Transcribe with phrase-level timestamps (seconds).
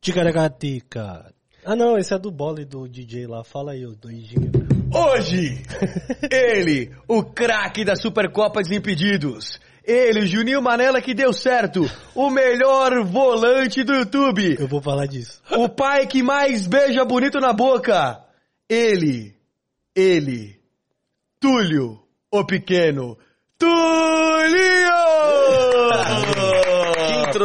[0.00, 1.32] Ticaracatica.
[1.64, 3.44] Ah, não, esse é do bola e do DJ lá.
[3.44, 4.50] Fala aí, o doidinho.
[4.92, 5.62] Hoje,
[6.30, 9.60] ele, o craque da Supercopa Desimpedidos.
[9.84, 11.82] Ele, o Juninho Manela que deu certo.
[12.14, 14.56] O melhor volante do YouTube.
[14.58, 15.42] Eu vou falar disso.
[15.52, 18.24] O pai que mais beija bonito na boca.
[18.68, 19.34] Ele,
[19.94, 20.60] ele,
[21.40, 23.18] Túlio, o pequeno.
[23.58, 25.39] Túlio!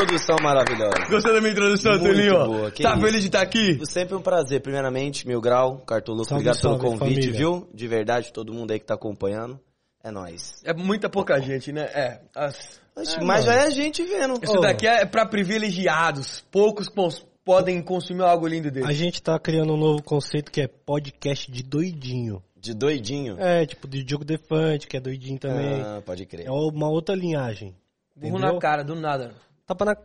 [0.03, 1.05] Introdução maravilhosa.
[1.09, 3.01] Gostou da minha introdução, Muito boa, que Tá isso.
[3.01, 3.79] feliz de estar aqui?
[3.85, 7.37] Sempre um prazer, primeiramente, Mil Grau, Cartoluco, Salve, obrigado pelo salve, convite, família.
[7.37, 7.69] viu?
[7.73, 9.57] De verdade, todo mundo aí que tá acompanhando.
[10.03, 10.55] É nóis.
[10.65, 11.83] É muita pouca gente, né?
[11.93, 12.19] É.
[12.35, 13.57] as- Oxe, É, mas mano.
[13.57, 14.39] já é gente vendo.
[14.43, 16.43] Isso daqui é pra privilegiados.
[16.51, 18.85] Poucos cons- podem consumir algo lindo dele.
[18.87, 22.41] A gente tá criando um novo conceito que é podcast de doidinho.
[22.57, 23.35] De doidinho.
[23.39, 25.81] É, tipo, de Diogo Defante, que é doidinho também.
[25.81, 26.47] Ah, pode crer.
[26.47, 27.75] É uma outra linhagem.
[28.15, 29.33] Burro na cara, do nada.
[29.65, 29.95] Tapa na...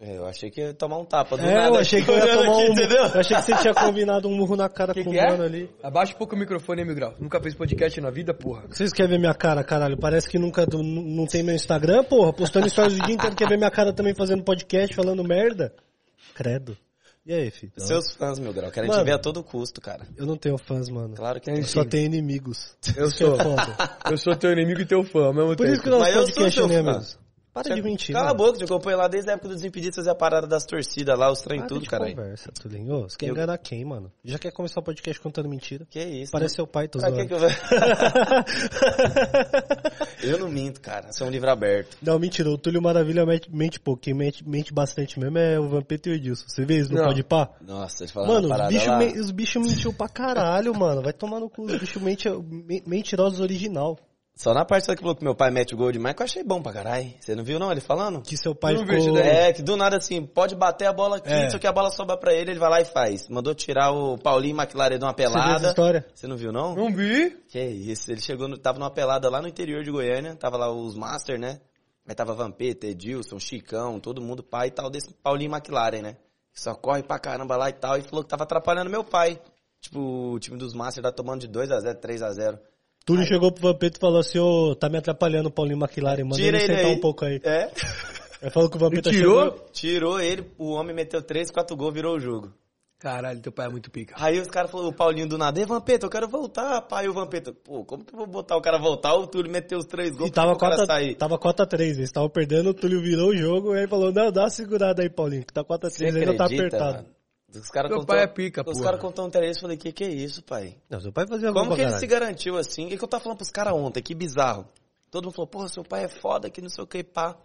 [0.00, 1.68] É, eu achei que ia tomar um tapa do É, nada.
[1.68, 2.72] eu achei que eu ia tomar aqui, um...
[2.72, 3.04] entendeu?
[3.06, 5.30] Eu achei que você tinha combinado um murro na cara Que com que o é?
[5.30, 5.70] mano ali.
[5.82, 7.14] Abaixa um pouco o microfone, hein, Miguel?
[7.20, 8.66] Nunca fez podcast na vida, porra.
[8.68, 9.96] Vocês querem ver minha cara, caralho?
[9.96, 12.32] Parece que nunca não tem meu Instagram, porra.
[12.32, 15.72] Postando stories o dia inteiro, quer ver minha cara também fazendo podcast, falando merda?
[16.34, 16.76] Credo.
[17.24, 17.72] E aí, filho?
[17.78, 19.00] Seus fãs, Mil Grau, querem Mano.
[19.00, 20.06] te ver a todo custo, cara.
[20.16, 21.14] Eu não tenho fãs, mano.
[21.14, 21.62] Claro que Tem tem.
[21.62, 22.76] Eu só tenho inimigos.
[22.94, 23.38] Eu é sou.
[24.10, 25.70] Eu sou teu inimigo e teu fã ao mesmo Por tempo.
[25.72, 27.23] isso que nosso Mas eu sou podcast seu é fã.
[27.54, 28.12] Para de mentir.
[28.12, 28.44] Cala a mano.
[28.46, 31.30] boca, te acompanho lá desde a época dos Desimpedidos, fazer a parada das torcidas lá,
[31.30, 32.16] os trem Para tudo, caralho.
[32.16, 32.92] conversa, Tulinho.
[32.94, 34.10] Ô, Você quer Eu- enganar quem, mano?
[34.24, 35.86] Já quer começar o podcast contando mentira?
[35.88, 36.32] Que isso?
[36.32, 37.14] Parece seu pai, tô zoando.
[37.16, 37.38] que que eu.
[40.22, 41.10] Eu não minto, cara.
[41.10, 41.96] Isso é um livro aberto.
[42.02, 42.50] Não, mentira.
[42.50, 44.02] O Túlio Maravilha mente, mente pouco.
[44.02, 46.44] Quem mente, mente bastante mesmo é o Vampeta e o Edilson.
[46.48, 47.02] Você vê isso no.
[47.04, 47.50] Pode Pá?
[47.60, 51.02] Nossa, ele fala Mano, os bichos me, os bichos mentiu pra caralho, mano.
[51.02, 51.64] Vai tomar no cu.
[51.66, 53.98] Os bichos mente, me- mentirosos original.
[54.36, 56.42] Só na parte que falou que meu pai mete o gol demais, que eu achei
[56.42, 57.14] bom pra caralho.
[57.20, 58.20] Você não viu não ele falando?
[58.20, 59.16] Que seu pai Não ficou...
[59.18, 61.48] É, que do nada assim, pode bater a bola aqui, É.
[61.50, 63.28] só que a bola sobra pra ele, ele vai lá e faz.
[63.28, 65.68] Mandou tirar o Paulinho McLaren de uma Você viu essa pelada.
[65.68, 66.06] história?
[66.12, 66.74] Você não viu não?
[66.74, 67.30] Não vi.
[67.48, 70.68] Que isso, ele chegou, no, tava numa pelada lá no interior de Goiânia, tava lá
[70.68, 71.60] os Master, né?
[72.06, 76.16] Aí tava Vampeta, Edilson, Chicão, todo mundo, pai e tal, desse Paulinho McLaren, né?
[76.52, 79.40] Que só corre pra caramba lá e tal, e falou que tava atrapalhando meu pai.
[79.80, 82.58] Tipo, o time dos Master tá tomando de 2x0, 3x0.
[83.04, 86.36] Túlio chegou pro Vampeta e falou assim, ô, tá me atrapalhando o Paulinho McLaren, manda
[86.36, 86.96] Tira ele ele sentar aí.
[86.96, 87.40] um pouco aí.
[87.44, 87.70] É,
[88.42, 89.44] Aí falou que o Vampeta tirou?
[89.44, 89.66] chegou...
[89.72, 92.52] tirou ele, o homem meteu 3, 4 gols, virou o jogo.
[92.98, 94.14] Caralho, teu pai é muito pica.
[94.18, 97.12] Aí os caras falaram, o Paulinho do nada, "Ei, Vampeta, eu quero voltar, pai, o
[97.12, 97.52] Vampeta.
[97.52, 99.12] Pô, como que eu vou botar o cara voltar?
[99.14, 101.14] O Túlio meteu os três gols, E tava 4 sair?
[101.14, 104.44] tava 4x3, eles estavam perdendo, o Túlio virou o jogo, e aí falou, não, dá
[104.44, 106.94] uma segurada aí, Paulinho, que tá 4x3, Você ainda tá apertado.
[107.02, 107.13] mano?
[107.54, 108.84] Os caras Teu contou, pai é pica, Os porra.
[108.84, 110.76] caras contou um três, eu falei, que que é isso, pai?
[110.88, 112.86] Não, seu pai fazia Como que ele se garantiu assim?
[112.86, 114.02] O que, que eu tava falando pros caras ontem?
[114.02, 114.66] Que bizarro.
[115.10, 117.36] Todo mundo falou, porra, seu pai é foda, que não sei o que, pá.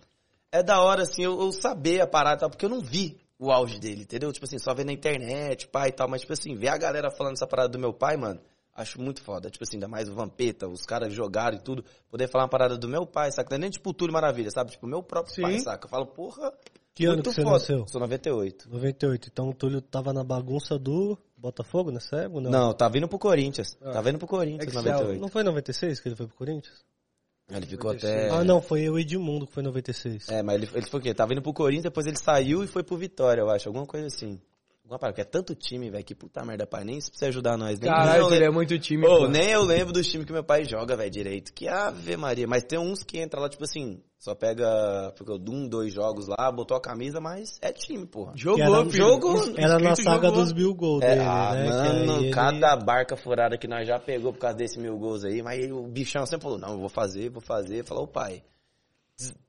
[0.52, 3.52] É da hora, assim, eu, eu saber a parada e porque eu não vi o
[3.52, 4.34] auge dele, entendeu?
[4.34, 7.10] Tipo assim, só ver na internet, pá e tal, mas tipo assim, ver a galera
[7.12, 8.42] falando essa parada do meu pai, mano,
[8.76, 9.50] acho muito foda.
[9.50, 12.78] Tipo assim, ainda mais o Vampeta, os caras jogaram e tudo, poder falar uma parada
[12.78, 13.50] do meu pai, saca?
[13.52, 14.72] Não é nem tipo o Túlio Maravilha, sabe?
[14.72, 15.42] Tipo, meu próprio Sim.
[15.44, 15.86] pai, saca?
[15.86, 16.54] Eu falo, porra,
[17.00, 17.54] Que ano que você foda.
[17.54, 17.88] nasceu?
[17.88, 18.70] Sou 98.
[18.70, 22.42] 98, então o Túlio tava na bagunça do Botafogo nessa época?
[22.42, 22.52] Não.
[22.52, 23.78] Não, tá vindo pro Corinthians.
[23.82, 23.92] Ah.
[23.92, 24.84] Tá vindo pro Corinthians, Excel.
[24.84, 25.22] 98.
[25.22, 26.84] Não foi em 96 que ele foi pro Corinthians?
[27.50, 28.26] Ele ficou 96.
[28.26, 28.36] até...
[28.36, 30.28] Ah, não, foi o Edmundo que foi em 96.
[30.28, 31.14] É, mas ele, ele foi o quê?
[31.14, 33.70] Tava indo pro Corinthians, depois ele saiu e foi pro Vitória, eu acho.
[33.70, 34.38] Alguma coisa assim.
[34.90, 36.84] Alguma parada, porque é tanto time, velho, que puta merda, pai.
[36.84, 37.80] Nem se precisa ajudar nós.
[37.80, 39.06] Nem, Caralho, ele é muito time.
[39.06, 39.28] Pô.
[39.28, 41.54] nem eu lembro dos times que meu pai joga, velho, direito.
[41.54, 42.48] Que ave Maria.
[42.48, 46.52] Mas tem uns que entra lá, tipo assim, só pega, ficou um, dois jogos lá,
[46.52, 48.32] botou a camisa, mas é time, porra.
[48.34, 49.54] Que Jogou, era- jogou.
[49.56, 50.42] Era na saga jogou.
[50.44, 51.64] dos mil gols É, dele, ah, né?
[51.66, 55.24] que mano, ele- cada barca furada que nós já pegou por causa desse mil gols
[55.24, 57.86] aí, mas o bichão sempre falou, não, eu vou fazer, vou fazer.
[57.86, 58.42] Falou, pai,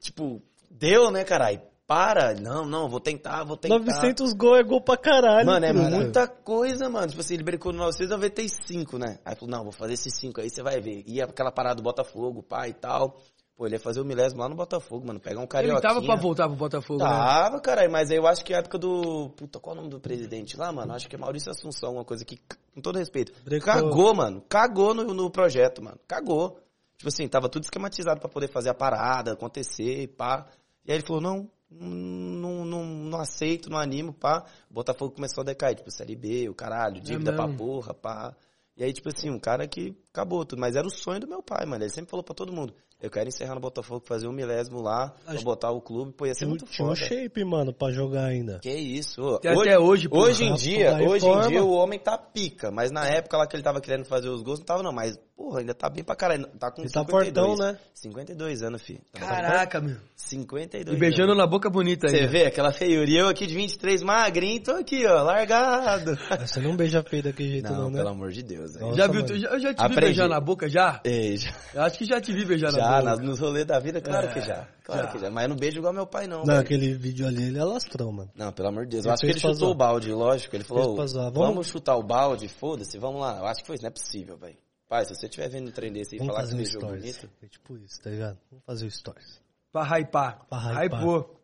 [0.00, 1.62] tipo, deu, né, caralho?
[1.90, 3.80] Para, não, não, vou tentar, vou tentar.
[3.80, 5.44] 900 gols é gol pra caralho.
[5.44, 5.90] Mano, é Túlio.
[5.90, 7.08] muita coisa, mano.
[7.08, 9.18] Tipo assim, ele brincou no 995, né?
[9.24, 11.02] Aí falou, não, vou fazer esses cinco aí, você vai ver.
[11.04, 13.18] Ia aquela parada do Botafogo, pai e tal.
[13.56, 15.18] Pô, ele ia fazer o milésimo lá no Botafogo, mano.
[15.18, 15.80] Pegar um Ele carioquinha.
[15.80, 17.10] tava pra voltar pro Botafogo, né?
[17.10, 19.30] Tava, caralho, mas aí eu acho que a época do.
[19.30, 20.92] Puta, qual é o nome do presidente lá, mano?
[20.92, 22.38] Acho que é Maurício Assunção, uma coisa que,
[22.72, 23.66] com todo respeito, Brecou.
[23.66, 24.40] cagou, mano.
[24.48, 25.98] Cagou no, no projeto, mano.
[26.06, 26.56] Cagou.
[26.96, 30.46] Tipo assim, tava tudo esquematizado pra poder fazer a parada, acontecer e pá.
[30.86, 34.44] E aí ele falou, não, não, não, não aceito, não animo, pá.
[34.70, 38.34] O Botafogo começou a decair, tipo, Série B, o caralho, dívida É pra porra, pá.
[38.76, 40.58] E aí, tipo assim, um cara que acabou tudo.
[40.60, 41.82] Mas era o sonho do meu pai, mano.
[41.84, 45.14] Ele sempre falou pra todo mundo, eu quero encerrar no Botafogo, fazer um milésimo lá,
[45.24, 47.06] pra Acho- botar o clube, pô, ia ser Tinha, muito tinha um foda.
[47.08, 48.58] shape, mano, pra jogar ainda.
[48.60, 49.22] Que isso.
[49.22, 49.36] ô.
[49.36, 51.46] Até hoje, hoje, pô, hoje em dia, aí hoje forma.
[51.46, 54.28] em dia o homem tá pica, mas na época lá que ele tava querendo fazer
[54.28, 56.90] os gols, não tava não, mas, porra, ainda tá bem pra caralho, tá com Ele
[56.90, 57.24] tá 52.
[57.26, 57.78] fortão, né?
[57.94, 59.00] 52 anos, filho.
[59.12, 59.96] Tá Caraca, meu.
[60.16, 61.38] 52 E beijando anos.
[61.38, 62.28] na boca bonita Você ainda.
[62.28, 66.16] vê aquela feiura, e eu aqui de 23 magrinho, tô aqui, ó, largado.
[66.46, 67.98] Você não beija feio daquele jeito, não, Não, né?
[67.98, 68.86] pelo amor de Deus, velho.
[68.86, 69.22] Nossa, Já viu?
[69.22, 69.34] mano.
[69.36, 70.18] eu já te vi Aprendi.
[70.18, 71.00] beijar na boca, já?
[71.04, 73.02] Ei, já, Eu acho que já te vi beijar na já boca.
[73.02, 74.66] nas- nos rolês da vida, claro É, que já.
[74.84, 75.12] Claro já.
[75.12, 75.30] que já.
[75.30, 76.38] Mas eu não beijo igual meu pai, não.
[76.40, 76.60] Não, velho.
[76.60, 78.30] aquele vídeo ali, ele alastrou, mano.
[78.34, 79.04] Não, pelo amor de Deus.
[79.04, 80.56] Ele Eu acho que ele chutou o balde, lógico.
[80.56, 81.12] Ele falou, vamos...
[81.34, 83.38] Vamos- chutar o balde, foda-se, vamos lá.
[83.38, 84.56] Eu acho que foi isso, não é possível, velho.
[84.88, 86.80] Pai, se você estiver vendo um trem desse e Vamos falar que fazer um beijou
[86.80, 87.02] stories.
[87.18, 87.30] bonito...
[87.42, 88.38] É tipo isso, tá ligado?
[88.50, 89.40] Vamos fazer o stories.
[89.72, 90.46] Pra hypar.
[90.48, 91.00] Pra hypar.
[91.00, 91.39] Hypou.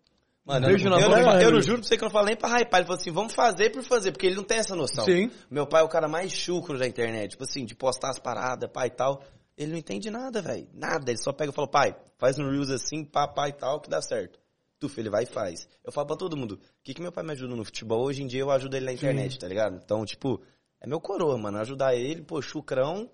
[0.46, 2.28] Mano, Beijo eu, na eu, não, eu não juro pra você que eu não falei
[2.28, 2.78] nem pra hypar.
[2.78, 5.04] Ele falou assim, vamos fazer por fazer, porque ele não tem essa noção.
[5.04, 5.28] Sim.
[5.50, 8.70] Meu pai é o cara mais chucro da internet, tipo assim, de postar as paradas,
[8.70, 9.24] pai e tal.
[9.58, 10.68] Ele não entende nada, velho.
[10.72, 11.10] Nada.
[11.10, 13.90] Ele só pega e fala, pai, faz no Reels assim, pá, pá e tal, que
[13.90, 14.38] dá certo.
[14.78, 15.66] Tu, filho, ele vai e faz.
[15.82, 18.04] Eu falo pra todo mundo, o que, que meu pai me ajuda no futebol?
[18.04, 19.80] Hoje em dia eu ajudo ele na internet, tá ligado?
[19.82, 20.40] Então, tipo,
[20.80, 21.58] é meu coroa, mano.
[21.58, 23.10] Ajudar ele, pô, chucrão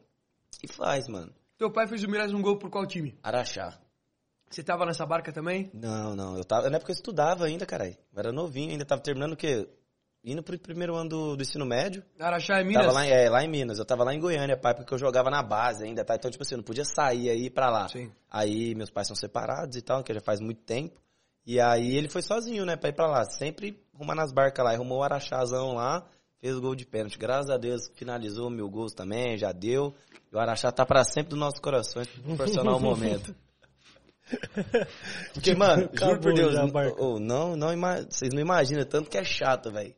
[0.62, 1.32] e faz, mano.
[1.56, 3.16] Teu pai fez o milésimo gol por qual time?
[3.22, 3.78] Araxá.
[4.54, 5.70] Você tava nessa barca também?
[5.74, 6.36] Não, não.
[6.36, 6.68] Eu tava.
[6.68, 7.96] Na época eu estudava ainda, caralho.
[8.12, 9.68] Eu era novinho, ainda tava terminando o quê?
[10.24, 12.02] Indo pro primeiro ano do, do ensino médio.
[12.20, 12.82] Araxá é Minas?
[12.84, 13.78] Tava lá, em- é, lá em Minas.
[13.78, 16.14] Eu tava lá em Goiânia, pai, porque eu jogava na base ainda, tá?
[16.14, 17.88] Então, tipo assim, eu não podia sair aí pra lá.
[17.88, 18.12] Sim.
[18.30, 21.00] Aí meus pais são separados e tal, que já faz muito tempo.
[21.44, 23.24] E aí ele foi sozinho, né, pra ir pra lá.
[23.24, 24.72] Sempre arrumando as barcas lá.
[24.72, 26.06] Arrumou o Araxazão lá,
[26.40, 27.18] fez o gol de pênalti.
[27.18, 29.92] Graças a Deus, finalizou mil gols também, já deu.
[30.32, 33.34] E o Araxá tá pra sempre dos nossos corações, proporcionar o momento.
[35.32, 36.54] Porque, mano, juro Acabou por Deus,
[36.98, 37.68] ô, não, não,
[38.10, 39.94] vocês não imaginam tanto que é chato, velho.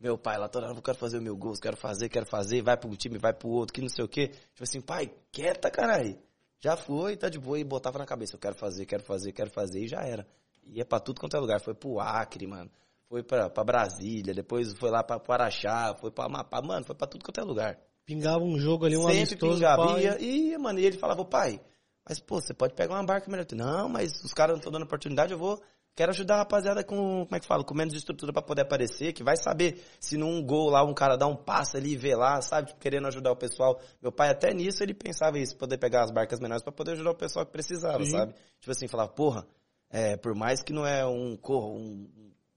[0.00, 2.62] Meu pai lá toda hora, eu quero fazer o meu gol, quero fazer, quero fazer,
[2.62, 4.28] vai pra um time, vai pro outro, que não sei o quê.
[4.28, 6.16] Tipo assim, pai, quieta, caralho.
[6.60, 9.50] Já foi, tá de boa, e botava na cabeça, eu quero fazer, quero fazer, quero
[9.50, 10.26] fazer, e já era.
[10.64, 12.70] Ia pra tudo quanto é lugar, foi pro Acre, mano.
[13.08, 16.94] Foi pra, pra Brasília, depois foi lá pra, pro Araxá, foi pra Amapá, mano, foi
[16.94, 17.78] pra tudo quanto é lugar.
[18.04, 19.54] Pingava um jogo ali, um Sempre amistoso.
[19.54, 19.86] pingava.
[19.86, 21.60] pá, Ia, ia, mano, e ele falava, pai,
[22.08, 23.46] mas pô, você pode pegar uma barca melhor.
[23.52, 25.60] Não, mas os caras não estão dando oportunidade, eu vou.
[25.94, 29.12] Quero ajudar a rapaziada com, como é que fala, com menos estrutura pra poder aparecer,
[29.12, 32.14] que vai saber se num gol lá um cara dá um passe ali e vê
[32.14, 33.80] lá, sabe, tipo, querendo ajudar o pessoal.
[34.00, 37.10] Meu pai até nisso ele pensava isso, poder pegar as barcas menores pra poder ajudar
[37.10, 38.12] o pessoal que precisava, Sim.
[38.12, 38.32] sabe?
[38.60, 39.44] Tipo assim, falava, porra,
[39.90, 42.08] é, por mais que não é um corro, um,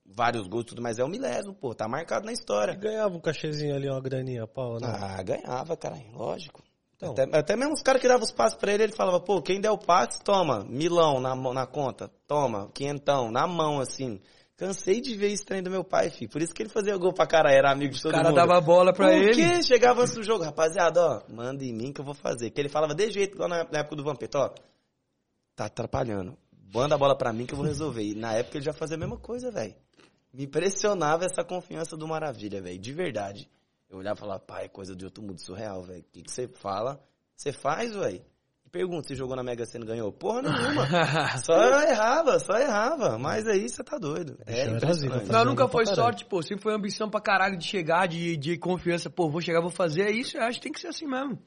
[0.06, 2.74] vários gols e tudo, mas é um milésimo, pô, tá marcado na E história.
[2.76, 4.86] ganhava um cachezinho ali, uma graninha, pau, né?
[4.86, 6.62] Ah, ganhava, cara, lógico.
[7.02, 7.12] Então.
[7.24, 9.60] Até, até mesmo os caras que davam os passes pra ele, ele falava, pô, quem
[9.60, 14.20] der o passe, toma, milão na, mão- na conta, toma, quinhentão, na mão, assim.
[14.56, 16.30] Cansei de ver esse trem do meu pai, filho.
[16.30, 18.36] Por isso que ele fazia gol pra cara, era amigo de O todo cara mundo.
[18.36, 19.34] dava a bola pra Por ele.
[19.34, 20.44] que chegava antes do jogo?
[20.44, 22.50] Rapaziada, ó, manda em mim que eu vou fazer.
[22.50, 24.50] Que ele falava de jeito, igual na, na época do Vampeta, ó.
[25.56, 26.36] Tá atrapalhando.
[26.72, 28.02] Manda a bola pra mim que eu vou resolver.
[28.04, 29.74] E na época ele já fazia a mesma coisa, velho.
[30.32, 32.78] Me impressionava essa confiança do Maravilha, velho.
[32.78, 33.50] De verdade.
[33.92, 36.00] Eu olhava e falava, pai, é coisa de outro mundo, surreal, velho.
[36.00, 36.98] O que, que você fala?
[37.36, 38.24] Você faz, velho?
[38.64, 40.10] E pergunta se jogou na Mega Sena e ganhou.
[40.10, 40.86] Porra nenhuma.
[41.44, 43.18] só errava, só errava.
[43.18, 44.38] Mas aí você tá doido.
[44.46, 45.24] É era impressionante.
[45.24, 46.42] zica, Não, nunca foi sorte, pô.
[46.42, 49.10] Sempre foi ambição pra caralho de chegar, de, de confiança.
[49.10, 50.04] Pô, vou chegar, vou fazer.
[50.04, 51.38] É isso, eu acho que tem que ser assim mesmo.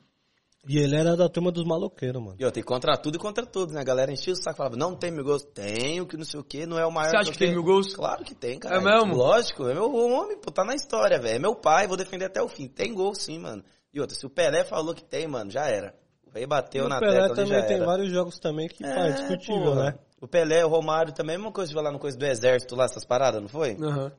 [0.67, 2.35] E ele era da turma dos maloqueiros, mano.
[2.39, 3.81] E ó, tem contra tudo e contra todos, né?
[3.81, 5.43] A galera enchia o saco, falava, não tem mil gols.
[5.43, 7.11] Tenho, que não sei o que, não é o maior.
[7.11, 7.93] Você acha que tem mil gols?
[7.93, 8.77] Claro que tem, cara.
[8.77, 9.15] É mesmo?
[9.15, 11.35] Lógico, é meu homem, pô, tá na história, velho.
[11.35, 12.67] É meu pai, vou defender até o fim.
[12.67, 13.63] Tem gol sim, mano.
[13.93, 15.95] E outra, se o Pelé falou que tem, mano, já era.
[16.25, 18.83] O rei bateu E o na Pelé tecla também já tem vários jogos também que,
[18.83, 19.93] pá, é discutível, né?
[20.19, 22.85] O Pelé, o Romário também, é uma coisa de falar no coisa do exército lá,
[22.85, 23.77] essas paradas, não foi?
[23.79, 24.11] Aham.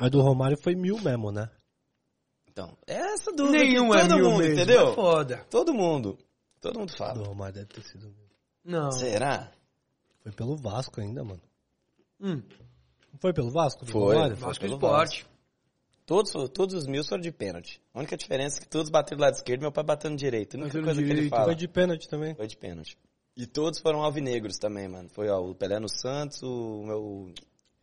[0.00, 1.48] Mas do Romário foi mil mesmo, né?
[2.54, 4.54] Então, é essa dúvida Nenhum que é todo mil mundo, mesmo.
[4.54, 4.88] entendeu?
[4.92, 5.46] É foda.
[5.50, 6.16] Todo mundo.
[6.60, 7.26] Todo mundo Do fala.
[7.26, 8.28] Romário deve ter sido mil.
[8.64, 8.92] Não.
[8.92, 9.50] Será?
[10.22, 11.42] Foi pelo Vasco ainda, mano.
[12.20, 12.40] Hum,
[13.12, 13.84] Não foi pelo Vasco?
[13.84, 14.14] Do Foi.
[14.36, 15.26] Vasco pelo Esporte.
[16.06, 17.82] Todos, todos os mil foram de pênalti.
[17.92, 20.16] A única diferença é que todos bateram do lado esquerdo e meu pai bateu no
[20.16, 20.56] direito.
[20.56, 21.30] A única coisa que ele direito.
[21.30, 22.34] fala Foi de pênalti também.
[22.36, 22.96] foi de pênalti.
[23.36, 25.08] E todos foram alvinegros também, mano.
[25.08, 27.34] Foi ó, o Pelé no Santos, o meu.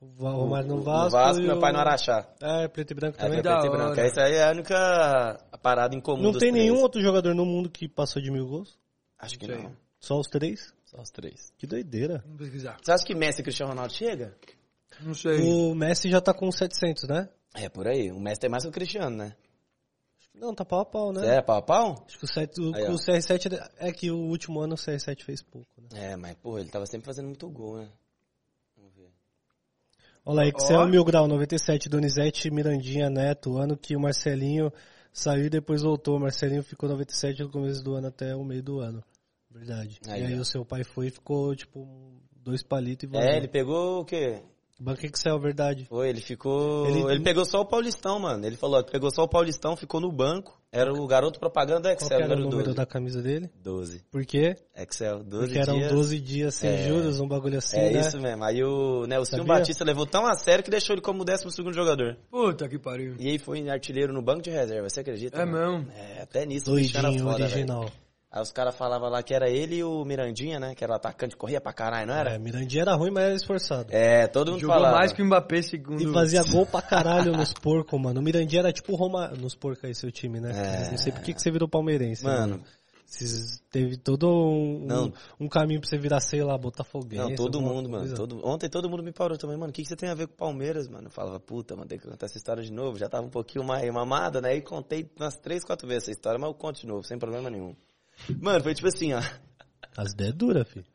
[0.02, 1.08] O Romário no Vasco.
[1.08, 2.28] O Vasco meu o- pai no Araxá.
[2.42, 3.42] É, preto e branco É, também.
[3.42, 4.00] foi preto e branco.
[4.00, 6.66] Essa aí é a única parada em comum Não dos tem três.
[6.66, 8.80] nenhum outro jogador no mundo que passou de mil gols?
[9.20, 9.76] Acho que Não não.
[10.00, 10.74] Só os três?
[10.86, 11.54] Só os três.
[11.58, 12.24] Que doideira.
[12.26, 12.78] Vamos pesquisar.
[12.82, 14.36] Você acha que Messi e Cristiano Ronaldo chega?
[15.02, 15.40] Não sei.
[15.40, 17.30] O Messi já tá com 700, né?
[17.54, 18.12] É, por aí.
[18.12, 19.36] O Messi tem mais que o Cristiano, né?
[20.34, 21.38] Não, tá pau a pau, né?
[21.38, 22.04] É, pau a pau?
[22.08, 25.24] Acho que o, 7, o, Aí, o CR7 é que o último ano o CR7
[25.24, 26.14] fez pouco, né?
[26.14, 27.90] É, mas, porra, ele tava sempre fazendo muito gol, né?
[30.24, 30.42] Vamos ver.
[30.42, 30.66] Olha aí, que Ó.
[30.66, 34.72] você é o Mil Grau 97, Donizete, Mirandinha, Neto, ano que o Marcelinho
[35.14, 36.20] Saiu e depois voltou.
[36.20, 39.04] Marcelinho ficou 97 no começo do ano até o meio do ano.
[39.50, 40.00] Verdade.
[40.08, 40.42] Aí, e aí ó.
[40.42, 41.86] o seu pai foi e ficou, tipo,
[42.32, 43.30] dois palitos e vazou.
[43.30, 44.42] É, ele pegou o quê?
[44.80, 45.86] Banco Excel, verdade.
[45.86, 46.88] Foi, ele ficou.
[46.88, 47.24] Ele- Ele...
[47.24, 48.46] pegou só o Paulistão, mano.
[48.46, 50.60] Ele falou, pegou só o Paulistão, ficou no banco.
[50.74, 52.78] Era o garoto propaganda do Qual Excel, que era o número número 12.
[52.78, 53.50] da camisa dele?
[53.62, 54.06] 12.
[54.10, 54.56] Por quê?
[54.74, 55.92] Excel, 12 Porque eram dias.
[55.92, 56.88] 12 dias sem É.
[56.88, 58.00] juros, um bagulho assim, é né?
[58.00, 58.42] isso mesmo.
[58.46, 59.44] Aí o Nelson?
[59.44, 62.16] Batista levou tão a sério que deixou ele como 12 segundo jogador.
[62.30, 63.16] Puta que pariu.
[63.20, 65.42] E aí foi artilheiro no banco de reserva, você acredita?
[65.42, 65.80] É mano?
[65.80, 65.92] mesmo.
[65.92, 67.82] É, até nisso o bicho era Doidinho, foda, original.
[67.82, 67.94] velho.
[68.34, 70.74] Aí os caras falavam lá que era ele e o Mirandinha, né?
[70.74, 72.30] Que era o atacante, corria pra caralho, não era?
[72.36, 73.88] É, Mirandinha era ruim, mas era esforçado.
[73.94, 74.98] É, todo mundo Jogou falava.
[75.00, 76.02] mais que o Mbappé segundo.
[76.02, 78.22] E fazia gol pra caralho nos porcos, mano.
[78.22, 79.28] O Mirandinha era tipo o Roma...
[79.38, 80.52] Nos porcos aí, seu time, né?
[80.88, 80.92] É.
[80.92, 82.24] Não sei por que que você virou palmeirense.
[82.24, 82.64] Mano,
[83.06, 85.14] Esses- Teve todo um, Não.
[85.38, 87.22] um, caminho pra você virar, sei lá, botafoguense.
[87.30, 88.04] Não, todo mundo, mano.
[88.04, 88.16] coisa.
[88.16, 88.48] Todo...
[88.48, 89.72] Ontem todo mundo me parou também, mano.
[89.72, 91.08] O que, que você tem a ver com o Palmeiras, mano?
[91.08, 92.98] Eu falava, puta, mano, tem que contar essa história de novo.
[92.98, 94.56] Já tava um pouquinho mais mamada, né?
[94.56, 97.50] E contei umas três, quatro vezes essa história, mas eu conto de novo, sem problema
[97.50, 97.76] nenhum.
[98.40, 99.22] Mano, foi tipo assim, ó.
[99.98, 100.86] As ideias duras, filho.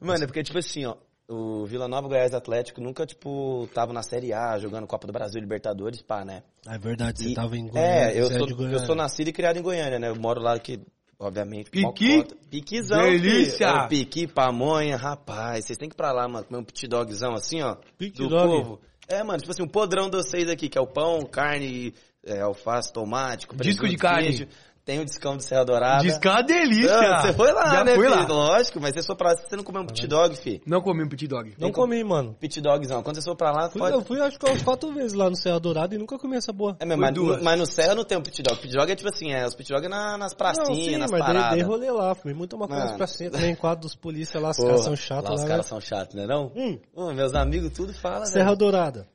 [0.00, 0.96] Mano, é porque, tipo assim, ó.
[1.28, 5.40] O Vila Nova Goiás Atlético nunca, tipo, tava na Série A, jogando Copa do Brasil,
[5.40, 6.44] Libertadores, pá, né?
[6.64, 7.90] Ah, É verdade, você E- tava em Goiânia.
[8.12, 8.78] É, eu é sou, de eu Goiânia.
[8.86, 10.08] sou nascido e criado em Goiânia, né?
[10.08, 10.80] Eu moro lá que,
[11.18, 12.16] obviamente, Piqui?
[12.18, 12.36] mocota.
[12.48, 13.66] Piquizão, Delícia!
[13.68, 13.80] filho.
[13.80, 15.64] É, piqui, pamonha, rapaz.
[15.64, 17.76] Vocês têm que ir pra lá, mano, comer um pit dogzão assim, ó.
[17.98, 18.46] Pit do dog?
[18.46, 18.80] povo.
[19.08, 21.92] É, mano, tipo assim, um podrão de vocês aqui, que é o pão, carne,
[22.24, 24.28] é, alface, tomate, Disco de carne.
[24.28, 24.48] queijo.
[24.86, 26.04] Tem o discão de Serra Dourada.
[26.20, 26.96] Que é delícia.
[26.96, 28.20] Não, você foi lá, Já né, fui filho?
[28.20, 28.24] lá.
[28.28, 30.60] Lógico, mas você for pra lá, você não comeu um pit dog, filho.
[30.64, 31.52] Não comi um petit dog.
[31.58, 32.36] Não comi, mano.
[32.38, 33.02] Pit dogzão.
[33.02, 33.94] Quando você for pra lá, Fui, pode...
[33.96, 36.52] Eu fui acho que umas quatro vezes lá no Serra Dourada e nunca comi essa
[36.52, 36.76] boa.
[36.78, 37.42] É mesmo, Foi mas, duas.
[37.42, 38.60] mas no Serra não tem um pit dog.
[38.60, 40.96] Pit dog é tipo assim, é, os pit dog é na, nas pracinhas, não, sim,
[40.96, 41.54] nas mas dei, paradas.
[41.58, 42.14] dei rolê lá.
[42.14, 43.30] Fui muito uma coisa pra cima.
[43.32, 45.30] Também quadro dos polícia lá, os caras são chatos lá.
[45.30, 45.34] lá.
[45.34, 45.48] os né?
[45.48, 46.52] caras são chatos, né não?
[46.54, 48.56] Hum, Hum, meus amigos tudo falam, Serra velho.
[48.56, 49.08] Dourada.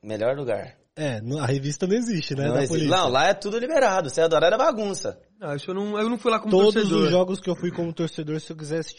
[0.00, 0.77] Melhor lugar.
[1.00, 2.46] É, a revista não existe, né?
[2.46, 2.96] não, da existe- polícia.
[2.96, 4.10] não, lá é tudo liberado.
[4.10, 5.18] Serra Dourada é bagunça.
[5.40, 7.04] Não, isso eu não, eu não fui lá como Todos torcedor.
[7.04, 8.94] os jogos que eu fui como torcedor, se eu quisesse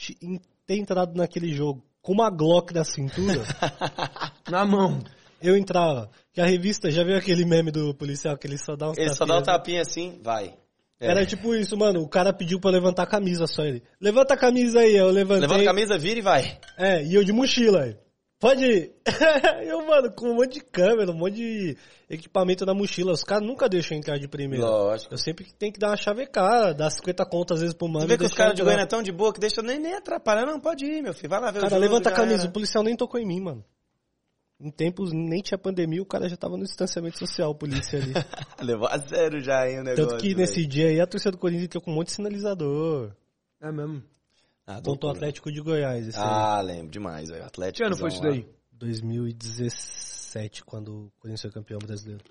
[0.65, 3.41] ter entrado naquele jogo com uma Glock na cintura,
[4.49, 5.03] Na mão.
[5.41, 6.09] eu entrava.
[6.31, 9.13] Que a revista, já viu aquele meme do policial que ele só dá uns Ele
[9.13, 9.43] só dá um né?
[9.45, 10.53] tapinha assim, vai.
[11.01, 11.07] É.
[11.11, 12.01] Era tipo isso, mano.
[12.01, 13.81] O cara pediu pra levantar a camisa só ele.
[14.01, 15.41] Levanta a camisa aí, eu levantei.
[15.47, 16.57] Levanta a camisa, vira e vai.
[16.77, 17.95] É, e eu de mochila aí.
[18.39, 18.93] Pode ir.
[19.67, 21.77] eu, mano, com um monte de câmera, um monte de
[22.09, 23.11] equipamento na mochila.
[23.11, 24.65] Os caras nunca deixam entrar de primeira.
[24.65, 25.13] Lógico.
[25.13, 28.07] Eu sempre tenho que dar uma chavecada, dar 50 contas às vezes pro mano.
[28.07, 28.63] Você vê que os caras de.
[28.63, 30.45] Goiânia é tão de boa que deixa nem, nem atrapalhar.
[30.45, 31.29] Não, pode ir, meu filho.
[31.29, 32.43] Vai lá ver o Cara, levanta a camisa.
[32.43, 32.49] era.
[32.49, 33.65] O policial nem tocou em mim, mano.
[34.61, 38.13] Em tempos nem tinha pandemia, o cara já tava no distanciamento social, a polícia ali.
[38.61, 40.07] Levou a sério já, hein, o negócio.
[40.07, 40.39] Tanto que velho.
[40.39, 43.13] nesse dia aí a torcida do Corinthians entrou com um monte de sinalizador.
[43.61, 44.03] É mesmo.
[44.71, 45.11] Ah, Contou o loucura.
[45.13, 46.07] Atlético de Goiás.
[46.07, 46.23] Esse aí.
[46.23, 47.43] Ah, lembro demais, velho.
[47.43, 47.77] Atlético.
[47.77, 48.45] Que ano foi isso daí?
[48.73, 52.23] 2017, quando o Corinthians foi campeão brasileiro.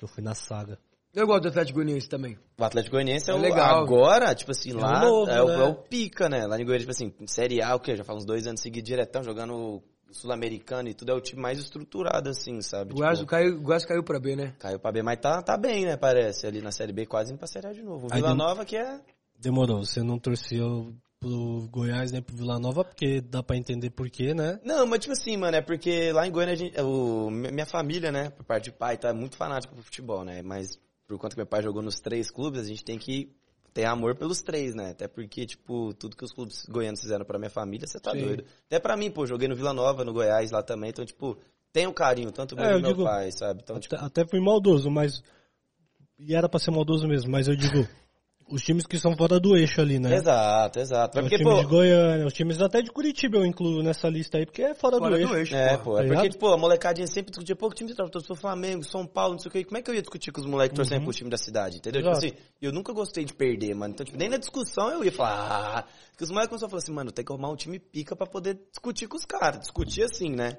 [0.00, 0.78] Eu fui na saga.
[1.12, 2.38] Eu gosto do Atlético Goianiense também.
[2.58, 3.82] O Atlético Goianiense é, É o, legal.
[3.82, 5.54] agora, tipo assim, É lá o novo, é, o, né?
[5.54, 6.46] é o pica, né?
[6.46, 7.96] Lá em Goiânia, tipo assim, Série A, o quê?
[7.96, 9.82] Já faz uns dois anos seguidos diretão, jogando
[10.12, 12.92] Sul-Americano e tudo, é o time mais estruturado, assim, sabe?
[12.92, 14.54] O Goiás, Tipo, caiu, o Goiás caiu pra B, né?
[14.58, 15.96] Caiu pra B, mas tá, tá bem, né?
[15.96, 18.06] Parece, ali na Série B, quase indo pra Série A de novo.
[18.06, 19.00] O Vila Nova que é...
[19.38, 20.62] Demorou, você não torcia
[21.20, 24.58] pro Goiás nem pro Vila Nova, porque dá pra entender por quê, né?
[24.64, 27.66] Não, mas tipo assim, mano, é porque lá em Goiânia, a gente, o, mi- minha
[27.66, 30.40] família, né, por parte de pai, tá muito fanático pro futebol, né?
[30.42, 33.30] Mas por conta que meu pai jogou nos três clubes, a gente tem que
[33.74, 34.90] ter amor pelos três, né?
[34.92, 38.20] Até porque, tipo, tudo que os clubes goianos fizeram pra minha família, você tá Sim.
[38.20, 38.44] doido.
[38.66, 41.36] Até pra mim, pô, joguei no Vila Nova, no Goiás lá também, então, tipo,
[41.72, 43.60] tem um carinho, tanto meu É, eu meu digo- pai, sabe?
[43.62, 45.22] Então, tipo, Até, até fui maldoso, mas.
[46.18, 47.86] E era pra ser maldoso mesmo, mas eu digo.
[48.50, 50.14] Os times que são fora do eixo ali, né?
[50.16, 51.18] exato, exato.
[51.18, 54.38] Os porque, times pô, de Goiânia, os times até de Curitiba eu incluo nessa lista
[54.38, 55.36] aí, porque é fora, Fora do, do eixo.
[55.36, 55.54] eixo.
[55.54, 56.32] É, pô, tá é porque, ligado?
[56.32, 59.38] tipo, a molecadinha sempre discutia, pô, que time você torce pro Flamengo, São Paulo, não
[59.38, 61.30] sei o que, como é que eu ia discutir com os moleques torcendo pro time
[61.30, 62.02] da cidade, entendeu?
[62.02, 65.12] Tipo assim, eu nunca gostei de perder, mano, então, tipo, nem na discussão eu ia
[65.12, 65.84] falar, ah,
[66.16, 68.26] que os moleques começaram a falar assim, mano, tem que arrumar um time pica pra
[68.26, 70.58] poder discutir com os caras, discutir assim, né?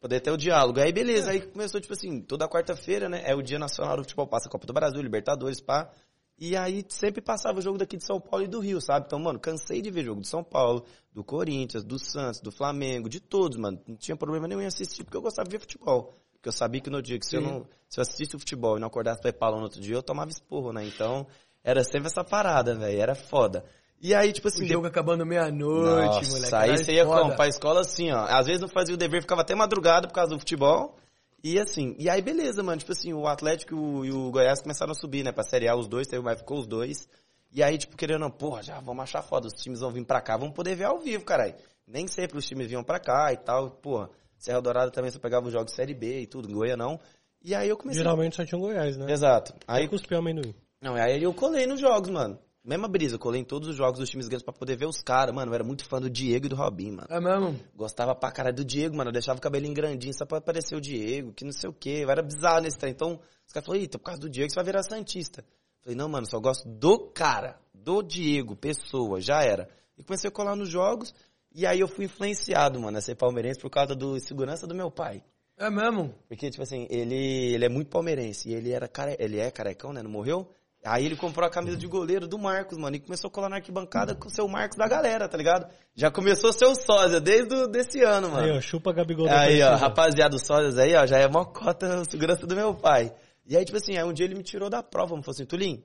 [0.00, 0.78] Poder ter o diálogo.
[0.78, 4.28] Aí, beleza, aí começou, tipo assim, toda quarta-feira, né, é o dia nacional do futebol,
[4.28, 5.90] passa a Copa do Brasil, Libertadores, pá,
[6.38, 9.06] e aí sempre passava o jogo daqui de São Paulo e do Rio, sabe?
[9.06, 13.08] Então, mano, cansei de ver jogo do São Paulo, do Corinthians, do Santos, do Flamengo,
[13.08, 13.80] de todos, mano.
[13.86, 16.14] Não tinha problema nenhum em assistir, porque eu gostava de ver futebol.
[16.32, 18.76] Porque eu sabia que no dia que se eu, não, se eu assistisse o futebol
[18.76, 20.86] e não acordasse pra ir pra no outro dia, eu tomava esporro, né?
[20.86, 21.26] Então,
[21.64, 23.00] era sempre essa parada, velho.
[23.00, 23.64] Era foda.
[24.00, 26.54] E aí, tipo assim, O jogo acabando meia-noite, moleque.
[26.54, 27.22] aí você ia foda.
[27.22, 27.34] como?
[27.34, 28.26] Pra escola assim, ó.
[28.28, 30.96] Às vezes não fazia o dever, ficava até madrugada por causa do futebol.
[31.42, 32.78] E assim, e aí beleza, mano.
[32.78, 35.32] Tipo assim, o Atlético e o, o Goiás começaram a subir, né?
[35.32, 37.08] Pra Série A, os dois, teve, mas ficou os dois.
[37.50, 39.46] E aí, tipo, querendo, não, porra, já vamos achar foda.
[39.46, 41.54] Os times vão vir pra cá, vamos poder ver ao vivo, caralho.
[41.86, 43.70] Nem sempre os times vinham pra cá e tal.
[43.70, 47.00] Porra, Serra Dourada também você pegava os jogos de Série B e tudo, Goiânia não.
[47.42, 48.02] E aí eu comecei.
[48.02, 49.10] Geralmente só tinha um Goiás, né?
[49.10, 49.54] Exato.
[49.66, 50.54] Aí Aí cuspiu amendoim.
[50.80, 52.38] Não, aí eu colei nos jogos, mano.
[52.64, 55.00] Mesma brisa, eu colei em todos os jogos dos times grandes pra poder ver os
[55.00, 55.34] caras.
[55.34, 57.08] Mano, eu era muito fã do Diego e do Robinho, mano.
[57.10, 57.58] É mesmo?
[57.74, 59.08] Gostava pra caralho do Diego, mano.
[59.08, 62.00] Eu deixava o cabelinho grandinho só pra parecer o Diego, que não sei o quê.
[62.02, 62.92] Eu era bizarro nesse trem.
[62.92, 65.40] Então, os caras falaram, eita, por causa do Diego você vai virar Santista.
[65.40, 69.68] Eu falei, não, mano, só gosto do cara, do Diego, pessoa, já era.
[69.96, 71.14] E comecei a colar nos jogos,
[71.54, 74.90] e aí eu fui influenciado, mano, a ser palmeirense por causa do segurança do meu
[74.90, 75.24] pai.
[75.56, 76.14] É mesmo?
[76.28, 79.16] Porque, tipo assim, ele, ele é muito palmeirense, e ele, era care...
[79.18, 80.48] ele é carecão, né, não morreu?
[80.84, 83.56] Aí ele comprou a camisa de goleiro do Marcos, mano, e começou a colar na
[83.56, 85.68] arquibancada com o seu Marcos da galera, tá ligado?
[85.94, 88.44] Já começou a ser o sósia desde o, desse ano, mano.
[88.44, 92.00] Aí, ó, chupa Gabigol Aí, ó, rapaziada, os sósias aí, ó, já é mó cota
[92.00, 93.12] a segurança do meu pai.
[93.44, 95.44] E aí, tipo assim, aí um dia ele me tirou da prova, me falou assim,
[95.44, 95.82] Tulim,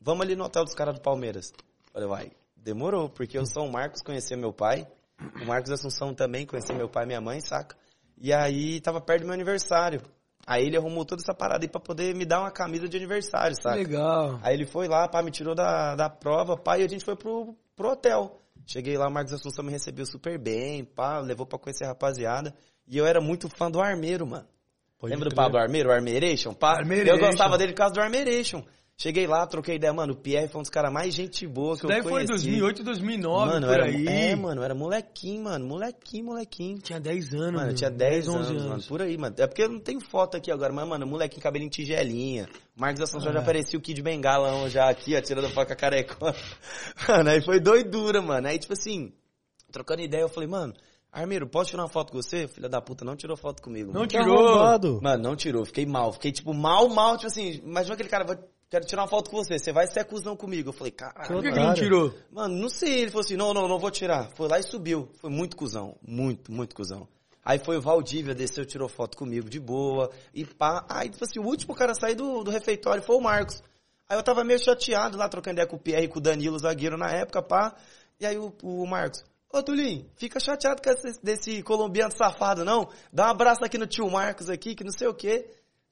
[0.00, 1.52] vamos ali no hotel dos caras do Palmeiras.
[1.92, 4.86] Falei, vai, demorou, porque eu sou o Marcos, conhecia meu pai,
[5.42, 7.76] o Marcos Assunção também conhecia meu pai e minha mãe, saca?
[8.16, 10.00] E aí, tava perto do meu aniversário.
[10.48, 13.54] Aí ele arrumou toda essa parada aí pra poder me dar uma camisa de aniversário,
[13.54, 13.76] saca?
[13.76, 14.40] Legal.
[14.42, 17.14] Aí ele foi lá, pá, me tirou da, da prova, pá, e a gente foi
[17.14, 18.40] pro, pro hotel.
[18.64, 22.54] Cheguei lá, o Marcos Assunção me recebeu super bem, pá, levou pra conhecer a rapaziada.
[22.86, 24.46] E eu era muito fã do Armeiro, mano.
[24.98, 25.44] Pode Lembra do crer.
[25.44, 26.54] Pablo Armeiro, o Armeiration?
[26.54, 27.14] Pá, Armeiration.
[27.14, 28.64] eu gostava dele por causa do Armeiration.
[29.00, 31.78] Cheguei lá, troquei ideia, mano, o Pierre foi um dos caras mais gente boa que
[31.78, 32.32] Isso eu daí foi conheci.
[32.32, 34.06] 2008, 2009, mano, por era, aí.
[34.08, 36.78] É, mano, era molequinho, mano, molequinho, molequinho.
[36.80, 37.52] Tinha 10 anos.
[37.52, 37.74] Mano, meu.
[37.76, 39.36] tinha 10, 11 anos, mano, por aí, mano.
[39.38, 42.48] É porque eu não tenho foto aqui agora, mas, mano, molequinho cabelinho tigelinha.
[42.74, 43.34] Marcos Assunção É.
[43.34, 46.34] já parecia o Kid Bengala já aqui, ó, tirando foto com a carecona.
[47.08, 48.48] Mano, aí foi doidura, mano.
[48.48, 49.12] Aí, tipo assim,
[49.70, 50.74] trocando ideia, eu falei, mano,
[51.12, 52.48] Armeiro, posso tirar uma foto com você?
[52.48, 53.92] Filha da puta, não tirou foto comigo.
[53.92, 54.08] Não mano.
[54.08, 54.46] Tirou.
[54.48, 55.00] arrombado.
[55.00, 56.12] Mano, não tirou, fiquei mal.
[56.12, 58.38] Fiquei, tipo, mal, mal, tipo assim, imagina aquele cara, vai-
[58.70, 60.68] quero tirar uma foto com você, você vai ser cuzão comigo.
[60.70, 61.42] Eu falei, Por caralho.
[61.42, 62.14] que, que não tirou?
[62.30, 63.02] Mano, não sei.
[63.02, 64.30] Ele falou assim: não, não, não vou tirar.
[64.34, 65.08] Foi lá e subiu.
[65.20, 65.96] Foi muito cuzão.
[66.06, 67.08] Muito, muito cuzão.
[67.44, 70.10] Aí foi o Valdívia, desceu, tirou foto comigo de boa.
[70.34, 70.84] E pá.
[70.88, 73.62] Aí, tipo assim, o último cara a sair do, do refeitório foi o Marcos.
[74.08, 76.58] Aí eu tava meio chateado lá, trocando ideia com o Pierre e com o Danilo,
[76.58, 77.74] zagueiro na época, pá.
[78.20, 79.22] E aí o, o Marcos.
[79.50, 82.88] Ô, Tulinho, fica chateado com esse, desse colombiano safado, não?
[83.10, 85.48] Dá um abraço aqui no tio Marcos aqui, que não sei o quê.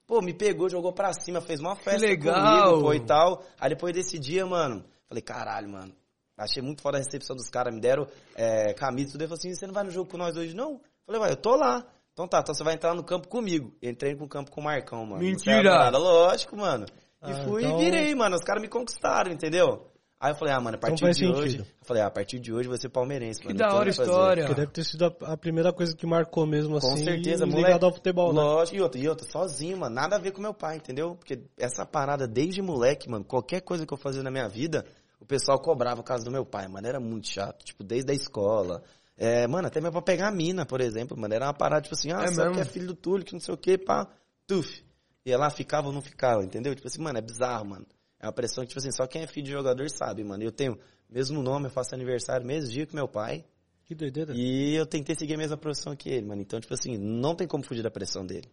[0.07, 2.63] Pô, me pegou, jogou pra cima, fez uma festa legal.
[2.71, 3.43] comigo, pô, e tal.
[3.61, 5.93] Aí depois desse dia, mano, falei, caralho, mano.
[6.39, 9.23] Achei muito foda a recepção dos caras, me deram é, camisa tudo.
[9.23, 10.81] Ele falou assim, você não vai no jogo com nós hoje, não?
[11.07, 11.85] Falei, vai, eu tô lá.
[12.13, 13.73] Então tá, então você vai entrar no campo comigo.
[13.83, 15.23] Entrei no campo com o Marcão, mano.
[15.23, 15.57] Mentira!
[15.57, 16.87] Não sei a parada, Lógico, mano.
[17.27, 18.37] E Ah, fui então- e virei, mano.
[18.37, 19.87] Os caras me conquistaram, entendeu?
[20.19, 21.51] Aí eu falei, ah, mano, a partir faz de hoje...
[21.59, 21.67] sentido.
[21.81, 23.59] Eu falei, ah, a partir de hoje você palmeirense, Que mano.
[23.59, 24.11] da não tem hora o a que fazer.
[24.11, 24.45] história.
[24.47, 27.05] Porque deve ter sido a, a primeira coisa que marcou mesmo Com assim.
[27.05, 27.85] certeza, ligado moleque.
[27.85, 28.41] ao futebol, né?
[28.41, 29.95] Lógico, e outra, e outra, sozinho, mano.
[29.95, 31.15] Nada a ver com meu pai, entendeu?
[31.17, 34.87] Porque essa parada desde moleque, mano, qualquer coisa que eu fazia na minha vida,
[35.21, 36.87] o pessoal cobrava por causa do meu pai, mano.
[36.87, 37.63] Era muito chato.
[37.63, 38.83] Tipo, desde a escola.
[39.19, 41.35] É, mano, até mesmo pra pegar a mina, por exemplo, mano.
[41.35, 42.55] Era uma parada, tipo assim, ah, É sabe mesmo?
[42.55, 44.09] que é filho do Túlio, que não sei o quê, pá,
[44.47, 44.83] tuf.
[45.27, 46.75] Ia lá, ficava ou não ficava, entendeu?
[46.75, 47.85] Tipo assim, mano, é bizarro, mano.
[48.27, 50.43] É uma pressão que, tipo assim, só quem é filho de jogador sabe, mano.
[50.43, 50.77] Eu tenho
[51.09, 53.45] mesmo nome, eu faço aniversário mesmo dia que meu pai.
[53.85, 54.33] Que doideira.
[54.35, 56.43] E eu tentei seguir a mesma profissão que ele, mano.
[56.43, 58.51] Então, tipo assim, não tem como fugir da pressão dele.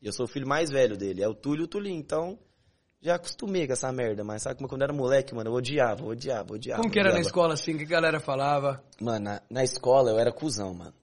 [0.00, 1.22] E eu sou o filho mais velho dele.
[1.22, 2.00] É o Túlio e o Tulinho.
[2.00, 2.36] Então,
[3.00, 4.24] já acostumei com essa merda.
[4.24, 5.50] Mas sabe como quando eu era moleque, mano?
[5.50, 6.82] Eu odiava, odiava, odiava.
[6.82, 7.74] Como que era na escola assim?
[7.74, 8.82] O que a galera falava?
[9.00, 10.94] Mano, na, na escola eu era cuzão, mano.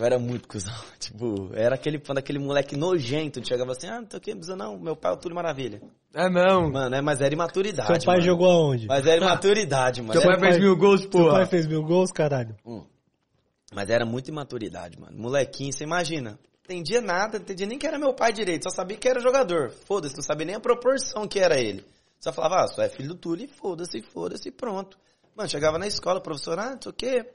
[0.00, 0.72] Eu era muito cuzão.
[0.98, 3.40] Tipo, era aquele fã daquele moleque nojento.
[3.40, 4.78] que Chegava assim, ah, não tô aqui, não, não.
[4.78, 5.82] Meu pai é o Túlio Maravilha.
[6.14, 6.72] É mesmo.
[6.72, 7.86] Mano, é, mas era imaturidade.
[7.88, 8.26] Seu pai mano.
[8.26, 8.86] jogou aonde?
[8.86, 10.18] Mas era imaturidade, mano.
[10.18, 11.30] Seu Era- pai fez mil gols, Seu pô.
[11.30, 12.56] pai fez mil gols, caralho.
[12.64, 12.82] Hum.
[13.74, 15.16] Mas era muita imaturidade, mano.
[15.18, 16.38] Molequinho, você imagina.
[16.64, 19.70] Entendia nada, entendia nem que era meu pai direito, só sabia que era jogador.
[19.86, 21.84] Foda-se, não sabia nem a proporção que era ele.
[22.20, 24.96] Só falava, ah, só é filho do Túlio e foda-se, foda-se, e pronto.
[25.36, 27.26] Mano, chegava na escola, professor, ah, não sei o quê.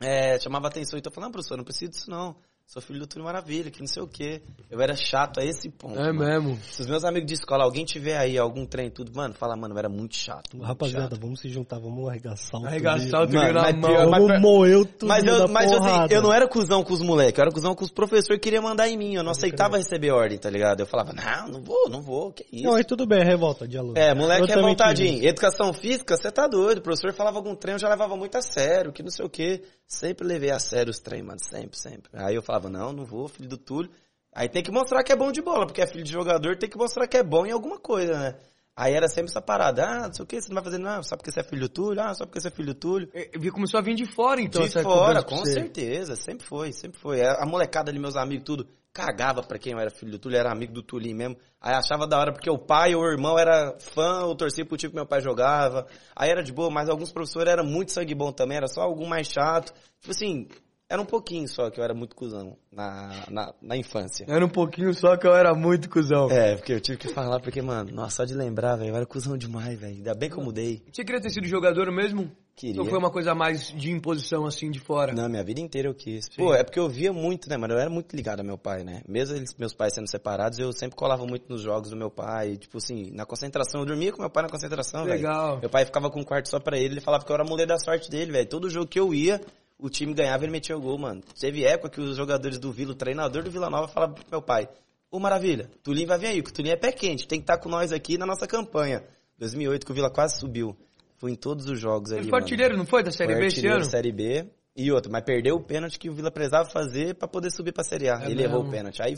[0.00, 2.36] É, chamava atenção, então eu falava, não, professor, não preciso disso não.
[2.66, 4.40] Sou filho do Túlio Maravilha, que não sei o quê.
[4.70, 5.98] Eu era chato a esse ponto.
[6.00, 6.18] É mano.
[6.54, 6.58] mesmo.
[6.64, 9.54] Se os meus amigos de escola, alguém tiver aí algum trem e tudo, mano, fala,
[9.54, 10.54] mano, eu era muito chato.
[10.56, 11.20] muito Rapaziada, chato.
[11.20, 13.90] vamos se juntar, vamos arregaçar o Arregaçar o na mão.
[13.90, 16.94] pior- Vamos mas- moer o tudo Mas, eu, mas assim, eu não era cuzão com
[16.94, 19.14] os moleques, eu era cuzão com os professores que queriam mandar em mim.
[19.14, 20.80] Eu não aceitava receber ordem, tá ligado?
[20.80, 22.64] Eu falava, não, não vou, não vou, que isso.
[22.64, 23.98] Não, aí tudo bem, revolta de aluno.
[23.98, 25.26] É, moleque Eu é tive.
[25.26, 26.78] Educação física, você tá doido.
[26.78, 29.28] O professor falava algum trem, eu já levava muito a sério, que não sei o
[29.28, 29.62] quê.
[29.86, 31.38] Sempre levei a sério os trem, mano.
[31.40, 32.10] Sempre, sempre.
[32.14, 33.90] Aí eu falava, não, não vou, filho do Túlio.
[34.32, 36.68] Aí tem que mostrar que é bom de bola, porque é filho de jogador, tem
[36.68, 38.34] que mostrar que é bom em alguma coisa, né?
[38.76, 39.84] Aí era sempre essa parada.
[39.86, 41.60] Ah, não sei o que, você não vai fazer nada, só porque você é filho
[41.60, 42.02] do Túlio.
[42.02, 43.08] Ah, só porque você é filho do Túlio.
[43.14, 44.62] É, vi- Começou a vir de fora, então.
[44.66, 46.16] de fora, com certeza.
[46.16, 47.20] Sempre foi, sempre foi.
[47.24, 50.38] A a molecada ali, meus amigos, tudo, cagava pra quem eu era filho do Túlio,
[50.38, 51.36] era amigo do Tulinho mesmo.
[51.60, 54.76] Aí achava da hora porque o pai ou o irmão era fã ou torcia pro
[54.76, 55.88] time que meu pai jogava.
[56.14, 59.06] Aí era de boa, mas alguns professores eram muito sangue bom também, era só algum
[59.06, 59.74] mais chato.
[60.00, 60.48] Tipo assim,
[60.94, 64.24] Era um pouquinho só que eu era muito cuzão na, na, na infância.
[64.28, 66.30] Era um pouquinho só que eu era muito cuzão.
[66.30, 69.04] É, porque eu tive que falar, porque, mano, nossa, só de lembrar, velho, eu era
[69.04, 69.96] cuzão demais, velho.
[69.96, 70.84] Ainda bem que eu mudei.
[70.92, 72.30] Você queria ter sido jogador mesmo?
[72.54, 72.80] Queria.
[72.80, 75.12] Ou foi uma coisa mais de imposição, assim, de fora?
[75.12, 76.28] Não, minha vida inteira eu quis.
[76.28, 77.74] Pô, é porque eu via muito, né, mano?
[77.74, 79.02] Eu era muito ligado ao meu pai, né?
[79.08, 82.56] Mesmo eles, meus pais sendo separados, eu sempre colava muito nos jogos do meu pai.
[82.56, 83.80] Tipo assim, na concentração.
[83.80, 85.16] Eu dormia com meu pai na concentração, velho.
[85.16, 85.58] Legal.
[85.58, 86.94] Meu pai ficava com um quarto só pra ele.
[86.94, 88.48] Ele falava que eu era a mulher da sorte dele, velho.
[88.48, 89.40] Todo jogo que eu ia,
[89.78, 91.22] o time ganhava e ele metia o gol, mano.
[91.38, 94.42] Teve época que os jogadores do Vila, o treinador do Vila Nova, falava pro meu
[94.42, 94.68] pai:
[95.10, 97.26] Ô, Maravilha, Tulinho vai vir aí, porque o Tulinho é pé quente.
[97.26, 99.04] Tem que estar com nós aqui na nossa campanha.
[99.38, 100.76] 2008, que o Vila quase subiu.
[101.16, 102.22] Fui em todos os jogos ali.
[102.22, 103.02] Ele foi artilheiro, não foi?
[103.02, 103.84] Da Série Foi B esse ano?
[103.84, 104.46] Série B.
[104.76, 107.84] E outro, mas perdeu o pênalti que o Vila precisava fazer pra poder subir pra
[107.84, 108.20] Série A.
[108.22, 108.56] É Ele mesmo?
[108.56, 109.00] errou o pênalti.
[109.00, 109.16] Aí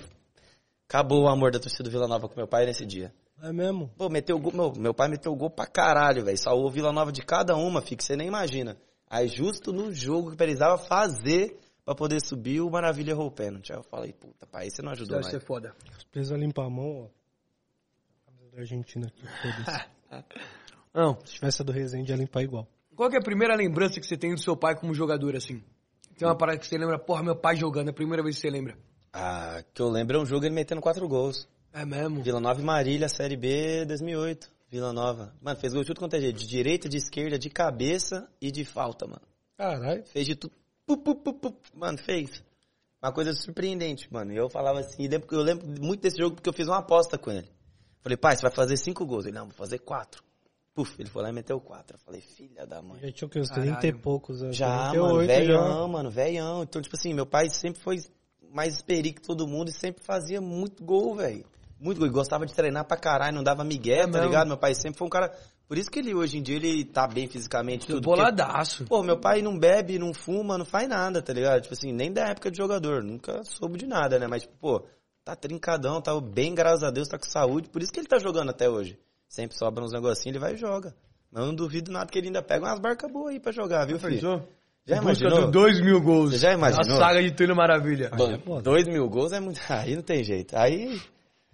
[0.86, 3.12] acabou o amor da torcida do Vila Nova com meu pai nesse dia.
[3.42, 3.90] É mesmo?
[3.96, 6.36] Pô, meteu gol, meu, meu pai meteu gol pra caralho, velho.
[6.38, 8.76] Salvou o Vila Nova de cada uma, fi, que você nem imagina.
[9.08, 13.72] Aí justo no jogo que precisava fazer pra poder subir, o Maravilha errou o pênalti.
[13.72, 15.42] Aí eu falei, puta, pai, você não ajudou Deve mais.
[15.42, 15.74] ser foda.
[16.10, 17.08] Precisa limpar a mão, ó.
[18.26, 19.86] Camisa da Argentina aqui, foda-se.
[20.92, 21.18] Não.
[21.24, 22.66] Se tivesse a do Resende, ia limpar igual.
[22.96, 25.62] Qual que é a primeira lembrança que você tem do seu pai como jogador, assim?
[26.18, 28.40] Tem uma parada que você lembra, porra, meu pai jogando, é a primeira vez que
[28.40, 28.78] você lembra.
[29.12, 31.46] Ah, que eu lembro é um jogo ele metendo quatro gols.
[31.72, 32.22] É mesmo?
[32.22, 34.50] Vila Nova e Marília, Série B 2008.
[34.68, 35.34] Vila Nova.
[35.40, 36.38] Mano, fez gol de tudo quanto é jeito.
[36.38, 39.22] De direita, de esquerda, de cabeça e de falta, mano.
[39.56, 40.04] Caralho.
[40.06, 40.54] Fez de tudo.
[40.86, 41.56] Pu, pu, pu, pu.
[41.74, 42.42] Mano, fez.
[43.02, 44.32] Uma coisa surpreendente, mano.
[44.32, 47.16] E eu falava assim, e eu lembro muito desse jogo porque eu fiz uma aposta
[47.16, 47.48] com ele.
[48.00, 49.26] Falei, pai, você vai fazer cinco gols.
[49.26, 50.22] Ele, não, vou fazer quatro.
[50.74, 51.96] Puf, ele foi lá e meteu quatro.
[51.96, 53.00] Eu falei, filha da mãe.
[53.00, 53.38] Já tinha o que?
[53.38, 53.72] Uns Caralho.
[53.78, 54.38] 30 e poucos.
[54.54, 55.26] Já, 38 mano, já.
[55.26, 56.62] velhão, mano, velhão.
[56.62, 57.96] Então, tipo assim, meu pai sempre foi
[58.50, 61.46] mais experi que todo mundo e sempre fazia muito gol, velho.
[61.78, 62.04] Muito.
[62.04, 64.24] E gostava de treinar pra caralho, não dava migué, É tá mesmo?
[64.26, 64.48] ligado?
[64.48, 65.32] Meu pai sempre foi um cara...
[65.68, 68.00] Por isso que ele, hoje em dia, ele tá bem fisicamente, tudo.
[68.02, 68.84] porque- Boladaço.
[68.84, 71.60] Pô, meu pai não bebe, não fuma, não faz nada, tá ligado?
[71.62, 73.02] Tipo assim, nem da época de jogador.
[73.02, 74.28] Nunca soube de nada, né?
[74.28, 74.84] Mas, tipo, pô,
[75.24, 77.68] tá trincadão, tá bem, graças a Deus, tá com saúde.
[77.68, 78.96] Por isso que ele tá jogando até hoje.
[79.28, 80.94] Sempre sobra uns negocinhos, ele vai e joga.
[81.32, 83.84] Mas eu não duvido nada que ele ainda pega umas barcas boas aí pra jogar,
[83.86, 84.12] viu, filho?
[84.14, 84.48] Pensou?
[84.86, 85.50] Já busca imaginou?
[85.50, 86.30] 2 mil gols.
[86.30, 86.96] Você já imaginou?
[86.96, 88.08] A saga de Túlio Maravilha.
[88.12, 88.60] Aí é.
[88.62, 89.58] Dois mil gols é muito.
[89.68, 90.56] Aí não tem jeito.
[90.56, 91.00] Aí.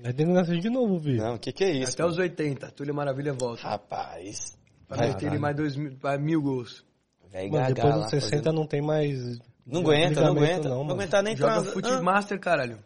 [0.02, 1.16] Vai ter que nascer de novo, Vi.
[1.16, 1.92] Não, o que que é isso?
[1.92, 2.70] Até os 80.
[2.72, 3.62] Túlio Maravilha volta.
[3.62, 4.56] Rapaz.
[4.90, 6.84] Meter ele mais dois mil, mil gols.
[7.30, 9.38] Velho Mano, gaga depois dos 60 fazendo- não tem mais.
[9.64, 10.68] Não aguenta, não aguenta.
[10.68, 11.72] Não, Não, aguentar nem Joga transa.
[11.72, 12.02] Fute Ah.
[12.02, 12.78] Master, caralho.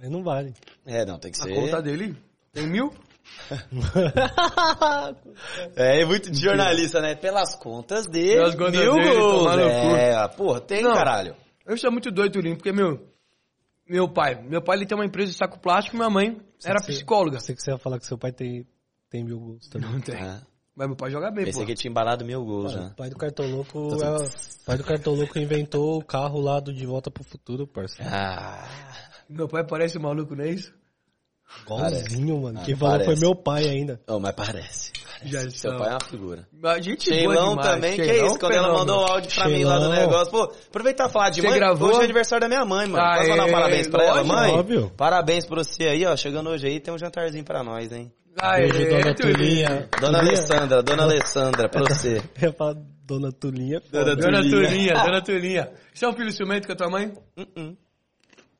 [0.00, 0.54] Mas não vale.
[0.86, 1.54] É, não, tem que A ser.
[1.54, 2.16] conta dele
[2.52, 2.92] tem mil?
[5.76, 7.14] É, é muito de jornalista, né?
[7.14, 9.46] Pelas contas dele, Pelas contas mil dele, gols.
[9.98, 10.94] É, porra, tem, Não.
[10.94, 11.34] caralho.
[11.66, 13.06] Eu sou muito doido, Tulinho, porque, meu,
[13.88, 16.78] meu pai, meu pai ele tem uma empresa de saco plástico e minha mãe era
[16.80, 17.40] Você- psicóloga.
[17.40, 18.66] Sei que você ia falar que seu pai tem,
[19.10, 19.90] tem mil gols também.
[19.90, 20.14] Não tem.
[20.16, 20.42] Ah,
[20.74, 21.66] Mas meu pai joga bem, pensei pô.
[21.66, 22.86] que tinha embalado mil gols já.
[22.88, 26.86] o pai do Cartoloco é, o pai do Cartoloco inventou o carro lá do De
[26.86, 28.10] Volta pro Futuro, parceiro.
[28.14, 28.68] Ah,
[29.28, 30.72] Meu pai parece um maluco, não é isso?
[31.62, 32.58] Igualzinho, mano.
[32.60, 33.10] Ah, Quem falou parece.
[33.10, 34.00] foi meu pai ainda.
[34.06, 34.92] oh, mas parece.
[35.24, 36.46] Já Seu pai é uma figura.
[36.64, 39.78] A gente Sheilão também, que Sheilão, isso, quando ela mandou o áudio pra mim lá
[39.78, 40.30] do negócio.
[40.30, 41.88] Pô, aproveitar e falar de Você mãe, gravou?
[41.88, 43.04] hoje é aniversário da minha mãe, mano.
[43.04, 44.52] Posso Aê, mandar um parabéns pra ela, mãe?
[44.52, 44.92] Óbvio.
[44.96, 48.12] Parabéns pra você aí, ó, chegando hoje aí, tem um jantarzinho pra nós, hein.
[48.40, 49.14] Aê, Beijo, dona.
[49.14, 49.88] Tulinha.
[50.00, 50.18] Dona?
[50.20, 52.22] Alessandra, Dona Alessandra, pra você.
[52.40, 53.82] Eu ia falar Dona Tulinha.
[53.90, 54.68] Dona Dona Tulinha.
[54.68, 55.72] Tulinha, Dona Tulinha.
[55.92, 57.12] Você é um filho ciumento com a tua mãe?
[57.36, 57.76] Uh-uh.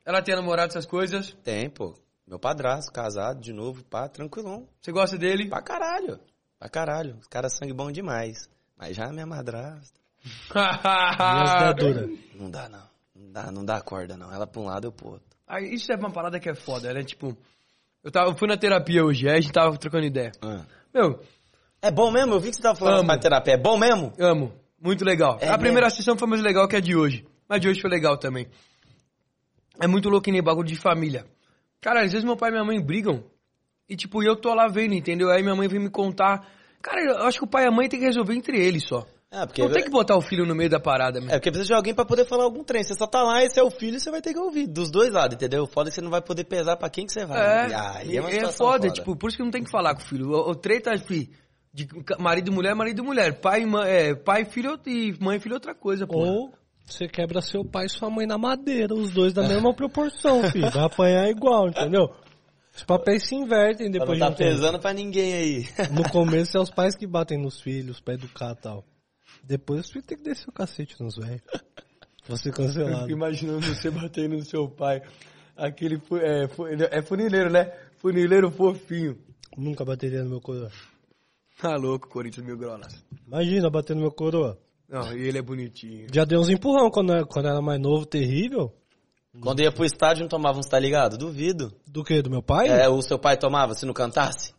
[0.05, 1.37] Ela tem namorado, essas coisas?
[1.45, 1.95] Tem, pô.
[2.29, 4.69] Meu padrasto, casado, de novo, pá, tranquilão.
[4.83, 5.49] Você gosta dele?
[5.49, 6.21] Pra caralho.
[6.59, 7.17] Pra caralho.
[7.19, 8.51] Os caras sangue bom demais.
[8.77, 9.99] Mas já a minha madrasta.
[10.55, 12.11] Minhas deduras.
[12.35, 12.83] Não dá, não.
[13.15, 14.31] Não dá, não dá corda, não.
[14.31, 15.27] Ela pra um lado, eu pro outro.
[15.47, 17.03] Aí, isso é uma parada que é foda, né?
[17.03, 17.35] Tipo,
[18.05, 20.33] eu, tava, eu fui na terapia hoje, aí a gente tava trocando ideia.
[20.43, 20.67] Ah.
[20.93, 21.21] Meu,
[21.81, 22.35] É bom mesmo?
[22.35, 23.07] Eu vi que você tava falando Amo.
[23.07, 23.55] pra terapia.
[23.55, 24.13] É bom mesmo?
[24.21, 24.53] amo.
[24.79, 25.39] Muito legal.
[25.41, 25.97] É a primeira mesmo?
[25.97, 27.27] sessão foi mais legal que a de hoje.
[27.49, 28.47] Mas a de hoje foi legal também.
[29.81, 31.25] É muito louco que nem bagulho de família.
[31.81, 33.25] Cara, às vezes meu pai e minha mãe brigam.
[33.89, 35.31] E tipo, eu tô lá vendo, entendeu?
[35.31, 36.47] Aí minha mãe vem me contar.
[36.83, 39.07] Cara, eu acho que o pai e a mãe tem que resolver entre eles só.
[39.31, 41.29] É, porque, Não tem que botar o filho no meio da parada, meu.
[41.29, 42.83] é porque precisa de alguém pra poder falar algum trem.
[42.83, 44.67] Você só tá lá, esse é o filho, você vai ter que ouvir.
[44.67, 45.67] Dos dois lados, entendeu?
[45.67, 47.39] Foda é que você não vai poder pesar pra quem que você vai.
[47.67, 49.95] É, e- é uma é situação foda, tipo, por isso que não tem que falar
[49.95, 50.31] com o filho.
[50.31, 51.31] O, o treta, fi,
[51.75, 53.39] de ca- marido e mulher, marido e mulher.
[53.39, 56.21] Pai, e mãe, é, pai filho e mãe e filho é outra coisa, pô.
[56.21, 56.55] Ou
[56.89, 60.71] você quebra seu pai e sua mãe na madeira, os dois da mesma proporção, filho.
[60.71, 62.11] Vai apanhar igual, entendeu?
[62.77, 64.51] Os papéis se invertem depois não tá tempo.
[64.51, 65.69] pesando pra ninguém aí.
[65.93, 68.85] No começo é os pais que batem nos filhos pra educar e tal.
[69.43, 71.43] Depois os filhos tem que descer o cacete nos velhos.
[72.29, 72.99] Você Eu cancelado.
[73.01, 75.03] fico imaginando você batendo no seu pai.
[75.57, 76.01] Aquele.
[76.21, 77.73] É, é funileiro, né?
[77.97, 79.19] Funileiro fofinho.
[79.57, 80.71] Nunca bateria no meu coroa.
[81.61, 83.03] Tá louco, Corinthians Mil Gronas.
[83.27, 84.57] Imagina bater no meu coroa.
[84.89, 86.07] Não, e ele é bonitinho.
[86.13, 88.73] Já deu uns empurrão quando, era- quando era mais novo, terrível.
[89.41, 91.17] Quando ia pro estádio não tomava uns, tá ligado?
[91.19, 91.73] Duvido.
[91.87, 92.21] Do que?
[92.23, 92.69] Do meu pai?
[92.69, 94.53] É, o seu pai tomava se não cantasse?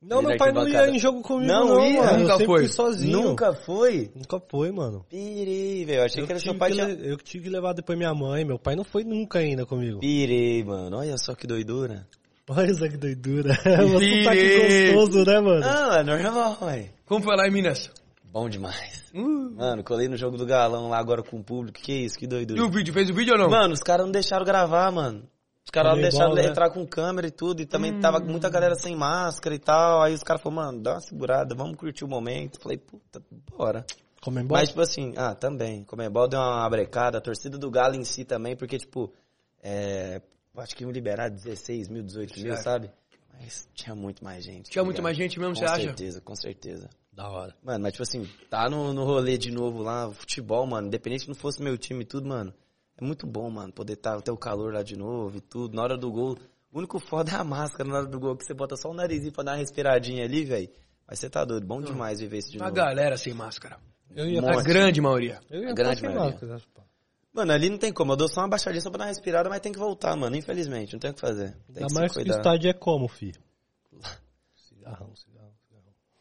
[0.00, 2.02] não, ele meu pai não ia em jogo comigo, Não não, ia?
[2.02, 2.18] mano.
[2.20, 2.58] Nunca foi?
[2.60, 3.20] fui sozinho.
[3.22, 4.10] Nunca foi?
[4.14, 5.04] Nunca foi, mano.
[5.08, 6.02] Pirei, velho.
[6.04, 7.98] Achei Eu que era tive seu pai que le- eu que tive que levar depois
[7.98, 8.44] minha mãe.
[8.44, 9.98] Meu pai não foi nunca ainda comigo.
[10.00, 10.96] Pirei, mano.
[10.96, 12.06] Olha só que doidura.
[12.48, 13.54] Olha só que doidura.
[13.92, 14.92] Você tá aqui Pirei.
[14.94, 15.60] gostoso, né, mano?
[15.60, 16.90] Não, é normal, velho.
[17.06, 17.90] Como foi lá em Minas?
[18.32, 19.04] Bom demais.
[19.14, 19.50] Uh.
[19.54, 21.78] Mano, colei no jogo do galão lá agora com o público.
[21.78, 22.64] Que isso, que E doidura.
[22.64, 22.94] o vídeo?
[22.94, 23.50] Fez o vídeo ou não?
[23.50, 25.28] Mano, os caras não deixaram gravar, mano.
[25.66, 26.46] Os caras não deixaram né?
[26.46, 27.60] entrar com câmera e tudo.
[27.60, 30.00] E também tava muita galera sem máscara e tal.
[30.00, 32.58] Aí os caras falaram, mano, dá uma segurada, vamos curtir o momento.
[32.58, 33.22] Falei, puta,
[33.54, 33.84] bora.
[34.22, 34.56] Comembol?
[34.56, 35.84] Mas, tipo assim, ah, também.
[35.84, 37.18] Comembol deu uma brecada.
[37.18, 39.12] A torcida do Galo em si também, porque, tipo,
[39.62, 40.22] é,
[40.56, 42.90] acho que iam liberar 16 mil, 18 mil, sabe?
[43.38, 44.70] Mas tinha muito mais gente.
[44.70, 45.04] Tinha tá muito ligado?
[45.04, 45.82] mais gente mesmo, Com você acha?
[45.82, 46.88] certeza, com certeza.
[47.12, 47.54] Da hora.
[47.62, 51.28] Mano, mas tipo assim, tá no, no rolê de novo lá, futebol, mano, independente que
[51.28, 52.54] não fosse meu time e tudo, mano,
[52.96, 55.74] é muito bom, mano, poder tá, ter o calor lá de novo e tudo.
[55.76, 56.38] Na hora do gol,
[56.72, 58.94] o único foda é a máscara na hora do gol, que você bota só o
[58.94, 60.70] narizinho pra dar uma respiradinha ali, velho.
[61.06, 62.76] Mas você tá doido, bom demais viver isso de Uma novo.
[62.76, 63.78] galera sem máscara.
[64.14, 64.58] Eu ia Monte.
[64.60, 65.40] A grande maioria.
[65.50, 66.30] Eu ia A grande maioria.
[66.48, 66.62] máscara.
[67.34, 69.48] Mano, ali não tem como, eu dou só uma baixadinha só pra dar uma respirada,
[69.48, 71.52] mas tem que voltar, mano, infelizmente, não tem o que fazer.
[71.72, 73.32] Tem Ainda que mais se que o estádio é como, fi?
[74.68, 75.31] Cigarrão, cigarrão.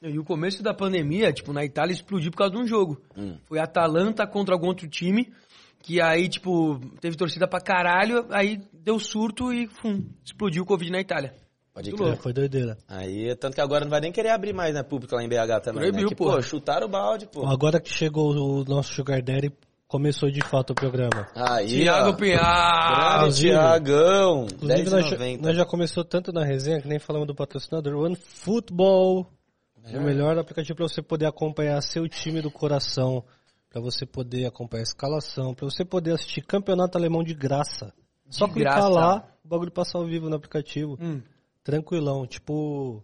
[0.02, 3.00] E o começo da pandemia, tipo, na Itália explodiu por causa de um jogo.
[3.16, 3.36] Hum.
[3.46, 5.32] Foi Atalanta contra algum outro time,
[5.80, 10.92] que aí, tipo, teve torcida pra caralho, aí deu surto e, fum, explodiu o Covid
[10.92, 11.34] na Itália.
[11.74, 12.18] Pode crer.
[12.18, 12.78] Foi doideira.
[12.88, 15.62] Aí, tanto que agora não vai nem querer abrir mais, né, público lá em BH
[15.64, 16.10] também, Proibiu, né?
[16.10, 16.36] Que, porra.
[16.38, 17.46] pô, chutaram o balde, pô.
[17.46, 19.54] Agora que chegou o nosso Sugar Daddy,
[19.88, 21.28] começou de fato o programa.
[21.36, 22.14] Aí, Tiago ó.
[22.14, 23.32] Pinhal!
[23.32, 25.42] Tiagão, Inclusive, nós já, 10,90.
[25.42, 27.96] nós já começou tanto na resenha que nem falamos do patrocinador.
[28.04, 29.28] One Football.
[29.84, 33.24] O melhor aplicativo para você poder acompanhar seu time do coração.
[33.70, 35.54] Para você poder acompanhar a escalação.
[35.54, 37.94] Para você poder assistir campeonato alemão de graça.
[38.30, 38.90] Só De clicar graça.
[38.90, 40.98] lá, o bagulho passar ao vivo no aplicativo.
[41.02, 41.22] Hum.
[41.64, 42.26] Tranquilão.
[42.28, 43.04] Tipo.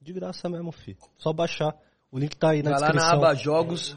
[0.00, 0.96] De graça mesmo, fi.
[1.16, 1.74] Só baixar.
[2.10, 3.18] O link tá aí na Vai lá na descrição.
[3.18, 3.96] aba Jogos,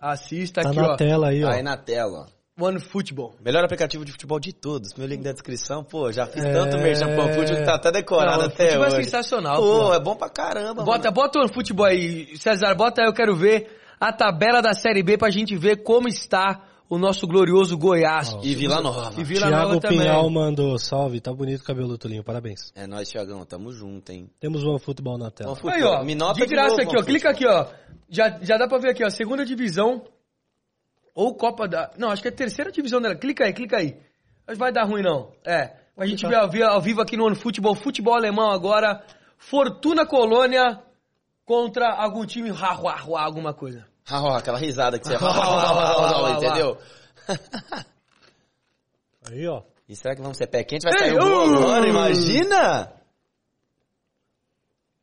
[0.00, 0.96] assista tá aqui, na ó.
[0.96, 1.50] tela aí, ó.
[1.50, 2.39] Aí na tela, ó.
[2.60, 3.34] One Football.
[3.44, 4.94] Melhor aplicativo de futebol de todos.
[4.94, 5.82] Meu link na descrição.
[5.82, 6.52] Pô, já fiz É.
[6.52, 9.04] tanto merchan pro Futebol que tá até decorado Não, até futebol é hoje.
[9.04, 9.94] sensacional, Pô, pô.
[9.94, 11.12] é bom pra caramba, Bota, mano.
[11.12, 15.02] bota o One Football aí, César, bota aí, eu quero ver a tabela da Série
[15.02, 18.36] B pra gente ver como está o nosso glorioso Goiás.
[18.42, 19.12] E Vila Nova.
[19.16, 19.98] E Vila Thiago Nova também.
[20.00, 20.76] Pinhal mandou.
[20.76, 22.24] Salve, tá bonito o cabelo, Tulinho.
[22.24, 22.72] Parabéns.
[22.74, 23.44] É nóis, Tiagão.
[23.44, 24.28] Tamo junto, hein.
[24.40, 25.56] Temos One Futebol na tela.
[25.72, 26.98] Aí, ó, Me nota de graça novo, aqui, ó.
[26.98, 27.66] One Clica aqui, ó.
[28.08, 29.08] Já, já dá pra ver aqui, ó.
[29.10, 30.02] Segunda divisão.
[31.20, 31.90] Ou Copa da.
[31.98, 33.14] Não, acho que é a terceira divisão dela.
[33.14, 33.94] Clica aí, clica aí.
[34.46, 35.34] Mas vai dar ruim, não.
[35.44, 35.76] É.
[35.94, 37.74] A gente vê ao, ao vivo aqui no Ano Futebol.
[37.74, 39.04] Futebol alemão agora.
[39.36, 40.80] Fortuna Colônia
[41.44, 42.50] contra algum time.
[42.50, 42.80] Rá,
[43.18, 43.86] alguma coisa.
[44.08, 45.14] Ah, ó, aquela risada que você...
[46.36, 46.78] Entendeu?
[49.30, 49.62] Aí, ó.
[49.86, 50.84] E será que vamos ser pé quente?
[50.84, 51.56] Vai sair o gol uh!
[51.58, 52.92] agora, imagina!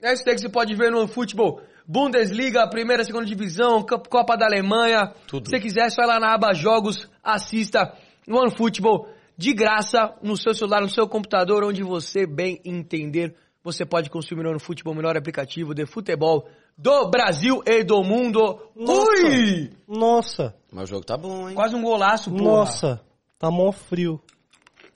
[0.02, 1.62] É isso daí que você pode ver no futebol.
[1.88, 5.14] Bundesliga, primeira, segunda divisão, Cop- Copa da Alemanha.
[5.28, 5.46] Tudo.
[5.48, 7.94] Se você quiser, só ir lá na aba Jogos, assista
[8.28, 13.36] no One Football de graça no seu celular, no seu computador, onde você bem entender.
[13.64, 16.48] Você pode consumir no One Football, o melhor aplicativo de futebol
[16.78, 18.60] do Brasil e do mundo.
[18.76, 19.72] Ui!
[19.88, 21.56] Nossa, Mas o jogo tá bom, hein?
[21.56, 22.44] Quase um golaço, porra.
[22.44, 23.02] nossa.
[23.40, 24.20] Tá mó frio.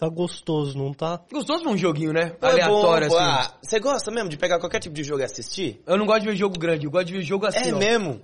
[0.02, 1.24] Tá gostoso, não tá?
[1.32, 2.32] Gostoso um joguinho, né?
[2.32, 3.20] Pô, é Aleatório, bom, pô.
[3.22, 3.52] assim.
[3.54, 5.80] Ah, Você gosta mesmo de pegar qualquer tipo de jogo e assistir?
[5.86, 7.78] Eu não gosto de ver jogo grande, eu gosto de ver jogo assim, é ó.
[7.78, 8.20] mesmo?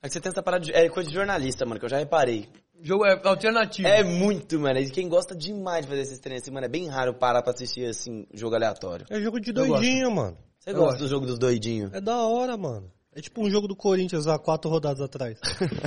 [0.00, 0.72] É que você tem essa parada de...
[0.72, 2.48] É coisa de jornalista, mano, que eu já reparei.
[2.80, 3.88] Jogo é alternativo.
[3.88, 4.78] É muito, mano.
[4.78, 7.52] E quem gosta demais de fazer esses treinos assim, mano, é bem raro parar pra
[7.52, 9.04] assistir, assim, jogo aleatório.
[9.10, 10.38] É jogo de doidinho, mano.
[10.60, 10.98] Você gosta gosto.
[11.00, 11.92] do jogo dos doidinhos?
[11.94, 12.92] É da hora, mano.
[13.12, 15.36] É tipo um jogo do Corinthians há quatro rodadas atrás.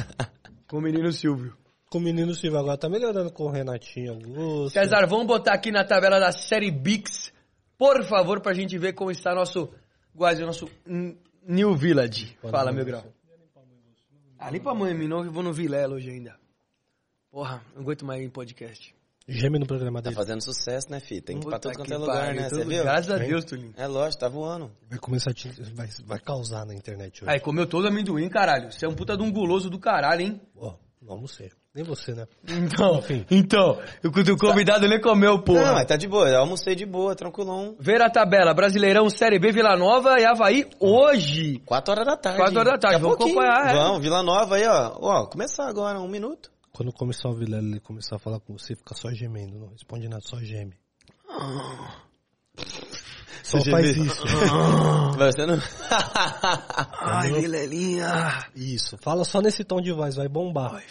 [0.67, 1.55] Com o menino Silvio.
[1.91, 4.69] Com o menino Silva agora tá melhorando com o Renatinho Augusto.
[4.69, 7.33] César, vamos botar aqui na tabela da série Bix,
[7.77, 9.69] por favor, pra gente ver como está nosso
[10.15, 10.69] quase nosso
[11.45, 12.37] New Village.
[12.49, 13.03] Fala, meu grau.
[14.39, 16.35] Ah, limpa a mãe, que eu vou no Vilela hoje ainda.
[17.29, 18.95] Porra, não aguento mais ir em podcast.
[19.27, 20.15] Geme no programa Tá dele.
[20.15, 21.21] fazendo sucesso, né, fi?
[21.21, 22.49] Tem que ir pra todo quanto é lugar, né?
[22.49, 22.83] Você viu?
[22.83, 23.17] Graças a.
[23.17, 23.73] Deus, Tulinho.
[23.77, 24.71] É lógico, tá voando.
[24.89, 25.49] Vai começar a te...
[25.73, 27.31] vai, vai causar na internet hoje.
[27.31, 28.71] Aí, comeu todo amendoim, caralho.
[28.71, 30.41] Você é um puta de um guloso do caralho, hein?
[30.55, 31.49] Ó, não, não sei.
[31.73, 32.27] Nem você, né?
[32.47, 33.25] Então, Enfim.
[33.31, 35.65] então, o o convidado nem comeu, porra.
[35.65, 36.29] Não, mas tá de boa.
[36.29, 37.75] Eu almocei de boa, tranquilão.
[37.79, 41.59] Ver a tabela, Brasileirão, Série B, Vila Nova e Havaí hoje.
[41.65, 42.39] 4 horas da tarde.
[42.39, 43.73] Quatro horas da tarde, vamos acompanhar, é.
[43.73, 44.97] Vamos, Vila Nova aí, ó.
[44.99, 46.51] Ó, começar agora, um minuto.
[46.73, 49.59] Quando começar o Vilela ele começar a falar com você, fica só gemendo.
[49.59, 50.73] Não responde nada, só geme.
[53.43, 54.23] Só Você faz isso.
[55.17, 55.57] Você não...
[57.01, 58.45] Ai, Vilelinha.
[58.55, 58.97] Isso.
[58.97, 60.81] Fala só nesse tom de voz, vai bombar.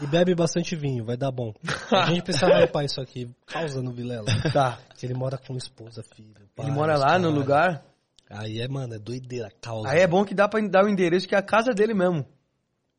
[0.00, 1.54] E bebe bastante vinho, vai dar bom.
[1.92, 4.26] A gente precisa hypar isso aqui, causa no Vilela.
[4.52, 4.78] Tá.
[4.96, 6.34] Que ele mora com esposa, filho.
[6.54, 7.82] pai, Ele mora lá no lugar.
[8.28, 9.88] Aí é, mano, é doideira, causa.
[9.88, 12.26] Aí é bom que dá pra dar o endereço que é a casa dele mesmo.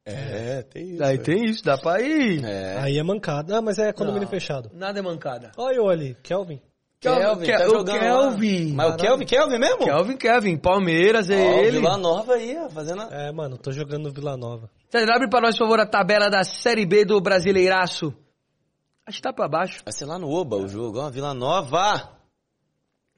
[0.06, 1.04] É, tem isso.
[1.04, 2.44] Aí tem isso, dá pra ir.
[2.44, 2.80] É.
[2.80, 3.58] Aí é mancada.
[3.58, 4.30] Ah, mas é condomínio Não.
[4.30, 4.72] fechado.
[4.74, 5.52] Nada é mancada.
[5.58, 6.62] Olha eu ali, Kelvin.
[7.00, 8.70] Kelvin, Kel- tá o jogando Kelvin.
[8.70, 8.76] lá.
[8.76, 9.78] Mas o Kelvin, Kelvin mesmo?
[9.86, 11.80] Kelvin, Kevin, Palmeiras, é Ó, ele.
[11.80, 13.04] Vila Nova aí, ó, fazendo...
[13.04, 14.70] a- É, mano, tô jogando no Vila Nova.
[14.90, 18.14] Você abre pra nós, por favor, a tabela da Série B do Brasileiraço.
[19.06, 19.82] Acho que tá pra baixo.
[19.86, 22.14] Vai ser lá no Oba o jogo, ó, Vila Nova.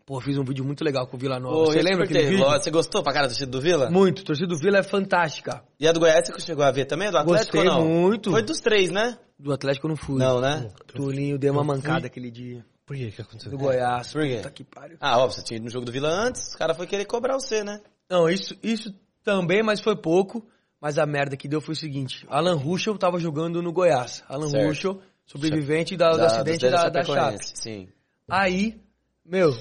[0.05, 1.55] Pô, fiz um vídeo muito legal com o Vila Nova.
[1.55, 2.43] Pô, Você lembra aquele vídeo?
[2.45, 3.89] Você gostou pra cara do torcida do Vila?
[3.91, 4.23] Muito.
[4.23, 5.63] Torcida do Vila é fantástica.
[5.79, 7.09] E a do Goiás você chegou a ver também?
[7.11, 7.85] Do Atlético Gostei ou não?
[7.87, 8.31] muito.
[8.31, 9.17] Foi dos três, né?
[9.37, 10.17] Do Atlético eu não fui.
[10.19, 10.67] Não, né?
[10.93, 12.65] Tulinho deu uma mancada aquele dia.
[12.89, 13.51] Por que que aconteceu?
[13.51, 14.11] Do Goiás.
[14.11, 14.37] Por quê?
[14.37, 14.97] Puta que pariu.
[14.99, 17.35] Ah, óbvio, você tinha ido no jogo do Vila antes, o cara foi querer cobrar
[17.35, 17.79] você, né?
[18.09, 18.91] Não, isso, isso
[19.23, 20.43] também, mas foi pouco.
[20.81, 22.25] Mas a merda que deu foi o seguinte.
[22.27, 24.23] Alan Ruschel tava jogando no Goiás.
[24.27, 24.65] Alan Certo.
[24.67, 27.37] Ruschel, sobrevivente da- do Da- acidente dos da, da Chape.
[27.53, 27.89] Sim.
[28.27, 28.81] Aí,
[29.23, 29.55] meu,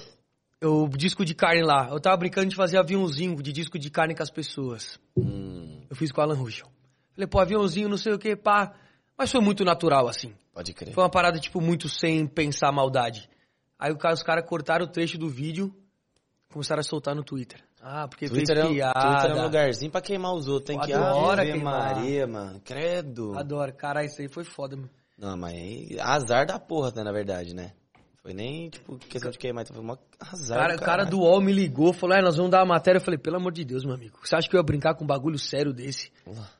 [0.59, 1.89] eu disco de carne lá.
[1.91, 4.99] Eu tava brincando de fazer aviãozinho de disco de carne com as pessoas.
[5.19, 6.67] Hum, Eu fiz com o Alan Ruschel.
[7.15, 8.73] Falei, pô, aviãozinho, não sei o que, pá.
[9.19, 10.33] Mas foi muito natural, assim.
[10.55, 10.95] pode crer.
[10.95, 13.29] Foi uma parada, tipo, muito sem pensar maldade.
[13.79, 15.75] Aí cara- os caras cortaram o trecho do vídeo
[16.53, 17.61] começaram a soltar no Twitter.
[17.81, 19.01] Ah, porque Twitter é, fez um, piada.
[19.01, 20.67] Twitter é um lugarzinho pra queimar os outros.
[20.67, 21.95] Tem que Adora queimar.
[21.97, 22.61] Maria, mano.
[22.65, 23.39] Credo.
[23.39, 23.73] Adoro.
[23.75, 24.89] Caralho, isso aí foi foda, meu.
[25.17, 27.73] Não, mas azar da porra, né, na verdade, né?
[28.29, 31.41] Foi nem, tipo, questão de queimar, então foi uma azar Cara, o cara do UOL
[31.41, 32.99] me ligou, falou, é, nós vamos dar uma matéria.
[32.99, 34.19] Eu falei, pelo amor de Deus, meu amigo.
[34.23, 36.13] Você acha que eu ia brincar com um bagulho sério desse?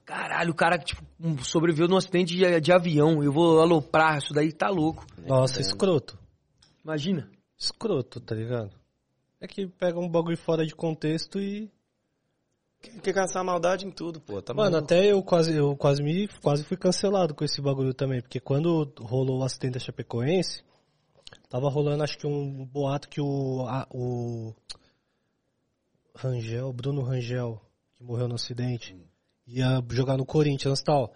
[0.07, 1.05] Caralho, o cara, tipo,
[1.45, 3.23] sobreviveu num acidente de, de avião.
[3.23, 5.05] Eu vou aloprar, isso daí tá louco.
[5.27, 6.19] Nossa, escroto.
[6.83, 7.29] Imagina.
[7.59, 8.71] Escroto, tá ligado?
[9.39, 11.71] É que pega um bagulho fora de contexto e.
[12.81, 14.41] Quer quer caçar maldade em tudo, pô.
[14.41, 14.85] Tá Mano, maluco.
[14.87, 18.91] até eu quase, eu quase me quase fui cancelado com esse bagulho também, porque quando
[19.01, 20.67] rolou o acidente da Chapecoense,
[21.49, 24.55] tava rolando acho que um boato que o a- o
[26.15, 27.61] Rangel, Bruno Rangel,
[27.95, 28.97] que morreu no acidente,
[29.47, 31.13] ia jogar no Corinthians e tal.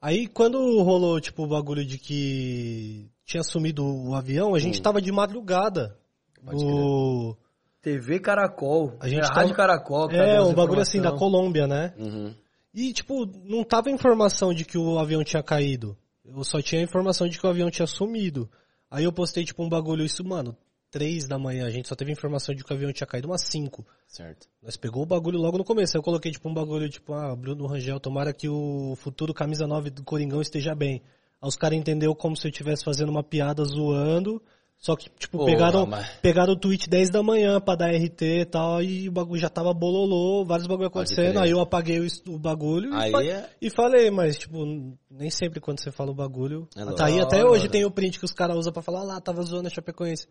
[0.00, 5.00] Aí quando rolou tipo o bagulho de que tinha sumido o avião, a gente tava
[5.00, 5.98] de madrugada.
[6.42, 7.36] No
[7.82, 8.94] TV Caracol.
[9.00, 10.10] A gente é, tava- Rádio Caracol.
[10.10, 11.12] É, um as bagulho assim da.
[11.12, 11.92] Colômbia, né?
[11.98, 12.34] Uhum.
[12.72, 15.96] E, tipo, não tava informação de que o avião tinha caído.
[16.24, 18.48] Eu só tinha informação de que o avião tinha sumido.
[18.90, 20.56] Aí eu postei, tipo, um bagulho, isso, mano,
[20.90, 21.66] três da manhã.
[21.66, 23.86] A gente só teve informação de que o avião tinha caído umas cinco.
[24.06, 24.48] Certo.
[24.62, 25.96] Nós pegou o bagulho logo no começo.
[25.96, 29.66] Aí eu coloquei, tipo, um bagulho, tipo, ah, Bruno Rangel, tomara que o futuro camisa
[29.66, 31.02] 9 do Coringão esteja bem.
[31.40, 34.42] Aí os caras entenderam como se eu estivesse fazendo uma piada zoando.
[34.78, 38.44] Só que, tipo, pegaram, mas- pegaram o tweet 10 da manhã pra dar RT e
[38.44, 41.38] tal, e o bagulho já tava bololô, vários bagulho acontecendo.
[41.40, 44.64] Aí eu apaguei o, o bagulho Aí e, fa- é- e falei, mas, tipo,
[45.10, 46.68] nem sempre quando você fala o bagulho.
[46.76, 49.04] É tá aí, até hoje tem o print que os caras usam pra falar, ah
[49.04, 50.28] lá, tava zoando a Chapecoense.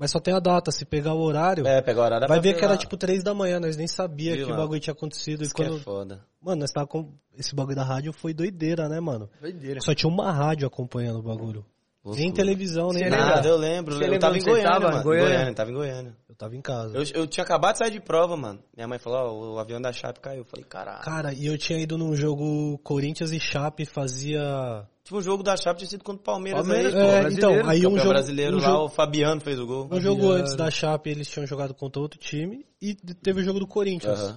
[0.00, 2.54] Mas só tem a data, se pegar o horário, É, pega a hora vai ver
[2.56, 5.42] que era tipo 3 da manhã, nós nem sabia Viu que o bagulho tinha acontecido.
[5.42, 5.76] Isso E que quando...
[5.76, 6.24] é foda.
[6.40, 7.12] Mano, nós tava com.
[7.36, 9.28] Esse bagulho da rádio foi doideira, né, mano?
[9.40, 9.80] Doideira.
[9.80, 11.66] Só tinha uma rádio acompanhando o bagulho.
[12.04, 12.24] Loucura.
[12.24, 13.34] Nem televisão, nem Você nada.
[13.36, 13.94] Nada, eu lembro.
[13.94, 14.90] Você eu lembra tava em Goiânia, tava?
[14.90, 15.02] mano.
[15.02, 15.28] Goiânia?
[15.28, 16.16] Goiânia, tava em Goiânia.
[16.28, 16.96] Eu tava em casa.
[16.96, 18.60] Eu, eu tinha acabado de sair de prova, mano.
[18.74, 20.38] Minha mãe falou, ó, o avião da Chape caiu.
[20.38, 21.02] Eu falei, caralho.
[21.02, 24.86] Cara, e eu tinha ido num jogo Corinthians e Chape, fazia.
[25.02, 27.06] Tipo, o jogo da Chape tinha sido contra o Palmeiras, Palmeiras, aí, pô.
[27.08, 28.08] É, brasileiro, então, aí um Campeão jogo.
[28.10, 29.88] brasileiro um lá, jogo, o Fabiano fez o gol.
[29.90, 30.40] um jogo Fabiano.
[30.40, 34.34] antes da Chape eles tinham jogado contra outro time e teve o jogo do Corinthians.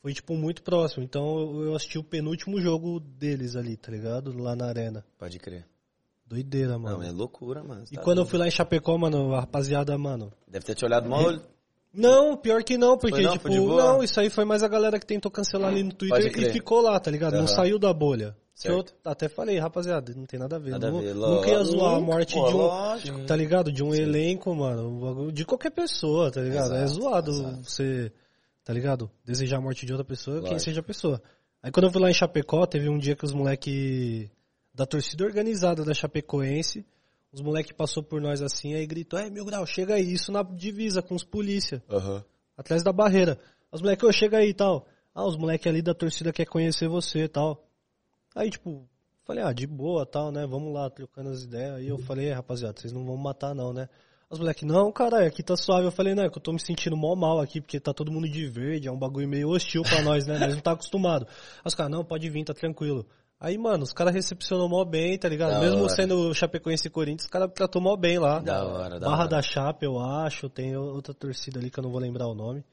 [0.00, 1.02] Foi, tipo, muito próximo.
[1.02, 4.36] Então eu assisti o penúltimo jogo deles ali, tá ligado?
[4.38, 5.04] Lá na arena.
[5.18, 5.66] Pode crer.
[6.34, 6.98] Doideira, mano.
[6.98, 7.84] Não, é loucura, mano.
[7.90, 8.30] E Tá quando eu doido.
[8.30, 10.32] fui lá em Chapecó, mano, a rapaziada, mano.
[10.48, 11.22] Deve ter te olhado mal.
[11.92, 13.32] Não, pior que não, porque, Foi não?
[13.34, 16.52] tipo, não, isso aí foi mais a galera que tentou cancelar ali no Twitter e
[16.52, 17.34] ficou lá, tá ligado?
[17.34, 17.46] Não Aham.
[17.46, 18.36] saiu da bolha.
[18.60, 18.94] Que eu Certo.
[19.04, 20.70] até falei, rapaziada, não tem nada a ver.
[20.72, 22.56] Nada a Nu- ver, Nunca ia zoar a morte Pô, de um.
[22.58, 23.20] lógico.
[23.26, 23.72] Tá ligado?
[23.72, 25.30] De um elenco, mano.
[25.32, 26.72] De qualquer pessoa, tá ligado?
[26.74, 27.62] é Exato, zoado exato.
[27.64, 28.12] você,
[28.64, 29.10] tá ligado?
[29.24, 30.60] Desejar a morte de outra pessoa, quem Lógico.
[30.60, 31.20] seja a pessoa.
[31.62, 34.30] Aí quando eu fui lá em Chapecó, teve um dia que os moleque
[34.74, 36.84] da torcida organizada da Chapecoense,
[37.32, 40.42] os moleque passou por nós assim, aí gritou, é, meu grau, chega aí, isso na
[40.42, 42.24] divisa com os polícia Aham.
[42.56, 43.38] atrás da barreira.
[43.72, 44.86] Os moleques, ô, chega aí e tal.
[45.14, 47.64] Ah, os moleques ali da torcida quer conhecer você e tal.
[48.34, 48.88] Aí, tipo,
[49.24, 50.46] falei, ah, de boa tal, né?
[50.46, 51.74] Vamos lá, trocando as ideias.
[51.76, 53.88] Aí eu falei, rapaziada, vocês não vão matar não, né?
[54.30, 55.86] Os moleques, não, caralho, aqui tá suave.
[55.86, 58.10] Eu falei, não, é que eu tô me sentindo mó mal aqui, porque tá todo
[58.10, 60.38] mundo de verde, é um bagulho meio hostil pra nós, né?
[60.38, 61.26] Nós não tá acostumado.
[61.26, 63.06] Aí os caras, não, pode vir, tá tranquilo.
[63.40, 65.52] Aí, mano, os caras recepcionou mó bem, tá ligado?
[65.52, 65.88] Da Mesmo hora.
[65.90, 68.38] sendo Chapecoense e Corinthians, os caras tratou mó bem lá.
[68.40, 69.28] Da hora, da Barra hora.
[69.28, 70.48] da Chape, eu acho.
[70.48, 72.64] Tem outra torcida ali que eu não vou lembrar o nome.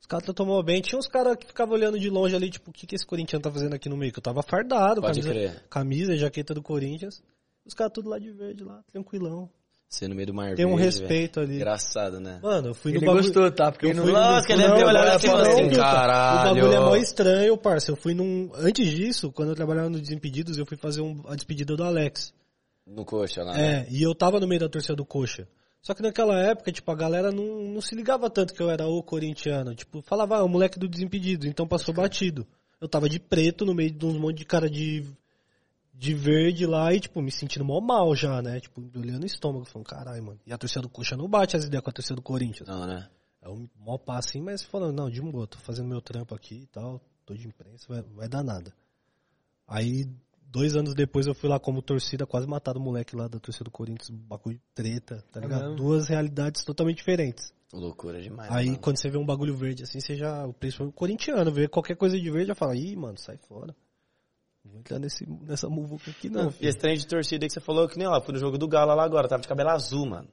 [0.00, 0.80] Os caras tratou mó bem.
[0.80, 3.42] Tinha uns caras que ficavam olhando de longe ali, tipo, o que, que esse corintiano
[3.42, 4.12] tá fazendo aqui no meio?
[4.12, 5.64] Que eu tava fardado, Pode camisa, crer.
[5.68, 7.22] camisa, jaqueta do Corinthians.
[7.64, 9.48] Os caras tudo lá de verde, lá, tranquilão.
[9.92, 11.50] Você no meio do mar Tem um verde, respeito velho.
[11.52, 11.56] ali.
[11.56, 12.40] Engraçado, né?
[12.42, 13.24] Mano, eu fui Ele no bagulho...
[13.24, 13.70] gostou, tá?
[13.70, 14.04] Porque Eu não...
[14.04, 16.50] fui Nossa, que ele deve ter olhado assim e assim, caralho.
[16.50, 17.90] O bagulho é mó estranho, parça.
[17.90, 18.50] Eu fui num...
[18.54, 22.32] Antes disso, quando eu trabalhava no Desimpedidos, eu fui fazer um- a despedida do Alex.
[22.86, 23.52] No coxa lá.
[23.52, 23.80] né?
[23.80, 25.46] É, e eu tava no meio da torcida do Coxa.
[25.82, 28.86] Só que naquela época, tipo, a galera não, não se ligava tanto que eu era
[28.86, 29.74] o corintiano.
[29.74, 32.46] Tipo, falava, ah, o moleque do Desimpedidos, então passou batido.
[32.80, 35.04] Eu tava de preto no meio de uns monte de cara de,
[35.92, 38.60] de verde lá e, tipo, me sentindo mó mal já, né?
[38.60, 40.40] Tipo, olhando o estômago, falando, caralho, mano.
[40.46, 42.68] E a torcida do Coxa não bate as ideias com a torcida do Corinthians.
[42.68, 43.08] Não, né?
[43.42, 46.62] É um mó passo assim, mas falando, não, de boa, tô fazendo meu trampo aqui
[46.62, 48.72] e tal, tô de imprensa, vai, vai dar nada.
[49.66, 50.06] Aí,
[50.46, 53.64] dois anos depois, eu fui lá como torcida, quase mataram o moleque lá da torcida
[53.64, 55.62] do Corinthians, bagulho de treta, tá ligado?
[55.62, 55.76] mesmo?
[55.76, 57.52] Duas realidades totalmente diferentes.
[57.72, 58.50] Loucura demais.
[58.50, 58.78] Aí, mano.
[58.78, 62.18] quando você vê um bagulho verde assim, você já, principalmente o corintiano, vê qualquer coisa
[62.18, 63.74] de verde, já fala, ih, mano, sai fora.
[64.64, 67.54] Não vou entrar nesse, nessa muvuca aqui não, e esse trem de torcida aí que
[67.54, 69.70] você falou que nem ó, fui no jogo do Galo lá agora, tava de cabelo
[69.70, 70.28] azul, mano.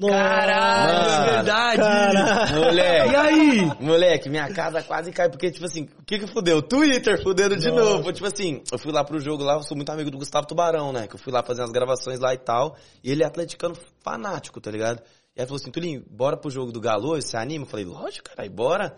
[0.00, 2.54] Caralho, Mano, é verdade.
[2.54, 3.10] Moleque.
[3.10, 3.72] E aí?
[3.78, 6.62] Moleque, minha casa quase cai, porque, tipo assim, o que que fudeu?
[6.62, 7.82] Twitter fudendo de Nossa.
[7.82, 8.12] novo.
[8.12, 10.92] Tipo assim, eu fui lá pro jogo lá, eu sou muito amigo do Gustavo Tubarão,
[10.92, 11.06] né?
[11.06, 12.74] Que eu fui lá fazer as gravações lá e tal.
[13.04, 15.02] E ele é atleticano fanático, tá ligado?
[15.36, 17.26] E aí falou assim, Tulinho, bora pro jogo do Galo hoje?
[17.26, 17.64] Você anima?
[17.66, 18.96] Eu falei, lógico, cara, bora.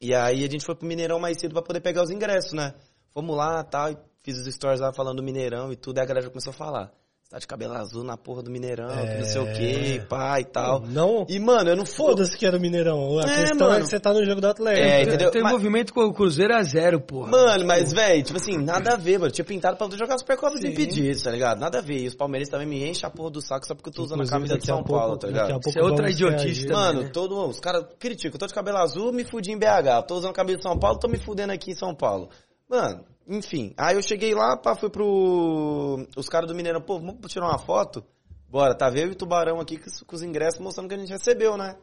[0.00, 2.72] E aí a gente foi pro Mineirão mais cedo pra poder pegar os ingressos, né?
[3.12, 3.96] Fomos lá tal, e
[4.26, 6.54] fiz os stories lá falando do Mineirão e tudo, aí a galera já começou a
[6.54, 6.90] falar.
[7.22, 10.40] Você tá de cabelo azul na porra do Mineirão, que não sei o quê, pá
[10.40, 10.80] e tal.
[10.82, 13.18] Não, E, mano, eu não foda-se que era o Mineirão.
[13.18, 13.84] A É, questão é mano.
[13.84, 14.86] que você tá no jogo do Atlético.
[14.86, 15.30] É, entendeu?
[15.32, 17.30] Tem Mas- envolvimento com o Cruzeiro a zero, porra.
[17.32, 19.26] Mano, mas, velho, tipo assim, nada a ver, mano.
[19.26, 21.58] Eu tinha pintado pra jogar Supercopa impedidos, tá ligado?
[21.58, 21.98] Nada a ver.
[22.02, 24.20] E os palmeirenses também me enchem a porra do saco só porque eu tô usando
[24.20, 25.60] a Inclusive, camisa de a São pouco- Paulo, tá a ligado?
[25.66, 26.76] Isso é outra idiotice também.
[26.80, 27.10] Mano, né?
[27.12, 28.36] todo os caras criticam.
[28.36, 30.02] Eu tô de cabelo azul, me fudi em BH.
[30.06, 32.28] Tô usando a camisa de São Paulo, tô me fudendo aqui em São Paulo.
[32.70, 33.74] Mano, enfim.
[33.76, 36.06] Aí eu cheguei lá, pá, fui pro.
[36.16, 38.04] Os caras do Mineirão, pô, vamos tirar uma foto?
[38.48, 41.76] Bora, tá vendo o Tubarão aqui com os- ingressos mostrando que a gente recebeu, né?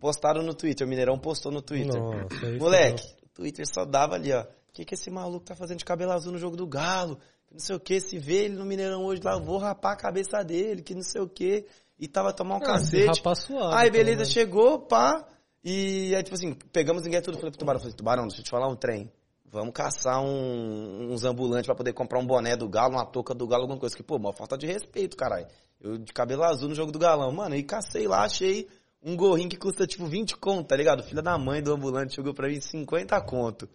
[0.00, 2.00] Postaram no Twitter, o Mineirão postou no Twitter.
[2.00, 4.42] Nossa, Moleque, o Twitter só dava ali, ó.
[4.42, 7.16] O que, que esse maluco tá fazendo de cabelo azul no jogo do Galo?
[7.46, 9.96] Que não sei o que, se vê ele no Mineirão hoje lá, vou rapar a
[9.96, 11.64] cabeça dele, que não sei o que.
[11.98, 13.18] E tava tomando um Ah, se cacete.
[13.18, 14.30] rapar suave, Aí beleza, menos.
[14.32, 15.24] chegou, pá.
[15.64, 17.36] E aí, tipo assim, pegamos ninguém tudo.
[17.38, 19.10] Falei pro Tubarão, falei, Tubarão, deixa eu te falar um trem.
[19.50, 23.46] Vamos caçar um- uns ambulantes pra poder comprar um boné do Galo, uma touca do
[23.46, 23.96] Galo, alguma coisa.
[23.96, 25.46] Que, pô, uma falta de respeito, caralho.
[25.80, 27.32] Eu de cabelo azul no jogo do Galão.
[27.32, 28.68] Mano, aí cacei lá, achei
[29.02, 31.02] um gorrinho que custa tipo 20 conto, tá ligado?
[31.02, 33.68] Filha da mãe do ambulante chegou pra mim 50 conto.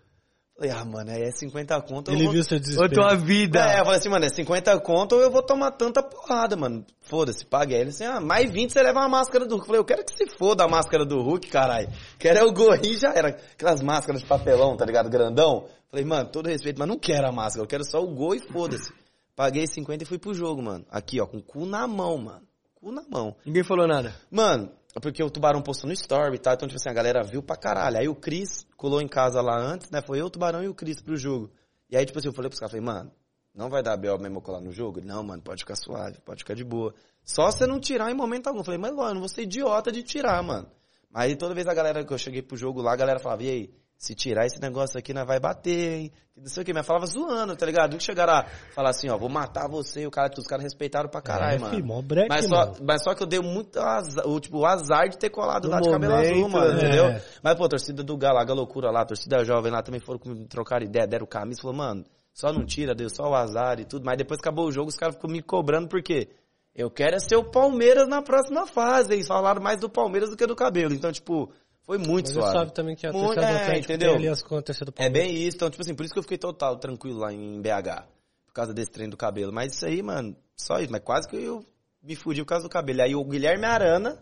[0.56, 2.12] Falei, ah, mano, aí é 50 conto.
[2.12, 2.34] eu Ele vou...
[2.34, 2.94] viu seu desespero.
[2.94, 3.60] tua vida.
[3.60, 6.86] É, eu falei assim, mano, é 50 conto ou eu vou tomar tanta porrada, mano.
[7.02, 7.80] Foda-se, paguei.
[7.80, 9.64] Ele assim, ah, mais 20 você leva uma máscara do Hulk.
[9.64, 11.90] Eu falei, eu quero que se foda a máscara do Hulk, caralho.
[12.20, 13.30] Quero é o gorrinho, já era.
[13.30, 15.10] Aquelas máscaras de papelão, tá ligado?
[15.10, 15.66] Grandão.
[15.90, 17.64] Falei, mano, todo respeito, mas não quero a máscara.
[17.64, 18.94] Eu quero só o gol e foda-se.
[19.36, 20.86] Paguei 50 e fui pro jogo, mano.
[20.92, 22.44] Aqui, ó, com o cu na mão, mano.
[22.76, 23.36] Cu na mão.
[23.44, 24.14] Ninguém falou nada.
[24.30, 27.42] Mano, porque o Tubarão postou no story e tal, então, tipo assim, a galera viu
[27.42, 27.98] pra caralho.
[27.98, 30.02] Aí o Cris colou em casa lá antes, né?
[30.02, 31.52] Foi eu, o Tubarão e o Cris pro jogo.
[31.90, 33.12] E aí, tipo assim, eu falei pros caras, falei, mano,
[33.54, 34.18] não vai dar B.O.
[34.18, 35.02] mesmo eu colar no jogo?
[35.04, 36.94] Não, mano, pode ficar suave, pode ficar de boa.
[37.24, 38.60] Só você não tirar em momento algum.
[38.60, 40.68] Eu falei, mas, mano, eu não vou ser idiota de tirar, mano.
[41.14, 43.50] Aí toda vez a galera que eu cheguei pro jogo lá, a galera falava, e
[43.50, 43.74] aí,
[44.04, 46.12] se tirar esse negócio aqui, nós vai bater, hein?
[46.36, 47.92] Não sei o que, mas falava zoando, tá ligado?
[47.92, 48.46] Não que chegaram a
[48.76, 51.60] falar assim, ó, vou matar você, e o cara, os caras respeitaram pra caralho, É,
[51.60, 51.74] mano.
[51.76, 52.76] filho, mó breque, mas, só, mano.
[52.82, 55.72] mas só que eu dei muito azar, o, tipo, o azar de ter colado No
[55.72, 56.78] lá de cabelo azul, momento, mano, né?
[56.80, 57.06] entendeu?
[57.06, 57.24] É.
[57.42, 60.86] Mas, pô, a torcida do Galaga loucura lá, a torcida jovem lá também foram trocaram
[60.86, 64.04] ideia, deram camisa, falou, mano, só não tira, deu só o azar e tudo.
[64.06, 66.28] Mas depois que acabou o jogo, os caras ficam me cobrando, porque
[66.76, 69.14] eu quero é ser o Palmeiras na próxima fase.
[69.14, 70.94] Eles falaram mais do Palmeiras do que do cabelo.
[70.96, 71.52] Então, tipo,
[71.86, 72.58] foi muito Mas você suave.
[72.58, 74.18] sabe também que a Muito- torcida do é, entendeu?
[74.18, 75.14] tem as contas do É Palmeiras.
[75.32, 78.06] bem isso, então, tipo assim, por isso que eu fiquei total tranquilo lá em BH.
[78.46, 79.52] Por causa desse trem do cabelo.
[79.52, 80.92] Mas isso aí, mano, só isso.
[80.92, 81.66] Mas quase que eu
[82.02, 83.02] me fudi por causa do cabelo.
[83.02, 84.20] Aí o Guilherme Arana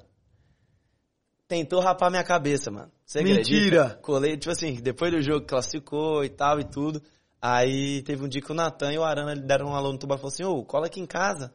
[1.47, 2.91] tentou rapar minha cabeça, mano.
[3.05, 3.41] Você Mentira!
[3.84, 3.99] acredita?
[4.01, 7.01] Colei, tipo assim, depois do jogo classificou e tal e tudo.
[7.41, 10.20] Aí teve um dia que o Natan e o Arana deram um alô no tubarão
[10.20, 11.53] e falou assim, ô, cola aqui em casa.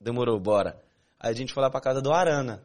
[0.00, 0.82] Demorou, bora.
[1.20, 2.64] Aí a gente foi lá pra casa do Arana.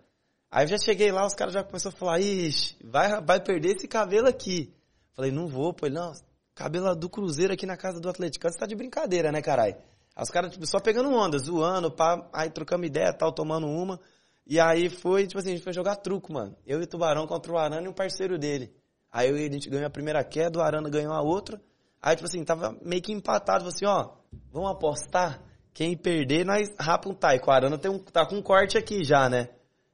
[0.51, 3.77] Aí eu já cheguei lá, os caras já começaram a falar, ixi, vai, vai perder
[3.77, 4.73] esse cabelo aqui.
[5.13, 5.85] Falei, não vou, pô.
[5.85, 6.11] Ele, não,
[6.53, 8.49] cabelo do Cruzeiro aqui na casa do Atlético.
[8.49, 9.75] Você tá de brincadeira, né, caralho?
[10.13, 13.97] Aí os caras, tipo, só pegando onda, zoando, pá, aí trocamos ideia, tal, tomando uma.
[14.45, 16.53] E aí foi, tipo assim, a gente foi jogar truco, mano.
[16.67, 18.75] Eu e o Tubarão contra o Arana e um parceiro dele.
[19.09, 21.61] Aí eu, a gente ganhou a primeira queda, o Arana ganhou a outra.
[22.01, 23.65] Aí, tipo assim, tava meio que empatado.
[23.67, 24.15] Assim, ó,
[24.51, 25.41] vamos apostar?
[25.73, 27.49] Quem perder, nós rapa um taiko.
[27.49, 29.47] O Arana tem um, tá com um corte aqui já, né?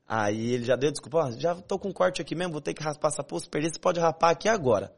[0.07, 2.73] Aí ele já deu desculpa, ó, já tô com um corte aqui mesmo, vou ter
[2.73, 3.41] que raspar essa porra.
[3.41, 4.93] Se perder, você pode rapar aqui agora.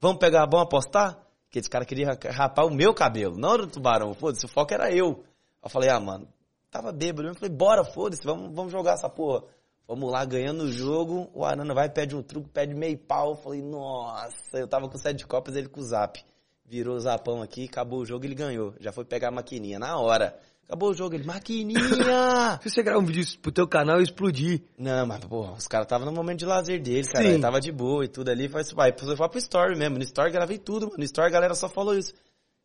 [0.00, 1.18] Vamos pegar, vamos apostar?
[1.44, 4.14] Porque esse cara queria rapar o meu cabelo, não do tubarão.
[4.14, 5.24] Foda-se, o foco era eu.
[5.62, 6.28] Eu falei, ah, mano,
[6.70, 7.28] tava bêbado.
[7.28, 9.44] Eu falei, bora, foda-se, vamos, vamos jogar essa porra.
[9.86, 11.28] Vamos lá, ganhando o jogo.
[11.34, 13.30] O Arana vai, pede um truco, pede meio pau.
[13.30, 16.24] Eu falei, nossa, eu tava com sete copas, ele com o zap.
[16.64, 18.74] Virou o zapão aqui, acabou o jogo, ele ganhou.
[18.80, 20.38] Já foi pegar a maquininha na hora.
[20.66, 21.80] Acabou o jogo, ele, maquininha!
[22.62, 24.62] Se você gravar um vídeo pro teu canal e explodir.
[24.78, 27.24] Não, mas, porra, os caras estavam no momento de lazer dele, cara.
[27.24, 28.48] Ele tava de boa e tudo ali.
[28.48, 29.98] Foi, vai, foi pro Story mesmo.
[29.98, 30.98] No Story gravei tudo, mano.
[30.98, 32.14] No Story a galera só falou isso.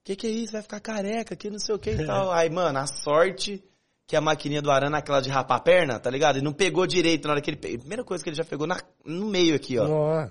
[0.03, 0.53] Que que é isso?
[0.53, 2.31] Vai ficar careca, que não sei o que e tal.
[2.31, 3.61] Aí, mano, a sorte
[4.07, 6.37] que a maquininha do Arana, aquela de rapar a perna, tá ligado?
[6.37, 7.79] Ele não pegou direito na hora que ele pegou.
[7.79, 9.85] Primeira coisa que ele já pegou na, no meio aqui, ó.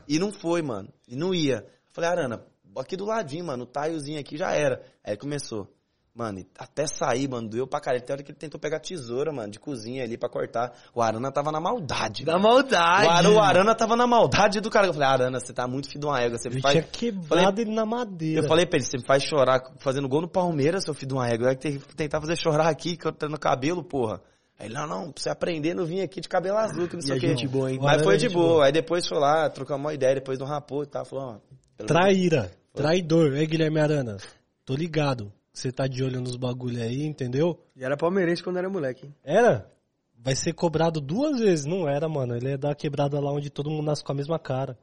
[0.09, 0.89] E não foi, mano.
[1.07, 1.57] E não ia.
[1.57, 2.43] Eu falei, Arana,
[2.79, 4.83] aqui do ladinho, mano, o taiozinho aqui já era.
[5.05, 5.71] Aí começou.
[6.17, 8.03] Mano, até sair, mano, doeu pra caralho.
[8.09, 10.73] A hora que ele tentou pegar tesoura, mano, de cozinha ali pra cortar.
[10.95, 12.25] O Arana tava na maldade.
[12.25, 12.55] Da mano.
[12.55, 13.07] maldade.
[13.07, 14.87] O, Ara- o Arana tava na maldade do cara.
[14.87, 16.39] Eu falei, Arana, você tá muito filho de uma égua.
[16.39, 16.73] Você ele faz...
[16.73, 18.41] tinha quebrado ele na madeira.
[18.41, 21.15] Eu falei pra ele, você me faz chorar fazendo gol no Palmeiras, seu filho de
[21.15, 21.55] uma égua.
[21.55, 24.23] Ter que tentar fazer chorar aqui, cortando o cabelo, porra.
[24.59, 27.03] Aí ele, não, não, pra você aprender, não vim aqui de cabelo azul, que não
[27.03, 27.29] sei o quê.
[27.29, 27.79] gente boa, hein?
[27.79, 28.49] Mas foi de boa.
[28.49, 28.65] boa.
[28.65, 31.05] Aí depois foi lá, trocamos uma ideia, depois não rapou e tal.
[31.05, 31.43] Falou,
[31.79, 31.85] ó.
[31.85, 32.51] Traíra.
[32.75, 33.37] Traidor.
[33.37, 34.17] É, Guilherme Arana.
[34.65, 35.31] Tô ligado.
[35.57, 37.59] Você tá de olho nos bagulho aí, entendeu?
[37.75, 39.15] E era palmeirense quando era moleque, hein?
[39.25, 39.73] Era?
[40.15, 41.65] Vai ser cobrado duas vezes.
[41.65, 42.37] Não era, mano.
[42.37, 44.79] Ele é da quebrada lá onde todo mundo nasce com a mesma cara.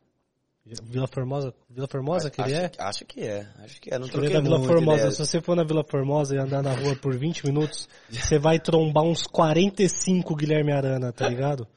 [0.66, 1.54] Vila Formosa?
[1.70, 2.72] Vila Formosa que ele acho, é?
[2.80, 4.00] Acho que é, acho que é.
[4.00, 4.98] Não Acho que ele é troquei da Vila muito Formosa.
[4.98, 5.12] ideia.
[5.12, 8.60] Se você for na Vila Formosa e andar na rua por 20 minutos, você vai
[8.60, 11.68] trombar uns 45 Guilherme Arana, tá ligado?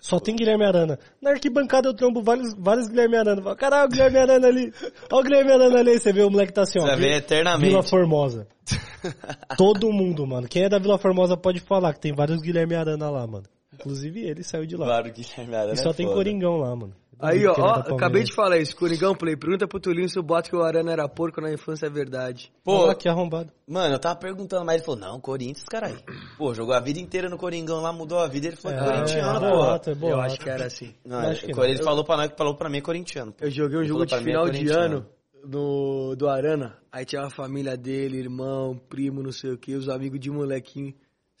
[0.00, 0.98] Só tem Guilherme Arana.
[1.20, 3.42] Na arquibancada eu trombo vários, vários Guilherme Arana.
[3.42, 4.72] Falo, Caralho, o Guilherme Arana ali.
[5.10, 5.98] Olha o Guilherme Arana ali.
[5.98, 6.82] Você vê o moleque tá assim, ó.
[6.86, 7.70] Você Vi- eternamente.
[7.70, 8.46] Vila Formosa.
[9.56, 10.48] Todo mundo, mano.
[10.48, 13.44] Quem é da Vila Formosa pode falar que tem vários Guilherme Arana lá, mano.
[13.74, 14.86] Inclusive ele saiu de lá.
[14.86, 16.16] Claro Guilherme Arana E só é tem foda.
[16.16, 16.94] Coringão lá, mano.
[17.18, 18.76] Aí, ó, é ó, acabei de falar isso.
[18.76, 19.36] Coringão Play.
[19.36, 22.52] Pergunta pro Tulinho se o boato que o Arana era porco na infância é verdade.
[22.62, 23.50] Pô, Pô, que arrombado.
[23.66, 25.98] mano, eu tava perguntando, mas ele falou, não, Corinthians, caralho.
[26.36, 29.50] Pô, jogou a vida inteira no Coringão lá, mudou a vida, ele foi corintiano, é,
[29.50, 29.56] pô.
[29.56, 30.94] boato, é Eu acho que era assim.
[31.04, 31.84] Não, acho que ele não.
[31.84, 33.32] falou pra nós, falou pra mim corintiano.
[33.32, 33.44] pô.
[33.44, 34.96] Eu joguei um Ele jogo falou de é final de corintiano.
[34.96, 35.06] ano
[35.46, 36.76] do, do Arana.
[36.92, 40.92] Aí tinha a família dele, irmão, primo, não sei o que, os amigos de molequinho.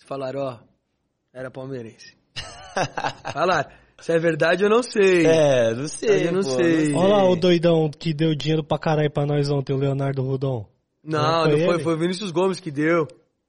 [0.06, 0.58] Falaram, ó,
[1.34, 2.16] era palmeirense.
[3.32, 3.70] Falaram,
[4.00, 5.26] se é verdade eu não sei.
[5.26, 6.28] É, não sei.
[6.28, 6.94] Eu não pô, sei.
[6.94, 10.66] Olha lá o doidão que deu dinheiro pra caralho pra nós ontem, o Leonardo Rudon.
[11.02, 13.06] Não, Não não foi foi, foi o Vinícius Gomes que deu.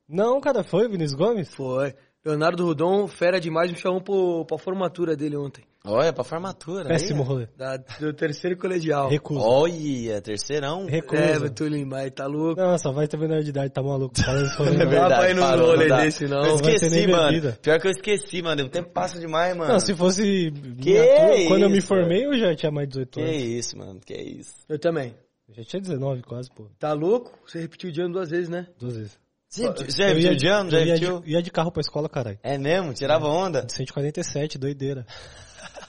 [0.07, 1.53] Não, cara, foi Vinícius Gomes?
[1.53, 1.93] Foi.
[2.23, 5.63] Leonardo Rudon, fera demais, me chamou pro, pra formatura dele ontem.
[5.87, 6.87] Olha, pra formatura.
[6.89, 7.47] Péssimo aí, rolê.
[7.57, 9.09] Da, do terceiro colegial.
[9.09, 9.39] Recuso.
[9.41, 10.85] Olha, terceirão.
[10.85, 11.21] Recuso.
[11.21, 12.59] É, Tulinho, mas tá louco.
[12.61, 14.13] Não, só vai ter menor de idade, tá maluco.
[14.21, 15.09] Fala isso É aí, Não não.
[15.09, 16.45] dá pra ir num rolê não desse, não.
[16.45, 17.27] Eu vai esqueci, mano.
[17.29, 17.59] bebida.
[17.61, 18.63] Pior que eu esqueci, mano.
[18.63, 19.71] O tempo passa demais, mano.
[19.73, 23.11] Não, se fosse Que minha- quando eu me formei, eu já tinha mais de 18
[23.19, 23.43] Que anos.
[23.43, 23.99] isso, mano.
[24.05, 24.53] Que isso.
[24.67, 25.15] Eu também.
[25.49, 26.67] Eu já tinha 19 quase, pô.
[26.77, 27.31] Tá louco?
[27.47, 28.67] Você repetiu o de ano duas vezes, né?
[28.79, 29.17] Duas vezes.
[29.49, 29.69] Você já
[30.09, 30.69] Eu repetiu de ano?
[30.69, 31.21] Já eu ia repetiu?
[31.21, 32.37] de, ia de carro pra escola, caralho.
[32.43, 32.93] É mesmo?
[32.93, 33.61] Tirava onda?
[33.63, 35.05] De 147, doideira.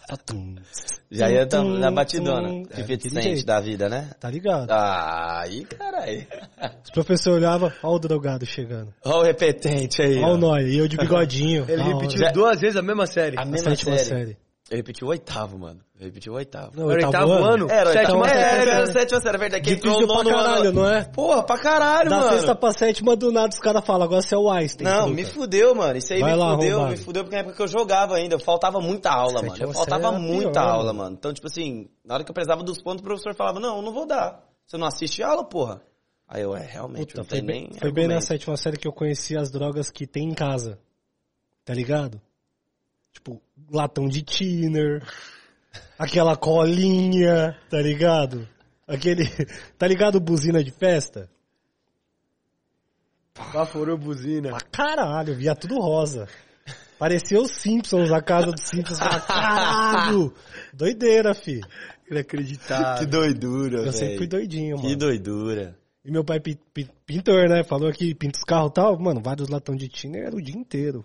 [0.09, 0.55] Tatum.
[1.11, 2.49] Já ia Tum, na batidona.
[2.71, 3.47] É, Cent jeito.
[3.47, 4.11] da vida, né?
[4.19, 4.71] Tá ligado?
[4.71, 6.27] Aí, caralho.
[6.83, 8.93] Os professores olhavam, ó o drogado chegando.
[9.05, 10.19] Olha o repetente aí.
[10.23, 10.35] Ó ó.
[10.35, 11.65] o Nóia, e eu de bigodinho.
[11.69, 11.93] Ele hora.
[11.95, 13.39] repetiu Já- duas vezes a mesma série.
[13.39, 14.09] A A mesma sétima série.
[14.09, 14.37] série.
[14.71, 15.81] Eu repeti o oitavo, mano.
[15.99, 16.73] Eu repeti o oitavo.
[16.79, 17.71] Não, Era oitavo ano?
[17.71, 18.39] Era o Sétima oitavo.
[18.39, 18.83] É, série, era né?
[18.83, 19.63] a sétima série, é verdade.
[19.65, 20.73] Que Difícil no pra nono caralho, ano.
[20.83, 21.05] não é?
[21.05, 22.31] Porra, pra caralho, Da mano.
[22.33, 24.85] sexta pra sétima, do nada os caras falam, agora você é o Einstein.
[24.87, 25.97] Não, me fudeu, mano.
[25.97, 26.91] Isso aí Vai me lá, fudeu, arrombado.
[26.99, 29.49] me fudeu porque na época que eu jogava ainda, faltava muita aula, mano.
[29.51, 30.99] Sétima Eu faltava era muita pior, aula, mano.
[31.05, 31.17] mano.
[31.19, 33.83] Então, tipo assim, na hora que eu precisava dos pontos, o professor falava, não, eu
[33.83, 34.45] não vou dar.
[34.67, 35.81] Você não assiste aula, porra?
[36.29, 38.87] Aí eu, é, realmente, Puta, não foi bem, nem foi bem na sétima série que
[38.87, 40.79] eu conheci as drogas que tem em casa.
[41.65, 42.21] Tá ligado?
[43.15, 43.41] Tipo,
[43.71, 45.03] latão de thinner,
[45.99, 48.49] aquela colinha, tá ligado?
[48.87, 49.25] Aquele.
[49.79, 51.29] Tá ligado buzina de festa?
[53.53, 54.51] Baforou buzina.
[54.51, 56.27] Pra caralho, via tudo rosa.
[56.99, 58.99] Parecia os Simpsons, a casa dos Simpsons.
[58.99, 60.35] Pra caralho!
[60.75, 61.61] Doideira, fi.
[62.11, 62.99] Inacreditável.
[62.99, 64.19] Que doidura, Eu sempre velho.
[64.19, 64.89] fui doidinho, mano.
[64.89, 65.79] Que doidura.
[66.05, 67.63] E meu pai pi- pi- pintor, né?
[67.63, 68.99] Falou que pinta os carros e tal.
[68.99, 71.05] Mano, vários latão de thinner era o dia inteiro.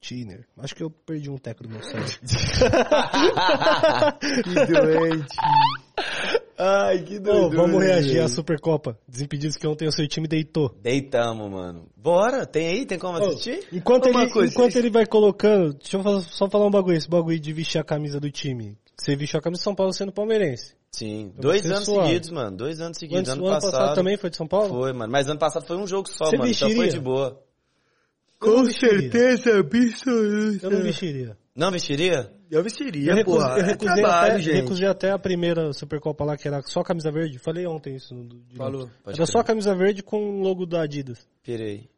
[0.00, 0.46] Thinner.
[0.58, 2.10] Acho que eu perdi um teco do meu cérebro.
[4.20, 5.36] Que doente.
[6.56, 8.98] Ai, que Ô, vamos reagir à Supercopa.
[9.08, 10.74] Desimpedidos que ontem o seu time deitou.
[10.82, 11.86] Deitamos, mano.
[11.96, 12.86] Bora, tem aí?
[12.86, 13.66] Tem como assistir?
[13.72, 17.08] Enquanto, Uma ele, coisa, enquanto ele vai colocando, deixa eu só falar um bagulho, esse
[17.08, 18.76] bagulho de vestir a camisa do time.
[18.96, 20.74] Você vestiu a camisa de São Paulo sendo palmeirense.
[20.92, 22.08] Sim, Pra dois anos suave.
[22.08, 22.56] seguidos, mano.
[22.56, 23.20] Dois anos seguidos.
[23.20, 24.68] Antes, ano, o ano passado, também foi de São Paulo?
[24.68, 25.10] Foi, mano.
[25.10, 26.50] Mas ano passado foi um jogo só, Você mano.
[26.50, 26.92] Então foi vestiria?
[26.92, 27.40] de boa.
[28.42, 29.10] Não vestiria.
[29.58, 30.66] absoluta.
[30.66, 31.36] Eu não vestiria.
[31.54, 32.32] Não vestiria?
[32.50, 33.58] Eu vestiria, Eu, porra.
[33.58, 34.54] eu É recusei, trabalho, até, gente.
[34.62, 37.38] recusei até a primeira Supercopa lá, que era só camisa verde.
[37.38, 38.12] Falei ontem isso.
[38.14, 38.90] No, de Falou.
[39.06, 39.26] Era crer.
[39.26, 41.28] só camisa verde com o logo da Adidas.
[41.42, 41.88] Pirei.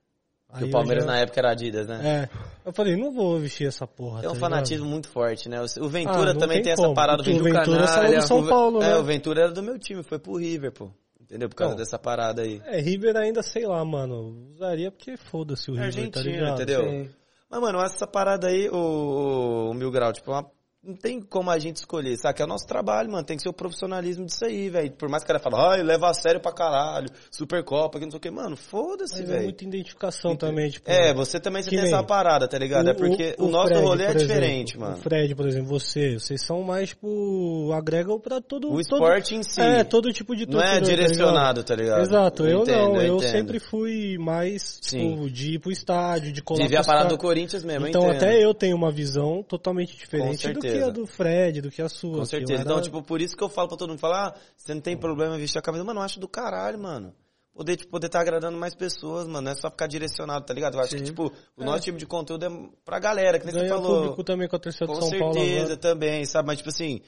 [0.51, 2.29] Aí o Palmeiras já- na época era Adidas, né?
[2.35, 2.69] É.
[2.69, 4.21] Eu falei, não vou vestir essa porra.
[4.21, 5.59] Tem um tá fanatismo muito forte, né?
[5.81, 7.23] O Ventura Ah, também tem tem, essa parada.
[7.23, 8.97] O Ventura canalha, saiu do São Paulo, é, né?
[8.97, 10.91] o Ventura era do meu time, foi pro River, pô.
[11.33, 11.49] Entendeu?
[11.49, 11.79] Por causa Não.
[11.79, 12.61] dessa parada aí.
[12.67, 14.51] É, River ainda, sei lá, mano.
[14.53, 16.53] Usaria porque foda-se o River, tá Argentino, ligado?
[16.63, 16.83] entendeu?
[16.91, 17.11] Sim.
[17.51, 20.51] Mas, mano, essa parada aí, o, o Mil Grau, tipo, uma-
[20.85, 22.41] não tem como a gente escolher, sabe?
[22.43, 23.25] É o nosso trabalho, mano.
[23.25, 24.91] Tem que ser o profissionalismo disso aí, velho.
[24.91, 28.11] Por mais que o cara fale, ai, leva a sério pra caralho, Supercopa, que não
[28.11, 28.31] sei o que.
[28.33, 29.45] Mano, foda-se, é velho.
[29.45, 30.91] muita identificação também, tipo...
[30.91, 32.89] É, você também você que tem essa parada, tá ligado?
[32.89, 34.97] é porque o, nosso Fred, rolê é exemplo, diferente, mano.
[34.97, 38.67] O Fred, por exemplo, você, vocês são mais, tipo, agregam pra todo...
[38.67, 39.61] O todo- esporte em si.
[39.61, 40.91] É, todo tipo de Não é torcedor, tá ligado?
[40.91, 42.01] direcionado, tá ligado?
[42.01, 43.31] Exato, eu, entendo, não, eu, entendo.
[43.31, 45.27] sempre fui mais, tipo, Sim.
[45.29, 48.11] de ir pro estádio, de colar De ver a parada do Corinthians mesmo, Então eu
[48.11, 50.91] até eu tenho uma visão totalmente diferente do que certeza.
[50.91, 52.11] a do Fred, do que a sua.
[52.11, 52.53] Com que eu certeza.
[52.55, 54.81] era- Então, tipo, por isso que eu falo pra todo mundo, falar, ah, você não
[54.81, 55.85] tem problema em vestir a camisa.
[55.85, 57.15] Mano, eu acho do caralho, mano.
[57.55, 59.43] Poder, tipo, poder tá agradando mais pessoas, mano.
[59.43, 60.75] Não é só ficar direcionado, tá ligado?
[60.75, 62.51] Eu acho que, tipo, o nosso tipo de conteúdo é
[62.85, 64.01] pra galera, que nem você ganha falou.
[64.01, 65.77] público também com a torcida Com de São Paulo certeza agora.
[65.77, 66.47] também, sabe?
[66.47, 67.03] Mas, tipo assim,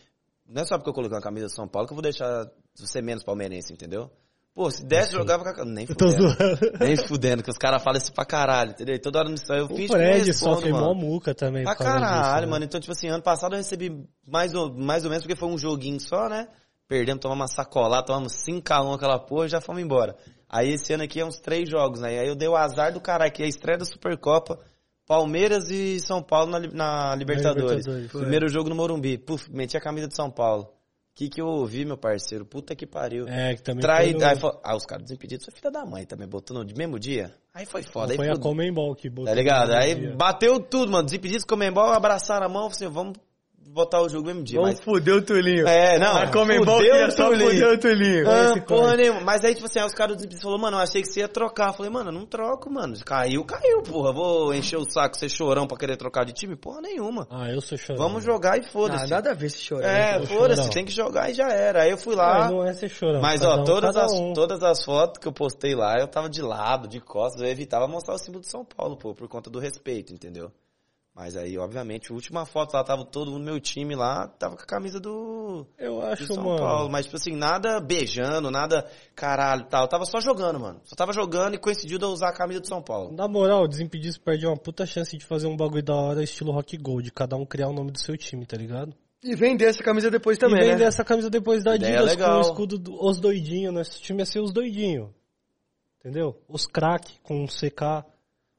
[0.46, 2.46] não é só porque eu coloquei uma camisa de São Paulo que eu vou deixar
[2.76, 4.10] você menos palmeirense, entendeu?
[4.54, 5.64] Pô, se desse, jogava com a.
[5.64, 6.36] Nem Eu fudendo.
[6.78, 8.94] Nem fudendo, que os caras falam isso pra caralho, entendeu?
[8.94, 10.86] E Toda hora no eu O fiz Fred respondo, sofre mano.
[10.86, 11.64] mó muca também.
[11.64, 12.46] Pra caralho, disso, né?
[12.46, 12.64] mano.
[12.64, 15.58] Então, tipo assim, ano passado eu recebi mais ou, mais ou menos porque foi um
[15.58, 16.46] joguinho só, né?
[16.86, 20.16] Perdemos, tomamos uma sacolada, tomamos 5x1 aquela porra e já fomos embora.
[20.48, 22.20] Aí esse ano aqui é uns três jogos, né?
[22.20, 24.60] Aí eu dei o azar do caralho, que é a estreia da Supercopa,
[25.04, 27.84] Palmeiras e São Paulo na, na Libertadores.
[27.86, 28.12] Libertadores.
[28.12, 29.18] Primeiro jogo no Morumbi.
[29.18, 30.73] Puf, meti a camisa de São Paulo.
[31.14, 32.44] O que que eu ouvi, meu parceiro?
[32.44, 33.28] Puta que pariu.
[33.28, 34.10] É, que também Trai...
[34.10, 36.64] foi, no- Aí, falou- ah, os caras desimpedidos, foi filha da mãe também, botou no
[36.76, 37.32] mesmo dia.
[37.54, 38.12] Aí foi foda.
[38.12, 38.42] aí foi a fudeu.
[38.42, 39.26] Comembol que botou.
[39.26, 39.70] Tá ligado?
[39.74, 40.16] Aí dia.
[40.16, 41.04] bateu tudo, mano.
[41.04, 43.16] Desimpedidos, comembol, abraçaram a mão, assim, vamos
[43.74, 44.60] botar o jogo no mesmo dia.
[44.60, 44.84] Vamos Mas...
[44.84, 45.66] fuder o Tulinho.
[45.66, 46.16] É, não.
[46.16, 47.50] A Comembol fudeu queria só Tulinho.
[47.50, 48.30] fuder o Tulinho.
[48.30, 49.20] Ah, porra nenhuma.
[49.20, 51.20] Mas aí, tipo assim, aí os caras do Desimpedidos falaram, mano, eu achei que você
[51.20, 51.68] ia trocar.
[51.68, 52.94] Eu falei, mano, eu não troco, mano.
[53.04, 54.12] Caiu, caiu, porra.
[54.12, 56.56] Vou encher o saco, ser chorão pra querer trocar de time?
[56.56, 57.26] Porra nenhuma.
[57.30, 58.00] Ah, eu sou chorão.
[58.00, 59.10] Vamos jogar e Ah, foda-se.
[59.10, 59.88] nada a ver esse chorão.
[59.88, 61.82] é, foda-se, tem que jogar e já era.
[61.82, 62.50] Aí eu fui Mas lá.
[62.50, 63.20] não é ser chorão.
[63.20, 64.32] Mas, ó, um, todas, as, um.
[64.32, 67.88] todas as fotos que eu postei lá, eu tava de lado, de costas, eu evitava
[67.88, 70.50] mostrar o símbolo de São Paulo, pô, por conta do respeito, entendeu?
[71.14, 74.56] Mas aí, obviamente, a última foto lá, tava todo mundo no meu time lá, tava
[74.56, 76.58] com a camisa do, Eu do acho, São mano.
[76.58, 76.90] Paulo.
[76.90, 78.84] Mas, tipo assim, nada beijando, nada
[79.14, 79.84] caralho e tal.
[79.84, 80.80] Eu tava só jogando, mano.
[80.82, 83.12] Só tava jogando e coincidiu de eu usar a camisa do São Paulo.
[83.12, 86.76] Na moral, Desimpedidos perde uma puta chance de fazer um bagulho da hora estilo rock
[86.76, 88.92] gold, de cada um criar o nome do seu time, tá ligado?
[89.22, 90.88] E vender essa camisa depois também, e vender né?
[90.88, 92.38] essa camisa depois da Ideia Adidas com legal.
[92.38, 93.72] o escudo do, os doidinhos.
[93.72, 95.10] Nosso time ia ser os doidinhos.
[96.00, 96.36] Entendeu?
[96.48, 98.04] Os crack com CK.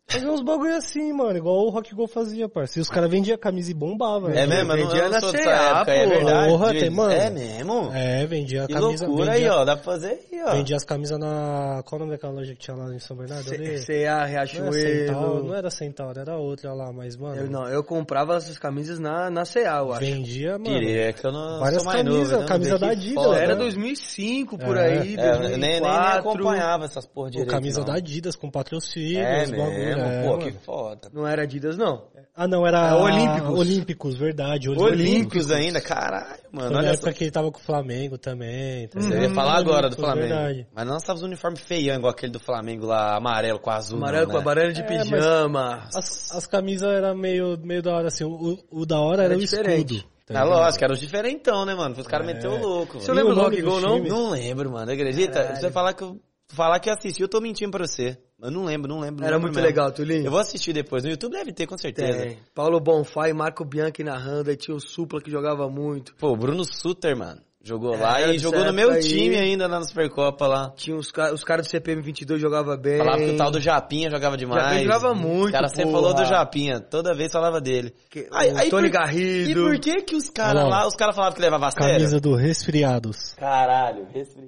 [0.08, 2.84] Fazer uns bagulho assim, mano, igual o Rock Go fazia, parceiro.
[2.84, 4.30] Os caras vendiam camisa e bombava.
[4.32, 4.64] É né?
[4.64, 4.72] mesmo?
[4.74, 6.10] Eu não, vendia não na CA, época, é pô.
[6.10, 6.48] verdade.
[6.50, 7.12] Porra, tem, mano.
[7.12, 7.92] É mesmo?
[7.92, 9.08] É, vendia a Que camisa.
[9.08, 9.66] loucura vendia, aí, ó.
[9.66, 10.52] Dá pra fazer aí, ó.
[10.52, 11.82] Vendia as camisas na.
[11.88, 13.50] Qual o nome daquela loja que tinha lá em São Bernardo?
[13.50, 15.54] C&A, Não era Centauro, não Riachuelo.
[15.56, 17.38] era Centauro, era outra lá, mas, mano.
[17.42, 20.02] Eu, não, eu comprava essas camisas na, na C&A, eu acho.
[20.02, 20.66] Vendia, mano.
[20.66, 22.48] Pirei, é que eu não Várias sou mais camisas, novo, né?
[22.48, 23.36] camisa Não da que Adidas, foda.
[23.38, 23.44] né?
[23.44, 24.82] Era 2005, por É.
[24.86, 25.50] aí, É, eu 2004.
[25.50, 27.50] nem, nem, nem acompanhava essas porra direito.
[27.50, 27.88] camisa não.
[27.88, 30.12] da Adidas com patrocínio, É os bagulho, mesmo?
[30.12, 30.42] é, Pô, mano.
[30.44, 31.10] que foda.
[31.14, 32.04] Não era Adidas, não.
[32.36, 33.60] Ah, não, era É, Olímpicos.
[33.60, 34.70] Olímpicos, verdade.
[34.70, 36.68] Olímpicos ainda, caralho, mano.
[36.68, 38.88] Foi na Olha época que ele tava com o Flamengo também.
[38.90, 40.28] tá ia falar agora do Olímpicos, Flamengo.
[40.28, 40.68] Verdade.
[40.74, 43.98] Mas não tava os uniformes feião, igual aquele do Flamengo lá, amarelo com azul.
[43.98, 44.46] Amarelo não, com a né?
[44.46, 45.88] barulho de É, pijama.
[45.96, 48.24] As, as camisas eram meio, meio da hora, assim.
[48.26, 49.96] O, o da hora era, Era o diferente.
[49.96, 50.10] escudo.
[50.26, 50.60] tá Ah, ligado?
[50.60, 51.96] lógico, era os diferentão, né, mano?
[51.98, 52.34] Os caras É.
[52.34, 53.00] meteu o louco.
[53.00, 54.00] Você lembra o Rock dos Go, não?
[54.04, 54.92] Não lembro, mano.
[54.92, 55.34] Acredita?
[55.42, 55.56] Caralho.
[55.58, 56.20] Você falar que eu,
[56.50, 58.18] falar que eu assisti, eu tô mentindo pra você.
[58.46, 59.22] Eu não lembro, não lembro.
[59.22, 59.68] não Era lembro muito mesmo.
[59.68, 60.26] legal, Tulinho.
[60.26, 61.04] Eu vou assistir depois.
[61.04, 62.18] No YouTube deve ter, com certeza.
[62.20, 62.38] Tem.
[62.54, 66.16] Paulo Bonfá e Marco Bianchi narrando, aí tinha o Supla que jogava muito.
[66.16, 67.42] Pô, o Bruno Suter, mano.
[67.68, 69.02] Jogou É, lá e jogou no meu aí.
[69.02, 70.72] time ainda lá na Supercopa lá.
[70.76, 73.00] Tinha os, os caras do CPM 22 jogavam bem.
[73.00, 74.62] Falava que o tal do Japinha jogava demais.
[74.66, 76.80] Japinha jogava muito, O cara sempre falou do Japinha.
[76.80, 77.92] Toda vez falava dele.
[78.08, 79.50] Que- Aí- aí Tony por- Garrido.
[79.50, 80.86] E por que que os caras lá.
[80.86, 81.96] os caras falavam que levava a sério?
[81.96, 83.34] Camisa do Resfriados.
[83.34, 84.48] Caralho, resfri...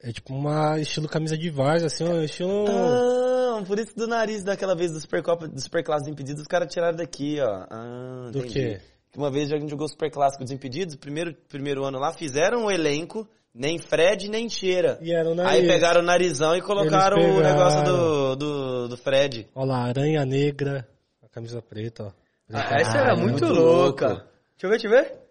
[0.00, 2.66] É tipo uma estilo camisa de Vars, assim, um estilo...
[2.68, 6.96] Ah, por isso do nariz daquela vez do Supercopa, do Superclássico Desimpedidos, os caras tiraram
[6.96, 7.66] daqui, ó.
[7.68, 8.80] Ah, Do quê?
[9.10, 13.26] Que Uma vez a gente jogou Superclássico Desimpedidos, primeiro, primeiro ano lá, fizeram um elenco,
[13.52, 14.98] nem Fred, nem Cheira.
[15.02, 15.52] E era o nariz.
[15.52, 19.48] Aí pegaram o narizão e colocaram o negócio do, do, do Fred.
[19.52, 20.86] Olha lá, aranha negra,
[21.20, 22.12] a camisa preta, ó.
[22.52, 24.06] Ah, essa era Caralho, muito, muito louca.
[24.08, 24.22] louco.
[24.56, 25.27] Deixa eu ver, deixa eu ver.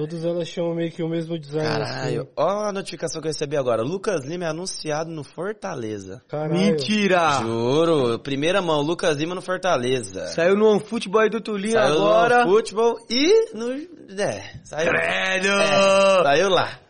[0.00, 1.68] Todas elas chamam meio que o mesmo design.
[1.68, 2.30] Caralho, assim.
[2.34, 3.82] ó a notificação que eu recebi agora.
[3.82, 6.22] Lucas Lima é anunciado no Fortaleza.
[6.26, 6.54] Caralho.
[6.54, 7.40] Mentira!
[7.42, 10.26] Juro, primeira mão, Lucas Lima no Fortaleza.
[10.28, 12.46] Saiu no OneFootball aí do Tulinho Saiu agora.
[12.46, 13.72] no futebol e no...
[14.18, 15.48] É, saiu, Credo!
[15.48, 16.80] é, saiu lá.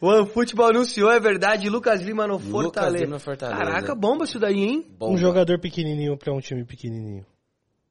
[0.00, 3.04] O OneFootball anunciou, é verdade, Lucas Lima no Fortaleza.
[3.04, 3.58] Lima no Fortaleza.
[3.58, 4.86] Caraca, bomba isso daí, hein?
[4.98, 7.24] Bom, Um jogador pequenininho pra um time pequenininho.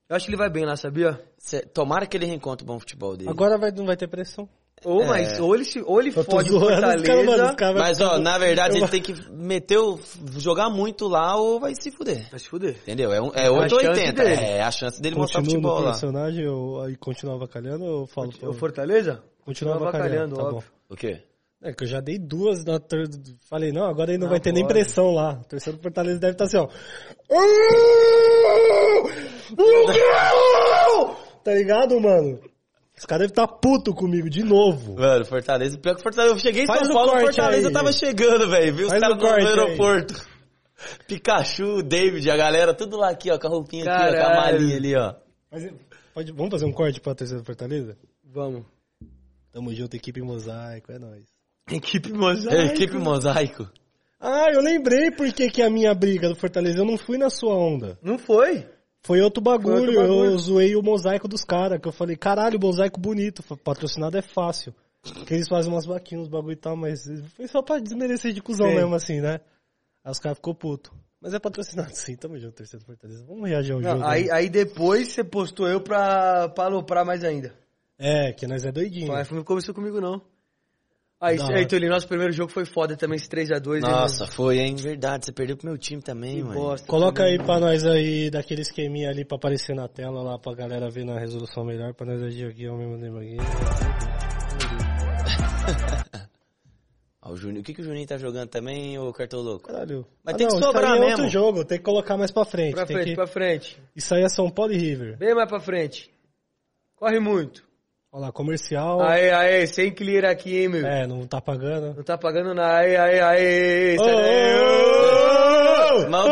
[0.07, 1.19] Eu acho que ele vai bem lá, sabia?
[1.39, 3.29] cê- tomara que ele reencontre o bom futebol dele.
[3.29, 4.47] Agora vai, não vai ter pressão.
[4.83, 5.07] Ou, É.
[5.07, 7.23] mas, ou ele, ou ele fode o os Fortaleza.
[7.23, 9.97] mano, os caras- Mas, ó, na verdade, Eu- ele tem que meter o...
[10.37, 12.29] jogar muito lá ou vai se fuder.
[12.29, 12.75] Vai se fuder.
[12.83, 13.11] Entendeu?
[13.11, 14.23] É, um, é A 8 ou chance 80.
[14.23, 14.35] dele.
[14.41, 15.91] É a chance dele mostrar Continuo no futebol lá.
[15.91, 18.29] personagem ou aí continua avacalhando ou eu falo.
[18.43, 19.23] O Fortaleza?
[19.43, 20.49] Continua Continua avacalhando, tá bom.
[20.57, 20.71] óbvio.
[20.89, 21.21] O quê?
[21.63, 23.09] É que eu já dei duas na ter...
[23.49, 25.39] Falei, não, agora aí não, vai ter nem pressão lá.
[25.41, 26.67] O terceiro Fortaleza deve estar assim, ó.
[31.43, 32.39] Tá ligado, mano?
[32.97, 34.95] Os caras devem estar puto comigo de novo.
[34.95, 35.77] Mano, Fortaleza.
[35.77, 36.33] Pior que Fortaleza.
[36.35, 37.73] Eu cheguei em Faz São Paulo, Fortaleza aí.
[37.73, 38.73] tava chegando, velho.
[38.75, 39.47] Viu os caras no, corte aí.
[39.47, 40.13] aeroporto.
[41.07, 44.11] Pikachu, David, a galera, tudo lá aqui, ó, com a roupinha aqui, ó, com a
[44.21, 44.59] Caralho.
[44.59, 45.15] malinha ali, ó.
[45.51, 45.73] Mas,
[46.13, 47.97] pode, vamos fazer um corte pra terceira Fortaleza?
[48.23, 48.65] Vamos.
[49.51, 51.25] Tamo junto, equipe mosaico, é nóis.
[51.71, 52.61] Equipe mosaico.
[52.73, 53.69] Equipe Mosaico.
[54.19, 57.29] Ah, eu lembrei por que que a minha briga do Fortaleza, eu não fui na
[57.29, 57.97] sua onda.
[58.01, 58.67] Não foi?
[59.05, 60.31] Foi outro bagulho, Foi outro bagulho.
[60.31, 64.73] eu zoei o mosaico dos caras, que eu falei, caralho, mosaico bonito, patrocinado é fácil.
[65.27, 67.03] Que eles fazem umas vaquinhas, uns bagulho e tal, mas
[67.35, 68.75] foi só pra desmerecer de cuzão Sim.
[68.75, 69.39] mesmo assim, né?
[70.03, 70.91] Aí os caras ficou puto.
[71.21, 73.23] Mas é patrocinado sim, tamo junto, terceiro Fortaleza.
[73.27, 74.03] Vamos reagir ao Não, jogo.
[74.05, 74.31] aí, né?
[74.31, 77.53] aí depois você postou eu pra, pra aloprar mais ainda.
[77.99, 79.07] É, que nós é doidinho.
[79.09, 80.19] Mas não começou comigo, não.
[81.19, 81.67] Aí, aí hora.
[81.67, 83.79] Tulio, nosso primeiro jogo foi foda também, esse 3x2.
[83.79, 84.75] Nossa, foi, hein?
[84.75, 86.59] Verdade, você perdeu pro meu time também, que mano.
[86.59, 86.87] bosta.
[86.87, 90.89] Coloca aí pra nós aí, daquele esqueminha ali pra aparecer na tela lá, pra galera
[90.89, 93.37] ver na resolução melhor, pra nós agir aqui ao mesmo tempo aqui.
[97.27, 99.67] O, Juninho, o que, que o Juninho tá jogando também, ô cartão louco?
[99.67, 100.05] Caralho.
[100.23, 101.11] Mas Ah, tem que não, isso sobrar aí é mesmo.
[101.23, 102.75] outro jogo, tem que colocar mais pra frente.
[102.75, 103.15] Pra tem frente, que...
[103.15, 103.81] pra frente.
[103.95, 105.17] Isso aí é São Paulo e River.
[105.17, 106.11] Bem mais pra frente.
[106.95, 107.64] Corre muito.
[108.15, 109.01] Olha lá, comercial.
[109.01, 110.87] Aê, aê, sem clear aqui, hein, meu.
[110.87, 111.97] É, não tá pagando.
[111.97, 112.77] Não tá pagando nada.
[112.77, 113.97] Aê, aê, aê.
[113.97, 115.35] Daí.
[116.09, 116.25] Mal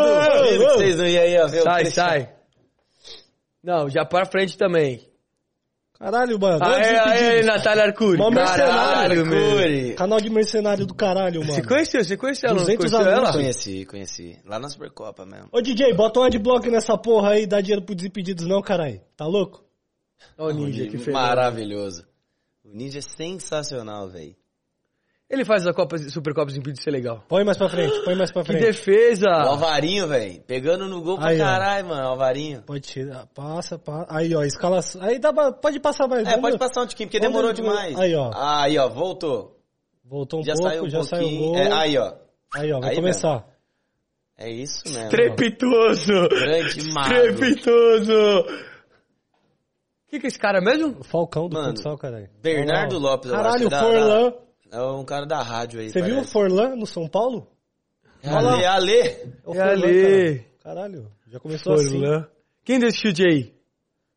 [0.44, 2.30] que vocês não iam aí, ó, sai, sai.
[3.62, 5.06] Não, já pra frente também.
[5.98, 6.64] Caralho, mano.
[6.64, 7.42] Aê, aê.
[7.42, 8.16] Natália Arcuri.
[8.16, 9.94] Mó mercenário, meu.
[9.94, 11.52] Canal de mercenário do caralho, mano.
[11.52, 12.60] Você conheceu, você conheceu ela?
[12.60, 13.30] não 200 conheceu ela?
[13.30, 14.38] Conheci, conheci.
[14.46, 15.48] Lá na Supercopa mesmo.
[15.52, 19.02] Ô DJ, bota um adblock nessa porra aí, dá dinheiro pro Desimpedidos não, caralho.
[19.14, 19.62] Tá louco?
[20.38, 21.12] Ó o ninja que fez.
[21.14, 22.04] Maravilhoso.
[22.64, 24.34] O Ninja é sensacional, velho.
[25.28, 27.24] Ele faz a Copa, Supercopa Impedidos ser legal.
[27.28, 28.62] Põe mais pra frente, põe mais pra Que frente.
[28.64, 29.26] defesa!
[29.28, 30.40] O Alvarinho, velho.
[30.46, 32.08] Pegando no gol pra caralho, mano.
[32.08, 32.62] Alvarinho.
[32.62, 34.06] Pode tirar, passa, passa.
[34.10, 35.02] Aí, ó, escalação.
[35.02, 36.26] Aí dá pra, pode passar mais.
[36.26, 37.98] É, vamos- pode passar um tiquinho, porque demorou demais.
[37.98, 38.30] Aí, ó.
[38.34, 39.58] Aí, ó, voltou.
[40.04, 41.56] Voltou um já pouco, saiu um já saiu o gol.
[41.56, 42.14] É, aí, ó.
[42.54, 43.46] Aí, ó, vai Aí começar.
[44.36, 45.08] É isso mesmo.
[45.10, 46.28] Trepitoso!
[46.28, 47.08] Grande mago.
[47.08, 48.44] Trepitoso!
[50.14, 50.96] O que, que é esse cara mesmo?
[51.00, 52.30] O Falcão do Mano, futsal, caralho.
[52.40, 52.98] Bernardo.
[53.00, 54.32] Lopes, eu Caralho, acho o que é da- Forlan.
[54.70, 55.90] É um cara da rádio aí.
[55.90, 56.32] Você viu o parece.
[56.32, 57.48] Forlan no São Paulo?
[58.22, 58.92] Ale, Ale.
[58.96, 60.38] É o É Forlan, ali.
[60.38, 60.44] cara.
[60.62, 61.98] Caralho, já começou assim.
[62.00, 62.28] Forlan.
[62.64, 63.52] Quem deu esse chute aí?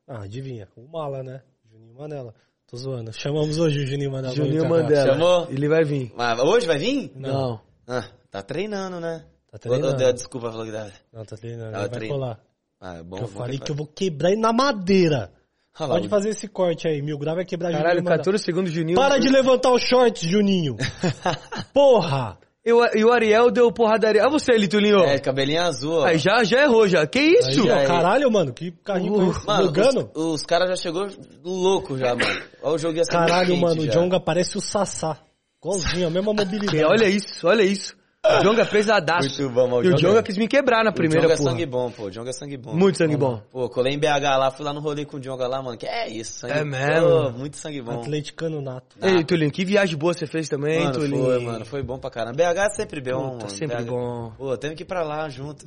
[0.08, 0.68] Ah, adivinha.
[0.76, 1.42] O Mala, né?
[1.72, 2.34] Juninho Manela.
[2.68, 3.12] Tô zoando.
[3.12, 4.36] Chamamos hoje o Juninho Manela.
[4.36, 4.70] pra Juninho.
[4.70, 5.14] Mandela.
[5.14, 5.48] Chamou?
[5.50, 6.14] Ele vai vir.
[6.16, 7.12] Mas hoje vai vir?
[7.16, 7.60] Não.
[7.88, 9.26] Ah, tá treinando, né?
[9.52, 9.98] Tá treinando.
[9.98, 10.92] deu a desculpa, falou que dá.
[11.12, 11.70] Não, tá treinando.
[11.72, 12.14] Ele vai treino.
[12.14, 12.40] colar.
[12.80, 13.18] Ah, é bom.
[13.18, 15.32] eu bom falei que que eu vou quebrar ele na madeira.
[15.80, 17.02] Lá, Pode fazer esse corte aí.
[17.02, 18.24] Mil grau vai quebrar Caralho, Juninho Manela.
[18.24, 18.98] 14 segundos, Juninho.
[18.98, 20.76] Para de levantar os shorts, Juninho.
[21.74, 22.38] Porra!
[22.66, 24.22] E o, e o Ariel deu porradaria.
[24.26, 25.00] Ah, você, Litulinho.
[25.00, 26.06] É, cabelinho azul, ó.
[26.06, 27.08] Aí já, já errou, já.
[27.08, 27.64] Que isso?
[27.64, 27.88] Aí, aí.
[27.88, 29.46] caralho, mano, que carrinho Uh?
[29.46, 30.12] Mano, Bugando?
[30.14, 31.08] os, os caras já chegou
[31.46, 32.42] louco já, mano.
[32.62, 33.88] Olha o jogo ia ser Caralho, mano, o.
[33.88, 35.18] Jonga parece o Sassá.
[35.64, 36.84] Igualzinho, a mesma mobilidade.
[36.84, 37.96] Olha isso, olha isso.
[38.40, 39.42] O Jonga pesadaço.
[39.42, 41.34] Muito bom, mas o E o Jonga- Jonga quis me quebrar na O primeira, Jonga
[41.34, 41.50] é porra.
[41.52, 42.04] sangue bom, pô.
[42.04, 42.74] O Jonga é sangue bom.
[42.74, 43.42] Muito sangue bom.
[43.52, 45.78] Pô, colei em BH lá, fui lá no rolê com o Jonga lá, mano.
[45.78, 47.08] Que é isso, sangue É mesmo?
[47.08, 48.02] Pô, muito sangue bom.
[48.02, 48.96] Atleticano nato.
[49.02, 51.24] Ei, Tulinho, que viagem boa você fez também, Mano, Tulinho.
[51.24, 51.66] foi, mano.
[51.66, 52.36] Foi bom pra caramba.
[52.38, 53.50] BH é sempre bom, Puta, mano.
[53.50, 53.90] sempre BH...
[53.90, 54.32] bom.
[54.38, 55.66] Pô, temos que ir pra lá junto.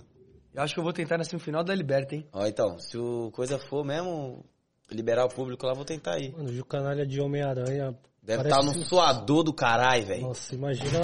[0.55, 2.27] Eu acho que eu vou tentar na semifinal da Liberta, hein?
[2.33, 4.45] Ó, então, se o coisa for mesmo
[4.91, 6.33] liberar o público lá, vou tentar ir.
[6.37, 7.95] Mano, o canalha de Homem-Aranha.
[8.23, 10.23] Deve parece estar no um- suador do caralho, velho.
[10.23, 11.01] Nossa, imagina.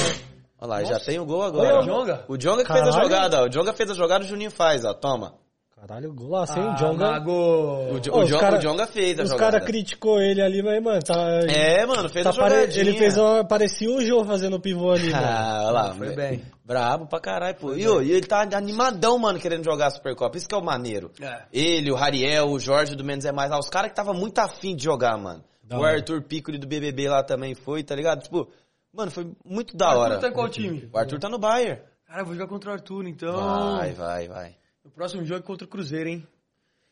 [0.58, 1.68] Olha lá, já tem o gol agora.
[1.68, 2.24] Olha o Jonga.
[2.28, 3.02] O Jonga que fez a Caralho.
[3.04, 3.44] jogada, ó.
[3.44, 4.94] O Jonga fez a jogada, o Juninho faz, ó.
[4.94, 5.34] Toma.
[5.78, 6.64] Caralho, golaço, hein?
[6.70, 7.04] Ah, Jonga.
[7.06, 8.00] O, Mago.
[8.00, 9.50] Jo- Ô, o os Jonga, cara- o Jonga fez a Os jogada.
[9.52, 11.14] caras criticou ele ali, mas, mano, tá.
[11.46, 12.80] É, mano, fez tá a pare- jogadinha.
[12.80, 13.44] Ele fez uma.
[13.44, 15.26] Parecia o Jô fazendo o pivô ali, mano.
[15.26, 15.94] Ah, olha lá.
[15.94, 16.42] Foi bem.
[16.64, 17.74] Brabo pra caralho, pô.
[17.74, 20.38] E, ô, e ele tá animadão, mano, querendo jogar a Supercopa.
[20.38, 21.12] Isso que é o maneiro.
[21.20, 21.42] É.
[21.52, 23.52] Ele, o Rariel, o Jorge do Menos é Mais.
[23.52, 25.44] Ah, os caras que tava muito afim de jogar, mano.
[25.62, 25.84] Da o.
[25.84, 28.22] Arthur Piccoli do BBB lá também foi, tá ligado?
[28.22, 28.48] Tipo,
[28.96, 30.18] mano, foi muito da Arthur hora.
[30.18, 30.88] tá em qual time?
[30.92, 31.82] O Arthur tá no Bayern.
[32.06, 33.76] Cara, eu vou jogar contra o Arthur, então.
[33.76, 34.56] Vai, vai, vai.
[34.84, 36.26] O próximo jogo é contra o Cruzeiro, hein?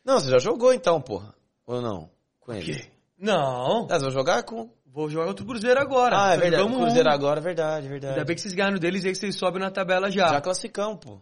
[0.03, 1.33] Não, você já jogou então, porra.
[1.65, 2.09] Ou não?
[2.39, 2.85] Com ele.
[3.17, 3.87] Não.
[3.89, 4.69] Ah, você vai jogar com...
[4.85, 6.15] Vou jogar contra o Cruzeiro agora.
[6.17, 6.63] Ah, é verdade.
[6.63, 7.11] jogamos Cruzeiro um.
[7.11, 8.13] agora, é verdade, verdade.
[8.13, 10.27] Ainda bem que vocês ganharam deles e aí vocês sobem na tabela já.
[10.29, 11.19] Já classificamos, pô.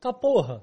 [0.00, 0.62] Tá porra.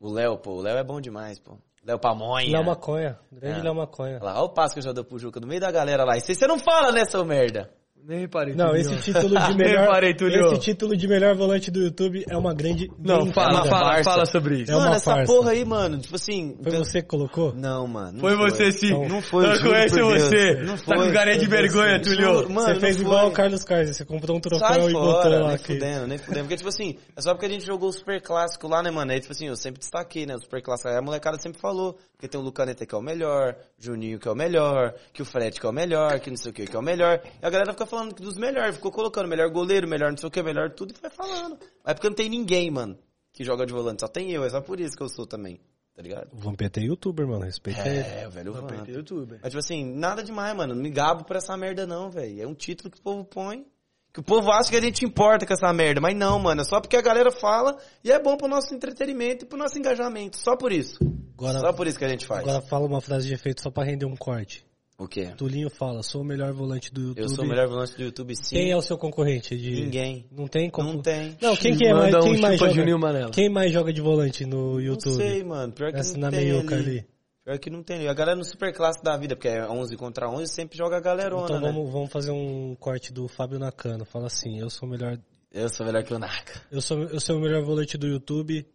[0.00, 0.56] O Léo, pô.
[0.56, 1.56] O Léo é bom demais, pô.
[1.84, 2.50] Léo Pamonha.
[2.52, 3.18] Léo Maconha.
[3.32, 3.62] Grande É.
[3.62, 4.18] Léo Maconha.
[4.20, 6.04] Olha lá, olha o passo que eu já dou pro Juca no meio da galera
[6.04, 6.16] lá.
[6.16, 7.72] Isso aí você não fala, né, seu merda?
[8.08, 8.54] Nem reparei.
[8.54, 8.80] Não, Tulio.
[8.80, 10.02] esse título de melhor.
[10.02, 12.90] Esse título de melhor volante do YouTube é uma grande.
[12.98, 14.72] Não, fala, fala, fala sobre isso.
[14.72, 15.30] É mano, uma essa farsa.
[15.30, 16.56] porra aí, mano, tipo assim...
[16.62, 17.52] Foi você que colocou?
[17.54, 18.12] Não, mano.
[18.14, 18.92] não Foi você sim.
[18.92, 20.22] Não, Não foi, Eu juro conheço Deus.
[20.22, 20.54] você.
[20.62, 21.06] Não Tá foi.
[21.06, 22.00] com carinha de Foi vergonha.
[22.00, 22.48] Tulio.
[22.48, 23.28] Mano, você fez não igual foi.
[23.28, 23.94] o Carlos Carlos.
[23.96, 26.40] Você comprou um troféu Sai e botou fora, lá nem fudendo, nem fudendo.
[26.44, 29.12] Porque, tipo assim, é só porque a gente jogou o Super Clássico lá, né, mano?
[29.12, 30.34] Aí, tipo assim, eu sempre destaquei, né?
[30.34, 30.88] O Super Clássico.
[30.88, 31.98] Aí a molecada sempre falou.
[32.18, 35.24] Porque tem o Lucaneta que é o melhor, Juninho que é o melhor, que o
[35.24, 37.22] Fred que é o melhor, que não sei o que que é o melhor.
[37.40, 40.26] E a galera fica falando que dos melhores, ficou colocando melhor goleiro, melhor não sei
[40.26, 41.56] o que, melhor tudo, e vai falando.
[41.60, 42.98] Mas é porque não tem ninguém, mano,
[43.32, 44.00] que joga de volante.
[44.00, 45.60] Só tem eu, é só por isso que eu sou também.
[45.94, 46.28] Tá ligado?
[46.32, 47.44] O Vampeta é youtuber, mano.
[47.44, 48.00] Respeita ele.
[48.00, 48.64] É, o velho Vamp.
[48.64, 49.38] Apertei o YouTube.
[49.40, 50.74] Mas, tipo assim, nada demais, mano.
[50.74, 52.42] Não me gabo por essa merda, não, velho.
[52.42, 53.64] É um título que o povo põe.
[54.12, 56.00] Que o povo acha que a gente importa com essa merda.
[56.00, 56.62] Mas não, mano.
[56.62, 59.78] É só porque a galera fala e é bom pro nosso entretenimento e pro nosso
[59.78, 60.36] engajamento.
[60.38, 60.98] Só por isso.
[61.36, 62.40] Agora- só por isso que a gente faz.
[62.40, 64.66] Agora fala uma frase de efeito só pra render um corte.
[65.00, 65.28] O quê?
[65.36, 67.22] Tulinho fala, sou o melhor volante do YouTube.
[67.22, 68.56] Eu sou o melhor volante do YouTube, sim.
[68.56, 69.56] Quem é o seu concorrente?
[69.56, 69.70] De...
[69.82, 70.26] Ninguém.
[70.32, 70.92] Não tem como.
[70.94, 71.36] Não tem.
[71.40, 72.72] Não, quem que é mais, Manda um quem mais joga?
[72.72, 73.30] Juninho Manela.
[73.30, 75.14] Quem mais joga de volante no Não YouTube?
[75.14, 75.72] sei, mano.
[75.72, 76.84] Pior que Essa não na tem meiuca ali.
[76.90, 77.06] ali.
[77.48, 78.06] Pior que não tem.
[78.06, 81.00] A galera no super clássico da vida, porque é 11 contra 11, sempre joga a
[81.00, 81.72] galerona, Então né?
[81.72, 84.04] vamos, vamos fazer um corte do Fábio Nakano.
[84.04, 85.18] Fala assim, eu sou o melhor.
[85.50, 86.60] Eu sou melhor que o Naka.
[86.70, 88.66] Eu sou, eu sou o melhor volante do YouTube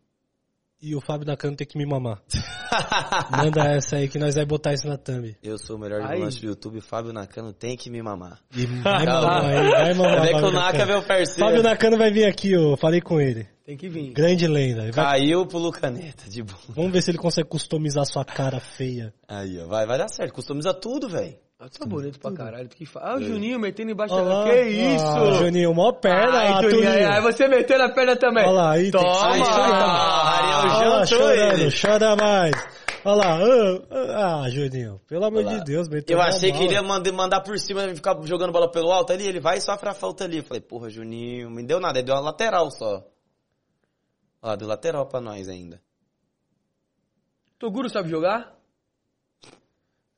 [0.83, 2.21] e o Fábio Nakano tem que me mamar.
[3.31, 5.35] Manda essa aí que nós vai botar isso na thumb.
[5.41, 8.39] Eu sou o melhor volante do YouTube, Fábio Nakano tem que me mamar.
[8.53, 10.21] E vai mamar aí, vai mamar.
[10.21, 10.91] Vê que Fábio o Naka é Nakano.
[10.91, 11.39] meu parceiro.
[11.49, 13.47] Fábio Nakano vai vir aqui, eu falei com ele.
[13.65, 14.11] Tem que vir.
[14.11, 14.91] Grande lenda.
[14.91, 16.59] Vai- Caiu pro Lucaneta, de boa.
[16.69, 19.13] Vamos ver se ele consegue customizar sua cara feia.
[19.25, 20.33] Aí, ó, vai, vai dar certo.
[20.33, 21.37] Customiza tudo, velho.
[21.63, 22.67] Ah, tu tá bonito pra caralho.
[22.67, 22.99] Tu que fa...
[23.01, 24.43] Ah, o Juninho metendo embaixo Olha da...
[24.43, 25.05] Que isso?
[25.05, 26.37] Ah, Juninho, mó perna.
[26.39, 26.91] Ai, ah, Tulinho, Tulinho.
[26.91, 28.43] aí, aí você meteu na perna também.
[28.43, 29.19] Olha lá, aí tem que Toma!
[29.19, 31.71] sair Ah, Ariel jantou chorando, ele.
[31.71, 32.51] chora mais.
[33.05, 33.39] Olha lá,
[33.91, 37.39] ah, ah, Juninho, pelo amor de Deus, meteu Eu achei que ele ia mandar, mandar
[37.39, 39.25] por cima e ficar jogando bola pelo alto ali.
[39.25, 40.39] Ele vai e sofre a falta ali.
[40.39, 41.97] Eu falei, porra, Juninho, não me deu nada.
[41.97, 42.95] Ele deu uma lateral só.
[44.41, 45.81] Olha lá, deu lateral pra nós ainda.
[47.57, 48.53] Toguro sabe jogar?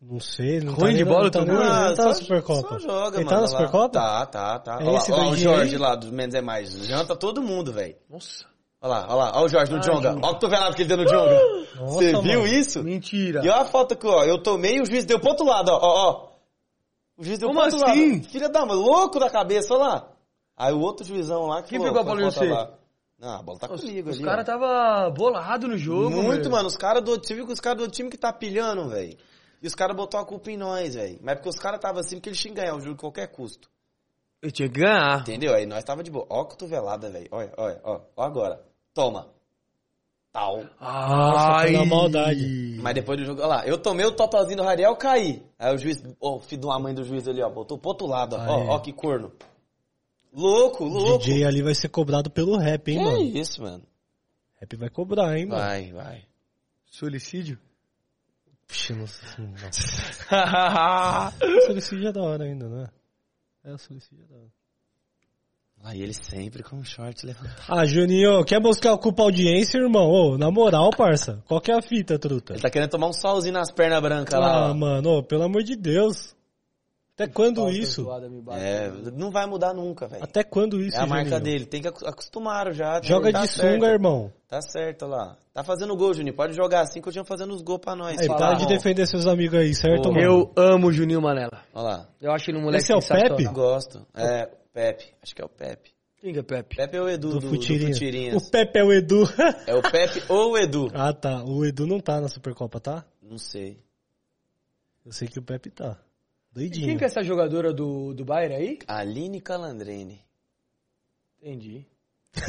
[0.07, 2.09] Não sei, não Ruim tá de nem- bola, não tá, nem- Ah, não tá só-
[2.09, 2.69] na Supercopa.
[2.69, 3.29] Só joga, Ele mano.
[3.37, 3.47] tá na.
[3.47, 3.89] Supercopa?
[3.89, 4.73] Tá, tá, tá.
[4.73, 5.81] É Olha lá, esse ó, o Jorge aí?
[5.81, 6.71] lá, dos Menos é Mais.
[6.85, 7.95] Janta todo mundo, velho.
[8.09, 8.45] Nossa.
[8.81, 10.09] Olha lá, olha lá, olha o Jorge no Ah, Jonga.
[10.11, 11.39] Olha o cotovelado que ele deu no Jonga.
[11.75, 12.47] Nossa, Você viu mano.
[12.47, 12.83] isso?
[12.83, 13.41] Mentira.
[13.43, 14.23] E olha a foto aqui, ó.
[14.23, 15.79] Eu tomei e o juiz deu pro outro lado, ó.
[15.81, 16.27] ó, ó.
[17.17, 18.11] O juiz deu Como pro outro assim?
[18.11, 18.23] lado.
[18.29, 20.07] Filha da mãe, louco da cabeça, olha lá.
[20.55, 22.69] Aí o outro juizão lá que Quem pegou a bola em "Falta você?" lá.
[23.17, 24.23] Não, a bola tá Os, comigo os ali.
[24.25, 26.67] caras tava bolado no jogo, Muito, mano.
[26.67, 29.17] Os caras do Você viu que os caras do time que tá pilhando, velho.
[29.61, 31.19] E os caras botou a culpa em nós, velho.
[31.21, 32.99] Mas é porque os caras tava assim, porque eles tinham que ganhar o jogo a
[32.99, 33.69] qualquer custo.
[34.41, 35.21] Eu tinha que ganhar.
[35.21, 35.53] Entendeu?
[35.53, 36.25] Aí nós tava de boa.
[36.29, 37.27] Ó a cotovelada, velho.
[37.31, 38.01] Olha, olha, ó.
[38.15, 38.61] Ó agora.
[38.93, 39.33] Toma.
[40.31, 40.65] Tal.
[40.79, 42.77] Nossa, foi na maldade.
[42.81, 45.41] Mas depois do jogo, olha lá, eu tomei o totozinho do Rariel, caí.
[45.57, 47.89] Aí o juiz, ó, o filho de uma mãe do juiz ali, ó, botou pro
[47.91, 48.47] outro lado, ó, Aí.
[48.49, 49.31] ó, ó que corno.
[50.33, 51.23] Louco, O louco.
[51.23, 53.21] DJ ali vai ser cobrado pelo rap, hein, que mano?
[53.21, 53.83] isso, mano?
[54.59, 55.61] Rap vai cobrar, hein, mano?
[55.61, 56.25] Vai, vai.
[56.85, 57.57] Solicídio?
[58.67, 59.05] Puxa, não,
[59.37, 59.47] não.
[61.57, 62.87] O solicídio é da hora ainda, né?
[63.63, 64.49] É, o solicídio é da hora.
[65.83, 67.61] Aí ele sempre com o short levantado.
[67.69, 70.09] Ah, Juninho, quer buscar a culpa audiência, irmão?
[70.09, 71.43] Ô, na moral, parça.
[71.47, 72.53] Qual que é a fita, truta?
[72.53, 74.73] Ele tá querendo tomar um solzinho nas pernas brancas Ah, lá, ó.
[74.73, 76.35] mano, ô, pelo amor de Deus.
[77.15, 78.05] Até quando isso?
[78.51, 80.21] É, não vai mudar nunca, velho.
[80.21, 81.43] Até quando isso, É a marca Juninho?
[81.43, 83.01] dele, tem que acostumar já.
[83.01, 83.73] Joga tá de certo.
[83.73, 84.33] sunga, irmão.
[84.49, 85.37] Tá certo olha lá.
[85.53, 86.35] Tá fazendo gol, Juninho.
[86.35, 88.19] Pode jogar assim, continua fazendo os gols pra nós.
[88.19, 90.25] Aí, para de defender seus amigos aí, certo, Ô, mano?
[90.25, 91.63] Eu amo o Juninho Manela.
[91.73, 92.09] Olha lá.
[92.19, 93.01] Eu acho ele um moleque Esse é o.
[93.01, 93.45] Pepe?
[93.45, 94.05] Gosto.
[94.13, 95.05] É, Pepe.
[95.23, 95.95] Acho que é o Pepe.
[96.19, 96.75] Quem que é Pepe?
[96.75, 97.93] Pepe é o Edu Do, do, do Futirinha.
[97.93, 98.43] Futirinhas.
[98.43, 99.23] O Pepe é o Edu.
[99.65, 100.89] É o Pepe ou o Edu?
[100.93, 101.41] ah, tá.
[101.45, 103.05] O Edu não tá na Supercopa, tá?
[103.21, 103.79] Não sei.
[105.05, 105.97] Eu sei que o Pepe tá.
[106.55, 106.87] E Doidinho.
[106.87, 108.79] quem que é essa jogadora do, do Bayern aí?
[108.87, 110.23] Aline Calandrini.
[111.41, 111.85] Entendi.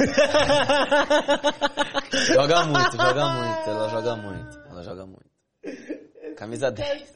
[2.33, 3.69] Joga muito, joga muito.
[3.69, 4.59] Ela joga muito.
[4.69, 5.25] Ela joga muito.
[6.35, 7.13] Camisa 10.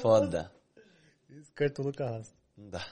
[0.00, 0.50] Foda.
[1.30, 2.34] Esse cartoloco arrasta.
[2.56, 2.84] Não dá.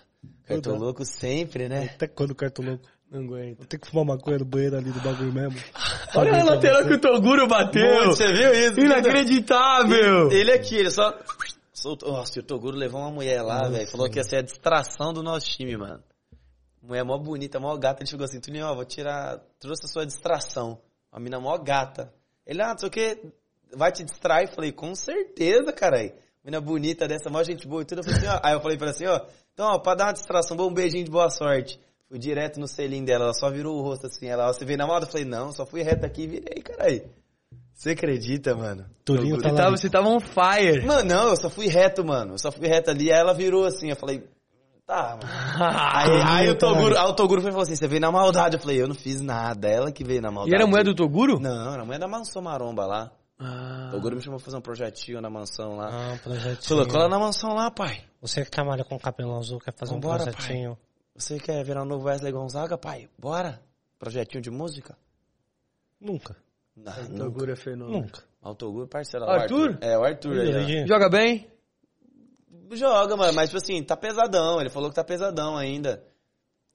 [0.46, 1.90] Cartoloco sempre, né?
[1.94, 2.86] Até quando o cartoloco?
[3.10, 3.58] Não aguento.
[3.58, 5.60] Vou ter que fumar maconha no banheiro ali do bagulho mesmo.
[6.14, 7.82] Olha a lateral que o Toguro bateu.
[7.82, 8.80] Muito, você viu isso?
[8.80, 10.30] Inacreditável.
[10.30, 11.12] Ele aqui, ele só...
[11.84, 13.90] Nossa, o Toguro levou uma mulher lá, velho.
[13.90, 16.02] Falou que ia ser a distração do nosso time, mano.
[16.82, 18.02] Mulher mó bonita, mó gata.
[18.02, 19.38] Ele chegou assim, Tuninho, ó, vou tirar.
[19.58, 20.80] Trouxe a sua distração.
[21.12, 22.12] Uma mina mó gata.
[22.46, 23.32] Ele, ah, não sei o que,
[23.76, 24.52] vai te distrair?
[24.52, 26.12] Falei, com certeza, caralho.
[26.44, 28.00] Mina bonita dessa, mó gente boa e tudo.
[28.00, 28.40] Eu falei assim, ó.
[28.42, 29.20] Aí eu falei pra ela assim, ó.
[29.52, 31.78] Então, ó, pra dar uma distração, bom, um beijinho de boa sorte.
[32.08, 34.26] Fui direto no selinho dela, ela só virou o rosto assim.
[34.26, 35.06] Ela, ó, você veio na moda?
[35.06, 37.08] Eu falei, não, só fui reto aqui e virei, caralho.
[37.82, 38.86] Você acredita, mano?
[39.42, 40.86] Tá tava, você tava on fire.
[40.86, 42.34] Mano, não, eu só fui reto, mano.
[42.34, 44.22] Eu só fui reto ali, aí ela virou assim, eu falei,
[44.86, 45.22] tá, mano.
[45.92, 48.54] Aí, aí o Toguro, aí o Toguro foi e falou assim, você veio na maldade.
[48.54, 50.54] Eu falei, eu não fiz nada, ela que veio na E maldade.
[50.54, 51.40] era a mulher do Toguro?
[51.40, 53.10] Não, era a mulher da mansão maromba lá.
[53.36, 53.88] Ah.
[53.88, 55.88] O Toguro me chamou pra fazer um projetinho na mansão lá.
[55.92, 56.68] Ah, um projetinho.
[56.68, 58.04] Falou, cola na mansão lá, pai.
[58.20, 60.78] Você que trabalha com cabelo azul, quer fazer Vambora, um projetinho.
[61.16, 63.08] Você quer virar o novo Wesley Gonzaga, pai?
[63.18, 63.60] Bora.
[63.98, 64.96] Projetinho de música?
[66.00, 66.36] Nunca.
[66.84, 67.52] Não, nunca.
[67.52, 68.00] É fenômeno.
[68.02, 68.22] Nunca.
[68.42, 69.24] Ah, O Toguro, parceiro.
[69.26, 69.78] Arthur?
[69.80, 70.86] É, o Arthur aí, ó.
[70.86, 71.46] Joga bem?
[72.72, 74.60] Joga, mano, mas tipo assim, tá pesadão.
[74.60, 76.02] Ele falou que tá pesadão ainda.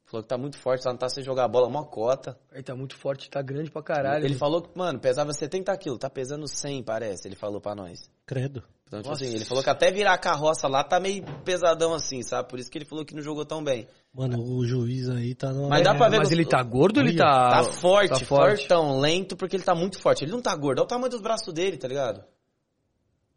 [0.08, 2.40] Falou que tá muito forte, lá não tá sem jogar a bola, mó cota.
[2.54, 4.24] Ele tá muito forte, tá grande pra caralho.
[4.24, 7.28] Ele falou que, mano, pesava 70 quilos, tá pesando 100, parece.
[7.28, 8.10] Ele falou pra nós.
[8.26, 8.64] Credo.
[8.86, 12.24] Então, tipo assim, ele falou que até virar a carroça lá tá meio pesadão assim,
[12.24, 12.48] sabe?
[12.48, 13.86] Por isso que ele falou que não jogou tão bem.
[14.14, 15.68] Mano, o juiz aí tá no.
[15.68, 17.50] Mas dá pra ver Mas ele tá gordo ou ele Olha, tá...
[17.50, 18.60] Tá forte, tá forte.
[18.60, 20.24] fortão, lento, porque ele tá muito forte.
[20.24, 22.24] Ele não tá gordo, olha o tamanho dos braços dele, tá ligado?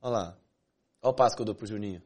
[0.01, 0.37] Olha lá.
[1.03, 2.01] Olha o passo que eu dou pro Juninho.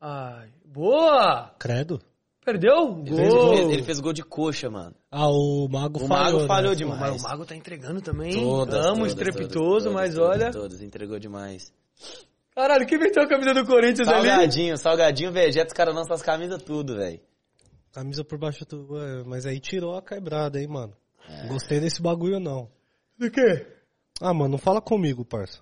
[0.00, 1.56] Ai, boa!
[1.58, 2.00] Credo.
[2.44, 3.02] Perdeu?
[3.06, 3.54] Ele fez, Gol!
[3.54, 4.94] ele fez gol de coxa, mano.
[5.10, 6.40] Ah, o Mago O falhou.
[6.40, 6.76] Mago falhou né?
[6.76, 7.00] demais.
[7.00, 8.34] Mas o Mago tá entregando também.
[8.34, 10.50] Todas, Amo, todas, estrepitoso, todas, mas todas, olha...
[10.50, 11.72] Todas, entregou demais.
[12.54, 14.28] Caralho, quem meteu a camisa do Corinthians ali?
[14.28, 17.20] Salgadinho, salgadinho, Vegeta, os caras lançam as camisas tudo, velho.
[17.92, 19.24] Camisa por baixo do.
[19.26, 20.92] Mas aí tirou a quebrada, hein, mano.
[21.28, 21.46] É.
[21.48, 22.68] Gostei desse bagulho, não.
[23.18, 23.66] Do quê?
[24.20, 25.60] Ah, mano, não fala comigo, parça.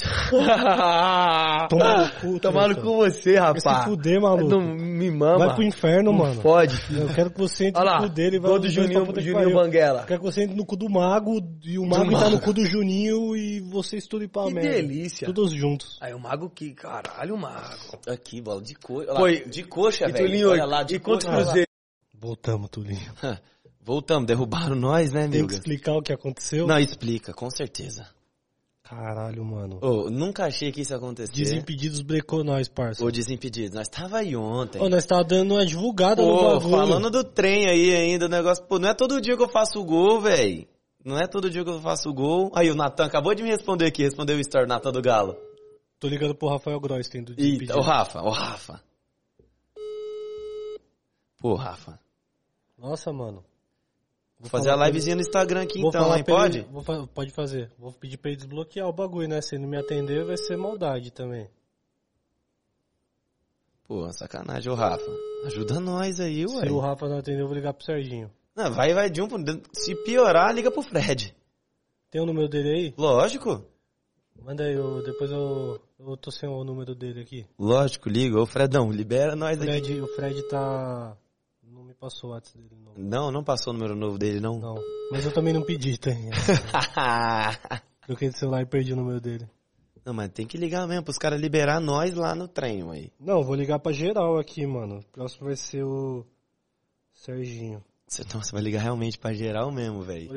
[1.68, 3.84] Toma no cu, Tomar no cu você, Vai se rapaz.
[3.84, 4.48] fuder, maluco.
[4.48, 5.38] Não me mama.
[5.46, 6.40] Vai pro inferno, Não mano.
[6.40, 7.00] Fode, filho.
[7.02, 9.12] Eu quero que você entre Olha lá, no cu dele e do os dois Juninho,
[9.12, 9.54] que Juninho.
[9.54, 10.00] Banguela.
[10.02, 12.52] Eu quero que você entre no cu do Mago e o Mago tá no cu
[12.52, 14.70] do Juninho e vocês tudo ir pra Que merda.
[14.70, 15.26] delícia.
[15.26, 15.98] Todos juntos.
[16.00, 16.72] Aí o Mago que...
[16.74, 17.74] Caralho, o Mago.
[18.06, 19.14] Aqui, bola de coxa.
[19.16, 20.26] Foi- De coxa, E velho.
[20.26, 21.66] Tulinho, Olha lá, de e quantos cruzeiros?
[22.14, 23.12] Voltamos, Tulinho.
[23.80, 25.52] Voltamos, derrubaram nós, né, Tem que amigo?
[25.52, 26.66] explicar o que aconteceu?
[26.66, 28.06] Não, explica, com certeza.
[28.88, 29.78] Caralho, mano.
[29.82, 31.30] Ô, nunca achei que isso ia acontecer.
[31.30, 33.04] Desimpedidos brecou nós, parça.
[33.04, 34.80] Ô, Desimpedidos, nós tava aí ontem.
[34.80, 36.70] Ô, nós tava dando uma divulgada no bagulho.
[36.70, 39.84] falando do trem aí ainda, o negócio, pô, não é todo dia que eu faço
[39.84, 40.66] gol, velho.
[41.04, 42.50] Não é todo dia que eu faço gol.
[42.54, 45.36] Aí o Natan acabou de me responder aqui, respondeu o story, Natan do Galo.
[46.00, 47.76] Tô ligando pro Rafael Gross, tem do Eita, Desimpedidos.
[47.76, 48.80] o Rafa, o Rafa.
[51.38, 52.00] Pô, Rafa.
[52.78, 53.44] Nossa, mano.
[54.40, 56.22] Vou fazer a livezinha no Instagram aqui Vou então, hein?
[56.22, 56.58] Pode?
[56.58, 57.72] ele- vou pode fazer.
[57.76, 59.40] Vou pedir pra ele desbloquear o bagulho, né?
[59.40, 61.48] Se ele não me atender, vai ser maldade também.
[63.86, 65.10] Pô, sacanagem, ô Rafa.
[65.46, 66.66] Ajuda nós aí, ué.
[66.66, 68.30] Se o Rafa não atender, eu vou ligar pro Serginho.
[68.54, 69.28] Não, vai, vai de um.
[69.72, 71.34] Se piorar, liga pro Fred.
[72.10, 72.94] Tem o número dele aí?
[72.98, 73.64] Lógico.
[74.42, 77.46] Manda aí, eu, depois eu, eu tô sem o número dele aqui.
[77.58, 78.40] Lógico, liga.
[78.40, 79.58] Ô, Fredão, libera nós.
[79.58, 81.16] Fred, o Fred tá...
[81.88, 82.92] Me passou o WhatsApp dele, não.
[83.02, 84.58] Não, não passou o número novo dele, não.
[84.58, 84.74] Não.
[85.10, 86.28] Mas eu também não pedi, tem.
[88.06, 89.48] Troquei de celular e perdi o número dele.
[90.04, 93.10] não, mas tem que ligar mesmo pros caras liberar nós lá no trem, aí.
[93.18, 94.98] Não, vou ligar pra geral aqui, mano.
[94.98, 96.26] O próximo vai ser o
[97.14, 97.82] Serginho.
[98.06, 98.22] Você,
[98.52, 100.30] vai ligar realmente pra geral mesmo, velho.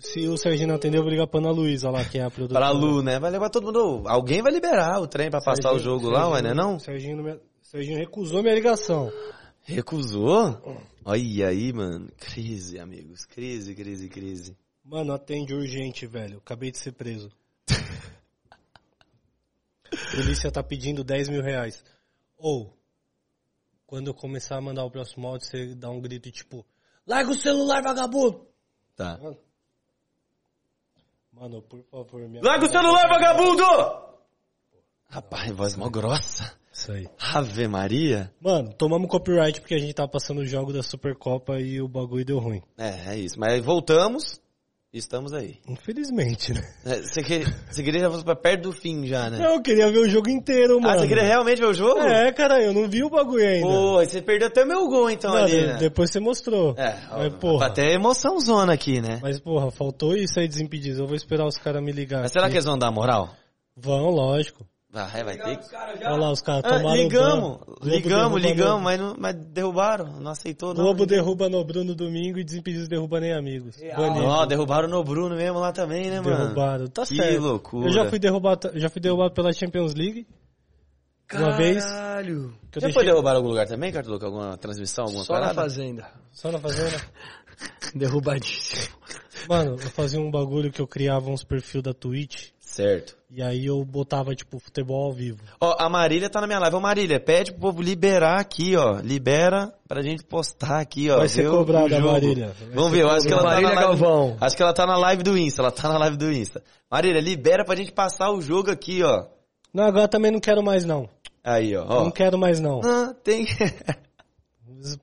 [0.00, 2.30] Se o Serginho não atender, eu vou ligar pra Ana Luísa lá, que é a
[2.30, 2.60] produtora.
[2.60, 3.18] Pra Lu, né?
[3.18, 4.02] Vai levar todo mundo.
[4.06, 6.48] Alguém vai liberar o trem pra passar o Serginho- jogo lá, ué, né?
[6.50, 6.78] Serginho- Não?
[6.78, 9.10] Serginho, não me- Serginho recusou minha ligação.
[9.62, 10.58] Recusou?
[11.10, 12.12] Olha aí, mano.
[12.18, 13.24] Crise, amigos.
[13.24, 14.54] Crise, crise, crise.
[14.84, 16.36] Mano, atende urgente, velho.
[16.36, 17.32] Acabei de ser preso.
[20.14, 21.82] Polícia tá pedindo 10 mil reais.
[22.36, 22.76] Ou,
[23.86, 26.62] quando eu começar a mandar o próximo áudio, você dá um grito tipo:
[27.06, 28.46] Larga o celular, vagabundo!
[28.94, 29.18] Tá.
[31.32, 33.64] Mano, por favor, me Larga o celular, vagabundo!
[35.08, 36.57] Rapaz, voz mó grossa.
[36.78, 37.08] Isso aí.
[37.18, 38.30] Ave Maria.
[38.40, 42.24] Mano, tomamos copyright porque a gente tava passando o jogo da Supercopa e o bagulho
[42.24, 42.62] deu ruim.
[42.78, 43.38] É, é isso.
[43.38, 44.40] Mas voltamos
[44.92, 45.58] e estamos aí.
[45.68, 46.62] Infelizmente, né?
[46.86, 49.38] É, Você, que, você queria já fosse pra perto do fim já, né?
[49.38, 50.94] Não, eu queria ver o jogo inteiro, mano.
[50.94, 51.98] Ah, você queria realmente ver o jogo?
[52.00, 53.66] É, cara, eu não vi o bagulho ainda.
[53.66, 55.76] Pô, você perdeu até meu gol então Não, ali, de- né?
[55.78, 56.74] Depois você mostrou.
[56.78, 57.66] É, Mas, ó, porra.
[57.66, 59.18] até emoção zona aqui, né?
[59.20, 61.02] Mas, porra, faltou isso aí desimpedido.
[61.02, 62.22] Eu vou esperar os caras me ligar.
[62.22, 62.52] Mas será aqui.
[62.52, 63.34] que eles vão dar moral?
[63.76, 64.64] Vão, lógico.
[64.90, 65.76] Vai, vai ter que...
[66.06, 67.58] Olha lá, os caras Ah, tomaram ligamos.
[67.58, 70.82] Globo ligamos, ligamos, no- mas, não, mas derrubaram, não aceitou não.
[70.82, 73.76] Globo derruba no Bruno domingo e Desimpedidos derruba nem amigos.
[73.96, 76.36] Ó, derrubaram no Bruno mesmo lá também, né, mano?
[76.38, 76.86] Derrubaram.
[76.88, 77.40] Tá que certo.
[77.42, 77.86] loucura.
[77.88, 80.26] Eu já fui derrubado, já fui derrubado pela Champions League.
[81.34, 82.54] Uma vez Caralho.
[82.72, 82.92] que Já deixei...
[82.94, 84.24] foi derrubar em algum lugar também, Cartoloco?
[84.24, 85.54] Alguma transmissão, alguma Só na parada?
[85.60, 86.10] fazenda.
[86.32, 86.98] Só na fazenda.
[87.94, 88.96] Derrubadíssimo.
[89.46, 92.48] Mano, eu fazia um bagulho que eu criava uns perfil da Twitch.
[92.78, 93.16] Certo.
[93.28, 95.42] E aí eu botava, tipo, futebol ao vivo.
[95.60, 96.76] Ó, a Marília tá na minha live.
[96.76, 99.00] Ô, Marília, pede pro povo liberar aqui, ó.
[99.00, 101.18] Libera pra gente postar aqui, ó.
[101.18, 102.12] Vai ser cobrada, jogo.
[102.12, 102.54] Marília.
[102.56, 104.00] Vai Vamos ver, eu acho que ela tá Marília na live...
[104.00, 104.36] Galvão.
[104.40, 106.62] Acho que ela tá na live do Insta, ela tá na live do Insta.
[106.88, 109.26] Marília, libera pra gente passar o jogo aqui, ó.
[109.74, 111.08] Não, agora também não quero mais, não.
[111.42, 111.84] Aí, ó.
[111.84, 112.04] ó.
[112.04, 112.80] Não quero mais, não.
[112.84, 113.44] Ah, tem...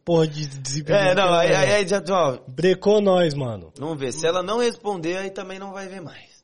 [0.06, 1.10] Porra de desimpedido.
[1.10, 2.02] é, não, aí, aí já...
[2.10, 3.74] Ó, Brecou nós, mano.
[3.78, 4.14] vamos ver.
[4.14, 6.35] Se ela não responder, aí também não vai ver mais.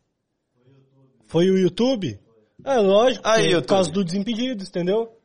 [1.31, 2.19] Foi o YouTube?
[2.65, 3.61] É, lógico, Aí, é YouTube.
[3.63, 5.17] por causa do Desimpedidos, entendeu?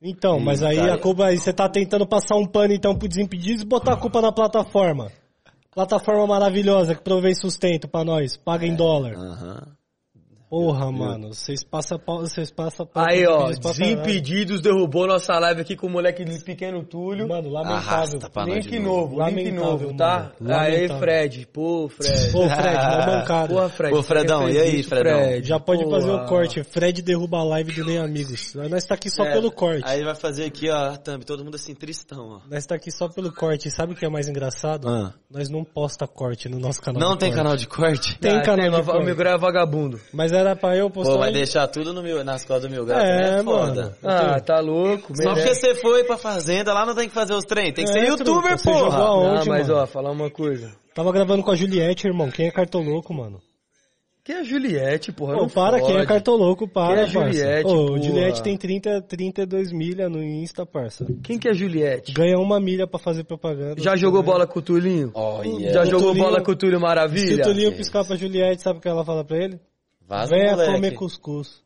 [0.00, 3.62] Então, mas aí a culpa, aí você tá tentando passar um pano então pro Desimpedidos
[3.62, 5.10] e botar a culpa na plataforma.
[5.74, 9.14] Plataforma maravilhosa que provém sustento pra nós, paga em dólar.
[9.16, 9.77] Aham.
[10.50, 15.76] Porra, mano, vocês passam pau, vocês passam pau Aí, ó, Desimpedidos derrubou nossa live aqui
[15.76, 17.28] com o moleque de pequeno Túlio.
[17.28, 17.88] Mano, lamentável.
[17.90, 20.32] Arrasta pra nós Link de novo, link novo, tá?
[20.40, 20.98] Aí, Lamentável.
[20.98, 21.48] Fred.
[21.52, 22.36] Pô, Fred.
[22.36, 23.48] Ô, Fred, uma bancada.
[23.54, 23.94] Porra, Fred.
[23.94, 25.18] Ô, Fredão, e aí, isso, Fredão?
[25.18, 25.46] Fred?
[25.48, 26.00] Já pode Porra.
[26.00, 26.62] fazer o corte.
[26.64, 28.54] Fred derruba a live do Nem Amigos.
[28.54, 29.82] Nós tá aqui só É, pelo corte.
[29.84, 32.40] Aí vai fazer aqui, ó, a thumb, todo mundo assim, tristão, ó.
[32.50, 33.70] Nós tá aqui só pelo corte.
[33.70, 34.88] Sabe o que é mais engraçado?
[34.88, 35.12] Ah.
[35.30, 37.00] Nós não posta corte no nosso canal.
[37.00, 37.36] Não de tem corte.
[37.42, 38.18] canal de corte?
[38.18, 39.02] Tem Ah, canal de mas corte.
[39.02, 40.00] O meu grau é vagabundo.
[40.12, 41.12] Mas era pra eu postar.
[41.12, 43.42] Pô, vai deixar tudo no meu, nas costas do meu gato, É, né?
[43.42, 43.66] mano.
[43.74, 43.98] Foda.
[44.02, 45.14] Ah, tá louco.
[45.16, 47.90] Só porque você foi pra fazenda, lá não tem que fazer os trem, tem que
[47.90, 48.98] É, ser youtuber, você jogou porra.
[49.04, 49.80] aonde, Não, mas mano?
[49.82, 50.72] ó, falar uma coisa.
[50.94, 52.30] Tava gravando com a Juliette, irmão.
[52.30, 53.40] Quem é cartoloco, mano?
[54.24, 55.36] Quem é a Juliette, porra?
[55.36, 57.32] Pô, não para, quem é cartoloco, para, Quem é parça.
[57.32, 58.02] Juliette, Ô, porra?
[58.02, 61.06] Juliette tem 30, 32 milha no Insta, parça.
[61.22, 62.12] Quem que é a Juliette?
[62.12, 63.80] Ganha uma milha pra fazer propaganda.
[63.80, 65.12] Já jogou bola com o Tulinho?
[65.14, 65.72] Olha.
[65.72, 67.42] Já O jogou Tulinho- bola com o Túlio Se Maravilha?
[67.42, 69.58] o Tulinho piscar pra Juliette, sabe o que ela fala pra ele?
[70.08, 70.72] Vaza, Venha moleque.
[70.72, 71.62] comer cuscuz.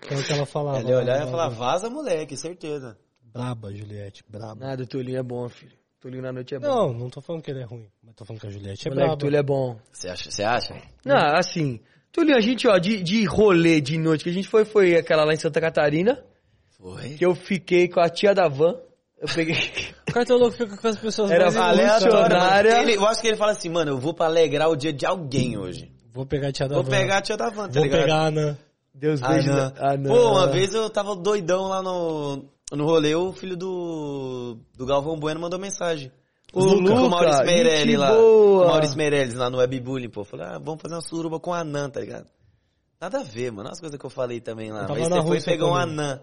[0.00, 0.78] Que é o que ela falava.
[0.80, 2.96] Ele ia olhar e lá, ia falar, vaza, moleque, certeza.
[3.22, 4.54] Braba, Juliette, braba.
[4.54, 5.72] Nada, o Tulinho é bom, filho.
[5.98, 6.66] O Tulinho na noite é bom.
[6.66, 7.86] Não, não tô falando que ele é ruim.
[8.02, 9.20] Mas tô falando que a Juliette é o moleque braba.
[9.20, 9.76] Túlio é bom.
[9.92, 10.30] Você acha?
[10.30, 10.74] Você acha?
[11.04, 11.80] Não, assim,
[12.10, 15.24] Tulinho, a gente, ó, de, de rolê de noite que a gente foi, foi aquela
[15.24, 16.24] lá em Santa Catarina,
[16.78, 17.10] Foi.
[17.10, 18.76] que eu fiquei com a tia da van.
[19.18, 19.56] Eu peguei.
[20.08, 22.12] O cartoloco fica com as pessoas Era mais aleatório.
[22.22, 22.82] Funcionária.
[22.82, 25.04] Ele- eu acho que ele fala assim, mano, eu vou pra alegrar o dia de
[25.04, 25.90] alguém hoje.
[26.14, 26.90] Vou pegar a tia da Vou van.
[26.90, 28.00] pegar a tia da van, tá Vou ligado?
[28.00, 28.58] pegar a Ana.
[28.94, 29.48] Deus Ah, beije.
[29.48, 29.72] não.
[29.76, 30.10] Ah, não.
[30.14, 35.18] Pô, uma vez eu tava doidão lá no, no rolê, o filho do, do Galvão
[35.18, 36.12] Bueno mandou mensagem.
[36.52, 38.12] O Com Luca, o Maurício Meirelles lá.
[38.12, 38.64] boa.
[38.64, 40.22] O Maurício Meirelles lá no Webbullying, pô.
[40.24, 42.26] Falei, ah, vamos fazer uma suruba com a Anã, tá ligado?
[43.00, 43.68] Nada a ver, mano.
[43.68, 44.82] As coisas que eu falei também lá.
[44.82, 45.74] Eu tava Mas na você foi e pegou um.
[45.74, 46.20] Anã.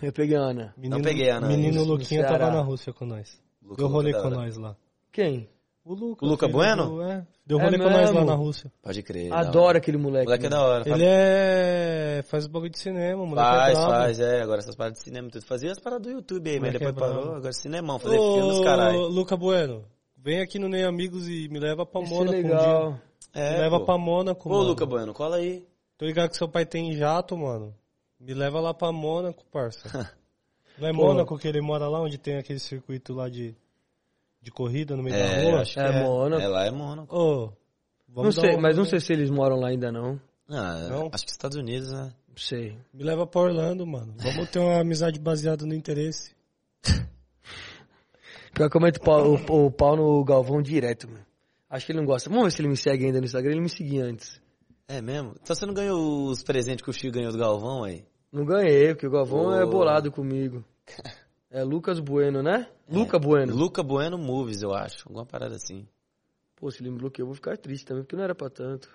[0.00, 0.72] Eu peguei a Ana.
[0.76, 1.48] Menino, peguei a Ana.
[1.48, 3.36] Menino No- no Luquinha tava na Rússia com nós.
[3.60, 4.76] Luca, Deu rolê Luca com nós lá.
[5.10, 5.48] Quem?
[5.84, 6.24] O Luca.
[6.24, 7.02] O Luca Bueno?
[7.02, 7.26] é.
[7.46, 8.72] Deu É rolê com nós lá na Rússia.
[8.82, 9.30] Pode crer.
[9.30, 10.24] Adoro aquele O moleque.
[10.24, 10.88] moleque é da hora.
[10.88, 12.24] Ele é...
[12.26, 14.40] faz bagulho de cinema, moleque Faz, é faz, é.
[14.40, 15.44] Agora essas paradas de cinema tudo.
[15.44, 17.14] Fazia as paradas do YouTube aí, mas depois é brabo.
[17.14, 17.34] parou.
[17.36, 18.98] Agora cinemão, fazer filme dos caralho.
[18.98, 19.84] Ô, Luca Bueno,
[20.16, 22.50] vem aqui no Nem Amigos e me leva pra Isso é Mônaco um dia.
[22.50, 22.98] legal.
[23.34, 23.84] É, Me leva pô.
[23.84, 24.62] pra Mônaco, mano.
[24.62, 25.66] Luca Bueno, cola aí.
[25.98, 27.74] Tô ligado que seu pai tem jato, mano.
[28.18, 29.86] Me leva lá pra Mônaco, parça.
[30.78, 30.98] Não é Pô.
[31.04, 33.54] Mônaco que ele mora lá, onde tem aquele circuito lá de,
[34.44, 35.60] de corrida no meio da É, rua?
[35.62, 36.42] acho que É Mônaco.
[36.42, 37.16] É lá é Mônaco.
[37.16, 37.52] Ô,
[38.22, 40.20] Não sei, um- mas não sei se eles moram lá ainda não.
[40.48, 41.10] Ah, Não?
[41.12, 42.12] acho que Estados Unidos, né?
[42.28, 42.76] Não sei.
[42.92, 44.14] Me leva pra Orlando, mano.
[44.18, 46.34] Vamos ter uma amizade baseada no interesse.
[48.54, 51.24] Pior que eu meto pau, o, o pau no Galvão direto, mano.
[51.68, 52.28] Acho que ele não gosta.
[52.28, 53.52] Vamos ver se ele me segue ainda no Instagram.
[53.52, 54.40] Ele me seguia antes.
[54.86, 55.32] É mesmo?
[55.42, 58.04] Então você não ganhou os presentes que o Chico ganhou do Galvão aí?
[58.30, 59.70] Não ganhei, porque o Galvão é Ô.
[59.70, 60.62] bolado comigo.
[61.54, 62.68] É Lucas Bueno, né?
[62.88, 63.54] Luca Bueno.
[63.54, 65.08] Luca Bueno Movies, eu acho.
[65.08, 65.86] Alguma parada assim.
[66.56, 68.88] Pô, se ele me bloqueou, eu vou ficar triste também, porque não era pra tanto.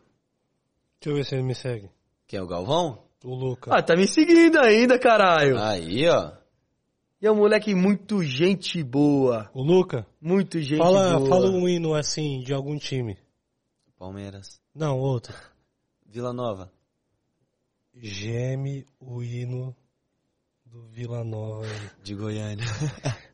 [1.00, 1.90] Deixa eu ver se ele me segue.
[2.28, 3.02] Quem é o Galvão?
[3.24, 3.74] O Luca.
[3.74, 5.58] Ah, tá me seguindo ainda, caralho.
[5.58, 6.34] Aí, ó.
[7.22, 9.50] E é um moleque muito gente boa.
[9.54, 10.06] O Luca?
[10.20, 11.30] Muito gente Fala, boa.
[11.30, 13.18] fala um hino assim de algum time.
[13.98, 14.62] Palmeiras.
[14.76, 15.34] Não, outro.
[16.06, 16.70] Vila Nova.
[17.96, 19.74] Geme o hino
[20.72, 21.90] do Vila Nova aí.
[22.04, 22.66] De Goiânia.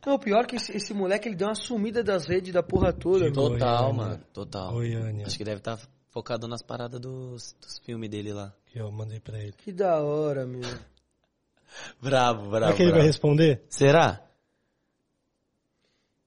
[0.05, 3.29] Não, pior que esse, esse moleque, ele deu uma sumida das redes da porra toda.
[3.29, 3.51] De mano.
[3.51, 4.03] Total, Goiânia.
[4.09, 4.23] mano.
[4.33, 4.71] Total.
[4.73, 5.25] Goiânia.
[5.25, 5.79] Acho que deve estar
[6.09, 8.53] focado nas paradas dos, dos filmes dele lá.
[8.67, 9.53] Que eu mandei pra ele.
[9.53, 10.61] Que da hora, meu.
[12.01, 12.75] Bravo, Será bravo.
[12.77, 13.63] que ele vai responder?
[13.67, 14.21] Será?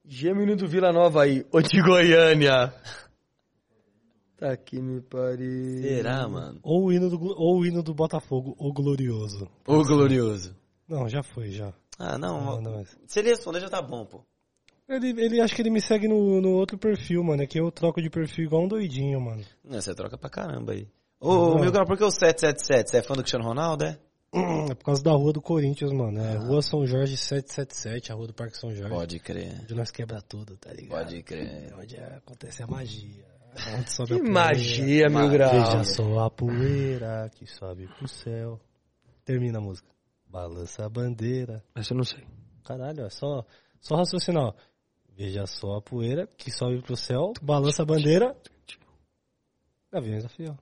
[0.04, 2.72] Gêmeo do Vila Nova aí, ô de Goiânia.
[4.36, 5.82] Tá aqui, me pariu.
[5.82, 6.60] Será, mano?
[6.62, 9.48] Ou o hino do, ou o hino do Botafogo, o Glorioso.
[9.66, 10.54] O glorioso.
[10.88, 11.72] Não, já foi, já.
[11.98, 12.44] Ah, não.
[12.44, 14.24] Não, não, mas- Se ele responder, já tá bom, pô.
[14.88, 17.42] Ele, ele acha que ele me segue no, no outro perfil, mano.
[17.42, 19.44] É que eu troco de perfil igual um doidinho, mano.
[19.62, 20.88] Não, você troca pra caramba aí.
[21.20, 22.90] Ô, ô, meu cara, por que o 777?
[22.90, 23.98] Você é fã do Cristiano Ronaldo, é?
[24.70, 26.18] É por causa da rua do Corinthians, mano.
[26.20, 28.94] É Rua São Jorge 777, a rua do Parque São Jorge.
[28.94, 29.58] Pode crer.
[29.62, 30.98] Onde nós quebra tudo, tá ligado?
[31.04, 31.74] Pode crer.
[31.78, 33.24] Onde acontece a magia.
[33.78, 34.32] Onde sobe a Que poeira.
[34.32, 35.52] magia, mil Veja graus.
[35.52, 38.60] Veja só a poeira que sobe pro céu.
[39.24, 39.88] Termina a música.
[40.28, 41.64] Balança a bandeira.
[41.74, 42.26] Essa eu não sei.
[42.64, 43.44] Caralho, é só,
[43.80, 44.44] só raciocinar.
[44.44, 44.54] ó.
[45.16, 48.36] Veja só a poeira que sobe pro céu, balança a bandeira.
[49.90, 50.56] Gaviões da Fiel.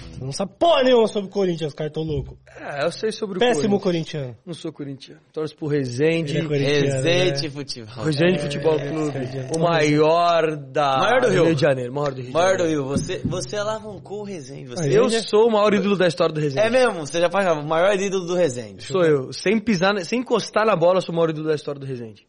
[0.00, 2.38] Você não sabe porra nenhuma sobre o Corinthians, cartão louco.
[2.56, 4.12] É, eu sei sobre o Péssimo Corinthians.
[4.22, 4.36] corintiano.
[4.46, 5.20] Não sou corintiano.
[5.32, 6.38] Torço pro Resende.
[6.38, 7.50] É Resende né?
[7.50, 8.04] Futebol.
[8.04, 9.18] Resende É, Futebol é, Clube.
[9.18, 11.54] é, o maior da Maior do Rio.
[11.54, 11.92] de Janeiro.
[11.92, 12.26] Maior do Rio.
[12.26, 12.64] de Maior do.
[12.64, 14.68] Rio, você, você alavancou o Resende.
[14.68, 14.96] Você...
[14.96, 16.66] Eu sou o maior ídolo da história do Resende.
[16.66, 18.84] É mesmo, você já pagava o maior ídolo do Resende.
[18.84, 19.32] Sou eu.
[19.32, 22.26] Sem pisar, sem encostar na bola, sou o maior ídolo da história do Resende.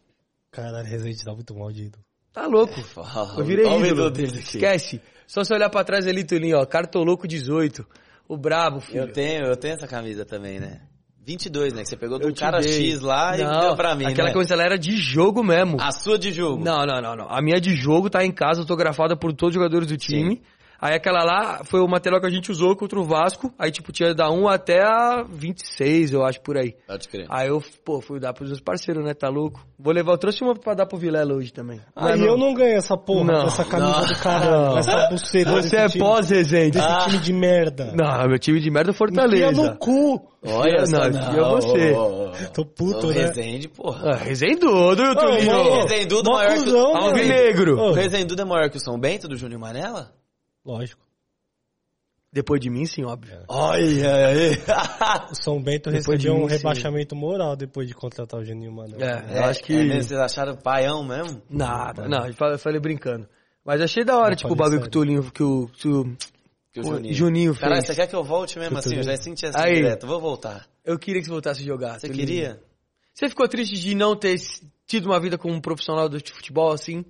[0.50, 2.04] Caralho, Resende tá muito mal de ídolo.
[2.32, 2.74] Tá louco.
[2.82, 3.86] Fala, Eu virei o ídolo.
[3.86, 4.38] ídolo dele aqui.
[4.56, 5.00] Esquece.
[5.26, 6.66] Só se olhar pra trás ali, Tulinho, ó.
[6.66, 7.86] Cartoloco 18.
[8.28, 9.00] O brabo, filho.
[9.00, 10.80] Eu tenho, eu tenho essa camisa também, né?
[11.26, 11.82] 22, né?
[11.82, 12.70] Que você pegou de um te cara dei.
[12.90, 14.34] X lá e Não, deu pra mim, Aquela né?
[14.34, 15.78] camisa ela era de jogo mesmo.
[15.80, 16.62] A sua de jogo.
[16.62, 17.26] Não, não, não, não.
[17.30, 20.42] A minha de jogo tá em casa, autografada por todos os jogadores do time.
[20.84, 23.50] Aí aquela lá foi o material que a gente usou contra o Vasco.
[23.58, 26.74] Aí, tipo, tinha da 1 até a 26, eu acho, por aí.
[26.86, 27.26] Pode crer.
[27.30, 29.14] Aí eu, pô, fui dar pros meus parceiros, né?
[29.14, 29.64] Tá louco?
[29.78, 31.80] Vou levar, eu trouxe uma pra dar pro Vilela hoje também.
[31.96, 34.78] Aí eu não ganho essa porra, Não, com essa camisa não, do caralho, não.
[34.78, 36.78] essa buceta Você é pós-Resende.
[36.78, 37.92] desse time de merda.
[37.94, 39.62] Não, meu time de merda é Enfia Fortaleza.
[39.62, 40.28] no cu.
[40.46, 41.50] Olha só, não, não.
[41.62, 41.92] você.
[41.92, 42.32] ô, ô.
[42.52, 43.22] Tô puto, né?
[43.26, 44.10] Resende, porra.
[44.12, 45.46] Ah, Resendudo, Tulinho.
[45.46, 47.06] mano, Resendudo maior que o- cuzão, mano.
[47.06, 47.78] Alvinegro.
[47.80, 50.12] Ô, O Resendudo é maior que o São Bento do Júnior Manela?
[50.64, 51.02] Lógico.
[52.32, 53.44] Depois de mim, sim, óbvio.
[53.48, 54.50] Olha aí.
[55.30, 56.56] O São Bento Depois de recebeu um mim, sim.
[56.56, 58.96] rebaixamento moral depois de contratar o Geninho Mano.
[59.00, 59.72] É, eu acho que...
[59.72, 61.40] É mesmo, vocês acharam paião mesmo?
[61.48, 63.28] Nada, não, eu falei, eu falei brincando.
[63.64, 66.04] Mas achei da hora, Não, tipo, o bagulho que o Tulinho, que o, que o
[66.72, 67.60] Que o Juninho fez.
[67.62, 68.96] Caralho, você quer que eu volte mesmo Que assim?
[68.96, 69.76] eu já senti essa Aí.
[69.76, 70.06] direto.
[70.06, 70.66] Vou voltar.
[70.84, 72.00] Eu queria que você voltasse a jogar.
[72.00, 72.26] Você Tulinho.
[72.26, 72.60] queria?
[73.14, 74.36] Você ficou triste de não ter
[74.86, 77.04] tido uma vida como um profissional do futebol, assim?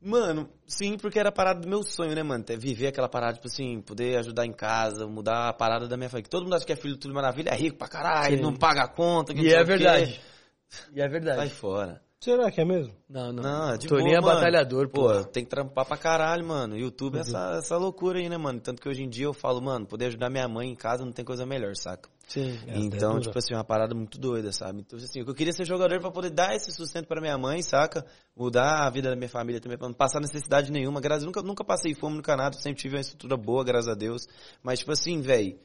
[0.00, 2.44] Mano, sim, porque era a parada do meu sonho, né, mano?
[2.44, 6.08] Ter- Viver aquela parada, tipo assim, poder ajudar em casa, mudar a parada da minha
[6.08, 6.28] família.
[6.30, 8.42] Todo mundo acha que é filho do Tudo Maravilha, é rico pra caralho, Sim.
[8.42, 9.32] não paga a conta.
[9.34, 9.64] que E sei é o quê.
[9.76, 10.20] verdade.
[10.94, 11.38] E é verdade.
[11.38, 12.02] Sai fora.
[12.20, 12.94] Será que é mesmo?
[13.08, 13.42] Não, não.
[13.42, 14.22] Não, é de boa, é mano.
[14.26, 15.02] batalhador, pô.
[15.12, 16.76] Pô, tem que trampar pra caralho, mano.
[16.76, 18.58] YouTube é essa, essa loucura aí, né, mano?
[18.58, 21.12] Tanto que hoje em dia eu falo, mano, poder ajudar minha mãe em casa não
[21.12, 22.08] tem coisa melhor, saca?
[22.26, 22.58] Sim.
[22.66, 24.80] É, então, tipo assim, uma parada muito doida, sabe?
[24.80, 28.04] Então, assim, eu queria ser jogador pra poder dar esse sustento pra minha mãe, saca?
[28.36, 31.00] Mudar a vida da minha família também, pra não passar necessidade nenhuma.
[31.00, 34.26] Graças nunca, nunca passei fome no Canadá, sempre tive uma estrutura boa, graças a Deus.
[34.60, 35.56] Mas, tipo assim, velho,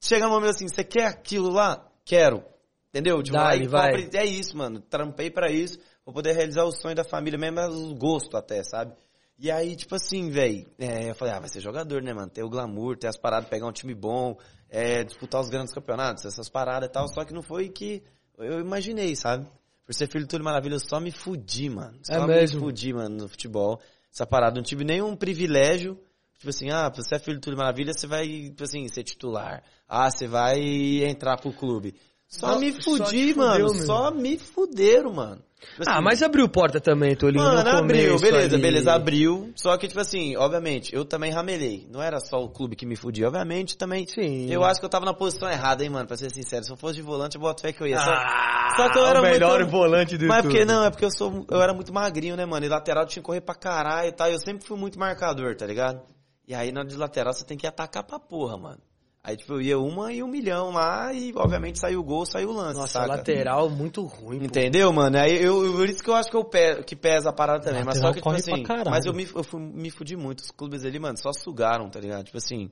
[0.00, 1.86] chega um momento assim, você quer aquilo lá?
[2.04, 2.42] Quero.
[2.88, 3.22] Entendeu?
[3.22, 3.36] Tipo,
[3.68, 3.92] vai.
[4.02, 4.80] compre- é isso, mano.
[4.80, 8.94] Trampei pra isso, vou poder realizar o sonho da família mesmo, o gosto até, sabe?
[9.36, 12.30] E aí, tipo assim, velho, eu falei, ah, vai ser jogador, né, mano?
[12.30, 14.38] Ter o glamour, ter as paradas, pegar um time bom,
[14.74, 17.06] é, disputar os grandes campeonatos, essas paradas e tal.
[17.06, 18.02] Só que não foi que
[18.36, 19.46] eu imaginei, sabe?
[19.86, 21.96] Por ser filho do Túlio Maravilha, eu só me fudi, mano.
[22.02, 22.58] Só É me mesmo?
[22.60, 23.80] fudi, mano, no futebol.
[24.12, 25.96] Essa parada, não tive nenhum privilégio.
[26.38, 29.62] Tipo assim, ah, você é filho do Túlio Maravilha, você vai, tipo assim, ser titular.
[29.88, 30.58] Ah, você vai
[31.04, 31.94] entrar pro clube.
[32.38, 33.74] Só Não, me só fudi, fudeu, mano.
[33.86, 35.42] Só me fuderam, mano.
[35.60, 37.42] Tipo Ah, assim, mas abriu porta também, Tolinho.
[37.42, 38.62] Mano, no abriu, beleza, ali.
[38.62, 39.50] beleza, abriu.
[39.56, 41.86] Só que, tipo assim, obviamente, eu também ramelei.
[41.90, 44.06] Não era só o clube que me fudia, obviamente, também.
[44.06, 44.50] Sim.
[44.52, 46.64] Eu acho que eu tava na posição errada, hein, mano, pra ser sincero.
[46.64, 47.98] Se eu fosse de volante, eu boto fé que eu ia.
[47.98, 49.70] Só, Ah, só que eu era o melhor muito...
[49.70, 50.52] volante do Mas é YouTube.
[50.52, 52.66] porque não, é porque eu sou, eu era muito magrinho, né, mano?
[52.66, 54.28] E lateral tinha que correr pra caralho e tal.
[54.28, 56.02] e Eu sempre fui muito marcador, tá ligado?
[56.46, 58.80] E aí na de lateral você tem que atacar pra porra, mano.
[59.26, 62.50] Aí, tipo, eu ia uma e um milhão lá e, obviamente, saiu o gol, saiu
[62.50, 63.06] o lance, Nossa, saca?
[63.06, 64.44] lateral muito ruim, pô.
[64.44, 65.16] Entendeu, mano?
[65.16, 67.82] Aí eu, por isso que eu acho que, eu pe- que pesa a parada também.
[67.84, 70.40] Mas só que, tipo assim, mas eu me, eu fui- me fudi muito.
[70.40, 72.24] Os clubes ali, mano, só sugaram, tá ligado?
[72.24, 72.70] Tipo assim,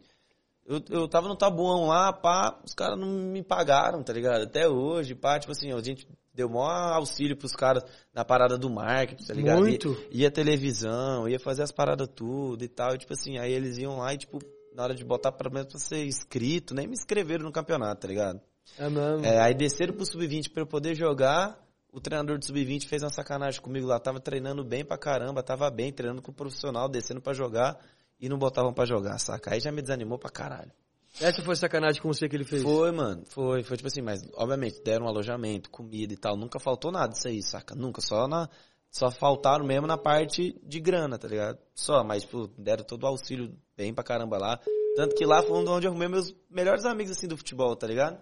[0.67, 4.43] eu, eu tava no tabuão lá, pá, os caras não me pagaram, tá ligado?
[4.43, 8.69] Até hoje, pá, tipo assim, a gente deu maior auxílio pros caras na parada do
[8.69, 9.59] marketing, tá ligado?
[9.61, 9.89] Muito.
[10.11, 12.95] Ia, ia televisão, ia fazer as paradas tudo e tal.
[12.95, 14.39] E, tipo assim, aí eles iam lá e, tipo,
[14.75, 18.09] na hora de botar pra menos pra ser inscrito, nem me inscreveram no campeonato, tá
[18.09, 18.41] ligado?
[18.79, 19.25] É mesmo.
[19.25, 21.59] É, aí desceram pro sub-20 pra eu poder jogar.
[21.93, 23.99] O treinador do sub-20 fez uma sacanagem comigo lá.
[23.99, 27.79] Tava treinando bem pra caramba, tava bem, treinando com o profissional, descendo pra jogar
[28.19, 29.53] e não botavam pra jogar, saca?
[29.53, 30.73] Aí já me desanimou pra caralho.
[31.21, 32.63] Essa foi sacanagem com você que ele fez.
[32.63, 36.37] Foi, mano, foi, foi tipo assim, mas obviamente deram um alojamento, comida e tal.
[36.37, 37.75] Nunca faltou nada disso aí, saca?
[37.75, 38.49] Nunca, só na.
[38.93, 41.59] Só faltaram mesmo na parte de grana, tá ligado?
[41.75, 44.61] Só, mas, tipo, deram todo o auxílio bem pra caramba lá.
[44.95, 48.17] Tanto que lá foi onde eu arrumei meus melhores amigos, assim, do futebol, tá ligado?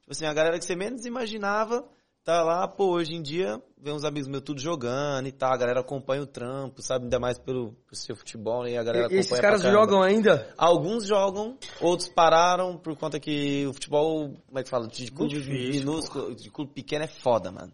[0.00, 1.84] Tipo assim, a galera que você menos imaginava
[2.24, 5.56] tá lá, pô, hoje em dia, vem uns amigos meus tudo jogando e tal, a
[5.58, 7.04] galera acompanha o trampo, sabe?
[7.04, 8.70] Ainda mais pelo, pelo seu futebol, né?
[8.70, 10.54] E a galera E- Esses caras jogam ainda?
[10.56, 14.88] Alguns jogam, outros pararam por conta que o futebol, como é que fala?
[14.88, 15.34] De clube
[15.80, 17.70] minúsculo, de clube pequeno é foda, mano.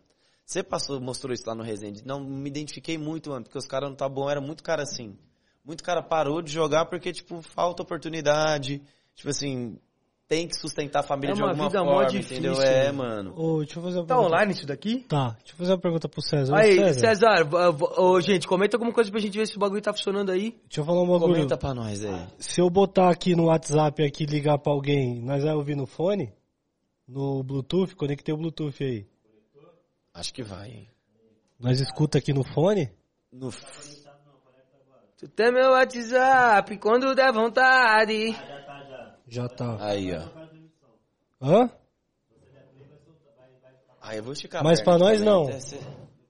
[0.50, 2.02] Você passou, mostrou isso lá no Resende.
[2.04, 5.16] Não me identifiquei muito, mano, porque os caras não tá bom, era muito cara assim.
[5.64, 8.82] Muito cara parou de jogar porque, tipo, falta oportunidade.
[9.14, 9.78] Tipo assim,
[10.26, 12.60] tem que sustentar a família É de uma alguma mó forma, difícil, entendeu?
[12.60, 13.32] É, mano.
[13.36, 14.26] Ô, deixa eu fazer uma Tá pergunta.
[14.34, 15.04] online isso daqui?
[15.08, 16.56] Tá, deixa eu fazer uma pergunta pro César.
[16.56, 17.48] Aí, César, César,
[18.00, 20.58] ô, gente, comenta alguma coisa pra gente ver se o bagulho tá funcionando aí.
[20.64, 21.32] deixa eu falar um bagulho.
[21.34, 22.26] Comenta pra nós aí.
[22.40, 26.32] Se eu botar aqui no WhatsApp aqui ligar pra alguém, nós vai ouvir no fone?
[27.06, 27.94] No Bluetooth?
[27.94, 29.06] Conectei o Bluetooth aí.
[30.12, 30.88] Acho que vai, hein?
[31.58, 32.90] Nós escuta aqui no fone?
[33.32, 33.50] No...
[35.18, 38.34] Tu tem meu WhatsApp quando der vontade.
[39.28, 39.76] Já tá.
[39.84, 40.22] Aí, ó.
[41.42, 41.70] Hã?
[44.00, 45.60] Aí eu vou esticar Mas pra nós, também, não.
[45.60, 45.78] ser-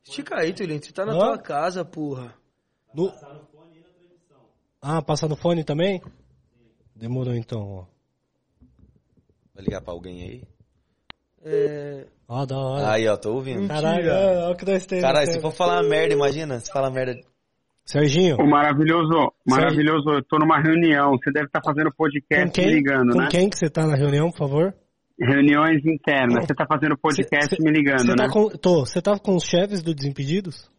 [0.03, 1.19] Estica aí, Tulinho, você tá na Hã?
[1.19, 2.35] tua casa, porra.
[2.93, 3.13] No...
[4.83, 6.03] Ah, passa no fone também?
[6.97, 7.87] Demorou então, ó.
[9.55, 10.49] Vai ligar pra alguém aí?
[11.45, 12.05] É...
[12.29, 12.91] Ó, da hora.
[12.93, 13.67] Aí, ó, tô ouvindo.
[13.67, 15.03] Caralho, olha o que nós temos.
[15.05, 17.19] Caralho, se for falar merda, imagina, se fala merda.
[17.85, 21.11] Serginho, Ô, maravilhoso, maravilhoso, eu tô numa reunião.
[21.19, 23.29] Você deve estar fazendo com podcast quem, me ligando, com né?
[23.29, 24.75] quem que você tá na reunião, por favor?
[25.21, 26.47] Reuniões internas.
[26.47, 28.17] Você tá fazendo podcast Cê- me ligando, Você né?
[28.17, 28.49] tá com...
[28.51, 30.71] Tô, você tá com os chefes do Desimpedidos?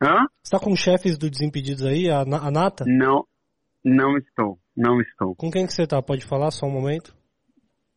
[0.00, 0.26] Hã?
[0.40, 2.84] Você tá com os chefes do Desimpedidos aí, a, a Nata?
[2.86, 3.24] Não,
[3.84, 4.58] não estou.
[4.76, 5.34] Não estou.
[5.34, 6.00] Com quem que você tá?
[6.00, 7.17] Pode falar só um momento?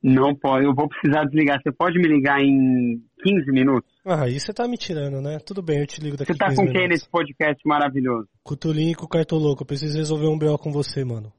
[0.03, 0.65] Não pode.
[0.65, 1.60] Eu vou precisar desligar.
[1.61, 3.90] Você pode me ligar em 15 minutos?
[4.06, 5.38] Ah, aí você tá me tirando, né?
[5.45, 6.90] Tudo bem, eu te ligo daqui Você tá 15 com quem minutos.
[7.02, 8.28] nesse podcast maravilhoso?
[8.44, 9.61] Com o Tulinho e com o Cartoloco.
[9.61, 11.32] Eu preciso resolver um BO com você, mano.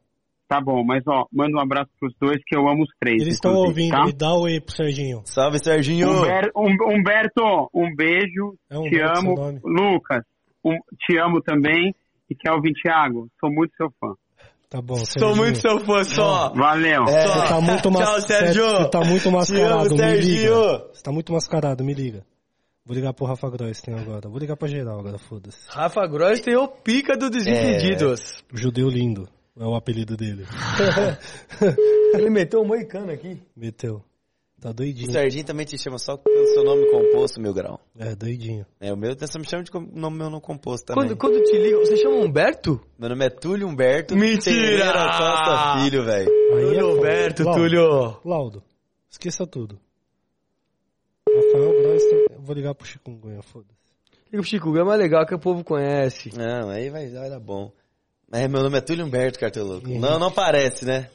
[0.48, 3.20] Tá bom, mas ó, manda um abraço pros dois que eu amo os três.
[3.22, 3.92] Eles estão ouvindo.
[3.92, 4.04] tá?
[4.04, 5.22] Me dá o oi pro Serginho.
[5.24, 6.08] Salve, Serginho!
[6.10, 8.54] Humber- Hum- Humberto, um beijo.
[8.70, 9.34] É um te beijo, amo.
[9.34, 9.60] nome.
[9.64, 10.22] Lucas,
[10.64, 11.94] um- te amo também.
[12.30, 14.14] E Kelvin Thiago, sou muito seu fã.
[14.72, 15.36] Tá bom, Sou Serginho.
[15.36, 16.50] muito seu fã, só!
[16.54, 17.02] Valeu.
[17.02, 17.26] É.
[17.28, 18.08] Você tá muito, mas...
[18.08, 18.64] Tchau, Sérgio.
[18.64, 20.84] Você tá muito mascarado, amo, me liga.
[20.94, 22.24] Você tá muito mascarado, me liga.
[22.82, 24.30] Vou ligar pro Rafa Gross tem agora.
[24.30, 25.58] Vou ligar pra geral agora, foda-se.
[25.68, 28.42] Rafa Gross tem o pica do Desimpedidos.
[28.50, 29.28] Judeu lindo.
[29.60, 30.46] É o apelido dele.
[32.14, 33.38] Ele meteu um moicano aqui.
[33.54, 34.02] Meteu.
[34.62, 35.10] Tá O doidinho.
[35.10, 37.80] Serginho também te chama só pelo seu nome composto, meu grau.
[37.98, 38.64] É, doidinho.
[38.80, 41.04] É, o meu só me chama de nome meu não composto também.
[41.04, 42.80] Quando, quando te liga, você chama Humberto?
[42.96, 44.92] Meu nome é Túlio Humberto Mentira!
[44.92, 46.30] Costa Filho, velho.
[46.30, 46.96] Aí é Túlio.
[46.96, 48.20] Humberto, Laudo, Túlio.
[48.24, 48.62] Laudo,
[49.10, 49.80] esqueça tudo.
[51.28, 51.72] Rafael.
[52.30, 53.72] Eu vou ligar pro Chikungunya, foda-se.
[54.26, 56.30] Liga pro Chico, é mais legal que o povo conhece.
[56.36, 57.72] Não, aí vai, vai dar bom.
[58.30, 59.88] Mas meu nome é Túlio Humberto, cartoloco.
[59.88, 61.10] Não, não parece, né?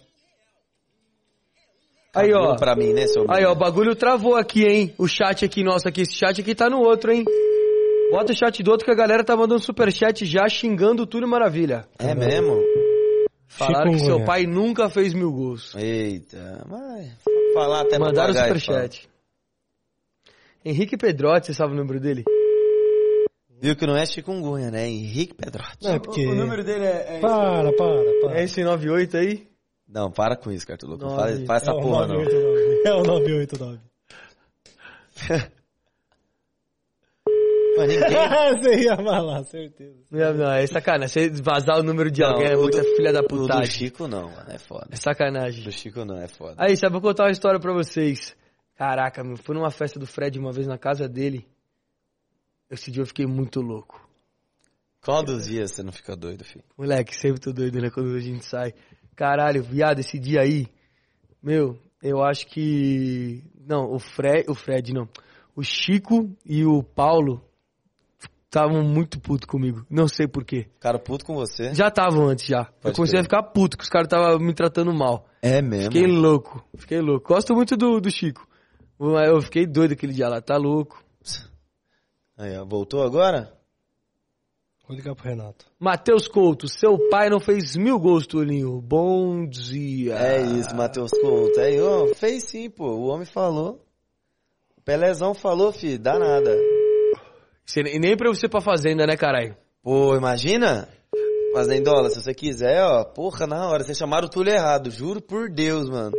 [2.16, 2.56] Aí, ó.
[2.56, 4.94] Pra mim, né, seu Aí, ó, o bagulho travou aqui, hein?
[4.98, 6.02] O chat aqui, nosso aqui.
[6.02, 7.24] Esse chat aqui tá no outro, hein?
[8.12, 11.28] Bota o chat do outro que a galera tá mandando superchat já xingando o Túlio
[11.28, 11.86] Maravilha.
[12.00, 12.62] É mesmo?
[13.48, 15.76] Falaram que seu pai nunca fez mil gols.
[15.76, 17.12] Eita, mas
[17.54, 19.10] falar até Mandaram o superchat.
[20.64, 22.24] Henrique Pedrotti, você sabe o número dele?
[23.60, 24.88] Viu que não é chikungunya, né?
[24.88, 25.84] Henrique Pedrotti.
[25.84, 26.26] Não, é porque...
[26.64, 27.20] dele é...
[27.20, 28.40] Para, para, para.
[28.40, 29.48] É esse 98 aí?
[29.88, 31.16] Não, para com isso, Nove.
[31.16, 32.16] faz, faz essa é o porra, não.
[32.16, 32.82] 989.
[32.86, 33.80] É o 989.
[37.78, 38.10] Mas ninguém...
[38.60, 39.96] Você ia falar, certeza.
[40.10, 41.30] Não, não, é sacanagem.
[41.30, 43.66] Você vazar o número de Não, alguém é o muita do- filha da O do.
[43.66, 44.50] Chico não, mano.
[44.52, 44.88] É foda.
[44.92, 45.64] É sacanagem.
[45.64, 46.56] Do Chico não, é foda.
[46.58, 48.36] Aí, sabe, vou contar uma história pra vocês.
[48.76, 51.48] Caraca, meu, fui numa festa do Fred uma vez na casa dele.
[52.70, 54.06] Esse dia eu fiquei muito louco.
[55.04, 56.66] Qual dos dias você não fica doido, filho?
[56.78, 58.74] Moleque, sempre tô doido, né, quando a gente sai.
[59.18, 60.68] Caralho, viado, esse dia aí,
[61.42, 63.44] meu, eu acho que...
[63.68, 65.10] Não, o Fred, o Fred não.
[65.56, 67.44] O Chico e o Paulo
[68.46, 69.84] estavam muito puto comigo.
[69.90, 70.68] Não sei porquê.
[70.76, 71.74] Ficaram puto com você?
[71.74, 72.60] Já estavam antes, já.
[72.60, 73.22] eu Pode comecei crer.
[73.22, 75.28] a ficar puto, que os caras estavam me tratando mal.
[75.42, 75.92] É mesmo?
[75.92, 77.28] Fiquei louco, fiquei louco.
[77.28, 78.48] Gosto muito do, do Chico.
[79.00, 81.04] Eu fiquei doido aquele dia lá, tá louco.
[82.38, 83.57] Aí, ó, voltou agora?
[84.88, 85.66] Vou ligar pro Renato.
[85.78, 88.80] Matheus Couto, seu pai não fez mil gols, Tulinho.
[88.80, 90.16] Bom dia.
[90.16, 91.60] É isso, Matheus Couto.
[91.60, 92.86] Aí, ó, fez sim, pô.
[92.86, 93.86] O homem falou.
[94.78, 96.56] O Pelezão falou, filho, dá nada.
[97.76, 99.58] E nem pra você ir pra fazenda, né, caralho?
[99.84, 100.88] Pô, imagina?
[101.54, 103.84] Fazendola, se você quiser, ó, porra, na hora.
[103.84, 106.14] Vocês chamaram o Túlio errado, juro por Deus, mano.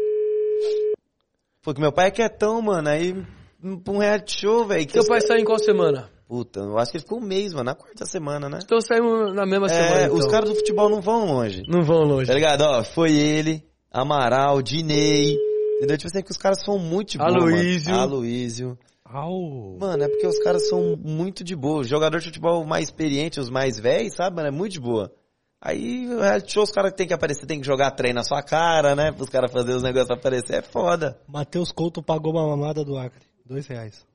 [1.62, 2.86] Pô, que meu pai é quietão, mano.
[2.86, 3.14] Aí,
[3.82, 4.86] pra um reality show, velho.
[4.86, 6.17] que Seu pai sai em qual semana?
[6.28, 8.58] Puta, eu acho que ele ficou um mês, mano, na quarta semana, né?
[8.62, 10.00] Então saímos na mesma semana.
[10.02, 10.16] É, então.
[10.18, 11.62] os caras do futebol não vão longe.
[11.66, 12.26] Não vão longe.
[12.26, 12.60] Tá ligado?
[12.60, 15.36] Ó, foi ele, Amaral, Dinei.
[15.78, 15.96] Entendeu?
[15.96, 17.90] Tipo assim, que os caras são muito de boa, Aloísio.
[17.90, 18.02] mano.
[18.02, 18.78] Aloísio.
[19.04, 19.78] Au.
[19.80, 21.80] Mano, é porque os caras são muito de boa.
[21.80, 24.48] Os jogadores de futebol mais experientes, os mais velhos, sabe, mano?
[24.48, 25.10] É muito de boa.
[25.60, 28.42] Aí, o reality show, os caras tem que aparecer, tem que jogar trem na sua
[28.42, 29.14] cara, né?
[29.18, 30.58] Os caras fazerem os negócios aparecer.
[30.58, 31.18] É foda.
[31.26, 33.24] Matheus Couto pagou uma mamada do Acre.
[33.46, 34.06] Dois reais.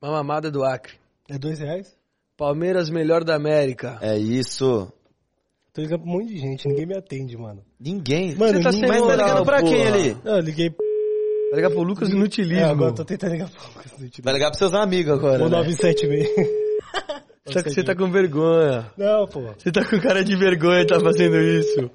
[0.00, 0.94] Uma mamada do Acre.
[1.28, 1.96] É dois reais?
[2.36, 3.98] Palmeiras, melhor da América.
[4.02, 4.92] É isso.
[5.72, 7.62] Tô ligando pra um monte de gente, ninguém me atende, mano.
[7.80, 8.34] Ninguém.
[8.34, 9.72] Mano, Você tá ninguém- Mas tá ligando pra porra.
[9.72, 10.16] quem ali?
[10.24, 10.70] Não, eu liguei.
[11.50, 12.58] Vai ligar pro Lucas Inutilismo.
[12.58, 13.92] É, agora eu tô tentando ligar pra Lucas.
[14.22, 15.42] Vai ligar pros seus amigos agora.
[15.44, 15.56] O né?
[15.56, 16.66] 976.
[17.48, 18.90] Só que você tá com vergonha.
[18.96, 19.40] Não, pô.
[19.56, 21.90] Você tá com cara de vergonha tá fazendo isso.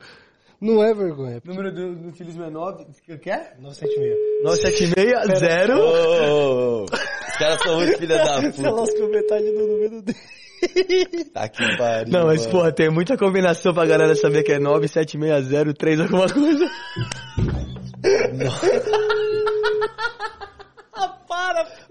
[0.61, 1.41] Não é vergonha.
[1.43, 2.85] O número do Inutilismo é 9...
[3.09, 3.55] O que é?
[3.59, 4.15] 976.
[4.43, 6.85] 976 Ô, ô, ô.
[6.85, 6.89] Os
[7.41, 8.71] caras são muito filha da Você puta.
[8.71, 11.25] lascou metade do número dele.
[11.33, 12.11] Tá que pariu.
[12.13, 12.51] Não, mas mano.
[12.51, 16.69] porra, tem muita combinação pra galera saber que é 97603 alguma coisa.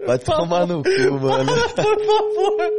[0.05, 1.45] Vai tomar no cu, mano.
[1.53, 1.69] Por
[2.05, 2.71] favor.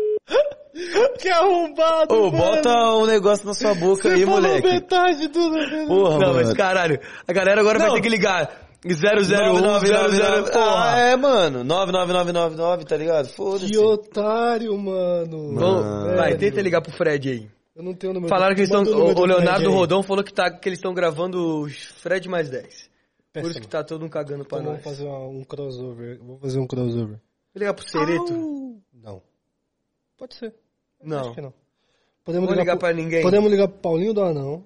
[1.19, 2.15] Que arrombado.
[2.15, 2.37] Ô, mano.
[2.39, 4.67] bota um negócio na sua boca Você aí, falou moleque.
[4.69, 5.87] metade do número.
[5.87, 6.35] Porra, Não, mano.
[6.35, 7.95] mas caralho, a galera agora vai Não.
[7.97, 8.51] ter que ligar
[8.85, 11.63] 001, 999, 00, Ah, é, mano.
[11.65, 13.29] 99999, tá ligado?
[13.29, 13.71] Foda-se.
[13.71, 15.55] Que otário, mano.
[15.55, 17.51] Vamos- vai, tenta ligar pro Fred aí.
[17.77, 18.83] Eu não tenho o número Falaram que eles estão.
[18.83, 19.75] O, o do Leonardo Fred aí.
[19.75, 22.91] Rodão falou que, tá, que eles estão gravando os Fred mais 10.
[23.33, 24.83] Por isso que tá todo um cagando pra Então nós.
[24.83, 26.19] vamos fazer uma- um crossover.
[26.23, 27.07] Vou fazer um crossover.
[27.55, 28.81] Vou ligar pro Cereto?
[28.93, 29.23] Não.
[30.19, 30.55] Pode ser.
[31.03, 31.21] Não.
[31.21, 31.55] Acho que não.
[32.25, 33.23] Podemos Vou ligar pro- pra ninguém.
[33.23, 34.65] Podemos ligar pro Paulinho do Anão.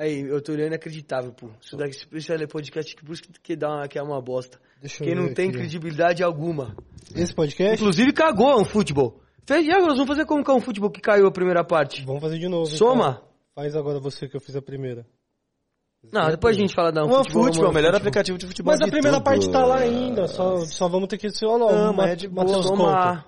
[0.00, 1.48] Aí, eu tô olhando inacreditável, pô.
[1.60, 4.58] Isso daqui, isso é podcast que por isso que, dá uma, que é uma bosta.
[4.80, 5.58] Deixa eu Quem não ver tem aqui.
[5.58, 6.74] credibilidade alguma.
[7.14, 7.74] Esse podcast?
[7.74, 9.20] Inclusive cagou um futebol.
[9.46, 11.62] Fez, e agora nós vamos fazer como que é um futebol que caiu a primeira
[11.62, 12.02] parte?
[12.06, 12.64] Vamos fazer de novo.
[12.64, 13.18] Soma?
[13.18, 13.30] então.
[13.54, 15.04] Faz agora você que eu fiz a primeira.
[16.10, 17.42] Não, depois a gente fala da um Uma futebol.
[17.44, 17.98] futebol, é o melhor futebol.
[18.00, 19.24] aplicativo de futebol Mas a primeira tudo.
[19.24, 20.26] parte tá lá ainda.
[20.28, 21.44] Só, só vamos ter que ser.
[21.44, 23.24] Lá, Não, o mas Ma- é de boa.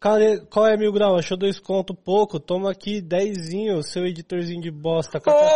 [0.00, 1.16] Cara, qual é mil grau?
[1.18, 2.40] Achou dois conto pouco?
[2.40, 5.20] Toma aqui dezinho, seu editorzinho de bosta.
[5.20, 5.50] Caralho!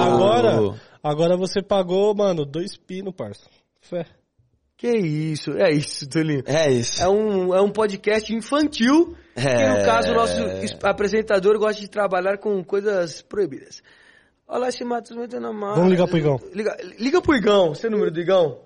[0.00, 3.44] Agora, agora você pagou, mano, dois pino, parça.
[3.82, 4.06] Fé.
[4.78, 6.42] Que isso, é isso, Tulinho.
[6.46, 7.02] É isso.
[7.02, 9.78] É um, é um podcast infantil, que É.
[9.78, 13.82] no caso o nosso es- apresentador gosta de trabalhar com coisas proibidas.
[14.48, 15.74] Olha lá esse Matos metendo a mão.
[15.74, 16.38] Vamos ligar pro Igão.
[16.54, 18.64] Liga, liga pro Igão, você é o número do Igão?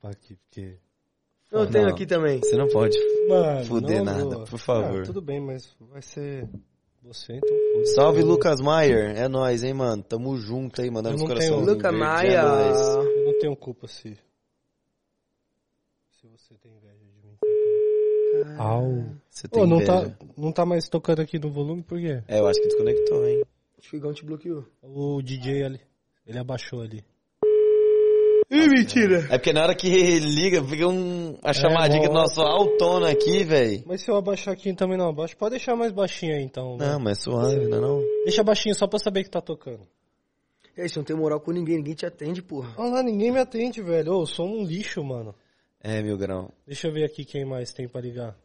[0.00, 0.76] Tampar aqui, porque...
[1.50, 1.92] Eu tenho não.
[1.92, 2.38] aqui também.
[2.38, 2.96] Você não pode.
[3.28, 5.02] Mano, Fuder não nada, por favor.
[5.02, 6.48] Ah, tudo bem, mas vai ser
[7.02, 7.94] você, então foda-se.
[7.94, 9.16] Salve, Lucas Maier.
[9.16, 10.00] É nóis, hein, mano.
[10.02, 11.50] Tamo junto aí, mandando os não corações.
[11.50, 12.40] tenho- Luca verdes, Maia.
[12.40, 13.18] É.
[13.20, 14.16] Eu não tenho culpa se...
[16.20, 18.54] Se você tem inveja de mim.
[18.56, 19.04] Au.
[19.28, 20.08] Você tem Ô, não inveja.
[20.10, 22.22] tá, não tá mais tocando aqui no volume, por quê?
[22.28, 23.42] É, eu acho que desconectou, hein.
[23.76, 24.64] Acho que o Igão te bloqueou.
[24.82, 25.80] O DJ ali,
[26.24, 27.02] ele abaixou ali.
[28.50, 29.26] Ih, mentira.
[29.30, 32.08] É porque na hora que liga, fica um, a chamadinha bom.
[32.08, 33.84] do nosso autona aqui, velho.
[33.86, 36.76] Mas se eu abaixar aqui também não abaixo, pode deixar mais baixinho aí então.
[36.76, 36.88] né?
[36.88, 38.00] Não, mas suave, não é não?
[38.24, 39.86] Deixa baixinho só pra saber que tá tocando.
[40.76, 42.74] É isso, não tem moral com ninguém, ninguém te atende, porra.
[42.76, 44.14] Olha lá, ninguém me atende, velho.
[44.14, 45.32] Ô, eu sou um lixo, mano.
[45.80, 46.52] É, mil grau.
[46.66, 48.36] Deixa eu ver aqui quem mais tem pra ligar.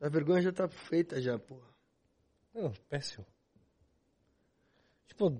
[0.00, 1.68] A vergonha já tá feita já, porra.
[2.54, 3.24] Não, péssimo.
[5.06, 5.30] Tipo,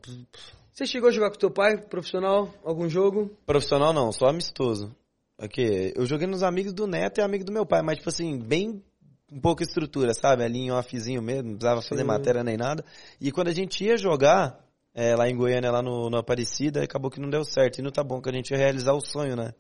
[0.75, 3.31] Você chegou a jogar com teu pai, profissional, algum jogo?
[3.47, 4.93] Profissional não, só amistoso.
[5.39, 8.37] Aqui, eu joguei nos amigos do Neto e amigo do meu pai, mas tipo assim,
[8.41, 8.83] bem
[9.31, 10.43] um pouco estrutura, sabe?
[10.43, 12.85] Ali em offzinho mesmo, não precisava fazer matéria nem nada.
[13.21, 14.59] E quando a gente ia jogar,
[14.93, 17.79] é, lá em Goiânia, lá no, no Aparecida, acabou que não deu certo.
[17.79, 19.53] E não tá bom que a gente ia realizar o sonho, né?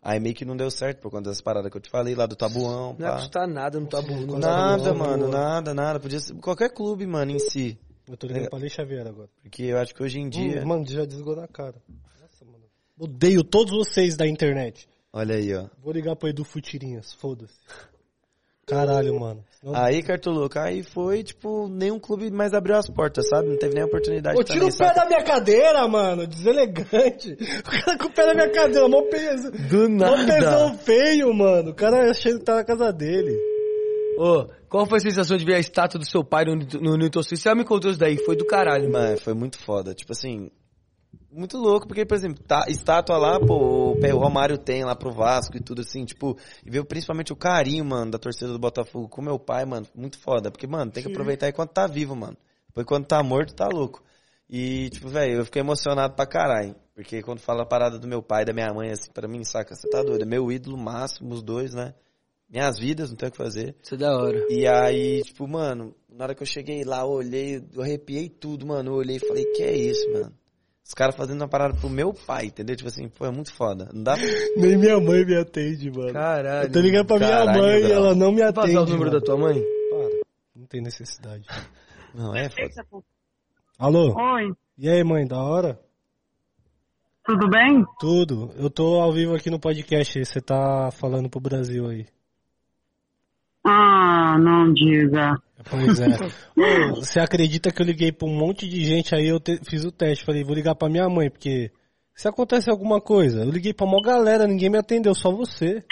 [0.00, 2.26] Aí meio que não deu certo por conta das paradas que eu te falei, lá
[2.26, 3.18] do Tabuão, Não ia pá.
[3.18, 3.82] custar nada, bom.
[3.82, 5.30] não tá Nada, bom, mano, boa.
[5.36, 5.98] nada, nada.
[6.00, 7.76] Podia ser qualquer clube, mano, em si.
[8.10, 9.28] Eu tô ligando pra Lei Xavier agora.
[9.42, 10.62] Porque eu acho que hoje em dia.
[10.62, 11.76] Hum, mano, já desligou na cara.
[12.20, 12.64] Nossa, mano.
[12.98, 14.88] Odeio todos vocês da internet.
[15.12, 15.66] Olha aí, ó.
[15.82, 17.58] Vou ligar pro Edu Futirinhas, foda-se.
[18.66, 19.44] Caralho, mano.
[19.74, 23.48] Aí, Cartoluca, aí foi, tipo, nenhum clube mais abriu as portas, sabe?
[23.48, 26.26] Não teve nem oportunidade Ô, tira o pé da minha cadeira, mano.
[26.26, 27.32] Deselegante.
[27.58, 29.50] O cara com o pé da minha cadeira, mó peso.
[29.50, 30.24] Do Mó nada.
[30.24, 31.72] pesão feio, mano.
[31.72, 33.36] O cara achando que tá na casa dele.
[34.22, 37.22] Ô, qual foi a sensação de ver a estátua do seu pai no, no Newton
[37.22, 37.44] Suíça?
[37.44, 39.06] Você já me contou isso daí, foi do caralho, mano.
[39.06, 39.94] Mano, foi muito foda.
[39.94, 40.50] Tipo assim,
[41.32, 45.56] muito louco, porque, por exemplo, tá, estátua lá, pô, o Romário tem lá pro Vasco
[45.56, 49.22] e tudo assim, tipo, e ver principalmente o carinho, mano, da torcida do Botafogo com
[49.22, 50.50] meu pai, mano, muito foda.
[50.50, 52.36] Porque, mano, tem que aproveitar enquanto tá vivo, mano.
[52.66, 54.02] Depois quando tá morto, tá louco.
[54.50, 56.76] E, tipo, velho, eu fiquei emocionado pra caralho.
[56.94, 59.74] Porque quando fala a parada do meu pai, da minha mãe, assim, pra mim, saca,
[59.74, 60.24] você tá doido.
[60.24, 61.94] É meu ídolo máximo, os dois, né?
[62.50, 63.76] Minhas vidas, não tem o que fazer.
[63.80, 64.44] Isso é da hora.
[64.50, 68.66] E aí, tipo, mano, na hora que eu cheguei lá, eu olhei, eu arrepiei tudo,
[68.66, 68.90] mano.
[68.90, 70.32] Eu olhei e falei, que é isso, mano?
[70.84, 72.74] Os caras fazendo uma parada pro meu pai, entendeu?
[72.74, 73.88] Tipo assim, pô, é muito foda.
[73.94, 74.24] Não dá pra...
[74.60, 76.12] Nem minha mãe me atende, mano.
[76.12, 76.66] Caralho.
[76.68, 78.66] Eu tô ligando pra minha Caralho, mãe e ela não me atende.
[78.74, 79.12] passar o número mano.
[79.12, 79.62] da tua mãe?
[79.90, 80.20] Para.
[80.56, 81.46] Não tem necessidade.
[82.12, 83.04] Não, é foda.
[83.78, 84.12] Alô?
[84.34, 85.78] Oi, E aí, mãe, da hora?
[87.24, 87.84] tudo bem?
[88.00, 88.50] Tudo.
[88.56, 90.24] Eu tô ao vivo aqui no podcast.
[90.24, 92.06] Você tá falando pro Brasil aí.
[93.64, 95.34] Ah, não diga.
[95.68, 96.16] Pois é.
[96.92, 99.84] Ô, você acredita que eu liguei pra um monte de gente aí, eu te- fiz
[99.84, 101.70] o teste, falei, vou ligar pra minha mãe, porque
[102.14, 105.84] se acontece alguma coisa, eu liguei pra mó galera, ninguém me atendeu, só você.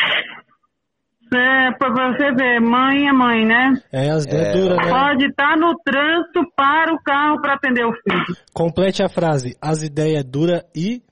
[1.31, 3.75] É, pra você ver, mãe é mãe, né?
[3.93, 4.89] É, as ideias duras, né?
[4.89, 8.25] Pode estar no trânsito, para o carro pra atender o filho.
[8.55, 11.03] Complete a frase, as ideias duras e...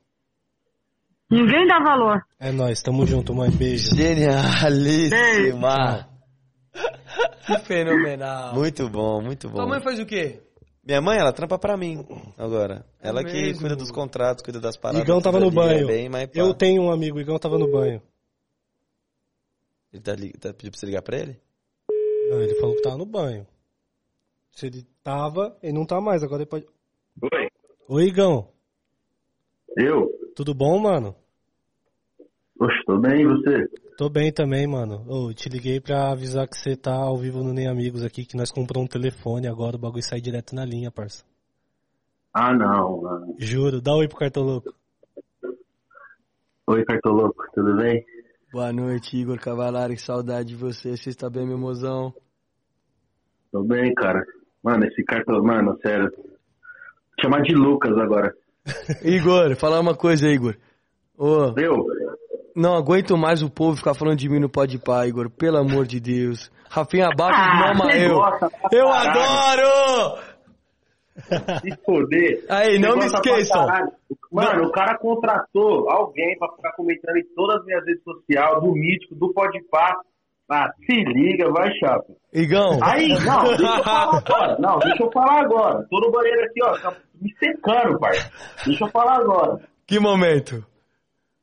[1.31, 2.23] Ninguém dá valor.
[2.41, 3.95] É nóis, tamo junto, mãe, beijo.
[3.95, 6.09] Genialíssima!
[7.47, 8.55] Que fenomenal.
[8.55, 9.57] Muito bom, muito bom.
[9.57, 10.41] Tua mãe faz o quê?
[10.85, 12.05] Minha mãe, ela trampa pra mim
[12.39, 12.87] agora.
[13.01, 13.61] Ela que mesmo?
[13.61, 15.03] cuida dos contratos, cuida das paradas.
[15.03, 15.87] Igão tava no é banho.
[15.87, 16.29] bem, mas.
[16.35, 18.01] Eu tenho um amigo, Igão tava no banho.
[19.93, 21.41] Ele tá, tá pedindo pra você ligar pra ele?
[22.31, 23.47] Não, ele falou que tava no banho.
[24.51, 26.67] Se ele tava, ele não tá mais, agora ele pode...
[27.23, 27.49] Oi.
[27.89, 28.49] Oi, Igão,
[29.77, 30.09] Eu?
[30.35, 31.15] tudo bom, mano?
[32.59, 33.69] Oxe, tô bem, e você?
[33.97, 35.05] Tô bem também, mano.
[35.09, 38.37] Ô, te liguei pra avisar que você tá ao vivo no Nem Amigos aqui, que
[38.37, 41.25] nós compramos um telefone agora, o bagulho sai direto na linha, parça.
[42.33, 43.35] Ah, não, mano.
[43.39, 44.75] Juro, dá oi pro cartoloco.
[46.69, 48.05] Oi, Cartoloco, tudo bem?
[48.53, 49.95] Boa noite, Igor Cavalari.
[49.95, 50.97] Que saudade de você.
[50.97, 52.13] Você está bem, meu mozão?
[53.53, 54.23] Tô bem, cara.
[54.63, 56.13] Mano, esse cartoloco, mano, sério.
[57.21, 58.35] Chamar de Lucas agora.
[59.05, 60.57] Igor, falar uma coisa, Igor.
[61.17, 61.87] Ô, Eu?
[62.57, 65.31] Não aguento mais o povo ficar falando de mim no Pode Pá, Igor.
[65.31, 66.51] Pelo amor de Deus.
[66.69, 68.19] Rafinha Baixo Ah, mama eu.
[68.73, 70.19] Eu adoro!
[71.63, 72.45] Se foder.
[72.51, 73.67] Aí, não me esqueçam.
[74.31, 78.73] Mano, o cara contratou alguém pra ficar comentando em todas as minhas redes sociais, do
[78.73, 79.97] Mítico, do Podpah.
[80.51, 82.07] Ah, se liga, vai, chapa.
[82.33, 84.57] Igão, Aí, não, deixa eu falar agora.
[84.61, 85.87] Não, deixa eu falar agora.
[85.91, 88.13] Tô no banheiro aqui, ó, tá me secando, pai.
[88.65, 89.61] Deixa eu falar agora.
[89.87, 90.65] que momento?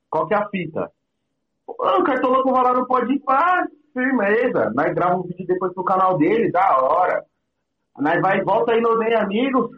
[0.10, 0.90] Qual que é a fita?
[1.80, 4.72] O Cartoloco vai lá no Podpah, firmeza.
[4.76, 7.24] Nós gravamos um vídeo depois pro canal dele, da hora.
[8.00, 9.70] Nós vai, volta aí no Nem Amigos,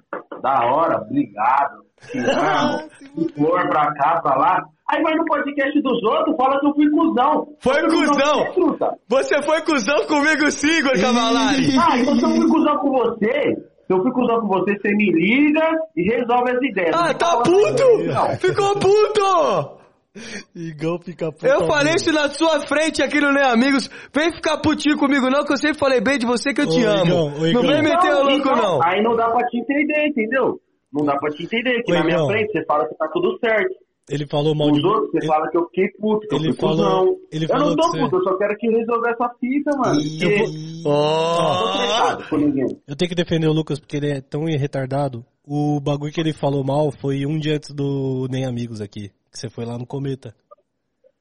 [0.41, 1.84] da hora, obrigado.
[2.11, 2.89] Te amo.
[3.35, 4.63] For pra cá, pra lá.
[4.89, 7.47] Aí vai no podcast dos outros, fala que eu fui cuzão.
[7.59, 8.38] Foi cuzão?
[8.38, 8.97] você, truta.
[9.09, 11.76] Você foi cuzão comigo sim, Igor Cavalari.
[11.77, 13.55] Ah, então se eu fui cuzão com você,
[13.88, 16.95] se eu fui cuzão com você, você me liga e resolve as ideias.
[16.95, 18.38] Ah, tá puto?
[18.39, 19.85] Ficou puto!
[20.55, 21.45] Igão fica puto.
[21.45, 23.89] Eu falei isso na sua frente aqui no Nem Amigos.
[24.13, 26.83] Vem ficar putinho comigo não, que eu sempre falei bem de você que eu te
[26.85, 27.05] Ô, amo.
[27.05, 27.61] Igão, ô, não Igão.
[27.63, 28.79] vem meter o louco então, não.
[28.83, 30.59] Aí não dá pra te entender, entendeu?
[30.93, 32.27] Não dá pra te entender, que Oi, na minha Igão.
[32.27, 33.75] frente você fala que tá tudo certo.
[34.07, 36.49] Ele falou mal de Os outros, você ele, fala que eu fiquei puto, que ele
[36.49, 37.15] eu fui falou- cuzão.
[37.31, 39.95] ele eu falou não tô você- puto, eu só quero que resolver essa fita, mano.
[39.95, 40.43] Porque
[40.85, 42.37] Eu tô Oh.
[42.37, 42.65] ninguém.
[42.87, 45.25] Eu tenho que defender o Lucas porque ele é tão retardado.
[45.43, 49.40] O bagulho que ele falou mal foi um dia antes do Nem Amigos aqui, que
[49.40, 50.34] você foi lá no Cometa.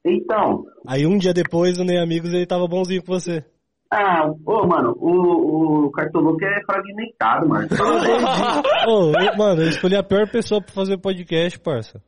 [0.05, 3.43] Então, Aí um dia depois, o Nem Amigos, ele tava bonzinho com você.
[3.91, 7.67] ah, ô, mano, o, o Cartoloco é fragmentado, mano.
[8.87, 12.01] Ô, eu- mano, eu escolhi a pior pessoa pra fazer podcast, parça.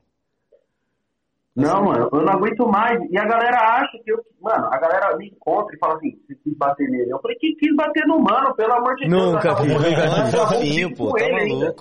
[1.56, 3.00] Não, mano, eu não aguento mais.
[3.10, 4.18] E a galera acha que eu.
[4.40, 7.12] Mano, a galera me encontra e fala assim: você quis bater nele.
[7.12, 9.24] Eu falei: que quis bater no mano, pelo amor de Deus.
[9.34, 9.98] Nunca morrendo, nunca
[10.56, 11.76] é pô, tá ele ainda.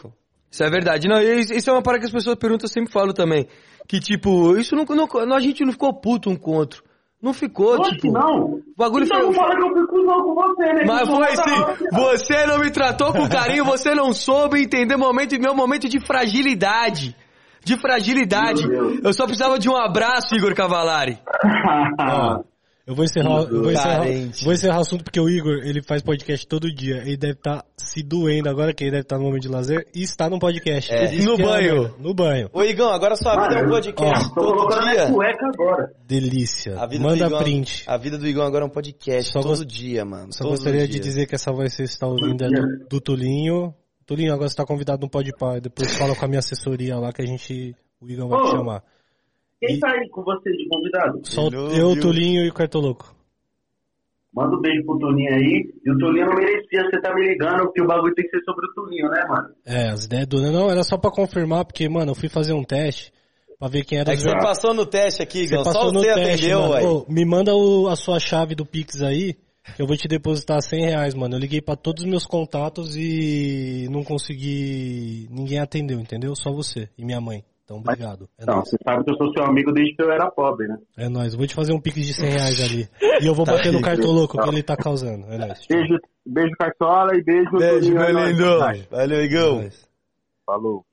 [0.57, 1.07] Isso é verdade.
[1.07, 3.47] Não, isso é uma parada que as pessoas perguntam, eu sempre falo também.
[3.87, 6.83] Que tipo, isso não, não- a gente não ficou puto um com o outro.
[7.23, 8.11] Não ficou, Oxe, tipo.
[8.11, 8.55] não.
[8.55, 9.27] O bagulho então foi.
[9.27, 10.85] não fala que eu fui cuzão com você, né?
[10.87, 11.43] Mas foi da hora, sim.
[11.43, 11.77] cara.
[11.93, 17.15] Você não me tratou com carinho, você não soube entender momento, meu momento de fragilidade.
[17.63, 18.63] De fragilidade.
[19.05, 21.19] Eu só precisava de um abraço, Igor Cavalari.
[22.01, 22.41] Ó,
[22.87, 24.05] eu vou encerrar, eu vou encerrar,
[24.45, 26.99] vou encerrar o assunto porque o Igor, ele faz podcast todo dia.
[26.99, 30.03] Ele deve estar se doendo agora, que ele deve estar no momento de lazer e
[30.03, 30.93] está no podcast.
[30.95, 31.11] É.
[31.11, 31.83] No que é banho.
[31.83, 31.95] merda.
[31.99, 32.51] no banho.
[32.53, 34.93] Ô, Igão, agora sua vida é um Mano, podcast ó, todo dia.
[34.93, 35.93] minha cueca agora.
[36.07, 36.79] Delícia.
[36.81, 37.83] A vida do Manda Igão- print.
[37.89, 40.33] A vida do Igão agora é um podcast Só todo dia, mano.
[40.33, 43.01] Só gostaria os de dizer que essa voz que você está ouvindo é do, do
[43.01, 43.75] Tulinho.
[44.07, 45.59] Tulinho, agora você está convidado no Pode Pá.
[45.59, 47.75] Depois fala com a minha assessoria lá que a gente.
[48.01, 48.51] O Igor vai te Ô.
[48.53, 48.83] chamar.
[49.61, 51.21] Quem tá aí com você de convidado?
[51.25, 52.01] Só eu, ouviu.
[52.03, 53.15] Tulinho e o Cartoloco.
[54.35, 55.73] Manda um beijo pro Tulinho aí.
[55.85, 58.45] E o Tulinho não merecia você tá me ligando, porque o bagulho tem que ser
[58.45, 59.49] sobre o Tulinho, né, mano?
[59.65, 60.41] É, as ideias do.
[60.43, 63.11] Não, era só pra confirmar, porque, mano, eu fui fazer um teste
[63.59, 65.65] pra ver quem era É que você passou no teste aqui, Igão.
[65.65, 66.99] Só passou no você teste, atendeu, mano.
[66.99, 67.05] ué.
[67.09, 69.35] Me manda o- a sua chave do Pix aí,
[69.81, 71.35] Eu vou te depositar 100 reais, mano.
[71.35, 75.27] Eu liguei pra todos os meus contatos e não consegui.
[75.29, 76.37] Ninguém atendeu, entendeu?
[76.37, 77.43] Só você e minha mãe.
[77.67, 78.29] Então, obrigado.
[78.39, 78.69] É Não, nóis.
[78.71, 80.79] você sabe que eu sou seu amigo desde que eu era pobre, né?
[80.97, 81.35] É nóis.
[81.35, 82.89] Vou te fazer um pix de 100 reais ali.
[83.21, 85.27] E eu vou bater no cartoloco que ele tá causando.
[85.33, 85.67] É nóis.
[85.69, 87.51] Beijo, beijo Cartola e beijo...
[87.59, 88.29] Beijo, é meu nóis.
[88.39, 88.59] lindo.
[88.91, 89.55] Valeu, É Igão.
[89.57, 89.89] nóis.
[90.47, 90.85] Falou.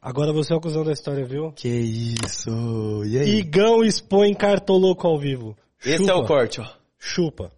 [0.00, 1.50] Agora você é o cuzão da história, viu?
[1.52, 3.02] Que isso.
[3.04, 3.38] E aí?
[3.38, 5.56] Igão expõe cartoloco ao vivo.
[5.84, 6.66] Esse Chupa, é o corte, ó.
[6.96, 7.50] Chupa.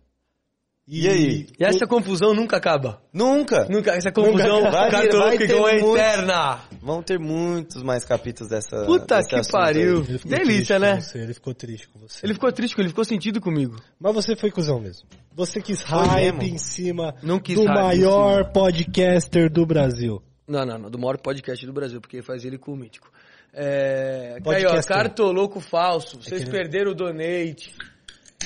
[0.93, 1.47] E aí?
[1.57, 3.01] E essa confusão nunca acaba.
[3.13, 3.65] Nunca.
[3.71, 4.71] Nunca, essa confusão acaba.
[4.73, 6.61] Vai- cartoloco vai ter igual é muito- eterna.
[6.83, 8.85] Vão ter muitos mais capítulos dessa.
[8.87, 9.99] Puta desse que pariu.
[10.01, 10.05] aí.
[10.09, 10.95] Ele ficou Delícia, triste né?
[10.97, 12.27] com você, ele ficou triste com você.
[12.27, 13.77] Ele ficou triste, ele ficou sentido comigo.
[14.01, 15.07] Mas você foi cuzão mesmo.
[15.33, 16.55] Você quis Foi hype mesmo.
[16.55, 20.21] em cima Não quis do maior podcaster do Brasil.
[20.49, 23.09] Não, não, não, do maior podcast do Brasil, porque faz ele com o mítico.
[23.53, 24.39] É.
[24.47, 26.21] Aí, ó, cartoloco falso.
[26.23, 27.73] Vocês que ele- perderam o donate.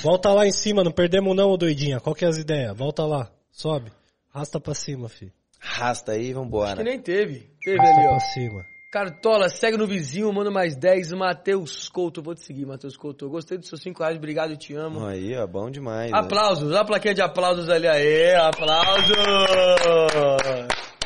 [0.02, 2.00] Volta lá em cima, não perdemos não, ô doidinha.
[2.00, 2.76] Qual que é as ideias?
[2.76, 3.90] Volta lá, sobe.
[4.30, 5.32] Rasta pra cima, fi.
[5.62, 6.82] Arrasta aí, Que vambora.
[6.82, 7.50] nem teve.
[7.64, 8.10] Teve Rasta ali, ó.
[8.10, 8.64] pra cima.
[8.92, 11.12] Cartola, segue no vizinho, manda mais 10.
[11.14, 13.24] Matheus Couto, vou te seguir, Matheus Couto.
[13.24, 15.04] Eu gostei dos seus 5 reais, obrigado, eu te amo.
[15.04, 16.12] Aí, ó, bom demais.
[16.12, 16.18] né?
[16.18, 19.16] Aplausos, a plaquinha de aplausos ali, aê, aplausos!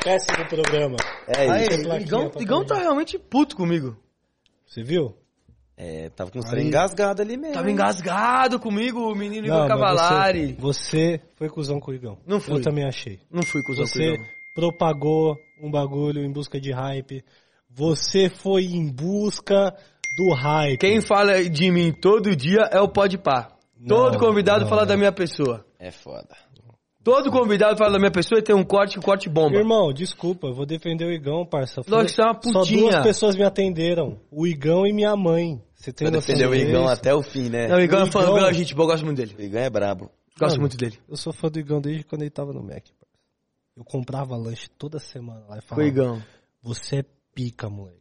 [0.03, 0.97] Péssimo programa.
[1.27, 1.51] É isso.
[1.73, 3.97] Aí, plaquinha Igão, pra Igão tá realmente puto comigo.
[4.67, 5.15] Você viu?
[5.81, 6.51] É, tava com os Aí.
[6.51, 7.53] trem engasgado ali mesmo.
[7.53, 10.53] Tava engasgado comigo, o menino Igor Cavalari.
[10.59, 12.17] Você, você foi cuzão com o Igão.
[12.27, 12.55] Não fui.
[12.55, 13.17] Eu também achei.
[13.31, 14.25] Não fui com o Você Igão.
[14.53, 17.23] propagou um bagulho em busca de hype.
[17.69, 19.73] Você foi em busca
[20.17, 20.79] do hype.
[20.79, 23.47] Quem fala de mim todo dia é o Podpah.
[23.87, 24.87] Todo Não, convidado não, fala não.
[24.89, 25.65] da minha pessoa.
[25.79, 26.35] É foda.
[27.01, 29.55] Todo convidado fala da minha pessoa e tem um corte, um corte bomba.
[29.55, 31.81] Irmão, desculpa, eu vou defender o Igão, parça.
[31.87, 32.81] Lógico você é uma Só putinha.
[32.81, 34.19] duas pessoas me atenderam.
[34.29, 35.61] O Igão e minha mãe.
[35.79, 36.93] Você tem Vai noção defender o Igão disso?
[36.93, 37.67] até o fim, né?
[37.69, 39.35] Não, o Igão é fã, Igão- o Igão é gente boa, eu gosto muito dele.
[39.37, 40.11] O Igão é brabo.
[40.37, 40.99] Gosto Mano, muito dele.
[41.07, 42.85] Eu sou fã do Igão desde quando ele tava no Mac.
[43.77, 46.23] Eu comprava lanche toda semana lá e Com o falava, Igão.
[46.61, 47.99] você é pica, moleque.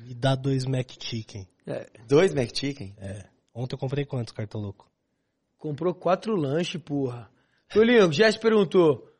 [0.00, 1.48] Me dá dois Mac Chicken.
[1.66, 2.94] É, Dois McChicken?
[2.98, 3.24] É.
[3.54, 4.86] Ontem eu comprei quantos, cartoloco?
[5.58, 7.28] comprou quatro lanches, porra.
[7.70, 9.10] Tulinho, o Jess perguntou,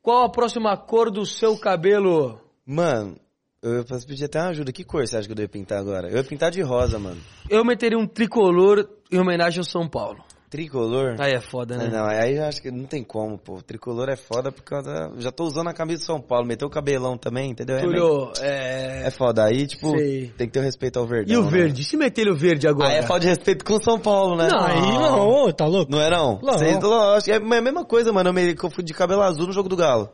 [0.00, 2.40] qual a próxima cor do seu cabelo?
[2.64, 3.16] Mano,
[3.62, 4.72] eu posso pedir até uma ajuda.
[4.72, 6.08] Que cor você acha que eu devo pintar agora?
[6.08, 7.20] Eu ia pintar de rosa, mano.
[7.48, 10.18] Eu meteria um tricolor em homenagem ao São Paulo.
[10.50, 11.16] Tricolor?
[11.18, 11.88] Aí é foda, né?
[11.90, 13.62] Não, aí eu acho que não tem como, pô.
[13.62, 15.10] Tricolor é foda por causa.
[15.16, 17.76] Já tô usando a camisa de São Paulo, meteu o cabelão também, entendeu?
[17.78, 19.06] É, meio- Túlio, é...
[19.06, 19.44] é foda.
[19.46, 20.30] Aí, tipo, Sei.
[20.36, 21.34] tem que ter o respeito ao verdão.
[21.34, 21.50] E o né?
[21.50, 21.82] verde?
[21.82, 22.90] Se meter o verde agora?
[22.90, 24.48] Aí é falta de respeito com o São Paulo, né?
[24.50, 24.60] Não.
[24.62, 25.90] Aí não, tá louco?
[25.90, 26.38] Não é não?
[26.42, 26.52] Não.
[26.58, 28.28] Vocês, lógico, é a mesma coisa, mano.
[28.28, 30.10] Eu, me, eu fui de cabelo azul no jogo do Galo.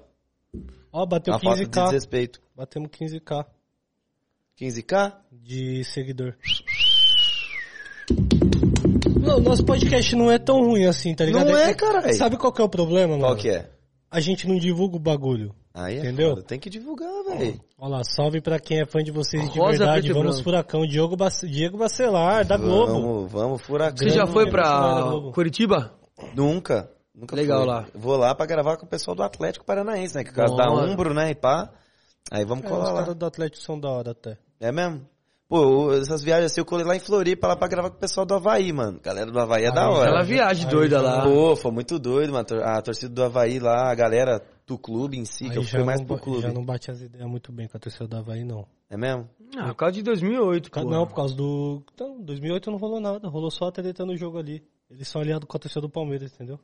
[0.99, 1.85] Ó, bateu Uma falta de 15k.
[1.85, 2.41] desrespeito.
[2.57, 3.47] Batemos 15k
[4.61, 5.13] 15k?
[5.31, 6.35] de seguidor.
[9.21, 11.49] Não, nosso podcast não é tão ruim assim, tá ligado?
[11.51, 12.15] Não é, que- caralho.
[12.15, 13.23] Sabe qual que é o problema, mano?
[13.23, 13.71] Qual que é?
[14.11, 15.55] A gente não divulga o bagulho.
[15.73, 16.31] Aí é Entendeu?
[16.31, 16.43] foda.
[16.43, 17.61] Tem que divulgar, velho.
[17.79, 20.01] Olha lá, salve pra quem é fã de vocês de Rosa, verdade.
[20.01, 20.45] preto e Vamos branco.
[20.45, 21.47] Furacão, Diego, Bac...
[21.47, 22.93] Diego Bacelar, da Globo.
[22.93, 23.99] Vamos, vamos, furacão.
[23.99, 25.05] Você já foi pra.
[25.33, 25.93] Curitiba?
[26.35, 26.91] Nunca.
[27.19, 27.67] Nunca Legal fui.
[27.69, 27.87] lá.
[27.95, 30.23] Vou lá pra gravar com o pessoal do Atlético Paranaense, né?
[30.25, 30.71] Que é o caso da.
[30.71, 31.31] Umbro, né?
[31.31, 31.71] E pá.
[32.31, 33.01] Aí vamos É, colar os lá.
[33.01, 34.39] caras do Atlético são da hora até.
[34.61, 35.01] É mesmo?
[35.49, 37.99] Pô, eu- essas viagens assim, eu colei lá em Floripa lá pra gravar com o
[38.01, 39.01] pessoal do Havaí, mano.
[39.03, 40.11] Galera do Havaí é da Aí, hora.
[40.11, 41.23] Aquela viagem aí doida lá.
[41.23, 42.47] Pô, foi muito doido, mano.
[42.63, 45.71] A torcida do Havaí lá, a galera do clube em si, que Aí eu já
[45.79, 46.43] fui mais pro clube.
[46.43, 48.67] já não bate as ideias muito bem com a torcida do Havaí, não.
[48.91, 49.27] É mesmo?
[49.57, 50.91] Ah, por causa de 2008, Ca- pô.
[50.91, 51.83] Não, por causa do...
[51.95, 54.63] Então, 2008 não rolou nada, rolou só a treta no jogo ali.
[54.91, 56.59] Eles são aliados com a torcida do Palmeiras, entendeu?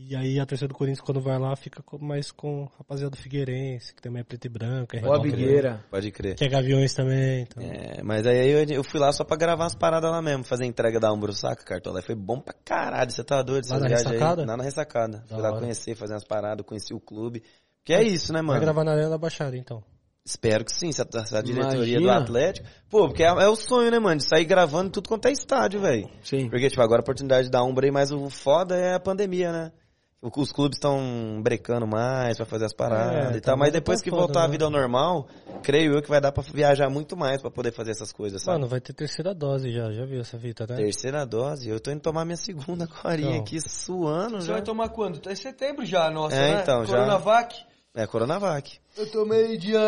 [0.00, 3.92] E aí a torcida do Corinthians, quando vai lá, fica mais com rapaziada do Figueirense,
[3.92, 4.96] que também é preto e branco.
[4.96, 5.84] É Ó a redondo, Bigueira.
[5.90, 6.36] Pode crer.
[6.36, 7.60] Que é Gaviões também, então...
[7.60, 10.62] É, mas aí eu, eu fui lá só pra gravar umas paradas lá mesmo, fazer
[10.62, 11.98] a entrega da Umbro, saca, Cartola?
[11.98, 13.66] Aí Foi bom pra caralho, você tá doido?
[13.68, 14.12] Lá na viagens aí.
[14.12, 14.46] ressacada?
[14.46, 15.18] Lá na ressacada.
[15.18, 15.60] Da fui lá hora.
[15.60, 17.42] conhecer, fazer umas paradas, conheci o clube.
[17.84, 18.60] Que é isso, né, Vai mano?
[18.60, 19.82] gravar na Arena da Baixada, então.
[20.24, 22.22] Espero que sim, se a, se a diretoria do Imagina.
[22.22, 22.68] Atlético.
[22.88, 24.18] Pô, porque é, é o sonho, né, mano?
[24.18, 26.08] De sair gravando tudo quanto é estádio, velho.
[26.22, 26.48] Sim.
[26.48, 29.72] Porque, tipo, agora a oportunidade da Umbra aí, mas o foda é a pandemia, né?
[30.20, 34.02] Os clubes estão brecando mais pra fazer as paradas É, e tá tal, mas depois
[34.02, 34.52] que foda, voltar a né?
[34.52, 35.28] vida ao normal,
[35.62, 38.58] creio eu que vai dar pra viajar muito mais pra poder fazer essas coisas, sabe?
[38.58, 40.74] Mano, vai ter terceira dose já, já viu essa fita, né?
[40.74, 43.42] Terceira dose, eu tô indo tomar minha segunda corinha Então.
[43.42, 44.54] aqui, suando Você já.
[44.54, 45.20] vai tomar quando?
[45.20, 46.62] Tá em setembro já, nossa, É, né?
[46.62, 46.92] então, já.
[46.96, 47.54] Coronavac.
[47.94, 48.78] É, Coronavac.
[48.96, 49.80] Eu tomei dia...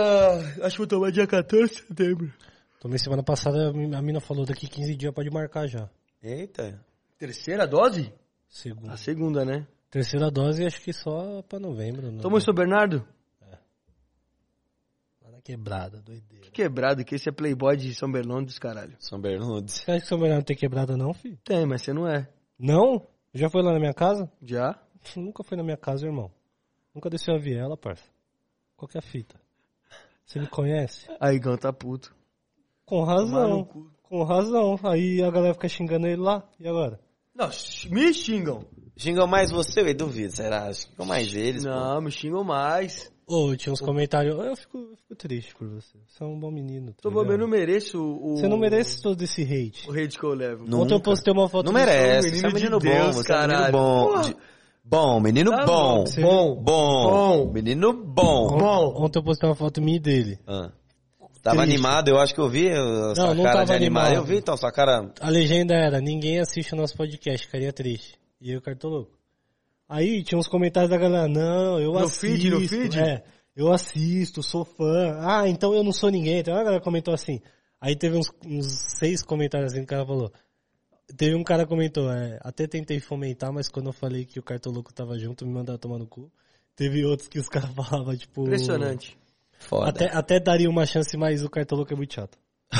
[0.62, 2.32] Acho que vou tomar dia 14 de setembro.
[2.80, 5.88] Tomei semana passada, a mina falou daqui 15 dias pode marcar já.
[6.22, 6.80] Eita.
[7.18, 8.12] Terceira dose?
[8.48, 8.92] Segunda.
[8.92, 9.66] A segunda, né?
[9.90, 12.12] Terceira dose acho que só pra novembro.
[12.12, 12.22] Né?
[12.22, 13.04] Tomou em São Bernardo?
[15.20, 16.44] Lá na quebrada, doideira.
[16.44, 18.94] Que quebrado, que esse é playboy de São Bernardo dos caralho.
[19.00, 19.68] São Bernardo.
[19.68, 21.36] Você acha que São Bernardo tem quebrada não, filho?
[21.44, 22.28] Tem, mas você não é.
[22.56, 23.04] Não?
[23.34, 24.30] Já foi lá na minha casa?
[24.40, 24.80] Já?
[25.16, 26.30] Nunca foi na minha casa, irmão.
[26.94, 28.04] Nunca desceu a viela, parça.
[28.76, 29.40] Qual que é a fita?
[30.24, 31.08] Você me conhece?
[31.20, 32.14] Aí, Igão tá puto.
[32.84, 33.64] Com razão.
[34.02, 34.78] Com razão.
[34.84, 36.48] Aí a galera fica xingando ele lá.
[36.58, 37.00] E agora?
[37.34, 37.48] Não,
[37.90, 38.64] me xingam.
[39.00, 40.70] Xingam mais você, eu duvido, será?
[40.72, 41.70] Xingam mais eles, pô.
[41.70, 43.10] Não, me xingam mais.
[43.26, 44.36] Ô, tinha uns comentários.
[44.36, 45.96] Eu fico, eu fico triste por você.
[46.06, 46.88] Você é um bom menino.
[46.88, 48.36] Tá Tô bom, eu não mereço o...
[48.36, 49.88] Você não merece todo esse hate.
[49.88, 50.64] O hate que eu levo.
[50.66, 50.80] Não.
[50.80, 51.10] Ontem eu Nunca.
[51.10, 53.32] postei uma foto Não do merece, menino você é um de menino Deus, bom, você
[53.32, 54.06] é um menino bom.
[54.08, 54.22] Porra.
[54.24, 54.36] De-
[54.82, 56.04] Bom, menino Tá bom.
[56.20, 56.54] bom.
[56.56, 56.62] Bom.
[56.64, 57.52] Bom.
[57.52, 58.58] Menino bom.
[58.58, 59.04] Bom.
[59.04, 60.38] Ontem eu postei uma foto minha e dele.
[60.46, 60.70] Ah.
[61.42, 61.72] Tava Triste.
[61.74, 64.06] animado, eu acho que eu vi a sua não cara tava de animado.
[64.08, 64.14] animado.
[64.22, 65.10] Eu vi, então, sua cara...
[65.20, 68.19] A legenda era, ninguém assiste o nosso podcast, carinha triste.
[68.40, 69.12] E eu, cartoloco.
[69.88, 72.20] Aí tinha uns comentários da galera, não, eu No assisto.
[72.20, 72.98] feed, no feed?
[72.98, 73.24] É,
[73.56, 75.18] eu assisto, sou fã.
[75.20, 76.38] Ah, então eu não sou ninguém.
[76.38, 77.40] Então a galera comentou assim.
[77.80, 78.66] Aí teve uns, uns
[78.98, 80.32] seis comentários assim que o cara falou.
[81.16, 84.42] Teve um cara que comentou, é, até tentei fomentar, mas quando eu falei que o
[84.42, 86.30] cartoloco tava junto, me mandaram tomar no cu.
[86.76, 88.42] Teve outros que os caras falavam, tipo...
[88.44, 89.18] Impressionante.
[89.58, 89.88] Foda.
[89.88, 92.38] Até, até daria uma chance, mas o cartoloco é muito chato.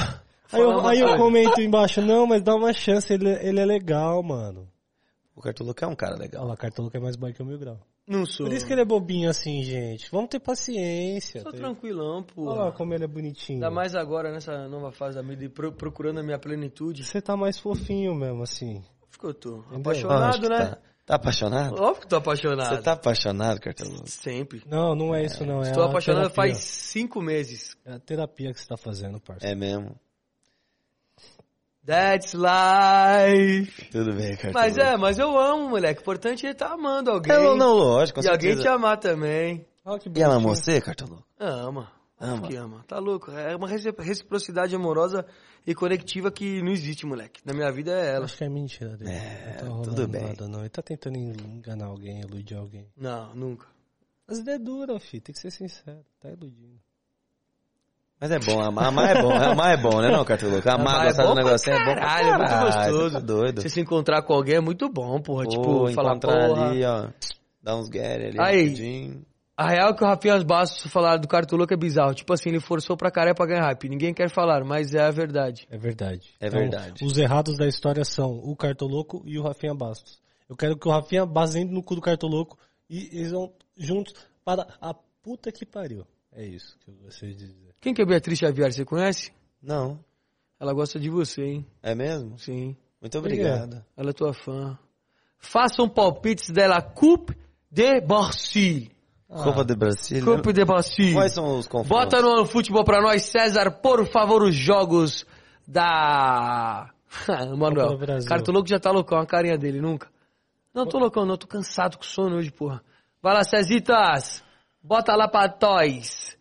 [0.52, 4.22] aí eu, aí eu comento embaixo, não, mas dá uma chance, ele, ele é legal,
[4.22, 4.68] mano.
[5.40, 6.46] O Cartoloco é um cara Olha legal.
[6.46, 7.78] lá, cartoloco é mais boy que o Mil Grau.
[8.06, 8.44] Não sou.
[8.44, 10.06] Por isso que ele é bobinho assim, gente.
[10.12, 11.40] Vamos ter paciência.
[11.40, 11.56] Sou tá?
[11.56, 12.44] tranquilão, pô.
[12.50, 13.56] Olha lá como ele é bonitinho.
[13.56, 17.04] Ainda mais agora, nessa nova fase da vida, e pro- procurando a minha plenitude.
[17.04, 18.84] Você tá mais fofinho mesmo, assim.
[19.08, 19.58] Acho que eu tô.
[19.60, 19.78] Entendeu?
[19.80, 20.58] Apaixonado, né?
[20.58, 21.80] Tá, tá apaixonado?
[21.80, 22.76] Óbvio que tô apaixonado.
[22.76, 24.08] Você tá apaixonado, Cartoloco?
[24.10, 24.62] Sempre.
[24.66, 25.60] Não, não é isso não.
[25.64, 26.52] É Estou a apaixonado terapia.
[26.52, 27.76] faz cinco meses.
[27.86, 29.46] É a terapia que você tá fazendo, parça.
[29.46, 29.96] É mesmo.
[31.84, 33.90] That's life.
[33.90, 34.54] Tudo bem, Cartoloco.
[34.58, 36.00] Mas é, mas eu amo, moleque.
[36.00, 37.32] O importante é estar amando alguém.
[37.32, 39.66] É, não, não, lógico, com e alguém te amar também.
[40.00, 41.24] Que E ela você, Cartoloco?
[41.38, 41.90] Ama.
[42.20, 42.46] Ama.
[42.46, 42.84] Que ama.
[42.86, 43.30] Tá louco.
[43.30, 45.24] É uma reci- reciprocidade amorosa
[45.66, 47.40] e conectiva que não existe, moleque.
[47.46, 48.24] Na minha vida é Eu ela.
[48.26, 49.10] Acho que é mentira dele.
[49.10, 50.22] É, não tá tudo bem.
[50.22, 50.60] nada, não.
[50.60, 52.86] Ele tá tentando enganar alguém, iludir alguém.
[52.94, 53.66] Não, nunca.
[54.28, 55.22] As ideias duras, filho.
[55.22, 56.04] Tem que ser sincero.
[56.20, 56.78] Tá iludindo.
[58.20, 60.68] Mas é bom, amar, amar é bom, amar é bom, né não, Cartoloco?
[60.68, 63.14] Amar, Amar é gostar bom do negócio é bom pra caralho, é muito caralho, gostoso.
[63.14, 63.62] Tá doido.
[63.62, 65.44] Você se encontrar com alguém é muito bom, porra.
[65.44, 66.68] Pô, tipo, falar encontrar porra.
[66.68, 67.08] ali, ó,
[67.62, 68.64] dar uns get ali, Aí.
[68.64, 69.24] rapidinho.
[69.56, 72.14] A real é que o Rafinha Bastos falaram do Cartoloco é bizarro.
[72.14, 73.90] Tipo assim, ele forçou pra caralho pra ganhar hype.
[73.90, 75.66] Ninguém quer falar, mas é a verdade.
[75.70, 76.34] É verdade.
[76.40, 77.04] É verdade.
[77.04, 80.18] Os errados da história são o Cartoloco e o Rafinha Bastos.
[80.48, 84.14] Eu quero que o Rafinha Bastos entre no cu do Cartoloco e eles vão juntos
[84.42, 86.06] para a puta que pariu.
[86.32, 87.69] É isso que eu gostaria de dizer.
[87.80, 88.72] Quem que é Beatriz Xavier?
[88.72, 89.32] Você conhece?
[89.62, 89.98] Não,
[90.58, 91.66] Ela gosta de você, hein?
[91.82, 92.38] é mesmo?
[92.38, 92.76] Sim.
[93.00, 93.82] Muito obrigado.
[93.96, 94.78] Ela é tua fã.
[95.38, 97.34] Façam palpites dela Coupe
[97.70, 98.90] de Barcy.
[99.26, 100.22] Copa do Brasil.
[100.24, 101.12] Coupe de Barcy.
[101.14, 102.18] Quais são os confrontos?
[102.18, 105.24] Bota no futebol pra nós, César, por favor, os jogos
[105.66, 106.90] da.
[107.56, 108.28] Manuel, Brasil.
[108.28, 110.08] cara, tô louco já tá loucão, a carinha dele, nunca.
[110.74, 112.82] Não tô loucão, não, tô cansado com sono hoje, porra.
[113.22, 114.42] Vai lá, Cezitas,
[114.82, 116.36] bota lá pra Toys.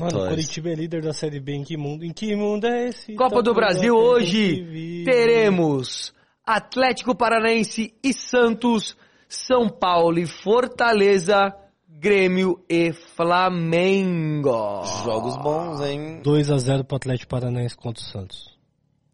[0.00, 0.28] Mano, o.
[0.28, 1.52] Curitiba é líder da Série B.
[1.54, 2.04] Em que mundo?
[2.04, 3.14] Em que mundo é esse?
[3.14, 6.12] Copa Tá do Brasil hoje teremos
[6.44, 8.96] Atlético Paranaense e Santos,
[9.28, 11.54] São Paulo e Fortaleza,
[11.88, 14.84] Grêmio e Flamengo.
[15.04, 16.22] Jogos bons, hein?
[16.22, 18.56] 2x0 pro Atlético Paranaense contra o Santos.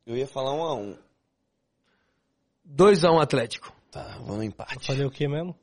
[0.07, 0.97] Eu ia falar um a um.
[2.69, 3.73] 2x1 Atlético.
[3.91, 4.87] Tá, vamos no Eu empate.
[4.87, 5.55] falei o que mesmo?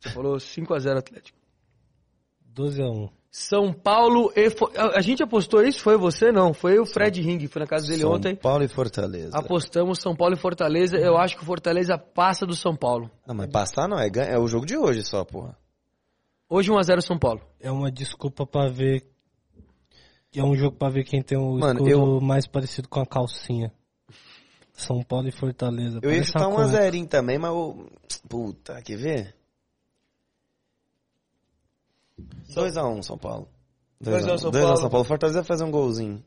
[0.00, 1.38] Você falou 5x0 Atlético.
[2.54, 3.10] 12x1.
[3.34, 4.46] São Paulo e...
[4.78, 5.80] A a gente apostou isso?
[5.80, 6.30] Foi você?
[6.30, 6.52] Não.
[6.52, 7.46] Foi o Fred Ring.
[7.48, 8.36] Foi na casa dele São ontem.
[8.36, 9.30] Paulo e Fortaleza.
[9.34, 10.98] Apostamos São Paulo e Fortaleza.
[10.98, 13.10] Eu acho que o Fortaleza passa do São Paulo.
[13.26, 15.56] Não, mas passar não, é, é o jogo de hoje só, porra.
[16.46, 17.40] Hoje 1x0 São Paulo.
[17.58, 19.02] É uma desculpa pra ver.
[20.36, 23.06] É um jogo pra ver quem tem o Mano, escudo eu- mais parecido com a
[23.06, 23.72] calcinha.
[24.74, 26.00] São Paulo e Fortaleza.
[26.02, 27.86] Eu ia chutar uma um a zerinho também, mas o...
[28.28, 29.34] Puta, quer ver?
[32.48, 33.48] 2x1 São Paulo.
[34.00, 34.80] 2 a 1 São 2 a Paulo.
[34.80, 35.04] São Paulo.
[35.04, 36.22] Fortaleza vai fazer um golzinho.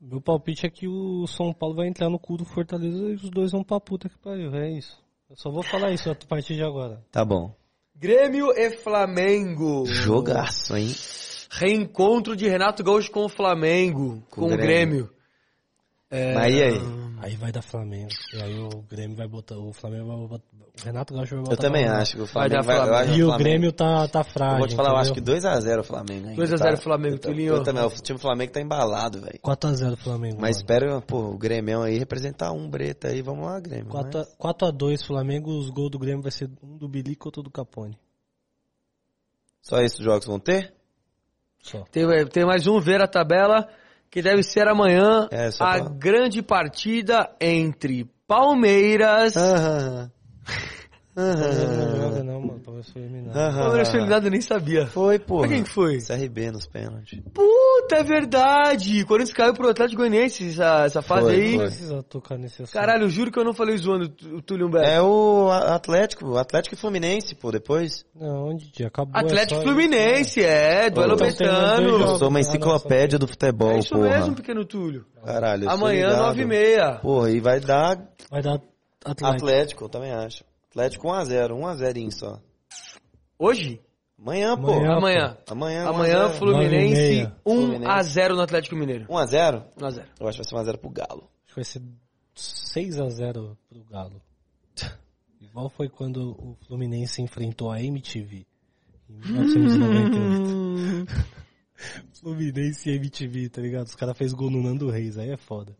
[0.00, 3.30] Meu palpite é que o São Paulo vai entrar no cu do Fortaleza e os
[3.30, 4.54] dois vão pra puta que pariu.
[4.54, 4.96] É isso.
[5.28, 7.02] Eu só vou falar isso a partir de agora.
[7.10, 7.54] Tá bom.
[7.94, 9.84] Grêmio e Flamengo.
[9.86, 10.94] Jogaço, hein?
[11.50, 14.22] Reencontro de Renato Gaúcho com o Flamengo.
[14.30, 15.10] Com Com, o Grêmio.
[16.10, 16.80] Mas e aí?
[17.20, 18.10] Aí vai dar Flamengo.
[18.32, 19.56] E aí o Grêmio vai botar.
[19.58, 20.38] O Flamengo vai
[20.84, 21.54] Renato Gaúcho vai botar.
[21.54, 22.76] Eu também pra- acho que o Vai Flamengo vai...
[22.76, 22.94] Flamengo.
[22.96, 24.52] acho E o Flamengo- Grêmio tá, tá frágil.
[24.54, 25.40] Eu vou te falar, eu acho que entendeu?
[25.40, 26.24] 2x0 o Flamengo.
[26.28, 27.52] ainda, 2 a 0 Flamengo, eu, ta- Tulinho.
[27.54, 29.38] eu também, o time do Flamengo tá embalado, velho.
[29.42, 30.36] 4x0 Flamengo.
[30.40, 30.62] Mas mano.
[30.62, 33.20] espero, pô, o Grêmio aí representar um breta aí.
[33.22, 33.86] Vamos lá, Grêmio.
[33.86, 34.24] 4 né?
[34.24, 37.50] a- 4x2 Flamengo, os gols do Grêmio vai ser um do Bilico e outro do
[37.50, 37.98] Capone.
[39.62, 40.72] Só esses jogos vão ter?
[41.60, 41.82] Só.
[41.90, 43.68] Tem, tem mais um ver a tabela,
[44.10, 50.10] que deve ser amanhã É, só a pra- grande partida entre Palmeiras Ah, Aham.
[51.16, 52.60] Joga não, mano.
[52.60, 53.36] Palmeiras foi eliminado.
[53.36, 53.58] Aham.
[53.62, 54.86] Palmeiras foi eliminado, eu nem sabia.
[54.86, 55.38] Foi, pô.
[55.40, 55.98] Pra quem que foi?
[55.98, 57.20] CRB nos pênaltis.
[57.34, 59.02] Puta, é verdade.
[59.02, 61.56] O Corinthians caiu pro Atlético Goianiense essa, essa fase Foi, aí.
[61.56, 61.66] foi.
[61.66, 62.72] Precisa tocar nesse assunto.
[62.74, 64.88] Caralho, eu juro que eu não falei zoando o Túlio Humberto.
[64.88, 68.04] É o Atlético, o Atlético e Fluminense, pô, depois.
[68.14, 68.86] Não, onde dia?
[68.86, 69.12] Acabou.
[69.16, 71.88] é Atlético só- Fluminense, é, duelo Então dois betano.
[72.00, 74.08] Eu sou uma Ah, enciclopédia do futebol, É isso porra.
[74.10, 75.04] mesmo, pequeno Túlio.
[75.24, 76.92] Caralho, Amanhã, nove e meia.
[77.02, 77.98] Porra, e vai dar
[78.30, 78.60] Vai dar
[79.10, 79.46] Atlético.
[79.46, 80.44] Atlético, eu também acho.
[80.70, 82.40] Atlético 1x0, 1x0 só.
[83.38, 83.80] Hoje?
[84.18, 84.72] Amanhã, pô.
[84.72, 84.96] Amanhã.
[84.96, 85.36] Amanhã.
[85.48, 86.38] Amanhã, Amanhã, 1x0.
[86.38, 89.06] Fluminense Nove 1x0 no Atlético Mineiro.
[89.06, 89.64] 1x0?
[89.78, 90.04] 1x0.
[90.20, 91.30] Eu acho que vai ser 1x0 pro Galo.
[91.44, 91.82] Acho que vai ser
[92.36, 94.20] 6x0 pro Galo.
[95.40, 98.44] Igual foi quando o Fluminense enfrentou a MTV.
[99.08, 101.28] Em 1998.
[102.20, 103.86] Fluminense e MTV, tá ligado?
[103.86, 105.76] Os caras fez gol no Nando Reis, aí é foda.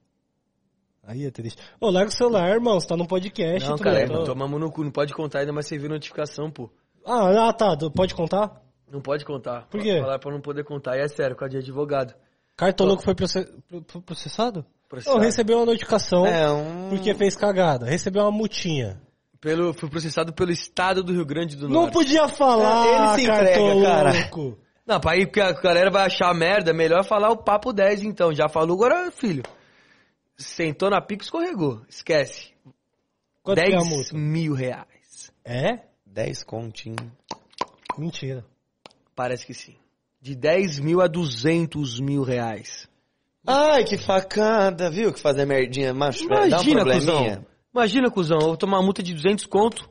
[1.08, 1.60] Aí é triste.
[1.80, 2.78] Ô, larga o celular, irmão.
[2.78, 3.66] Você tá no podcast.
[3.66, 4.84] Não, cara, não tomamos no cu.
[4.84, 6.70] Não pode contar ainda, mas você viu notificação, pô.
[7.06, 7.74] Ah, ah, tá.
[7.94, 8.60] Pode contar?
[8.92, 9.66] Não pode contar.
[9.70, 9.98] Por quê?
[10.00, 10.98] Falar pra não poder contar.
[10.98, 12.12] E é sério, com a de advogado.
[12.56, 14.66] Cartoloco foi proce- pro- pro- processado?
[14.88, 15.16] Processado.
[15.18, 16.90] Não, recebeu uma notificação É, um...
[16.90, 17.86] porque fez cagada.
[17.86, 19.00] Recebeu uma multinha.
[19.40, 21.92] Pelo, foi processado pelo estado do Rio Grande do Não Norte.
[21.94, 24.58] podia falar, É, ele se entrega, cartoloco.
[24.86, 28.34] Não, pra ir, porque a galera vai achar merda, melhor falar o papo 10 então.
[28.34, 29.42] Já falou, agora, filho.
[30.38, 31.82] Sentou na pica, escorregou.
[31.88, 32.52] Esquece.
[33.42, 34.16] Quanto que é a 10 multa?
[34.16, 35.32] mil reais.
[35.44, 35.80] É?
[36.06, 37.12] 10 continho.
[37.98, 38.44] Mentira.
[39.16, 39.76] Parece que sim.
[40.20, 42.88] De 10 mil a 200 mil reais.
[43.46, 45.12] Ai, que facada, viu?
[45.12, 46.28] Que fazer merdinha, macho.
[46.28, 47.46] dá um Imagina, cuzão.
[47.74, 49.90] Imagina, cuzão, eu vou tomar uma multa de 200 conto.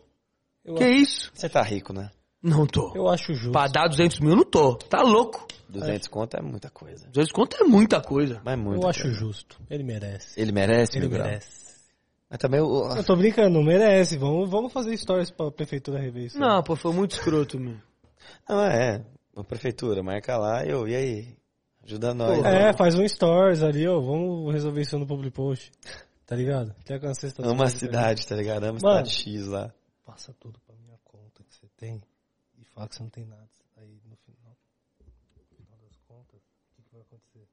[0.64, 1.32] Eu, que isso?
[1.34, 2.12] Você tá rico, né?
[2.48, 2.94] Não tô.
[2.96, 3.52] eu acho justo.
[3.52, 4.76] Pra dar 200 mil, não tô.
[4.76, 5.46] Tá louco.
[5.70, 7.08] 200 conto é muita coisa.
[7.10, 8.42] 200 conto é muita coisa.
[8.44, 8.82] Mas muito.
[8.82, 9.60] eu acho justo.
[9.70, 10.40] Ele merece.
[10.40, 11.28] Ele merece, Ele meu grau.
[11.28, 11.68] merece.
[12.30, 12.90] Mas também o...
[12.96, 14.18] Eu tô brincando, não merece.
[14.18, 16.40] Vamos, vamos fazer stories pra prefeitura rever isso.
[16.40, 17.76] Não, pô, foi muito escroto, meu.
[18.48, 19.04] Não, é.
[19.36, 21.38] A prefeitura, marca lá e eu, e aí?
[21.84, 22.44] Ajuda nós.
[22.46, 24.00] É, faz um stories ali, ó.
[24.00, 25.72] Vamos resolver isso no public post.
[26.26, 26.74] Tá ligado?
[26.86, 28.64] Quer que a sexta Ama a cidade, tá ligado?
[28.64, 29.06] Ama a Mano.
[29.06, 29.72] cidade X lá.
[30.06, 32.02] Passa tudo pra minha conta que você tem
[32.78, 33.50] e fala que você não tem nada.
[33.78, 34.56] Aí no final,
[35.36, 37.48] no final das contas, o que, que vai acontecer?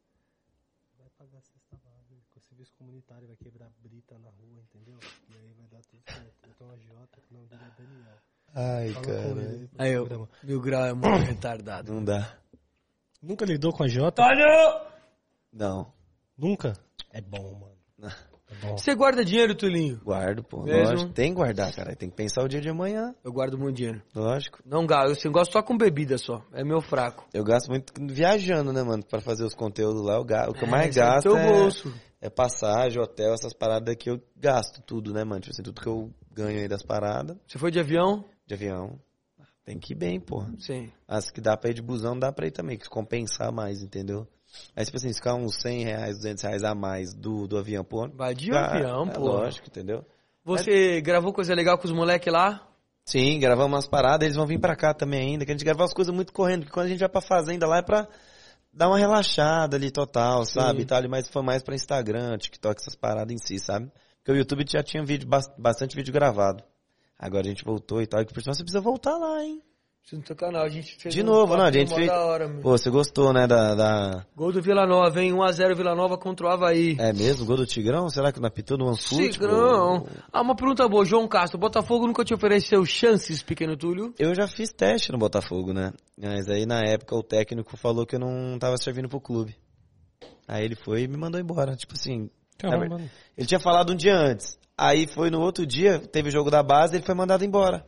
[0.98, 4.98] Vai pagar a cesta básica, o serviço comunitário vai quebrar brita na rua, entendeu?
[5.28, 6.48] E aí vai dar tudo certo.
[6.48, 8.18] Então a Jota, que o nome dele é Daniel.
[8.54, 9.68] Ai, Fala cara.
[9.78, 11.92] Aí eu, mil grau é muito retardado.
[11.92, 12.38] Não dá.
[13.22, 14.22] Nunca lidou com a Jota?
[15.50, 15.92] Não.
[16.36, 16.74] Nunca?
[17.10, 17.54] É bom,
[17.98, 18.14] mano.
[18.62, 18.76] É bom.
[18.78, 20.00] Você guarda dinheiro, Tulinho?
[20.04, 20.62] Guardo, pô.
[20.62, 20.90] Mesmo?
[20.90, 21.12] Lógico.
[21.12, 21.94] Tem que guardar, cara.
[21.96, 23.14] Tem que pensar o dia de amanhã.
[23.24, 24.02] Eu guardo muito dinheiro.
[24.14, 24.60] Lógico.
[24.64, 26.42] Não gasto, eu gosto só com bebida só.
[26.52, 27.26] É meu fraco.
[27.32, 29.04] Eu gasto muito viajando, né, mano?
[29.04, 30.14] Pra fazer os conteúdos lá.
[30.14, 31.94] Eu ga- O que eu É, mais é gasto teu é, bolso.
[32.20, 35.40] é passagem, hotel, essas paradas que eu gasto tudo, né, mano?
[35.40, 38.24] Tipo assim, tudo que eu ganho aí das paradas Você foi de avião?
[38.46, 38.98] de avião.
[39.64, 40.52] Tem que ir bem, porra.
[40.58, 40.90] Sim.
[41.08, 44.28] As que dá pra ir de busão, dá pra ir também, que compensar mais, entendeu?
[44.76, 47.84] Aí, tipo assim, se ficar uns 100 reais, 200 reais a mais do, do avião,
[47.84, 48.08] pô.
[48.08, 49.20] Vai de cara, avião, é pô.
[49.20, 50.04] Lógico, entendeu?
[50.44, 52.66] Você gravou coisa legal com os moleques lá?
[53.06, 55.84] Sim, gravamos umas paradas, eles vão vir pra cá também ainda, que a gente grava
[55.84, 58.08] as coisas muito correndo, porque quando a gente vai pra fazenda lá é pra
[58.72, 60.80] dar uma relaxada ali total, sabe?
[60.82, 63.90] E tal, mas foi mais pra Instagram, TikTok, essas paradas em si, sabe?
[64.18, 66.64] Porque o YouTube já tinha vídeo, bas- bastante vídeo gravado.
[67.18, 69.62] Agora a gente voltou e tal, e por sinal você precisa voltar lá, hein?
[70.12, 72.46] No teu canal, a gente fez De um novo, não, a gente fez- da hora,
[72.46, 72.60] meu.
[72.60, 73.74] Pô, você gostou, né, da...
[73.74, 74.26] da...
[74.36, 75.32] Gol do Vila Nova, hein?
[75.32, 76.94] 1x0 Vila Nova contra o Havaí.
[77.00, 77.46] É mesmo?
[77.46, 78.08] Gol do Tigrão?
[78.10, 79.30] Será que não apitou no OneFoot?
[79.30, 80.06] Tigrão.
[80.30, 81.04] Ah, uma pergunta boa.
[81.06, 84.14] João Castro, Botafogo nunca te ofereceu chances, pequeno Túlio?
[84.18, 85.92] Eu já fiz teste no Botafogo, né?
[86.20, 89.56] Mas aí na época o técnico falou que eu não tava servindo pro clube.
[90.46, 91.74] Aí ele foi e me mandou embora.
[91.74, 92.28] Tipo assim,
[92.58, 94.58] Caramba, Na ver- ele tinha falado um dia antes.
[94.76, 97.86] Aí foi no outro dia, teve o jogo da base, ele foi mandado embora.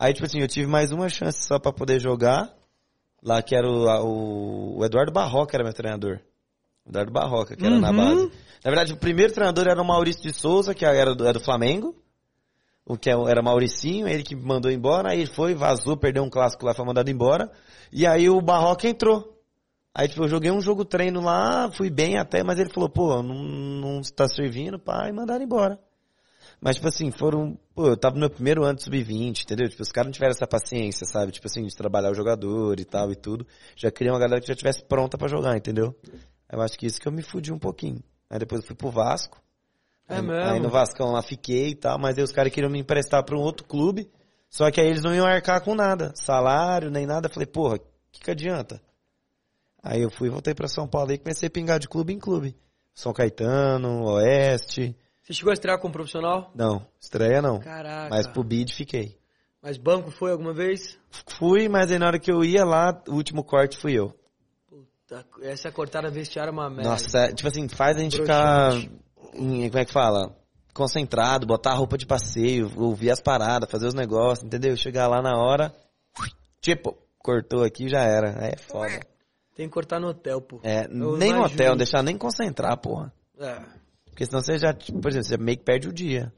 [0.00, 2.50] Aí, tipo assim, eu tive mais uma chance só pra poder jogar.
[3.22, 6.20] Lá que era o, o, Eduardo Barroca era meu treinador.
[6.86, 8.32] O Eduardo Barroca, que era na base.
[8.64, 11.44] Na verdade, o primeiro treinador era o Maurício de Souza, que era do, era do
[11.44, 11.94] Flamengo.
[12.86, 15.10] O que é- era Mauricinho, ele que me mandou embora.
[15.10, 17.52] Aí ele foi, vazou, perdeu um clássico lá, foi mandado embora.
[17.92, 19.38] E aí o Barroca entrou.
[19.94, 23.22] Aí, tipo, eu joguei um jogo treino lá, fui bem até, mas ele falou, pô,
[23.22, 25.78] não, não está servindo, pá, e mandaram embora.
[26.60, 29.68] Mas, tipo assim, foram, pô, eu tava no meu primeiro ano de sub-20, entendeu?
[29.68, 31.32] Tipo, os caras não tiveram essa paciência, sabe?
[31.32, 33.46] Tipo assim, de trabalhar o jogador e tal e tudo.
[33.74, 35.96] Já queria uma galera que já tivesse pronta pra jogar, entendeu?
[36.52, 38.02] Eu acho que isso que eu me fudi um pouquinho.
[38.28, 39.40] Aí depois eu fui pro Vasco.
[40.06, 40.50] É aí, mesmo?
[40.50, 43.36] aí no Vascão lá fiquei e tal, mas aí os caras queriam me emprestar pra
[43.36, 44.10] um outro clube.
[44.50, 46.12] Só que aí eles não iam arcar com nada.
[46.14, 47.28] Salário, nem nada.
[47.28, 47.80] Eu falei, porra, o
[48.12, 48.82] que, que adianta?
[49.82, 52.54] Aí eu fui, voltei pra São Paulo e comecei a pingar de clube em clube.
[52.94, 54.94] São Caetano, Oeste.
[55.30, 56.50] Você chegou a estrear como profissional?
[56.56, 57.60] Não, estreia não.
[57.60, 58.08] Caraca.
[58.10, 59.16] Mas pro bid fiquei.
[59.62, 60.98] Mas banco foi alguma vez?
[61.38, 64.12] Fui, mas aí na hora que eu ia lá, o último corte fui eu.
[64.68, 66.90] Puta, essa cortada vestiário é uma merda.
[66.90, 68.72] Nossa, é, tipo assim, faz a gente ficar.
[69.34, 70.36] em- como é que fala?
[70.74, 74.76] Concentrado, botar a roupa de passeio, ouvir as paradas, fazer os negócios, entendeu?
[74.76, 75.72] Chegar lá na hora.
[76.60, 78.36] Tipo, cortou aqui já era.
[78.42, 78.98] Aí é foda.
[79.54, 80.58] Tem que cortar no hotel, pô.
[80.64, 83.12] É, Eu nem no hotel, não deixar nem concentrar, porra.
[83.38, 83.78] É.
[84.20, 86.30] Porque senão você já, tipo, por exemplo, você meio que perde o dia.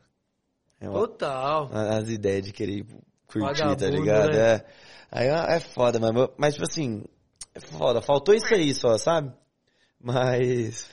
[0.81, 1.69] É uma- Total.
[1.73, 2.85] as ideias de querer
[3.27, 4.31] curtir, tá Vagabundo, ligado?
[4.31, 4.39] né?
[4.55, 4.67] É.
[5.11, 6.31] Aí é é foda, mano.
[6.39, 7.05] Mas, tipo assim,
[7.53, 8.01] é foda.
[8.01, 9.33] Faltou isso aí só, sabe?
[10.01, 10.89] Mas.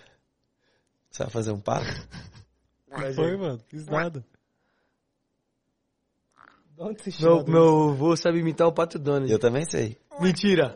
[1.12, 1.86] Você vai fazer um papo?
[3.14, 3.60] Foi, mano.
[3.68, 4.26] Fiz nada.
[6.76, 9.32] De onde você Meu, meu avô sabe imitar o Pato Donald.
[9.32, 9.96] Eu também sei.
[10.20, 10.76] Mentira.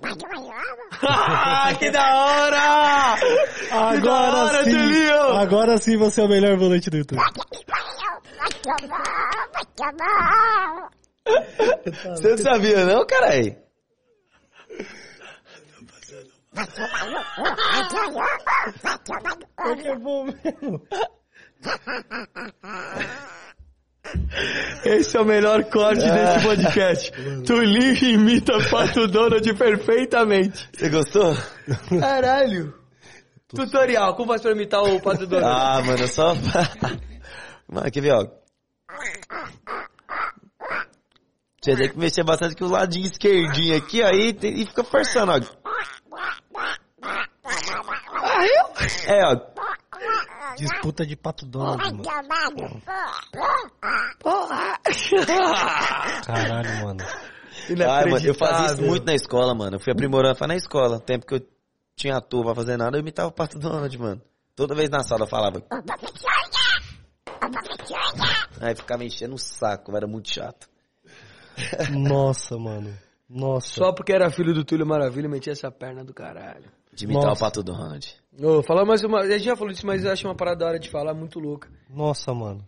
[1.80, 3.16] que da hora!
[3.72, 5.12] Agora hora, sim!
[5.38, 7.20] Agora sim você é o melhor volante do YouTube.
[12.04, 13.58] Você não sabia, não, carai?
[19.86, 20.82] É bom mesmo.
[24.86, 27.12] Esse é o melhor corte desse podcast.
[27.46, 30.70] Tulinho imita Pato Donald perfeitamente.
[30.74, 31.36] Você gostou?
[32.00, 32.74] Caralho.
[33.48, 35.56] Tutorial, como faz pra imitar o Pato Donald?
[35.56, 36.36] Ah, mano, eu só.
[37.72, 38.28] mano, quer ver, ó?
[41.62, 45.32] Você tem que mexer bastante com o ladinho esquerdinho aqui, aí tem- e fica forçando,
[45.32, 45.40] ó.
[49.08, 49.38] É, ó.
[50.58, 52.82] Disputa de pato Donald, mano.
[56.26, 57.04] Caralho, mano.
[57.90, 59.76] Ai, mano, eu fazia isso muito na escola, mano.
[59.78, 61.00] Eu fui aprimorando, foi na escola.
[61.00, 61.48] Tempo que eu
[61.96, 64.22] tinha ator pra fazer nada, eu imitava o Pato Donald, mano.
[64.56, 65.64] Toda vez na sala eu falava.
[68.62, 70.68] Aí ficava enchendo o saco, era muito chato.
[71.92, 72.98] Nossa, mano.
[73.30, 73.68] Nossa.
[73.70, 76.72] Só porque era filho do Túlio Maravilha, metia essa perna do caralho.
[76.94, 77.38] De imitar Nossa.
[77.38, 78.23] o Pato Donald.
[78.40, 79.20] Ô, falar mais uma.
[79.22, 81.40] A gente já falou disso, mas eu acho uma parada da hora de falar muito
[81.40, 81.70] louca.
[81.90, 82.68] Nossa, mano.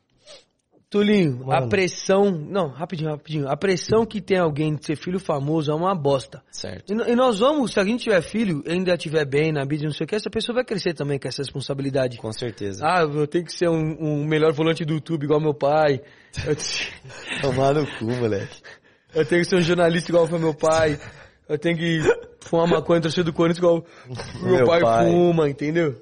[0.88, 1.70] Tulinho, a Mano.
[1.70, 2.32] pressão.
[2.32, 3.50] Não, rapidinho, rapidinho.
[3.50, 6.42] A pressão que tem alguém de ser filho famoso é uma bosta.
[6.52, 6.94] Certo.
[6.94, 9.92] E, e nós vamos, se a gente tiver filho ainda estiver bem na vida, não
[9.92, 12.18] sei o que, essa pessoa vai crescer também com essa responsabilidade.
[12.18, 12.86] Com certeza.
[12.86, 16.02] Ah, eu tenho que ser um, um melhor volante do YouTube igual meu pai.
[16.46, 16.56] Eu,
[17.42, 18.62] Tomar no cu, moleque.
[19.14, 20.98] eu tenho que ser um jornalista igual foi meu pai.
[21.48, 22.00] Eu tenho que
[22.42, 23.86] fumar maconha e torcer do Corinthians igual
[24.42, 25.06] meu, Meu pai, pai.
[25.10, 26.02] fuma, entendeu?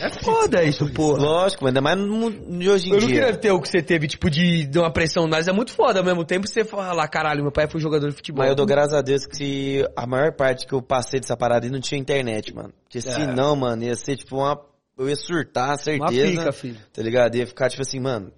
[0.00, 1.20] É foda isso, porra.
[1.20, 3.20] Lógico, ainda mais no de hoje em Eu não dia.
[3.22, 5.98] queria ter o que você teve, tipo, de, de uma pressão, mas é muito foda
[5.98, 8.38] ao mesmo tempo você falar, caralho, meu pai foi jogador de futebol.
[8.44, 11.66] Mas eu dou graças a Deus que a maior parte que eu passei dessa parada
[11.66, 12.72] aí não tinha internet, mano.
[12.84, 14.60] Porque se não, mano, ia ser tipo uma.
[14.96, 16.38] Eu ia surtar, Uma certeza.
[16.40, 16.76] pica, filho.
[16.92, 17.34] Tá ligado?
[17.34, 18.30] Ia ficar tipo assim, mano.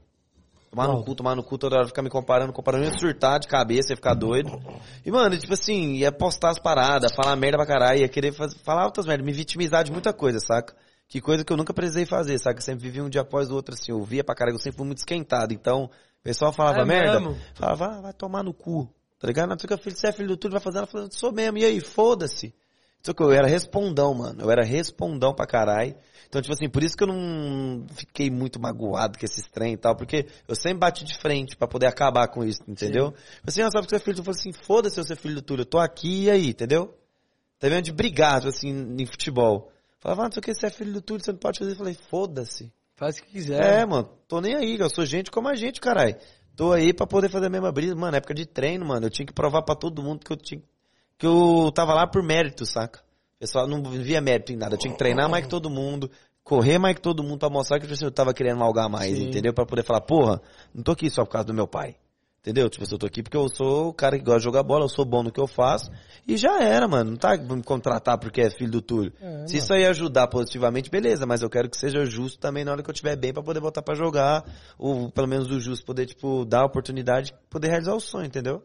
[0.73, 3.47] Tomar no cu, tomar no cu, toda hora ficar me comparando, comparando, ia surtar de
[3.47, 4.51] cabeça, ia ficar doido.
[5.05, 8.55] E, mano, tipo assim, ia postar as paradas, falar merda pra caralho, ia querer faz-
[8.65, 10.75] falar outras merdas, me vitimizar de muita coisa, saca?
[11.07, 12.57] Que coisa que eu nunca precisei fazer, saca?
[12.59, 14.79] Eu sempre vivi um dia após o outro, assim, eu via pra caralho, eu sempre
[14.79, 15.53] fui muito esquentado.
[15.53, 15.91] Então, o
[16.23, 17.37] pessoal falava É merda, mesmo?
[17.53, 18.89] falava, ah, vai tomar no cu,
[19.21, 19.51] tá ligado?
[19.51, 21.31] Não sei o que, filho, você é filho do tudo, vai fazer, ela falou, sou
[21.33, 22.55] mesmo, e aí, foda-se.
[23.03, 24.43] Só que eu era respondão, mano.
[24.43, 25.95] Eu era respondão pra caralho.
[26.29, 29.77] Então, tipo assim, por isso que eu não fiquei muito magoado com esses trem e
[29.77, 33.13] tal, porque eu sempre bati de frente pra poder acabar com isso, entendeu?
[33.47, 35.35] Assim, ah, sabe que você é filho do Eu falei assim, foda-se eu ser filho
[35.35, 36.97] do Túlio, eu tô aqui e aí, entendeu?
[37.59, 39.71] Tá vendo de brigar, tipo assim, em futebol.
[40.01, 41.73] Falava, ah, não sei o que, você é filho do Túlio, você não pode fazer.
[41.73, 42.73] Eu falei, foda-se.
[42.97, 43.81] Faz o que quiser.
[43.81, 46.17] É, mano, tô nem aí, eu sou gente como a gente, caralho.
[46.57, 47.95] Tô aí pra poder fazer a mesma brisa.
[47.95, 50.61] Mano, época de treino, mano, eu tinha que provar pra todo mundo que eu tinha.
[50.61, 50.67] Que
[51.27, 53.01] eu tava lá por mérito, saca?
[53.37, 54.75] O pessoal não via mérito em nada.
[54.75, 56.11] Eu tinha que treinar mais que todo mundo,
[56.45, 59.17] correr mais que todo mundo pra mostrar que tipo assim, eu tava querendo malgar mais,
[59.17, 59.29] Sim.
[59.29, 59.53] entendeu?
[59.53, 60.41] Pra poder falar, porra,
[60.75, 61.97] não tô aqui só por causa do meu pai.
[62.43, 62.69] Entendeu?
[62.69, 64.89] Tipo, eu tô aqui porque eu sou o cara que gosta de jogar bola, eu
[64.89, 65.93] sou bom no que eu faço.
[66.27, 67.13] E já era, mano.
[67.13, 69.13] Não tá me contratar porque é filho do Túlio.
[69.21, 71.25] É, Se isso aí ajudar positivamente, beleza.
[71.25, 73.61] Mas eu quero que seja justo também na hora que eu estiver bem pra poder
[73.61, 74.45] botar pra jogar.
[74.77, 78.27] Ou pelo menos o justo poder, tipo, dar a oportunidade de poder realizar o sonho,
[78.27, 78.61] entendeu?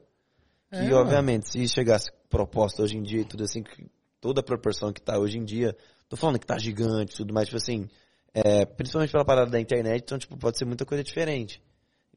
[0.72, 3.90] É, que, obviamente, se chegasse proposta hoje em dia e tudo assim, que
[4.20, 5.76] toda a proporção que tá hoje em dia,
[6.10, 7.88] tô falando que tá gigante e tudo mais, tipo assim,
[8.34, 11.62] é, principalmente pela parada da internet, então, tipo, pode ser muita coisa diferente.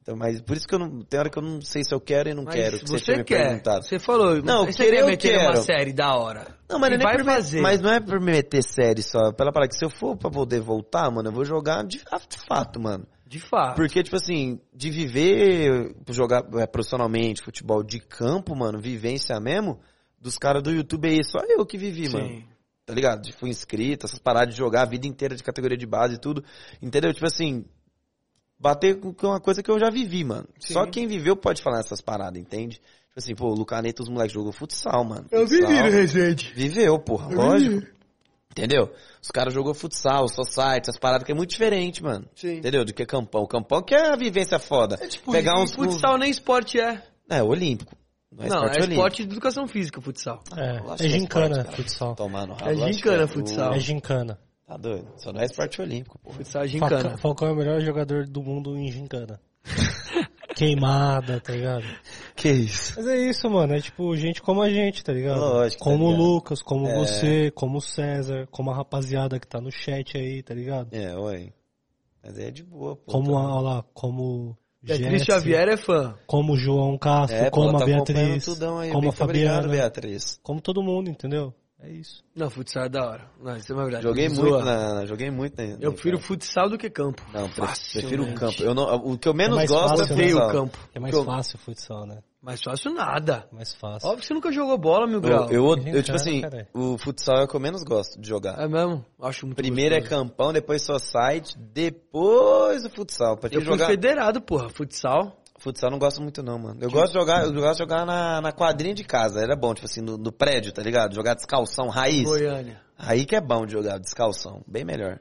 [0.01, 2.01] Então, mas por isso que eu não, tem hora que eu não sei se eu
[2.01, 3.49] quero e não Mas quero, que você, quer.
[3.49, 3.85] perguntado.
[3.85, 6.57] Você falou, Não, você querer quer eu meter uma série da hora.
[6.67, 7.61] Não, mas, não é vai nem fazer.
[7.61, 10.59] mas não é me meter série só, pela parada que se eu for pra poder
[10.59, 11.99] voltar, mano, eu vou jogar de
[12.47, 13.05] fato, mano.
[13.31, 13.77] De fato.
[13.77, 19.79] Porque, tipo assim, de viver, jogar é, profissionalmente, futebol de campo, mano, vivência mesmo,
[20.19, 22.27] dos caras do YouTube aí, só eu que vivi, mano.
[22.27, 22.43] Sim.
[22.85, 23.21] Tá ligado?
[23.21, 26.19] De- Fui inscrito, essas paradas de jogar a vida inteira de categoria de base e
[26.19, 26.43] tudo.
[26.81, 27.13] Entendeu?
[27.13, 27.63] Tipo assim,
[28.59, 30.49] bater com uma coisa que eu já vivi, mano.
[30.59, 32.75] Só quem viveu pode falar essas paradas, entende?
[33.07, 35.25] Tipo assim, pô, o Lucaneta, os moleques jogou futsal, mano.
[35.31, 35.69] Eu Futsal.
[35.69, 36.51] vivi no Resende.
[36.53, 37.87] Viveu, porra, lógico.
[38.51, 38.91] Entendeu?
[39.21, 42.27] Os caras jogou futsal, society, essas paradas que é muito diferente, mano.
[42.35, 42.57] Sim.
[42.57, 42.83] Entendeu?
[42.83, 43.45] Do que campão.
[43.47, 44.97] Campão que é a vivência foda.
[45.01, 45.73] É tipo, Pegar uns.
[45.73, 47.01] futsal nem esporte é.
[47.29, 47.95] É, olímpico.
[48.31, 48.93] Não é não, esporte é olímpico.
[48.93, 50.43] esporte de educação física, futsal.
[50.55, 52.15] É, é é gincana, esporte, futsal.
[52.17, 53.73] Rabo, É gincana, que futsal.
[53.73, 54.39] É gincana.
[54.67, 55.07] Tá doido.
[55.17, 56.37] Só não é esporte olímpico, porra.
[56.37, 57.17] Futsal é Falcão, gincana.
[57.17, 59.39] Falcão é o melhor jogador do mundo em gincana.
[60.55, 61.85] Queimada, tá ligado?
[62.41, 62.93] Que isso?
[62.97, 63.75] Mas é isso, mano.
[63.75, 65.39] É tipo gente como a gente, tá ligado?
[65.39, 66.23] Lógico, tá como o ligado.
[66.23, 66.97] Lucas, como É.
[66.97, 70.87] você, como o César, como a rapaziada que tá no chat aí, tá ligado?
[70.91, 71.53] É, ué.
[72.23, 73.11] Mas é de boa, pô.
[73.11, 76.15] Como, Tá- a, olha lá, como Beatriz Jesse, Xavier é fã.
[76.25, 78.89] como o João Castro, É, pô, como ela a tá Beatriz, tudão aí.
[78.89, 80.39] como a Muito obrigado, Fabiana, Beatriz.
[80.41, 81.53] como todo mundo, entendeu?
[81.83, 82.23] É isso.
[82.35, 83.31] Não, futsal é da hora.
[83.41, 84.03] Não, isso é uma verdade.
[84.03, 87.23] Joguei muito na, joguei muito na, Eu prefiro futsal do que campo.
[87.33, 87.91] Não, Facilmente.
[88.07, 88.61] prefiro o campo.
[88.61, 90.35] Eu não, o que eu menos É mais gosto fácil, é né?
[90.35, 90.77] O campo.
[90.93, 92.19] É mais Eu- fácil o futsal, né?
[92.39, 93.47] Mais fácil nada.
[93.51, 94.07] É mais fácil.
[94.07, 95.49] Óbvio que você nunca jogou bola, meu grau.
[95.49, 96.67] Eu, eu, eu, tipo assim, cara.
[96.73, 98.59] o futsal é o que eu menos gosto de jogar.
[98.59, 99.03] É mesmo?
[99.21, 100.21] Acho muito Primeiro é gostoso.
[100.23, 103.37] campão, depois society, depois o futsal.
[103.37, 104.69] Pra Eu quem fui jogar federado, porra.
[104.69, 105.40] Futsal.
[105.61, 106.79] Futsal não gosto muito não, mano.
[106.81, 109.41] Eu gosto de jogar, eu gosto de jogar na, na quadrinha de casa.
[109.41, 111.13] Era bom, tipo assim, no, no prédio, tá ligado?
[111.15, 112.23] Jogar descalção, raiz.
[112.23, 112.81] Goiânia.
[112.97, 115.19] Aí que é bom de jogar descalção, bem melhor.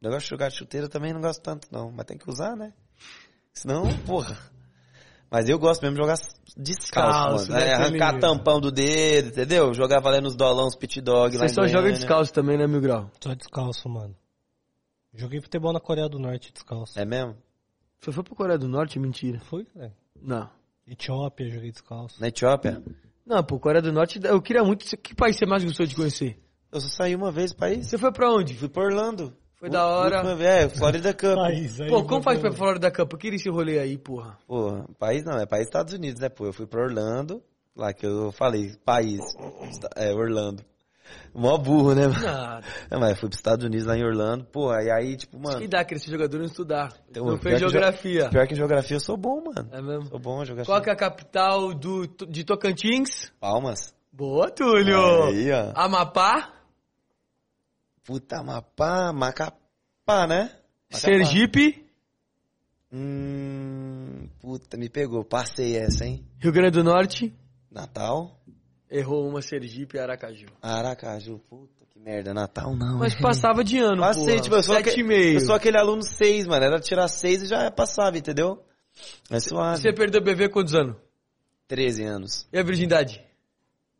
[0.00, 2.56] O negócio de jogar de chuteira também não gosto tanto não, mas tem que usar,
[2.56, 2.72] né?
[3.52, 4.36] Senão, porra.
[5.30, 6.16] Mas eu gosto mesmo de jogar
[6.56, 7.62] descalço, Descalço, mano.
[7.62, 8.20] É, né, arrancar Toninho?
[8.20, 9.72] tampão do dedo, entendeu?
[9.72, 11.98] Jogar valendo os dolões, pit dog lá Você em só joga Goiânia.
[11.98, 13.10] descalço também, né, meu grau?
[13.22, 14.14] Só descalço, mano.
[15.14, 16.98] Joguei futebol na Coreia do Norte descalço.
[16.98, 17.36] É mesmo?
[18.02, 18.98] Você foi pra Coreia do Norte?
[18.98, 19.40] Mentira.
[19.74, 19.92] Velho.
[20.20, 20.50] Não.
[20.88, 22.20] Etiópia, joguei descalço.
[22.20, 22.82] Na Etiópia?
[23.24, 24.84] Não, pô, Coreia do Norte, eu queria muito.
[24.96, 26.36] Que país você mais gostou de conhecer?
[26.72, 27.86] Eu só saí uma vez do país.
[27.86, 28.54] Você foi pra onde?
[28.54, 29.32] Fui pra Orlando.
[29.54, 30.16] Foi da hora.
[30.16, 31.36] Última É, Florida Cup.
[31.36, 32.50] País, aí Pô, como faz pra.
[32.50, 33.12] Florida Cup?
[33.12, 34.36] Eu queria esse rolê aí, porra.
[34.48, 36.46] Pô, país não, é país Estados Unidos, né, pô?
[36.46, 37.40] Eu fui pra Orlando,
[37.76, 39.20] lá que eu falei, país,
[39.94, 40.64] é, Orlando.
[41.34, 42.08] Mó burro, né?
[42.08, 42.66] Nada.
[42.90, 45.68] É, mas fui pros Estados Unidos, lá em Orlando, pô, e aí, tipo, Que mano,
[45.68, 46.92] dá crescer jogador não estudar.
[47.10, 48.28] Então, não fez que geografia.
[48.28, 49.68] pior que em geografia eu sou bom, mano.
[49.72, 50.08] É mesmo?
[50.08, 50.72] Sou bom em geografia.
[50.72, 53.32] Qual que é a capital do, de Tocantins?
[53.40, 53.94] Palmas.
[54.12, 55.24] Boa, Túlio!
[55.24, 55.72] Aí, ó.
[55.74, 56.52] Amapá?
[58.04, 60.50] Puta, Mapá, Macapá, né?
[60.90, 60.98] Macapá.
[60.98, 61.86] Sergipe?
[62.92, 65.24] Hum, puta, me pegou.
[65.24, 66.26] Passei essa, hein?
[66.38, 67.34] Rio Grande do Norte?
[67.70, 68.38] Natal.
[68.92, 70.46] Errou uma Sergipe e Aracaju.
[70.60, 71.38] Aracaju.
[71.48, 72.34] Puta, que merda.
[72.34, 72.98] Natal não.
[72.98, 74.40] Mas passava de ano, Passei, porra.
[74.42, 75.34] tipo, eu sou, Sete aque- e meio.
[75.38, 76.64] eu sou aquele aluno 6, mano.
[76.64, 78.62] Era tirar 6 e já passava, entendeu?
[79.30, 79.80] É suave.
[79.80, 80.96] Você perdeu o bebê quantos anos?
[81.66, 82.46] 13 anos.
[82.52, 83.24] E a virgindade?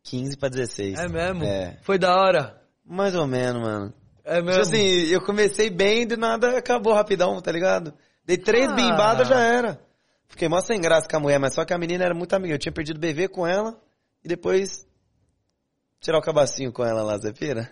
[0.03, 0.99] 15 pra 16.
[0.99, 1.43] É mesmo?
[1.43, 1.79] É.
[1.81, 2.61] Foi da hora?
[2.85, 3.93] Mais ou menos, mano.
[4.23, 4.61] É Tipo mesmo?
[4.61, 7.93] assim, eu comecei bem, de nada acabou rapidão, tá ligado?
[8.25, 8.75] Dei três Ah.
[8.75, 9.81] bimbadas, já era.
[10.27, 12.53] Fiquei mó sem graça com a mulher, mas só que a menina era muito amiga.
[12.53, 13.77] Eu tinha perdido o bebê com ela
[14.23, 14.87] e depois
[15.99, 17.69] tirar o cabacinho com ela lá, você pira?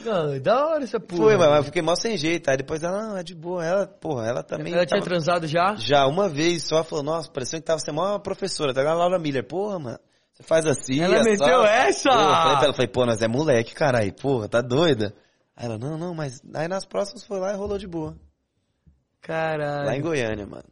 [0.00, 1.22] Não, é da hora essa porra.
[1.22, 2.48] Foi, mas mas eu fiquei mó sem jeito.
[2.50, 3.62] Aí depois ela, não, é de boa.
[3.62, 4.72] Ela, porra, ela também.
[4.72, 5.74] Ela tinha tava- transado já?
[5.76, 8.96] Já, uma vez só, falou, nossa, parecia que tava sendo uma professora, tá ligado?
[8.96, 9.98] Laura Miller, porra, mano.
[10.32, 11.30] Você faz assim, Ela assado.
[11.30, 12.08] meteu essa?
[12.08, 15.14] Porra, eu falei pra ela, falei, pô, nós é moleque, caralho, porra, tá doida?
[15.54, 18.16] Aí ela, não, não, mas aí nas próximas foi lá e rolou de boa.
[19.20, 19.86] Caralho.
[19.86, 20.64] Lá em Goiânia, mano.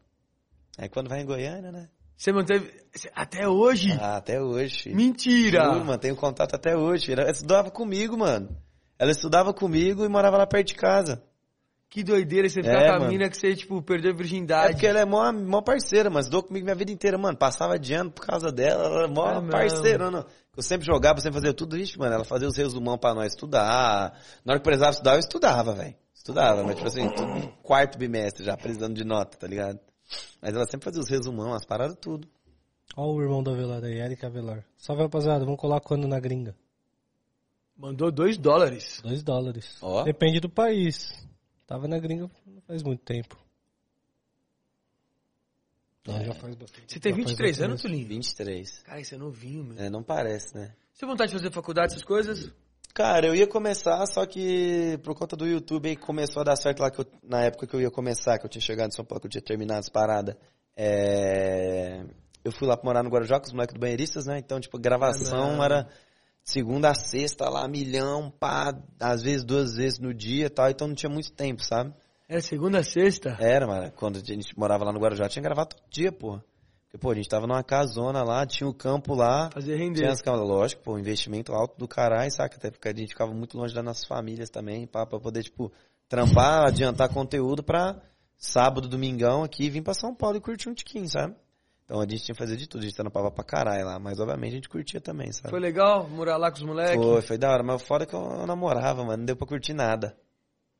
[0.78, 1.88] Aí quando vai em Goiânia, né?
[2.16, 2.70] Você manteve.
[3.14, 3.92] Até hoje?
[4.00, 4.94] Ah, até hoje.
[4.94, 5.64] Mentira!
[5.64, 7.12] Juro, mano, tenho contato até hoje.
[7.12, 8.48] Ela estudava comigo, mano.
[8.98, 11.22] Ela estudava comigo e morava lá perto de casa.
[11.90, 13.10] Que doideira você ficar É, com a mano.
[13.12, 14.72] mina que você, tipo, perdeu a É virgindade.
[14.72, 17.36] porque ela é mó, mó parceira, mas estudou comigo minha vida inteira, mano.
[17.36, 20.24] Passava de ano por causa dela, ela é mó É parceira, não.
[20.56, 22.14] Eu sempre jogava, sempre fazia tudo isso, mano.
[22.14, 24.16] Ela fazia os resumão pra nós estudar.
[24.44, 25.94] Na hora que precisava estudar, eu estudava, velho.
[26.14, 29.78] Estudava, mas tipo assim, tudo quarto bimestre já, precisando de nota, tá ligado?
[30.40, 32.28] Mas ela sempre fazia os resumão, as paradas tudo.
[32.97, 34.64] Olha o irmão do Avelar aí, Eric Avelar.
[34.76, 35.44] Salve, rapaziada.
[35.44, 36.55] Vamos colar quando na gringa?
[37.76, 39.01] Mandou dois dólares.
[39.02, 39.78] Dois dólares.
[39.82, 40.05] Ó.
[40.05, 41.12] Depende do país.
[41.66, 43.36] Tava na gringa não faz muito tempo.
[46.06, 46.93] Não, já faz bastante.
[46.93, 47.82] Você tem já faz 23 bastante anos.
[47.82, 48.06] Tulinho?
[48.06, 48.82] 23.
[48.82, 49.78] Cara, isso é novinho, meu.
[49.78, 50.74] É, não parece, né?
[50.93, 52.52] Você tem vontade de fazer faculdade, essas coisas?
[52.94, 56.78] Cara, eu ia começar, só que por conta do YouTube aí começou a dar certo
[56.80, 59.04] lá que eu- na época que eu ia começar, que eu tinha chegado em São
[59.04, 60.36] Paulo, que eu tinha terminado as paradas.
[60.76, 62.04] É,
[62.44, 64.38] Eu fui lá pra morar no Guarujá com os moleques do Banheiristas, né?
[64.38, 65.88] Então, tipo, gravação Ah, era
[66.42, 70.86] segunda a sexta lá, milhão, pá, às vezes duas vezes no dia e tal, então
[70.86, 71.94] não tinha muito tempo, sabe?
[72.28, 73.34] Era segunda a sexta?
[73.40, 76.44] Era, mano, quando a gente morava lá no Guarujá, tinha que gravar todo dia, porra.
[76.94, 80.00] Porque, pô, a gente tava numa casona lá, tinha o campo lá, Fazer render.
[80.00, 82.56] tinha as câmeras, lógico, pô, investimento alto do caralho, saca?
[82.56, 85.72] Até porque a gente ficava muito longe das nossas famílias também, pá, pra poder, tipo,
[86.08, 88.00] trampar, adiantar conteúdo pra
[88.36, 91.34] sábado, domingão aqui vim pra São Paulo e curtir um tiquinho, sabe?
[91.84, 94.20] Então a gente tinha que fazer de tudo, a gente trampava pra caralho lá, mas
[94.20, 95.50] obviamente a gente curtia também, sabe?
[95.50, 97.04] Foi legal morar lá com os moleques?
[97.04, 99.46] Foi, foi da hora, mas o foda é que eu namorava, mano, não deu pra
[99.48, 100.16] curtir nada.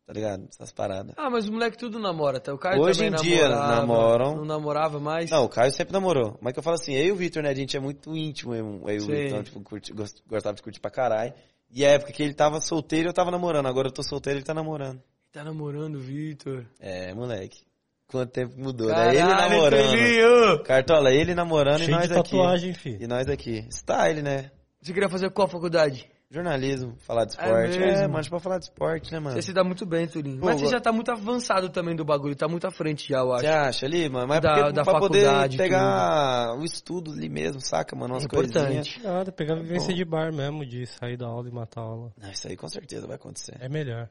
[0.07, 0.47] Tá ligado?
[0.51, 1.15] Essas paradas.
[1.17, 2.53] Ah, mas os moleques tudo namora, tá?
[2.53, 4.37] O Caio Hoje também em dia namorava, namoram.
[4.37, 5.31] Não namorava mais.
[5.31, 6.37] Não, o Caio sempre namorou.
[6.43, 7.49] Mas que eu falo assim, eu e o Vitor, né?
[7.49, 9.13] A gente é muito íntimo, eu, eu e o Sim.
[9.13, 9.95] Vitor, tipo, curti-
[10.29, 11.33] gostava de curtir pra caralho.
[11.71, 13.67] E a época que ele tava solteiro, eu tava namorando.
[13.67, 15.03] Agora eu tô solteiro, ele tá namorando.
[15.33, 16.67] Tá namorando, Vitor.
[16.79, 17.63] É, moleque.
[18.07, 18.95] Quanto tempo mudou, né?
[18.95, 19.27] Caralho, Ele
[19.57, 19.91] namorando.
[19.91, 20.63] filhinho!
[20.65, 22.23] Cartola, ele namorando e Cheio nós de aqui.
[22.31, 22.99] tatuagem, fi.
[23.01, 23.67] E nós aqui.
[23.71, 24.51] Style, né?
[24.83, 26.07] Você queria fazer qual faculdade?
[26.35, 27.77] Jornalismo, falar de É esporte.
[27.77, 28.09] É, mesmo?
[28.13, 29.37] mano, pra falar de esporte, né, mano?
[29.37, 30.41] Você se dá muito bem, Turinho.
[30.41, 33.19] Pô, Mas você já tá muito avançado também do bagulho, tá muito à frente já,
[33.21, 33.43] eu acho.
[33.43, 34.27] Você acha ali, mano?
[34.29, 38.15] Mas Da- porque da pra poder faculdade, pegar o estudo ali mesmo, saca, mano?
[38.15, 38.87] Umas É coisinhas.
[38.89, 39.03] importante.
[39.03, 42.13] Nada, pegar a vivência de bar mesmo, de sair da aula e matar a aula.
[42.21, 43.57] Não, isso aí com certeza vai acontecer.
[43.61, 44.09] É melhor.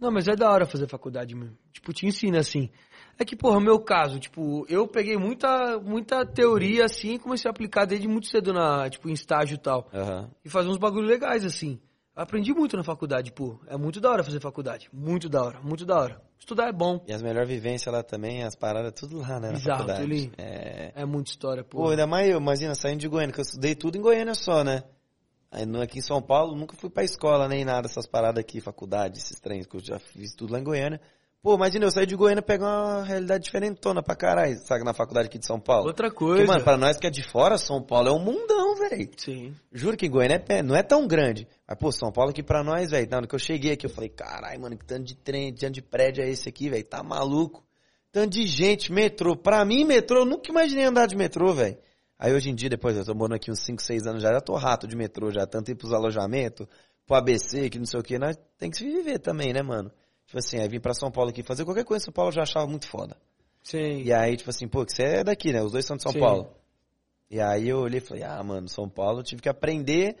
[0.00, 1.56] Não, mas é da hora fazer faculdade mesmo.
[1.72, 2.70] Tipo, te ensina assim.
[3.20, 7.52] É que, porra, meu caso, tipo, eu peguei muita, muita teoria assim e comecei a
[7.52, 9.86] aplicar desde muito cedo na, tipo, em estágio e tal.
[9.92, 10.30] Aham.
[10.42, 11.78] E fazer uns bagulho legais assim.
[12.16, 13.60] Aprendi muito na faculdade, pô.
[13.66, 14.88] É muito da hora fazer faculdade.
[14.90, 16.22] Muito da hora, muito da hora.
[16.38, 17.04] Estudar é bom.
[17.06, 19.48] E as melhores vivências lá também, as paradas, tudo lá, né?
[19.50, 20.02] Na Exato, faculdade.
[20.02, 20.92] ele- É.
[20.94, 21.76] É muita história, pô.
[21.76, 24.64] Pô, ainda mais eu, imagina, saindo de Goiânia, que eu estudei tudo em Goiânia só,
[24.64, 24.82] né?
[25.50, 29.18] Aí aqui em São Paulo, nunca fui pra escola nem nada, essas paradas aqui, faculdade,
[29.18, 31.00] esses trens, que eu já fiz tudo lá em Goiânia.
[31.42, 35.28] Pô, imagina, eu saí de Goiânia pegar uma realidade diferentona pra caralho, sabe, na faculdade
[35.28, 35.86] aqui de São Paulo.
[35.86, 36.44] Outra Porque, coisa.
[36.46, 39.10] mano, pra nós que é de fora, São Paulo é um mundão, velho.
[39.16, 39.54] Sim.
[39.72, 41.48] Juro que Goiânia é não é tão grande.
[41.66, 43.08] Mas, pô, São Paulo aqui pra nós, velho.
[43.10, 45.72] Na hora que eu cheguei aqui, eu falei, caralho, mano, que tanto de trem, tanto
[45.72, 46.84] de prédio é esse aqui, velho?
[46.84, 47.64] Tá maluco?
[48.12, 49.34] Tanto de gente, metrô.
[49.34, 51.78] Pra mim, metrô, eu nunca imaginei andar de metrô, velho.
[52.18, 54.42] Aí hoje em dia, depois, eu tô morando aqui uns 5, 6 anos já, já
[54.42, 55.46] tô rato de metrô, já.
[55.46, 56.66] Tanto ir pros alojamentos,
[57.06, 58.18] pro ABC, que não sei o que.
[58.18, 59.90] Nós tem que se viver também, né, mano?
[60.30, 62.34] Tipo assim, aí vim pra São Paulo aqui fazer qualquer coisa em São Paulo eu
[62.34, 63.16] já achava muito foda.
[63.64, 64.02] Sim.
[64.02, 65.60] E aí, tipo assim, pô, que você é daqui, né?
[65.60, 66.20] Os dois são de São Sim.
[66.20, 66.52] Paulo.
[67.28, 70.16] E aí eu olhei e falei, ah, mano, São Paulo eu tive que aprender,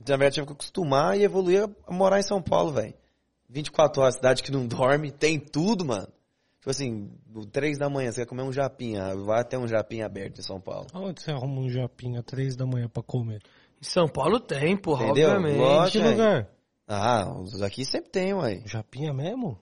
[0.00, 2.92] na verdade tive que acostumar e evoluir a morar em São Paulo, velho.
[3.48, 6.08] 24 horas, cidade que não dorme, tem tudo, mano.
[6.58, 10.06] Tipo assim, no 3 da manhã, você quer comer um japinha, vai ter um japinha
[10.06, 10.88] aberto em São Paulo.
[10.92, 13.40] Aonde você arruma um japinha três da manhã pra comer?
[13.80, 15.30] Em São Paulo tem, porra, Entendeu?
[15.30, 15.58] obviamente.
[15.58, 16.04] Lógico.
[16.04, 16.48] Que lugar?
[16.86, 18.62] Ah, os aqui sempre tem, ué.
[18.66, 19.58] Japinha mesmo?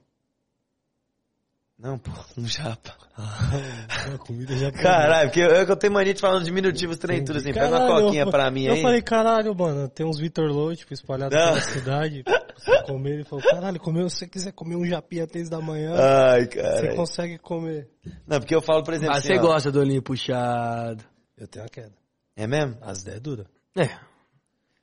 [1.78, 2.94] Não, pô, um japa.
[3.16, 7.24] A comida já Caralho, porque eu, eu, que eu tenho mania de falando diminutivos trem
[7.24, 7.54] tudo assim.
[7.54, 8.82] Pega uma coquinha eu, pra mim eu aí.
[8.82, 12.22] falei, caralho, mano, tem uns Vitor Low, tipo, espalhados pela cidade.
[12.54, 15.94] Você comer, ele falou, caralho, comeu, se você quiser comer um japinha três da manhã,
[15.94, 17.88] Ai, você consegue comer.
[18.26, 21.02] Não, porque eu falo, por exemplo, Mas assim, você ó, gosta do olhinho puxado.
[21.38, 21.94] Eu tenho a queda.
[22.36, 22.76] É mesmo?
[22.82, 23.46] As 10 dura.
[23.74, 23.88] É.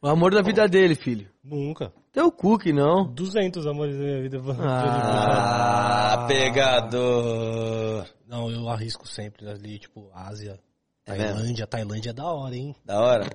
[0.02, 1.28] O amor da vida dele, filho.
[1.44, 1.92] Nunca.
[2.12, 3.12] Teu cookie, não.
[3.14, 4.40] 200 amores da minha vida.
[4.60, 8.06] Ah, pegador.
[8.28, 10.60] Não, eu arrisco sempre ali, tipo, Ásia,
[11.06, 11.34] É mesmo?
[11.36, 11.68] Tailândia.
[11.68, 12.76] Tailândia é da hora, hein?
[12.86, 13.28] Da hora.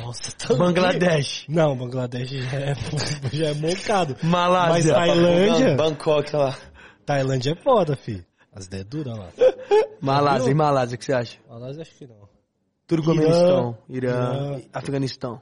[0.00, 1.46] Nossa, tá Bangladesh.
[1.48, 2.74] Não, Bangladesh já é,
[3.32, 4.16] já é moncado.
[4.22, 4.94] Mas Malásia.
[4.94, 6.58] Tailândia, Bangkok lá.
[7.06, 8.24] Tailândia é foda, fi.
[8.52, 9.28] As 10 dura lá.
[10.00, 10.50] Malásia.
[10.50, 11.38] E Malásia, o que você acha?
[11.48, 12.28] Malásia acho que não.
[12.86, 13.78] Turcomenistão.
[13.88, 14.54] Irã.
[14.56, 14.60] Irã.
[14.72, 15.40] Afeganistão.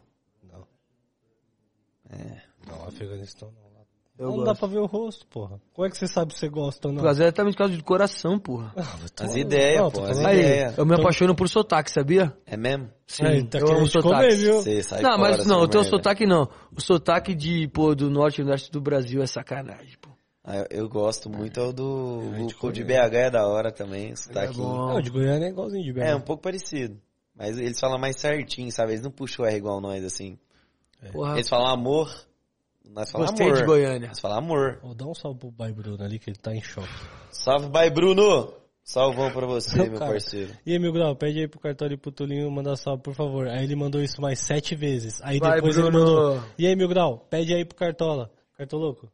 [2.13, 2.19] Não.
[2.19, 2.43] É.
[2.67, 3.73] Não, Afeganistão não.
[4.19, 4.47] Eu não gosto.
[4.47, 5.61] dá pra ver o rosto, porra.
[5.73, 7.01] Como é que você sabe se você gosta ou não?
[7.01, 8.73] Por causa exatamente por causa do coração, porra.
[9.19, 10.79] As ideias, Não, pô, as ideias.
[10.79, 12.33] eu me apaixono por sotaque, sabia?
[12.47, 12.91] É mesmo?
[13.07, 14.83] Sim, Aí, tá eu amo comer, sotaque.
[14.85, 16.49] sai Não, mas não, o teu sotaque não.
[16.77, 20.11] O sotaque de, pô, do norte e nordeste do Brasil é sacanagem, pô.
[20.45, 22.31] Ah, eu, eu gosto muito é o do...
[22.35, 22.85] a gente O, o de.
[22.85, 24.57] BH é da hora também, o sotaque.
[24.57, 24.89] bom.
[24.89, 26.03] Não, de Goiânia é igualzinho de BH.
[26.03, 27.01] É, um pouco parecido.
[27.35, 28.93] Mas eles falam mais certinho, sabe?
[28.93, 30.39] Eles não puxam o R igual nós, assim.
[31.11, 32.09] Porra, Eles falam amor,
[32.85, 33.59] nós falamos gostei amor.
[33.59, 34.09] de Goiânia.
[34.09, 34.79] Nós falamos amor.
[34.83, 36.89] Ô, dá um salve pro Bai Bruno ali, que ele tá em choque.
[37.31, 38.53] Salve, bye, Bruno!
[38.85, 40.11] Salvão pra você, meu cara.
[40.11, 40.53] parceiro.
[40.67, 43.47] E aí, meu grau, pede aí pro cartório e pro Tulinho mandar salve, por favor.
[43.47, 45.21] Aí ele mandou isso mais sete vezes.
[45.23, 46.05] Aí Vai, depois ele Bruno.
[46.05, 46.43] mandou.
[46.59, 48.29] E aí, meu grau, pede aí pro Cartola.
[48.59, 49.09] Cartoloco.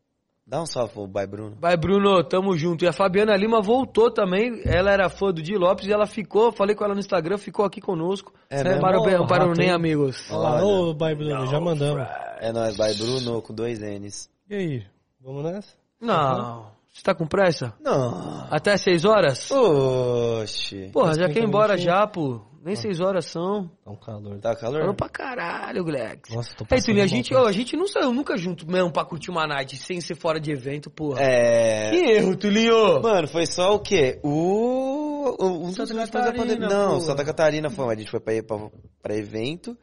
[0.49, 1.59] Dá um salve pro bye, Bruno.
[1.61, 2.83] Vai, Bruno, tamo junto.
[2.83, 4.63] E a Fabiana Lima voltou também.
[4.65, 7.67] Ela era fã do Di Lopes e ela ficou, falei com ela no Instagram, ficou
[7.67, 8.33] aqui conosco.
[8.49, 8.81] É mesmo?
[8.81, 9.71] para, o, para o Nem?
[9.71, 10.31] Amigos.
[10.31, 12.09] Olá, ô, Bai Bruno, já mandamos.
[12.41, 14.31] É nóis, bye, Bruno, com dois N's.
[14.49, 14.87] E aí,
[15.21, 15.75] vamos nessa?
[16.01, 17.75] Não, você tá com pressa?
[17.79, 18.47] Não.
[18.51, 19.51] Até seis horas?
[19.51, 20.89] Oxi.
[20.95, 22.41] Porra, já quer ir embora já, pô.
[22.63, 23.71] Nem seis horas são.
[23.85, 24.39] Tá um calor.
[24.41, 24.81] Tá calor?
[24.81, 26.29] Falou pra caralho, Glex.
[26.35, 28.93] Nossa, tô Aí, passando Tulinho, a gente, ó, a gente não saiu nunca junto mesmo
[28.93, 31.21] pra curtir uma night sem ser fora de evento, porra.
[31.23, 31.91] É.
[31.91, 33.01] Que erro, Tulinho!
[33.01, 34.19] Mano, foi só o quê?
[34.23, 35.37] O.
[35.39, 36.69] o um Santa dos da Catarina, pandemia.
[36.69, 37.01] Não, porra.
[37.01, 38.71] Santa Catarina foi, mas a gente foi pra, pra,
[39.01, 39.77] pra evento.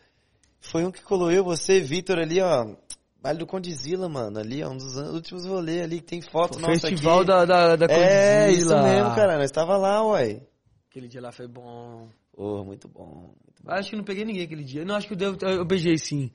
[0.60, 2.76] Foi um que colou eu, você, Vitor ali, ó.
[3.22, 6.88] Vale do Condizila, mano, ali, ó, um dos últimos rolês ali, que tem foto nossa
[6.88, 7.28] Festival aqui.
[7.28, 10.44] da, da, da É, isso mesmo, cara, nós tava lá, uai.
[10.92, 12.08] Aquele dia lá foi bom.
[12.36, 13.34] Pô, muito bom.
[13.46, 13.72] muito bom.
[13.72, 14.84] Acho que não peguei ninguém aquele dia.
[14.84, 16.30] Não, acho que eu, devo- eu beijei sim.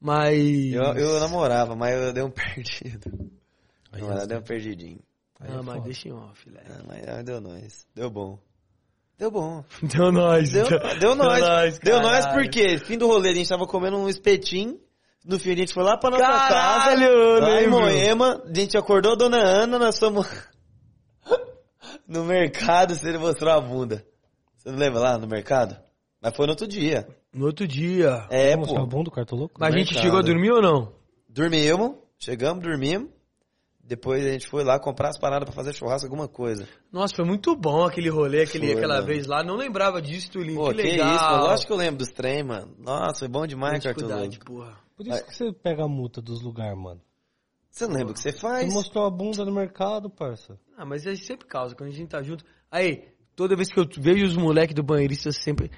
[0.00, 0.36] Mas.
[0.72, 3.30] Eu, eu namorava, mas eu dei um perdido.
[3.92, 4.98] Não, ela deu um perdidinho.
[5.40, 5.80] Aí Ah, é mas foda.
[5.80, 6.64] deixa em off, Léo.
[6.68, 7.86] Ah, mas ah, deu nós.
[7.94, 8.38] Deu bom.
[9.16, 9.64] Deu bom.
[9.80, 10.50] Deu nós.
[10.50, 10.66] Deu,
[10.98, 11.40] deu nós.
[11.40, 14.80] nós, Deu nós porque fim do rolê a gente tava comendo um espetinho.
[15.24, 17.40] No fim a gente foi lá pra nossa Caralho, casa.
[17.40, 17.68] Lá em.
[17.68, 18.42] Moema.
[18.44, 20.26] A gente acordou a dona Ana, nós fomos
[22.08, 24.04] no mercado, você mostrou a bunda.
[24.64, 25.76] Você não lembra lá no mercado?
[26.20, 27.06] Mas foi no outro dia.
[27.32, 28.26] No outro dia.
[28.30, 28.86] É, o pô.
[28.86, 29.54] bom do cartoloco?
[29.60, 30.02] Mas a gente mercado.
[30.02, 30.92] chegou a dormir ou não?
[31.28, 33.10] Dormimos, chegamos, dormimos.
[33.86, 36.66] Depois a gente foi lá comprar as paradas pra fazer churrasco, alguma coisa.
[36.90, 39.06] Nossa, foi muito bom aquele rolê, aquele, Foi, aquela mano.
[39.06, 39.44] vez lá.
[39.44, 40.56] Não lembrava disso, Tulinho.
[40.58, 41.14] Pô, que que, legal.
[41.14, 41.42] isso, mano.
[41.44, 42.74] Lógico que eu lembro dos trem, mano.
[42.78, 44.44] Nossa, foi bom demais, Cartoloco.
[44.46, 44.78] porra.
[44.96, 47.00] Por isso que você pega a multa dos lugares, mano.
[47.68, 48.72] Você não lembra o que você Você faz?
[48.72, 50.58] mostrou a bunda no mercado, parça.
[50.78, 52.42] Ah, mas a gente sempre causa, quando a gente tá junto.
[52.70, 55.70] Aí, toda vez que eu vejo os moleques do banheirista, sempre...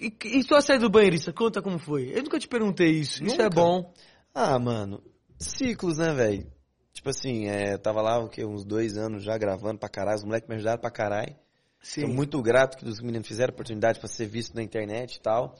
[0.00, 2.10] E, e sua saída do banheirista, conta como foi.
[2.14, 3.24] Eu nunca te perguntei isso.
[3.24, 3.56] Isso é Nunca.
[3.56, 3.94] bom.
[4.34, 5.02] Ah, mano,
[5.38, 6.46] ciclos, né, velho?
[6.92, 10.18] Tipo assim, é, eu tava lá, o quê, uns dois anos já gravando pra caralho,
[10.18, 11.34] os moleques me ajudaram pra caralho.
[11.94, 15.56] Tô muito grato que os meninos fizeram oportunidade pra ser visto na internet e tal.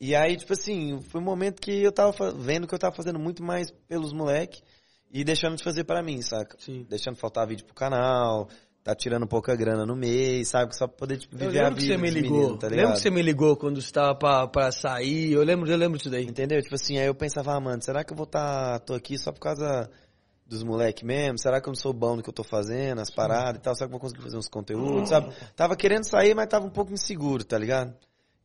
[0.00, 3.18] E aí, tipo assim, foi um momento que eu tava vendo que eu tava fazendo
[3.18, 4.62] muito mais pelos moleques
[5.10, 6.56] e deixando de fazer pra mim, saca?
[6.58, 6.86] Sim.
[6.88, 8.48] Deixando faltar vídeo pro canal,
[8.82, 10.74] tá tirando pouca grana no mês, sabe?
[10.76, 12.38] Só pra poder tipo, Eu viver a lembro que vida você me ligou.
[12.38, 15.32] meninos, tá lembro que você me ligou quando você tava pra, pra sair.
[15.32, 16.24] Eu lembro, eu lembro disso daí.
[16.24, 16.60] Entendeu?
[16.62, 19.32] Tipo assim, aí eu pensava, ah, mano, será que eu vou tá, tô aqui só
[19.32, 19.90] por causa
[20.46, 21.38] dos moleques mesmo?
[21.38, 23.74] Será que eu não sou bom no que eu tô fazendo, as paradas e tal?
[23.74, 25.32] Será que eu vou conseguir fazer uns conteúdos, sabe?
[25.54, 27.94] Tava querendo sair, mas tava um pouco inseguro, tá ligado?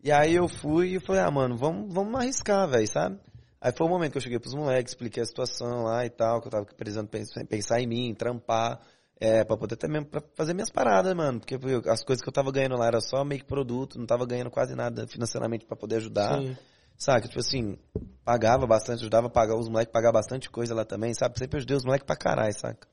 [0.04, 3.18] E aí eu fui e falei, ah, mano, vamos, vamos arriscar, velho, sabe?
[3.60, 6.40] Aí foi o momento que eu cheguei pros moleques, expliquei a situação lá e tal,
[6.40, 7.10] que eu tava precisando
[7.50, 8.80] pensar em mim, trampar,
[9.20, 11.40] é, pra poder também pra fazer minhas paradas, mano.
[11.40, 11.56] Porque
[11.90, 14.52] as coisas que eu tava ganhando lá era só meio que produto, não tava ganhando
[14.52, 16.40] quase nada financeiramente pra poder ajudar.
[16.42, 16.58] Sim.
[16.98, 17.28] Saca?
[17.28, 17.78] Tipo assim,
[18.24, 21.38] pagava bastante, ajudava a pagar os moleques, pagar bastante coisa lá também, sabe?
[21.38, 22.88] Sempre ajudei os moleques pra caralho, saca?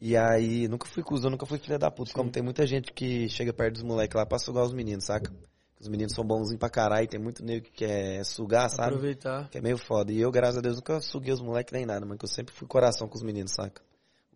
[0.00, 2.12] E aí, nunca fui cuzão, nunca fui filha da puta.
[2.12, 5.32] Como tem muita gente que chega perto dos moleques lá pra sugar os meninos, saca?
[5.78, 8.94] Os meninos são bonzinhos pra caralho, tem muito nego que quer sugar, sabe?
[8.94, 9.48] Aproveitar.
[9.50, 10.10] Que é meio foda.
[10.12, 12.18] E eu, graças a Deus, nunca suguei os moleques nem nada, mano.
[12.18, 13.82] Que eu sempre fui coração com os meninos, saca?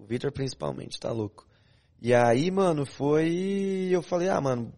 [0.01, 1.47] O Victor principalmente, tá louco.
[2.01, 3.89] E aí, mano, foi.
[3.91, 4.73] Eu falei, ah, mano,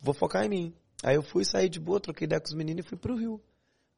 [0.00, 0.74] vou focar em mim.
[1.02, 3.40] Aí eu fui sair de boa, troquei ideia com os meninos e fui pro Rio.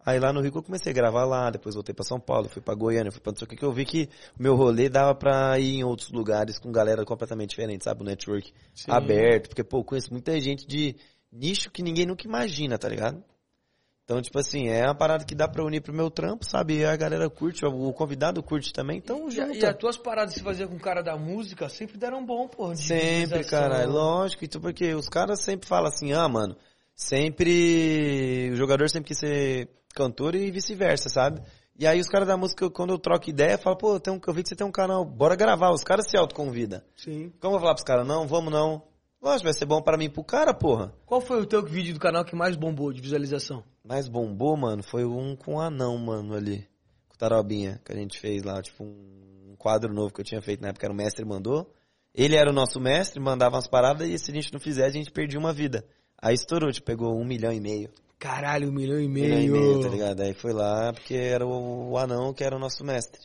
[0.05, 2.49] Aí lá no Rio que eu comecei a gravar lá, depois voltei pra São Paulo,
[2.49, 4.09] fui pra Goiânia, fui pra não sei o que, que eu vi que
[4.39, 8.01] o meu rolê dava pra ir em outros lugares com galera completamente diferente, sabe?
[8.01, 8.91] O network Sim.
[8.91, 10.97] aberto, porque, pô, eu conheço muita gente de
[11.31, 13.23] nicho que ninguém nunca imagina, tá ligado?
[14.05, 16.79] Então, tipo assim, é uma parada que dá pra unir pro meu trampo, sabe?
[16.79, 19.57] E a galera curte, o convidado curte também, então E, junta.
[19.57, 22.73] e as tuas paradas você fazia com o cara da música sempre deram bom, pô.
[22.73, 26.57] de Sempre, cara, é lógico, então, porque os caras sempre falam assim, ah, mano,
[26.95, 31.41] sempre, o jogador sempre quis ser cantor e vice-versa, sabe?
[31.79, 34.35] E aí os caras da música, quando eu troco ideia, falam, pô, tem um, eu
[34.35, 36.83] vi que você tem um canal, bora gravar, os caras se autoconvidam.
[36.97, 37.33] Sim.
[37.41, 38.83] Como eu vou falar pros caras, não, vamos não.
[39.23, 40.95] Lógico, vai ser bom pra mim e pro cara, porra.
[41.05, 43.63] Qual foi o teu vídeo do canal que mais bombou de visualização?
[43.85, 46.67] mais bombou, mano, foi um com o anão, mano, ali.
[47.09, 50.41] Com o Tarobinha, que a gente fez lá, tipo, um quadro novo que eu tinha
[50.41, 51.71] feito na época, era o mestre mandou.
[52.15, 55.01] Ele era o nosso mestre, mandava umas paradas, e se a gente não fizesse, a
[55.01, 55.85] gente perdia uma vida.
[56.21, 57.91] Aí estourou, tipo, pegou um milhão e meio.
[58.19, 59.35] Caralho, um milhão e Um meio.
[59.35, 60.21] milhão e meio, tá ligado?
[60.21, 63.21] Aí foi lá, porque era o, o anão que era o nosso mestre.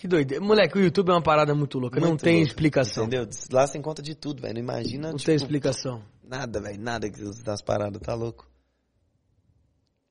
[0.00, 0.40] Que doido.
[0.40, 2.00] Moleque, o YouTube é uma parada muito louca.
[2.00, 3.04] não Muito tem louco, explicação.
[3.04, 3.28] Entendeu?
[3.52, 4.54] Lá você encontra de tudo, velho.
[4.54, 6.02] Não imagina, Não tipo, tem explicação.
[6.26, 6.80] nada, velho.
[6.80, 8.48] Nada que das paradas, tá louco.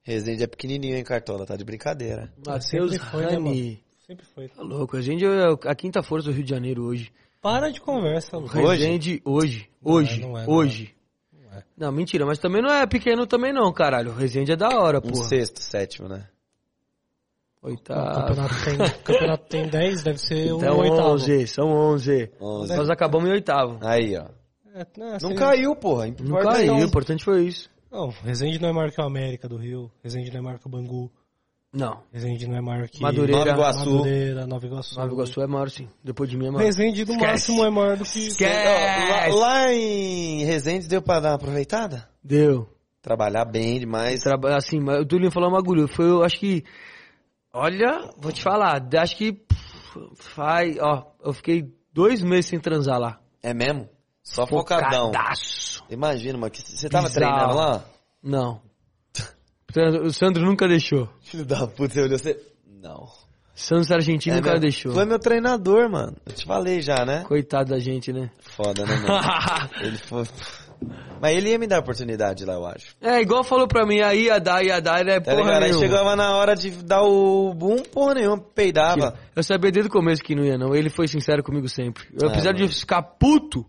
[0.04, 1.44] Resende é pequenininho, hein, Cartola?
[1.44, 2.32] Tá de brincadeira.
[2.46, 3.84] Matheus sempre foi, né, Rani.
[4.06, 4.48] Sempre foi.
[4.48, 4.96] Tá louco.
[4.96, 7.12] A gente é a quinta força do Rio de Janeiro hoje.
[7.42, 8.46] Para de conversa, Lu.
[8.46, 8.84] Hoje?
[8.84, 9.70] Resende hoje.
[9.82, 10.22] Não Hoje.
[10.22, 10.96] é, não é, não hoje.
[11.34, 11.64] Não é.
[11.76, 14.12] Não, mentira, mas também não é pequeno também não, caralho.
[14.12, 15.24] O Resende é da hora, Um porra.
[15.28, 16.28] sexto, sétimo, né?
[17.62, 18.22] O Oitavo.
[18.22, 21.10] campeonato tem, o campeonato tem 10, deve ser o Então oitavo.
[21.10, 22.32] 11, são 11.
[22.42, 22.76] Onze.
[22.78, 23.78] Nós acabamos em oitavo.
[23.82, 24.26] Aí, ó.
[24.74, 26.08] É, não, Não seria- caiu, porra.
[26.22, 27.70] Não caiu, o importante foi isso.
[27.92, 29.92] Não, Resende não é maior que o América do Rio.
[30.04, 31.12] Resende não é maior que o Bangu.
[31.74, 32.02] Não.
[32.14, 33.02] Resende não é maior que...
[33.02, 33.40] Madureira.
[33.40, 33.80] Nova Iguaçu.
[33.92, 34.96] Madureira, Nova Iguaçu.
[35.00, 35.88] Nova Iguaçu é maior sim.
[36.04, 36.66] Depois de mim é maior.
[36.66, 37.32] Resende no Esquece.
[37.32, 38.30] máximo é maior do que...
[38.44, 42.08] Ó, Lá, lá em Resende deu pra dar uma aproveitada?
[42.24, 42.68] Deu.
[43.02, 44.22] Trabalhar bem demais.
[44.22, 45.88] Traba- Assim, mas o Tulinho falou um bagulho.
[45.88, 46.64] Foi, eu acho que.
[47.54, 48.88] Olha, vou te falar.
[48.98, 49.34] Acho que.
[49.34, 50.78] pff, Faz.
[50.80, 53.20] Ó, eu fiquei dois meses sem transar lá.
[53.42, 53.90] É mesmo?
[54.24, 55.08] Só focadão.
[55.08, 55.84] Focadaço.
[55.90, 56.52] Imagina, mano.
[56.52, 57.32] que Você tava Bizarro.
[57.32, 57.86] treinando lá?
[58.22, 58.62] Não.
[60.04, 61.08] O Sandro nunca deixou.
[61.22, 62.40] Filho da puta, você olhou você.
[62.68, 63.08] Não.
[63.56, 64.94] Santos Argentino É cara meu- deixou.
[64.94, 66.16] Foi meu treinador, mano.
[66.26, 67.24] Eu te falei já, né?
[67.28, 68.32] Coitado da gente, né?
[68.40, 69.20] Foda, né, mano?
[69.82, 70.24] ele foi...
[71.22, 72.96] Mas ele ia me dar oportunidade lá, eu acho.
[73.02, 75.64] É, igual falou pra mim, aí ia dar, ia dar, ele é Tá porra ligado?
[75.64, 75.86] Aí nenhuma.
[75.86, 79.18] chegava na hora de dar o boom, porra nenhuma, peidava.
[79.36, 80.74] Eu sabia desde o começo que não ia, não.
[80.74, 82.06] Ele foi sincero comigo sempre.
[82.14, 82.74] Eu, Ah, apesar de mano.
[82.74, 83.66] ficar puto,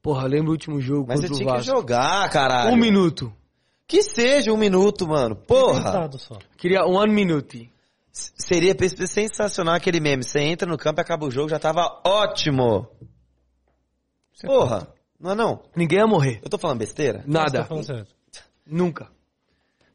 [0.00, 1.76] porra, lembra o último jogo Mas você contra o tinha que Vasco.
[1.80, 2.70] jogar, caralho.
[2.72, 3.32] Um minuto.
[3.88, 5.34] Que seja um minuto, mano.
[5.34, 5.82] Porra.
[5.82, 6.38] Tentado só.
[6.56, 7.68] Queria one minute.
[8.12, 8.74] S- Seria
[9.08, 10.22] sensacional aquele meme.
[10.24, 12.88] Você entra no campo e acaba o jogo, já tava ótimo.
[14.44, 14.88] Porra.
[15.18, 15.62] Não é não?
[15.74, 16.40] Ninguém ia morrer.
[16.42, 17.20] Eu tô falando besteira?
[17.20, 17.64] Você tá Nada.
[17.64, 18.06] falando.
[18.66, 19.08] Nunca.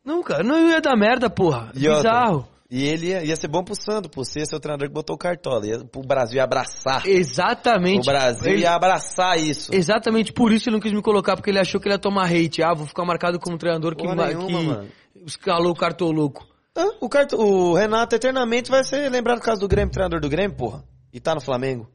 [0.03, 0.41] Nunca.
[0.43, 1.72] Não ia dar merda, porra.
[1.76, 2.48] E outra, Bizarro.
[2.69, 5.19] E ele ia, ia ser bom pro Sandro, por ser seu treinador que botou o
[5.19, 5.68] cartola.
[5.68, 7.06] Ia, o Brasil ia abraçar.
[7.06, 8.10] Exatamente.
[8.10, 9.76] O Brasil Ele- ia abraçar isso.
[9.76, 12.26] Exatamente por isso ele não quis me colocar, porque ele achou que ele ia tomar
[12.31, 12.64] hate.
[12.64, 14.88] Ah, vou ficar marcado como treinador que, Porra nenhuma, que mano.
[15.26, 16.48] escalou o cartoloco.
[16.73, 20.30] Ah, O, carto- o Renato eternamente vai ser lembrado por causa do Grêmio, treinador do
[20.30, 20.81] Grêmio, porra.
[21.14, 21.89] E tá no Flamengo.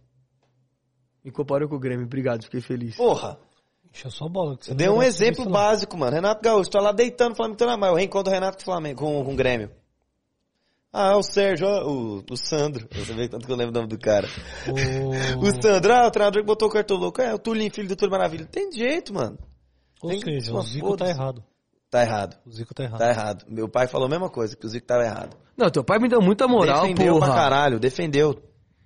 [1.26, 2.06] Me comparou com o Grêmio.
[2.06, 2.96] Obrigado, fiquei feliz.
[2.96, 3.36] Porra.
[3.92, 4.56] Encheu só bola.
[4.56, 6.12] que você Eu não dei um exemplo básico, mano.
[6.14, 9.00] Renato Gaúcho, tô lá deitando o Flamengo, mas eu reencontro o Renato com o Flamengo,
[9.00, 9.70] com, com o Grêmio.
[10.92, 12.86] Ah, o Sérgio, ó, o, o Sandro.
[12.94, 14.28] Você vê tanto que eu lembro o nome do cara.
[14.68, 17.20] O- O Sandro, ah, o treinador que botou o cartão louco.
[17.20, 18.46] É, o Tulinho, filho do Túlio Maravilha.
[18.46, 19.36] Tem jeito, mano.
[20.00, 21.10] Ou Tem que- seja, o uma Zico tá foda-se.
[21.10, 21.44] errado.
[21.90, 22.36] Tá errado.
[22.46, 22.98] O Zico tá errado.
[22.98, 23.44] Tá errado.
[23.48, 25.36] Meu pai falou a mesma coisa, que o Zico tava errado.
[25.56, 27.38] Não, teu pai me deu muita moral, defendeu pra porra.
[27.40, 28.40] caralho, defendeu.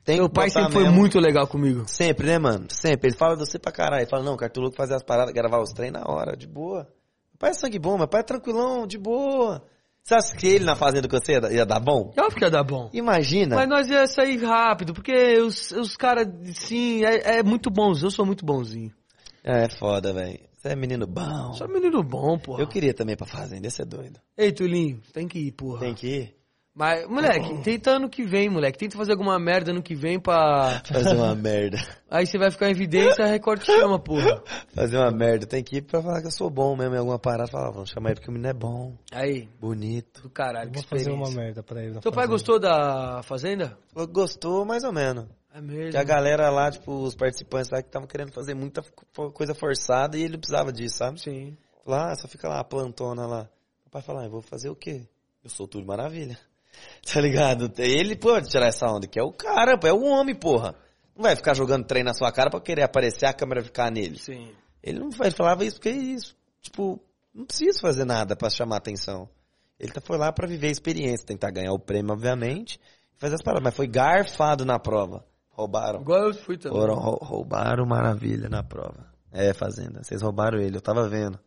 [0.05, 0.97] Tem Meu pai sempre foi mesmo.
[0.97, 1.85] muito legal comigo.
[1.87, 2.67] Sempre, né, mano?
[2.71, 3.09] Sempre.
[3.11, 4.03] Ele fala você pra caralho.
[4.03, 6.89] Ele fala, não, Cartoloco fazer as paradas, gravar os treinos na hora, de boa.
[7.31, 9.63] Meu pai é sangue bom, meu pai é tranquilão, de boa.
[10.03, 12.13] Você acha que ele na fazenda com você ia, ia dar bom?
[12.19, 12.89] Óbvio que ia dar bom.
[12.93, 13.57] Imagina.
[13.57, 18.03] Mas nós ia sair rápido, porque os, os caras, sim, é, é muito bons.
[18.03, 18.93] Eu sou muito bonzinho.
[19.45, 20.41] É foda, velho.
[20.57, 21.53] Você é menino bom.
[21.55, 22.63] Sou menino bom, porra.
[22.63, 24.21] Eu queria também ir pra fazenda, esse é doido.
[24.37, 25.81] Ei, Tulinho, tem que ir, porra.
[25.81, 26.40] Tem que ir.
[26.73, 28.79] Mas, moleque, tenta ano que vem, moleque.
[28.79, 30.81] Tenta fazer alguma merda ano que vem pra.
[30.87, 31.79] Fazer uma merda.
[32.09, 34.43] Aí você vai ficar em evidência, a Record te chama, porra.
[34.75, 35.47] Fazer uma merda.
[35.47, 37.51] Tem que ir pra falar que eu sou bom mesmo em alguma parada.
[37.51, 40.23] Falar, vamos chamar ele porque o menino é bom, Aí, bonito.
[40.23, 41.99] do caralho, vou fazer uma merda pra ele.
[42.01, 43.77] Teu pai gostou da Fazenda?
[44.11, 45.27] Gostou mais ou menos.
[45.53, 45.91] É mesmo.
[45.91, 48.83] Que a galera lá, tipo, os participantes lá que estavam querendo fazer muita
[49.35, 51.21] coisa forçada e ele precisava disso, sabe?
[51.21, 51.57] Sim.
[51.85, 53.49] Lá, só fica lá, a plantona lá.
[53.85, 55.09] O pai fala, ah, eu vou fazer o quê?
[55.43, 56.39] Eu sou tudo maravilha.
[57.13, 57.73] Tá ligado?
[57.79, 60.75] Ele pode tirar essa onda, que é o cara, é o homem, porra.
[61.17, 64.19] Não vai ficar jogando trem na sua cara pra querer aparecer a câmera ficar nele.
[64.19, 64.53] Sim.
[64.83, 66.37] Ele não ele falava isso porque é isso.
[66.63, 67.01] Tipo,
[67.35, 69.29] não precisa fazer nada pra chamar atenção.
[69.79, 72.79] Ele tá- foi lá pra viver a experiência, tentar ganhar o prêmio, obviamente,
[73.17, 73.65] fazer as paradas.
[73.65, 75.25] Mas foi garfado na prova.
[75.51, 76.01] Roubaram.
[76.01, 76.79] Igual eu fui também.
[76.79, 79.11] Foram, rou- roubaram maravilha na prova.
[79.33, 80.03] É, Fazenda.
[80.03, 81.39] Vocês roubaram ele, eu tava vendo.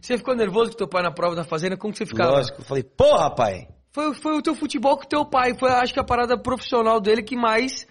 [0.00, 1.76] Você ficou nervoso com teu pai na prova da Fazenda?
[1.76, 2.32] Como que você ficava?
[2.32, 3.68] Lógico, eu falei, porra, pai!
[3.98, 5.58] Foi, foi o teu futebol com o teu pai.
[5.58, 7.84] Foi, acho que, a parada profissional dele que mais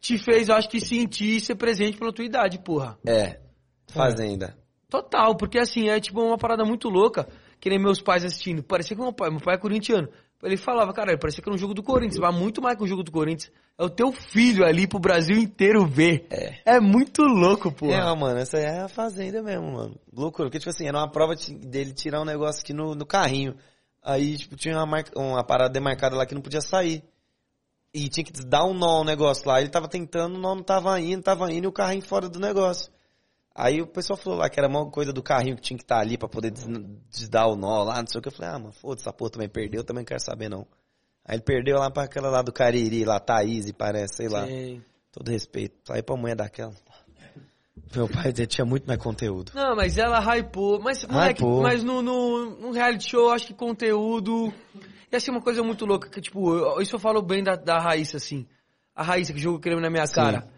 [0.00, 2.98] te fez, acho que, sentir e ser presente pela tua idade, porra.
[3.06, 3.38] É,
[3.92, 4.56] Fazenda.
[4.88, 7.28] Total, porque assim, é tipo uma parada muito louca,
[7.60, 8.62] que nem meus pais assistindo.
[8.62, 10.08] Parecia que meu pai, meu pai é corintiano.
[10.42, 12.86] Ele falava, cara, parecia que era um jogo do Corinthians, mas muito mais que um
[12.86, 13.52] jogo do Corinthians.
[13.78, 16.26] É o teu filho ali pro Brasil inteiro ver.
[16.30, 16.76] É.
[16.76, 17.92] É muito louco, porra.
[17.92, 20.00] É, mano, essa é a Fazenda mesmo, mano.
[20.10, 23.04] Loucura, porque, tipo assim, era uma prova de- dele tirar um negócio aqui no, no
[23.04, 23.54] carrinho.
[24.02, 27.02] Aí, tipo, tinha uma, marca, uma parada demarcada lá que não podia sair.
[27.92, 29.60] E tinha que dar um nó no negócio lá.
[29.60, 32.38] Ele tava tentando, o nó não tava indo, tava indo e o carrinho fora do
[32.38, 32.90] negócio.
[33.54, 35.98] Aí o pessoal falou lá que era uma coisa do carrinho que tinha que estar
[35.98, 36.66] ali pra poder des-
[37.10, 38.28] desdar o nó lá, não sei o que.
[38.28, 40.66] Eu falei, ah, mano, foda-se, essa porra também perdeu, também não quero saber não.
[41.24, 44.46] Aí ele perdeu lá pra aquela lá do Cariri, lá, Thaís, parece, sei lá.
[44.46, 44.82] Sim.
[45.12, 45.92] Todo respeito.
[45.92, 46.72] Aí pra mulher daquela.
[47.94, 49.52] Meu pai tinha muito mais conteúdo.
[49.54, 50.80] Não, mas ela hypou.
[50.80, 51.62] Mas, moleque, Hypou.
[51.62, 54.52] mas no, no, no reality show, eu acho que conteúdo.
[55.10, 57.78] E assim, uma coisa muito louca, que tipo, eu- isso eu falo bem da, da
[57.78, 58.46] Raíssa, assim.
[58.94, 60.14] A Raíssa que joga o creme na minha Sim.
[60.14, 60.48] cara.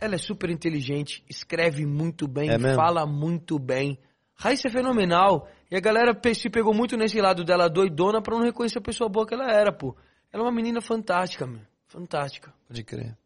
[0.00, 3.98] Ela é super inteligente, escreve muito bem, É fala muito bem.
[4.34, 5.48] Raíssa é fenomenal.
[5.70, 9.10] E a galera se pegou muito nesse lado dela doidona pra não reconhecer a pessoa
[9.10, 9.94] boa que ela era, pô.
[10.32, 11.60] Ela é uma menina fantástica, meu.
[11.88, 12.54] Fantástica.
[12.66, 13.16] Pode crer.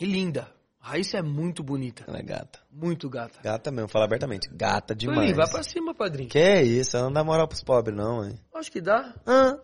[0.00, 0.48] E linda.
[0.84, 2.04] A Raíssa é muito bonita.
[2.06, 2.58] Ela é gata.
[2.70, 3.38] Muito gata.
[3.42, 4.50] Gata mesmo, fala abertamente.
[4.52, 5.18] Gata demais.
[5.20, 6.28] Tolinho, vai pra cima, padrinho.
[6.28, 8.38] Que é isso, ela não dá moral pros pobres, não, hein?
[8.54, 9.14] Acho que dá.
[9.26, 9.56] Ah,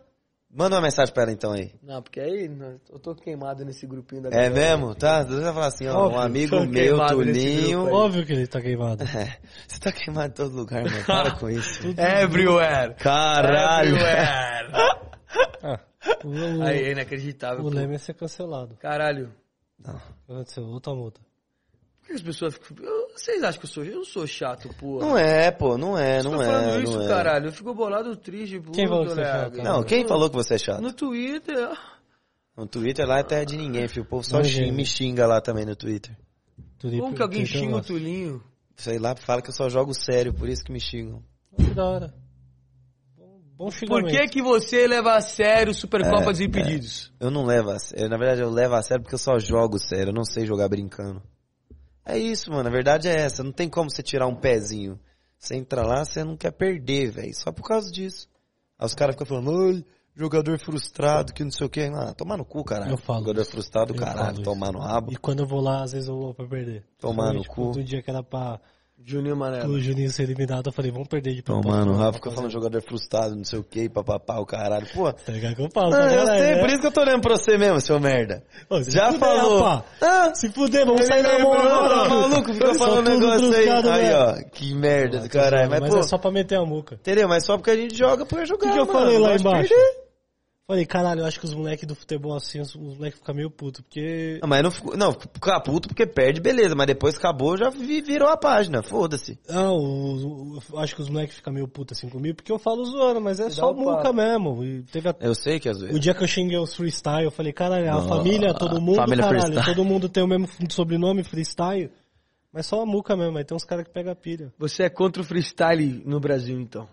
[0.51, 1.74] manda uma mensagem pra ela então aí.
[1.82, 2.51] Não, porque aí
[2.90, 4.55] eu tô queimado nesse grupinho da É galera.
[4.78, 4.94] mesmo?
[4.94, 5.22] Tá?
[5.22, 7.92] Você vai falar assim, ó, um Óbvio, amigo tô meu, Tulinho.
[7.92, 9.05] Óbvio que ele tá queimado.
[9.14, 9.36] É,
[9.68, 11.05] você tá queimado em todo lugar, mano.
[11.05, 11.82] Para com isso.
[11.98, 12.94] Everywhere.
[12.94, 13.90] Caralho.
[13.94, 14.70] Everywhere.
[15.62, 15.80] Ah,
[16.24, 17.60] o, aí, é inacreditável.
[17.60, 17.76] o pô.
[17.76, 18.74] Leme ia ser cancelado.
[18.76, 19.30] Caralho.
[19.85, 19.94] Não.
[20.27, 20.65] Que aconteceu?
[20.65, 21.20] Outra multa.
[22.01, 22.85] Por que as pessoas ficam...
[22.85, 23.85] eu- Vocês acham que eu sou...
[23.85, 24.98] Eu não sou chato, pô.
[25.01, 27.09] Não é, pô, não é, não tá é, falando isso, não é.
[27.09, 27.47] caralho.
[27.47, 28.73] Eu fico bolado triste, pô.
[28.73, 29.57] Quem falou que você é Dolega.
[29.57, 29.65] chato?
[29.65, 30.81] Não, quem falou que você é chato?
[30.81, 31.69] No Twitter.
[32.57, 34.02] No Twitter lá é terra de ninguém, filho.
[34.05, 36.16] O povo só Não, xinga, me xinga lá também no Twitter.
[36.81, 37.82] Como que alguém Twitter eu xinga o.
[37.82, 38.43] Tulinho?
[38.77, 41.23] Sei lá, fala que eu só jogo sério, por isso que me xingam.
[41.57, 42.15] Que da hora.
[43.61, 47.12] Bom, Por que que você leva a sério Supercopa dos Impedidos?
[47.20, 48.09] Eu não levo a sério.
[48.09, 50.09] Na verdade, eu levo a sério porque eu só jogo sério.
[50.09, 51.23] Eu não sei jogar brincando.
[52.03, 52.66] É isso, mano.
[52.66, 53.45] A verdade é essa.
[53.45, 54.99] Não tem como você tirar um pezinho.
[55.39, 57.35] Você entra lá, você não quer perder, velho.
[57.35, 58.28] Só por causa disso.
[58.78, 59.85] Aí os caras ficam falando,
[60.16, 61.82] jogador frustrado, que não sei o que.
[61.82, 62.93] Ah, tomar no cu, caralho.
[62.93, 63.51] Eu falo Jogador isso.
[63.51, 64.43] frustrado, Eu caralho.
[64.43, 65.12] Tomar no rabo.
[65.12, 66.82] E quando eu vou lá, às vezes eu vou pra perder.
[66.99, 67.73] Tomar no cu.
[67.73, 68.59] tipo, Do dia que era pra
[69.05, 69.66] Juninho Manela.
[69.66, 71.70] o Juninho ser eliminado, eu falei, vamos perder de propósito.
[71.72, 72.36] Tomar no rabo, fica Rapaziada.
[72.36, 74.86] falando jogador frustrado, não sei o que, papapá, o caralho.
[74.94, 76.60] Pô, Tá ligado que eu falo, Não, pra eu galera, sei, né?
[76.60, 78.43] por isso que eu tô olhando pra você mesmo, seu merda.
[78.68, 79.62] Ô, se Já fuder, falou.
[79.62, 79.85] rapá.
[80.01, 82.09] Ah, Se fuder, vamos sair na mão Tá agora.
[82.09, 83.68] maluco, fica falando tudo negócio aí.
[83.70, 84.16] Aí, velho.
[84.18, 85.70] ó, que merda do caralho.
[85.70, 86.94] Mas, Mas pô, é só pra meter a muca.
[86.97, 87.28] entendeu?
[87.28, 88.98] Mas só porque a gente joga por O jogar, que, que eu mano.
[88.98, 89.68] falei lá embaixo?
[89.68, 89.99] perder.
[90.70, 93.51] Falei, caralho, eu acho que os moleques do futebol assim, os, os moleques ficam meio
[93.51, 94.38] putos, porque...
[94.40, 96.76] Não, mas não fico, não, ficar puto porque perde, beleza.
[96.76, 98.80] Mas depois acabou, já vi- virou a página.
[98.80, 99.36] Foda-se.
[99.48, 102.59] Não, o- o- eu acho que os moleques ficam meio putos assim comigo, porque eu
[102.60, 104.62] falo zoando, mas é só um muca mesmo.
[104.62, 105.98] E teve a- Eu sei que às o vezes.
[105.98, 109.24] dia que eu xinguei os freestyle, eu falei, caralho, a Nossa, família, todo mundo, família
[109.24, 109.74] caralho, freestyle.
[109.74, 111.90] todo mundo tem o mesmo sobrenome, freestyle.
[112.52, 114.52] Mas só a muca mesmo, aí tem uns caras que pegam pilha.
[114.56, 116.88] Você é contra o freestyle no Brasil, então.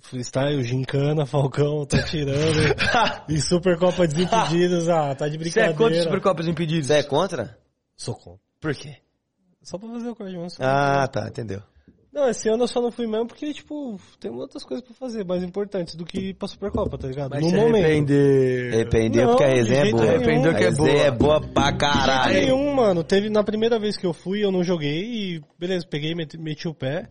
[0.00, 2.74] Freestyle, gincana, Falcão, tá tirando.
[3.28, 5.72] e Supercopa Desimpedidos, ah, tá de Você brincadeira.
[5.72, 6.86] é contra o Supercopas Impedidos?
[6.86, 7.58] Você é contra?
[7.96, 8.40] Sou contra.
[8.60, 8.96] Por quê?
[9.62, 11.60] Só pra fazer o sou Ah, tá, entendeu.
[12.12, 15.24] Não, esse ano eu só não fui mesmo porque, tipo, tem outras coisas pra fazer
[15.24, 17.30] mais importantes do que ir pra Supercopa, tá ligado?
[17.30, 17.84] Mas no momento.
[17.84, 18.72] arrepender.
[18.74, 20.06] Arrependeu Não, porque a de resenha é jeito boa.
[20.06, 20.16] nenhum.
[20.16, 21.02] Arrependeu que é a resenha boa.
[21.06, 22.34] é boa pra Jeito caralho.
[22.34, 23.04] nenhum, mano.
[23.04, 25.04] Teve, na primeira vez que eu fui, eu não joguei
[25.36, 27.08] e, beleza, peguei, meti, meti o pé.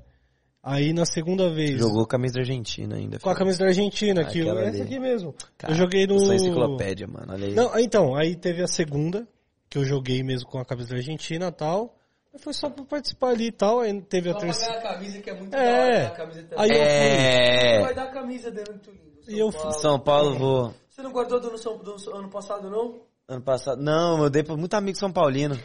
[0.63, 3.19] Aí na segunda vez, Jogou camisa da Argentina ainda.
[3.19, 5.33] com a camisa da Argentina, que eu, Aquela essa aqui mesmo.
[5.57, 6.15] Cara, eu joguei no...
[6.15, 7.27] Eu sou enciclopédia, mano.
[7.33, 7.53] Olha aí.
[7.53, 9.25] Não, então, aí teve a segunda,
[9.69, 11.95] que eu joguei mesmo com a camisa da Argentina e tal.
[12.33, 13.79] Mas foi só pra participar ali e tal.
[13.79, 14.77] Aí teve a terceira.
[14.77, 16.05] a camisa que é muito É.
[16.07, 16.83] a camisa Aí eu fui.
[16.85, 17.93] É.
[17.93, 19.07] dar a camisa dele muito lindo.
[19.29, 19.71] E eu fui.
[19.73, 20.73] São Paulo, vou.
[20.89, 23.01] Você não guardou do, São- do ano passado, não?
[23.27, 23.81] Ano passado.
[23.81, 25.57] Não, eu dei pra muito amigo São Paulino.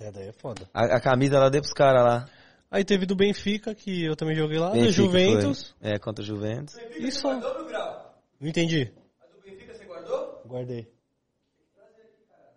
[0.00, 0.68] É, daí é foda.
[0.74, 2.28] A, a camisa ela dei pros caras lá.
[2.70, 5.74] Aí teve do Benfica, que eu também joguei lá, Benfica Juventus.
[5.80, 5.90] foi.
[5.90, 6.76] É, contra o Juventus.
[6.96, 7.34] E só.
[7.34, 8.92] Não entendi.
[9.20, 10.42] A do Benfica você guardou?
[10.46, 10.86] Guardei.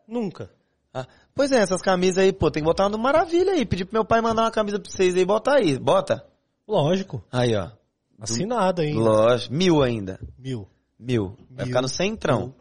[0.08, 0.50] Nunca.
[0.94, 3.66] Ah, pois é, essas camisas aí, pô, tem que botar uma do Maravilha aí.
[3.66, 5.80] Pedir pro meu pai mandar uma camisa pra vocês aí, bota aí.
[5.80, 6.26] Bota.
[6.68, 7.24] Lógico.
[7.32, 7.72] Aí, ó.
[8.20, 9.00] Assinado ainda.
[9.00, 9.54] Lógico.
[9.54, 10.20] Mil ainda.
[10.38, 10.68] Mil.
[11.00, 11.38] Mil.
[11.50, 11.68] Vai Mil.
[11.68, 12.54] ficar no centrão.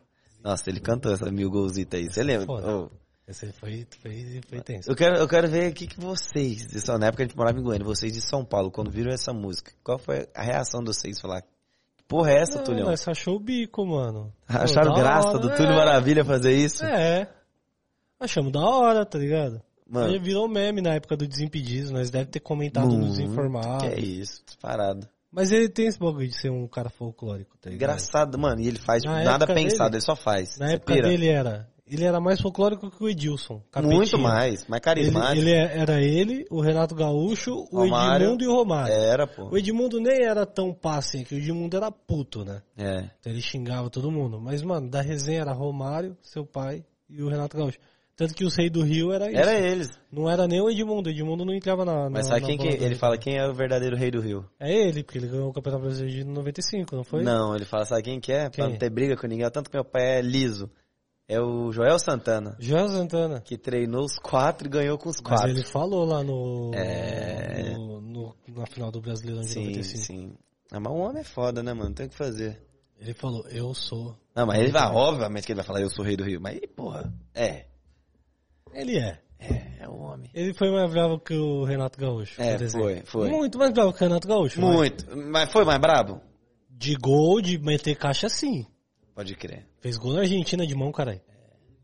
[0.42, 2.06] Nossa, ele cantou essa mil golzita aí.
[2.10, 2.46] Você lembra?
[2.46, 2.76] Foda.
[2.76, 2.90] Ô,
[3.30, 4.90] Esse foi, foi, foi tenso.
[4.90, 6.66] eu, quero, eu quero ver o que, que vocês,
[6.98, 9.72] na época a gente morava em Goiânia, vocês de São Paulo, quando viram essa música,
[9.84, 11.20] qual foi a reação de vocês?
[11.20, 12.86] Falar, que porra é essa, Não, Tulhão?
[12.86, 14.32] Nós achou o bico, mano.
[14.48, 15.54] Acharam graça hora, do é.
[15.56, 16.84] Túlio Maravilha fazer isso?
[16.84, 17.28] É.
[18.18, 19.62] Achamos da hora, tá ligado?
[19.88, 20.12] Mano.
[20.12, 23.84] Aí virou meme na época do Desimpedidos, nós deve ter comentado Muito, Desinformado.
[23.88, 25.08] Que é isso, disparado.
[25.32, 27.90] Mas ele tem esse bagulho de ser um cara folclórico, tá ligado?
[27.90, 28.60] Engraçado, mano.
[28.60, 30.58] E ele faz tipo, Na nada pensado, dele- ele só faz.
[30.58, 31.08] Na Você época pira?
[31.08, 31.69] dele era.
[31.90, 33.60] Ele era mais folclórico que o Edilson.
[33.70, 33.96] Capetinha.
[33.96, 35.36] Muito mais, mais Ele, carismático.
[35.38, 38.26] ele é- era ele, o Renato Gaúcho, o Romário.
[38.26, 38.94] Edmundo e o Romário.
[38.94, 39.48] Era, pô.
[39.50, 42.62] O Edmundo nem era tão pá assim, que o Edmundo era puto, né?
[42.78, 43.10] É.
[43.18, 44.40] Então ele xingava todo mundo.
[44.40, 47.78] Mas, mano, da resenha era Romário, seu pai e o Renato Gaúcho.
[48.16, 49.40] Tanto que os reis do Rio era isso.
[49.40, 49.88] Era eles.
[50.12, 52.10] Não era nem o Edmundo, o Edmundo não entrava na.
[52.10, 52.94] Mas na, sabe na quem que ele dele.
[52.96, 54.44] fala quem é o verdadeiro rei do Rio?
[54.60, 57.22] É ele, porque ele ganhou o Campeonato Brasileiro de 95, não foi?
[57.22, 58.50] Não, ele fala, sabe quem que é?
[58.50, 58.68] Pra Quem?
[58.72, 59.48] não ter briga com ninguém.
[59.50, 60.68] Tanto que meu pai é liso.
[61.32, 62.56] É o Joel Santana.
[62.58, 63.40] João Santana.
[63.40, 65.50] Que treinou os quatro e ganhou com os Mas quatro.
[65.50, 67.72] ele falou lá no, É.
[67.76, 70.04] no- no- na final do Brasileirão de Sim, 95.
[70.04, 70.34] sim.
[70.72, 71.94] Ah, mas o homem é foda, né, mano?
[71.94, 72.60] Tem o que fazer.
[72.98, 74.16] Ele falou, eu sou.
[74.34, 76.40] Não, mas ele vai, obviamente que ele vai falar, eu sou o rei do Rio.
[76.40, 77.66] Mas, porra, é.
[78.74, 79.20] Ele é.
[79.38, 80.28] É, é o homem.
[80.34, 82.42] Ele foi mais bravo que o Renato Gaúcho.
[82.42, 83.28] É, foi, foi.
[83.30, 84.60] Muito mais bravo que o Renato Gaúcho.
[84.60, 85.06] Muito.
[85.16, 86.20] Mas foi mais brabo?
[86.68, 88.66] De gol, de meter caixa, sim.
[89.14, 89.69] Pode crer.
[89.80, 91.20] Fez gol na Argentina de mão, caralho.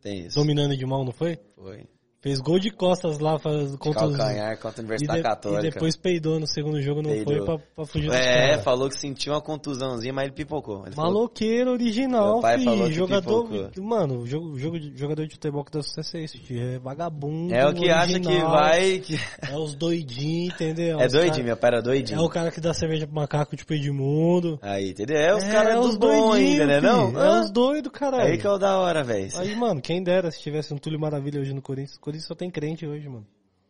[0.00, 0.36] Tem isso.
[0.38, 1.38] Dominando de mão, não foi?
[1.54, 1.84] Foi.
[2.26, 4.16] Fez gol de costas lá faz, contra os...
[4.16, 5.60] Calcanhar contra a E, Universidade de- Católica.
[5.66, 7.36] e depois peidou no segundo jogo, não Peidou.
[7.36, 8.64] foi pra, pra fugir dos É, caras.
[8.64, 10.84] falou que sentiu uma contusãozinha, mas ele pipocou.
[10.86, 12.84] Ele falou- Maloqueiro original, falou filho.
[12.86, 13.48] que Jogador.
[13.48, 13.84] pipocou.
[13.84, 16.60] Mano, jogo, jogo de- jogador de futebol que dá sucesso é tio.
[16.60, 17.54] É vagabundo.
[17.54, 18.98] É o que acha que original, vai.
[18.98, 20.98] que- É os doidinhos, entendeu?
[21.00, 22.18] É Os doidinho, cara- meu pai era doidinho.
[22.18, 24.58] É o cara que dá cerveja pro macaco, tipo Edmundo.
[24.62, 25.16] Aí, entendeu?
[25.16, 26.80] É os É, caras é dos os bons ainda, né?
[26.80, 27.06] Não?
[27.08, 27.20] filho.
[27.20, 28.24] É os doidos, caralho.
[28.32, 29.28] Aí que é o da hora, velho.
[29.36, 31.98] Aí, mano, quem dera se tivesse um Túlio Maravilha hoje no Corinthians.
[32.20, 33.26] Só tem crente hoje, mano.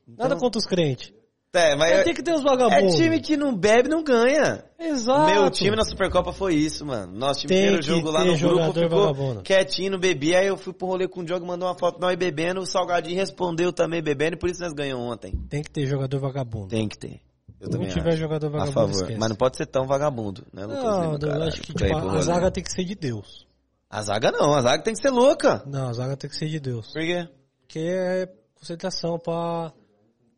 [0.06, 1.12] Nada Então- contra os crentes.
[1.52, 2.96] É, mas é, tem que ter os é vagabundos.
[2.96, 4.62] time que não bebe, não ganha.
[4.78, 5.30] Exato.
[5.32, 7.10] Meu time na Supercopa foi isso, mano.
[7.16, 9.42] Nosso time Tem inteiro jogo lá no grupo ficou vagabundo.
[9.42, 10.40] quietinho, não bebia.
[10.40, 12.60] Aí eu fui pro rolê com o Diogo, mandou uma foto nós bebendo.
[12.60, 15.32] O Salgadinho respondeu também bebendo e por isso nós ganhamos ontem.
[15.48, 16.68] Tem que ter jogador vagabundo.
[16.68, 17.22] Tem que ter.
[17.58, 18.18] Eu Se também não tiver acho.
[18.18, 18.90] jogador A vagabundo, favor.
[18.92, 19.18] esquece.
[19.18, 22.20] Mas não pode ser tão vagabundo, né, Lucas Não, Lima, eu acho que tipo, a
[22.20, 23.46] zaga tem que ser de Deus.
[23.88, 25.62] A zaga não, a zaga tem que ser louca.
[25.64, 26.92] Não, a zaga tem que ser de Deus.
[26.92, 27.26] Por quê?
[27.60, 28.28] Porque é
[28.58, 29.72] concentração pra...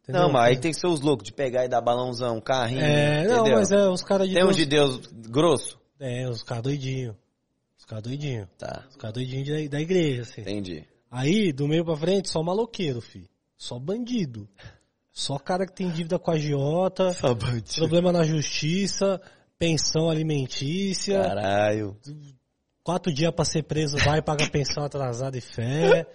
[0.03, 0.23] entendeu?
[0.23, 2.81] Não, mas aí tem que ser os loucos de pegar e dar balãozão, carrinho.
[2.83, 3.59] É, não, entendeu?
[3.59, 5.79] mas é os caras de Tem uns de Deus grosso?
[5.99, 7.17] É, os caras doidinhos.
[7.79, 8.49] Os caras doidinhos.
[8.59, 10.43] Tá, Os caras doidinhos da, da igreja, assim.
[10.43, 10.85] entendi.
[11.11, 13.29] Aí, do meio pra frente, só maloqueiro, fi.
[13.57, 14.47] Só bandido.
[15.11, 17.11] Só cara que tem dívida com a agiota,
[17.77, 19.21] problema na justiça,
[19.59, 21.97] pensão alimentícia, Caralho.
[22.85, 26.07] quatro dias pra ser preso, vai pagar pensão atrasada e fé.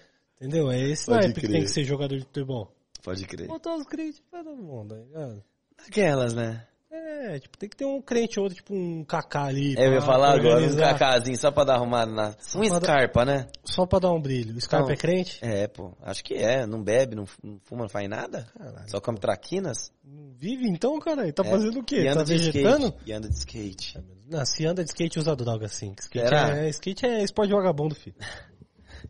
[0.44, 0.70] Entendeu?
[0.72, 1.52] É esse Pode naipe que crer.
[1.53, 2.72] tem que ser jogador de futebol.
[3.03, 3.48] Pode crer.
[3.48, 5.44] Botar os crentes pra todo mundo, tá ligado?
[5.88, 6.65] Aquelas, né?
[6.91, 9.76] É, tipo, tem que ter um crente ou outro, tipo um cacá ali.
[9.78, 12.36] É, eu ia falar agora, um cacazinho só pra dar arrumada na...
[12.56, 13.48] Um pra dar- né?
[13.64, 14.56] Só pra dar um brilho.
[14.56, 14.94] O Scarpa Não.
[14.94, 15.40] é crente?
[15.41, 15.94] É, pô.
[16.03, 16.68] Acho que é.
[16.68, 18.48] Não bebe, não, fuma, não faz nada.
[18.56, 18.90] Caralho.
[18.91, 19.91] Só come traquinas.
[20.03, 21.32] Não Vive então, cara?
[21.34, 21.49] Tá É.
[21.49, 22.02] fazendo o quê?
[22.02, 22.86] E Tá anda de vegetando?
[22.88, 23.10] skate.
[23.10, 23.99] E anda de skate.
[24.30, 25.95] Não, se anda de skate, usa droga sim.
[25.99, 26.57] Skate Será?
[26.57, 28.15] é, skate é esporte vagabundo, filho.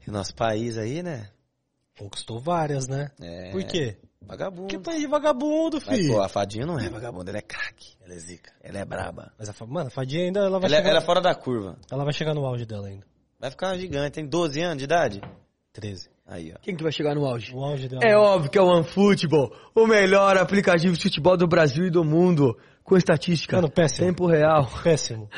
[0.07, 1.30] E nosso país aí, né?
[1.97, 3.11] Conquistou várias, né?
[3.21, 3.51] É.
[3.51, 3.97] Por quê?
[4.21, 4.67] Vagabundo.
[4.67, 6.13] Que país de vagabundo, Mas, filho.
[6.13, 7.93] pô, a fadinha não é vagabunda, ela é craque.
[8.03, 8.51] Ela é zica.
[8.61, 9.31] Ela é braba.
[9.38, 11.35] Mas a, mano, a Fadinha ainda ela vai, Ela, é- chegar, ela é fora da
[11.35, 11.77] curva.
[11.91, 13.05] ela vai chegar no auge dela ainda.
[13.39, 14.11] Vai ficar gigante.
[14.11, 15.21] Tem 12 anos de idade?
[15.73, 16.09] 13.
[16.25, 16.59] Aí, ó.
[16.61, 17.53] Quem que vai chegar no auge?
[17.53, 18.01] O auge dela.
[18.03, 22.03] É óbvio que é o OneFootball, o melhor aplicativo de futebol do Brasil e do
[22.03, 24.07] mundo, com estatística, Mano, péssimo.
[24.07, 24.69] tempo real.
[24.84, 25.30] Péssimo.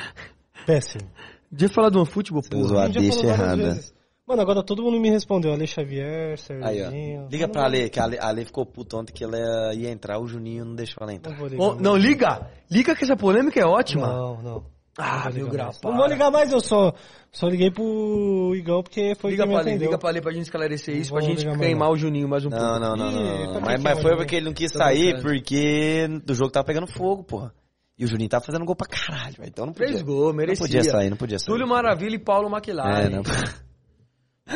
[0.65, 1.09] Péssimo.
[1.51, 2.85] Deixa eu falar do OneFootball, Você usou porra.
[2.85, 3.79] a deixa errada.
[4.27, 5.53] Mano, agora todo mundo me respondeu.
[5.53, 6.89] Ale Xavier, Aí, ó.
[6.89, 7.27] Serginho.
[7.30, 9.38] Liga pra Ale, que a Ale, a Ale ficou puta ontem que ela
[9.76, 11.31] ia entrar, o Juninho não deixou ela entrar.
[11.31, 11.64] Não vou ligar.
[11.64, 12.49] Ô, não, liga!
[12.69, 14.07] Liga que essa polêmica é ótima.
[14.07, 14.76] Não, não.
[14.97, 15.72] Ah, meu para.
[15.84, 16.93] Não vou ligar mais, eu só,
[17.31, 19.88] só liguei pro Igão porque foi Liga quem me pra, atendeu.
[19.88, 22.64] liga pra Ale pra gente esclarecer isso, pra gente queimar o Juninho mais um pouco.
[22.64, 23.61] Não, não, não, não.
[23.61, 26.88] Mas, que mas que foi porque ele não quis sair, porque do jogo tava pegando
[26.88, 27.53] fogo, porra.
[27.97, 29.49] E o Juninho tava fazendo gol pra caralho, velho.
[29.49, 29.88] Então não podia.
[29.89, 30.64] Fez gol, merecia.
[30.64, 31.47] Não podia sair, não podia sair.
[31.47, 33.06] Túlio Maravilha e Paulo McLaren.
[33.06, 33.22] É, não.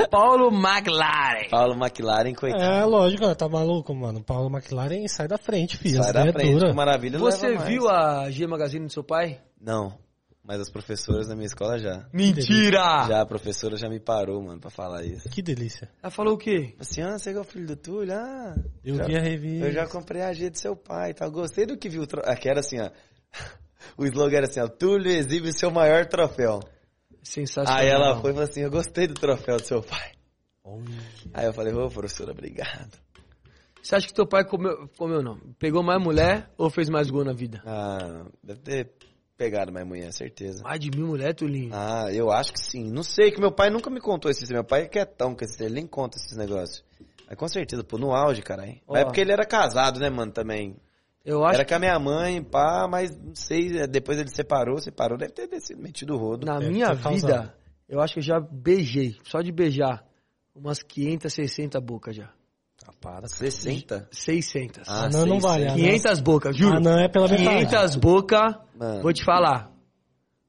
[0.10, 1.49] Paulo McLaren.
[1.49, 2.64] Paulo McLaren, coitado.
[2.64, 4.24] É, lógico, tá maluco, mano.
[4.24, 6.03] Paulo McLaren sai da frente, filho.
[6.03, 6.74] Sai da é frente, dura.
[6.74, 9.41] maravilha Você viu a G Magazine do seu pai?
[9.60, 9.98] Não,
[10.44, 12.07] mas as professoras da minha escola já.
[12.14, 13.07] Mentira!
[13.07, 15.28] Já, a professora já me parou, mano, pra falar isso.
[15.28, 15.90] Que delícia.
[16.03, 16.76] Ela falou o quê?
[16.80, 18.14] Assim, ah, você é o filho do Túlio?
[18.14, 18.56] Ah,
[18.86, 19.66] Eu já- vi a revista.
[19.68, 21.32] Eu já comprei a G do seu pai e tal.
[21.32, 22.06] Gostei do que viu.
[22.06, 22.22] Tro...
[22.26, 22.90] Aqui era assim, ó.
[23.98, 24.68] O slogan era assim, ó.
[24.68, 26.60] Túlio exibe o seu maior troféu.
[27.24, 27.82] Sensacional.
[27.82, 30.12] Aí ela foi e falou assim, eu gostei do troféu do seu pai.
[31.34, 32.98] Aí eu falei, ô professora, obrigado.
[33.82, 35.38] Você acha que teu pai comeu, comeu não?
[35.58, 37.62] Pegou mais mulher ou fez mais gol na vida?
[37.66, 38.91] Ah, deve ter
[39.38, 40.62] pegado mais mulher, certeza.
[40.64, 41.72] Mais de mil mulheres, Tulinho.
[41.74, 42.91] Ah, eu acho que sim.
[42.91, 44.50] Não sei, que meu pai nunca me contou esses.
[44.52, 46.84] Meu pai é quietão com esses, ele nem conta esses negócios.
[47.28, 48.82] Mas com certeza, pô, no auge, caralho.
[48.88, 50.76] Mas é porque ele era casado, né, mano, também.
[51.26, 54.80] Eu acho Era com a minha mãe, pá, mas não sei, é, depois ele separou,
[54.80, 56.45] separou, deve ter descido, metido o rodo.
[56.45, 57.14] Na Deve minha causado.
[57.14, 57.56] vida,
[57.88, 60.03] eu acho que eu já beijei, só de beijar,
[60.56, 62.30] umas 500, 600 bocas já.
[62.88, 63.27] Ah, para.
[63.27, 64.08] 60?
[64.11, 64.88] 600.
[64.88, 65.68] Ah, não, não vale.
[65.68, 66.77] Ah, 500 bocas, juro.
[66.77, 67.66] Ah, não, é pela metade.
[67.68, 68.56] 500 bocas,
[69.02, 69.72] vou te falar.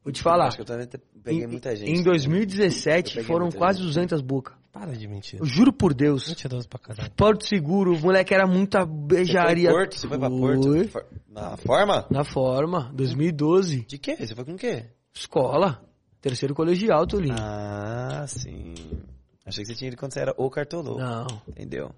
[0.05, 0.47] Vou te falar.
[0.47, 0.89] acho que eu também
[1.23, 1.91] peguei Em- muita gente.
[1.91, 3.89] Em 2017 Eu peguei foram quase gente.
[3.89, 4.57] 200 bocas.
[4.73, 5.41] Para de mentir.
[5.41, 6.29] Eu juro por Deus.
[6.29, 7.11] Mentiroso pra caralho.
[7.13, 9.71] Porto Seguro, o moleque era muita Você foi beijaria.
[9.71, 9.97] Porto?
[9.97, 10.69] Você foi pra Porto?
[11.29, 12.07] Na forma?
[12.11, 13.85] Na forma, 2012.
[13.87, 14.17] De quê?
[14.17, 14.87] Você foi com o quê?
[15.13, 15.85] Escola.
[16.21, 17.35] Terceiro colegial, Tolinho.
[17.37, 18.75] Ah, sim.
[19.45, 20.99] Achei que você tinha ido quando você era o cartolou.
[20.99, 21.27] Não.
[21.49, 21.93] Entendeu?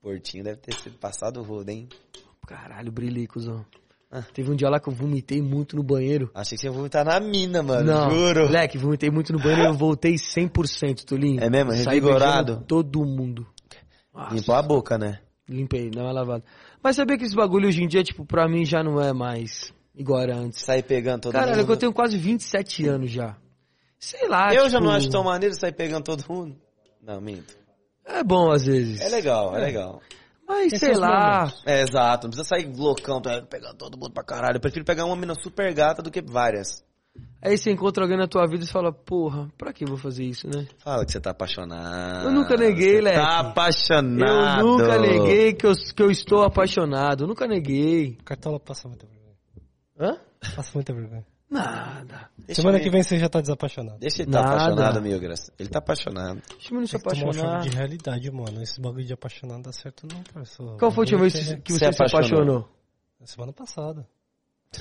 [0.00, 1.88] Portinho deve ter sido passado o rodo, hein?
[2.46, 3.64] Caralho, brilhei, cuzão.
[4.10, 4.22] Ah.
[4.32, 6.30] Teve um dia lá que eu vomitei muito no banheiro.
[6.34, 7.84] Achei que você ia vomitar na mina, mano.
[7.92, 8.44] Não, Juro.
[8.44, 11.42] moleque, vomitei muito no banheiro e eu voltei 100%, Tolinho.
[11.42, 11.72] É mesmo?
[11.72, 12.64] Revigorado?
[12.66, 13.46] todo mundo.
[14.14, 15.18] Nossa, Limpou a boca, né?
[15.48, 16.44] Limpei, não é lavado.
[16.82, 19.72] Mas sabia que esse bagulho hoje em dia, tipo, pra mim já não é mais
[19.94, 20.62] igual era antes.
[20.62, 21.66] Sair pegando todo Caralho, é mundo.
[21.66, 23.36] que eu tenho quase 27 anos já.
[23.98, 26.56] Sei lá, Eu já tipo, não acho tão maneiro sair pegando todo mundo.
[27.02, 27.56] Não, minto.
[28.04, 29.00] É bom às vezes.
[29.00, 30.00] É legal, é, legal.
[30.46, 31.52] Mas Tem sei lá.
[31.64, 32.26] É, exato.
[32.26, 34.56] Não precisa sair loucão, tá, pegando todo mundo pra caralho.
[34.56, 36.84] Eu prefiro pegar uma mina super gata do que várias.
[37.42, 39.96] Aí você encontra alguém na tua vida e você fala, porra, pra que eu vou
[39.96, 40.66] fazer isso, né?
[40.78, 42.26] Fala que você tá apaixonado.
[42.26, 43.18] Eu nunca neguei, Leque.
[43.18, 44.60] Tá apaixonado.
[44.60, 47.24] Eu nunca neguei que eu, que eu estou apaixonado.
[47.24, 48.18] Eu nunca neguei.
[48.24, 49.36] Cartola passa muita vergonha.
[49.98, 50.18] Hã?
[50.54, 51.24] Passa muita vergonha.
[51.50, 52.28] Nada.
[52.38, 53.98] Deixa Semana ele- que vem você já tá desapaixonado.
[53.98, 54.54] Deixa ele tá Nada.
[54.56, 55.50] apaixonado, Milgras.
[55.58, 56.42] Ele tá apaixonado.
[56.50, 57.60] Deixa o menino se um apaixonar.
[57.62, 58.62] de realidade, mano.
[58.62, 60.76] Esse bagulho de apaixonado não dá certo não, parceiro.
[60.78, 62.08] Qual foi a última vez que você se apaixonou.
[62.18, 62.68] apaixonou?
[63.22, 64.06] é- Semana passada.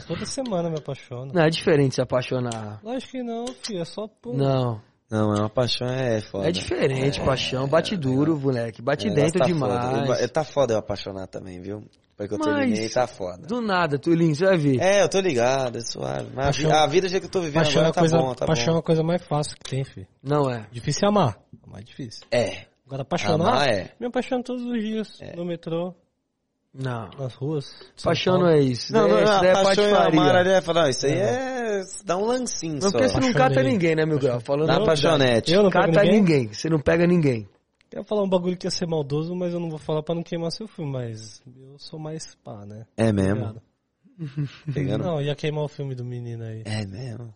[0.08, 1.32] Toda semana me apaixono.
[1.34, 2.80] Não, é diferente se apaixonar.
[2.84, 3.82] Lógico que não, filho.
[3.82, 4.36] É só por...
[4.36, 6.50] Não, Não, é uma paixão, é foda.
[6.50, 7.68] é diferente, paixão.
[7.68, 8.82] Bate duro, moleque.
[8.82, 10.08] Bate negócio dentro tá demais.
[10.08, 10.28] Foda.
[10.28, 11.84] Tá foda eu apaixonar também, viu?
[12.18, 13.46] Porque eu Mas- terminei, tá foda.
[13.46, 14.80] Do nada, Tulinho, você vai ver.
[14.80, 16.30] É, eu tô ligado, é suave.
[16.34, 18.18] Mas Paixão- a vida do jeito que eu tô vivendo é agora a tá coisa,
[18.18, 18.80] bom, tá paixão é bom.
[18.80, 20.08] a coisa mais fácil que tem, filho.
[20.24, 20.66] Não é.
[20.72, 21.38] Difícil é amar.
[21.68, 22.26] Amar é difícil.
[22.32, 22.68] É.
[22.88, 23.92] Agora apaixonar, Amar é.
[24.00, 25.20] me apaixono todos os dias.
[25.36, 25.94] No metrô,
[26.74, 27.10] Não.
[27.20, 27.66] nas ruas.
[28.02, 28.94] Paixão não é isso.
[28.94, 31.82] Não, não, isso não, daí é a paixão amar, vai falar, não, isso aí é...
[32.06, 32.92] dá um lancinho Não, só.
[32.92, 34.40] porque você não cata ninguém, né, meu grau?
[34.40, 35.52] Falando Na apaixonete.
[35.52, 36.12] Eu não Cata ninguém.
[36.12, 36.54] ninguém.
[36.54, 37.50] Você não pega ninguém.
[37.92, 40.16] Eu ia falar um bagulho que ia ser maldoso, mas eu não vou falar pra
[40.16, 42.86] não queimar seu filme, mas eu sou mais pá, né?
[42.98, 43.62] É mesmo?
[44.74, 45.04] Pegando...
[45.04, 46.64] Não, ia queimar o filme do menino aí.
[46.66, 47.34] É mesmo?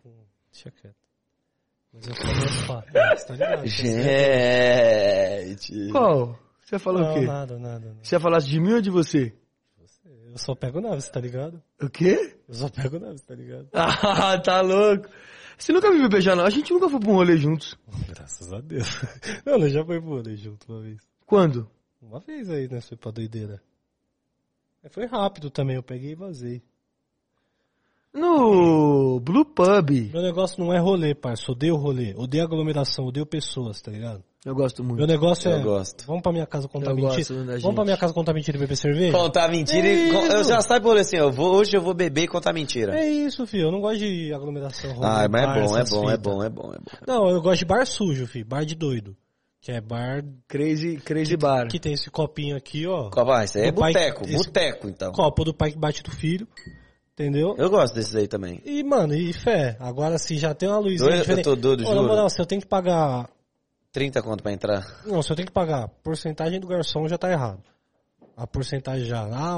[0.51, 0.95] Deixa quieto.
[1.93, 2.81] Mas eu sou mais pá.
[3.27, 3.67] Tá ligado?
[3.67, 5.91] Gente...
[5.91, 6.37] Qual?
[6.61, 7.25] Você falou não, o quê?
[7.25, 7.99] nada, nada, nada.
[8.03, 9.33] Você ia falar de mim ou de você?
[10.31, 11.61] Eu só pego nave, você tá ligado?
[11.81, 12.35] O quê?
[12.47, 13.67] Eu só pego nave, você tá ligado?
[13.73, 15.09] Ah, tá louco.
[15.59, 16.45] Você nunca me viu beijar, não?
[16.45, 17.77] A gente nunca foi pra um rolê juntos.
[18.07, 18.87] Graças a Deus.
[19.45, 21.01] Não, nós já foi pro rolê junto uma vez.
[21.25, 21.69] Quando?
[22.01, 22.79] Uma vez aí, né?
[22.79, 23.61] Foi pra doideira.
[24.89, 26.63] Foi rápido também, eu peguei e vazei.
[28.13, 29.89] No Blue Pub.
[30.13, 31.51] Meu negócio não é rolê, parça.
[31.51, 32.15] Odeio rolê.
[32.15, 34.23] Odeio aglomeração, odeio pessoas, tá ligado?
[34.45, 34.97] Eu gosto muito.
[34.99, 35.61] Meu negócio Eu é.
[35.61, 36.05] gosto.
[36.07, 37.15] Vamos pra minha casa contar Eu mentira.
[37.17, 39.11] gosto da Vamos pra minha casa contar mentira e beber cerveja?
[39.17, 40.09] Contar mentira e...
[40.11, 40.49] É Eu isso.
[40.49, 42.97] já saio por assim, eu vou, hoje eu vou beber e contar mentira.
[42.97, 43.63] É isso, filho.
[43.67, 44.91] Eu não gosto de aglomeração.
[45.03, 46.91] Ah, mas é bar, bom, é essas bom, é bom, é bom, é bom.
[47.05, 48.45] Não, eu gosto de bar sujo, filho.
[48.45, 49.15] Bar de doido.
[49.61, 51.67] Que é bar Crazy, crazy Bar.
[51.67, 53.09] que tem esse copinho aqui, ó.
[53.09, 53.43] Vai?
[53.43, 55.11] Isso aí é Do pai- boteco, boteco então.
[55.11, 56.47] Copo do pai que bate do filho.
[57.13, 57.55] Entendeu?
[57.57, 58.61] Eu gosto desses aí também.
[58.63, 59.75] E, mano, e fé.
[59.81, 61.43] Agora, se já tem uma luzinha Doido, eu diferente...
[61.43, 62.07] tô doido, Ô, na juro.
[62.07, 63.29] moral, se eu tenho que pagar
[63.91, 64.85] 30 conto pra entrar.
[65.05, 67.63] Não, se eu tenho que pagar a porcentagem do garçom já tá errado.
[68.35, 69.57] A porcentagem já, ah,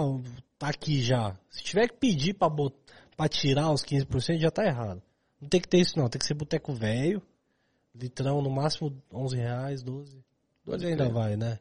[0.57, 1.35] tá aqui já.
[1.49, 2.75] Se tiver que pedir pra, bot...
[3.15, 5.01] pra tirar os 15% já tá errado.
[5.39, 7.21] Não tem que ter isso não, tem que ser boteco velho,
[7.95, 10.23] litrão no máximo 11 reais, 12.
[10.65, 11.59] 12 ainda vai, né?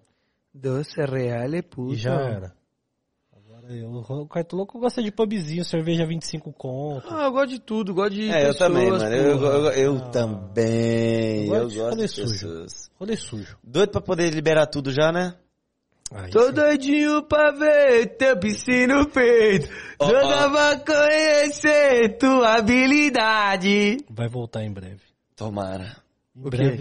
[0.53, 1.95] Doce real é puta.
[1.95, 2.60] E já era.
[3.73, 7.07] Eu, o Caetano Louco gosta de pubzinho, cerveja 25 conto.
[7.09, 9.05] Ah, eu gosto de tudo, gosto de É, eu pessoas, também, mano.
[9.05, 10.09] Eu, eu, eu Ah.
[10.11, 11.47] também.
[11.47, 12.33] Eu Eu gosto de gosto rolê de sujo.
[12.33, 12.91] pessoas.
[12.99, 13.57] Rolê sujo.
[13.63, 15.35] Doido pra poder liberar tudo já, né?
[16.13, 16.53] Aí Tô sim.
[16.53, 19.69] doidinho pra ver teu piscina no peito.
[20.01, 20.51] Doida ó.
[20.51, 23.99] pra conhecer tua habilidade.
[24.11, 25.03] Vai voltar em breve.
[25.37, 25.97] Tomara.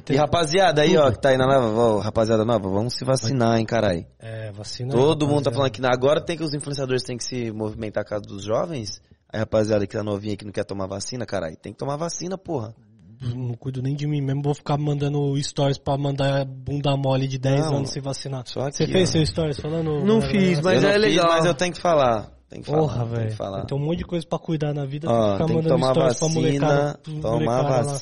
[0.10, 1.02] E rapaziada aí, Tudo.
[1.02, 4.08] ó, que tá aí na nova, ó, rapaziada nova, vamos se vacinar, hein, carai.
[4.20, 4.92] É, vacina.
[4.92, 5.56] Todo mundo tá rapaziada.
[5.56, 9.02] falando que agora tem que os influenciadores têm que se movimentar a casa dos jovens.
[9.32, 12.38] Aí, rapaziada que tá novinha que não quer tomar vacina, carai, tem que tomar vacina,
[12.38, 12.74] porra.
[13.22, 17.38] Não cuido nem de mim mesmo, vou ficar mandando stories pra mandar bunda mole de
[17.38, 18.44] 10 Não, anos sem vacinar.
[18.48, 19.12] só aqui, Você fez ó.
[19.12, 20.06] seu stories falando?
[20.06, 20.62] Não fiz?
[20.62, 21.28] Mas eu é não fiz, legal.
[21.28, 22.32] mas eu tenho que falar.
[22.50, 23.36] Tem que falar, Porra, tem que velho.
[23.36, 23.66] falar.
[23.66, 25.94] Tem um monte de coisa pra cuidar na vida, Ó, ficar tem que mandando tomar
[25.94, 26.76] stories pra molecada.
[26.76, 27.94] vacina, tomar molecada lá.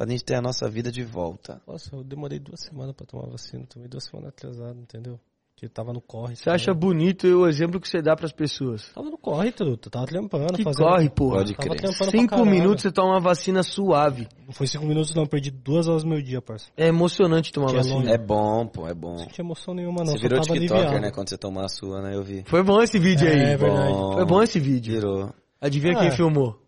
[0.00, 1.60] Vacina pra gente ter a nossa vida de volta.
[1.66, 5.18] Nossa, eu demorei duas semanas pra tomar vacina, tomei duas semanas atrasado, entendeu?
[5.54, 6.36] Porque tava no corre.
[6.36, 8.88] Você acha bonito o exemplo que você dá pras pessoas?
[8.94, 10.86] Tava no corre, truta, tava trampando, Que fazendo...
[10.88, 11.36] corre, porra.
[11.36, 11.92] Pode Tava crer.
[12.10, 14.26] Cinco minutos você toma uma vacina suave.
[14.46, 16.70] Não foi cinco minutos não, perdi duas horas do meu dia, parça.
[16.78, 17.94] É emocionante tomar Que é vacina.
[17.96, 18.10] longe.
[18.10, 19.16] É bom, pô, é bom.
[19.18, 21.02] Não tinha emoção nenhuma não, Você virou tava TikToker, aliviado.
[21.04, 21.10] né?
[21.12, 22.16] Quando você tomar a sua, né?
[22.16, 22.42] Eu vi.
[22.46, 23.40] Foi bom esse vídeo É, aí.
[23.52, 23.92] é verdade.
[24.14, 24.94] Foi bom esse vídeo.
[24.94, 25.30] Virou.
[25.60, 26.12] Adivinha Ah, quem é.
[26.12, 26.58] filmou?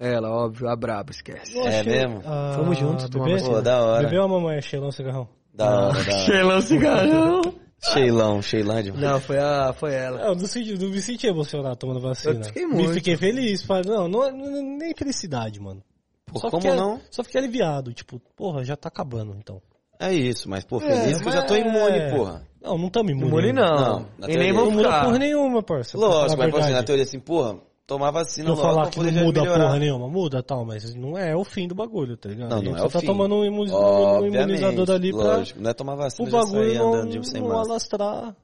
[0.00, 1.58] Ela, óbvio, a braba, esquece.
[1.58, 2.22] É mesmo?
[2.24, 3.42] Ah, Fomos juntos tomar bebê?
[3.42, 4.02] Pô, da hora.
[4.04, 5.28] Bebeu a mamãe, Sheilão Cigarrão?
[5.52, 6.10] Da hora, da hora.
[6.24, 7.42] Sheilão cigarrão.
[7.82, 8.92] Sheilão, Sheilândia.
[8.94, 10.20] Não, foi, a, foi ela.
[10.22, 12.32] Eu não, senti, não me senti emocionado tomando vacina.
[12.40, 12.92] Eu fiquei Me muito.
[12.94, 13.62] fiquei feliz.
[13.62, 15.82] Falei, não, não, não- nem felicidade, mano.
[16.26, 17.00] Pô, Só como fiquei, não?
[17.10, 17.92] Só fiquei aliviado.
[17.92, 19.60] Tipo, porra, já tá acabando, então.
[19.98, 22.42] É isso, mas pô, feliz É, que eu já tô imune, porra.
[22.62, 23.28] Não, não tamo imune.
[23.28, 24.06] Imune não.
[24.18, 25.04] Não, e nem vou Não muda ficar.
[25.04, 25.98] porra nenhuma, parça.
[25.98, 26.86] Lógico, mas pô, assim, na verdade.
[26.86, 27.58] teoria assim, porra,
[27.90, 29.64] tomar vacina eu logo falar que não muda melhorar.
[29.66, 32.50] porra nenhuma, muda tal, mas não é o fim do bagulho, tá ligado?
[32.50, 33.06] Não, não é o tá fim.
[33.06, 36.64] tomando um, imu- um imunizador ali pra lógico, não é tomar o vacina já bagulho
[36.68, 37.70] sair não, andando de sem não máscara.
[37.70, 38.36] alastrar.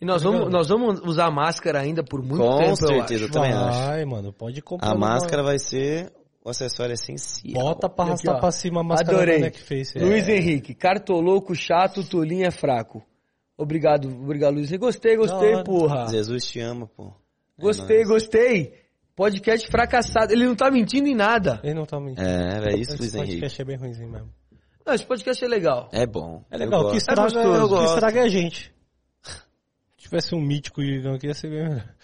[0.00, 3.24] E nós vamos, nós vamos usar máscara ainda por muito Com tempo, eu certeza, eu
[3.26, 3.32] acho.
[3.32, 3.78] também acho.
[3.86, 4.90] Vai, mano, pode comprar.
[4.92, 6.12] A máscara vai ser
[6.44, 7.62] o acessório essencial.
[7.62, 8.40] Bota pra Aqui, arrastar ó.
[8.40, 9.38] pra cima a máscara Adorei.
[9.38, 9.98] da Neckface.
[9.98, 10.36] Luiz É.
[10.36, 13.02] Henrique, cartoloco, chato, tolinho é fraco.
[13.56, 14.70] Obrigado, obrigado, Luiz.
[14.76, 16.06] Gostei, gostei, porra.
[16.08, 17.08] Jesus te ama, pô.
[17.58, 18.08] É Gostei, nóis.
[18.08, 18.72] gostei.
[19.18, 20.32] Podcast fracassado.
[20.32, 21.60] Ele não tá mentindo em nada.
[21.64, 22.22] Ele não tá mentindo.
[22.26, 23.32] É, é isso, Esse Luiz Henrique.
[23.32, 24.30] podcast é bem ruimzinho mesmo.
[24.86, 25.88] Não, esse podcast é legal.
[25.92, 26.44] É bom.
[26.50, 26.96] É legal, o que gosto.
[26.98, 27.94] estraga, É gostoso, eu o que gosto.
[27.94, 28.72] estraga é a gente.
[29.98, 31.94] tivesse um mítico Igão aqui, ia ser bem melhor.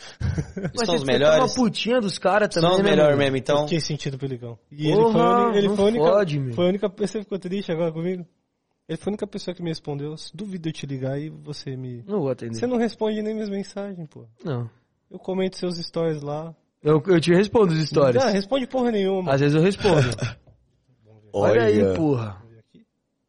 [0.77, 1.39] Mas São os melhores?
[1.39, 3.57] Uma putinha dos caras também, São os né, melhores mesmo, então.
[3.59, 4.59] Eu fiquei sentido pro Igão.
[4.71, 5.13] E ele Porra,
[5.51, 6.05] foi, ele não foi a única.
[6.05, 8.27] fode, foi a única pessoa que ficou triste agora comigo.
[8.87, 10.15] Ele foi a única pessoa que me respondeu.
[10.35, 12.03] Duvido eu te ligar e você me.
[12.07, 12.55] Não vou atender.
[12.59, 14.27] Você não responde nem minhas mensagens, pô.
[14.45, 14.69] Não.
[15.11, 16.55] Eu comento seus stories lá.
[16.85, 18.23] Eu, eu te respondo as histórias.
[18.23, 19.33] Ah, responde porra nenhuma.
[19.33, 20.07] Às vezes eu respondo.
[21.33, 22.37] Olha aí, porra.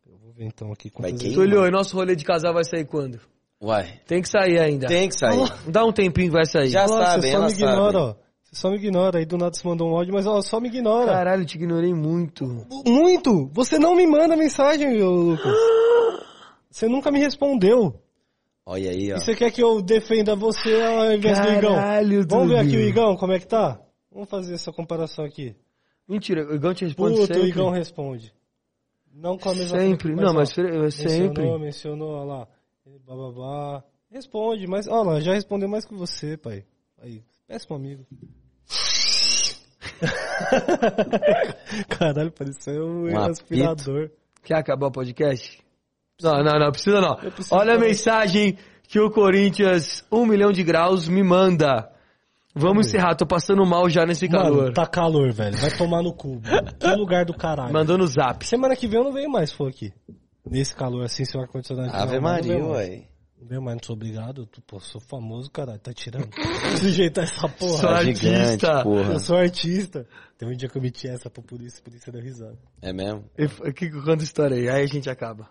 [0.06, 3.20] Eu vou ver então aqui vezes- Tulio, e nosso rolê de casal vai sair quando?
[3.62, 4.00] Uai.
[4.06, 4.88] Tem que sair ainda.
[4.88, 5.42] Tem que sair.
[5.68, 6.68] Dá um tempinho que vai sair.
[6.70, 7.98] Já Nossa, sabem, você só me ignora, sabe.
[7.98, 8.16] ó.
[8.44, 9.20] Você só me ignora.
[9.20, 11.12] Aí do nada você mandou um áudio, mas ó, só me ignora.
[11.14, 12.46] Caralho, te ignorei muito.
[12.86, 13.50] Muito!
[13.54, 15.54] Você não me manda mensagem, ô Lucas.
[16.70, 18.02] Você nunca me respondeu.
[18.66, 19.18] Olha aí, ó.
[19.18, 21.76] E você quer que eu defenda você ao invés do Igão?
[21.76, 23.80] Caralho, Vamos ver aqui o Igão, como é que tá?
[24.12, 25.56] Vamos fazer essa comparação aqui.
[26.08, 27.50] Mentira, o Igão te responde Puta, o sempre.
[27.50, 28.34] Igão responde.
[29.14, 29.98] Não com a mesma Sempre.
[30.14, 31.42] frequência, Não, ó, mas sempre.
[31.44, 32.48] Mencionou, mencionou, ó lá.
[33.06, 33.84] Bababá.
[34.12, 36.64] Responde, mas, ó lá, já respondeu mais que você, pai.
[37.02, 38.06] Aí, péssimo amigo.
[41.90, 44.12] Caralho, pareceu um, Um aspirador.
[44.44, 45.64] Quer acabar o podcast?
[46.22, 47.18] Não, não, não, precisa não.
[47.22, 51.92] Eu Olha a mensagem que o Corinthians, um milhão de graus, me manda.
[52.58, 54.58] Vamos encerrar, tô passando mal já nesse calor.
[54.64, 55.58] Mano, tá calor, velho.
[55.58, 56.40] Vai tomar no cu.
[56.42, 56.74] mano.
[56.80, 57.74] Que lugar do caralho.
[57.74, 58.46] Mandou no zap.
[58.48, 59.92] Semana que vem eu não venho mais, for aqui.
[60.50, 63.08] Nesse calor assim, se o ar-condicionado Ave eu Maria, uai.
[63.42, 64.44] Não venho mais, não sou obrigado.
[64.44, 65.80] Eu, Pô, sou famoso, caralho.
[65.80, 66.30] Tá tirando.
[66.80, 67.78] Sujeitar essa porra.
[67.78, 68.84] Sou Tá gigante, artista.
[68.84, 69.14] porra.
[69.14, 70.08] Eu sou artista.
[70.38, 72.58] Tem um dia que eu meti essa pra polícia, a polícia deu risada.
[72.82, 73.26] É mesmo?
[73.38, 75.50] E que conta a história aí, aí a gente acaba.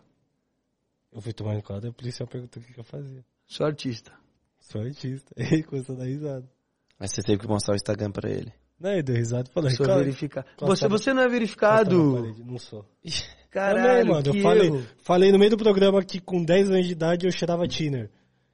[1.15, 3.25] Eu fui tomar no quadro e a polícia perguntou o que, que eu fazia.
[3.47, 4.13] Sou artista.
[4.59, 5.33] Sou artista.
[5.39, 6.51] Ele começou a dar risada.
[6.99, 8.53] Mas você teve que mostrar o Instagram pra ele.
[8.79, 10.47] Não, ele deu risada e falou, Sou "Cara, verificado.
[10.61, 12.15] Você, você não é verificado.
[12.15, 12.85] parede." Não sou.
[13.51, 14.23] Caralho, mano.
[14.23, 17.33] que Eu falei, falei no meio do programa que com 10 anos de idade eu
[17.33, 18.11] cheirava thinner.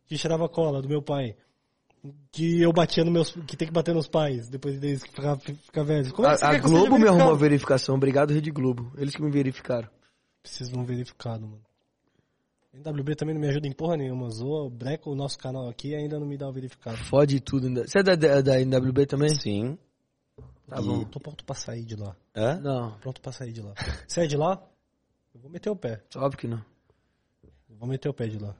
[0.06, 1.36] Que cheirava cola do meu pai.
[2.32, 3.30] Que eu batia no meus.
[3.30, 6.12] Que tem que bater nos pais depois deles que ficar, ficar velhos.
[6.12, 7.94] Como é A, a Globo me arrumou a verificação.
[7.94, 8.92] Obrigado, Rede Globo.
[8.96, 9.88] Eles que me verificaram.
[10.42, 11.62] Preciso de um verificado, mano.
[12.72, 14.30] NWB também não me ajuda em porra nenhuma.
[14.30, 16.96] Zoa, breca o nosso canal aqui e ainda não me dá o verificado.
[16.98, 17.66] Fode tudo.
[17.66, 17.86] ainda.
[17.86, 19.34] Você é da, da, da NWB também?
[19.34, 19.76] Sim.
[20.68, 21.04] Tá bom.
[21.04, 22.16] Tô pronto pra sair de lá.
[22.34, 22.60] Hã?
[22.60, 23.74] Não, Pronto pra sair de lá.
[24.06, 24.62] Você é de lá?
[25.34, 26.00] Eu vou meter o pé.
[26.16, 26.64] óbvio que não.
[27.68, 28.54] Eu vou meter o pé de lá.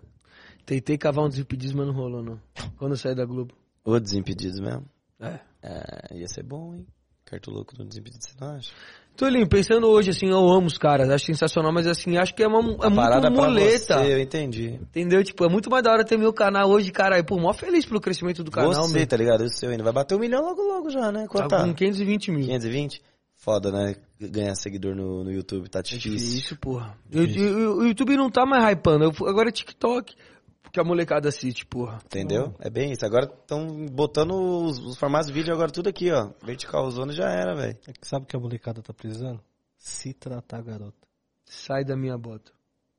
[0.66, 2.40] Tentei cavar um desimpedidos, mas não rolou, não.
[2.78, 3.54] Quando eu saí da Globo.
[3.84, 4.84] Ô, Desimpedidos mesmo.
[5.20, 5.40] É.
[5.62, 6.86] É, ia ser bom, hein?
[7.24, 8.72] Cartoloco do Desimpedidos, você não acha?
[9.20, 12.48] Tolinho, pensando hoje, assim, eu amo os caras, acho sensacional, mas assim, acho que é,
[12.48, 13.98] uma, é Parada muito pra muleta.
[13.98, 14.80] você, eu entendi.
[14.80, 15.22] Entendeu?
[15.22, 17.18] Tipo, é muito mais da hora ter meu canal hoje, cara.
[17.18, 19.06] E, pô, mó feliz pelo crescimento do canal, você, meu.
[19.06, 19.42] tá ligado?
[19.44, 19.82] O seu ainda.
[19.84, 21.26] Vai bater um milhão logo logo já, né?
[21.28, 22.46] Quanto Tá com 520 mil.
[22.46, 23.02] 520?
[23.36, 23.94] Foda, né?
[24.20, 26.10] Ganhar seguidor no, no YouTube tá É difícil.
[26.12, 26.94] difícil, porra.
[27.10, 30.14] Eu- eu- o YouTube não tá mais hypando, eu- agora é TikTok.
[30.62, 31.98] Porque a molecada assiste, porra.
[32.04, 32.54] Entendeu?
[32.60, 33.04] É bem isso.
[33.04, 36.30] Agora estão botando os, os formatos de vídeo agora tudo aqui, ó.
[36.42, 37.78] Vertical zona já era, velho.
[37.86, 39.42] É que sabe o que a molecada tá precisando?
[39.76, 41.08] Se tratar, garota.
[41.44, 42.52] Sai da minha bota.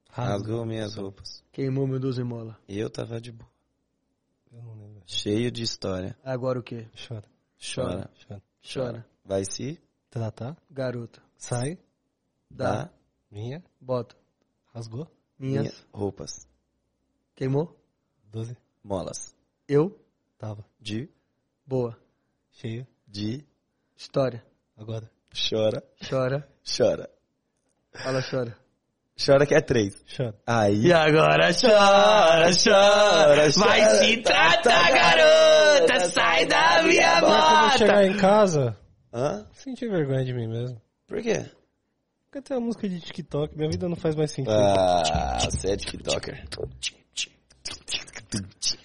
[0.09, 1.41] Rasgou minhas roupas.
[1.53, 2.57] Queimou meu 12 mola.
[2.67, 3.49] E eu tava de boa.
[4.51, 5.01] Eu não lembro.
[5.05, 6.17] Cheio de história.
[6.23, 6.87] Agora o quê?
[7.07, 7.23] Chora.
[7.57, 8.09] Chora.
[8.27, 8.43] Chora.
[8.61, 9.05] Chora.
[9.23, 10.57] Vai se Tratar.
[10.69, 11.21] Garota.
[11.37, 11.77] Sai.
[12.49, 12.73] Dá.
[12.73, 12.93] dar
[13.31, 13.63] Minha.
[13.79, 14.17] Bota.
[14.73, 15.07] Rasgou.
[15.39, 15.61] Minhas.
[15.61, 16.50] minhas roupas.
[17.41, 17.75] Queimou.
[18.31, 18.55] 12.
[18.83, 19.35] Molas.
[19.67, 19.99] Eu.
[20.37, 20.63] Tava.
[20.79, 21.09] De,
[21.65, 21.97] Boa.
[22.51, 22.85] Cheio.
[23.07, 23.43] de,
[23.97, 24.45] História.
[24.77, 25.09] Agora.
[25.33, 26.47] chora, Chora.
[26.63, 27.09] chora.
[27.95, 28.55] Fala, chora.
[29.25, 29.95] Chora que é três.
[30.15, 30.35] Chora.
[30.45, 30.85] Aí.
[30.85, 33.49] E agora chora, chora.
[33.57, 36.09] Vai se tratar, garota.
[36.11, 37.77] Sai da minha Agora que eu vou bota.
[37.79, 38.77] chegar em casa,
[39.11, 39.47] Hã?
[39.53, 40.79] senti vergonha de mim mesmo.
[41.07, 41.43] Por quê?
[42.29, 44.53] Porque tem a música de TikTok, minha vida não faz mais sentido.
[44.53, 46.45] Ah, você é TikToker.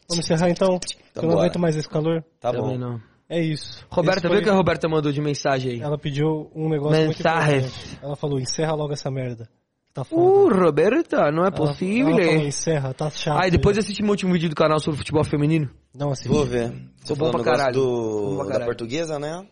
[0.08, 0.78] Vamos encerrar então?
[0.78, 2.22] que eu não aguento mais esse calor.
[2.40, 2.78] Tá Também bom.
[2.78, 3.00] não.
[3.28, 3.84] É isso.
[3.90, 5.80] Roberta, Esse vê foi- o que a Roberta mandou de mensagem aí.
[5.80, 7.54] Ela pediu um negócio Mensagem.
[7.60, 7.98] muito importante.
[8.02, 9.48] Ela falou, encerra logo essa merda.
[9.92, 10.22] Tá foda.
[10.22, 12.12] Uh, Roberta, não é Ela- possível.
[12.18, 13.42] Ela falou, encerra, tá chato.
[13.42, 13.80] Aí depois já.
[13.80, 15.70] assisti meu último vídeo do canal sobre futebol feminino.
[15.94, 16.28] Não assiste.
[16.28, 16.72] Vou ver.
[17.02, 17.72] Você Bom pra caralho.
[17.74, 19.44] do, da portuguesa, né?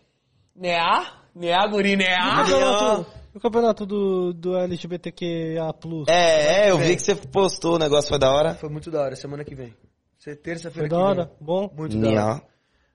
[0.55, 1.07] Neá?
[1.35, 5.73] Neá, guri, campeonato, o campeonato do, do LGBTQIA+.
[6.09, 8.55] É, é, eu vi que você postou o negócio, foi da hora.
[8.55, 9.75] Foi muito da hora, semana que vem.
[10.25, 11.33] Você- Terça-feira Foi que da hora, vem.
[11.39, 11.71] bom.
[11.77, 12.43] Muito da hora.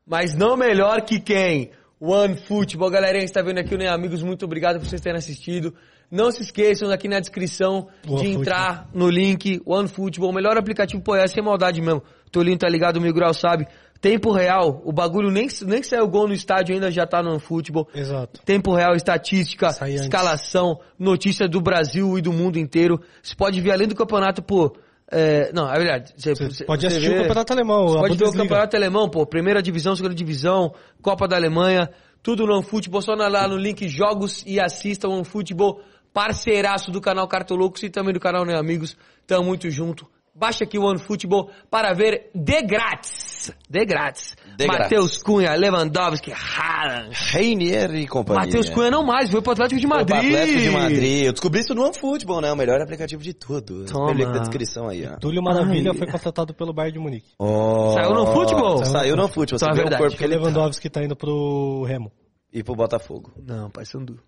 [0.03, 1.69] Mas não melhor que quem?
[1.99, 2.89] One Football.
[2.89, 5.75] Galerinha que está vendo aqui, né, amigos, muito obrigado por vocês terem assistido.
[6.09, 10.57] Não se esqueçam aqui na descrição One de entrar no link One Football, o melhor
[10.57, 12.01] aplicativo, pô, é sem maldade mesmo.
[12.31, 13.67] Tolinho tá ligado, o Mil Grau sabe.
[14.01, 17.31] Tempo real, o bagulho nem, nem que saiu gol no estádio ainda já tá no
[17.31, 17.87] One Football.
[17.93, 18.41] Exato.
[18.43, 20.03] Tempo real, estatística, Sai antes.
[20.05, 22.99] escalação, notícia do Brasil e do mundo inteiro.
[23.21, 24.75] Você pode ver além do campeonato, pô,
[25.11, 26.13] É, não, é verdade.
[26.15, 28.43] Você, pode assistir vê- o Campeonato Alemão, pode ver o Bundesliga.
[28.43, 29.25] Campeonato Alemão, pô.
[29.25, 31.89] Primeira divisão, segunda divisão, Copa da Alemanha,
[32.21, 33.01] tudo no OneFootball.
[33.01, 35.81] Só lá no link Jogos e assista o OneFootball,
[36.13, 38.95] parceiraço do canal Cartoloucos e também do canal Né Amigos.
[39.25, 40.05] Tamo muito junto.
[40.35, 43.51] Baixa aqui o OneFootball para ver de grátis.
[43.69, 44.35] De grátis.
[44.59, 45.23] De Matheus.
[45.23, 47.11] Cunha, Lewandowski, Haaland.
[47.31, 48.45] Reinier e companhia.
[48.45, 50.33] Matheus Cunha não mais, foi pro Atlético de Foi pro Madrid.
[50.33, 51.25] Atlético de Madrid.
[51.25, 52.51] Eu descobri isso no OneFootball, né?
[52.51, 53.85] O melhor aplicativo de tudo.
[53.85, 54.11] Toma.
[54.11, 55.15] O link da descrição aí, ó.
[55.17, 55.97] Túlio Maravilha Ai.
[55.97, 57.29] foi contratado pelo Bayern de Munique.
[57.39, 58.83] Oh, Saiu no futebol?
[58.85, 59.55] Saiu no futebol.
[59.57, 60.01] Então é Você vê o verdade.
[60.03, 60.39] corpo que ele tá.
[60.41, 62.11] Lewandowski tá indo pro Remo.
[62.51, 63.31] E pro Botafogo.
[63.41, 64.19] Não, pai Sandu.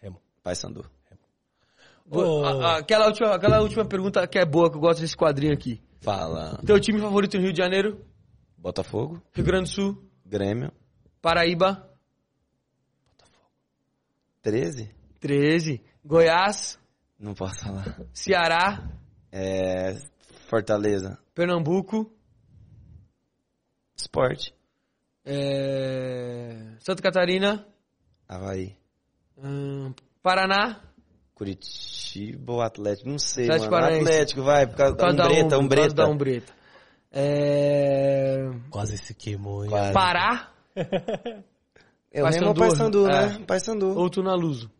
[0.00, 0.20] Remo.
[0.42, 0.84] Pai Sandu.
[2.10, 5.16] Ô, A- a- Aquela última, aquela última pergunta que é boa, que eu gosto desse
[5.16, 5.80] quadrinho aqui.
[6.00, 6.58] Fala.
[6.66, 7.98] Teu time favorito no Rio de Janeiro?
[8.60, 10.10] Botafogo, Rio Grande do Sul?
[10.24, 10.70] Grêmio,
[11.22, 11.88] Paraíba?
[14.42, 14.90] 13?
[15.18, 15.82] 13.
[16.04, 16.78] Goiás?
[17.18, 18.00] Não posso falar.
[18.12, 18.88] Ceará?
[19.30, 19.94] É.
[20.48, 21.18] Fortaleza.
[21.34, 22.10] Pernambuco?
[23.96, 24.54] Esporte.
[25.24, 27.66] é, Santa Catarina?
[28.26, 28.74] Havaí.
[29.36, 30.80] hum, Paraná?
[31.34, 33.08] Curitiba ou Atlético?
[33.10, 33.86] Não sei, Atlético mano.
[33.96, 34.66] Atlético, vai.
[34.66, 35.94] Por causa Por causa da Um- Umbreta.
[35.94, 36.52] da Umbreta.
[37.12, 38.50] É...
[38.70, 39.70] Quase se queimou, hein?
[39.70, 39.92] Quase.
[39.92, 40.50] Pará?
[42.12, 43.10] Eu Paysandu, mesmo Paysandu, é.
[43.10, 43.44] né?
[43.46, 43.98] Paysandu.
[43.98, 44.70] Ou Tunaluso?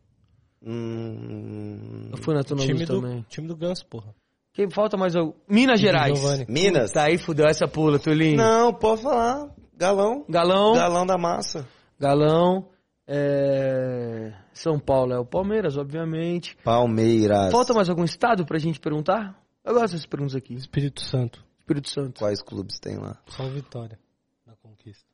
[0.62, 2.08] Hum...
[2.10, 3.24] Eu fui na Tunaluso Time do, também.
[3.28, 4.14] time do Ganso, porra.
[4.52, 5.32] Quem falta mais algum?
[5.48, 6.20] Minas Gerais.
[6.48, 6.90] Minas?
[6.90, 8.36] Tá aí, fudeu essa pula, Tulinho.
[8.36, 9.48] Não, pode falar.
[9.76, 10.24] Galão.
[10.28, 10.74] Galão.
[10.74, 11.66] Galão da massa.
[11.98, 12.68] Galão.
[13.06, 16.56] é, São Paulo é o Palmeiras, obviamente.
[16.64, 17.52] Palmeiras.
[17.52, 19.40] Falta mais algum estado pra gente perguntar?
[19.64, 20.54] Eu gosto dessas perguntas aqui.
[20.54, 21.44] Espírito Santo.
[21.70, 22.18] Espírito Santo.
[22.18, 23.16] Quais clubes tem lá?
[23.28, 23.98] Só Vitória.
[24.44, 25.08] Na conquista.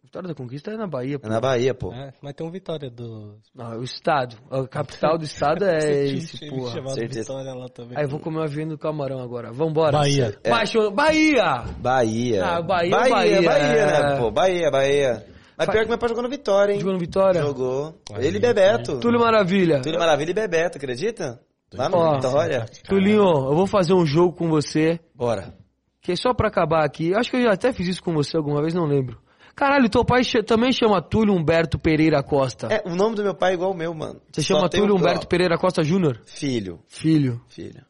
[0.00, 1.26] Vitória da Conquista é na Bahia, pô.
[1.26, 1.92] É na Bahia, pô.
[1.92, 3.36] É, mas tem um Vitória do.
[3.52, 4.36] Não, é o estado.
[4.48, 6.94] A capital do estado é esse, porra.
[6.94, 7.32] Certeza.
[7.32, 7.98] Vitória lá também.
[7.98, 9.52] Aí eu vou comer um avião do camarão agora.
[9.52, 9.98] Vambora.
[9.98, 10.38] Bahia.
[10.44, 10.48] É.
[10.50, 10.90] Baixo...
[10.92, 11.64] Bahia!
[11.78, 12.44] Bahia.
[12.44, 14.02] Ah, Bahia, Bahia, Bahia, Bahia, é.
[14.14, 14.30] né, pô?
[14.30, 15.26] Bahia, Bahia.
[15.58, 16.78] Mas Fa- pior que meu pai jogou no Vitória, hein?
[16.78, 17.42] Jogou no Vitória?
[17.42, 18.00] Jogou.
[18.16, 19.00] Ele e Bebeto.
[19.00, 19.82] Túlio Maravilha.
[19.82, 21.40] Túlio Maravilha e Bebeto, acredita?
[21.72, 22.14] Lá no.
[22.14, 22.66] Vitória.
[22.84, 24.98] Tulinho, eu vou fazer um jogo com você.
[25.14, 25.54] Bora.
[26.00, 27.14] Que é só pra acabar aqui.
[27.14, 29.18] Acho que eu já até fiz isso com você alguma vez, não lembro.
[29.54, 32.68] Caralho, teu pai também chama Túlio Humberto Pereira Costa.
[32.70, 34.20] É, o nome do meu pai é igual o meu, mano.
[34.32, 36.22] Você Só chama Túlio um- Humberto Pereira Costa Júnior?
[36.26, 36.78] Filho.
[36.86, 37.40] Filho.
[37.48, 37.84] Filho.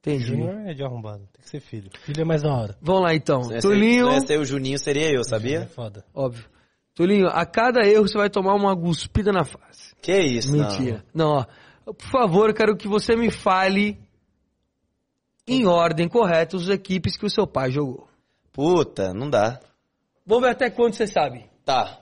[0.00, 0.24] Entendi.
[0.24, 1.28] Júnior é de arrombado.
[1.32, 1.90] Tem que ser filho.
[2.02, 2.76] Filho é mais da hora.
[2.82, 3.42] Vamos lá então.
[3.44, 4.06] Se não ser- Tulinho.
[4.10, 5.66] Se não ser o Juninho, seria eu, É sabia?
[5.66, 6.04] foda.
[6.14, 6.44] Óbvio.
[6.94, 9.94] Tulinho, a cada erro você vai tomar uma cuspida na face.
[10.02, 10.68] Que isso, não.
[10.68, 11.04] Mentira.
[11.14, 11.44] Não, ó.
[11.84, 13.98] Por favor, eu quero que você me fale
[15.46, 18.08] em ordem correta as equipes que o seu pai jogou.
[18.52, 19.60] Puta, não dá.
[20.24, 21.50] Vamos ver até quando você sabe.
[21.64, 22.00] Tá.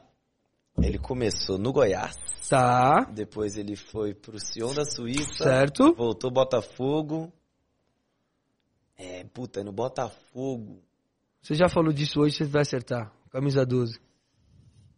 [0.80, 2.16] Ele começou no Goiás.
[2.48, 3.04] Tá.
[3.12, 5.44] Depois ele foi pro Sion da Suíça.
[5.44, 5.94] Certo.
[5.94, 7.32] Voltou Botafogo.
[8.96, 10.82] É, puta, no Botafogo.
[11.40, 13.12] Você já falou disso hoje, você vai acertar.
[13.30, 14.00] Camisa 12.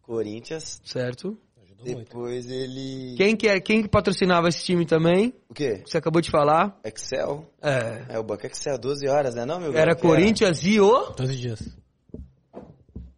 [0.02, 0.80] Corinthians.
[0.84, 1.38] Certo.
[1.82, 3.14] Depois ele.
[3.16, 5.32] Quem que, é, quem que patrocinava esse time também?
[5.48, 5.82] O quê?
[5.86, 6.78] Você acabou de falar.
[6.84, 7.46] Excel?
[7.62, 8.14] É.
[8.16, 9.44] É, o Banco Excel, 12 horas, né?
[9.46, 9.98] Não, meu Era velho?
[9.98, 11.10] Corinthians e o...
[11.12, 11.68] 12 dias.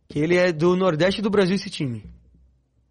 [0.09, 2.05] Que ele é do Nordeste do Brasil, esse time.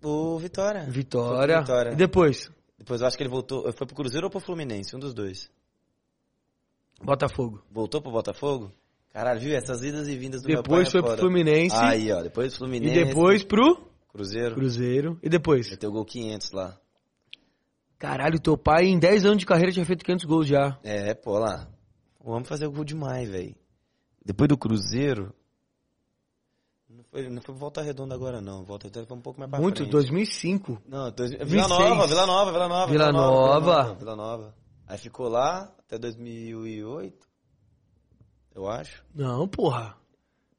[0.04, 0.84] O Vitória.
[0.90, 1.60] Vitória.
[1.62, 1.92] Vitória.
[1.92, 2.52] E depois?
[2.78, 3.72] Depois eu acho que ele voltou.
[3.74, 4.96] Foi pro Cruzeiro ou pro Fluminense?
[4.96, 5.50] Um dos dois.
[7.04, 7.62] Botafogo.
[7.72, 8.72] Voltou pro Botafogo?
[9.14, 9.56] Caralho, viu?
[9.56, 11.18] Essas idas e vindas do meu pai Depois é foi pro.
[11.18, 11.76] Fluminense.
[11.76, 12.22] Aí, ó.
[12.22, 13.06] Depois E Fluminense.
[13.06, 14.56] depois pro Cruzeiro.
[14.56, 15.20] Cruzeiro.
[15.24, 15.70] E depois?
[15.70, 16.78] Meteu gol 500 lá.
[17.98, 20.78] Caralho, teu pai em 10 anos de carreira tinha feito 500 gols já.
[20.84, 21.68] É, pô, lá.
[22.20, 23.56] O homem fazia gol demais, velho.
[24.26, 25.34] Depois do Cruzeiro.
[26.90, 28.64] Não foi, não foi Volta Redonda agora, não.
[28.64, 29.92] Volta Redonda foi um pouco mais pra Muito, frente.
[29.92, 30.82] 2005.
[30.88, 31.70] Não, dois, Vila 26.
[31.70, 32.92] Nova, Vila Nova, Vila Nova.
[32.92, 33.96] Vila Nova.
[33.96, 34.56] Vila Nova.
[34.88, 37.28] Aí ficou lá até 2008.
[38.54, 39.04] Eu acho.
[39.16, 39.96] Não, porra.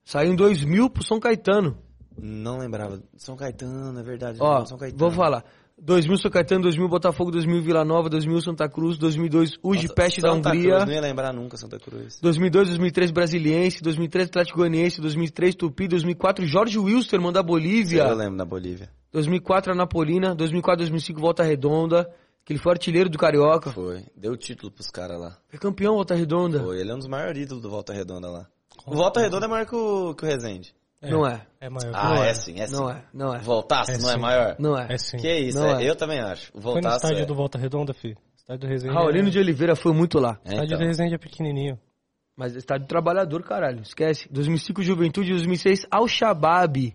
[0.05, 1.79] Saiu em 2000 pro São Caetano.
[2.21, 3.01] Não lembrava.
[3.17, 4.39] São Caetano, é verdade.
[4.41, 4.99] Ó, São Caetano.
[4.99, 5.45] vou falar.
[5.79, 10.21] 2000 São Caetano, 2000 Botafogo, 2000 Vila Nova, 2000 Santa Cruz, 2002 Uji Nossa, Peste
[10.21, 12.21] da Hungria, Cruz, não ia lembrar nunca Santa Cruz.
[12.21, 18.37] 2002, 2003 Brasiliense, 2003 Atlético Goianiense, 2003 Tupi, 2004 Jorge Wilstermann da Bolívia, Eu lembro
[18.37, 18.91] da Bolívia.
[19.13, 22.09] 2004 Anapolina, 2004, 2005 Volta Redonda,
[22.45, 23.71] que ele foi artilheiro do Carioca.
[23.71, 24.05] Foi.
[24.17, 25.37] Deu título pros caras lá.
[25.49, 26.61] Foi campeão Volta Redonda.
[26.61, 26.81] Foi.
[26.81, 28.47] Ele é um dos maiores ídolos do Volta Redonda lá.
[28.87, 30.29] O Volta Redonda é maior que o, que o
[31.11, 31.47] Não é.
[31.61, 31.93] É maior.
[31.95, 32.35] Ah, Não é, é.
[32.35, 32.77] sim, é sim.
[32.77, 33.39] Não é, não é.
[33.41, 34.21] Voltaço, É não é sim.
[34.21, 34.57] maior?
[34.59, 34.87] Não é.
[34.91, 35.17] É sim.
[35.17, 35.85] Que isso, Não é.
[35.85, 35.91] é.
[35.91, 36.51] eu também acho.
[36.55, 37.27] O Foi no Voltaço estádio é...
[37.27, 38.17] do Volta Redonda, filho.
[38.37, 38.95] Estádio do Resende.
[38.95, 39.31] Raulino é...
[39.31, 40.39] de Oliveira foi muito lá.
[40.45, 40.79] É, Estádio então.
[40.79, 41.79] do Resende é pequenininho.
[42.37, 43.83] Mas estádio trabalhador, caralho.
[43.83, 44.29] Esquece.
[44.31, 46.95] 2005 Juventude, 2006 Al Shabaab.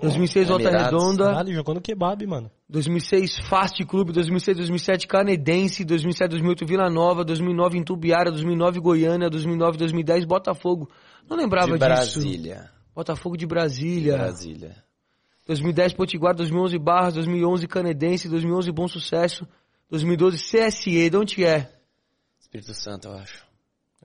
[0.00, 1.02] 2006 Volta Emirados.
[1.02, 1.24] Redonda.
[1.24, 2.50] Caralho, jogou no kebab, mano.
[2.68, 9.76] 2006 Fast Clube, 2006, 2007 Canedense, 2007, 2008 Vila Nova, 2009 Intubiara, 2009 Goiânia, 2009,
[9.76, 10.88] 2010 Botafogo.
[11.28, 12.20] Não lembrava De disso.
[12.20, 12.70] Brasília.
[12.94, 14.16] Botafogo de De Brasília.
[14.16, 14.84] Brasília.
[15.46, 19.46] 2010 Potiguar, 2011 Barras, 2011 Canedense, 2011 Bom Sucesso,
[19.88, 21.72] 2012 CSE, de onde é?
[22.38, 23.44] Espírito Santo, eu acho.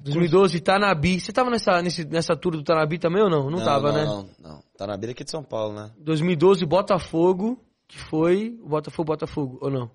[0.01, 1.19] 2012 Tanabi.
[1.19, 3.49] Você tava nessa, nesse, nessa tour do Tanabi também ou não?
[3.49, 4.29] Não, tava, não, né?
[4.39, 4.87] Não, não.
[4.87, 5.91] Na beira aqui de São Paulo, né?
[5.99, 9.89] 2012 Botafogo, que foi o Botafogo, Botafogo, ou não?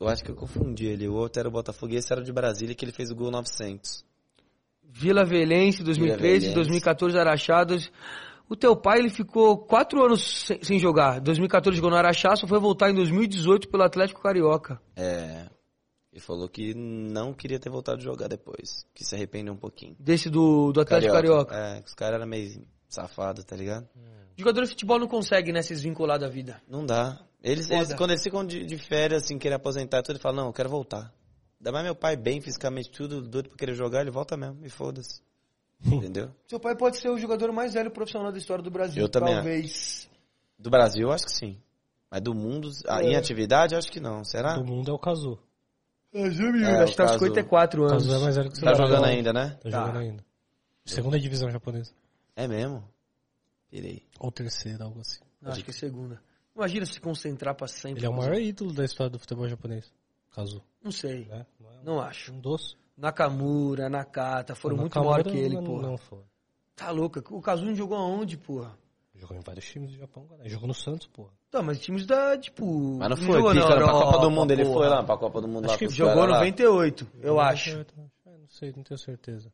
[0.00, 1.08] Eu acho que eu confundi ele.
[1.08, 3.16] O outro era o Botafogo e esse era o de Brasília, que ele fez o
[3.16, 4.04] gol 900.
[4.88, 6.54] Vila Velense, 2013, Velense.
[6.54, 7.92] 2014 Araxadas.
[8.48, 11.20] O teu pai, ele ficou quatro anos sem, sem jogar.
[11.20, 14.80] 2014 jogou no Araxá, só foi voltar em 2018 pelo Atlético Carioca.
[14.96, 15.46] É.
[16.10, 18.86] Ele falou que não queria ter voltado a jogar depois.
[18.94, 19.94] Que se arrependeu um pouquinho.
[20.00, 21.54] Desse do, do Atlético Carioca.
[21.54, 23.86] É, que os caras eram meio safados, tá ligado?
[24.36, 26.62] Jogador de futebol não consegue, né, se desvincular da vida.
[26.66, 27.20] Não dá.
[27.42, 30.36] Eles, eles- quando eles ficam de, de férias, assim, querer aposentar e tudo, ele fala,
[30.36, 31.12] não, eu quero voltar.
[31.60, 34.70] Ainda mais meu pai bem fisicamente, tudo, doido pra querer jogar, ele volta mesmo, e
[34.70, 35.20] foda-se.
[35.84, 36.30] Entendeu?
[36.46, 39.02] Seu pai pode ser o jogador mais velho profissional da história do Brasil.
[39.02, 40.08] Eu também Talvez.
[40.58, 41.56] Do Brasil, eu acho que sim.
[42.10, 44.24] Mas do mundo, ah, em atividade, eu acho que não.
[44.24, 44.54] Será?
[44.54, 45.38] Do mundo é o Cazu.
[46.12, 46.42] É, Acho que
[46.92, 48.04] o tá caso- 54 O anos.
[48.06, 48.64] Cazu é mais velho que você.
[48.64, 49.50] Tá jogando ainda, né?
[49.62, 49.80] Tá Tá.
[49.80, 50.24] jogando ainda.
[50.86, 51.92] Segunda divisão japonesa.
[52.34, 52.82] É mesmo?
[53.70, 54.02] Pirei.
[54.18, 55.20] Ou terceira, algo assim.
[55.40, 56.18] Não, acho que é segunda.
[56.56, 58.00] Imagina se concentrar pra sempre.
[58.00, 59.92] Ele é o maior ídolo da história do futebol japonês.
[60.34, 60.62] Cazu.
[60.82, 61.24] Não sei.
[61.26, 61.46] Né?
[61.60, 62.32] Não, é Não acho.
[62.32, 62.76] um doce.
[62.96, 65.82] Nakamura, Nakata, foram O muito Nakamura maiores que ele, não, porra.
[65.82, 66.20] Não foi.
[66.74, 67.22] Tá louca.
[67.30, 68.76] O Kazuno jogou aonde, porra?
[69.14, 70.48] Jogou em vários times do Japão, cara.
[70.48, 71.30] Jogou no Santos, porra.
[71.50, 72.96] Tá, mas times da, tipo...
[72.98, 74.74] Mas não foi, jogou pica, na pra Copa Europa, do Mundo, ele porra.
[74.78, 76.36] foi lá pra Copa do Mundo Acho lá que Jogou caras lá.
[76.38, 77.70] 98, eu acho.
[77.78, 77.84] É,
[78.26, 79.52] Não sei, não tenho certeza.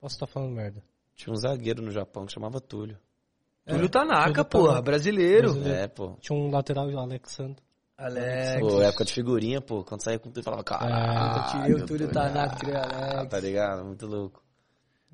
[0.00, 0.82] Posso estar falando merda.
[1.14, 2.98] Tinha um zagueiro no Japão que chamava Túlio.
[3.66, 4.82] Túlio Tanaka, Túlio porra, Tanaka.
[4.82, 5.50] brasileiro.
[5.52, 5.78] Brasileiro.
[5.80, 6.16] É, pô.
[6.20, 7.62] Tinha um lateral, o Alexandre.
[7.98, 8.60] Alex.
[8.60, 9.82] Pô, época de figurinha, pô.
[9.84, 11.50] Quando saía com tudo, falava, eu caralho.
[11.50, 13.28] tirei o Túlio Tanaka, tirei o Ah, Alex.
[13.30, 13.84] tá ligado?
[13.84, 14.40] Muito louco.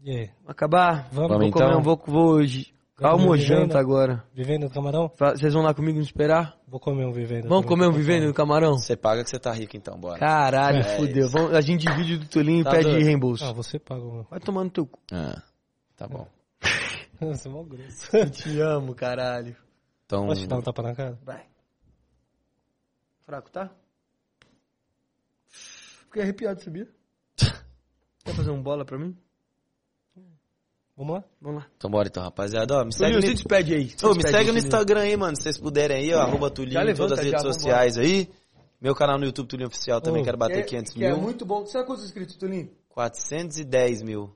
[0.02, 0.26] E aí?
[0.40, 1.08] Vamos acabar?
[1.10, 1.62] Vamos, vou então?
[1.66, 2.74] comer um pouco, vou hoje.
[2.96, 3.76] Calma, Vamos janta vivendo.
[3.78, 4.24] agora.
[4.32, 5.10] Vivendo no camarão?
[5.18, 6.56] Vocês vão lá comigo me esperar?
[6.68, 7.48] Vou comer um vivendo.
[7.48, 8.74] Vamos comer um tô vivendo no camarão?
[8.78, 10.18] Você paga que você tá rico, então, bora.
[10.20, 11.28] Caralho, É fudeu.
[11.28, 13.04] Vamos, a gente divide do Tulinho e Tá pede doido.
[13.04, 13.44] reembolso.
[13.44, 14.26] Ah, você paga o meu.
[14.30, 15.00] Vai tomando teu cu.
[15.10, 15.42] Ah,
[15.96, 16.26] tá bom.
[17.20, 18.10] Você é mó grosso.
[18.30, 19.56] Te amo, caralho.
[20.04, 21.18] Então, Posso te dar um tapa na cara?
[21.24, 21.42] Vai.
[23.24, 23.70] Fraco, tá?
[25.48, 26.88] Fiquei arrepiado, sabia?
[28.24, 29.16] Quer fazer um bola pra mim?
[30.96, 31.24] Vamos lá?
[31.40, 31.68] Vamos lá.
[31.76, 32.78] então bora então, rapaziada.
[32.78, 33.26] Ó, me segue, Tulinho, no...
[33.26, 33.88] se despede aí.
[33.88, 34.58] Se Ô, me segue aí, no.
[34.58, 35.36] Instagram aí, mano.
[35.36, 38.30] Se vocês puderem aí, ó, arroba Tulinho em todas as redes já, sociais aí.
[38.80, 41.08] Meu canal no YouTube, Tulinho Oficial, também Ô, quero bater Que- 500 que mil.
[41.08, 41.66] é muito bom.
[41.66, 42.70] Sabe quantos inscritos, Tulinho?
[42.90, 44.32] 410 mil.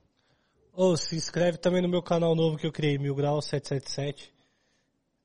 [0.73, 4.33] Ô, se inscreve também no meu canal novo que eu criei, Mil Grau 777.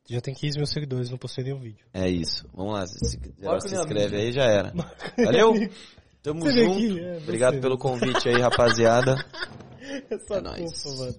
[0.10, 1.86] Já tem 15 mil seguidores, não postei nenhum vídeo.
[1.94, 2.46] É isso.
[2.54, 2.86] Vamos lá.
[2.86, 4.22] Se, se, Bora se meu inscreve amigo.
[4.22, 4.74] aí, já era.
[5.24, 5.54] Valeu?
[6.22, 7.00] Tamo Você junto.
[7.00, 7.18] é.
[7.18, 9.16] Obrigado pelo convite aí, rapaziada.
[10.10, 10.82] Essa É nóis.
[10.84, 11.16] culpa, mano.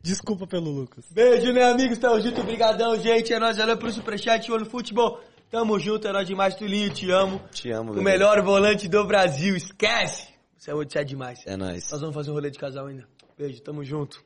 [0.00, 1.04] Desculpa pelo Lucas.
[1.10, 1.98] Beijo, né, amigos?
[1.98, 2.40] Tamo junto.
[2.40, 3.32] Obrigadão, gente.
[3.32, 3.56] É nóis.
[3.58, 5.20] Valeu pro Superchat, olho no futebol.
[5.50, 6.06] Tamo junto.
[6.08, 6.90] É nóis demais, Tulinho.
[6.92, 7.40] Te amo.
[7.50, 8.04] Te amo, O bebê.
[8.04, 9.56] melhor volante do Brasil.
[9.56, 10.28] Esquece.
[10.56, 11.40] Você é você é demais.
[11.46, 11.90] É nóis.
[11.90, 13.06] Nós vamos fazer um rolê de casal ainda.
[13.36, 14.22] Beijo, tamo junto.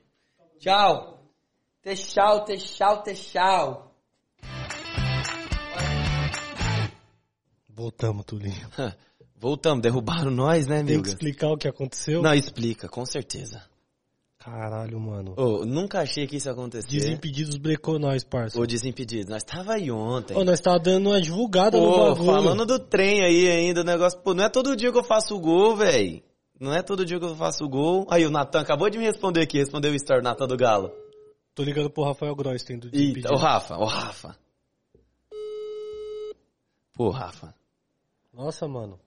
[0.59, 1.22] Tchau.
[1.83, 3.91] Tchau, tchau, tchau.
[7.69, 8.69] Voltamos, Tulinho.
[9.35, 11.07] Voltamos, derrubaram nós, né, Tem que amigo?
[11.07, 12.21] explicar o que aconteceu?
[12.21, 13.61] Não, explica, com certeza.
[14.39, 15.33] Caralho, mano.
[15.37, 16.87] Ô, nunca achei que isso ia acontecer.
[16.89, 18.59] Desimpedidos brecou nós, parça.
[18.59, 20.37] Ô, Desimpedidos, nós tava aí ontem.
[20.37, 22.25] Ô, nós tava dando uma divulgada no Pô, bagulho.
[22.25, 25.37] falando do trem aí ainda, o negócio, pô, não é todo dia que eu faço
[25.39, 26.21] gol, velho.
[26.59, 28.05] Não é todo dia que eu faço gol.
[28.09, 30.91] Aí o Natan acabou de me responder aqui, respondeu o story, Natan do Galo.
[31.55, 33.31] Tô ligando pro Rafael Gross, tem do Eita, Desimpedidos.
[33.31, 34.35] o Rafa, o Rafa.
[36.93, 37.53] Pô, Rafa.
[38.33, 38.99] Nossa, mano.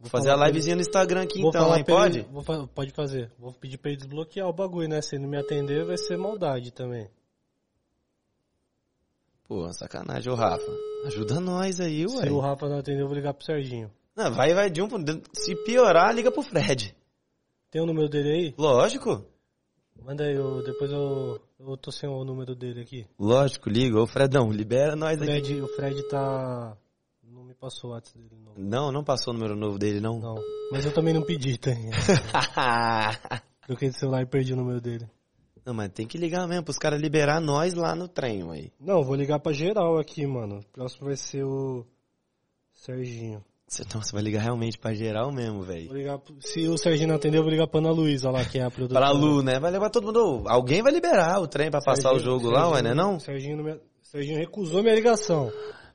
[0.00, 1.84] Vou fazer a livezinha no Instagram aqui Vou então, hein?
[1.84, 2.18] Pode?
[2.20, 3.32] ele- fa- pode fazer.
[3.38, 5.00] Vou pedir pra ele desbloquear o bagulho, né?
[5.02, 7.10] Se ele não me atender, vai ser maldade também.
[9.48, 10.70] Pô, sacanagem, ô Rafa.
[11.06, 12.22] Ajuda nós aí, ué.
[12.26, 13.90] Se o Rafa não atender, eu vou ligar pro Serginho.
[14.14, 14.88] Não, vai, vai de um.
[15.32, 16.94] Se piorar, liga pro Fred.
[17.70, 18.54] Tem o número dele aí?
[18.58, 19.24] Lógico.
[20.04, 23.06] Manda aí, eu, depois eu, eu tô sem o número dele aqui.
[23.18, 24.00] Lógico, liga.
[24.00, 25.26] Ô, Fredão, libera nós aqui.
[25.26, 26.76] Fred, o Fred tá...
[27.22, 28.54] Não me passou o WhatsApp dele, não.
[28.56, 30.18] Não, não passou o número novo dele, não.
[30.18, 30.36] Não.
[30.72, 31.70] Mas eu também não pedi, tá?
[33.66, 35.06] Troquei de celular e perdi o número dele.
[35.64, 38.72] não, mas tem que ligar mesmo, pros caras liberar nós lá no trem, aí.
[38.80, 40.60] Não, vou ligar pra geral aqui, mano.
[40.60, 41.84] O próximo vai ser o
[42.72, 43.44] Serginho.
[43.68, 45.90] Você, então, você vai ligar realmente pra geral mesmo, velho.
[46.40, 48.70] Se o Serginho não atender, eu vou ligar pra Ana Luísa lá, que é a
[48.70, 48.98] produtora.
[48.98, 49.60] Pra Lu, né?
[49.60, 50.44] Vai levar todo mundo.
[50.48, 52.90] Alguém vai liberar o trem pra passar o Serginho- jogo lá, ué, né?
[52.90, 53.20] Serginho- Não?
[53.20, 55.52] Serginho, me- Serginho recusou minha ligação.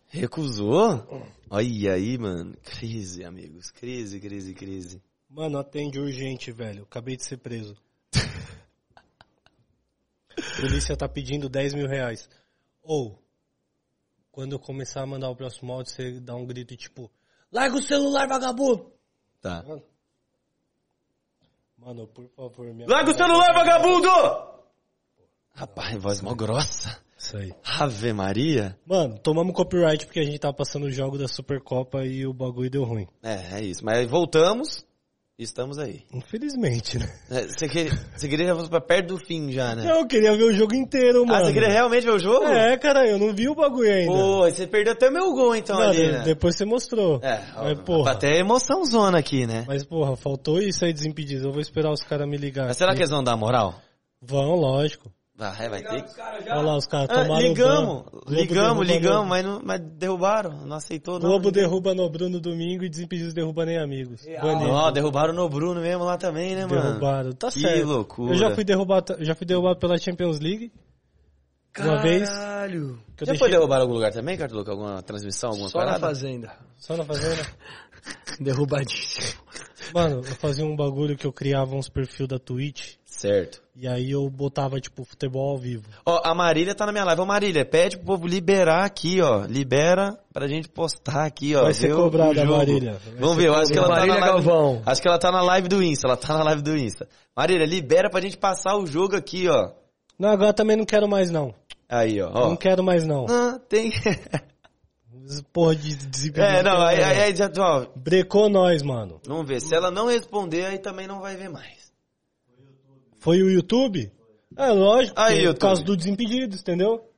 [0.07, 1.03] Recusou?
[1.49, 2.55] Olha aí, mano.
[2.63, 3.71] Crise, amigos.
[3.71, 5.01] Crise, crise, crise.
[5.27, 6.83] Mano, atende urgente, velho.
[6.83, 7.75] Acabei de ser preso.
[10.61, 12.29] Polícia tá pedindo 10 mil reais.
[12.83, 13.17] Ou,
[14.31, 17.09] quando eu começar a mandar o próximo áudio, você dá um grito tipo,
[17.53, 18.91] larga o celular, vagabundo!
[19.41, 19.63] Tá.
[21.77, 24.09] Mano, por favor, me Larga o celular, vagabundo!
[25.53, 26.99] Rapaz, voz mó grossa.
[27.17, 27.53] Isso aí.
[27.63, 28.77] Ave Maria.
[28.85, 32.69] Mano, tomamos copyright porque a gente tava passando o jogo da Supercopa e o bagulho
[32.69, 33.07] deu ruim.
[33.21, 33.85] É, é isso.
[33.85, 34.85] Mas voltamos
[35.37, 36.03] estamos aí.
[36.13, 37.09] Infelizmente, né?
[37.29, 39.83] É, Você queria, você queria já pra perto do fim já, né?
[39.83, 41.41] Não, eu queria ver o jogo inteiro, mano.
[41.41, 42.45] Ah, você queria realmente ver o jogo?
[42.45, 44.11] É, cara, eu não vi o bagulho ainda.
[44.11, 46.21] Pô, você perdeu até meu gol então Não, ali, né?
[46.23, 47.19] Depois você mostrou.
[47.23, 48.11] É, Mas, porra.
[48.11, 49.65] até emoção zona aqui, né?
[49.67, 51.47] Mas, porra, faltou isso aí desimpedido.
[51.47, 52.67] Eu vou esperar os caras me ligar.
[52.67, 53.75] Mas será que eles vão dar moral?
[54.21, 55.11] Vão, lógico.
[55.35, 56.21] Vai, vai ter que...
[56.21, 58.03] Olha lá, os caras Ah, tomaram ligamos.
[58.03, 61.27] Globo ligamos, ligamos, no- mas, não, mas derrubaram, não aceitou não.
[61.27, 64.21] Globo derruba no Bruno domingo e Desimpedidos derruba nem amigos.
[64.41, 66.81] Ó, derrubaram no Bruno mesmo lá também, né, mano?
[66.83, 67.31] Derrubaram.
[67.33, 67.85] Tá que certo.
[67.87, 68.33] loucura.
[68.33, 70.71] Eu já fui derrubado, já fui derrubado pela Champions League.
[71.79, 72.29] Uma vez.
[72.29, 72.99] Caralho.
[73.17, 74.69] Que Já deixei- foi derrubar em algum lugar também, Cartoluca?
[74.71, 75.99] Alguma transmissão, alguma Só na parada?
[76.07, 76.55] fazenda.
[76.77, 77.43] Só na fazenda.
[78.39, 79.41] Derrubadíssimo.
[79.93, 82.95] Mano, eu fazia um bagulho que eu criava uns perfil da Twitch.
[83.23, 83.61] Certo.
[83.73, 85.87] E aí eu botava, tipo, futebol ao vivo.
[86.05, 87.21] Ó, a Marília tá na minha live.
[87.21, 89.45] Ô, Marília, pede pro povo liberar aqui, ó.
[89.45, 91.63] Libera pra gente postar aqui, ó.
[91.63, 92.57] Vai ser cobrada, jogo.
[92.57, 92.99] Marília.
[93.01, 94.45] Vai Vamos ver, eu acho que ela tá Marília na live...
[94.45, 94.81] Galvão.
[94.85, 97.07] Acho que ela tá na live do Insta, ela tá na live do Insta.
[97.33, 99.71] Marília, libera pra gente passar o jogo aqui, ó.
[100.19, 101.55] Não, agora também não quero mais, não.
[101.87, 102.29] Aí, ó.
[102.29, 102.49] ó.
[102.49, 103.25] Não quero mais, não.
[103.29, 103.93] Ah, tem...
[105.53, 106.57] Porra de desimpedido.
[106.57, 107.49] é, não, aí, aí, aí já...
[107.57, 109.21] Ó, Brecou nós, mano.
[109.25, 109.61] vamos ver.
[109.61, 111.82] Se ela não responder, aí também não vai ver mais.
[113.23, 114.11] Foi o YouTube?
[114.57, 115.53] É, lógico, Aí, é YouTube.
[115.55, 117.09] por causa do Desimpedidos, entendeu?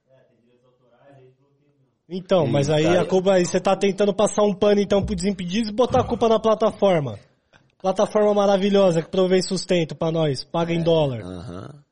[2.08, 5.72] Então, mas aí a culpa aí você tá tentando passar um pano então pro Desimpedidos
[5.72, 7.18] e botar a culpa na plataforma.
[7.82, 11.22] Plataforma maravilhosa que provém sustento pra nós, paga em dólar.
[11.22, 11.84] Aham.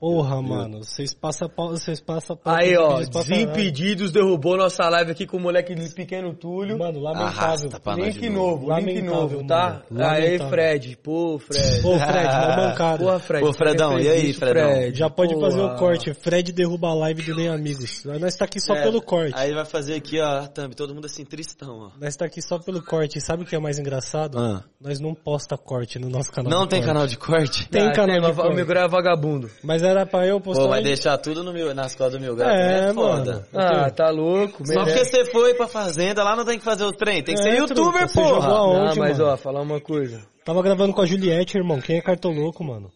[0.00, 5.26] Porra, mano, vocês passam pau, vocês passam pau Aí, ó, Desimpedidos derrubou nossa live aqui
[5.26, 6.78] com o moleque de pequeno Túlio.
[6.78, 7.26] Mano, lamentável.
[7.42, 9.82] Arrasta pra nós Link de novo, link Lamentável, novo, tá?
[9.90, 10.04] mano.
[10.08, 10.48] Aí, Lamentável.
[10.50, 10.98] Fred.
[11.02, 11.82] Pô, Fred.
[11.82, 12.98] Pô, Fred, mó mancada.
[13.04, 13.44] Porra, Fred.
[13.46, 14.70] Pô, Fredão, e aí, isso, Fredão?
[14.72, 14.98] Fred?
[14.98, 15.50] Já pode Porra.
[15.50, 16.14] fazer o corte.
[16.14, 18.04] Fred derruba a live do Nem Amigos.
[18.04, 19.34] Nós tá aqui só É, pelo corte.
[19.36, 21.90] Aí vai fazer aqui, ó, a thumb, todo mundo assim, tristão, ó.
[22.00, 23.18] Nós tá aqui só pelo corte.
[23.18, 24.38] E sabe o que é mais engraçado?
[24.38, 24.62] Ah.
[24.80, 26.50] Nós não posta corte no nosso canal.
[26.52, 26.86] Não de tem corte.
[26.92, 27.68] canal de corte?
[27.68, 28.52] Tem Ah, canal de mas corte.
[28.52, 29.50] O meu é vagabundo.
[29.64, 30.62] Mas era pra eu postar.
[30.64, 32.48] Pô, vai deixar tudo no mil, nas costas do mil grau.
[32.50, 33.32] É, É, foda.
[33.32, 33.44] mano.
[33.54, 34.66] Ah, tá louco.
[34.66, 37.22] Só porque você foi pra fazenda, lá não tem que fazer o trem.
[37.22, 38.48] Tem que ser É, youtuber, truta, você jogou porra.
[38.54, 39.30] aonde, Não, mas mano?
[39.32, 40.20] ó, falar uma coisa.
[40.44, 41.80] Tava gravando com a Juliette, irmão.
[41.80, 42.90] Quem é cartoloco, mano?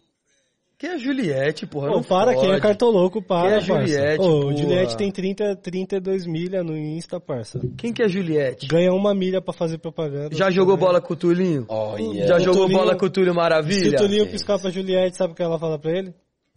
[0.79, 1.87] Quem é a Juliette, porra?
[1.91, 3.87] Pô, não para, quem é cartoloco, para, Quem é parça.
[3.87, 4.57] Juliette, Ô, porra?
[4.57, 7.61] Juliette tem 30, 32 milha no Insta, parça.
[7.79, 8.67] Quem que é Juliette?
[8.67, 10.35] Ganha uma milha pra fazer propaganda.
[10.35, 11.67] Já jogou bola com o Tulinho?
[11.69, 12.27] Olha.
[12.27, 13.91] Já O jogou Tulinho- bola com o Túlio Se Maravilha?
[13.97, 16.13] o Toninho piscar pra Juliette, sabe o que ela fala pra ele?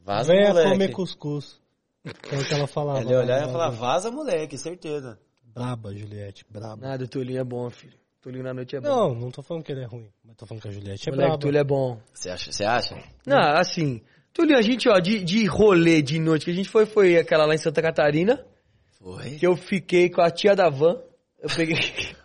[0.05, 0.69] Vaza, Venha moleque.
[0.71, 1.59] comer cuscuz.
[2.21, 3.01] Que é o que ela falava.
[3.01, 5.17] Ele ia olhar e lá, ia falar, vaza, moleque, certeza.
[5.43, 6.75] Braba, Juliette, braba.
[6.87, 7.93] Nada, o Tulinho é bom, filho.
[8.19, 8.87] O Tulinho na noite é bom.
[8.87, 10.07] Não, não tô falando que ele é ruim.
[10.23, 11.41] Mas tô falando que a Juliette é moleque braba.
[11.41, 11.99] Túlio é bom.
[12.13, 12.51] Você acha?
[12.51, 12.95] Você acha?
[13.25, 14.01] Não, assim,
[14.31, 17.45] Tulinho, a gente, ó, de, de rolê de noite que a gente foi, foi aquela
[17.47, 18.45] lá em Santa Catarina,
[18.99, 19.31] Foi.
[19.37, 20.97] que eu fiquei com a tia da van.
[21.39, 21.77] Eu peguei.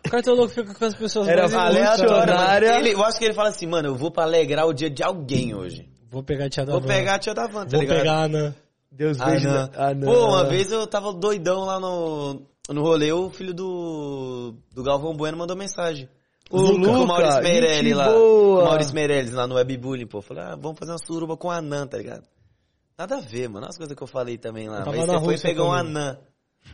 [0.05, 1.53] O cartoloco fica com as pessoas Era mais.
[1.55, 2.79] Aleatório, funcionária.
[2.79, 5.01] Ele- eu acho que ele fala assim, mano, eu vou pra alegrar o dia de
[5.03, 5.87] alguém hoje.
[6.11, 6.87] Vou pegar a tia da Vou van.
[6.87, 7.97] pegar a tia da van, tá Vou ligado?
[7.97, 8.55] pegar a Ana.
[8.91, 9.69] Deus Ah, não.
[9.75, 10.07] Ah, não.
[10.11, 15.15] Pô, uma vez eu tava doidão lá no, no rolê, o filho do, do Galvão
[15.15, 16.09] Bueno mandou mensagem.
[16.49, 18.09] O com o Luca, Maurício Meirelles lá.
[18.11, 18.57] boa.
[18.59, 20.21] Com o Maurício Meirelles lá no Webbullying, pô.
[20.21, 22.23] Falei, ah, vamos fazer uma suruba com a Anã, tá ligado?
[22.97, 23.65] Nada a ver, mano.
[23.67, 24.79] As coisas que eu falei também lá.
[24.79, 25.71] Eu tava Mas na você foi e pegou um.
[25.71, 26.17] Anã.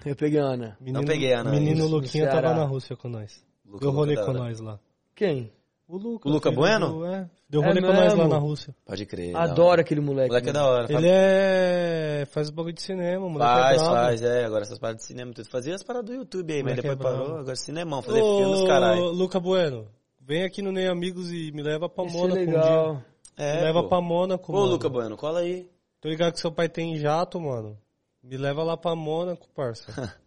[0.03, 0.77] Eu peguei a Ana.
[0.81, 3.41] Menino, peguei a Ana, Menino Luquinha tava na Rússia com nós.
[3.63, 4.79] Luca, Luca da com nós lá.
[5.15, 5.51] Quem?
[5.87, 6.27] O Luca.
[6.27, 6.89] O Luca Bueno?
[6.99, 7.29] do- é.
[7.49, 8.75] Deu É rolê com nós lá na Rússia.
[8.85, 9.33] Pode crer.
[9.35, 10.27] Adoro aquele O moleque.
[10.27, 10.65] moleque é mano.
[10.65, 10.93] da hora.
[10.93, 12.27] Ele é...
[12.29, 14.43] faz bagulho de cinema, moleque Faz, é faz, é.
[14.45, 15.47] Agora essas paradas de cinema, tudo.
[15.49, 17.17] Fazia as paradas do YouTube aí, mas depois é brabo.
[17.23, 17.37] parou.
[17.39, 19.01] Agora cinemão, fazer filme dos caralho.
[19.01, 19.87] Ô, Luca Bueno,
[20.19, 22.53] vem aqui no Nem Amigos e me leva pra Isso é Mônaco um dia.
[22.53, 23.01] legal.
[23.37, 23.89] É, Me leva pô.
[23.89, 24.71] pra Mônaco, Ô, mano.
[24.71, 25.69] Luca Bueno, cola aí.
[26.01, 27.77] Tô ligado que seu pai tem jato, mano.
[28.21, 29.85] Me leva lá pra Mônaco, parça.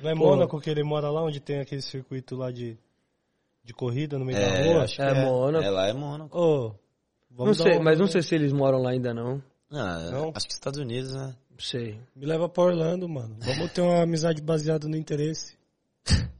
[0.00, 0.18] Não é Pô.
[0.26, 2.76] Mônaco que ele mora lá, onde tem aquele circuito lá de,
[3.66, 4.84] de corrida no meio da É, rua?
[4.84, 5.24] acho que É é.
[5.24, 5.64] Mônaco.
[5.64, 6.38] É lá, é Mônaco.
[6.38, 6.74] Ô,
[7.44, 9.42] Não sei, mas não sei se eles moram lá ainda não.
[9.70, 10.32] Ah, Não?
[10.34, 11.34] acho que Estados Unidos, né?
[11.50, 11.98] Não sei.
[12.14, 13.36] Me leva pra Orlando, mano.
[13.40, 15.56] Vamos ter uma amizade baseada no interesse.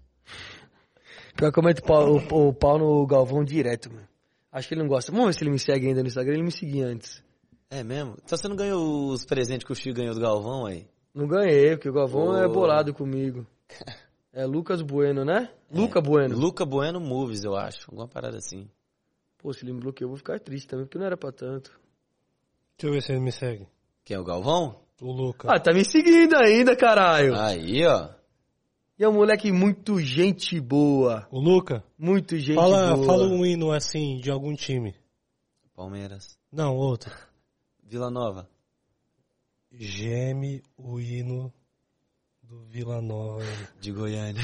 [1.37, 4.07] Pior que eu meto pau, o, o pau no Galvão direto, mano.
[4.53, 5.11] Acho que ele não gosta.
[5.13, 6.35] Vamos ver se ele me segue ainda no Instagram.
[6.35, 7.23] Ele me seguia antes.
[7.69, 8.15] É mesmo?
[8.25, 10.87] Então você não ganhou os presentes que o Chico ganhou do Galvão aí?
[11.15, 12.53] Não ganhei, porque o Galvão é Ô.
[12.53, 13.45] bolado comigo.
[14.37, 15.51] É Lucas Bueno, né?
[15.73, 16.37] Luca Bueno.
[16.37, 17.91] Luca Bueno Movies, eu acho.
[17.91, 18.69] Alguma parada assim.
[19.39, 21.71] Pô, se ele me bloqueou, eu vou ficar triste também, porque não era pra tanto.
[22.77, 23.67] Deixa eu ver se ele me segue.
[24.05, 24.79] Quem é o Galvão?
[25.01, 25.49] O Luca.
[25.51, 27.35] Ah, tá me seguindo ainda, caralho.
[27.35, 28.11] Aí, ó.
[28.99, 31.27] E é um moleque muito gente boa.
[31.31, 31.83] O Luca?
[31.99, 33.07] Muito gente Fala, boa.
[33.07, 34.95] fala um hino assim de algum time.
[35.75, 36.39] Palmeiras.
[36.53, 37.11] Não, outro.
[37.83, 38.47] Vila Nova.
[39.73, 41.51] Geme o hino
[42.49, 43.43] do Vila Nova.
[43.43, 43.67] aí.
[43.81, 44.43] De Goiânia.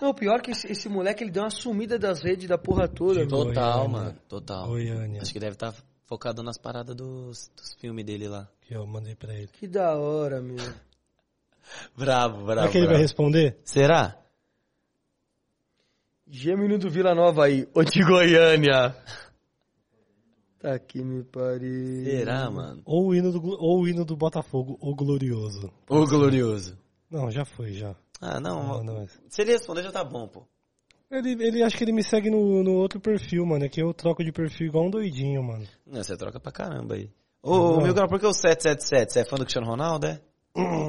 [0.00, 3.22] Não, pior que esse, esse moleque, ele deu uma sumida das redes da porra toda.
[3.22, 3.28] De.
[3.28, 3.88] Total, Goiânia.
[3.88, 4.18] mano.
[4.28, 4.66] Total.
[4.66, 5.22] Goiânia.
[5.22, 5.74] Acho que deve estar
[6.06, 8.48] focado nas paradas dos, dos filmes dele lá.
[8.62, 9.48] Que eu mandei pra ele.
[9.48, 10.56] Que da hora, meu.
[11.96, 12.60] Bravo, bravo.
[12.62, 13.02] Será que ele vai bravo.
[13.02, 13.58] responder?
[13.64, 14.16] Será?
[16.26, 18.96] Gêmeo do Vila Nova aí, o de Goiânia.
[20.58, 22.04] Tá que me pariu.
[22.04, 22.82] Será, mano?
[22.84, 25.72] Ou o hino do, ou o hino do Botafogo, o Glorioso.
[25.88, 26.76] O glorioso.
[27.10, 27.94] Não, já foi, já.
[28.20, 28.62] Ah, não.
[28.66, 30.46] Não, não, mas- Se ele responder, já tá bom, pô.
[31.10, 33.64] Ele, ele acho que ele me segue no, no outro perfil, mano.
[33.64, 35.66] É que eu troco de perfil igual um doidinho, mano.
[35.84, 37.10] Não, você troca pra caramba aí.
[37.42, 39.12] Ô, ô Milgram, por que o 777?
[39.12, 40.20] Você é fã do Cristiano Ronaldo, é?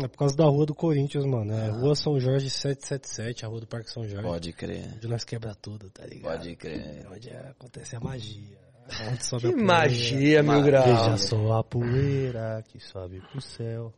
[0.03, 1.53] É por causa da rua do Corinthians, mano.
[1.53, 4.27] É Rua São Jorge 777, a rua do Parque São Jorge.
[4.27, 4.91] Pode crer.
[4.95, 6.37] Onde nós quebra tudo, tá ligado?
[6.37, 7.07] Pode crer.
[7.11, 8.57] Onde acontece a magia.
[9.11, 9.65] Onde sobe Que a poeira.
[9.65, 10.83] magia, meu grau.
[10.83, 13.93] Veja só a poeira que sobe pro céu.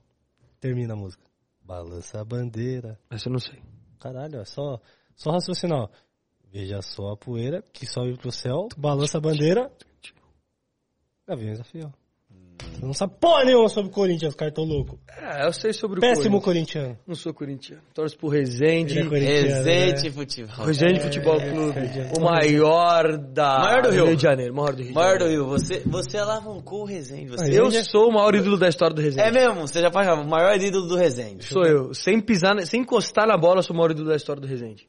[0.60, 1.24] Termina a música.
[1.64, 3.00] Balança a bandeira.
[3.10, 3.62] Essa eu não sei.
[4.00, 4.80] Caralho, é só,
[5.16, 5.90] só raciocinar.
[6.52, 9.72] Veja só a poeira que sobe pro céu, balança a bandeira.
[11.26, 11.92] Gaviões da Fiel.
[12.80, 15.00] Você não sabe porra nenhuma sobre o Corinthians, cartão louco.
[15.10, 16.74] É, eu sei sobre o Péssimo Corinthians.
[16.84, 17.00] corintiano.
[17.08, 17.82] Não sou corintiano.
[17.94, 19.00] Torço pro Resende.
[19.00, 20.12] É Resende né?
[20.12, 20.66] Futebol.
[20.66, 21.80] Resende É, Futebol Clube.
[21.80, 24.16] é, o maior da Maior do Rio.
[24.16, 24.54] de Janeiro.
[24.54, 24.94] Maior do Rio.
[24.94, 25.28] Maior do.
[25.28, 27.30] Rio, você, você alavancou o Resende.
[27.30, 27.46] Você...
[27.58, 29.22] Eu Resende é- sou o maior ídolo da história do Resende.
[29.28, 31.46] É mesmo, você já pagava o maior ídolo do Resende.
[31.46, 31.94] Sou eu.
[31.94, 34.88] Sem pisar, sem encostar na bola, sou o maior ídolo da história do Resende.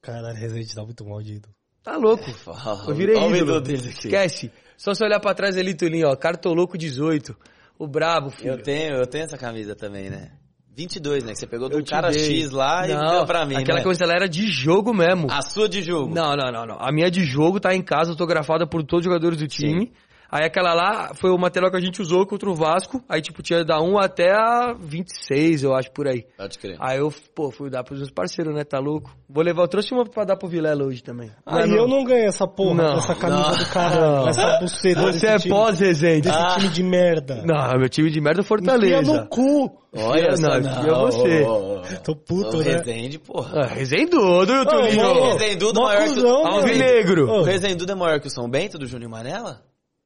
[0.00, 1.48] Caralho, Resende tá muito maldito.
[1.82, 2.24] Tá louco.
[2.32, 3.42] Fala, Eu virei olha o ídolo.
[3.42, 4.06] ídolo dele aqui.
[4.08, 4.50] Esquece.
[4.76, 6.16] Só se olhar pra trás ali, Tulinho, ó.
[6.16, 7.36] Cartoloco 18.
[7.78, 8.50] O brabo, filho.
[8.52, 10.30] Eu tenho, eu tenho essa camisa também, né?
[10.76, 11.32] 22, né?
[11.32, 12.20] Que você pegou de um te cara dei.
[12.20, 13.94] X lá e Não, deu pra mim, Aquela né?
[14.00, 15.28] ela era de jogo mesmo.
[15.30, 16.12] A sua de jogo.
[16.12, 16.76] Não, não, não, não.
[16.80, 19.92] A minha de jogo tá em casa, autografada por todos os jogadores do time.
[20.36, 23.00] Aí aquela lá foi o material que a gente usou contra o Vasco.
[23.08, 26.24] Aí, tipo, tinha da 1 até a 26, eu acho, por aí.
[26.36, 26.76] Pode crer.
[26.80, 28.64] Aí eu, pô, fui dar pros meus parceiros, né?
[28.64, 29.14] Tá louco?
[29.28, 31.30] Vou levar, eu trouxe uma pra dar pro Vilela hoje também.
[31.46, 34.28] Aí Mas eu não ganho essa porra, Não, essa camisa não, do caralho, não.
[34.28, 36.28] essa buceta Você é pós-Resende.
[36.28, 37.42] desse time de merda.
[37.46, 39.12] Não, meu time de merda é Fortaleza.
[39.12, 39.70] no cu.
[39.96, 41.98] Olha Não, só, enfia você.
[42.02, 42.72] Tô puto, O né?
[42.78, 43.60] Resende, porra.
[43.62, 44.96] Ah, Resendudo, Tulinho.
[44.96, 46.46] mano, Resendudo maior que- mano.
[46.46, 47.30] Alvinegro.
[47.30, 49.62] O Resendudo é maior que o São Bento do Júnior Manela?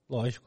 [0.09, 0.47] Lógico.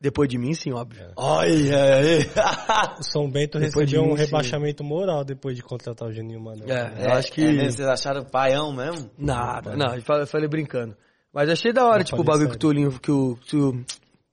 [0.00, 1.12] Depois de mim, sim, óbvio.
[1.16, 2.26] Olha aí.
[2.98, 4.24] O São Bento Depois de recebeu um mim, sim.
[4.24, 6.64] rebaixamento moral depois de contratar o Juninho Mano.
[6.68, 7.40] É, eu acho que...
[7.40, 7.70] É mesmo?
[7.70, 9.08] Vocês acharam paião mesmo?
[9.16, 10.96] Nada, não, eu falei, eu falei brincando.
[11.32, 13.84] Mas achei da hora, Eu tipo, o bagulho que o Tulinho, que o, que o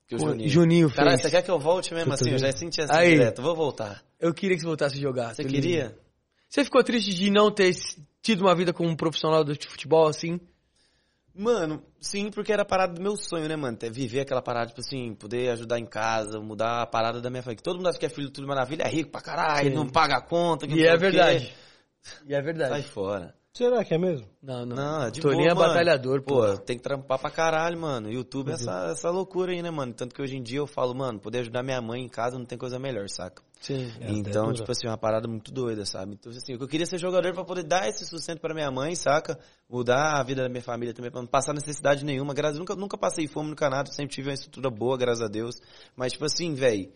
[0.07, 0.49] Que o Juninho.
[0.49, 0.97] Juninho fez.
[0.97, 2.31] Caralho, você quer que eu volte mesmo assim?
[2.31, 3.11] Eu já senti assim Aí.
[3.11, 3.41] direto.
[3.43, 4.01] Vou voltar.
[4.19, 5.35] Eu queria que você voltasse a jogar.
[5.35, 5.95] Você queria?
[6.49, 7.75] Você ficou triste de não ter
[8.23, 10.39] tido uma vida como um profissional do futebol, assim?
[11.39, 13.77] Mano, sim, porque era a parada do meu sonho, né, mano?
[13.91, 17.63] Viver aquela parada, tipo assim, poder ajudar em casa, mudar a parada da minha família.
[17.63, 19.75] Todo mundo acha que é filho do Tudo Maravilha, é rico pra caralho, Sim.
[19.75, 20.67] não paga a conta.
[20.67, 21.53] que E é verdade.
[22.25, 22.83] E é Sai verdade.
[22.83, 23.33] fora.
[23.53, 24.27] Será que é mesmo?
[24.43, 24.75] Não, não.
[24.75, 25.67] Não, é de Tolinho boa, é mano.
[25.69, 26.35] batalhador, pô.
[26.41, 28.11] Pô, tem que trampar pra caralho, mano.
[28.11, 29.93] YouTube é essa, essa loucura aí, né, mano?
[29.93, 32.45] Tanto que hoje em dia eu falo, mano, poder ajudar minha mãe em casa não
[32.45, 33.41] tem coisa melhor, saca?
[33.59, 33.91] Sim.
[33.99, 36.13] É, então, tipo assim, uma parada muito doida, sabe?
[36.13, 39.37] Então, assim, eu queria ser jogador pra poder dar esse sustento pra minha mãe, saca?
[39.69, 42.33] Mudar a vida da minha família também, pra não passar necessidade nenhuma.
[42.33, 45.55] Graças, nunca, nunca passei fome no Canadá, sempre tive uma estrutura boa, graças a Deus.
[45.93, 46.89] Mas, tipo assim, velho,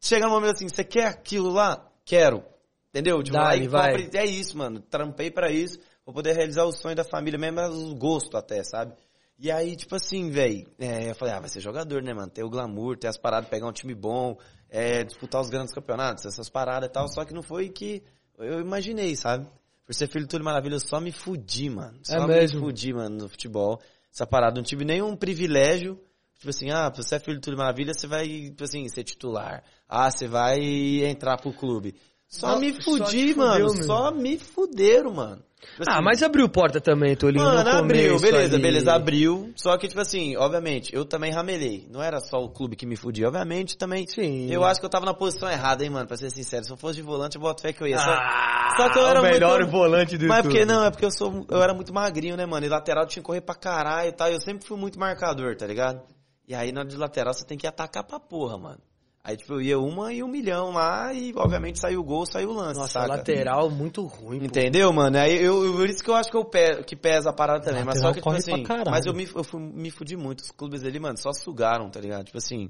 [0.00, 1.86] chega um momento assim, você quer aquilo lá?
[2.04, 2.42] Quero.
[2.88, 3.22] Entendeu?
[3.22, 4.08] Tipo, Dá-lhe, aí vai.
[4.14, 4.80] é isso, mano.
[4.80, 8.62] Trampei pra isso, vou poder realizar o sonho da família mesmo, mas o gosto até,
[8.64, 8.94] sabe?
[9.38, 12.30] E aí, tipo assim, velho, eu falei, ah, vai ser jogador, né, mano?
[12.30, 14.38] Ter o glamour, ter as paradas, pegar um time bom,
[14.70, 18.02] é, disputar os grandes campeonatos, essas paradas e tal, só que não foi que
[18.38, 19.46] eu imaginei, sabe?
[19.84, 21.98] Por ser filho de Túlio Maravilha, eu só me fudi, mano.
[22.04, 22.60] Só É me mesmo?
[22.60, 23.80] fudi, mano, no futebol.
[24.12, 26.00] Essa parada, não tive nenhum privilégio.
[26.38, 29.62] Tipo assim, ah, você é filho de Túlio Maravilha, você vai, tipo assim, ser titular.
[29.88, 30.60] Ah, você vai
[31.04, 31.96] entrar pro clube.
[32.28, 33.74] Só Só- me só fudi, te fudeu, mano.
[33.74, 33.84] meu.
[33.84, 35.44] Só me fuderam, mano.
[35.72, 37.44] Tipo Ah, assim, mas abriu porta também, Tolinho.
[37.44, 38.62] no Mano, abriu, beleza, ali.
[38.62, 39.52] beleza, abriu.
[39.56, 41.86] Só que, tipo assim, obviamente, eu também ramelei.
[41.90, 43.26] Não era só o clube que me fudia.
[43.28, 44.06] Obviamente, também.
[44.06, 44.50] Sim.
[44.50, 46.64] Eu acho que eu tava na posição errada, hein, mano, pra ser sincero.
[46.64, 47.98] Se eu fosse de volante, eu boto fé que eu ia.
[47.98, 49.70] Só, Ah, só que eu era o melhor muito...
[49.72, 50.52] volante do Mas YouTube.
[50.52, 51.44] porque não, é porque eu sou.
[51.50, 52.64] Eu era muito magrinho, né, mano?
[52.64, 54.28] E lateral tinha que correr pra caralho e tal.
[54.30, 56.00] E eu sempre fui muito marcador, tá ligado?
[56.46, 58.78] E aí na hora de lateral você tem que atacar pra porra, mano.
[59.26, 62.50] Aí, tipo, eu ia uma e um milhão lá e, obviamente, saiu o gol, saiu
[62.50, 63.08] o lance, Nossa, saca?
[63.08, 64.44] lateral muito ruim, pô.
[64.44, 65.16] Entendeu, mano?
[65.16, 67.64] Aí eu, eu- por isso que eu acho que, eu pe- que pesa a parada
[67.64, 67.84] também.
[67.84, 68.90] Mas só Lateral que, tipo assim.
[68.90, 70.40] Mas eu me, eu fui- me fudi muito.
[70.40, 72.26] Os clubes ali, mano, só sugaram, tá ligado?
[72.26, 72.68] Tipo assim.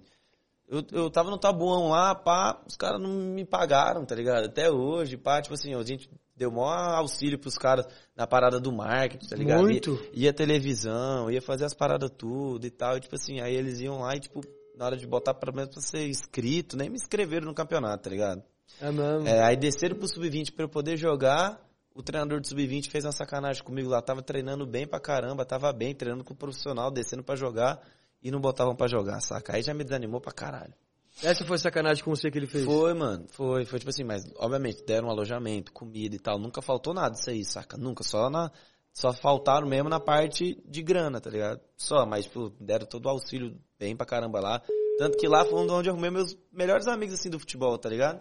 [0.68, 4.44] Eu, eu tava no tabuão lá, pá, os caras não me pagaram, tá ligado?
[4.46, 7.84] Até hoje, pá, tipo assim, a gente deu maior auxílio pros caras
[8.16, 9.60] na parada do marketing, tá ligado?
[9.62, 9.90] Muito.
[10.14, 13.80] Ia, ia televisão, ia fazer as paradas tudo e tal, e tipo assim, aí eles
[13.80, 14.40] iam lá e, tipo,
[14.76, 18.10] na hora de botar pra menos pra ser inscrito, nem me inscreveram no campeonato, tá
[18.10, 18.42] ligado?
[18.80, 19.28] É mesmo.
[19.28, 21.60] É, aí desceram pro sub-20 pra eu poder jogar.
[21.94, 24.02] O treinador do sub-20 fez uma sacanagem comigo lá.
[24.02, 27.80] Tava treinando bem pra caramba, tava bem, treinando com o profissional, descendo pra jogar
[28.22, 29.54] e não botavam pra jogar, saca?
[29.54, 30.74] Aí já me desanimou pra caralho.
[31.22, 32.64] Essa foi sacanagem com você que ele fez.
[32.64, 36.38] Foi, mano, foi, foi tipo assim, mas obviamente deram um alojamento, comida e tal.
[36.38, 37.76] Nunca faltou nada disso aí, saca?
[37.76, 38.50] Nunca, só na.
[38.94, 41.60] Só faltaram mesmo na parte de grana, tá ligado?
[41.76, 44.62] Só, mas, tipo, deram todo o auxílio bem pra caramba lá.
[44.96, 48.18] Tanto que lá foi onde eu arrumei meus melhores amigos, assim, do futebol, tá ligado?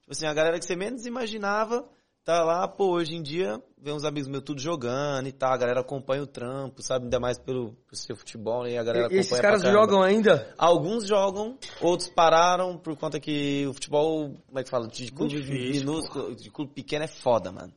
[0.00, 1.86] Tipo assim, a galera que você menos imaginava
[2.24, 5.56] tá lá, pô, hoje em dia, vem uns amigos meus tudo jogando e tal, a
[5.58, 7.04] galera acompanha o trampo, sabe?
[7.04, 8.72] Ainda mais pelo, pelo seu futebol, né?
[8.72, 10.54] E a galera E- esses caras jogam ainda?
[10.56, 15.34] Alguns jogam, outros pararam por conta que o futebol, como é que fala, de clube
[15.80, 17.74] minúsculo, de clube pequeno é foda, mano.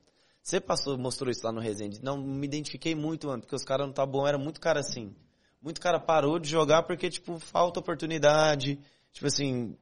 [0.47, 1.99] Você passou, mostrou isso lá no Resende.
[2.01, 5.13] Não me identifiquei muito, mano, porque os caras não tá bom, era muito cara assim.
[5.61, 8.79] Muito cara parou de jogar porque, tipo, falta oportunidade.
[9.11, 9.75] Tipo assim,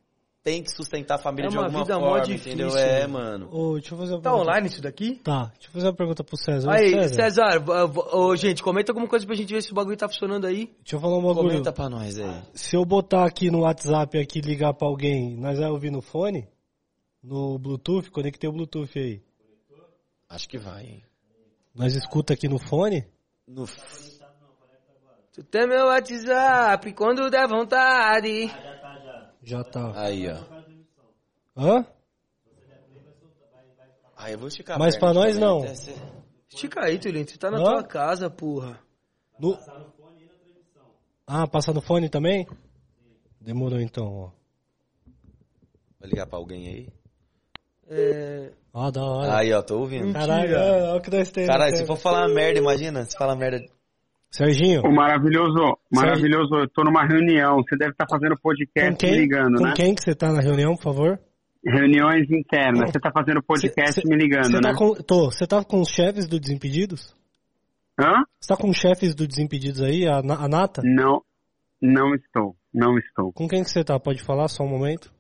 [0.44, 2.76] tem que sustentar a família É de uma alguma vida mó forma, difícil, entendeu?
[2.76, 3.48] É, mano.
[3.52, 4.42] Ô, deixa eu fazer uma Tá pergunta.
[4.50, 5.16] online isso daqui?
[5.24, 6.72] Tá, deixa eu fazer uma pergunta pro César.
[6.72, 7.64] Aí, César, César,
[8.16, 10.74] ô, gente, comenta alguma coisa pra gente ver se o bagulho tá funcionando aí.
[10.80, 11.50] deixa eu falar um bagulho.
[11.50, 12.42] Comenta pra nós aí.
[12.56, 16.48] Se eu botar aqui no WhatsApp aqui ligar pra alguém, nós vai ouvir no fone?
[17.22, 18.10] No Bluetooth?
[18.10, 19.22] Conectei o Bluetooth aí.
[20.30, 21.04] Acho que vai, hein?
[21.74, 23.08] Nós escuta aqui no fone?
[23.48, 23.66] No...
[25.34, 28.48] Tu tem meu WhatsApp quando der vontade.
[29.44, 29.92] Já tá.
[30.00, 30.38] Aí, ó.
[31.58, 31.86] Hã?
[34.16, 35.62] Aí eu vou esticar Mas pra nós, não.
[36.48, 37.64] Estica aí, Tulinho, você tá na Hã?
[37.64, 38.80] tua casa, porra.
[39.38, 39.60] No...
[41.28, 42.48] Ah, passa no fone também?
[43.42, 44.32] Demorou então, ó.
[46.00, 46.94] Vou ligar pra alguém aí.
[47.88, 48.54] É...
[48.78, 49.38] Ó, da hora.
[49.38, 50.12] Aí, ó, tô ouvindo.
[50.12, 51.50] Caralho, olha o que nós temos.
[51.50, 53.64] Caralho, se for falar merda, imagina, se fala merda.
[54.30, 57.56] Serginho, Ô, maravilhoso, maravilhoso, eu tô numa reunião.
[57.64, 59.74] Você deve estar fazendo podcast com quem, me ligando, com né?
[59.78, 61.18] quem que você tá na reunião, por favor?
[61.66, 62.92] Reuniões internas.
[62.92, 64.62] Você tá fazendo podcast Cê- cê- me ligando, Você né?
[64.62, 67.16] tá com, tô, você tá com os chefes do Desimpedidos?
[67.98, 68.12] Hã?
[68.42, 70.82] Você tá com os chefes do Desimpedidos aí, a, a Nata?
[70.84, 71.22] Não,
[71.82, 72.58] não estou.
[72.74, 73.32] Não estou.
[73.32, 73.98] Com quem que você tá?
[73.98, 75.15] Pode falar só um momento?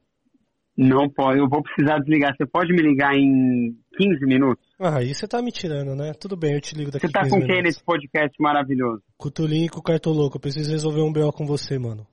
[0.77, 1.39] Não pode.
[1.39, 2.35] Eu vou precisar desligar.
[2.35, 4.63] Você pode me ligar em 15 minutos?
[4.79, 6.11] Ah, aí você tá me tirando, né?
[6.19, 9.01] Tudo bem, eu te ligo daqui Você tá 15 com quem nesse podcast maravilhoso?
[9.17, 10.35] Com o Tulinho e com o Cartoloco.
[10.35, 12.05] Eu preciso resolver um BO com você, mano.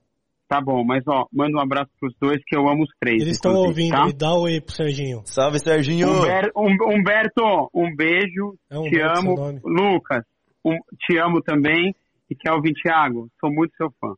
[0.48, 3.22] Tá bom, mas ó, manda um abraço pros dois que eu amo os três.
[3.22, 4.06] Eles estão ouvindo tá?
[4.08, 5.22] e dá oi pro Serginho.
[5.24, 6.08] Salve, Serginho!
[6.08, 8.54] Humber- Hum- Humberto, um beijo.
[8.70, 9.34] É um te amo.
[9.64, 10.22] Lucas,
[10.64, 11.94] um- te amo também.
[12.30, 14.14] E Kelvin Thiago, sou muito seu fã.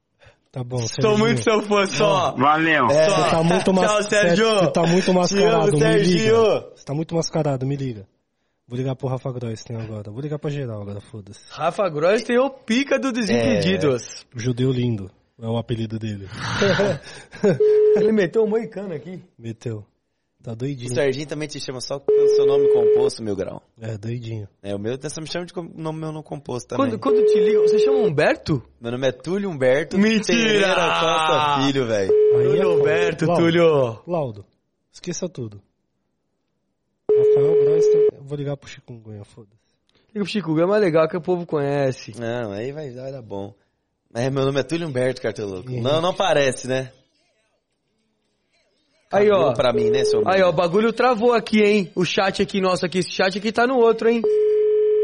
[0.54, 1.18] Tá bom, Tô Serginho.
[1.18, 2.30] muito seu fã, só.
[2.36, 2.86] Valeu.
[2.86, 3.08] É.
[3.10, 3.90] Você tá muito mas...
[3.90, 4.54] Tchau, Sérgio.
[4.54, 6.66] Você tá muito mascarado, amo, me liga.
[6.76, 8.06] Você tá muito mascarado, me liga.
[8.68, 10.12] Vou ligar pro Rafa Gross tem agora.
[10.12, 11.40] Vou ligar pra geral agora, foda-se.
[11.50, 14.24] Rafa Gross tem o pica do Desimpedidos.
[14.32, 15.10] O Judeu lindo.
[15.42, 16.28] É o apelido dele.
[17.96, 19.20] Ele meteu um moicano aqui.
[19.36, 19.84] Meteu.
[20.44, 20.92] Tá O doidinho.
[20.92, 23.62] Serginho também te chama só pelo seu nome composto, meu grau.
[23.80, 24.46] É, doidinho.
[24.62, 26.86] É, o meu só me chama de nome meu não composto também.
[26.86, 28.62] Quando, quando te liga, você chama Humberto?
[28.78, 30.36] Meu nome é Túlio Humberto Mentira!
[30.36, 32.12] Pereira Costa Filho, velho.
[32.12, 32.78] É Túlio.
[32.78, 34.02] Humberto, Laudo, Túlio.
[34.06, 34.46] Laudo,
[34.92, 35.62] esqueça tudo.
[37.10, 39.54] Rafael tem- eu vou ligar pro Chikungunya, foda-se.
[40.08, 42.12] Liga pro Chico, é mais legal que o povo conhece.
[42.20, 43.54] Não, aí vai, vai dar bom.
[44.12, 45.70] Mas meu nome é Túlio Humberto, cartoloco.
[45.70, 46.92] Não, não parece, né?
[49.14, 49.52] Aí, ó.
[49.52, 51.92] Pra mim, né, seu Aí, ó, o bagulho travou aqui, hein?
[51.94, 52.98] O chat aqui nosso aqui.
[52.98, 54.22] Esse chat aqui tá no outro, hein?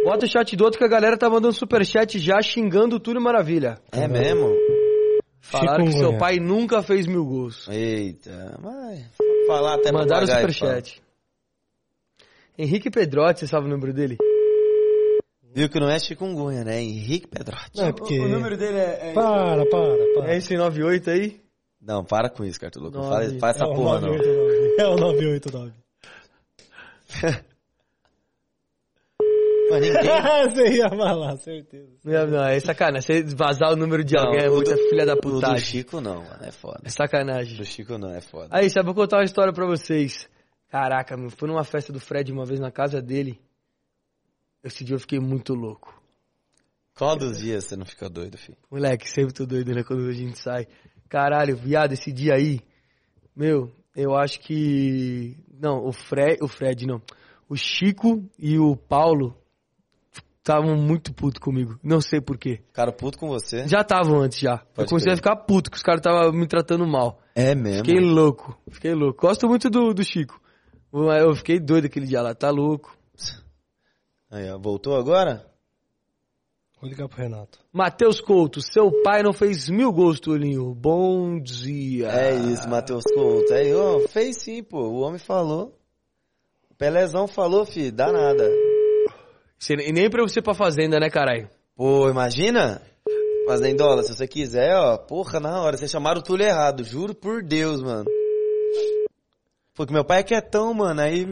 [0.05, 3.21] Bota o chat do outro que a galera tá mandando superchat já xingando o Túlio
[3.21, 3.79] Maravilha.
[3.93, 4.57] É mesmo?
[5.41, 7.69] Falaram que seu pai nunca fez mil gols.
[7.69, 9.05] Eita, mas
[9.47, 11.03] falar até Mandaram o papagaio, superchat.
[12.57, 14.17] Henrique Pedrotti, você sabe o número dele?
[15.53, 16.81] Viu que não é chikungunya, né?
[16.81, 17.77] Henrique Pedrotti.
[17.77, 18.19] Não, é porque...
[18.19, 19.13] dele é...
[19.13, 20.33] Para, para, para.
[20.33, 21.41] É esse 98 aí?
[21.81, 23.09] Não, para com isso, Nove.
[23.09, 24.09] faz, faz essa é o porra, não.
[24.09, 24.75] 989.
[24.83, 25.73] É o 989.
[29.71, 30.03] Mas ninguém.
[30.51, 31.89] Você ia falar, certeza.
[32.05, 33.25] Não, não, é sacanagem.
[33.25, 35.59] Você vazar o número de Não, alguém é muita do- filha da O do.
[35.59, 36.39] Chico não, mano.
[36.45, 36.81] É foda.
[36.85, 37.57] É sacanagem.
[37.57, 38.49] Do Chico não, é foda.
[38.51, 40.29] Aí, sabe, vou contar uma história pra vocês.
[40.69, 43.41] Caraca, meu, fui numa festa do Fred uma vez na casa dele.
[44.63, 45.99] Esse dia eu fiquei muito louco.
[46.97, 48.59] Qual dos dias você não fica doido, filho?
[48.71, 50.67] Moleque, sempre tô doido, né, quando a gente sai.
[51.11, 52.61] Caralho, viado, esse dia aí,
[53.35, 55.37] meu, eu acho que...
[55.61, 57.03] Não, o Fred, o Fred não.
[57.49, 59.37] O Chico e o Paulo
[60.39, 61.79] estavam muito puto comigo.
[61.83, 62.61] Não sei porquê.
[62.73, 63.67] Cara puto com você?
[63.67, 64.53] Já estavam antes, já.
[64.53, 65.15] eu Pode comecei crer.
[65.15, 67.21] a ficar puto, que os caras estavam me tratando mal.
[67.35, 67.85] É mesmo.
[67.85, 69.21] Fiquei louco, fiquei louco.
[69.21, 70.41] Gosto muito do, do Chico.
[70.93, 72.97] Eu fiquei doido aquele dia lá, tá louco.
[74.31, 75.50] Aí, ó, voltou agora?
[76.81, 77.59] Vou ligar pro Renato.
[77.71, 80.75] Matheus Couto, seu pai não fez mil gols, Tulinho.
[80.75, 82.09] Bom dia.
[82.09, 83.53] É isso, Matheus Couto.
[83.53, 84.89] Aí, ó, fez sim, pô.
[84.89, 85.79] O homem falou.
[86.71, 88.51] O Pelezão falou, filho, dá nada.
[89.69, 91.51] E nem pra você ir pra fazenda, né, caralho?
[91.77, 92.81] Pô, imagina?
[93.47, 95.77] Fazendola, se você quiser, ó, porra, na hora.
[95.77, 98.07] Vocês chamaram o Túlio errado, juro por Deus, mano.
[99.75, 101.03] Porque meu pai é quietão, mano.
[101.03, 101.27] Aí,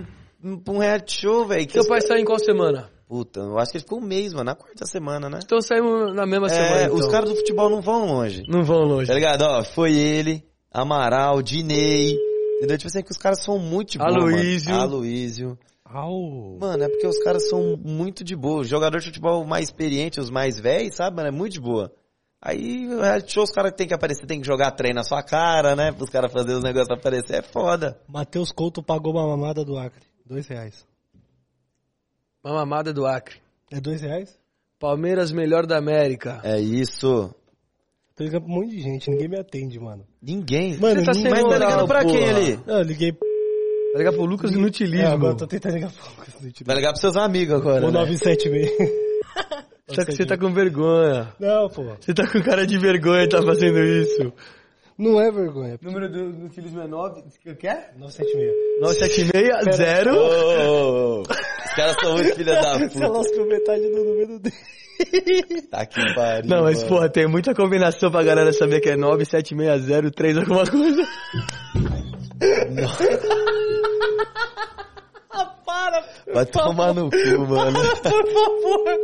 [0.62, 1.66] pra um reality show, velho.
[1.66, 2.97] que Seu pai saiu em qual semana?
[3.08, 4.44] Puta, eu acho que ele ficou um mês, mano.
[4.44, 5.38] Na quarta semana, né?
[5.42, 6.82] Então saímos na mesma É, semana.
[6.84, 6.96] então.
[6.96, 8.42] os caras do futebol não vão longe.
[8.46, 9.06] Não vão longe.
[9.08, 9.42] Tá ligado?
[9.42, 12.14] Ó, foi ele, Amaral, Dinei.
[12.58, 12.76] Entendeu?
[12.76, 14.70] Tipo assim, que os caras são muito de boa, Aloísio.
[14.70, 14.82] mano.
[14.82, 15.58] Aloísio.
[15.84, 16.58] Au.
[16.60, 18.60] Mano, é porque os caras são muito de boa.
[18.60, 21.28] Os jogadores de futebol mais experientes, os mais velhos, sabe, mano?
[21.28, 21.90] É muito de boa.
[22.42, 25.22] Aí, o reality show, os caras têm que aparecer, tem que jogar trem na sua
[25.22, 25.92] cara, né?
[25.98, 27.38] Os caras fazerem os negócios aparecer.
[27.38, 27.98] É foda.
[28.06, 30.02] Matheus Couto pagou uma mamada do Acre.
[30.26, 30.86] Dois reais.
[32.48, 33.36] Uma mamada do Acre.
[33.70, 34.34] É dois reais?
[34.80, 36.40] Palmeiras melhor da América.
[36.42, 37.34] É isso.
[38.16, 40.02] Tô ligando pra um monte de gente, ninguém me atende, mano.
[40.22, 40.78] Ninguém.
[40.78, 42.60] Mano, Você tá ninguém- Mas tá ligando pra quem ali?
[42.66, 43.12] Não, eu liguei.
[43.92, 45.06] Vai ligar pro Lucas Inutilismo.
[45.06, 46.34] É, agora eu tô tentando ligar pra Lucas.
[46.64, 47.84] Vai ligar pros seus amigos agora.
[47.86, 47.98] O né?
[48.00, 48.70] 976.
[49.90, 51.34] Só que você tá com vergonha.
[51.38, 51.84] Não, pô.
[52.00, 54.32] Você tá com cara de vergonha e tá fazendo isso.
[54.96, 55.78] Não é vergonha.
[55.80, 57.22] número do Inutilismo é 9...
[57.46, 57.92] O que é?
[57.96, 58.52] 976.
[58.80, 61.22] 976 Ô, ô, ô.
[61.22, 61.28] Os
[61.78, 63.08] caras são muito filha da Você puta.
[63.08, 65.62] lascou metade do número dele.
[65.70, 66.48] Tá que pariu.
[66.50, 66.88] Não, mas mano.
[66.88, 71.06] porra, tem muita combinação pra galera saber que é 9760 alguma coisa.
[76.32, 77.16] Vai tomar no cu,
[77.48, 77.78] mano.
[78.02, 78.98] Por favor.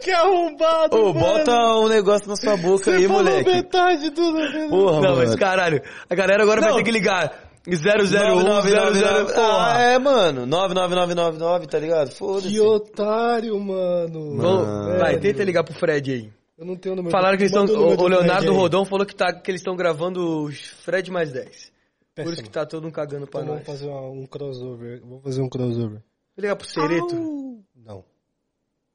[0.00, 1.20] Que arrombado, Ô, mano.
[1.20, 3.50] bota um negócio na sua boca aí, Você falou moleque.
[3.50, 4.68] metade do número.
[4.68, 5.16] Porra, Não, mano.
[5.16, 6.76] mas caralho, a galera agora vai Não.
[6.78, 10.44] ter que ligar 001, 999, 00, Ah, é, mano.
[10.46, 12.10] 99999, tá ligado?
[12.12, 12.48] Foda-se.
[12.48, 14.36] Que otário, mano.
[14.36, 16.32] Vamos- vai, tenta ligar pro Fred aí.
[16.58, 17.10] Eu não tenho o número.
[17.10, 17.64] Falaram que eles estão.
[17.66, 18.52] O, o Leonardo.
[18.52, 21.72] Rodão falou que, tá, que eles estão gravando os Fred mais 10.
[22.14, 23.64] Por isso que tá todo mundo cagando pra Então nós.
[23.64, 25.00] vamos fazer uma- um crossover.
[25.00, 25.88] Vamos fazer um crossover.
[26.36, 27.60] Vou ligar pro Cereto?
[27.74, 28.04] Não.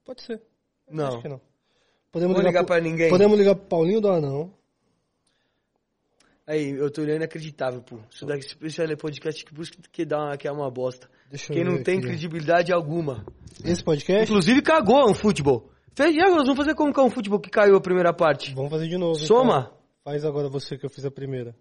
[0.05, 0.41] Pode ser.
[0.89, 1.07] Não.
[1.07, 1.41] Acho que não.
[2.11, 3.09] Podemos Vou ligar pro- pra ninguém.
[3.09, 4.51] Podemos ligar pro Paulinho do Anão.
[6.49, 7.97] Aí, eu tô olhando inacreditável, pô.
[8.09, 11.07] Isso daqui, isso é podcast que, isso que, dá uma, que é uma bosta.
[11.29, 12.07] Deixa Quem não tem aqui.
[12.07, 13.23] credibilidade alguma.
[13.63, 14.23] Esse podcast?
[14.23, 15.69] Inclusive cagou um futebol.
[15.93, 18.11] Fez, e agora nós vamos fazer como que é um futebol que caiu a primeira
[18.11, 18.55] parte?
[18.55, 19.13] Vamos fazer de novo.
[19.13, 19.59] Soma?
[19.67, 19.79] então.
[20.03, 21.55] Faz agora você que eu fiz a primeira.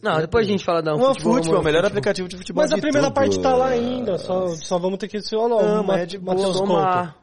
[0.00, 1.32] Não, depois a gente fala da um Uma futebol.
[1.34, 1.88] futebol, é o um melhor futebol.
[1.98, 3.14] aplicativo de futebol Mas a primeira tudo.
[3.14, 4.18] parte tá lá ainda.
[4.18, 5.34] Só, só vamos ter que ser.
[5.34, 7.14] Lá, Não, o mas Ma- é de boa.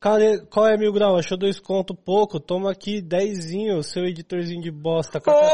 [0.00, 1.16] Cara, qual é mil grau?
[1.18, 2.40] Achou dois conto pouco?
[2.40, 5.20] Toma aqui dezinho, seu editorzinho de bosta.
[5.20, 5.50] Caralho!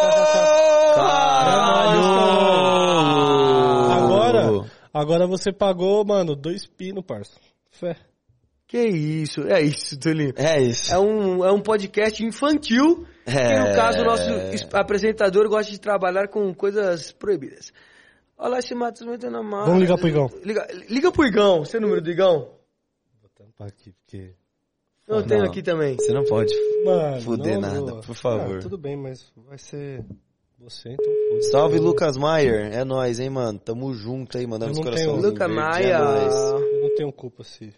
[3.90, 7.32] Agora, agora você pagou, mano, dois pino, parça.
[7.72, 7.96] Fé.
[8.68, 10.32] Que isso, é isso, Tulinho.
[10.36, 10.92] É isso.
[10.92, 13.58] É um, é um podcast infantil, que É.
[13.70, 17.72] no caso o nosso es- apresentador gosta de trabalhar com coisas proibidas.
[18.38, 19.64] Olha lá, esse Matos metendo a mão.
[19.66, 20.28] Vamos ligar pro Igão.
[20.44, 22.54] Liga, liga pro Igão, você é o número do Igão?
[23.56, 24.34] Tampar aqui, porque...
[25.08, 25.50] Eu tenho não.
[25.50, 25.94] aqui também.
[25.96, 26.52] Você não pode.
[26.84, 28.58] Mano, Fuder não, nada, por favor.
[28.58, 30.04] Ah, tudo bem, mas vai ser
[30.58, 31.50] você, então foda-se.
[31.52, 32.72] Salve, Lucas Maier.
[32.74, 33.56] É nóis, hein, mano.
[33.58, 35.08] Tamo junto aí, mandando os não corações.
[35.08, 35.94] tenho- Luca verdes, Maia.
[35.94, 36.34] É nóis.
[36.72, 37.72] Eu não tenho culpa se...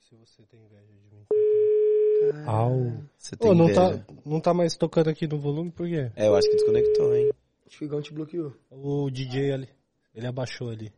[0.00, 2.44] Se você tem inveja de mim.
[2.46, 2.92] Au.
[3.16, 3.98] Você tem Ô, não inveja.
[4.06, 6.10] tá, não tá mais tocando aqui no volume, por quê?
[6.16, 7.30] É, eu acho que desconectou, hein.
[7.66, 8.52] Acho que o Igão te bloqueou.
[8.70, 9.68] O DJ ali,
[10.14, 10.90] ele abaixou ali.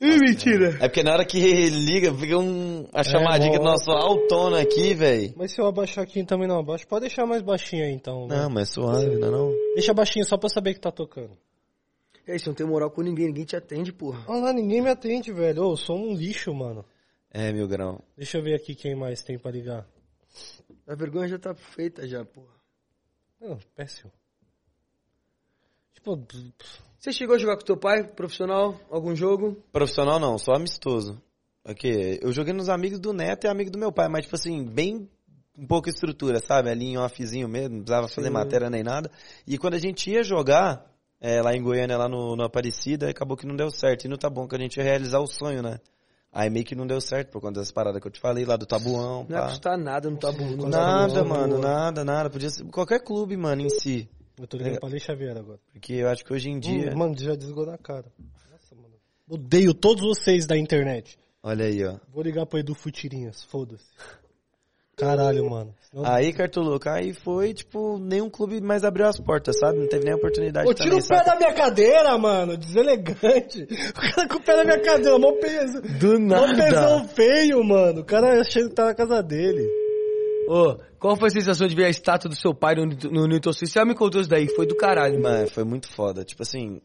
[0.00, 0.76] Ih, mentira.
[0.80, 3.64] É porque na hora que liga, fica um, a chamadinha do bom.
[3.64, 5.32] nosso autona aqui, velho.
[5.36, 8.26] Mas se eu abaixar aqui também não abaixo, pode deixar mais baixinho aí então.
[8.26, 8.36] né?
[8.36, 9.50] Não, mas suave, não é não?
[9.74, 11.36] Deixa baixinho só pra saber que tá tocando.
[12.26, 14.24] É isso, não tem moral com ninguém, ninguém te atende, porra.
[14.28, 15.64] Olha lá, ninguém me atende, velho.
[15.64, 16.84] Ô, eu sou um lixo, mano.
[17.32, 18.02] É, mil grau.
[18.16, 19.86] Deixa eu ver aqui quem mais tem pra ligar.
[20.86, 22.54] A vergonha já tá feita já, porra.
[23.40, 24.12] Não, péssimo.
[25.94, 26.16] Tipo,
[27.00, 29.56] Você chegou a jogar com teu pai, profissional, algum jogo?
[29.72, 31.18] Profissional não, só amistoso.
[31.64, 34.62] Aqui, eu joguei nos amigos do Neto e amigo do meu pai, mas tipo assim,
[34.62, 35.08] bem
[35.56, 36.68] um pouco estrutura, sabe?
[36.68, 39.10] Ali em offzinho mesmo, não precisava fazer matéria nem nada.
[39.46, 40.84] E quando a gente ia jogar,
[41.18, 44.04] é, lá em Goiânia, lá no, no Aparecida, acabou que não deu certo.
[44.04, 45.78] E no Tá Bom que a gente ia realizar o sonho, né?
[46.30, 48.56] Aí meio que não deu certo por conta das paradas que eu te falei lá
[48.56, 49.24] do Tabuão.
[49.26, 49.48] Não ia pá.
[49.48, 50.44] custar nada no tabu.
[50.44, 51.28] no Nada, tabu.
[51.30, 52.28] mano, nada, nada.
[52.28, 54.06] Podia ser qualquer clube, mano, em si.
[54.40, 55.58] Eu tô ligando pra Lei Xavier agora.
[55.72, 56.92] Porque eu acho que hoje em dia.
[56.92, 58.06] Hum, mano, já desligou na cara.
[58.50, 58.94] Nossa, mano.
[59.28, 61.18] Odeio todos vocês da internet.
[61.42, 61.96] Olha aí, ó.
[62.12, 63.84] Vou ligar pro Edu Futirinhas, foda-se.
[64.96, 65.74] Caralho, mano.
[65.90, 69.78] Senão- Aí, Cartoloco, aí foi, tipo, nenhum clube mais abriu as portas, sabe?
[69.78, 72.54] Não teve nem oportunidade Ô, tira o pé da minha cadeira, mano.
[72.58, 73.66] Deselegante.
[73.90, 75.80] O cara com o pé da minha cadeira, mó peso.
[75.98, 76.54] Do Mó nada.
[76.64, 78.02] pesão feio, mano.
[78.02, 79.66] O cara achando que tá na casa dele.
[80.52, 83.52] Ô, qual foi a sensação de ver a estátua do seu pai no, no Newton
[83.52, 83.68] City?
[83.68, 85.36] Você já me contou isso daí, foi do caralho, mano.
[85.36, 86.24] Mano, foi muito foda.
[86.24, 86.80] Tipo assim,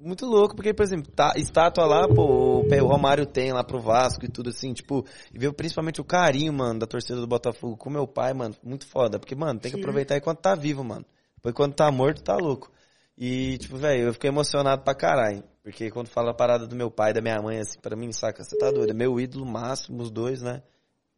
[0.00, 4.24] muito louco, porque, por exemplo, tá, estátua lá, pô, o Romário tem lá pro Vasco
[4.24, 7.90] e tudo assim, tipo, e ver principalmente o carinho, mano, da torcida do Botafogo com
[7.90, 9.18] meu pai, mano, muito foda.
[9.18, 11.04] Porque, mano, tem que aproveitar enquanto tá vivo, mano.
[11.36, 12.72] Depois quando tá morto, tá louco.
[13.18, 15.44] E, tipo, velho, eu fiquei emocionado pra caralho.
[15.62, 18.10] Porque quando fala a parada do meu pai e da minha mãe, assim, pra mim,
[18.12, 18.92] saca, você tá doido.
[18.92, 20.62] É meu ídolo máximo, os dois, né?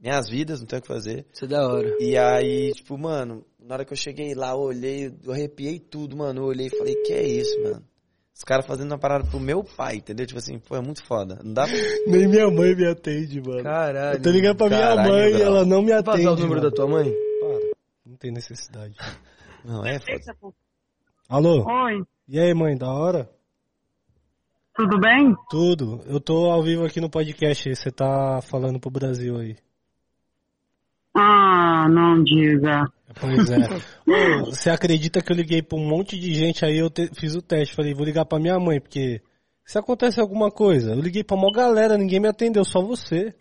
[0.00, 1.26] Minhas vidas, não tem o que fazer.
[1.32, 1.94] Isso é da hora.
[2.00, 6.16] E aí, tipo, mano, na hora que eu cheguei lá, eu olhei, eu arrepiei tudo,
[6.16, 6.40] mano.
[6.40, 7.84] Eu olhei e falei, que é isso, mano?
[8.34, 10.24] Os caras fazendo uma parada pro meu pai, entendeu?
[10.26, 11.38] Tipo assim, pô, é muito foda.
[11.44, 11.76] Não dá pra...
[12.06, 13.62] Nem minha mãe me atende, mano.
[13.62, 14.16] Caralho.
[14.16, 16.16] Eu tô ligando pra minha Caralho, mãe e ela não me atende.
[16.24, 16.70] Vazar o número mano.
[16.70, 17.12] da tua mãe?
[17.40, 17.70] Para.
[18.06, 18.96] Não tem necessidade.
[19.62, 20.54] Não, é foda.
[21.28, 21.66] Alô?
[21.66, 23.28] Oi, E aí, mãe, da hora?
[24.74, 25.34] tudo bem?
[25.50, 26.00] Tudo.
[26.06, 27.76] Eu tô ao vivo aqui no podcast.
[27.76, 29.56] Você tá falando pro Brasil aí.
[31.16, 32.84] Ah, não diga.
[33.20, 33.68] Pois é.
[34.46, 37.42] Você acredita que eu liguei pra um monte de gente aí, eu te- fiz o
[37.42, 37.74] teste.
[37.74, 39.20] Falei, vou ligar pra minha mãe, porque
[39.64, 43.34] se acontece alguma coisa, eu liguei pra mó galera, ninguém me atendeu, só você.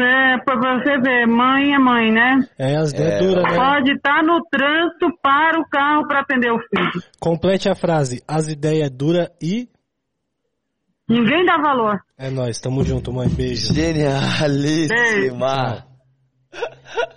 [0.00, 2.40] É, pra você ver, mãe é mãe, né?
[2.58, 3.54] É, as ideias É, duras, né?
[3.54, 7.00] Pode estar no trânsito, para o carro para atender o filho.
[7.20, 8.20] Complete a frase.
[8.26, 9.68] As ideias duras e.
[11.08, 12.00] Ninguém dá valor.
[12.18, 13.28] É nóis, tamo junto, mãe.
[13.28, 13.72] Beijo.
[13.72, 15.86] Genialíssima!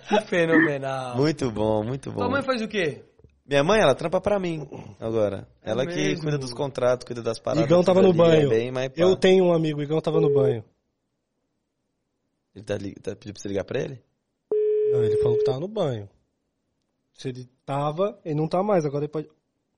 [0.08, 1.16] Que fenomenal.
[1.16, 2.18] Muito bom, muito bom.
[2.20, 3.02] Tua mãe faz o quê?
[3.46, 4.68] Minha mãe, ela trampa pra mim
[5.00, 5.48] agora.
[5.62, 6.22] É ela que mesmo?
[6.22, 7.64] cuida dos contratos, cuida das paradas.
[7.64, 8.48] Igão tava no é banho.
[8.48, 8.70] bem.
[8.96, 10.62] Eu tenho um amigo, Igão tava no banho.
[12.54, 14.02] Ele tá, tá pedindo pra você ligar pra ele?
[14.92, 16.08] Não, ele falou que tava no banho.
[17.14, 19.28] Se ele tava, ele não tá mais, agora ele pode.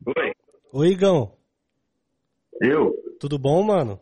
[0.06, 0.32] Oi,
[0.72, 1.32] Oi, Igão.
[2.60, 2.92] eu?
[3.18, 4.00] Tudo bom, mano?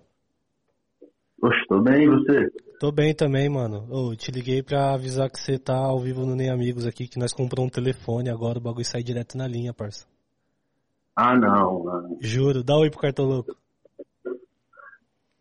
[1.43, 2.51] Oxe, tô bem, e você?
[2.81, 3.87] Tô bem também, mano.
[3.91, 7.19] Ô, te liguei pra avisar que você tá ao vivo no Nem Amigos aqui, que
[7.19, 10.07] nós compramos um telefone, agora o bagulho sai direto na linha, parça.
[11.15, 12.19] Ah, não, mano.
[12.21, 13.57] Juro, dá oi pro cartoloco.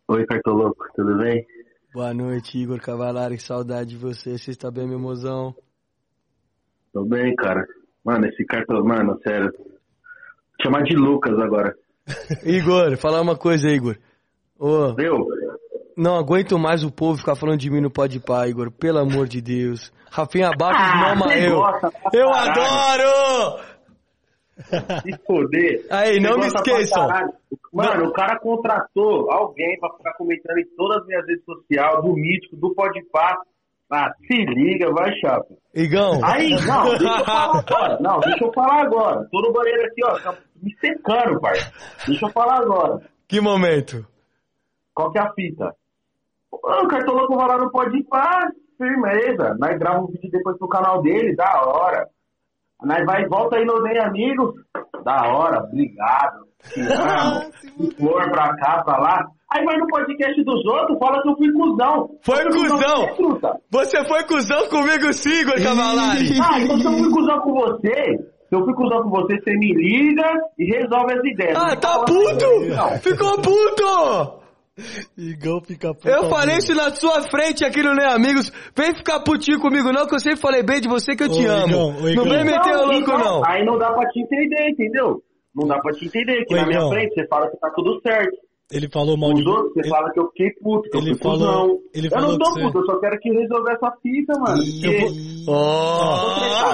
[0.09, 1.45] Oi, Cartoloco, tudo bem?
[1.93, 3.35] Boa noite, Igor Cavalari.
[3.35, 4.38] Que saudade de você.
[4.38, 5.53] Você está bem, meu mozão?
[6.93, 7.67] Tô bem, cara.
[8.06, 9.51] Mano, esse cartão, mano, sério.
[10.64, 11.76] Chamar de Lucas agora.
[12.45, 13.98] Igor, falar uma coisa, Igor.
[14.58, 15.27] Ô, Eu?
[15.98, 18.72] Não aguento mais o povo ficar falando de mim no Pode Pá, Igor.
[18.72, 19.92] Pelo amor de Deus.
[20.09, 21.56] Rafinha Bastos Ah, mama você eu.
[21.58, 23.59] gosta Eu adoro!
[25.03, 25.85] Se foder.
[25.92, 27.08] Aí, não me esqueçam.
[27.72, 32.14] Mano, o cara contratou alguém pra ficar comentando em todas as minhas redes sociais, do
[32.14, 33.38] Mítico, do Podpah.
[33.92, 35.48] Ah, se liga, vai, chapa.
[35.74, 37.98] Igão, Aí, não, deixa eu falar agora.
[38.01, 39.27] Não, deixa eu falar agora.
[39.32, 41.53] Tô no banheiro aqui, ó, tá me secando, pai.
[42.06, 43.01] Deixa eu falar agora.
[43.27, 44.06] que momento?
[44.93, 45.74] Qual que é a fita?
[46.64, 49.56] O Cartoloco vai lá no Podpah, firmeza.
[49.60, 52.08] Nós gravamos um vídeo depois pro canal dele, da hora.
[52.84, 54.53] Nós vai, volta aí no Nem Amigos,
[55.03, 56.45] da hora, obrigado.
[56.74, 57.52] Te amo.
[57.61, 59.26] Se for pra cá, pra lá.
[59.52, 62.10] Aí vai no podcast dos outros, fala que eu fui cuzão.
[62.22, 63.48] Foi fui cuzão?
[63.72, 66.38] você, foi cuzão comigo sim, Igor Cavalari.
[66.44, 68.18] Ah, então se eu fui cuzão com você,
[68.50, 70.30] se eu fui cuzão com você, você me liga
[70.60, 71.58] e resolve as ideias.
[71.58, 72.66] Ah, Não tá fala puto?
[72.76, 72.90] Não.
[73.00, 74.47] Ficou puto!
[75.17, 76.07] Igão fica puto.
[76.07, 78.51] Eu falei isso na sua frente aqui no Nem Amigos.
[78.75, 81.45] Vem ficar putinho comigo não, que eu sempre falei bem de você que eu te
[81.47, 81.67] Ô, amo.
[81.67, 82.23] Igão, ô, não Igão.
[82.25, 83.41] vem meter o louco não.
[83.45, 85.22] Aí não dá pra te entender, entendeu?
[85.56, 86.89] Não dá pra te entender, que Ô, na minha Igão.
[86.91, 88.38] frente você fala que tá tudo certo.
[88.69, 91.11] Ele falou mal de Os outros, você ele- fala que eu fiquei puto, que ele
[91.11, 91.80] eu fui falou- cuzão.
[91.95, 94.61] ele eu falou não tô puto, você- eu só quero que resolver essa fita, mano.
[94.61, 95.15] Eu Porque vou- eu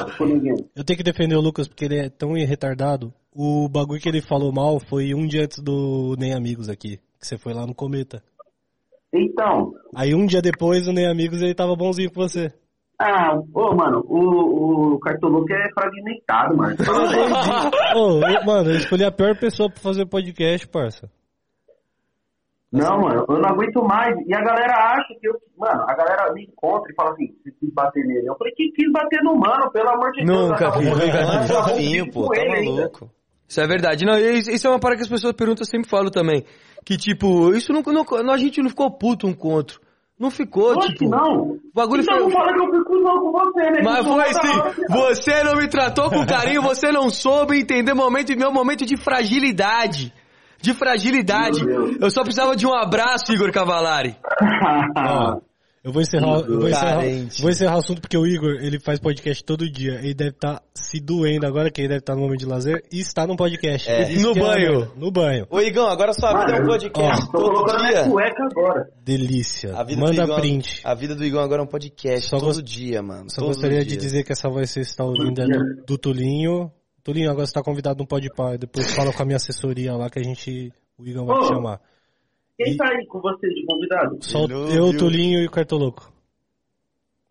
[0.02, 0.26] não tô Oh.
[0.26, 0.56] ninguém.
[0.76, 3.14] Eu tenho que defender o Lucas porque ele é tão retardado.
[3.32, 7.00] O bagulho que ele falou mal foi um dia antes do Nem Amigos aqui.
[7.24, 8.22] Que você foi lá no Cometa.
[9.14, 12.52] Então, Aí um dia depois, o Nem Amigos, ele tava bonzinho com você.
[13.00, 16.76] Ah, ô, mano, o, o Cartoloco é fragmentado, mano.
[17.96, 21.10] Ô, eu- mano, eu escolhi a pior pessoa pra fazer podcast, parça.
[22.72, 24.16] Não, mano, eu não aguento mais.
[24.28, 25.34] E a galera acha que eu.
[25.58, 28.28] Mano, a galera me encontra e fala assim: você quis bater nele.
[28.28, 30.50] Eu falei: quem quis bater no mano, pelo amor de Deus?
[30.50, 32.72] Nunca com- nunca é bico pô, tá ele ainda.
[32.82, 33.10] maluco.
[33.48, 34.06] Isso é verdade.
[34.06, 36.44] Não, isso isso é uma parada que as pessoas perguntam, eu sempre falo também.
[36.86, 39.80] Que, tipo, isso não, não- a gente não ficou puto um com o outro.
[40.20, 41.10] Não ficou, Lógico tipo.
[41.10, 41.42] não.
[41.42, 42.24] O bagulho então foi.
[42.26, 43.82] não fala que eu fui cuzão com você, né?
[43.84, 44.58] Mas Que foi sim.
[44.60, 48.96] você- Você não me tratou com carinho, você não soube entender momento meu momento de
[48.96, 50.14] fragilidade.
[50.62, 51.60] De fragilidade.
[52.00, 54.16] Eu só precisava de um abraço, Igor Cavalari.
[54.98, 55.40] Ó,
[55.84, 57.02] eu vou encerrar, eu vou encerrar,
[57.42, 59.96] vou encerrar o assunto porque o Igor, ele faz podcast todo dia.
[59.96, 63.00] Ele deve estar se doendo agora, que ele deve estar no momento de lazer e
[63.00, 63.90] está no podcast.
[63.90, 64.10] É.
[64.16, 64.72] No é banho.
[64.80, 64.92] merda.
[64.96, 65.48] no banho.
[65.50, 68.10] Ô, Igão, agora sua vida é um Mano, podcast ó, Tô todo minha dia.
[68.10, 68.90] cueca agora.
[69.04, 69.76] Delícia.
[69.76, 70.82] A vida do Manda Igão- print.
[70.86, 73.26] A vida do Igão agora é um podcast Só todo dia, mano.
[73.30, 75.98] Só gostaria os de dizer que essa voz que você está ouvindo é do, do
[75.98, 76.72] Tulinho.
[77.04, 78.58] Tulinho, agora você está convidado no Pode Par.
[78.58, 80.72] Depois fala com a minha assessoria lá que a gente.
[80.98, 81.48] O Igor vai te Ô.
[81.48, 81.82] chamar.
[82.58, 84.18] Quem tá aí com você de convidado?
[84.22, 84.98] Só eu, o.
[84.98, 86.12] Tulinho e o Cartoloco.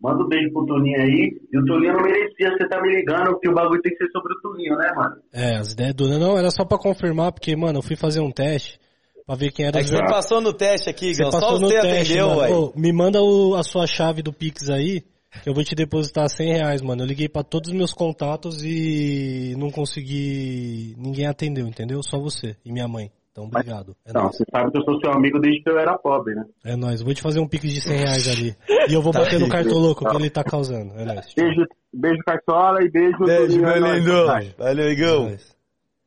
[0.01, 1.39] Manda um beijo pro Tulinho aí.
[1.51, 4.11] E o Tulinho não merecia você tá me ligando, porque o bagulho tem que ser
[4.11, 5.15] sobre o Tulinho, né, mano?
[5.31, 6.07] É, as ideias do.
[6.19, 8.77] Não, era só pra confirmar, porque, mano, eu fui fazer um teste
[9.25, 11.31] pra ver quem era É que você ver- passou no teste aqui, Você Igão.
[11.31, 12.53] Só passou no você teste, atendeu.
[12.53, 15.01] Ô, me manda o- a sua chave do Pix aí,
[15.41, 17.03] que eu vou te depositar 100 reais, mano.
[17.03, 20.95] Eu liguei pra todos os meus contatos e não consegui...
[20.97, 22.03] Ninguém atendeu, entendeu?
[22.03, 23.09] Só você e minha mãe.
[23.33, 23.95] Então, obrigado.
[24.05, 24.37] É Não, nóis.
[24.37, 26.45] você sabe que eu sou seu amigo desde que eu era pobre, né?
[26.63, 27.01] É nóis.
[27.01, 28.55] Vou te fazer um Pix de 100 reais ali.
[28.87, 30.93] E eu vou bater no cartoloco que ele tá causando.
[30.99, 31.33] É nóis.
[31.35, 34.25] Beijo, beijo Cartola e beijo, Beijo, meu É lindo.
[34.57, 35.23] Valeu, É Igão.
[35.23, 35.55] nóis.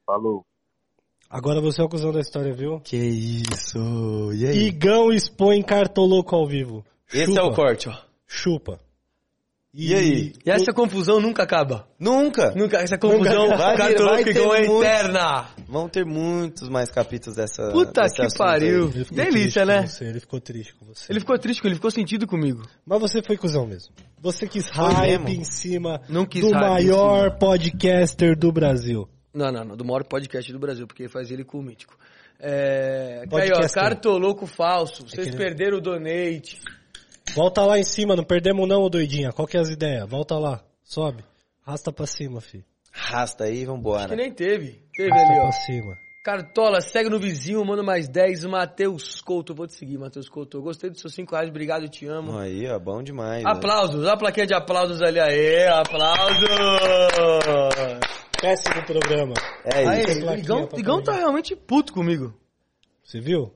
[0.07, 0.45] Falou.
[1.29, 2.79] Agora você é o cuzão da história, viu?
[2.81, 4.33] Que isso.
[4.33, 4.67] E aí?
[4.69, 6.85] Igão expõe cartoloco ao vivo.
[7.13, 7.95] Esse Chupa, é o corte, ó.
[8.27, 8.79] Chupa.
[9.79, 10.33] E aí?
[10.45, 11.87] E essa confusão nunca acaba.
[12.01, 12.51] Nunca.
[12.57, 14.83] Nunca, essa confusão Vai vir- cartoloco vai ter é muito.
[14.83, 15.49] eterna.
[15.69, 17.71] Vão ter muitos mais capítulos dessa.
[17.73, 18.87] Puta desse que pariu.
[18.87, 18.91] aí.
[18.95, 19.83] Ele ficou Delícia, triste né?
[19.83, 21.13] com você, ele ficou triste com você.
[21.13, 22.63] Ele ficou triste, ele ficou sentido comigo.
[22.87, 23.93] Mas você foi cuzão mesmo.
[24.19, 25.43] Você quis Foi hype mesmo.
[25.43, 29.07] em cima Não quis do maior podcaster do Brasil.
[29.35, 31.95] Não, não, não, do maior podcast do Brasil, porque faz ele com o mítico.
[32.41, 33.25] É.
[33.33, 35.03] Aí, ó, cartoloco falso.
[35.07, 36.59] Vocês que ele- perderam o donate.
[37.35, 39.33] Volta lá em cima, não perdemos não, ô doidinha.
[39.33, 40.09] Qual que é as ideias?
[40.09, 41.25] Volta lá, sobe.
[41.67, 42.65] Rasta pra cima, fi.
[42.95, 44.17] Arrasta aí, Que vambora.
[44.17, 44.81] nem teve.
[44.97, 45.43] Teve Rasta ali, ó.
[45.43, 45.97] pra cima.
[46.25, 48.47] Cartola, segue no vizinho, manda mais 10.
[48.47, 50.57] Matheus Couto, vou te seguir, Matheus Couto.
[50.59, 52.37] Eu gostei dos seus 5 reais, obrigado, eu te amo.
[52.39, 53.45] Aí, ó, bom demais.
[53.45, 53.51] né?
[53.51, 56.49] Aplausos, a plaquinha de aplausos ali, aê, aplausos!
[58.41, 59.35] Péssimo programa.
[59.65, 60.21] É Aí, isso.
[60.21, 62.35] Plaquinha Igão, pra Igão tá realmente puto comigo.
[63.05, 63.53] Você viu?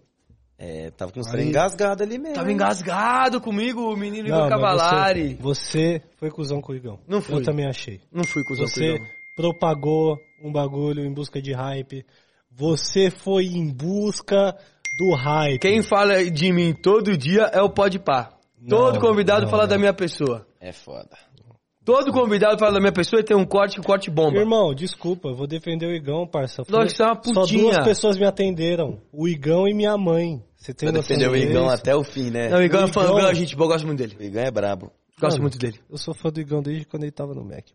[0.62, 2.34] É, tava com os trem engasgados ali mesmo.
[2.34, 5.34] Tava engasgado comigo, o menino Igor Cavalari.
[5.40, 6.98] Você, você foi cuzão com o Igão.
[7.08, 7.36] Não fui.
[7.36, 7.98] Eu também achei.
[8.12, 8.98] Não fui com o Você
[9.34, 12.05] propagou um bagulho em busca de hype.
[12.50, 14.55] Você foi em busca
[14.98, 15.60] do hype.
[15.60, 18.34] Quem fala de mim todo dia é o Podpah.
[18.68, 19.70] Todo Não, convidado não, fala não.
[19.70, 20.47] da minha pessoa.
[20.60, 21.16] É foda.
[21.82, 24.36] Todo convidado fala da minha pessoa e tem um corte, um corte bomba.
[24.39, 26.62] Irmão, desculpa, eu vou defender o Igão, parça.
[26.68, 27.62] Lógico, você é uma Só putinha.
[27.62, 29.00] duas pessoas me atenderam.
[29.10, 30.44] O Igão e minha mãe.
[30.60, 31.74] Você tem noção defendeu o Igão disso?
[31.74, 32.50] até o fim, né?
[32.50, 34.16] Não, o Igão é fã, Igão- o Igão é gente boa, eu gosto muito dele.
[34.18, 34.92] O Igão é brabo.
[35.18, 35.80] Gosto Mano, muito dele.
[35.89, 37.66] Eu sou fã do Igão desde quando ele tava no Mac.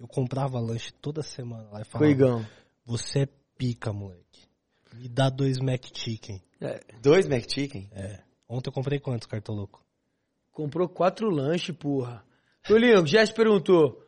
[0.00, 2.46] Eu comprava lanche toda semana lá e Com o falava, Igão.
[2.84, 4.42] você é pica, moleque.
[4.94, 6.42] Me dá dois Mac Chicken.
[6.60, 7.88] É, Dois McChicken?
[7.92, 8.20] É.
[8.48, 9.80] Ontem eu comprei quantos, cartoloco?
[10.52, 12.22] comprou quatro lanches, porra.
[12.64, 14.04] Tulinho, o Jess perguntou,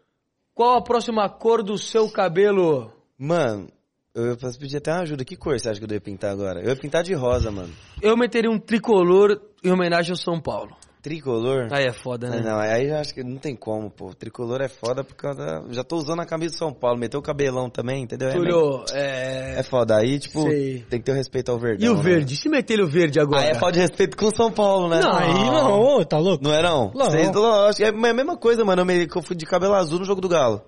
[0.52, 2.92] qual a próxima cor do seu cabelo?
[3.18, 3.68] Mano,
[4.14, 5.24] eu posso pedir até uma ajuda.
[5.24, 6.60] Que cor você acha que eu devo pintar agora?
[6.60, 7.72] Eu ia pintar de rosa, mano.
[8.00, 10.76] Eu meteria um tricolor em homenagem ao São Paulo.
[11.02, 11.68] Tricolor?
[11.70, 12.40] Aí é foda, Ah, né?
[12.40, 14.14] Não, aí eu acho que não tem como, pô.
[14.14, 15.62] Tricolor é foda por causa da...
[15.68, 18.30] Já tô usando a camisa do São Paulo, meteu o cabelão também, entendeu?
[18.30, 19.62] É, Túlio, é é...
[19.62, 19.98] foda.
[19.98, 20.82] Aí, tipo, Sei.
[20.88, 21.86] tem que ter o respeito ao verdão.
[21.86, 22.02] E o né?
[22.02, 22.34] verde?
[22.36, 23.42] Se meter o verde agora?
[23.42, 25.00] Aí é falta de respeito com o São Paulo, né?
[25.02, 25.14] Não.
[25.14, 26.42] Aí não, ô, tá louco?
[26.42, 26.90] Não é não?
[26.94, 27.10] Não.
[27.10, 28.80] Vocês, lógico, é a mesma coisa, mano.
[28.80, 30.62] Eu, me, eu fui de cabelo azul no jogo do Galo.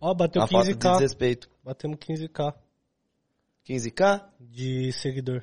[0.00, 0.92] Ó, bateu Uma falta de 15k.
[0.92, 1.48] desrespeito.
[1.64, 2.54] Batemos 15k
[3.68, 4.22] 15k?
[4.40, 5.42] de seguidor.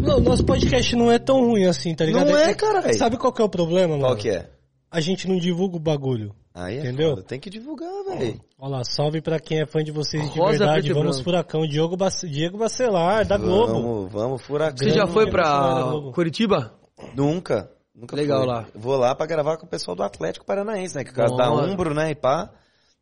[0.00, 2.30] Não, nosso podcast não é tão ruim assim, tá ligado?
[2.30, 2.96] Não é, caralho.
[2.98, 4.00] Sabe qual que é o problema, mano?
[4.04, 4.50] Qual que é?
[4.90, 6.34] A gente não divulga o bagulho.
[6.54, 7.10] Aí é Entendeu?
[7.10, 7.22] foda.
[7.22, 8.40] Tem que divulgar, velho.
[8.58, 10.80] Olha lá, salve pra quem é fã de vocês de Rosa, verdade.
[10.80, 11.24] preto e Vamos branco.
[11.24, 12.14] Furacão, Diego, Bac...
[12.26, 13.72] Diego Bacelar, da Globo.
[13.74, 14.78] Vamos, vamos, furacão.
[14.78, 15.84] Você já foi pra.
[16.14, 16.74] Curitiba?
[17.14, 17.70] Nunca.
[17.98, 18.46] Nunca Legal fui.
[18.48, 18.66] lá.
[18.74, 21.04] Vou lá pra gravar com o pessoal do Atlético Paranaense, né?
[21.04, 21.50] Que o caso da.
[21.50, 22.10] Umbro, né?
[22.10, 22.50] E pá.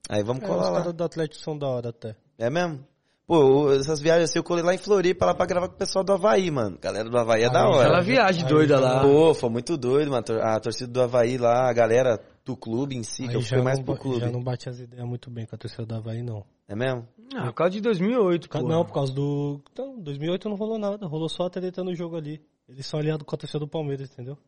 [0.08, 0.78] Aí vamos É, colar os lá.
[0.78, 2.16] caras do Atlético são da hora até.
[2.38, 2.80] É mesmo?
[3.26, 5.78] Pô, eu- essas viagens assim, eu colei lá em Floripa, lá pra gravar com o
[5.78, 6.78] pessoal do Havaí, mano.
[6.80, 7.86] Galera do Havaí é da Aí, hora.
[7.88, 9.02] Aquela viagem Aí doida lá.
[9.02, 10.24] Pô, foi muito doido, mano.
[10.42, 13.56] A torcida do Havaí lá, a galera do clube em si, que Aí eu já
[13.56, 14.20] fui mais pro clube.
[14.20, 16.44] já não bate as ideias muito bem com a torcida do Havaí, não.
[16.68, 17.04] É mesmo?
[17.34, 18.68] Ah, por causa de 2008, Ca- pô.
[18.68, 19.60] Não, por causa do...
[19.72, 22.40] Então, 2008 não rolou nada, rolou só a treta no jogo ali.
[22.68, 24.38] Eles são aliados com a torcida do Palmeiras, entendeu?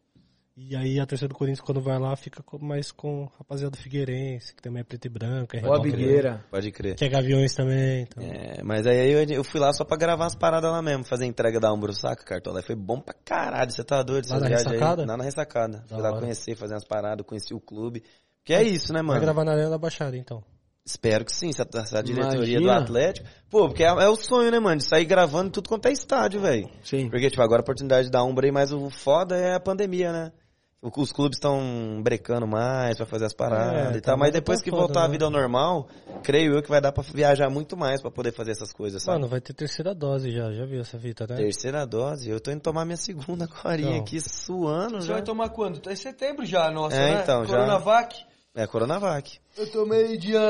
[0.60, 3.76] E aí a torcida do Corinthians, quando vai lá, fica mais com a rapaziada do
[3.76, 5.56] Figueirense, que também é preto e branco.
[5.56, 6.44] É Ó a redonda, Bigueira.
[6.50, 6.96] Pode crer.
[6.96, 8.24] Que é Gaviões também, então...
[8.24, 11.24] É, mas aí eu, eu fui lá só pra gravar umas paradas lá mesmo, fazer
[11.24, 12.60] a entrega da Umbro, saca, Cartola?
[12.60, 14.28] Foi bom pra caralho, você tá doido?
[14.28, 14.72] Lá na viagens aí.
[14.72, 15.06] ressacada?
[15.06, 15.78] Lá na ressacada.
[15.78, 16.20] Da fui lá hora.
[16.20, 18.02] conhecer, fazer umas paradas, conheci o clube.
[18.44, 19.20] Que é isso, né, Vai mano?
[19.20, 20.42] gravar na Arena da Baixada, então.
[20.84, 22.78] Espero que sim, essa, essa diretoria do Imagina.
[22.78, 23.28] Atlético.
[23.48, 24.78] Pô, porque é, é o sonho, né, mano?
[24.78, 26.68] De sair gravando tudo quanto é estádio, velho.
[26.82, 27.08] Sim.
[27.08, 30.32] Porque, tipo, agora a oportunidade da Umbra aí, mas o foda é a pandemia, né?
[30.80, 34.34] Os clubes estão brecando mais pra fazer as paradas É, e tá tal, mas muito
[34.34, 35.12] depois que foda, voltar a né?
[35.12, 35.88] vida ao normal,
[36.22, 39.18] creio eu que vai dar pra viajar muito mais pra poder fazer essas coisas, sabe?
[39.18, 41.34] Mano, vai ter terceira dose já, já viu essa fita, né?
[41.34, 43.96] Terceira dose, eu tô indo tomar minha segunda agora Então.
[43.96, 45.14] aqui, suando Você já.
[45.14, 45.80] vai tomar quando?
[45.80, 47.22] Tá em setembro já, nossa, É, né?
[47.24, 47.50] então, já.
[47.50, 48.16] Coronavac.
[48.54, 49.38] É Coronavac.
[49.56, 50.40] Eu tomei dia...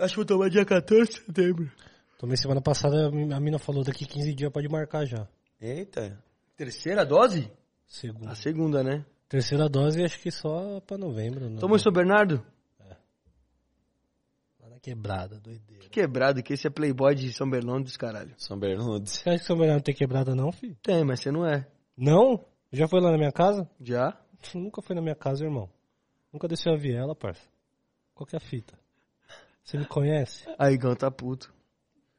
[0.00, 1.70] Acho que vou tomar dia 14 de setembro.
[2.18, 5.26] Tomei semana passada, a mina falou daqui 15 dias pode marcar já.
[5.60, 6.18] Eita.
[6.56, 7.50] Terceira dose?
[7.86, 8.30] Segunda.
[8.32, 9.04] A segunda, né?
[9.28, 11.50] Terceira dose acho que só pra novembro.
[11.50, 11.60] Né?
[11.60, 12.42] Tomou em São Bernardo?
[14.58, 15.82] Lá na quebrada, doideira.
[15.82, 18.34] Que quebrado, que esse é playboy de São Bernardo dos caralho.
[18.38, 19.06] São Bernardo.
[19.06, 20.76] Você acha que São Bernardo tem quebrada não, filho?
[20.82, 21.66] Tem, mas você não é.
[21.96, 22.42] Não?
[22.72, 23.68] Já foi lá na minha casa?
[23.80, 24.18] Já?
[24.54, 25.68] Nunca foi na minha casa, irmão.
[26.32, 27.46] Nunca desceu a viela, parça.
[28.14, 28.78] Qual que é a fita?
[29.62, 30.46] Você me conhece?
[30.58, 31.52] Aí, Gão tá puto.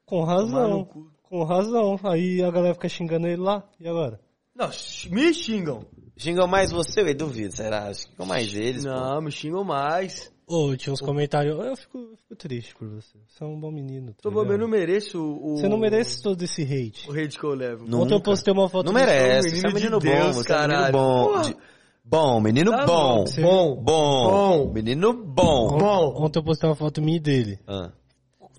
[0.06, 0.84] Com razão.
[1.22, 1.98] Com razão.
[2.04, 3.68] Aí a galera fica xingando ele lá.
[3.78, 4.20] E agora?
[4.54, 4.68] Não,
[5.10, 5.84] me xingam.
[6.20, 7.92] Xingam mais você, eu duvido, será?
[7.92, 8.90] Xingam mais eles, pô.
[8.90, 10.30] Não, me xingam mais.
[10.46, 11.56] Ô, tinha uns comentários.
[11.64, 13.16] Eu fico, eu fico triste por você.
[13.28, 14.08] Você é um bom menino.
[14.08, 15.56] Tá Tô bom, eu não mereço o...
[15.56, 17.08] Você não merece todo esse hate.
[17.08, 17.84] O hate que eu levo.
[17.86, 18.00] Não.
[18.00, 18.30] Ontem eu Nunca.
[18.30, 20.52] postei uma foto Não do- merece, menino você é um de menino bom, Deus, você
[20.52, 21.40] é um menino bom.
[21.42, 21.56] De-
[22.04, 23.20] Bom, menino Tá bom.
[23.24, 23.76] você- Bom.
[23.76, 24.30] Bom.
[24.30, 24.72] Bom.
[24.72, 25.78] Menino bom.
[25.78, 26.24] Bom.
[26.24, 27.58] Ontem eu postei uma foto minha e dele.
[27.68, 27.92] Ah.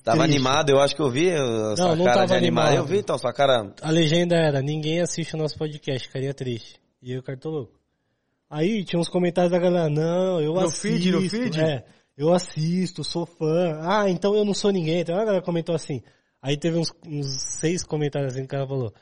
[0.03, 0.35] Tava Triste.
[0.38, 2.67] animado, eu acho que eu vi a sua não cara tava de animado.
[2.69, 2.83] animado.
[2.83, 3.72] Eu vi, então, sua cara...
[3.83, 6.81] A legenda era, ninguém assiste o nosso podcast, carinha triste.
[7.02, 7.74] E eu, cartoloco.
[8.50, 10.82] Aí tinha uns comentários da galera, não, eu No assisto.
[10.88, 11.60] feed, no feed?
[11.62, 11.86] É,
[12.18, 13.80] eu assisto, sou fã.
[13.82, 15.00] Ah, então eu não sou ninguém.
[15.00, 16.02] Então a galera comentou assim.
[16.42, 17.28] Aí teve uns, uns
[17.60, 18.94] seis comentários assim que o cara falou.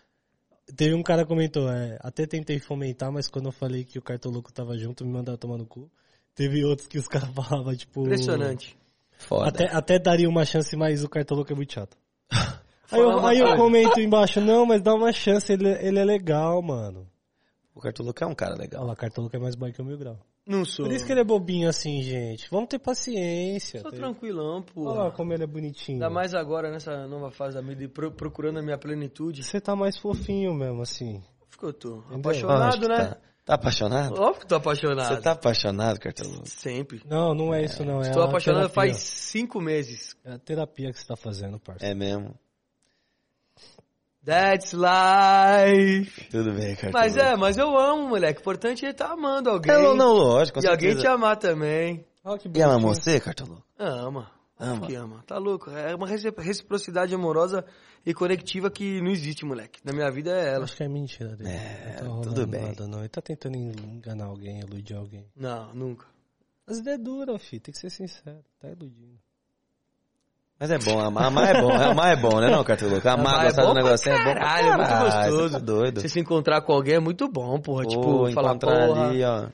[0.76, 4.04] Teve um cara que comentou, é, até tentei fomentar, mas quando eu falei que o
[4.04, 5.90] Cartoloco tava junto, me mandaram tomar no cu.
[6.36, 8.04] Teve outros que os caras falavam, tipo...
[8.04, 8.78] Impressionante.
[9.18, 9.50] Foda.
[9.50, 11.98] Até, até daria uma chance, mas o Cartoloco é muito chato.
[12.92, 16.60] Aí eu, aí eu comento embaixo, não, mas dá uma chance, ele, ele é legal,
[16.60, 17.08] mano.
[17.80, 18.86] O Cartoloco é um cara Olha legal.
[18.86, 20.20] lá, Cartoloco é mais boy que o Mil Grau.
[20.46, 20.86] Não sou.
[20.86, 22.46] Por isso que ele é bobinho assim, gente.
[22.52, 23.80] Vamos ter paciência.
[23.80, 23.96] Sou tá?
[23.96, 24.90] tranquilão, pô.
[24.90, 25.96] Olha lá como ele é bonitinho.
[25.96, 29.44] Ainda mais agora, nessa nova fase da vida, e pro- procurando a minha plenitude.
[29.44, 31.24] Você tá mais fofinho mesmo, assim.
[31.48, 32.00] Acho que eu tô.
[32.00, 32.18] Entendeu?
[32.20, 32.98] Apaixonado, né?
[32.98, 34.20] Tá, tá apaixonado?
[34.22, 35.16] Óbvio que tô apaixonado.
[35.16, 36.48] Você tá apaixonado, Cartoloco?
[36.50, 37.02] Sempre.
[37.06, 38.00] Não, não é isso não.
[38.04, 38.76] É Estou apaixonado terapia.
[38.94, 40.18] faz cinco meses.
[40.26, 41.94] É a terapia que você tá fazendo, parceiro.
[41.94, 42.36] É mesmo.
[44.30, 46.30] That's life.
[46.30, 46.94] Tudo bem, Cartoloco.
[47.00, 48.40] Mas é, mas eu amo, moleque.
[48.40, 49.74] O importante é estar amando alguém.
[49.74, 52.06] É, não, não, lógico, e alguém te amar também.
[52.40, 53.64] Que E ela amou você, Cartoloco?
[53.78, 54.30] Ama.
[54.60, 54.86] Ama.
[54.86, 55.24] Que ama.
[55.26, 55.72] Tá louco.
[55.72, 57.66] É uma reci- reciprocidade amorosa
[58.06, 59.80] e conectiva que não existe, moleque.
[59.84, 60.64] Na minha vida é Eu ela.
[60.66, 61.50] Acho que é mentira dele.
[61.50, 62.62] É, não tá tudo bem.
[62.62, 63.00] nada, não.
[63.00, 65.26] Ele tá tentando enganar alguém, iludir alguém.
[65.36, 66.06] Não, nunca.
[66.68, 67.62] As ideias duras, filho.
[67.64, 68.44] Tem que ser sincero.
[68.60, 69.18] Tá iludindo.
[70.60, 73.08] Mas é bom, amar, amar é bom, amar é bom, né não, Cartoloco?
[73.08, 75.44] Amar, Amar é gostar do negócio é bom pra caralho, é muito caralho, gostoso.
[75.44, 76.02] Você tá doido.
[76.02, 77.84] Você se encontrar com alguém é muito bom, porra.
[77.84, 79.08] Pô, tipo, falar, encontrar porra.
[79.08, 79.48] ali, ó,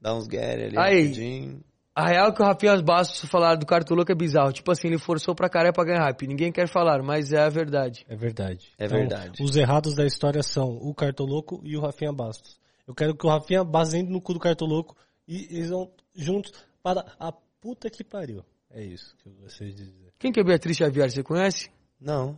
[0.00, 1.02] dar uns get ali Aí.
[1.02, 1.60] rapidinho.
[1.94, 4.52] A real é que o Rafinha Bastos falaram do Cartoloco é bizarro.
[4.52, 6.28] Tipo assim, ele forçou pra caralho pra ganhar hype.
[6.28, 8.06] Ninguém quer falar, mas é a verdade.
[8.08, 8.68] É verdade.
[8.78, 9.42] É verdade.
[9.42, 12.56] Os errados da história são o Cartoloco e o Rafinha Bastos.
[12.86, 14.96] Eu quero que o Rafinha Bastos entre no cu do Cartoloco
[15.26, 18.44] e eles vão juntos para a puta que pariu.
[18.70, 20.07] É isso que eu gostaria de dizer.
[20.18, 21.10] Quem que é Beatriz Xavier?
[21.10, 21.70] Você conhece?
[22.00, 22.36] Não,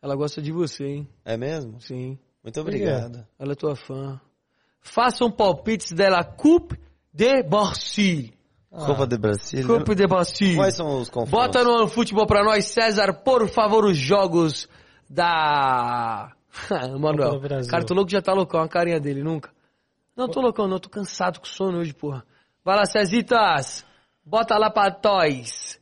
[0.00, 1.08] Ela gosta de você, hein?
[1.24, 1.80] é mesmo?
[1.80, 2.18] Sim.
[2.42, 3.18] Muito obrigado.
[3.18, 3.24] quê?
[3.38, 4.20] Ela é tua fã.
[4.80, 6.76] Façam palpites dela Coupe
[7.12, 8.32] de Barcy.
[8.68, 9.66] Copa do Brasil.
[9.66, 10.56] Coupe de Barcy.
[10.56, 11.30] Quais são os confrontos?
[11.30, 14.68] Bota no futebol pra nós, César, por favor, os jogos
[15.08, 16.32] da.
[16.98, 17.70] Manuel, do Brasil.
[17.70, 19.50] Cartoloco já tá loucão, a carinha dele, nunca.
[20.16, 22.24] Não tô loucão, não, tô cansado com sono hoje, porra.
[22.64, 23.84] Vai lá, Cezitas,
[24.24, 25.78] bota lá pra toys.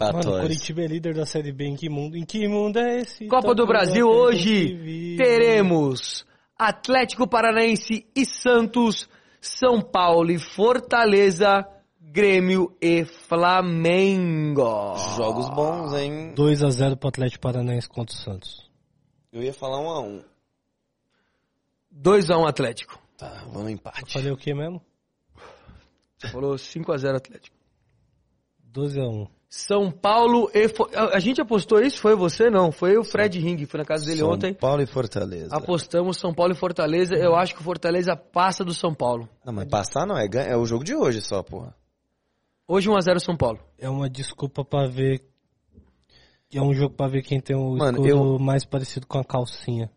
[0.00, 0.40] Pra Mano.
[0.40, 1.66] Curitiba é líder da Série B.
[1.66, 2.16] Em que mundo?
[2.16, 3.26] Em que mundo é esse?
[3.26, 6.24] Copa Tá do Brasil hoje teremos
[6.58, 9.06] Atlético Paranaense e Santos,
[9.42, 11.68] São Paulo e Fortaleza,
[12.00, 14.96] Grêmio e Flamengo.
[15.18, 16.32] Jogos bons, hein?
[16.34, 18.70] 2x0 pro Atlético Paranaense contra o Santos.
[19.30, 20.24] Eu ia falar um a um.
[21.94, 22.98] 2x1 Atlético.
[23.18, 24.12] Tá, vamos no Eu empate.
[24.14, 24.80] falei o que mesmo?
[26.16, 27.54] Você falou 5x0 Atlético.
[28.72, 29.28] 12x1.
[29.52, 30.68] São Paulo e...
[30.68, 31.98] Fo- A a gente apostou isso?
[32.00, 32.48] Foi você?
[32.48, 32.70] Não.
[32.70, 33.66] Foi o Fred Ring.
[33.66, 34.54] Foi na casa dele São ontem.
[34.54, 35.48] Paulo e Fortaleza.
[35.54, 37.16] Apostamos São Paulo e Fortaleza.
[37.16, 39.28] Eu acho que o Fortaleza passa do São Paulo.
[39.44, 41.74] Não, mas passar não, é, é o jogo de hoje só, porra.
[42.68, 43.58] Hoje 1x0 São Paulo.
[43.76, 45.20] É uma desculpa pra ver.
[46.54, 49.24] É um jogo pra ver quem tem o Mano, escudo eu- mais parecido com a
[49.24, 49.90] calcinha.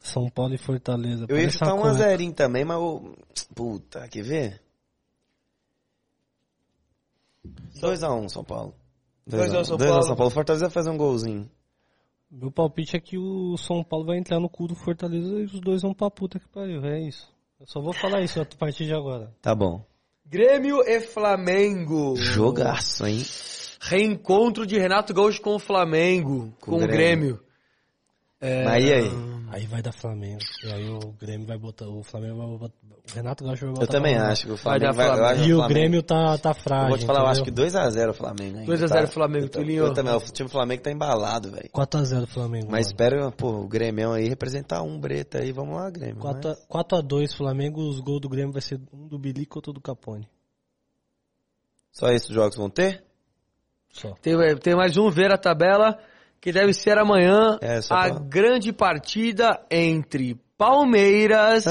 [0.00, 1.26] São Paulo e Fortaleza.
[1.28, 3.14] Eu ia chutar um a zerinho também, mas o...
[3.54, 4.60] Puta, quer ver?
[7.80, 8.74] 2x1 São Paulo.
[9.26, 10.06] 2 a 1 São 2 a Paulo.
[10.06, 10.30] São Paulo.
[10.30, 11.48] Fortaleza vai fazer um golzinho.
[12.30, 15.60] Meu palpite é que o São Paulo vai entrar no cu do Fortaleza e os
[15.60, 16.84] dois vão pra puta que pariu.
[16.84, 17.28] É isso.
[17.58, 19.32] Eu só vou falar isso a partir de agora.
[19.40, 19.84] Tá bom.
[20.26, 22.14] Grêmio e Flamengo.
[22.16, 23.22] Jogaço, hein?
[23.80, 26.52] Reencontro de Renato Gaúcho com o Flamengo.
[26.60, 27.40] Com Com, o o Grêmio.
[28.40, 29.10] Mas e aí?
[29.50, 30.40] Aí vai dar Flamengo.
[30.64, 31.86] E aí o Grêmio vai botar.
[31.88, 32.74] O Flamengo vai botar.
[33.10, 33.84] O Renato Gaúcho vai botar.
[33.84, 35.06] Eu também pra- acho que o Vai Flamengo vai...
[35.06, 35.26] Flamengo.
[35.26, 36.84] acho E o Flamengo- Grêmio tá, tá frágil.
[36.84, 37.64] Eu vou te falar, eu acho que entendeu?
[37.70, 38.54] 2x0 o Flamengo.
[38.58, 39.84] ainda, 2 a 0 Flamengo, eu, ta- Tulinho.
[39.86, 41.70] eu também, o time do Flamengo tá embalado, velho.
[41.70, 42.66] 4x0 Flamengo.
[42.70, 42.92] Mas mano.
[42.92, 45.50] espero, pô, o Grêmio aí representar um breta aí.
[45.52, 46.16] Vamos lá, Grêmio.
[46.16, 49.72] 4 mas- 4x2 Flamengo, os gols do Grêmio vai ser um do Bilico e outro
[49.72, 50.28] do Capone.
[51.92, 53.02] Só esses jogos vão ter?
[53.90, 54.12] Só.
[54.20, 55.98] Tem, tem mais um, ver a tabela,
[56.40, 61.64] que deve ser amanhã É, a pra- grande partida entre Palmeiras.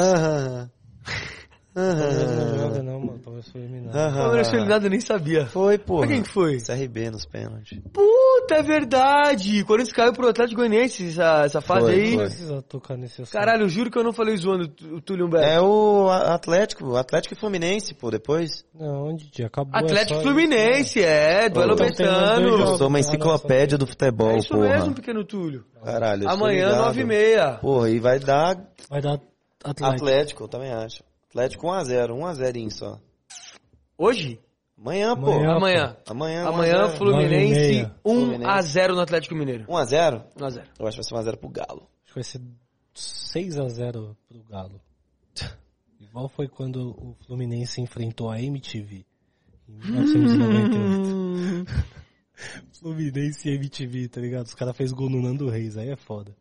[1.78, 1.96] Aham.
[1.96, 3.20] Palmeiras não joga não, mano.
[3.20, 3.94] Palmeiras foi eliminado.
[4.16, 5.46] Palmeiras foi eliminado, eu nem sabia.
[5.46, 6.00] Foi, pô.
[6.00, 6.58] Mas quem que foi?
[6.60, 7.80] CRB nos pênaltis.
[7.94, 9.62] Puta, é verdade.
[9.62, 12.16] O Corinthians caiu pro Atlético Goianiense essa, essa fase Foi, aí.
[12.16, 12.26] Foi.
[12.26, 13.32] precisa tocar nesse assunto.
[13.34, 15.46] Caralho, eu juro que eu não falei zoando o Túlio Humberto.
[15.48, 18.66] É o Atlético, o Atlético e Fluminense, pô, depois.
[18.74, 19.46] Não, onde dia?
[19.46, 19.80] Acabou.
[19.80, 22.48] é Atlético só- Fluminense, é, duelo Então mais dois betano.
[22.50, 22.78] Eu jogos.
[22.80, 24.68] sou uma Ah, enciclopédia do futebol, É isso porra.
[24.70, 25.64] mesmo, pequeno Túlio.
[25.84, 27.60] Caralho, eu Amanhã, nove e meia.
[27.62, 28.56] Porra, e vai dar
[28.90, 29.20] Vai dar
[29.64, 29.86] Atlético.
[30.06, 31.04] Atlético, eu também acho.
[31.30, 33.00] Atlético 1x0, 1x0 só.
[33.98, 34.40] Hoje?
[34.78, 35.32] Amanhã, pô.
[35.32, 35.56] Amanhã.
[35.56, 35.98] Amanhã.
[36.06, 36.98] Amanhã, Amanhã, 1x0.
[36.98, 39.66] Fluminense Nove 1 a 0 no Atlético Mineiro.
[39.66, 40.24] 1x0?
[40.40, 40.68] 1 a 0.
[40.80, 41.90] Eu acho que vai ser 1x0 pro Galo.
[42.04, 42.42] Acho que vai ser
[42.96, 44.82] 6x0 pro Galo.
[46.00, 49.06] Igual foi quando o Fluminense enfrentou a MTV.
[49.68, 51.66] Em 1998.
[52.80, 54.46] Fluminense e MTV, tá ligado?
[54.46, 56.36] Os caras fez gol no Nando Reis, aí é foda.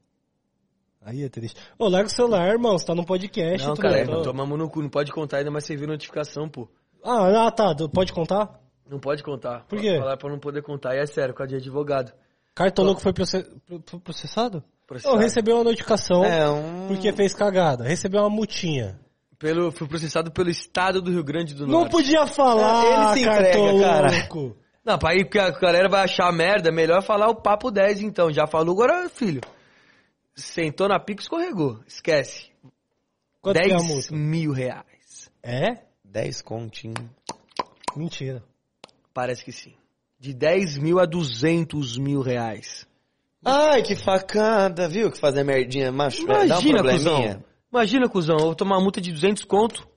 [1.06, 1.58] Aí é triste.
[1.78, 2.76] Ô, larga o celular, irmão.
[2.76, 3.64] Você tá no podcast.
[3.66, 4.82] Não, cara, não tá- tomamos no cu.
[4.82, 6.68] Não pode contar ainda, mas você viu notificação, pô.
[7.04, 7.74] Ah, ah, tá.
[7.94, 8.60] Pode contar?
[8.90, 9.64] Não pode contar.
[9.68, 9.96] Por quê?
[9.98, 10.96] Falar pra não poder contar.
[10.96, 12.12] E é sério, por causa de advogado.
[12.54, 13.46] Cartoloco foi proce-
[13.84, 14.64] pro- processado?
[14.86, 15.14] Processado.
[15.16, 16.88] Não, recebeu uma notificação É, um...
[16.88, 17.84] porque fez cagada.
[17.84, 18.98] Recebeu uma multinha.
[19.38, 21.90] Pelo, foi processado pelo estado do Rio Grande do Não Norte.
[21.92, 24.56] podia falar, Ele se entrega, cartoloco.
[24.84, 28.32] Não, pra aí porque a galera vai achar merda, melhor falar o papo 10 então.
[28.32, 29.40] Já falou, agora, filho.
[30.36, 31.80] Sentou na pica, escorregou.
[31.86, 32.50] Esquece.
[33.40, 34.14] Quanto que é a 10 multa?
[34.14, 35.30] mil reais.
[35.42, 35.82] É?
[36.04, 37.10] 10 continho.
[37.96, 38.44] Mentira.
[39.14, 39.74] Parece que sim.
[40.18, 42.86] De 10 mil a 200 mil reais.
[43.44, 45.10] Ai, que facada, viu?
[45.10, 46.22] Que fazer merdinha, macho.
[46.24, 47.44] é, dá um Imagina, cuzão.
[47.72, 49.88] Imagina, cuzão, eu vou tomar uma multa de 200 conto.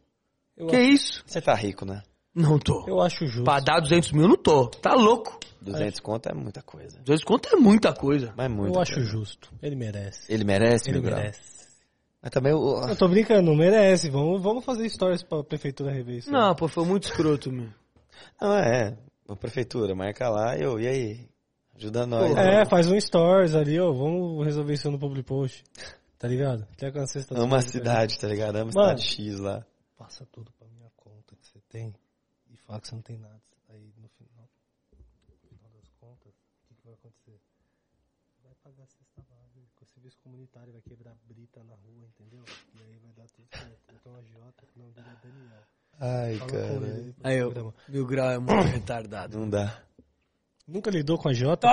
[0.56, 1.24] Eu, que isso?
[1.26, 2.03] Você tá rico, né?
[2.40, 2.85] Não tô.
[2.88, 3.43] eu acho justo.
[3.43, 4.68] Pra dar 200 mil, não tô.
[4.68, 5.40] Tá louco.
[5.61, 7.00] 200 conto é muita coisa.
[7.00, 8.34] 200 conto é muita coisa.
[8.35, 8.74] Mas muito.
[8.76, 9.51] eu acho justo.
[9.61, 10.32] Ele merece.
[10.32, 11.19] Ele merece, Ele meu grau.
[11.19, 11.42] merece.
[12.22, 12.82] Mas também o...
[12.88, 14.09] Eu tô brincando, não merece.
[14.09, 16.32] Vamos, vamos fazer stories pra prefeitura rever isso.
[16.32, 17.69] Não, pô, foi muito escroto, meu.
[18.42, 18.98] Não, é.
[19.27, 21.30] A prefeitura, marca lá e eu, e aí?
[21.76, 22.35] Ajuda nós.
[22.35, 23.92] É, faz um stories ali, ó.
[23.92, 25.64] Vamos resolver isso no public post.
[26.18, 26.68] Tá ligado?
[26.77, 27.00] Quer que
[27.34, 28.58] Ama a cidade, tá ligado?
[28.58, 28.98] Ama a Mano.
[28.98, 29.66] cidade X lá.
[29.98, 31.93] Passa tudo pra minha conta que você tem
[32.70, 33.42] fala que você não tem nada.
[33.70, 34.48] Aí no final,
[35.28, 37.42] no final das contas, o que, que vai acontecer?
[38.44, 42.44] Vai pagar a cesta básica, o serviço comunitário vai quebrar brita na rua, entendeu?
[42.76, 43.94] E aí vai dar tudo certo.
[43.94, 45.64] Então a Jota, o nome dele é Daniel.
[46.02, 47.16] Ai, Fala cara.
[47.24, 49.38] Aí, eu, mil grau é muito retardado.
[49.38, 49.84] Não dá.
[50.68, 51.68] Nunca lidou com a Jota?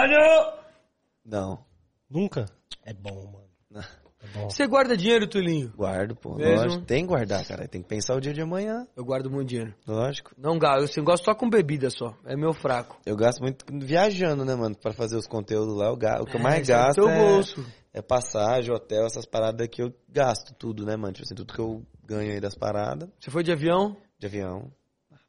[1.25, 1.65] Não.
[2.09, 2.47] Nunca?
[2.83, 3.51] É bom, mano.
[3.75, 4.51] É bom.
[4.51, 5.73] Você guarda dinheiro, Tulinho?
[5.77, 6.35] Guardo, pô.
[6.37, 6.57] Mesmo?
[6.65, 6.85] Lógico.
[6.85, 7.67] Tem que guardar, cara.
[7.69, 8.87] Tem que pensar o dia de amanhã.
[8.97, 9.75] Eu guardo muito dinheiro.
[9.87, 10.33] Lógico.
[10.37, 12.15] Não gasto, eu gosto só com bebida só.
[12.25, 12.99] É meu fraco.
[13.05, 14.77] Eu gasto muito viajando, né, mano?
[14.77, 15.87] Pra fazer os conteúdos lá.
[15.87, 17.65] Eu O que eu É, mais é gasto teu é, bolso.
[17.93, 21.13] é passagem, hotel, essas paradas que eu gasto tudo, né, mano?
[21.13, 23.97] Tipo assim, tudo que eu ganho aí das paradas Você foi de avião?
[24.19, 24.71] de avião.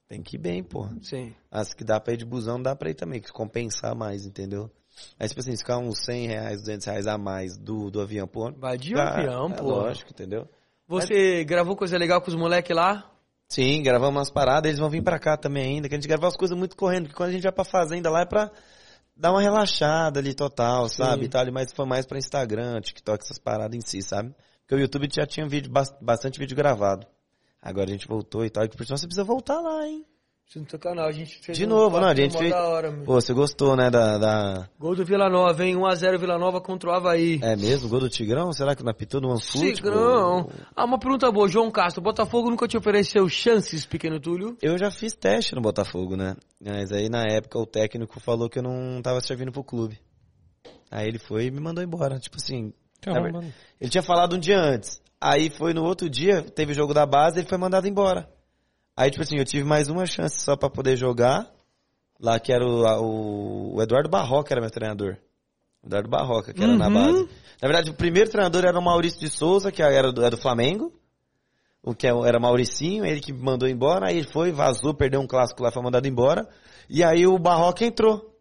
[0.08, 0.96] Tem que ir bem, porra.
[1.02, 1.34] Sim.
[1.52, 4.72] As que dá pra ir de busão, dá pra ir também, que compensar mais, entendeu?
[5.20, 8.28] Aí, tipo assim, se ficar uns 100 reais, 200 reais a mais do, do avião,
[8.28, 8.52] pô.
[8.52, 9.64] Vai de dá, avião, é pô.
[9.64, 10.48] Lógico, entendeu?
[10.88, 13.12] Você gravou coisa legal com os moleques lá?
[13.50, 16.28] Sim, gravamos umas paradas, eles vão vir pra cá também ainda, que a gente grava
[16.28, 18.52] as coisas muito correndo, porque quando a gente vai pra fazenda lá é pra
[19.16, 21.26] dar uma relaxada ali total, sabe?
[21.26, 24.34] E tal, mas foi mais pra Instagram, TikTok, essas paradas em si, sabe?
[24.62, 27.08] Porque o YouTube já tinha vídeo, bas- bastante vídeo gravado.
[27.62, 30.06] Agora a gente voltou e tal, e por isso você precisa voltar lá, hein?
[30.50, 32.52] A gente fez De um novo, não, a gente fez...
[32.52, 33.04] da hora, meu.
[33.04, 34.18] Pô, você gostou, né, da...
[34.18, 34.70] da...
[34.80, 35.76] Gol do Vila Nova, hein?
[35.76, 37.38] 1x0 Vila Nova contra o Havaí.
[37.44, 38.54] É mesmo, gol do Tigrão?
[38.54, 39.74] Será que não apitou no OneFoot?
[39.74, 40.50] Tigrão.
[40.74, 41.50] Ah, uma pergunta boa.
[41.50, 44.58] João Castro, Botafogo nunca te ofereceu chances, pequeno Túlio?
[44.62, 46.38] Eu já fiz teste no Botafogo, né?
[46.64, 50.00] Mas aí na época o técnico falou que eu não tava servindo pro clube.
[50.90, 52.20] Aí ele foi e me mandou embora.
[52.20, 52.74] Tipo assim.
[53.06, 53.44] na Caramba.
[53.82, 55.02] Ele tinha falado um dia antes.
[55.20, 58.30] Aí foi no outro dia, teve o jogo da base, ele foi mandado embora.
[58.98, 61.48] Aí, tipo assim, eu tive mais uma chance só pra poder jogar.
[62.20, 65.18] Lá que era o, o, o Eduardo Barroca era meu treinador.
[65.86, 67.30] Eduardo Barroca, que era na base.
[67.62, 70.42] Na verdade, o primeiro treinador era o Maurício de Souza, que era do, era do
[70.42, 70.92] Flamengo.
[71.84, 74.08] O que é- era Mauricinho, ele que mandou embora.
[74.08, 76.50] Aí ele foi, vazou, perdeu um clássico lá, foi mandado embora.
[76.90, 78.34] E aí o Barroca entrou.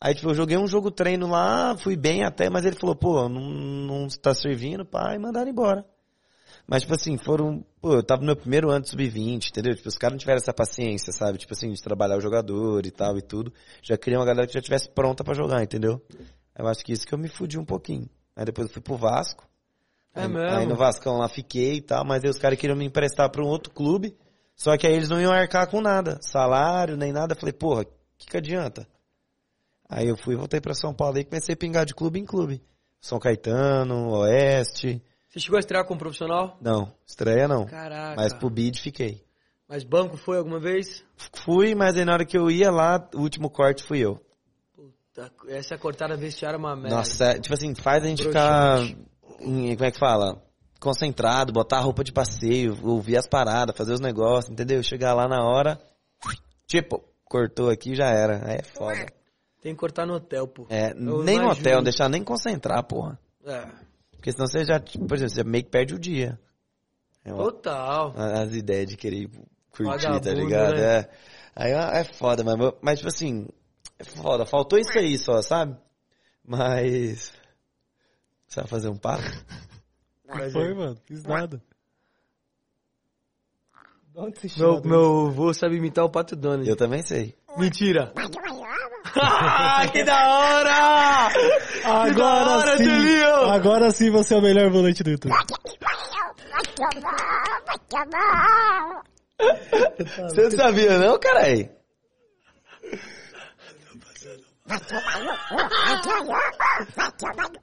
[0.00, 3.28] Aí, tipo, eu joguei um jogo treino lá, fui bem até, mas ele falou, pô,
[3.28, 5.84] não, não tá servindo, pá, e mandaram embora.
[6.66, 7.64] Mas, tipo assim, foram.
[7.80, 9.74] Pô, eu tava no meu primeiro ano de sub-20, entendeu?
[9.74, 11.38] Tipo, os caras não tiveram essa paciência, sabe?
[11.38, 13.52] Tipo assim, de trabalhar o jogador e tal e tudo.
[13.82, 16.02] Já queria uma galera que já tivesse pronta pra jogar, entendeu?
[16.58, 18.08] Eu acho que isso que eu me fudi um pouquinho.
[18.34, 19.48] Aí depois eu fui pro Vasco.
[20.14, 20.56] É aí, mesmo?
[20.56, 23.44] aí no Vascão lá fiquei e tal, mas aí os caras queriam me emprestar pra
[23.44, 24.16] um outro clube.
[24.56, 26.18] Só que aí eles não iam arcar com nada.
[26.22, 27.34] Salário, nem nada.
[27.34, 27.86] Eu falei, porra, o
[28.18, 28.88] que, que adianta?
[29.88, 32.24] Aí eu fui e voltei pra São Paulo e comecei a pingar de clube em
[32.24, 32.62] clube.
[33.00, 35.02] São Caetano, Oeste.
[35.36, 36.56] Você chegou a estrear como profissional?
[36.62, 37.66] Não, estreia não.
[37.66, 38.16] Caraca.
[38.16, 39.22] Mas pro bid fiquei.
[39.68, 41.04] Mas banco foi alguma vez?
[41.44, 44.18] Fui, mas aí na hora que eu ia lá, o último corte fui eu.
[44.74, 46.96] Puta, essa cortada vestiária é uma merda.
[46.96, 48.78] Nossa, é, tipo assim, faz a gente ficar,
[49.40, 50.42] em- como é que fala?
[50.80, 54.82] Concentrado, botar a roupa de passeio, ouvir as paradas, fazer os negócios, entendeu?
[54.82, 55.78] Chegar lá na hora,
[56.66, 58.40] tipo, cortou aqui já era.
[58.48, 59.04] Aí é foda.
[59.60, 60.66] Tem que cortar no hotel, pô.
[60.70, 63.18] É, Eu nem no hotel, deixar nem concentrar, porra.
[63.44, 63.84] É.
[64.26, 66.36] Porque senão você já, tipo, por exemplo, você meio que perde o dia.
[67.24, 68.12] É uma- Total.
[68.16, 69.28] as ideias de querer
[69.70, 70.74] curtir, tá Vagabundo, ligado?
[70.74, 70.98] né?
[70.98, 71.10] É.
[71.54, 73.46] Aí é é foda, mas, mas tipo assim,
[73.96, 74.44] é foda.
[74.44, 75.76] Faltou isso aí só, sabe?
[76.44, 77.32] Mas.
[78.48, 79.22] Você vai fazer um papo?
[80.52, 80.96] Foi, mano.
[81.04, 81.62] Fiz nada.
[84.12, 86.68] De onde você Meu, meu avô sabe imitar o Pato Donald.
[86.68, 87.32] Eu também sei.
[87.58, 88.12] Mentira.
[89.92, 91.30] que da hora!
[91.32, 93.22] Que da Agora hora, sim!
[93.50, 95.32] Agora sim você é o melhor volante do YouTube.
[100.18, 101.70] Você não sabia, não, carai?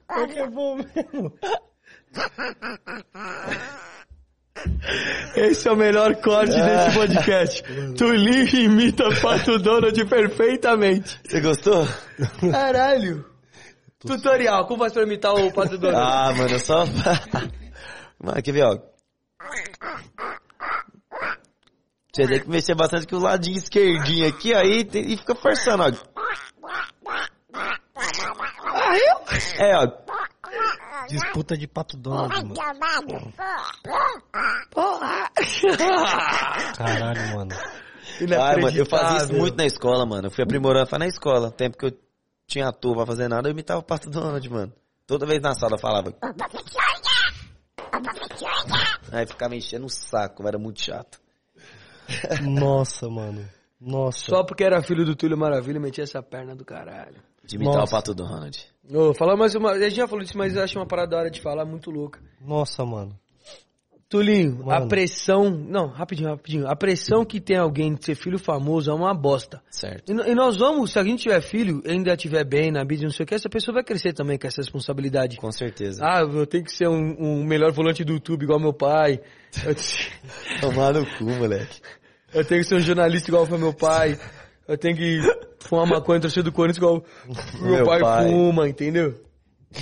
[0.08, 1.32] É bom mesmo.
[5.36, 7.62] Esse é o melhor corte desse podcast.
[7.96, 11.20] Tulinho imita Pato Donald perfeitamente.
[11.26, 11.86] Você gostou?
[12.50, 13.24] Caralho.
[13.98, 16.06] Tutorial, como faz pra imitar o Pato Donald?
[16.06, 16.84] Ah, mano, eu só.
[18.22, 18.78] mano, quer ver, ó?
[22.12, 25.34] Você tem que mexer bastante com o ladinho esquerdinho aqui, ó, e, tem- e fica
[25.34, 25.90] forçando, ó.
[29.58, 29.88] É, ó.
[31.08, 32.54] Disputa de pato Donald, mano.
[36.76, 37.54] Caralho, mano.
[38.38, 40.28] Ah, mano, eu fazia isso muito na escola, mano.
[40.28, 41.50] Eu fui aprimorando, foi na escola.
[41.50, 41.92] Tempo que eu
[42.46, 44.72] tinha ator pra fazer nada, eu imitava o Pato Donald, mano.
[45.06, 46.14] Toda vez na sala eu falava.
[49.12, 51.20] Aí ficava enchendo o saco, era muito chato.
[52.42, 53.48] Nossa, mano.
[53.80, 54.26] Nossa.
[54.30, 57.22] Só porque era filho do Túlio Maravilha, metia essa perna do caralho.
[57.44, 57.94] De imitar Nossa.
[57.94, 58.73] o Pato Donald.
[58.90, 59.72] Ô, falar mais uma.
[59.72, 61.90] A gente já falou disso, mas eu acho uma parada da hora de falar muito
[61.90, 62.20] louca.
[62.40, 63.18] Nossa, mano.
[64.08, 64.88] Tulinho, a Mano.
[64.88, 65.50] pressão.
[65.50, 66.68] Não, rapidinho, rapidinho.
[66.68, 69.60] A pressão que tem alguém de ser filho famoso é uma bosta.
[69.70, 70.12] Certo.
[70.12, 73.04] E, e nós vamos, se a gente tiver filho e ainda estiver bem na mídia,
[73.04, 75.36] não sei o que, essa pessoa vai crescer também com essa responsabilidade.
[75.38, 76.00] Com certeza.
[76.04, 79.20] Ah, eu tenho que ser um, um melhor volante do YouTube igual meu pai.
[80.60, 81.80] Tomar no cu, moleque.
[82.32, 84.16] eu tenho que ser um jornalista igual foi meu pai.
[84.66, 85.20] Eu tenho que
[85.60, 87.04] fumar maconha e torcer do Corinthians igual
[87.60, 88.28] meu, Meu pai, pai.
[88.28, 89.14] fuma, entendeu?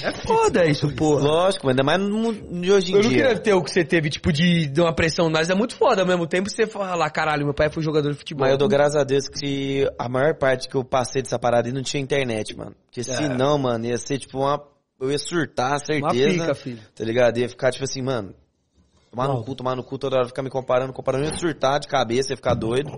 [0.03, 1.23] É foda isso, porra.
[1.23, 3.39] Lógico, ainda mais no mundo de hoje em Eu não queria dia.
[3.39, 6.07] ter o que você teve, tipo, de, de uma pressão, mas é muito foda ao
[6.09, 8.41] mesmo tempo você falar, caralho, meu pai foi jogador de futebol.
[8.47, 11.69] Mas eu dou graças a Deus que a maior parte que eu passei dessa parada
[11.69, 12.75] aí não tinha internet, mano.
[12.87, 14.63] Porque se não, mano, ia ser tipo uma.
[14.99, 16.39] Eu ia surtar, Uma certeza.
[16.41, 16.79] pica, filho.
[16.95, 17.37] Tá ligado?
[17.39, 18.35] Ia ficar tipo assim, mano.
[19.13, 21.87] Tomar no cu, tomar no cu, toda hora ficar me comparando, comparando, ia surtar de
[21.87, 22.91] cabeça, ia ficar doido.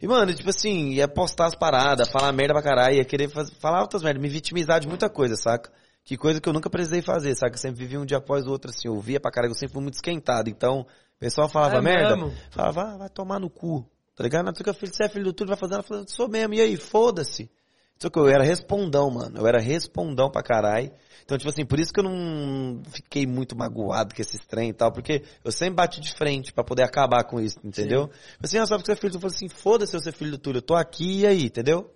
[0.00, 3.50] E, mano, tipo assim, ia postar as paradas, falar merda pra caralho, ia querer faz-
[3.60, 5.70] falar outras merdas, me vitimizar de muita coisa, saca?
[6.02, 7.54] Que coisa que eu nunca precisei fazer, saca?
[7.54, 9.74] Eu sempre vivi um dia após o outro, assim, eu via pra caralho, eu sempre
[9.74, 10.48] fui muito esquentado.
[10.48, 12.32] Então, O pessoal falava É merda, mesmo?
[12.50, 13.84] falava, ah, vai tomar no cu.
[14.16, 14.46] Tá ligado?
[14.46, 15.74] Não, porque filho, você é filho do Túlio, vai fazer.
[15.74, 17.50] Ela falou, sou mesmo, e aí, foda-se.
[17.98, 19.38] Só que eu era respondão, mano.
[19.38, 20.92] Eu era respondão pra caralho.
[21.24, 24.72] Então, tipo assim, por isso que eu não fiquei muito magoado com esse trem e
[24.72, 28.08] tal, porque eu sempre bati de frente pra poder acabar com isso, entendeu?
[28.42, 29.26] Assim, ah, só porque você é filho do Túlio.
[29.26, 31.92] Eu falei assim, foda-se eu ser filho do Túlio, eu tô aqui e aí, entendeu?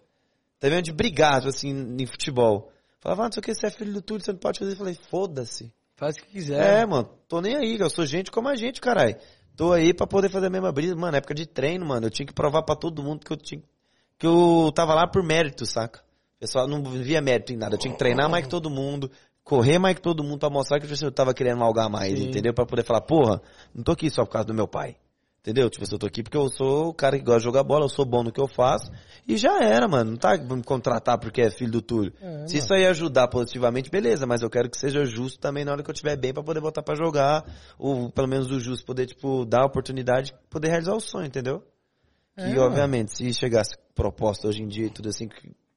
[0.60, 2.70] Tá vendo de brigar, tipo assim, em futebol.
[3.00, 4.72] Falava, ah, não sei o que, você é filho do Túlio, você não pode fazer.
[4.72, 5.72] Eu falei, foda-se.
[5.96, 6.80] Faz o que quiser.
[6.80, 9.16] É, mano, tô nem aí, eu sou gente como a gente, caralho.
[9.56, 10.94] Tô aí pra poder fazer a mesma brisa.
[10.94, 13.60] Mano, época de treino, mano, eu tinha que provar pra todo mundo que eu tinha.
[13.60, 13.66] Que
[14.26, 16.00] eu tava lá por mérito, saca?
[16.36, 17.74] O pessoal não via mérito em nada.
[17.74, 19.10] Eu tinha que treinar mais que todo mundo,
[19.44, 22.18] correr mais que todo mundo pra mostrar que tipo assim, eu tava querendo algar mais,
[22.18, 22.28] Sim.
[22.28, 22.52] entendeu?
[22.52, 23.40] Pra poder falar, porra,
[23.74, 24.96] não tô aqui só por causa do meu pai.
[25.42, 25.68] Entendeu?
[25.68, 27.84] Tipo, assim, eu tô aqui porque eu sou o cara que gosta de jogar bola,
[27.84, 28.92] eu sou bom no que eu faço.
[29.26, 30.12] E já era, mano.
[30.12, 32.12] Não tá me contratar porque é filho do Túlio.
[32.22, 35.72] É, Se isso aí ajudar positivamente, beleza, mas eu quero que seja justo também na
[35.72, 37.44] hora que eu estiver bem pra poder botar pra jogar.
[37.76, 41.26] Ou pelo menos o justo poder, tipo, dar a oportunidade de poder realizar o sonho,
[41.26, 41.60] entendeu?
[42.36, 42.66] É, que, mano.
[42.66, 45.28] obviamente, se chegasse proposta hoje em dia e tudo assim,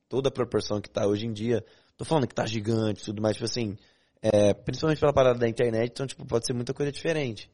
[0.08, 1.64] toda a proporção que tá hoje em dia,
[1.98, 3.76] tô falando que tá gigante e tudo mais, tipo assim,
[4.22, 7.50] é, principalmente pela parada da internet, então, tipo, pode ser muita coisa diferente.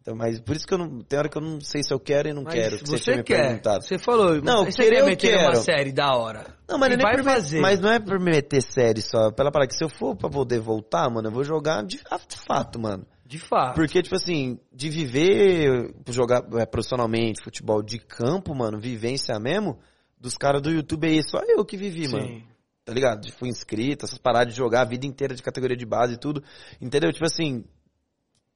[0.00, 2.00] Então, mas por isso que eu não, tem hora que eu não sei se eu
[2.00, 3.42] quero e não Mas quero, que você, quer.
[3.42, 3.84] perguntado.
[3.84, 6.46] Você falou, Não, você querer quer meter uma série da hora.
[6.66, 7.60] Não, mas, não é vai fazer.
[7.60, 9.30] mas não é por me meter série só.
[9.30, 11.98] Pela parada que se eu for pra poder voltar, mano, eu vou jogar de
[12.46, 13.06] fato, mano.
[13.30, 13.76] De fato.
[13.76, 19.78] Porque, tipo assim, de viver, jogar é, profissionalmente, futebol de campo, mano, vivência mesmo,
[20.18, 22.26] dos caras do YouTube aí, só eu que vivi, mano.
[22.26, 22.42] Sim.
[22.84, 23.30] Tá ligado?
[23.34, 26.42] Fui inscrito, essas paradas de jogar a vida inteira de categoria de base e tudo.
[26.80, 27.12] Entendeu?
[27.12, 27.64] Tipo assim,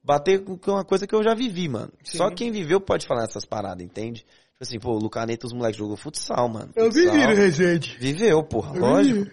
[0.03, 1.93] bater com uma coisa que eu já vivi, mano.
[2.03, 4.25] Só quem viveu pode falar essas paradas, entende?
[4.25, 6.73] Tipo assim, pô, o Lucaneta, os moleques jogou futsal, mano.
[6.75, 7.13] Eu Futsal.
[7.13, 7.97] vivi no Resende.
[7.97, 9.31] Viveu, porra, lógico.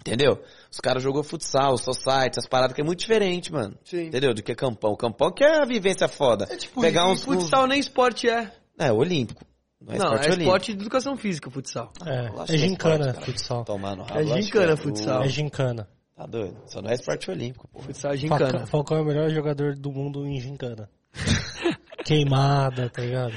[0.00, 0.42] Entendeu?
[0.70, 3.76] Os caras jogou futsal, society, as paradas que é muito diferente, mano.
[3.84, 4.06] Sim.
[4.06, 4.32] Entendeu?
[4.32, 4.96] Do que campão.
[4.96, 6.46] Campão que é a vivência foda.
[6.50, 8.42] É tipo, Pegar uns, futsal nem esporte é.
[8.42, 9.44] uns- É, olímpico.
[9.80, 10.42] Não é não, esporte é olímpico.
[10.42, 11.92] esporte de educação física, futsal.
[12.06, 13.64] É, é é gincana, esporte, futsal.
[13.64, 15.22] Tomar no rabo, É gincana, que futsal.
[15.22, 15.88] É gincana.
[16.16, 16.56] Tá doido.
[16.66, 17.84] Só não é esporte olímpico, porra.
[17.86, 18.66] Futsal é Falcão, gincana.
[18.66, 20.88] Falcão é o melhor jogador do mundo em gincana.
[22.04, 23.34] Queimada, tá ligado?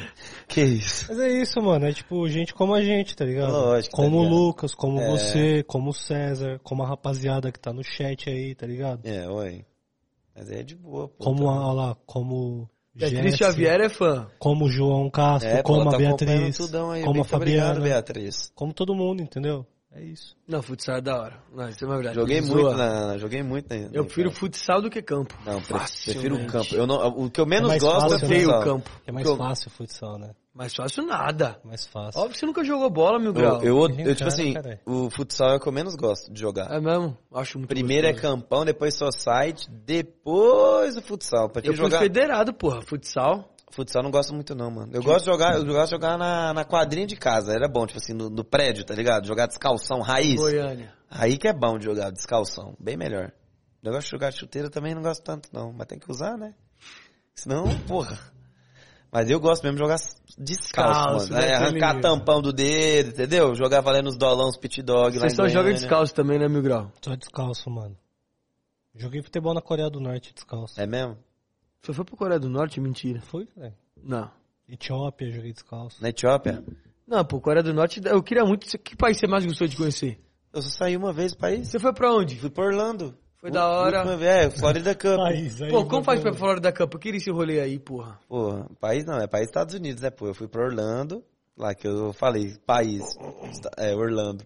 [0.48, 1.06] Que isso?
[1.10, 1.86] Mas é isso, mano.
[1.86, 3.52] É tipo gente como a gente, tá ligado?
[3.52, 4.36] Lógico, tá como o ligado?
[4.36, 5.10] Lucas, como É.
[5.10, 9.02] você, como o César, como a rapaziada que tá no chat aí, tá ligado?
[9.06, 9.66] É, oi.
[10.36, 11.24] Mas é de boa, pô.
[11.24, 14.28] Como, tá- a, olha lá, como Beatriz Jesse, Xavier é fã.
[14.40, 17.02] como o João Castro, É, pô, como ela a tá Beatriz, tudão aí.
[17.04, 18.52] como a Muito obrigado, Fabiana, Beatriz.
[18.56, 19.66] como todo mundo, entendeu?
[19.96, 20.36] É isso.
[20.48, 21.38] Não, futsal é da hora.
[21.54, 22.16] Não, isso é uma verdade.
[22.16, 25.36] Joguei muito na, joguei muito na, Eu prefiro futsal do que campo.
[25.46, 26.52] Não, pre- prefiro o Facilmente.
[26.52, 26.76] campo.
[26.76, 28.48] Eu não, o que eu menos É gosto fácil, é né?
[28.58, 28.90] O campo.
[29.06, 30.32] É mais Eu- fácil o futsal, né?
[30.52, 31.60] Mais fácil nada.
[31.64, 32.20] Mais fácil.
[32.22, 33.62] Óbvio que você nunca jogou bola, meu grau.
[33.64, 34.80] Eu, eu, eu, tipo cara, assim, caralho.
[34.86, 36.72] o futsal é o que eu menos gosto de jogar.
[36.72, 37.16] É mesmo?
[37.34, 38.34] Acho muito Primeiro é gostoso.
[38.36, 41.50] campão, depois society, depois o futsal.
[41.50, 42.82] Pra Eu quem fui jogar federado, porra.
[42.82, 43.53] Futsal.
[43.74, 44.92] Futsal não gosto muito não, mano.
[44.94, 47.54] Eu gosto de jogar, eu gosto de jogar na, na quadrinha de casa.
[47.54, 49.26] Era bom, tipo assim, no, no prédio, tá ligado?
[49.28, 50.36] Jogar descalção, raiz.
[50.36, 50.94] Goiânia.
[51.10, 53.32] Aí que é bom de jogar descalção, bem melhor.
[53.84, 56.54] Eu gosto de jogar chuteira também, não gosto tanto não, mas tem que usar, né?
[57.36, 58.18] Senão, porra.
[59.12, 61.46] Mas eu gosto mesmo de jogar descalço, Descalço, mano.
[61.46, 63.54] É, daquele arrancar tampão do dedo, entendeu?
[63.54, 66.48] Jogar valendo os dolão, os pit dog lá Você em só joga descalço também, né,
[66.48, 66.92] Mil Grau?
[67.00, 67.96] Só descalço, mano.
[68.96, 70.80] Joguei futebol na Coreia do Norte descalço.
[70.80, 71.18] É mesmo?
[71.84, 72.80] Você foi pra Coreia do Norte?
[72.80, 73.20] Mentira.
[73.20, 73.74] Foi, velho.
[74.02, 74.32] Não.
[74.70, 76.02] Etiópia, joguei descalço.
[76.02, 76.64] Na Etiópia?
[77.06, 78.66] Não, pô, Coreia do Norte, eu queria muito.
[78.80, 80.18] Que país você mais gostou de conhecer?
[80.54, 81.68] Eu só saí uma vez do país.
[81.68, 82.40] Você foi pra onde?
[82.40, 83.18] Fui pra Orlando.
[83.38, 84.06] Foi da hora.
[84.08, 85.18] Última É, Florida Cup.
[85.18, 86.34] País, aí Pô, como faz pra.
[86.34, 86.94] Florida Cup?
[86.94, 88.18] Eu queria esse rolê aí, porra.
[88.30, 90.28] Pô, país não, é país Estados Unidos, né, pô?
[90.28, 91.22] Eu fui pra Orlando,
[91.58, 93.04] lá que eu falei, país,
[93.78, 94.46] é, Orlando.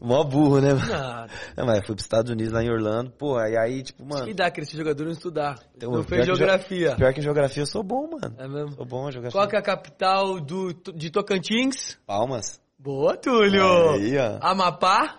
[0.00, 0.88] Mó burro, né, mano?
[0.88, 1.32] Nada.
[1.56, 4.26] Não, mas fui pros Estados Unidos, lá em Orlando, pô, aí, aí tipo, mano...
[4.26, 5.58] Que dá que esse jogador não estudar.
[5.76, 6.96] Então, não fez que geografia.
[6.96, 8.34] Pior que em geografia eu sou bom, mano.
[8.38, 8.76] É mesmo?
[8.76, 9.38] Sou bom em geografia.
[9.38, 11.98] Qual que é a capital do, de Tocantins?
[12.06, 12.60] Palmas.
[12.78, 13.90] Boa, Túlio!
[13.90, 14.38] Aí, ó.
[14.40, 15.18] Amapá?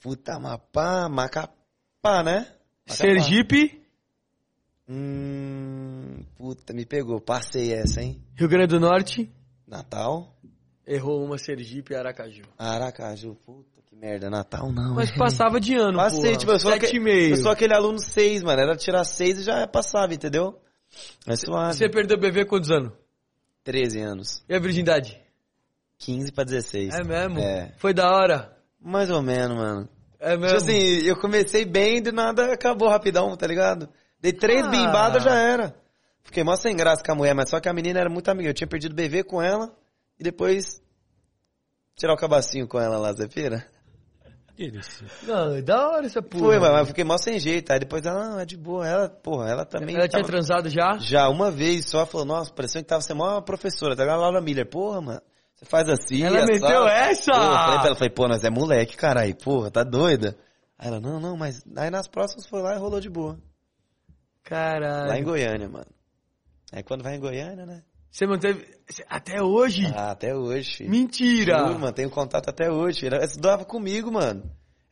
[0.00, 2.38] Puta, Amapá, Macapá, né?
[2.40, 2.54] Macapá.
[2.86, 3.82] Sergipe?
[4.88, 7.20] Hum, puta, me pegou.
[7.20, 8.22] Passei essa, hein?
[8.34, 9.30] Rio Grande do Norte?
[9.66, 10.34] Natal.
[10.88, 12.44] Errou uma Sergipe e Aracaju.
[12.58, 13.34] Aracaju.
[13.44, 14.30] Puta, que merda.
[14.30, 14.94] Natal não.
[14.94, 15.16] Mas hein?
[15.18, 16.36] passava de ano, Passei, porra.
[16.38, 17.30] tipo, eu sou, Sete aque- e meio.
[17.34, 18.60] eu sou aquele aluno 6, mano.
[18.62, 20.58] Era tirar 6 e já passava, entendeu?
[21.26, 21.74] É suave.
[21.74, 22.92] Você perdeu o bebê quantos anos?
[23.62, 24.42] 13 anos.
[24.48, 25.20] E a virgindade?
[25.98, 26.94] 15 pra 16.
[26.94, 27.38] É mesmo?
[27.38, 27.74] É.
[27.76, 28.56] Foi da hora?
[28.80, 29.88] Mais ou menos, mano.
[30.18, 30.56] É Tipo mesmo?
[30.56, 33.88] assim, eu comecei bem e do nada acabou rapidão, tá ligado?
[34.20, 34.70] Dei três Ah.
[34.70, 35.74] bimbadas, já era.
[36.22, 38.48] Fiquei mó sem graça com a mulher, mas só que a menina era muito amiga.
[38.48, 39.70] Eu tinha perdido o bebê com ela
[40.18, 40.80] e depois
[41.96, 43.66] tirar o cabacinho com ela lá, pira?
[44.58, 45.04] Isso.
[45.22, 46.44] Não, é da hora essa porra.
[46.46, 47.72] Foi, mas eu fiquei mal sem jeito.
[47.72, 48.84] Aí depois ela, não, é de boa.
[48.84, 49.94] Ela, porra, ela também.
[49.94, 50.98] Ela tinha tava- transado já?
[50.98, 54.02] Já, uma vez só, falou, nossa, parecia que tava sendo uma professora, tá?
[54.02, 55.22] A Laura Miller, porra, mano,
[55.54, 56.52] você faz assim, Ela assado.
[56.52, 57.30] meteu essa?
[57.30, 60.36] Porra, eu falei pra ela, falei, pô, nós é moleque, caralho, porra, tá doida?
[60.76, 63.38] Aí ela, não, não, mas aí nas próximas foi lá e rolou de boa.
[64.42, 65.08] Caralho.
[65.08, 65.86] Lá em Goiânia, mano.
[66.72, 67.82] Aí quando vai em Goiânia, né?
[68.10, 68.66] Você manteve.
[69.08, 69.86] Até hoje?
[69.94, 70.84] Ah, até hoje.
[70.88, 71.58] Mentira!
[71.58, 73.06] Juro, mano, tenho contato até hoje.
[73.06, 74.42] Ela estudava comigo, mano.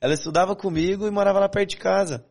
[0.00, 2.24] Ela estudava comigo e morava lá perto de casa.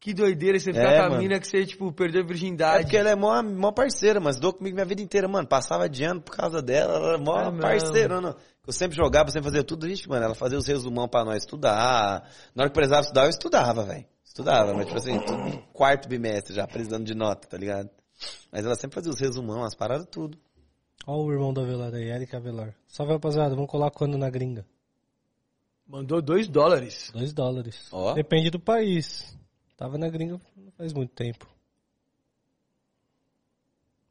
[0.00, 1.22] Que doideira você ficar É, com a mano.
[1.22, 2.82] mina que você, tipo, perdeu a É virgindade.
[2.84, 5.46] porque ela é mó, mó parceira, mas dou comigo minha vida inteira, mano.
[5.48, 7.58] Passava de ano por causa dela, ela é mó Ah, não.
[7.60, 8.36] parceirona.
[8.66, 10.24] Eu sempre jogava, sempre fazia tudo isso, mano.
[10.24, 12.28] Ela fazia os resumão pra nós estudar.
[12.54, 14.04] Na hora que precisava estudar, eu estudava, velho.
[14.24, 15.18] Estudava, mas tipo assim,
[15.72, 17.88] quarto bimestre já, precisando de nota, tá ligado?
[18.50, 20.38] Mas ela sempre fazia os resumão, as paradas, tudo.
[21.06, 22.74] Olha o irmão do Avelar aí, Eric Avelar.
[22.86, 23.54] Salve, rapaziada.
[23.54, 24.66] Vamos colar quando na gringa?
[25.86, 27.10] Mandou dois dólares.
[27.12, 27.88] Dois dólares.
[27.92, 28.14] Ó.
[28.14, 29.36] Depende do país.
[29.76, 31.46] Tava na gringa não faz muito tempo.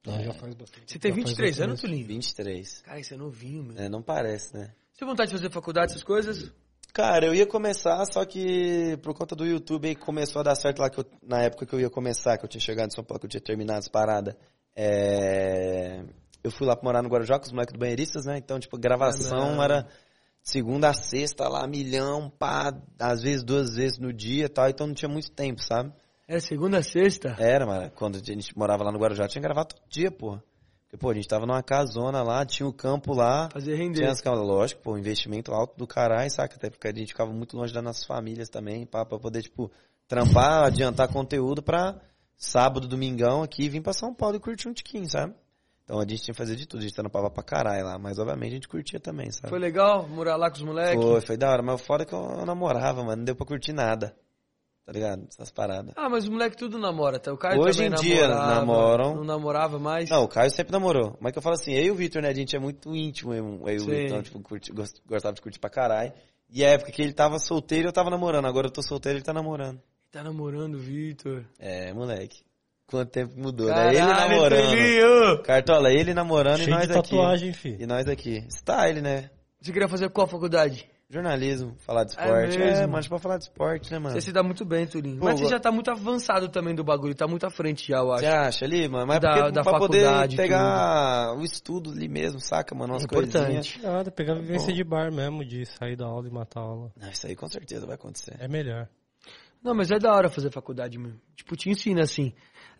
[0.06, 0.92] Não, já faz bastante.
[0.92, 2.08] Você tem já faz 23 bastante anos, Tulinho?
[2.08, 2.82] 23.
[2.82, 3.78] Cara, isso é novinho, meu.
[3.78, 4.74] É, não parece, né?
[4.92, 6.52] Você tem vontade de fazer faculdade, essas coisas?
[6.94, 10.80] Cara, eu ia começar, só que por conta do YouTube aí começou a dar certo
[10.80, 13.04] lá que eu- na época que eu ia começar, que eu tinha chegado em São
[13.04, 14.36] Paulo, que eu tinha terminado as paradas.
[14.76, 16.04] É,
[16.44, 18.38] Eu fui lá pra morar no Guarujá com os moleques do Banheiristas, né?
[18.38, 19.88] Então, tipo, gravação Ah, era
[20.42, 24.86] segunda a sexta lá, milhão, pá, às vezes duas vezes no dia e tal, então
[24.86, 25.94] não tinha muito tempo, sabe?
[26.28, 27.34] Era segunda a sexta?
[27.40, 30.38] Era, mano, quando a gente morava lá no Guarujá, tinha que gravar todo dia, pô.
[30.94, 34.02] Porque, pô, a gente tava numa casona lá, tinha o campo lá, Fazer render.
[34.02, 36.56] tinha as lógico, pô, investimento alto do caralho, saca?
[36.56, 39.72] Até porque a gente ficava muito longe das nossas famílias também, pá, pra poder, tipo,
[40.08, 42.00] trampar, adiantar conteúdo pra
[42.38, 45.34] sábado, domingão aqui, vir pra São Paulo e curtir um tiquinho, sabe?
[45.84, 48.20] Então a gente tinha que fazer de tudo, a gente trampava pra caralho lá, mas
[48.20, 49.50] obviamente a gente curtia também, sabe?
[49.50, 51.04] Foi legal morar lá com os moleques?
[51.04, 53.48] Foi, foi da hora, mas o foda é que eu namorava, mano, não deu pra
[53.48, 54.16] curtir nada,
[54.86, 55.26] tá ligado?
[55.30, 55.94] Essas paradas.
[55.96, 57.32] Ah, mas os moleques tudo namora, tá?
[57.34, 59.16] O Caio Hoje também em dia namorava, namoram.
[59.16, 60.10] Não namorava mais.
[60.10, 61.18] Não, o Caio sempre namorou.
[61.20, 62.30] Mas que eu falo assim, eu e o Vitor, né?
[62.30, 63.92] A gente é muito íntimo, eu, eu e o Sim.
[63.92, 66.14] Vitor, tipo, curti- gost- gostava de curtir pra caralho.
[66.50, 68.46] E a época que ele tava solteiro, eu tava namorando.
[68.46, 69.82] Agora eu tô solteiro, ele tá namorando.
[70.12, 71.44] Tá namorando, Vitor.
[71.58, 72.42] É, moleque.
[72.86, 73.74] Quanto tempo mudou, né?
[73.74, 74.06] Caralho, Ele
[74.36, 74.70] namorando.
[74.70, 75.42] Felinho!
[75.42, 77.58] Cartola, ele namorando e Cheio nós de tatuagem, aqui.
[77.58, 77.78] filho.
[77.82, 78.46] E nós aqui.
[78.50, 79.32] Style, né?
[79.60, 80.88] Você queria fazer qual faculdade?
[81.14, 82.56] Jornalismo, falar de É esporte.
[82.56, 82.82] É, mesmo?
[82.82, 84.16] mano, a gente pode falar de esporte, né, mano?
[84.16, 85.20] Você se dá muito bem, Turinho.
[85.20, 87.98] Pô, Mas você já tá muito avançado também do bagulho, tá muito à frente já,
[88.00, 88.22] eu acho.
[88.22, 89.06] Você acha ali, mano?
[89.08, 92.94] Mas Da- porque da pra poder faculdade, pegar o estudo ali mesmo, saca, mano?
[92.94, 93.68] Umas É coisinhas.
[93.68, 93.82] importante.
[93.84, 96.92] Nada, pegar a vivência de bar mesmo, de sair da aula e matar a aula.
[97.00, 98.36] Não, isso aí com certeza vai acontecer.
[98.40, 98.88] É melhor.
[99.64, 101.20] Não, mas é da hora fazer faculdade mesmo.
[101.38, 102.34] Tipo, te ensina assim.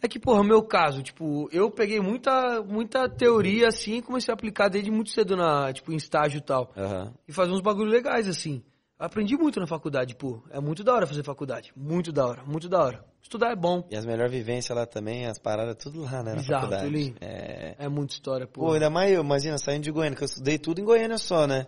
[0.04, 4.36] É que, porra, meu caso, tipo, eu peguei muita, muita teoria assim e comecei a
[4.36, 6.74] aplicar desde muito cedo na, tipo, em estágio e tal.
[6.76, 7.14] Aham.
[7.26, 8.62] E fazer uns bagulho legais, assim.
[9.00, 10.44] Aprendi muito na faculdade, pô.
[10.50, 11.72] É muito da hora fazer faculdade.
[11.74, 13.06] Muito da hora, muito da hora.
[13.22, 13.88] Estudar é bom.
[13.90, 16.32] E as melhores vivências lá também, as paradas, tudo lá, né?
[16.32, 16.84] Na Bizarro, faculdade.
[16.84, 17.16] Tulinho.
[17.22, 17.76] É.
[17.80, 18.60] É muita história, pô.
[18.60, 21.48] Pô, ainda mais eu, imagina, saindo de Goiânia, que eu estudei tudo em Goiânia só,
[21.48, 21.66] né?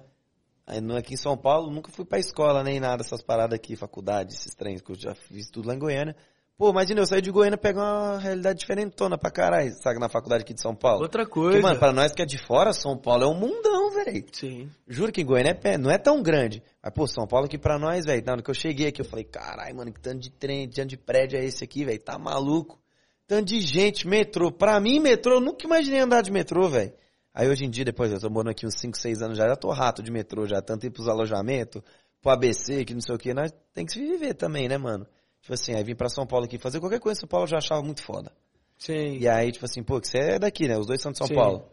[0.67, 4.33] Aí aqui em São Paulo, nunca fui pra escola nem nada, essas paradas aqui, faculdade,
[4.33, 6.17] esses trens, que eu já fiz tudo lá em Goiânia.
[6.57, 10.43] Pô, imagina, eu saí de Goiânia pegar uma realidade diferentona pra caralho, sabe, na faculdade
[10.43, 11.01] aqui de São Paulo.
[11.01, 11.61] Outra Porque, coisa.
[11.61, 14.25] mano, pra nós que é de fora, São Paulo é um mundão, velho.
[14.31, 14.69] Sim.
[14.87, 16.63] Juro que Goiânia é não é tão grande.
[16.81, 18.23] Mas, pô, São Paulo aqui pra nós, velho.
[18.25, 20.87] Na hora que eu cheguei aqui, eu falei, caralho, mano, que tanto de trem, tanto
[20.87, 21.99] de prédio é esse aqui, velho?
[21.99, 22.79] Tá maluco?
[23.27, 24.49] Tanto de gente, metrô.
[24.49, 26.93] Pra mim, metrô, eu nunca imaginei andar de metrô, velho.
[27.33, 29.57] Aí hoje em dia, depois, eu tô morando aqui uns 5, 6 anos já, já
[29.57, 30.61] tô rato de metrô, já.
[30.61, 31.81] Tanto ir pros alojamentos,
[32.21, 33.33] pro ABC, que não sei o que.
[33.33, 35.05] Nós tem que se viver também, né, mano?
[35.45, 37.57] Tipo assim, aí vim pra São Paulo aqui fazer qualquer coisa, São Paulo eu já
[37.59, 38.31] achava muito foda.
[38.79, 39.19] Sim.
[39.19, 40.75] E aí, tipo assim, pô, que você é daqui, né?
[40.75, 41.35] Os dois são de São Sim.
[41.35, 41.69] Paulo.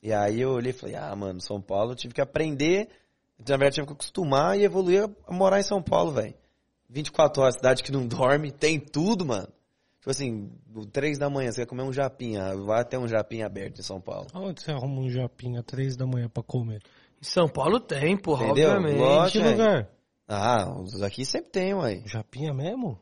[0.00, 2.88] E aí eu olhei e falei, ah, mano, São Paulo eu tive que aprender,
[3.40, 6.32] na verdade tive que acostumar e evoluir a morar em São Paulo, velho.
[6.88, 9.48] 24 horas, cidade que não dorme, tem tudo, mano.
[9.98, 13.46] Tipo assim, no 3 da manhã, você quer comer um japinha, vai ter um japinha
[13.46, 14.28] aberto em São Paulo.
[14.32, 16.80] Aonde você arruma um japinha às três da manhã pra comer?
[17.20, 18.70] Em São Paulo tem, porra, Entendeu?
[18.70, 18.98] obviamente.
[19.00, 19.44] Lógico.
[19.44, 19.90] Que lugar?
[20.34, 22.02] Ah, os aqui sempre tem, ué.
[22.06, 22.98] Japinha mesmo?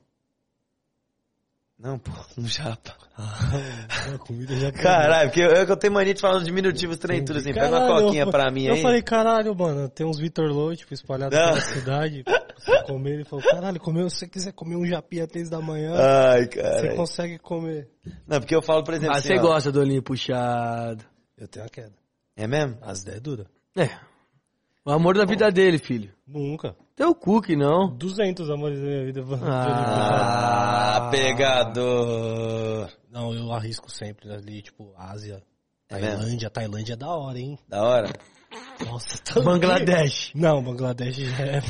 [1.78, 2.94] Não, pô, um japa.
[3.17, 7.25] A comida já tá- Caralho, porque eu, eu tenho mania de falar nos diminutivos trem
[7.25, 7.55] tudo assim.
[7.55, 8.83] Pega uma coquinha eu- pra mim Eu aí.
[8.83, 12.25] falei, caralho, mano, tem uns Vitor Low, tipo, espalhados pela cidade.
[12.59, 15.59] Você comer, ele falou, caralho, comeu, se você quiser comer um japinha às três da
[15.62, 16.94] manhã, Ai, você cara.
[16.97, 17.89] consegue comer.
[18.26, 21.02] Não, porque eu falo, por exemplo, Ah, assim, você ó, gosta do olhinho puxado.
[21.39, 21.94] Eu tenho a queda.
[22.36, 22.76] É mesmo?
[22.83, 23.47] As ideias duras.
[23.75, 23.89] É.
[24.84, 26.12] O amor da vida dele, filho.
[26.26, 26.76] Nunca.
[27.01, 27.97] Teu cu que não.
[27.97, 29.23] 200 amores da minha vida.
[29.43, 32.91] Ah, pegador.
[33.11, 35.43] Não, eu arrisco sempre ali, tipo, Ásia,
[35.89, 36.19] É mesmo?
[36.19, 36.51] Tailândia.
[36.51, 37.59] Tailândia é da hora, hein?
[37.67, 38.12] Da hora.
[38.85, 40.31] Nossa, tá Bangladesh.
[40.35, 41.62] Não, Bangladesh já é,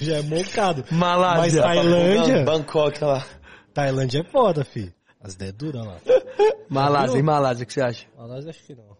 [0.00, 0.84] já é mocado.
[0.90, 1.62] Mas Malásia.
[1.62, 3.24] Tailândia, Bangkok lá.
[3.72, 4.92] Tailândia é foda, fi.
[5.20, 5.98] As ideias duras lá.
[6.68, 7.20] Malásia.
[7.20, 8.08] E Malásia, o que você acha?
[8.18, 8.96] Malásia acho que não.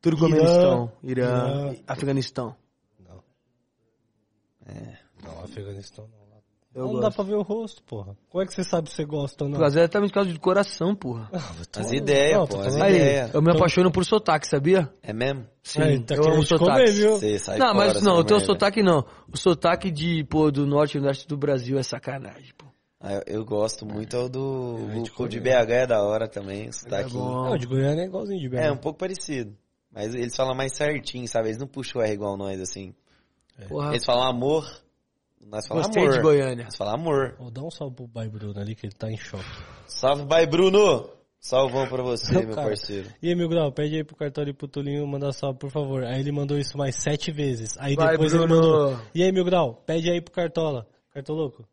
[0.00, 0.90] Turcomenistão.
[1.02, 1.68] Irã.
[1.68, 1.74] Irã.
[1.86, 2.56] Afeganistão.
[2.98, 3.22] Não.
[5.36, 6.28] Não, Afeganistão não.
[6.74, 7.02] Eu não gosto.
[7.02, 8.16] dá pra ver o rosto, porra.
[8.28, 9.56] Como é que você sabe se você gosta ou não?
[9.56, 11.28] Por causa exatamente por causa do coração, porra.
[11.76, 12.56] As ideias, Não, pô.
[12.60, 13.34] As falando- Aí, ideias.
[13.34, 14.92] eu me apaixono por sotaque, sabia?
[15.02, 15.46] É mesmo?
[15.62, 16.46] Sim, Aí, tá eu amo comer,
[16.92, 17.38] sotaque.
[17.40, 19.04] sai Não, mas não, o teu sotaque não.
[19.32, 22.66] O sotaque de, pô, do norte e nordeste do Brasil é sacanagem, pô.
[23.00, 24.76] Ah, eu, eu gosto muito é o do...
[24.90, 25.40] É, de O, de.
[25.40, 27.12] BH é da hora também, o sotaque.
[27.12, 27.44] bom.
[27.48, 28.56] Não, de Goiânia é igualzinho de BH.
[28.60, 29.56] É, um pouco parecido.
[29.90, 31.48] Mas eles falam mais certinho, sabe?
[31.48, 32.94] Eles não puxam o R igual nós, assim.
[33.68, 34.64] Porra, Eles falam amor,
[35.46, 36.14] nós falamos gostei amor.
[36.14, 36.64] de Goiânia.
[36.64, 37.36] Nós falamos amor.
[37.38, 39.44] Ô, dá um salve pro Bai Bruno ali, que ele tá em choque.
[39.86, 41.10] Salve, pai Bruno!
[41.40, 42.68] Salvão pra você, meu cara.
[42.68, 43.08] parceiro.
[43.22, 46.02] E aí, Mil Grau, pede aí pro Cartola e pro Tulinho mandar salve, por favor.
[46.04, 47.76] Aí ele mandou isso mais sete vezes.
[47.78, 48.44] Aí Vai, depois Bruno.
[48.44, 49.00] ele mandou.
[49.14, 50.86] E aí, Mil Grau, pede aí pro Cartola.
[51.14, 51.64] Cartoloco?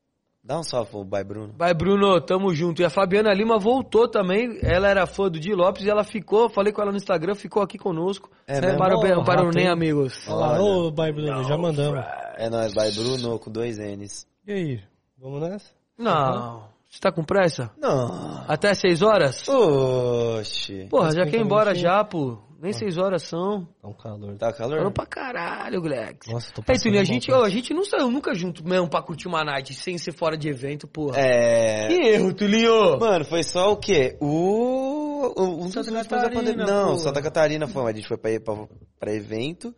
[0.47, 1.55] Dá um salve pro pai Bruno.
[1.57, 2.79] Vai, Bruno, tamo junto.
[2.79, 4.59] E a Fabiana Lima voltou também.
[4.61, 7.63] Ela era fã do Di Lopes e ela ficou, falei com ela no Instagram, ficou
[7.63, 8.29] aqui conosco.
[8.47, 8.77] É É, mesmo?
[8.77, 10.27] para, o bem- Ó, para o nem amigos.
[10.27, 10.61] Olha lá, Olha.
[10.61, 12.05] ô Bai Bruno, já mandamos.
[12.37, 14.27] É nóis, pai Bruno, com dois N's.
[14.47, 14.79] E aí,
[15.17, 15.71] vamos nessa?
[15.97, 17.71] Não, você tá com pressa?
[17.79, 18.43] Não.
[18.47, 19.47] Até seis horas?
[19.49, 20.85] Oxi.
[20.91, 22.37] Porra, já quer ir embora já, pô.
[22.59, 23.67] Nem seis horas são.
[23.81, 24.37] Tá um calor.
[24.37, 24.77] Tá calor?
[24.77, 26.27] Falou pra caralho, Glex.
[26.27, 28.67] Nossa, tô Aí, passando Tuninho, a mal, gente, ó, a gente não saiu nunca junto
[28.67, 31.19] mesmo pra curtir uma night sem ser fora de evento, porra.
[31.19, 31.87] É.
[31.87, 32.97] Que erro, Tulinho!
[32.99, 34.17] Mano, foi só o quê?
[34.21, 35.33] O.
[35.35, 36.65] o um Santa dos últimos da Catarina, pandemia.
[36.65, 36.99] Não, porra.
[36.99, 38.67] Santa Catarina foi, mas a gente foi pra, pra,
[38.99, 39.75] pra evento.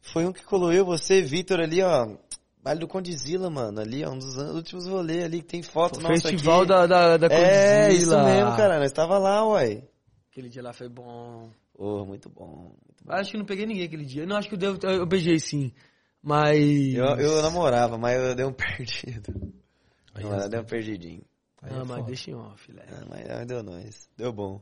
[0.00, 2.08] Foi um que colou eu, você, Vitor, ali, ó.
[2.62, 3.80] Vale do Condizila, mano.
[3.80, 6.68] Ali, ó, um dos últimos rolês ali, que tem foto nossa Festival aqui.
[6.68, 8.80] da, da, da É, isso mesmo, cara.
[8.80, 9.84] Nós tava lá, uai.
[10.32, 11.48] Aquele dia lá foi bom.
[11.78, 12.72] Ô, muito bom.
[12.86, 13.12] Muito bom.
[13.12, 14.24] Acho que não peguei ninguém aquele dia.
[14.26, 15.72] Não, acho que eu, devo, eu beijei sim.
[16.22, 16.94] Mas.
[16.94, 19.52] Eu, eu namorava, mas eu dei um perdido.
[20.14, 21.22] Aí, Não, eu dei um perdidinho.
[21.62, 22.02] aí Ah, é mas foda.
[22.04, 22.86] deixa em off, Léo.
[22.90, 24.08] Ah, mas ah, deu nós.
[24.16, 24.60] Deu bom.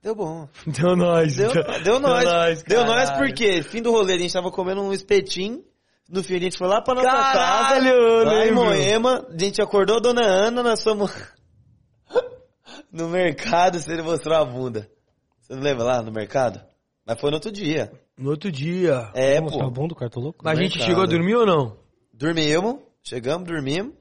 [0.00, 0.48] Deu bom.
[0.66, 1.34] Deu nós.
[1.36, 1.50] Deu,
[1.82, 2.24] deu nós.
[2.24, 5.64] nós, Deu nós porque, fim do rolê, a gente tava comendo um espetinho.
[6.08, 7.88] No fim, a gente foi lá pra nossa Caralho, casa.
[7.88, 8.64] eu Lá em lembro.
[8.64, 9.26] Moema.
[9.28, 11.10] A gente acordou a dona Ana, nós fomos
[12.92, 14.88] no mercado, você mostrou a bunda.
[15.48, 16.60] Você não lembra lá no mercado?
[17.06, 17.90] Mas foi no outro dia.
[18.18, 19.10] No outro dia.
[19.14, 19.80] É, Vamos mostrar o pô.
[19.80, 20.44] bom do Cartoloco?
[20.44, 20.86] Mas a gente mercado.
[20.88, 21.76] chegou a dormir ou não?
[22.12, 23.94] Dormimos, chegamos, dormimos.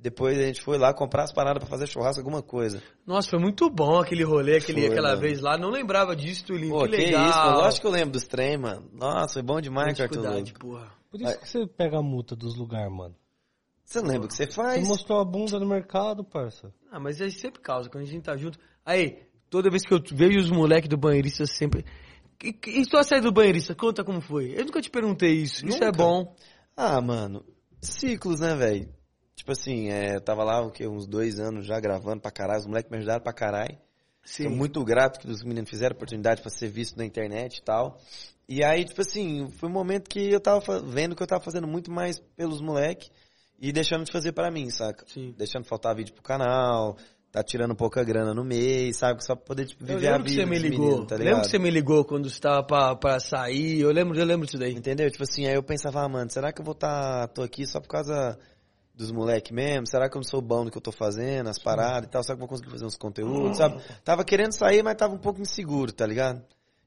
[0.00, 2.80] Depois a gente foi lá comprar as paradas pra fazer churrasco, alguma coisa.
[3.04, 5.20] Nossa, foi muito bom aquele rolê, aquele, Foi, aquela mano.
[5.20, 5.58] vez lá.
[5.58, 6.70] Não lembrava disso, Tulinho.
[6.72, 7.28] Pô, que que, legal.
[7.28, 7.56] isso, mano.
[7.58, 8.88] Lógico que eu lembro dos trem, mano.
[8.92, 10.52] Nossa, foi bom demais, Cartoloco.
[10.60, 10.92] porra.
[11.10, 13.16] Por isso que você pega a multa dos lugares, mano.
[13.82, 14.86] Você lembra o que você Você faz?
[14.86, 16.72] mostrou a bunda no mercado, parça.
[16.92, 18.56] Ah, mas a gente sempre causa, quando a gente tá junto.
[18.84, 19.18] Aí,
[19.50, 21.84] toda vez que eu vejo os moleques do banheirista, sempre.
[22.42, 24.54] E, e sua saída do banheirista, conta como foi.
[24.56, 25.66] Eu nunca te perguntei isso.
[25.66, 25.98] Isso é Nunca.
[25.98, 26.36] bom.
[26.76, 27.44] Ah, mano,
[27.80, 28.88] ciclos, né, velho?
[29.34, 32.60] Tipo assim, é, eu tava lá o quê, uns dois anos já gravando pra caralho,
[32.60, 33.78] os moleques me ajudaram pra caralho.
[34.24, 34.44] Sim.
[34.44, 37.98] Tô muito grato que os meninos fizeram oportunidade pra ser visto na internet e tal.
[38.48, 41.66] E aí, tipo assim, foi um momento que eu tava vendo que eu tava fazendo
[41.66, 43.10] muito mais pelos moleques
[43.58, 45.04] e deixando de fazer pra mim, saca?
[45.08, 45.34] Sim.
[45.36, 46.96] Deixando faltar vídeo pro canal,
[47.30, 49.24] tá tirando pouca grana no mês, sabe?
[49.24, 50.86] Só pra poder tipo, viver a lembro que vida você me ligou.
[50.86, 53.80] meninos, tá lembro que você me ligou quando você tava pra, pra sair.
[53.80, 54.72] Eu lembro, eu lembro disso daí.
[54.72, 55.10] Entendeu?
[55.10, 57.80] Tipo assim, aí eu pensava, ah, mano, será que eu vou tá, tô aqui só
[57.80, 58.38] por causa
[58.94, 59.86] dos moleques mesmo?
[59.86, 62.22] Será que eu não sou bom no que eu tô fazendo, as paradas e tal?
[62.22, 63.80] Será que eu vou conseguir fazer uns conteúdos, sabe?
[64.04, 66.42] Tava querendo sair, mas tava um pouco inseguro, tá ligado?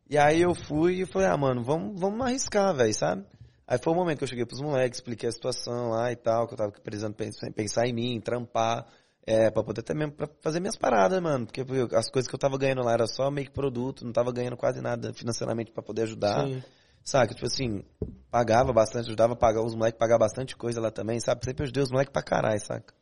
[0.09, 3.23] E aí eu fui e falei, ah, mano, vamos, vamos arriscar, velho, sabe?
[3.65, 6.45] Aí foi o momento que eu cheguei pros moleques, expliquei a situação lá e tal,
[6.45, 8.85] que eu tava precisando pensar em mim, trampar,
[9.25, 11.45] é, pra poder até mesmo pra fazer minhas paradas, mano.
[11.45, 11.61] Porque
[11.95, 14.58] as coisas que eu tava ganhando lá era só meio que produto, não tava ganhando
[14.58, 16.48] quase nada financeiramente pra poder ajudar.
[16.48, 16.64] Sim.
[17.03, 17.33] Saca?
[17.33, 17.83] Tipo assim,
[18.30, 21.43] pagava bastante, ajudava a pagar os moleques, pagar bastante coisa lá também, sabe?
[21.43, 22.93] Sempre ajudei os moleques pra caralho, saca?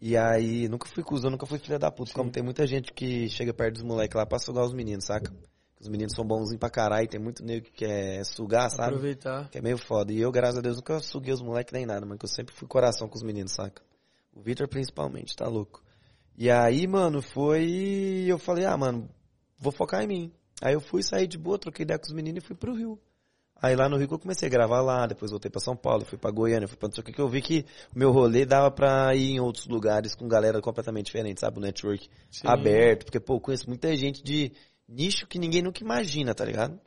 [0.00, 3.28] E aí, nunca fui cuzão, nunca fui filha da puta, como tem muita gente que
[3.28, 5.32] chega perto dos moleques lá pra sugar os meninos, saca?
[5.78, 8.88] Os meninos são bonzinhos pra caralho, tem muito nego que quer sugar, sabe?
[8.94, 9.50] Aproveitar.
[9.50, 10.12] Que é meio foda.
[10.12, 12.54] E eu, graças a Deus, nunca suguei os moleques nem nada, mano, que eu sempre
[12.54, 13.82] fui coração com os meninos, saca?
[14.36, 15.82] O Victor principalmente, tá louco.
[16.36, 18.26] E aí, mano, foi.
[18.28, 19.08] Eu falei, ah, mano,
[19.58, 20.32] vou focar em mim.
[20.60, 23.00] Aí eu fui sair de boa, troquei ideia com os meninos e fui pro Rio.
[23.60, 26.04] Aí lá no Rio que eu comecei a gravar lá, depois voltei pra São Paulo,
[26.04, 28.12] fui pra Goiânia, fui pra não sei o que, que eu vi que o meu
[28.12, 31.56] rolê dava pra ir em outros lugares com galera completamente diferente, sabe?
[31.56, 32.46] O network Sim.
[32.46, 34.52] aberto, porque, pô, eu conheço muita gente de
[34.86, 36.78] nicho que ninguém nunca imagina, tá ligado?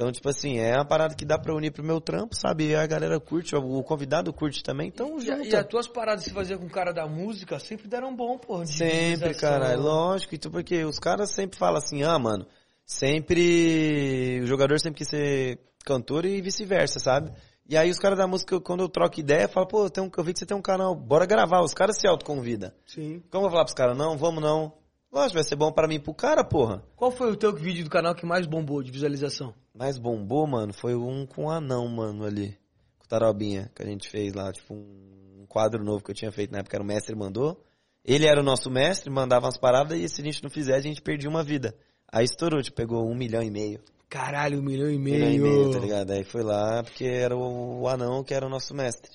[0.00, 2.68] Então, tipo assim, é uma parada que dá pra unir pro meu trampo, sabe?
[2.68, 5.46] E a galera curte, o convidado curte também, então E, junta.
[5.46, 8.64] e as tuas paradas você fazia com o cara da música sempre deram bom, porra.
[8.64, 12.46] de Sempre, cara, lógico, então porque os caras sempre falam assim, ah, mano,
[12.82, 17.30] sempre, o jogador sempre quis ser cantor e vice-versa, sabe?
[17.68, 20.24] E aí os caras da música, quando eu troco ideia, falam, pô, tem um, eu
[20.24, 21.60] vi que você tem um canal, bora gravar.
[21.60, 22.72] Os caras se autoconvidam.
[22.86, 23.22] Sim.
[23.30, 24.79] Como eu vou falar pros caras, não, vamos não.
[25.12, 26.84] Lógico, vai ser bom pra mim e pro cara, porra.
[26.94, 29.52] Qual foi o teu vídeo do canal que mais bombou de visualização?
[29.74, 32.56] Mais bombou, mano, foi um com o anão, mano, ali.
[32.98, 36.30] Com o Tarobinha, que a gente fez lá, tipo, um quadro novo que eu tinha
[36.30, 37.60] feito na época, era o mestre mandou.
[38.04, 40.90] Ele era o nosso mestre, mandava umas paradas e se a gente não fizesse, a
[40.90, 41.74] gente perdia uma vida.
[42.10, 43.80] Aí estourou, tipo, pegou um milhão e meio.
[44.08, 45.16] Caralho, um milhão e Um meio.
[45.18, 46.10] milhão e meio, tá ligado?
[46.12, 49.10] Aí foi lá, porque era o, o anão que era o nosso mestre.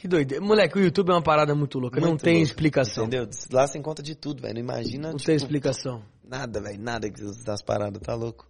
[0.00, 0.40] Que doido.
[0.40, 2.00] Moleque, o YouTube é uma parada muito louca.
[2.00, 3.04] não Muito tem louco, explicação.
[3.04, 3.28] Entendeu?
[3.52, 4.54] Lá você encontra de tudo, velho.
[4.54, 6.02] Não imagina, Não tipo, tem explicação.
[6.24, 6.80] nada, velho.
[6.80, 8.48] Nada que das paradas, tá louco.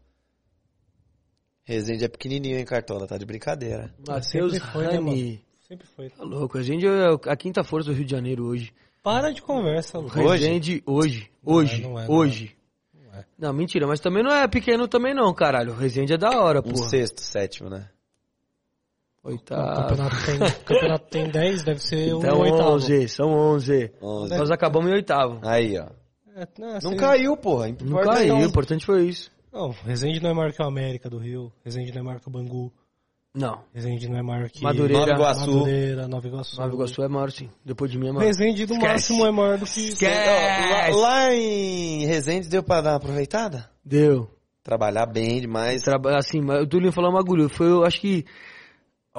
[1.64, 3.04] Resende é pequenininho, hein, Cartola?
[3.04, 3.92] Tá de brincadeira.
[4.06, 5.44] Matheus sempre foi, né, Rani.
[5.66, 6.10] Sempre foi.
[6.10, 6.56] Tá louco.
[6.56, 8.72] A gente é a quinta força do Rio de Janeiro hoje.
[9.02, 10.06] Para de conversa, Lu.
[10.06, 10.44] Hoje?
[10.44, 11.30] Resende hoje.
[11.44, 11.82] Não Hoje.
[11.82, 12.56] é, não é, não hoje.
[12.94, 13.24] Não é.
[13.36, 15.72] Não, mentira, mas também não é pequeno também não, caralho.
[15.72, 16.88] O Resende é da hora, Um porra.
[16.88, 17.88] sexto, sétimo, né?
[19.22, 19.82] O Oitavo.
[19.82, 22.70] campeonato tem, o campeonato tem 10, deve ser o Então oitavo.
[22.72, 23.92] 11, são 11.
[24.02, 24.36] Onze.
[24.38, 25.38] Nós acabamos em oitavo.
[25.42, 25.86] Aí, ó.
[26.34, 27.66] É, não, Não seria- caiu, porra.
[27.68, 28.46] Não Importa caiu, o não.
[28.46, 29.30] importante foi isso.
[29.52, 31.52] Não, Resende não é maior que o América do Rio.
[31.64, 32.72] Resende não é maior que o Bangu.
[33.34, 33.60] Não.
[33.74, 35.00] Resende não é maior que Madureira.
[35.06, 35.50] Nova Iguaçu.
[35.52, 36.60] Madureira, Nova Iguaçu.
[36.60, 37.48] Nova Iguaçu é maior sim.
[37.64, 38.26] Depois de mim é maior.
[38.26, 38.86] Resende no Esquece.
[38.92, 39.90] máximo é maior do que...
[40.04, 43.68] Ó, lá, lá em Resende deu pra dar uma aproveitada?
[43.84, 44.28] Deu.
[44.64, 45.82] Trabalhar bem demais.
[45.82, 47.48] Traba- Assim, mas o Tulinho falou um bagulho.
[47.48, 48.24] Foi, eu acho que.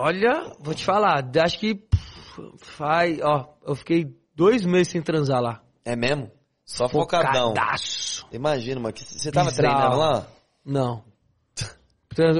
[0.01, 1.23] Olha, vou te falar.
[1.43, 1.75] Acho que.
[1.75, 3.19] pff, Faz.
[3.21, 5.61] Ó, eu fiquei dois meses sem transar lá.
[5.85, 6.31] É mesmo?
[6.65, 7.49] Só focadão.
[7.49, 8.25] Focadaço.
[8.31, 8.93] Imagina, mano.
[8.93, 9.67] que Você tava Bizarro.
[9.73, 10.27] treinando lá?
[10.65, 11.03] Não.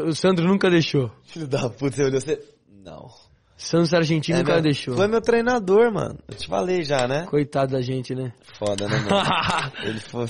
[0.07, 1.11] O Sandro nunca deixou.
[1.23, 2.43] Filho da puta, você olhou você.
[2.69, 3.07] Não.
[3.56, 4.64] Sandro Argentino É nunca mesmo?
[4.64, 4.95] deixou.
[4.95, 6.17] Foi meu treinador, mano.
[6.27, 7.25] Eu te falei já, né?
[7.27, 8.33] Coitado da gente, né?
[8.57, 9.22] Foda, né, mano?
[9.83, 10.25] ele foi.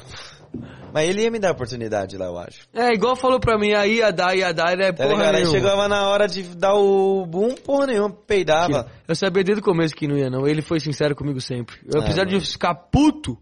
[0.93, 2.67] Mas ele ia me dar oportunidade lá, eu acho.
[2.73, 5.35] É, igual falou pra mim, aí ia dar, ia dar, ele é Tá porra ligado?
[5.35, 5.57] Aí nenhuma.
[5.57, 8.91] chegava na hora de dar o boom, porra nenhuma, peidava.
[9.07, 10.45] Eu sabia desde o começo que não ia, não.
[10.45, 11.77] Ele foi sincero comigo sempre.
[11.85, 13.37] Eu, Ah, apesar de eu ficar puto,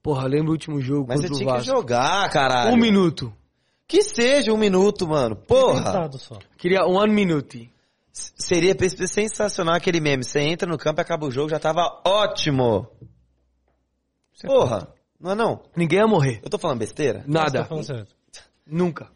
[0.00, 1.76] porra, lembra o último jogo Mas você contra o tinha que Vasco.
[1.76, 2.72] jogar, caralho.
[2.72, 3.32] Um minuto.
[3.88, 5.34] Que seja um minuto, mano.
[5.34, 5.82] Porra.
[5.82, 6.38] Tentado só.
[6.56, 7.68] Queria one minute.
[8.12, 8.74] S- Seria
[9.08, 10.22] sensacional aquele meme.
[10.24, 12.86] Você entra no campo e acaba o jogo, já tava ótimo.
[14.44, 14.88] Porra.
[15.26, 15.60] Não é não?
[15.76, 16.38] Ninguém ia morrer.
[16.40, 17.24] Eu tô falando besteira?
[17.26, 17.64] Você tá Nada.
[17.64, 18.14] falando certo.
[18.64, 19.08] Nunca.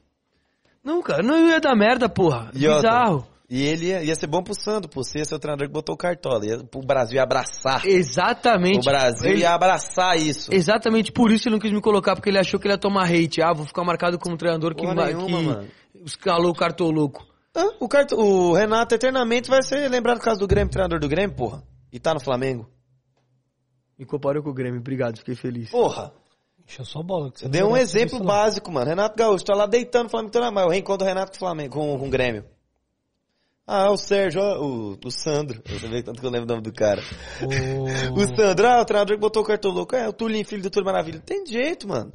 [0.83, 1.23] Nunca.
[1.23, 2.51] Não ia dar merda, porra.
[2.53, 3.27] E outra, Bizarro.
[3.49, 5.05] E ele ia, ia ser bom pro Sandro, pô.
[5.05, 6.45] Você ia ser o treinador que botou o cartola.
[6.45, 7.87] Ia, o Brasil ia abraçar.
[7.87, 8.89] Exatamente.
[8.89, 10.53] O Brasil Ele- ia abraçar isso.
[10.53, 13.05] Exatamente por isso ele não quis me colocar, porque ele achou que ele ia tomar
[13.09, 13.41] hate.
[13.41, 15.69] Ah, vou ficar marcado como treinador que, Porra nenhuma, que mano.
[16.05, 17.25] escalou o cartoloco.
[17.55, 21.09] Ah, o, carto, o Renato eternamente vai ser lembrado por causa do Grêmio, treinador do
[21.09, 21.63] Grêmio, porra.
[21.93, 22.69] E tá no Flamengo.
[24.01, 24.81] Me comparou com o Grêmio.
[24.81, 25.71] Obrigado, fiquei feliz.
[25.71, 26.11] Porra.
[26.67, 27.31] Encheu só bola.
[27.31, 28.25] que você Eu não dei um exemplo não.
[28.25, 28.87] básico, mano.
[28.87, 31.39] Renato Gaúcho, tá lá deitando o Flamengo toda mas o reencontro do Renato com o
[31.39, 32.45] Flamengo, com, com o Grêmio.
[33.67, 35.63] Ah, o Sérgio, o, o Sandro.
[35.71, 37.03] Eu também tanto que eu lembro o nome do cara.
[37.43, 37.85] O...
[38.19, 39.95] O Sandro, ah, o treinador que botou o cartão louco.
[39.95, 41.21] É, o Tulinho, filho do Túlio Maravilha.
[41.21, 42.11] Tem jeito, mano.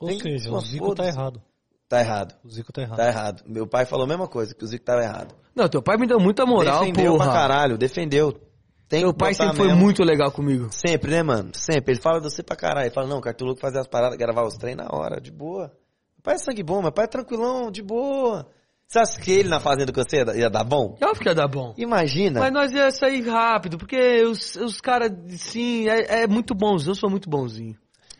[0.00, 1.42] Ou Tem que- seja, Pô, o Zico tá errado.
[1.88, 2.34] Tá errado.
[2.44, 2.96] O Zico tá errado.
[2.96, 3.42] Tá errado.
[3.46, 5.34] Meu pai falou a mesma coisa, que o Zico tava errado.
[5.54, 7.38] Não, teu pai me deu muita moral, defendeu pra porra.
[7.38, 8.40] caralho, defendeu.
[8.88, 9.80] Tem que pai sempre foi mesmo.
[9.80, 10.68] muito legal comigo.
[10.70, 11.50] Sempre, né, mano?
[11.54, 11.94] Sempre.
[11.94, 12.86] Ele fala de você pra caralho.
[12.86, 15.72] Ele fala, não, Cartoloco fazer as paradas, gravar os treinos na hora, de boa.
[16.16, 18.46] Meu pai é sangue bom, meu pai é tranquilão, de boa.
[18.86, 20.96] Você acha que ele na fazenda com você ia, ia dar bom?
[21.00, 21.74] É óbvio que ia dar bom.
[21.76, 22.40] Imagina.
[22.40, 26.92] Mas nós ia sair rápido, porque os, os caras, sim, é, é muito bonzinho.
[26.92, 27.76] Eu sou muito bonzinho.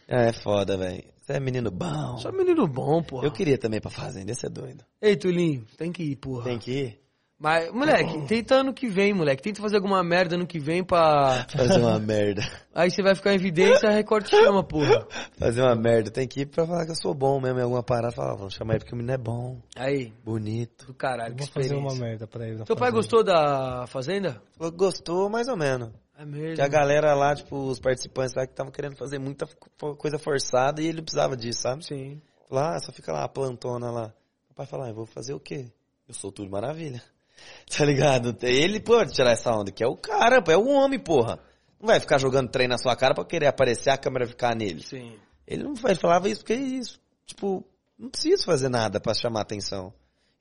[0.09, 1.05] É foda, velho.
[1.21, 2.19] Você é menino bom.
[2.19, 3.27] Sou menino bom, porra.
[3.27, 4.85] Eu queria também ir pra fazenda, esse é doido.
[5.01, 6.45] Ei, Tulinho, tem que ir, porra.
[6.45, 7.04] Tem que ir.
[7.45, 9.43] Mas, moleque, tenta ano que vem, moleque.
[9.43, 11.47] Tenta fazer alguma merda ano que vem pra.
[11.55, 12.41] Fazer uma merda.
[12.75, 15.07] Aí você vai ficar em evidência, a Record te chama, porra.
[15.39, 16.11] Fazer uma merda.
[16.11, 18.15] Tem que ir pra falar que eu sou bom mesmo em alguma parada.
[18.15, 20.87] Falar, vamos chamar ele porque o menino é bom, Aí, bonito.
[20.87, 22.57] do caralho, Eu vou fazer uma merda pra ele.
[22.61, 22.97] na Teu pai fazenda.
[22.97, 24.43] gostou da Fazenda?
[24.75, 25.91] Gostou mais ou menos.
[26.19, 26.55] É mesmo.
[26.55, 29.47] Que a galera lá, tipo, os participantes lá que estavam querendo fazer muita
[29.99, 31.85] coisa forçada e ele precisava disso, sabe?
[31.85, 32.23] Sim.
[32.51, 34.15] Lá, só fica lá, a plantona lá.
[34.51, 35.71] O pai fala, ah, eu vou fazer o quê?
[36.09, 37.03] Eu sou tudo maravilha.
[37.77, 38.37] Tá ligado?
[38.43, 41.39] Ele pode tirar essa onda, que é o cara, é o homem, porra.
[41.81, 44.83] Não vai ficar jogando trem na sua cara pra querer aparecer a câmera ficar nele.
[44.83, 45.17] Sim.
[45.47, 47.01] Ele não ele falava isso porque é isso.
[47.27, 47.65] Tipo,
[47.99, 49.93] não preciso fazer nada pra chamar atenção.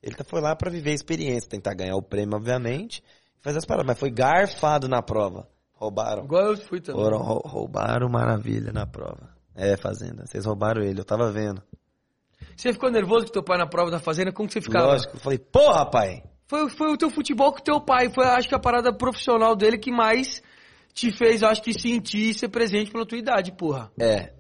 [0.01, 3.01] Ele tá- foi lá pra viver a experiência, tentar ganhar o prêmio, obviamente,
[3.41, 3.88] fazer as paradas.
[3.88, 5.48] Mas foi garfado na prova.
[5.73, 6.23] Roubaram.
[6.25, 7.01] Igual eu fui também.
[7.01, 9.30] Foram, rou- roubaram maravilha na prova.
[9.56, 10.25] É, Fazenda.
[10.25, 11.61] Vocês roubaram ele, eu tava vendo.
[12.56, 14.32] Você ficou nervoso com teu pai na prova da Fazenda?
[14.32, 14.88] Como que você ficava?
[14.88, 16.23] Lógico, eu falei, porra, pai!
[16.48, 18.10] Foi, foi o teu futebol com o teu pai.
[18.14, 20.42] Foi, acho que, a parada profissional dele que mais
[20.94, 23.92] te fez, acho que, sentir e ser presente pela tua idade, porra.
[24.00, 24.34] É,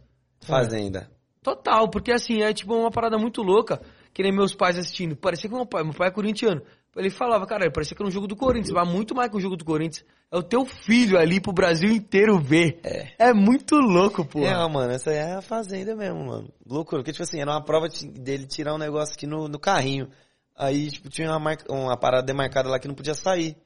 [0.45, 1.09] Fazenda.
[1.41, 3.81] Total, porque assim, é tipo uma parada muito louca.
[4.13, 5.15] que nem meus pais assistindo.
[5.15, 6.61] Parecia que meu pai, meu pai é corintiano.
[6.95, 9.39] Ele falava, cara, parecia que era um jogo do Corinthians, mas muito mais que o
[9.39, 10.05] jogo do Corinthians.
[10.31, 12.79] É o teu filho ali pro Brasil inteiro ver.
[13.17, 14.39] É, muito louco, pô.
[14.45, 16.53] É, mano, essa aí é a fazenda mesmo, mano.
[16.65, 19.57] Loucura, porque, tipo assim, era uma prova de- dele tirar um negócio aqui no, no
[19.57, 20.07] carrinho.
[20.55, 23.57] Aí, tipo, tinha uma, marca, uma parada demarcada lá que não podia sair.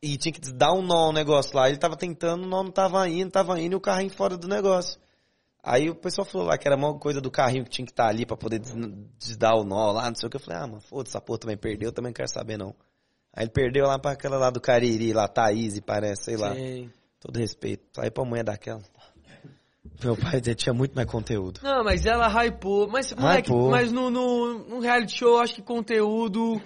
[0.00, 1.68] E tinha que dar um nó no negócio lá.
[1.68, 4.46] Ele tava tentando, o nó não tava indo, tava indo e o carrinho fora do
[4.48, 4.98] negócio.
[5.62, 8.06] Aí o pessoal falou lá que era uma coisa do carrinho que tinha que estar
[8.08, 8.74] ali pra poder des-
[9.18, 10.36] desdar o nó lá, não sei o que.
[10.36, 12.74] Eu falei, ah, mano, foda-se, essa porra também perdeu, também não quero saber não.
[13.34, 16.54] Aí ele perdeu lá pra aquela lá do Cariri, lá, Thaís, parece, sei lá.
[16.54, 16.90] Sim.
[17.20, 18.00] Todo respeito.
[18.00, 18.80] Aí pra mulher daquela.
[20.02, 21.60] Meu pai tinha muito mais conteúdo.
[21.62, 22.88] Não, mas ela hypou.
[22.88, 23.70] Mas, moleque, Hypou.
[23.70, 26.60] mas no, no, no reality show, eu acho que conteúdo.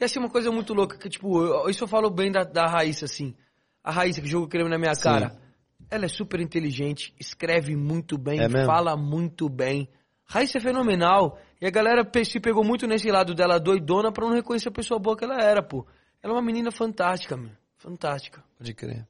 [0.00, 0.96] Ia ser uma coisa muito louca.
[0.96, 3.34] Que, tipo, eu- isso eu falo bem da, da Raíssa, assim.
[3.82, 5.02] A Raíssa que joga o creme na minha Sim.
[5.02, 5.36] cara.
[5.90, 9.88] Ela é super inteligente, escreve muito bem, É fala muito bem.
[10.24, 11.38] Raíssa é fenomenal.
[11.60, 15.00] E a galera se pegou muito nesse lado dela doidona pra não reconhecer a pessoa
[15.00, 15.86] boa que ela era, pô.
[16.22, 17.50] Ela é uma menina fantástica, meu.
[17.78, 18.44] Fantástica.
[18.58, 19.06] Pode crer.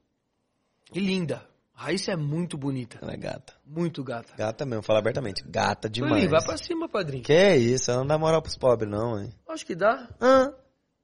[0.95, 1.43] E linda.
[1.79, 2.99] A Raíssa é muito bonita.
[3.01, 3.53] Ela é gata.
[3.65, 4.33] Muito gata.
[4.37, 5.45] Gata mesmo, fala abertamente.
[5.47, 6.15] Gata demais.
[6.15, 7.23] Sueli, vai pra cima, padrinho.
[7.23, 9.31] Que é isso, ela não dá moral pros pobres, não, hein?
[9.49, 10.09] Acho que dá.
[10.21, 10.51] Ah,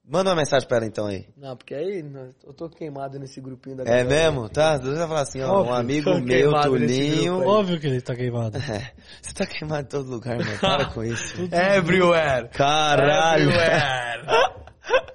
[0.04, 1.28] manda uma mensagem pra ela então aí.
[1.36, 2.04] Não, porque aí
[2.44, 4.08] eu tô queimado nesse grupinho da É galera.
[4.08, 4.48] mesmo?
[4.48, 4.76] Tá?
[4.76, 7.46] Deus vai falar assim, ó, um Óbvio, amigo tô meu, Tulinho.
[7.46, 8.58] Óbvio que ele tá queimado.
[8.68, 8.90] É,
[9.22, 10.58] você tá queimado em todo lugar, mano.
[10.58, 11.36] Para com isso.
[11.54, 12.48] Everywhere.
[12.48, 13.48] Caralho.
[13.48, 14.24] Everywhere.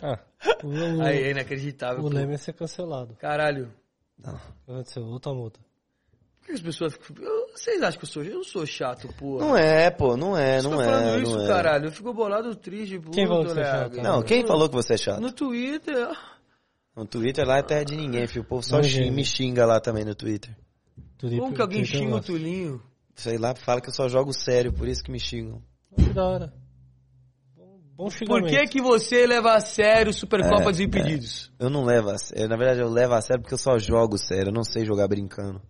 [0.02, 0.20] Ah,
[0.64, 2.02] o, aí, é inacreditável.
[2.02, 2.08] o.
[2.08, 3.14] Leme ia ser cancelado.
[3.20, 3.70] Caralho.
[4.23, 4.39] Não.
[4.67, 5.03] Aconteceu?
[5.06, 5.59] Outra multa.
[6.39, 7.23] Por que as pessoas ficam...
[7.25, 8.23] eu- Vocês acham que eu sou...
[8.23, 9.38] Eu não sou chato, pô.
[9.39, 11.48] Não é, pô, não é, não é, falando isso, não é.
[11.48, 11.85] caralho.
[11.85, 14.01] Eu fico bolado, triste, puto, Quem falou que você é chato?
[14.01, 15.22] Não, quem falou que você é chato?
[15.22, 16.07] No Twitter...
[16.95, 18.41] No Twitter lá é terra de ninguém, filho.
[18.41, 19.14] O povo só Não, xinga, gente.
[19.14, 20.53] me xinga lá também no Twitter.
[21.22, 22.25] Como que alguém Twitter eu xinga o gosto.
[22.33, 22.81] Tulinho?
[23.15, 25.61] Sei lá, fala que eu só jogo sério, por isso que me xingam.
[25.95, 26.53] Que da hora.
[28.00, 31.52] Bom, Por que que você leva a sério o Supercopa É, dos Impedidos?
[31.60, 32.48] Eu não levo a sério.
[32.48, 34.52] Na verdade, eu levo a sério porque eu só jogo sério.
[34.52, 35.61] Eu não sei jogar brincando.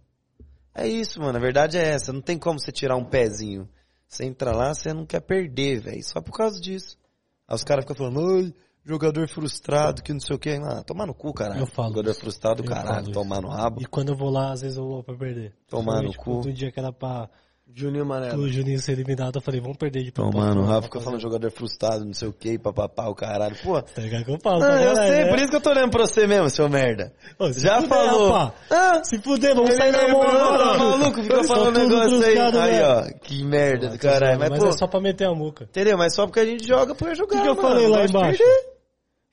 [0.76, 1.36] É isso, mano.
[1.36, 2.14] A verdade é essa.
[2.14, 3.68] Não tem como você tirar um pezinho.
[4.08, 6.04] Você entra lá, você não quer perder, velho.
[6.04, 7.00] Só por causa disso.
[7.48, 8.54] Aí os caras ficam falando,
[8.86, 10.52] jogador frustrado, que não sei o que.
[10.52, 11.62] Ah, tomar no cu, caralho.
[11.62, 12.20] Eu falo Jogador isso.
[12.22, 13.12] frustrado, Eu caralho.
[13.12, 13.82] Tomar no rabo.
[13.82, 15.56] E quando eu vou lá, às vezes eu vou pra perder.
[15.68, 16.30] Tomar no cu.
[16.34, 17.28] Outro dia que era pra
[17.76, 18.36] Juninho Manela.
[18.38, 20.40] o Juninho ser eliminado, eu falei, vamos perder de propósito.
[20.42, 23.16] Tomar no rabo, Vamos fica fazer- falando jogador frustrado, não sei o que, papapá, o
[23.16, 23.56] caralho.
[23.64, 25.30] Pô, Tá ligado que eu falo, Ah, pra eu sei, né?
[25.30, 27.14] por isso que eu tô olhando pra você mesmo, seu merda.
[27.38, 28.32] Ô, se Já fuder, falou.
[28.34, 28.54] rapá.
[28.70, 30.78] Ah, Se fuder, vamos sair na Tá mão agora.
[30.78, 32.38] maluco, ficou Eles são falando tudo negócio aí.
[32.40, 34.40] Aí, ó, que merda do caralho.
[34.40, 35.64] Mas, mas pô, é só pra meter a muca.
[35.66, 35.98] entendeu?
[35.98, 37.68] Mas só porque a gente joga por jogar, O que, que eu mano.
[37.70, 38.38] falei lá embaixo?
[38.44, 38.79] perder.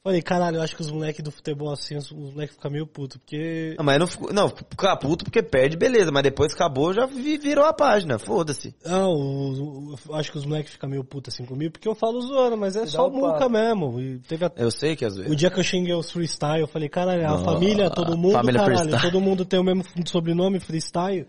[0.07, 3.17] Falei, caralho, eu acho que os moleques do futebol assim, os, moleques ficam meio putos,
[3.17, 3.75] porque.
[3.77, 6.13] Não, mas não fico, não, ficar puto porque perde, beleza.
[6.13, 8.17] Mas depois que acabou, já vi- virou a página.
[8.17, 8.73] Foda-se.
[8.85, 11.95] Não, os- o- eu acho que os moleques ficam meio putos assim comigo, porque eu
[11.97, 14.01] falo zoando, mas é dá só o muca mesmo.
[14.01, 15.37] E teve a- Eu sei que às O vezes.
[15.37, 18.61] dia que eu xinguei os freestyle, eu falei, caralho, a Não, família, todo mundo, família
[18.61, 19.11] caralho, freestyle.
[19.11, 21.27] todo mundo tem o mesmo sobrenome, freestyle.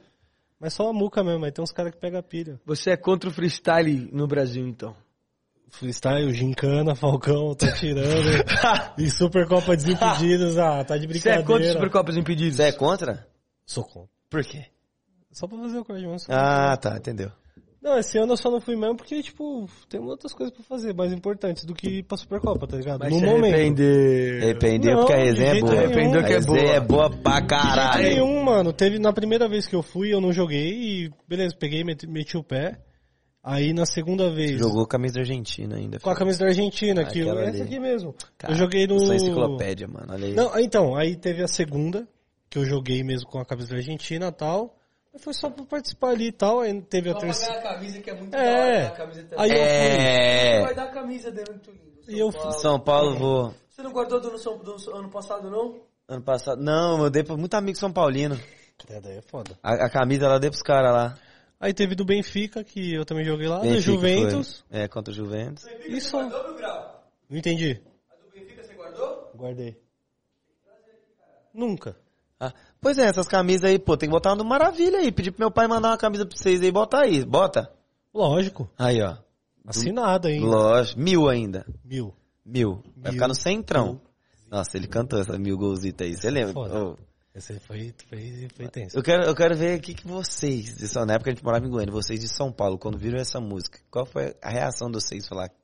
[0.59, 2.59] Mas só a muca mesmo, aí tem uns caras que pegam pilha.
[2.63, 4.95] Você é contra o freestyle no Brasil, então?
[5.69, 8.43] Freestyle, gincana, Falcão, tá tirando.
[8.97, 11.41] e Supercopa Desimpedidos, ah, tá de Você brincadeira.
[11.41, 12.55] é contra os Supercopas Impedidos?
[12.55, 13.27] Você é contra?
[13.65, 14.09] Sou contra.
[14.29, 14.65] Por quê?
[15.31, 17.31] Só pra fazer o corte, mas Ah, tá, entendeu.
[17.81, 20.93] Não, esse ano eu só não fui mesmo porque, tipo, tem outras coisas pra fazer
[20.93, 22.99] mais importantes do que ir pra Supercopa, tá ligado?
[22.99, 23.53] Mas no momento.
[23.53, 24.43] arrepender.
[24.43, 25.71] Arrependeu Não, porque a resenha é boa.
[25.71, 25.83] nenhum.
[25.85, 26.59] Arrependeu que é boa.
[26.59, 28.01] é boa pra De caralho.
[28.03, 28.73] jeito nenhum, mano.
[28.73, 30.69] Teve, na primeira vez que eu fui, eu não joguei
[31.05, 32.79] e, beleza, peguei, meti, meti o pé.
[33.49, 35.99] Aí na segunda vez, Jogou camisa da Argentina ainda.
[36.01, 38.13] com a camisa da Argentina, que eu, Aquela essa aqui mesmo.
[38.37, 38.99] Cara, eu joguei no...
[38.99, 40.07] Sou enciclopédia, mano.
[40.11, 40.33] Olha aí.
[40.33, 42.05] Não, então, aí teve a segunda,
[42.49, 44.75] que eu joguei mesmo com a camisa da Argentina e tal.
[45.13, 46.59] Mas foi só pra participar ali e tal.
[46.59, 47.57] Aí teve a terceira.
[47.57, 48.37] a camisa que é muito É.
[48.43, 49.45] da hora, a camisa também.
[49.45, 49.65] Aí eu fui.
[49.65, 50.61] É.
[50.63, 51.87] Vai dar a camisa dele muito lindo.
[52.09, 53.53] E eu fui- São Paulo, vou.
[53.69, 55.79] Você não guardou do, São- do ano passado, não?
[56.09, 56.61] Ano passado.
[56.61, 58.37] Não, eu dei pra muito amigo São Paulino.
[58.89, 59.57] É, daí é foda.
[59.63, 61.17] A, a camisa ela dei pros caras lá.
[61.59, 64.63] Aí teve do Benfica, que eu também joguei lá, Benfica Juventus.
[64.69, 64.79] foi.
[64.79, 65.65] É, contra o Juventus.
[65.85, 66.21] E só.
[67.29, 67.81] Não entendi.
[68.09, 69.31] A do Benfica você guardou?
[69.35, 69.75] Guardei.
[71.53, 71.95] Nunca.
[72.39, 75.11] Ah, pois é, essas camisas aí, pô, tem que botar uma do Maravilha aí.
[75.11, 77.25] Pedir pro meu pai mandar uma camisa pra vocês aí, bota aí.
[77.25, 77.71] Bota.
[78.13, 78.69] Lógico.
[78.77, 79.17] Aí, ó.
[79.65, 80.45] Assinado ainda.
[80.45, 80.99] Lógico.
[80.99, 81.65] Mil ainda.
[81.83, 82.13] Mil.
[82.45, 82.83] Mil.
[82.95, 83.13] Vai Mil.
[83.13, 83.99] ficar no centrão.
[84.49, 86.15] Nossa, ele cantou essa mil golzita aí.
[86.15, 86.53] Você lembra?
[86.53, 86.83] Foda.
[86.85, 86.97] Ô,
[87.37, 88.97] Esse foi, foi, foi tenso.
[88.97, 91.65] eu, quero, eu quero ver o que, que vocês, de na época a gente morava
[91.65, 94.95] em Goiânia, vocês de São Paulo, quando viram essa música, qual foi a reação de
[94.95, 95.27] vocês?
[95.27, 95.55] Falar, que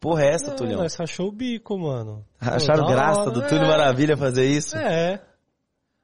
[0.00, 0.80] porra é essa, Não, Tulhão?
[0.80, 2.24] nós rachou o bico, mano.
[2.40, 3.46] Acharam graça hora, do é.
[3.46, 4.76] Túlio Maravilha fazer isso?
[4.76, 5.22] É.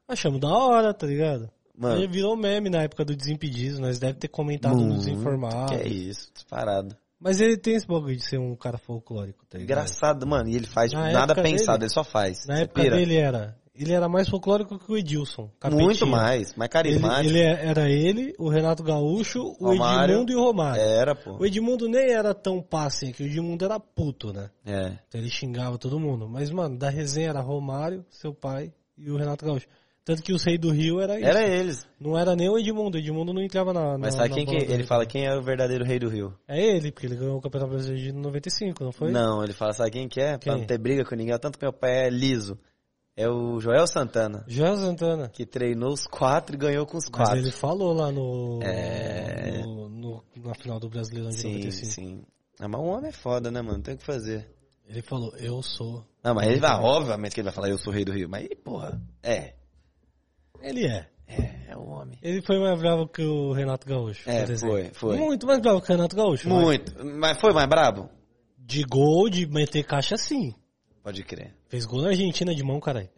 [0.07, 1.51] Achamos da hora, tá ligado?
[1.77, 2.01] Mano.
[2.01, 5.73] Aí virou meme na época do Desimpedidos, nós deve ter comentado Muito, Desinformado.
[5.73, 6.97] Que é isso, disparado.
[7.21, 9.79] Mas ele tem esse bagulho de ser um cara folclórico, tá ligado?
[9.81, 10.49] Engraçado, mano.
[10.49, 12.47] E ele faz tipo, Na nada pensado, dele- ele só faz.
[12.47, 12.97] Na Você época pira?
[12.97, 13.57] dele era.
[13.79, 15.51] Ele era mais folclórico que o Edilson.
[15.61, 15.85] Capetinha.
[15.85, 17.29] Muito mais, mais Ele, carismático.
[17.31, 20.15] ele é- era ele, o Renato Gaúcho, o Romário.
[20.15, 20.83] Edmundo e o Romário.
[20.83, 21.37] Era, pô.
[21.39, 24.51] O Edmundo nem era tão passe, que o Edmundo era puto, né?
[24.67, 24.93] É.
[25.09, 26.29] Então ele xingava todo mundo.
[26.29, 29.67] Mas, mano, da resenha era Romário, seu pai e o Renato Gaúcho.
[30.05, 31.29] Tanto que os reis do Rio era isso.
[31.29, 31.87] Era eles.
[32.01, 33.99] Não era nem o Edmundo, o Edmundo não entrava na.
[33.99, 34.85] Mas na, sabe na quem que ele dele.
[34.85, 35.05] fala?
[35.05, 36.33] Quem é o verdadeiro rei do Rio?
[36.49, 39.11] É ele, porque ele ganhou o Campeonato Brasileiro de 95, não foi?
[39.11, 40.39] Não, ele fala, sabe quem que é?
[40.39, 40.61] Pra Quem?
[40.61, 41.39] não ter briga com ninguém.
[41.39, 42.59] Tanto que meu pai é liso.
[43.21, 44.45] É o Joel Santana.
[44.47, 45.29] Joel Santana.
[45.29, 47.39] Que treinou os quatro e ganhou com os Mas quatro.
[47.39, 49.61] ele falou lá no, É.
[49.65, 51.93] no- no- na final do Brasileirão de Sim, 95.
[51.93, 52.23] sim.
[52.61, 53.83] Ah, mas um homem é foda, né, mano?
[53.83, 54.49] Tem o que fazer.
[54.89, 56.05] Ele falou, eu sou.
[56.23, 58.29] Não, mas ele vai, obviamente que ele vai falar, eu sou o rei do Rio.
[58.29, 59.55] Mas, porra, é.
[60.63, 61.09] Ele é.
[61.27, 62.19] É, é um homem.
[62.23, 64.31] Ele foi mais bravo que o Renato Gaúcho.
[64.31, 65.17] É, foi, foi.
[65.19, 66.49] Muito mais bravo que o Renato Gaúcho.
[66.49, 67.05] mas Muito.
[67.05, 68.09] Mas foi mais brabo?
[68.57, 70.55] De gol, de meter caixa, sim.
[71.09, 71.55] Pode crer.
[71.71, 73.09] Fez gol na Argentina de mão, caralho.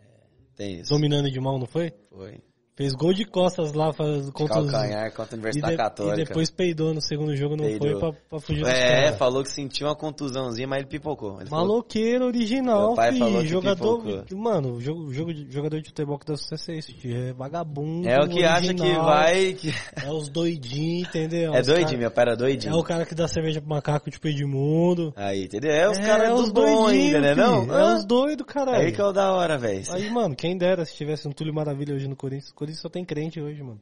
[0.54, 0.90] Tem isso.
[0.90, 1.92] Dominando de mão, não foi?
[2.08, 2.40] Foi.
[2.80, 4.70] Fez gol de costas lá faz- contra os...
[4.70, 6.20] Calcanhar contra a E, Universidade de- Católica.
[6.22, 7.90] e depois peidou no segundo jogo, não Peidou.
[7.90, 11.38] foi pra, pra fugir É, falou que sentiu uma contusãozinha, mas ele pipocou.
[11.40, 13.40] Ele falou, Maloqueiro original, falou filho.
[13.42, 14.02] que Jogador.
[14.02, 14.38] pipocou.
[14.38, 17.14] Mano, o jogo, jogo de- jogador de futebol que dá sucesso é isso, tio.
[17.14, 18.08] É vagabundo.
[18.08, 19.52] é o que acha que original, vai...
[19.52, 19.74] Que...
[20.02, 21.54] É os doidinhos, entendeu?
[21.54, 22.72] É Os doidinho, cara- meu pai era doidinho.
[22.72, 25.12] É o cara que dá cerveja pro macaco, tipo Edmundo.
[25.16, 25.70] Aí, entendeu?
[25.70, 27.60] É os É, caras é dos os bons ainda, né não?
[27.62, 27.74] filho.
[27.74, 28.78] É os doidos, caralho.
[28.86, 29.82] Aí que é o da hora, velho.
[29.90, 32.52] Aí, mano, quem dera se tivesse um Túlio Maravilha hoje no Corinthians.
[32.74, 33.80] Só tem crente hoje, mano.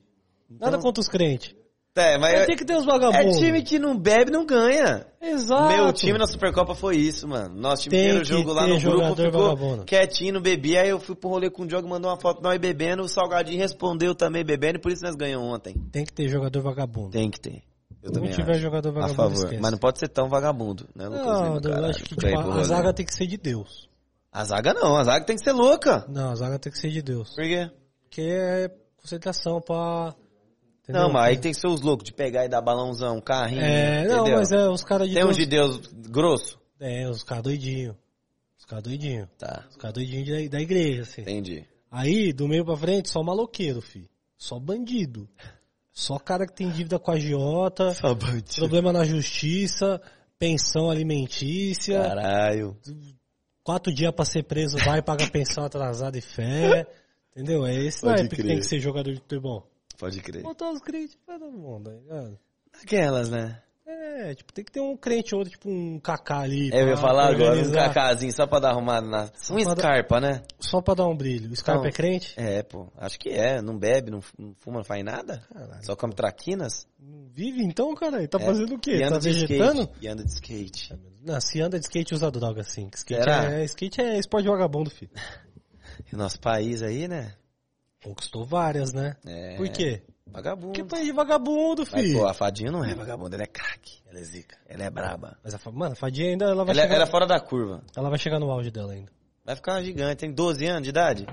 [0.51, 1.55] Então- Nada contra os crentes.
[1.97, 3.39] É, mas é, tem que ter os é vagabundos.
[3.39, 5.05] time que não bebe, não ganha.
[5.21, 5.67] Exato.
[5.75, 7.53] Meu time na Supercopa foi isso, mano.
[7.57, 9.85] Nosso time Tem inteiro lá no grupo ficou vagabundo.
[9.85, 10.83] quietinho, não bebia.
[10.83, 13.03] Aí eu fui pro rolê com o Diogo, mandou uma foto nós bebendo.
[13.03, 15.75] O Salgadinho respondeu também bebendo, e por isso nós ganhamos ontem.
[15.91, 17.11] Tem que ter jogador vagabundo.
[17.11, 17.65] Tem que ter.
[18.01, 18.61] Eu Se também não tiver acho.
[18.61, 19.35] jogador A vagabundo, favor.
[19.35, 19.61] esquece.
[19.61, 22.55] Mas não pode ser tão vagabundo, né, Lucas Não, Lima, eu acho que tipo, a,
[22.61, 23.89] a zaga tem que ser de Deus.
[24.31, 26.07] A zaga não, a zaga tem que ser louca.
[26.09, 27.35] Não, a zaga tem que ser de Deus.
[27.35, 27.69] Por quê?
[28.09, 30.15] Porque é concentração pra.
[30.83, 31.03] entendeu?
[31.03, 33.61] Não, mas aí tem que ser os loucos de pegar e dar balãozão, carrinho.
[33.63, 34.39] É, não, entendeu?
[34.39, 35.31] mas é os caras de Tem Deus.
[35.31, 36.59] uns de Deus grosso?
[36.81, 37.97] É, os caras doidinhos.
[38.59, 39.29] Os caras doidinhos.
[39.39, 41.21] Tá, Os caras doidinhos da, da igreja, assim.
[41.23, 41.65] entendi.
[41.91, 44.09] Aí, do meio pra frente, só maloqueiro, fi.
[44.37, 45.29] Só bandido.
[45.93, 48.55] Só cara que tem dívida com a agiota, Só bandido.
[48.57, 50.01] problema na justiça,
[50.39, 52.77] pensão alimentícia, Caralho.
[53.65, 56.87] quatro dias pra ser preso, vai pagar pensão atrasada e fé.
[57.39, 57.65] Entendeu?
[57.65, 59.71] É esse Pode naipe que tem que ser jogador de futebol.
[59.97, 60.43] Pode crer.
[60.43, 62.39] Botar os crentes pra todo mundo, tá ligado?
[62.83, 63.63] Aquelas, né?
[63.87, 66.71] É, tipo, tem que ter um crente ou outro, tipo um cacá ali.
[66.75, 69.23] É, Eu ia falar agora, um cacazinho só pra dar arrumada na...
[69.51, 70.43] Um pra dar- Scarpa, né?
[70.61, 71.51] Só pra dar um brilho.
[71.51, 72.35] O Scarpa Então, é crente?
[72.37, 72.89] É, pô.
[72.99, 73.63] Acho que é.
[73.63, 75.43] Não bebe, não, fuma, não faz nada.
[75.53, 75.85] Caralho.
[75.87, 76.87] Só come traquinas.
[77.01, 78.27] Não Vive então, cara?
[78.29, 78.45] Tá É.
[78.45, 78.97] fazendo o quê?
[78.97, 79.81] E Tá anda de vegetando?
[79.83, 79.99] skate.
[80.05, 80.95] E anda de skate.
[81.25, 82.91] Não, se anda de skate usa droga assim.
[82.91, 83.53] que Skate Será?
[83.53, 85.11] é, skate é esporte vagabundo, filho.
[86.13, 87.35] E nosso país aí, né?
[88.03, 89.17] Conquistou várias, né?
[89.27, 89.57] É.
[89.57, 90.03] Por quê?
[90.27, 90.73] Vagabundo.
[90.73, 92.19] Que país de vagabundo, Mas, filho.
[92.21, 93.99] pô, a fadinha não é vagabunda, ela é craque.
[94.09, 94.57] Ela é zica.
[94.69, 95.37] Ela é braba.
[95.43, 97.41] Mas a, mano, a Fadinha ainda ela vai, Ela, é- chegar, ela é fora da
[97.41, 97.83] curva.
[97.97, 99.11] ela vai chegar no auge dela ainda.
[99.45, 100.17] Vai ficar gigante.
[100.17, 101.27] Tem 12 anos de idade?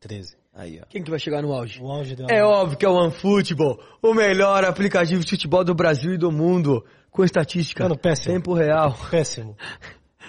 [0.00, 0.36] 13.
[0.54, 0.86] Aí, ó.
[0.88, 1.80] Quem que vai chegar no auge?
[1.80, 2.28] O auge dela.
[2.30, 6.30] É óbvio que é o OneFootball, o melhor aplicativo de futebol do Brasil e do
[6.32, 8.34] mundo, com estatística, Mano, péssimo.
[8.34, 8.96] tempo real.
[9.10, 9.56] Péssimo.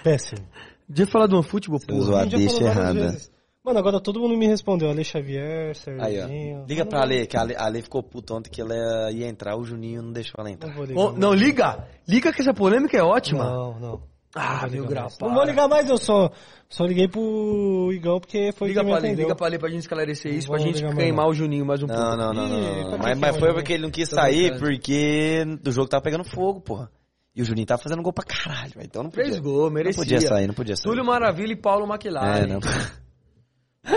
[0.04, 0.46] Péssimo.
[0.88, 1.98] Devia falar do OneFootball, porra.
[1.98, 2.92] usou a deixa errada.
[2.94, 3.31] vezes.
[3.64, 4.90] Mano, agora todo mundo me respondeu.
[4.90, 6.26] Ale Xavier, Aí, ó.
[6.26, 6.64] Serginho.
[6.68, 8.74] Liga Eu pra Ale, que a Ale, a Ale ficou puta ontem que ela
[9.12, 10.68] ia entrar, o Juninho não deixou ela entrar.
[10.68, 11.00] Não vou ligar.
[11.00, 11.86] Ô, não, liga!
[12.08, 13.44] Liga que essa polêmica é ótima.
[13.44, 14.02] Não, não.
[14.34, 15.08] Ah, meu para.
[15.20, 16.30] Não vou ligar mais, eu só,
[16.68, 19.24] só liguei pro Igão porque foi Liga quem me pra, Ale, atendeu.
[19.26, 22.02] liga pra Ale pra gente esclarecer isso, pra gente queimar o Juninho mais um pouco.
[22.02, 22.90] Não, não, não, não.
[22.90, 25.88] Que Mas, que mas é foi o porque ele não quis sair, porque do jogo
[25.88, 26.90] tava pegando fogo, porra.
[27.36, 28.86] E o Juninho tava fazendo gol pra caralho, velho.
[28.86, 29.24] Então não podia.
[29.26, 30.00] Fez gol, merecia.
[30.00, 30.84] Não podia sair, não podia sair.
[30.84, 32.42] Túlio Maravilha e Paulo McLaren.
[32.42, 32.60] É, não.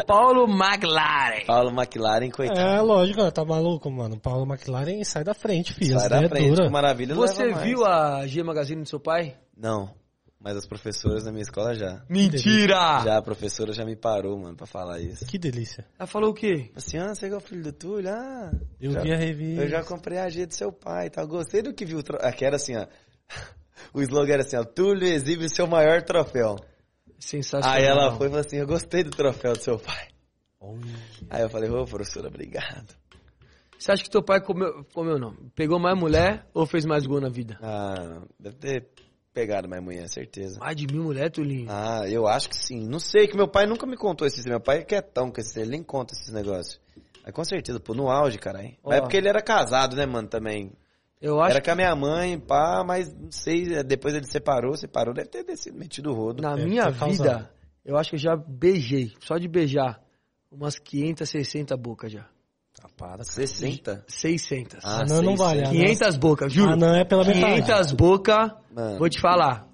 [0.07, 1.45] Paulo McLaren.
[1.45, 2.59] Paulo McLaren, coitado.
[2.59, 4.19] É, lógico, tá maluco, mano.
[4.19, 5.99] Paulo McLaren sai da frente, filho.
[5.99, 9.37] Sai da ideias frente, com maravilha Você viu a G Magazine do seu pai?
[9.55, 9.93] Não,
[10.39, 12.03] mas as professoras da minha escola já.
[12.09, 13.01] Mentira!
[13.03, 15.23] Já a professora já me parou, mano, pra falar isso.
[15.25, 15.85] Que delícia.
[15.99, 16.71] Ela falou o quê?
[16.75, 18.09] Assim, ah, você é o filho do Túlio?
[18.09, 19.63] Ah, Eu já- vi a revista.
[19.63, 21.23] Eu já comprei a G do seu pai, tá?
[21.25, 22.01] Gostei do que viu.
[22.01, 22.17] Tro...
[22.21, 22.87] Aqui era assim, ó.
[23.93, 24.63] O slogan era assim, ó.
[24.63, 26.55] Túlio exibe o seu maior troféu.
[27.25, 27.79] Sensacional.
[27.79, 30.09] Aí ela foi e falou assim, eu gostei do troféu do seu pai.
[30.59, 30.79] Olha.
[31.27, 32.95] Aí eu falei, ô professora, obrigado.
[33.79, 35.33] Você acha que teu pai comeu, comeu não?
[35.55, 37.57] Pegou mais mulher ou fez mais gol na vida?
[37.63, 38.87] Ah, deve ter
[39.33, 40.59] pegado mais mulher, certeza.
[40.59, 41.65] Mais de mil mulher, Tulinho.
[41.67, 42.87] Ah, eu acho que sim.
[42.87, 44.45] Não sei, que meu pai nunca me contou esses.
[44.45, 46.79] Meu pai é quietão com esses, ele nem conta esses negócios.
[47.23, 48.77] Mas com certeza, pô, no auge, caralho.
[48.83, 50.71] Mas é porque ele era casado, né, mano, também.
[51.25, 55.11] Eu acho Era com a minha mãe, pá, mas não sei, depois ele separou, separou,
[55.11, 56.39] deve ter descido, metido o rodo.
[56.43, 57.49] Na É, minha tá vida,
[57.83, 59.99] eu acho que eu já beijei, só de beijar,
[60.51, 62.27] umas 500, 600 bocas já.
[62.83, 63.23] Ah, para.
[63.23, 64.05] 60?
[64.07, 64.85] 600.
[64.85, 65.65] Ah, não, não vale.
[65.65, 66.71] seis, Ah, 500 bocas, juro.
[66.73, 67.61] Ah, não, é pela metade.
[67.63, 68.51] 500 bocas,
[68.99, 69.67] vou te falar.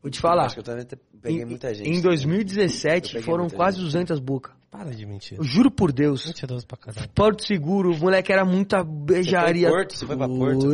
[0.00, 0.44] Vou te falar.
[0.44, 0.86] Acho que eu também
[1.20, 1.88] peguei Em, muita gente.
[1.90, 3.86] em 2017 Eu peguei foram quase gente.
[3.86, 4.54] 200 bocas.
[4.70, 5.38] Para de mentir.
[5.38, 6.26] Eu juro por Deus.
[6.26, 7.08] Mentiroso pra caralho.
[7.14, 9.68] Porto Seguro, o moleque era muita Você foi beijaria.
[9.70, 9.94] Porto?
[9.96, 10.68] Você foi pra Porto?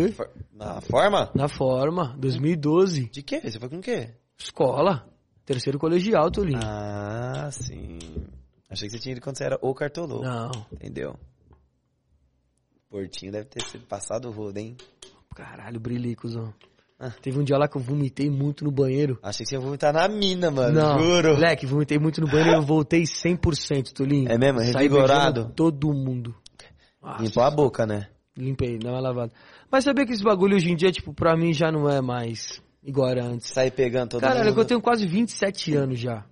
[0.53, 1.31] Na forma?
[1.35, 3.09] Na forma, 2012.
[3.11, 3.41] De quê?
[3.41, 4.11] Você foi com o quê?
[4.37, 5.09] Escola.
[5.45, 6.61] Terceiro colegial, Tolinho.
[6.65, 7.99] Ah, sim.
[8.69, 10.23] Achei que você tinha ido quando você era o cartolou.
[10.23, 10.51] Não.
[10.73, 11.17] Entendeu?
[12.91, 14.77] Portinho deve ter sido passado o rodo, hein?
[15.35, 16.53] Caralho, brilhei, cuzão.
[16.99, 17.11] Ah.
[17.21, 19.19] Teve um dia lá que eu vomitei muito no banheiro.
[19.23, 20.73] Achei que você ia vomitar na mina, mano.
[20.81, 21.33] Não, Juro.
[21.35, 24.31] moleque, vomitei muito no banheiro e eu voltei 100%, Tolinho.
[24.31, 24.61] É mesmo?
[24.61, 25.53] Saí Revigorado?
[25.55, 26.35] todo mundo.
[27.03, 28.09] Nossa, Limpou a boca, né?
[28.37, 29.33] Limpei, dá uma lavada.
[29.71, 32.63] Mas sabia que esse bagulho hoje em dia, tipo, pra mim já não é mais
[32.83, 33.51] igual era antes.
[33.51, 34.55] Sair pegando todo Caralho, é mundo.
[34.55, 36.25] que eu tenho quase 27 anos já.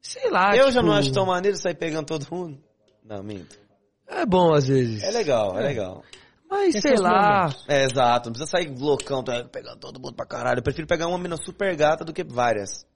[0.00, 2.58] Sei lá, Eu já tipo, não acho tão maneiro sair pegando todo mundo.
[3.04, 3.58] Não, minto.
[4.06, 5.02] É bom às vezes.
[5.02, 6.02] É legal, é, legal.
[6.50, 7.50] Mas Tem sei lá.
[7.68, 8.28] É, exato.
[8.28, 10.58] Não precisa sair loucão, tá, pegando todo mundo pra caralho.
[10.58, 12.86] Eu prefiro pegar uma mina super gata do que várias.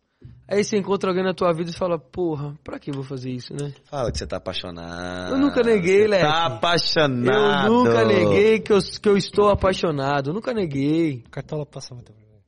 [0.48, 3.30] Aí você encontra alguém na tua vida e fala, porra, pra que eu vou fazer
[3.30, 3.72] isso, né?
[3.84, 5.34] Fala que você tá apaixonado.
[5.34, 6.24] Eu nunca neguei, Leque.
[6.24, 7.66] Tá apaixonado.
[7.66, 10.30] Eu nunca neguei que eu, que eu estou apaixonado.
[10.30, 11.24] Eu nunca neguei.
[11.30, 12.42] Cartola passa muita vergonha.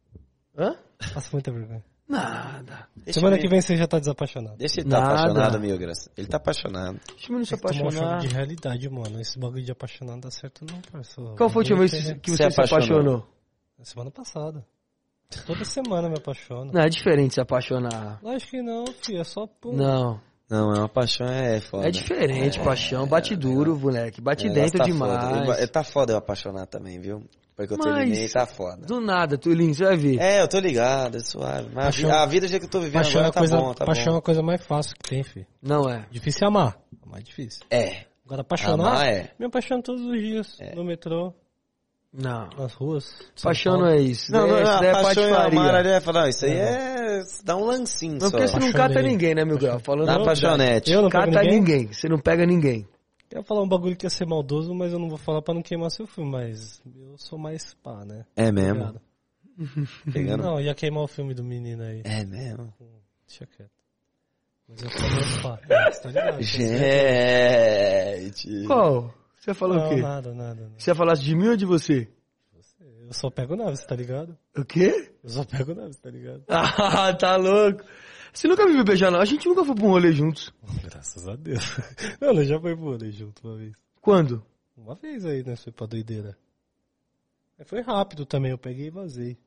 [0.59, 0.77] Hã?
[1.13, 1.85] Passa muita vergonha.
[2.09, 2.87] Nada.
[2.97, 4.57] Deixa Semana eu que vem você já tá desapaixonado.
[4.57, 5.13] Deixa ele tá Nada.
[5.15, 6.09] apaixonado, Milgras.
[6.17, 7.01] Ele tá apaixonado.
[7.09, 8.19] Deixa eu não se tomar um apaixonar.
[8.21, 9.21] de realidade, mano.
[9.21, 11.35] Esse bagulho de apaixonado não dá certo não, parceiro.
[11.37, 12.77] Qual foi a última vez que você se apaixonou.
[12.99, 13.29] apaixonou?
[13.81, 14.65] é- Semana passada.
[15.47, 16.71] Toda semana me apaixono.
[16.73, 18.21] Não, é diferente se apaixonar.
[18.23, 19.21] Lógico que não, filho.
[19.21, 19.73] É só pô.
[19.73, 21.89] Não, Não, é uma paixão, é foda.
[21.89, 23.07] é diferente, paixão.
[23.07, 24.21] Bate duro, moleque.
[24.21, 25.25] Bate É, dentro tá demais.
[25.47, 25.59] Foda.
[25.59, 27.25] Ele- Tá foda eu apaixonar também, viu?
[27.57, 28.85] Porque eu Mas- terminei, tá foda.
[28.85, 30.19] Do nada, Tulinho, você vai ver.
[30.21, 31.69] É, eu tô ligado, é suave.
[31.73, 33.57] Mas a Paixão- a vida jeito que eu tô vivendo é agora a tá coisa,
[33.57, 34.19] bom, tá paixão é bom.
[34.19, 35.47] a coisa mais fácil que tem, filho.
[35.63, 36.05] Não é.
[36.11, 36.77] Difícil é amar.
[37.07, 37.65] Amar é difícil.
[37.71, 38.07] É.
[38.27, 39.31] Agora apaixonar, Amar é.
[39.39, 40.59] me apaixono todos os dias.
[40.75, 41.33] No metrô,
[42.13, 42.49] Não.
[42.59, 43.15] nas ruas.
[43.43, 44.33] Paixão não é isso.
[44.33, 46.53] Não, não, isso não, daí é paixão e amar, ele vai falar, não, isso aí
[46.53, 47.23] é...
[47.45, 48.31] dá um lancinho Não, só.
[48.31, 49.79] porque você não cata ninguém, né, meu grau?
[49.79, 50.91] Falando Na apaixonete.
[50.91, 51.51] Eu não Cata ninguém.
[51.61, 51.93] ninguém.
[51.93, 52.89] Você não pega ninguém.
[53.35, 55.53] Eu ia falar um bagulho que ia ser maldoso, mas eu não vou falar pra
[55.53, 58.25] não queimar seu filme, mas eu sou mais pá, né?
[58.37, 58.85] É mesmo?
[58.85, 59.01] Obrigado.
[60.13, 60.45] Pegando...
[60.45, 62.01] Não, ia queimar o filme do menino aí.
[62.05, 62.73] É mesmo?
[63.27, 63.73] Deixa quieto.
[64.69, 65.59] Mas eu sou mais pá.
[65.69, 66.41] É, tá ligado?
[66.43, 66.67] Gente.
[68.69, 69.13] Qual?
[69.37, 69.97] Você falou Não, o quê?
[70.01, 70.75] nada, nada, nada.
[70.79, 72.09] Você ia falar de mim ou de você?
[73.07, 74.39] Eu só pego nave, você tá ligado?
[74.57, 75.11] O quê?
[75.25, 76.45] Eu só pego nave, você tá ligado?
[76.49, 77.83] Ah, tá louco.
[78.35, 79.21] Você nunca me viu beijar, não?
[79.21, 80.53] A gente nunca foi pra um rolê juntos.
[80.83, 81.63] Graças a Deus.
[82.21, 83.77] Não, nós já foi pro rolê junto uma vez.
[84.01, 84.45] Quando?
[84.77, 85.55] Uma vez aí, né?
[85.55, 86.37] Foi pra doideira.
[87.65, 89.39] Foi rápido também, eu peguei e vazei.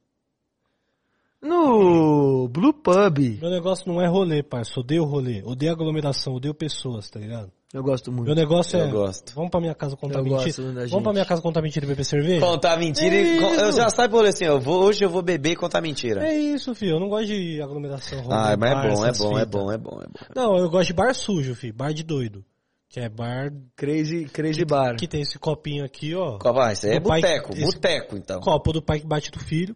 [1.42, 3.20] No Blue Pub.
[3.42, 4.80] Meu negócio não é rolê, parça.
[4.80, 5.44] Odeio rolê.
[5.44, 7.52] Odeio aglomeração, odeio pessoas, tá ligado?
[7.74, 8.28] Eu gosto muito.
[8.28, 8.90] Meu negócio Eu é.
[8.90, 9.34] gosto.
[9.36, 10.44] Vamos pra minha casa contar Eu mentira.
[10.46, 10.90] gosto gente.
[10.90, 12.40] Vamos pra minha casa contar mentira e beber cerveja?
[12.46, 13.38] Contar mentira e...
[13.38, 15.82] É con- Eu já saio por assim, eu vou, hoje eu vou beber e contar
[15.82, 16.26] mentira.
[16.26, 16.94] É isso, filho.
[16.96, 18.20] Eu não gosto de aglomeração.
[18.32, 20.20] Ah, mas é bar, bom, é bom, é bom, é bom, é bom.
[20.34, 21.74] Não, eu gosto de bar sujo, filho.
[21.74, 22.44] Bar de doido.
[22.90, 24.96] Que é bar Crazy, crazy Bar.
[24.96, 26.38] que tem esse copinho aqui, ó.
[26.40, 26.72] Qual vai?
[26.72, 28.40] Isso aí é Do pai- boteco, boteco então.
[28.40, 29.76] Copo do pai que bate do filho.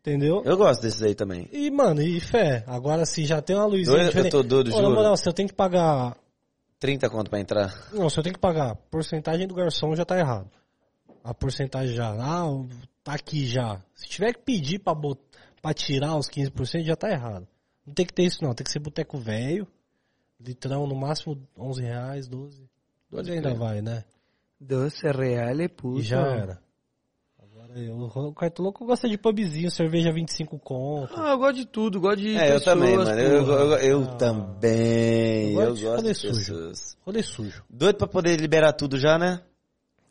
[0.00, 0.42] Entendeu?
[0.44, 1.48] Eu gosto desses aí também.
[1.52, 2.62] E, mano, e fé.
[2.68, 4.94] Agora, se já tem uma luzinha Eu- eu tô doido, Ô, na juro.
[4.94, 6.16] moral, se eu tenho que pagar
[6.78, 7.74] 30 conto pra entrar.
[7.92, 10.50] Não, se eu tenho que pagar a porcentagem do garçom já tá errado.
[11.24, 12.46] A porcentagem já, ah,
[13.02, 13.80] tá aqui já.
[13.94, 15.20] Se tiver que pedir pra, bot...
[15.60, 17.46] pra tirar os 15% já tá errado.
[17.86, 19.66] Não tem que ter isso não, tem que ser boteco velho,
[20.40, 22.68] litrão no máximo 11 reais, 12.
[23.10, 24.04] 12 ainda vai, né?
[24.60, 26.00] Doce real é puta.
[26.00, 26.65] E já era.
[27.78, 31.12] Eu, o Cartão Louco gosta de pubzinho, cerveja 25 conto.
[31.14, 33.10] Ah, eu gosto de tudo, gosto de É, eu pessoas, também, mano.
[33.10, 34.14] Eu, eu- eu Ah.
[34.14, 35.52] também.
[35.52, 36.34] Eu Eu gosto de gosto rolê de sujo.
[36.54, 36.96] pessoas.
[37.04, 37.62] Rolê sujo.
[37.68, 39.42] Doido pra poder liberar tudo já, né?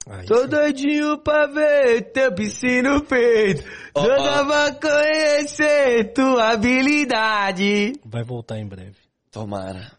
[0.08, 0.48] Aí Tô sim.
[0.50, 3.64] doidinho pra ver teu piscina no peito.
[3.96, 4.46] Doida ó.
[4.46, 7.94] pra conhecer tua habilidade.
[8.06, 8.98] Vai voltar em breve.
[9.32, 9.92] Tomara.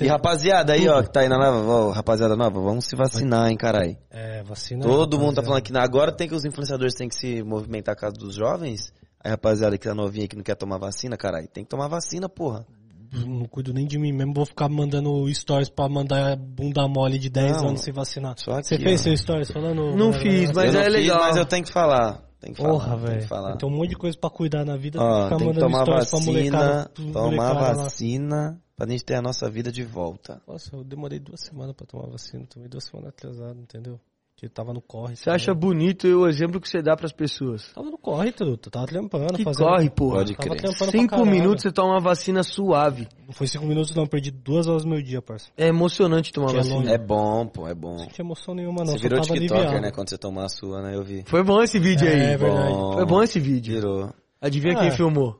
[0.00, 3.50] E rapaziada aí, ó, que tá aí na nova, ó, rapaziada nova, vamos se vacinar,
[3.50, 3.98] hein, carai.
[4.10, 4.82] É, vacina.
[4.84, 5.46] Todo mundo tá rapaziada.
[5.46, 8.92] falando que agora tem que os influenciadores têm que se movimentar a casa dos jovens.
[9.22, 12.28] Aí, rapaziada que tá novinha que não quer tomar vacina, carai, tem que tomar vacina,
[12.28, 12.64] porra.
[13.12, 17.28] Não cuido nem de mim mesmo, vou ficar mandando stories pra mandar bunda mole de
[17.28, 18.34] 10 Não, anos sem vacinar.
[18.38, 19.02] só aqui, Você fez ó.
[19.04, 19.96] seu stories falando?
[19.96, 20.52] Não galera, fiz, né?
[20.54, 21.18] mas eu não é fiz, legal.
[21.18, 22.22] mas eu tenho que falar.
[22.40, 22.72] Tem que falar.
[22.72, 23.20] Porra, tem velho.
[23.20, 23.56] que falar.
[23.56, 25.84] Tem um monte de coisa pra cuidar na vida, Ó, ficar tem que mandando tomar
[25.84, 26.90] vacina, molecada.
[26.94, 27.72] tomar molecada lá.
[27.84, 30.40] vacina pra gente ter a nossa vida de volta.
[30.48, 34.00] Nossa, eu demorei duas semanas pra tomar vacina, tomei duas semanas atrasado, entendeu?
[34.40, 35.16] Que tava no corre.
[35.16, 37.70] Você acha bonito o exemplo que você dá pras pessoas?
[37.74, 38.70] Tava no corre, truta.
[38.70, 39.66] Tava trampando, Que fazendo.
[39.66, 40.16] corre, porra.
[40.16, 40.90] Pode Tava crer.
[40.90, 43.06] Cinco minutos você toma uma vacina suave.
[43.26, 44.06] Não foi cinco minutos, não.
[44.06, 45.50] Perdi duas horas do meu dia, parça.
[45.58, 46.74] É emocionante tomar é vacina.
[46.76, 46.88] longe.
[46.90, 47.96] É bom, pô, é bom.
[47.98, 48.94] Não tinha emoção nenhuma, não.
[48.94, 49.82] Você virou TikToker, aliviado.
[49.82, 49.90] né?
[49.90, 50.96] Quando você tomar a sua, né?
[50.96, 51.22] Eu vi.
[51.26, 52.18] Foi bom esse vídeo aí.
[52.32, 52.72] É verdade.
[52.94, 53.74] Foi bom esse vídeo.
[53.74, 54.10] Virou.
[54.40, 54.80] Adivinha Ah.
[54.80, 55.38] quem filmou?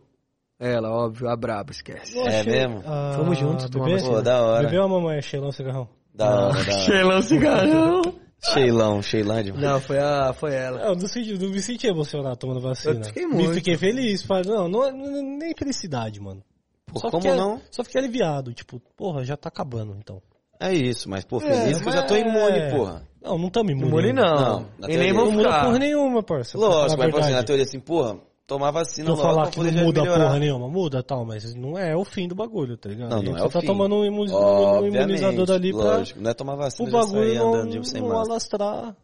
[0.59, 2.19] Ela, óbvio, a braba, esquece.
[2.19, 2.83] Eu É achei- mesmo?
[2.85, 3.97] Ah, Vamos juntos tomar bebê?
[3.97, 4.17] vacina.
[4.17, 4.65] Pô, da hora.
[4.65, 5.89] Bebeu a mamãe, Sheilão Cigarrão?
[6.15, 6.71] Da hora, da hora.
[6.83, 8.03] Sheilão cigarrão.
[8.43, 9.53] Sheilão, Sheilândia.
[9.55, 10.81] Não, foi, a, foi ela.
[10.83, 13.01] Eu não, senti, não me senti emocionado tomando vacina.
[13.01, 13.55] Eu fiquei Me muito.
[13.55, 14.23] fiquei feliz.
[14.23, 16.43] Falei, não, não, não- nem felicidade, mano.
[16.87, 17.61] Pô, Só como fiquei- não?
[17.71, 18.53] Só fiquei aliviado.
[18.55, 20.23] Tipo, porra, já tá acabando, então.
[20.59, 23.03] É isso, mas, pô, feliz É, que eu já tô imune, porra.
[23.23, 23.89] Não, não tamo imune.
[23.89, 24.67] Imune não.
[24.79, 25.65] Não, e nem vou Não muda ficar.
[25.65, 26.59] porra nenhuma, parça.
[26.59, 28.19] Lógico, mas, pô, assim, na teoria assim, porra,
[28.51, 30.25] tomar vacina eu logo falar pra que não muda melhorar.
[30.27, 33.11] porra nenhuma, muda tal, mas não é o fim do bagulho, tá ligado?
[33.11, 33.67] Não, não Você é o tá fim.
[33.67, 37.35] tomando um, imu- um imunizador ali pra lógico, não é tomar vacina o já bagulho
[37.35, 38.97] não, andando de sem não alastrar.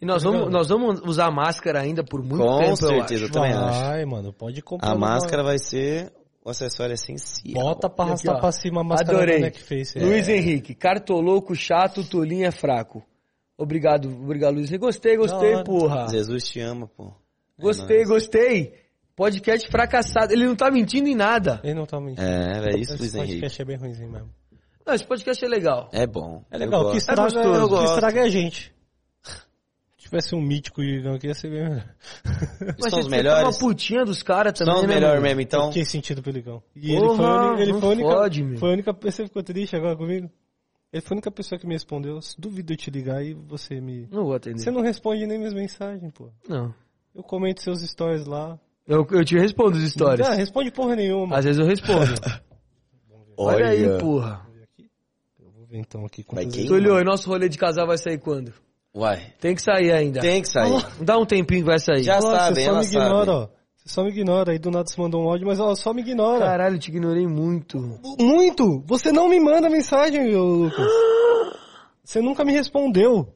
[0.00, 3.24] E nós vamos, nós vamos usar máscara ainda por muito Com tempo, eu certeza, eu
[3.26, 3.32] acho.
[3.32, 3.80] também acho.
[3.84, 4.90] Vai, mano, pode comprar.
[4.92, 6.12] A máscara vai ser
[6.44, 7.54] o acessório essencial.
[7.62, 8.40] Bota pra aqui, arrastar ó.
[8.40, 9.36] pra cima a máscara Adorei.
[9.40, 9.98] da Neckface.
[9.98, 10.36] Luiz É.
[10.36, 13.02] Henrique, cartoloco, chato, tolinho é fraco.
[13.56, 14.68] Obrigado, obrigado, Luiz.
[14.68, 14.84] Henrique.
[14.84, 16.06] Gostei, gostei, porra.
[16.08, 17.12] Jesus te ama, pô.
[17.58, 18.08] É Gostei, nóis.
[18.08, 18.72] gostei.
[19.18, 20.32] Podcast fracassado.
[20.32, 21.60] Ele não tá mentindo em nada.
[21.64, 22.22] Ele não tá mentindo.
[22.22, 23.32] É, é isso, Esse Luiz Henrique.
[23.34, 24.30] podcast é bem ruimzinho mesmo.
[24.86, 25.90] Não, esse podcast é legal.
[25.92, 26.42] É bom.
[26.50, 27.10] É legal, Eu o que gosto.
[27.10, 28.72] estraga, gostoso, eu o que estraga é a gente.
[29.98, 31.94] Se tivesse um mítico Igão aqui, ia ser bem melhor.
[32.78, 33.44] Mas São os você melhores.
[33.44, 35.66] tava putinha dos caras também, São os né, melhores mesmo, Eu então.
[35.68, 36.62] fiquei sentido pelo Igão.
[36.74, 38.08] E Porra, ele foi, ele não foi a única.
[38.10, 38.58] fode, meu.
[38.58, 40.30] foi a única pessoa que ficou triste agora comigo.
[40.90, 42.18] Ele foi a única pessoa que me respondeu.
[42.38, 44.06] Duvido eu te ligar e você me.
[44.10, 44.58] Não vou atender.
[44.60, 46.30] Você não responde nem minhas mensagens, pô.
[46.48, 46.72] Não.
[47.14, 48.58] Eu comento seus stories lá.
[48.88, 50.26] Eu, eu te respondo os stories.
[50.26, 51.36] Ah, responde porra nenhuma.
[51.36, 52.10] Às vezes eu respondo.
[53.36, 54.40] Olha aí, porra.
[55.38, 56.66] Eu vou ver então aqui quantas quem?
[56.66, 58.52] Tulio, e nosso rolê de casal vai sair quando?
[58.96, 59.34] Uai.
[59.38, 60.20] Tem que sair ainda.
[60.20, 60.72] Tem que sair.
[61.02, 62.02] Dá um tempinho que vai sair.
[62.02, 63.30] Já Nossa, sabem, você só me ignora, sabe.
[63.30, 63.48] ó.
[63.76, 64.52] Você só me ignora.
[64.52, 66.46] Aí do nada você mandou um áudio, mas ó, só me ignora.
[66.46, 67.78] Caralho, eu te ignorei muito.
[68.18, 68.82] Muito!
[68.86, 70.86] Você não me manda mensagem, Lucas.
[72.02, 73.34] Você nunca me respondeu.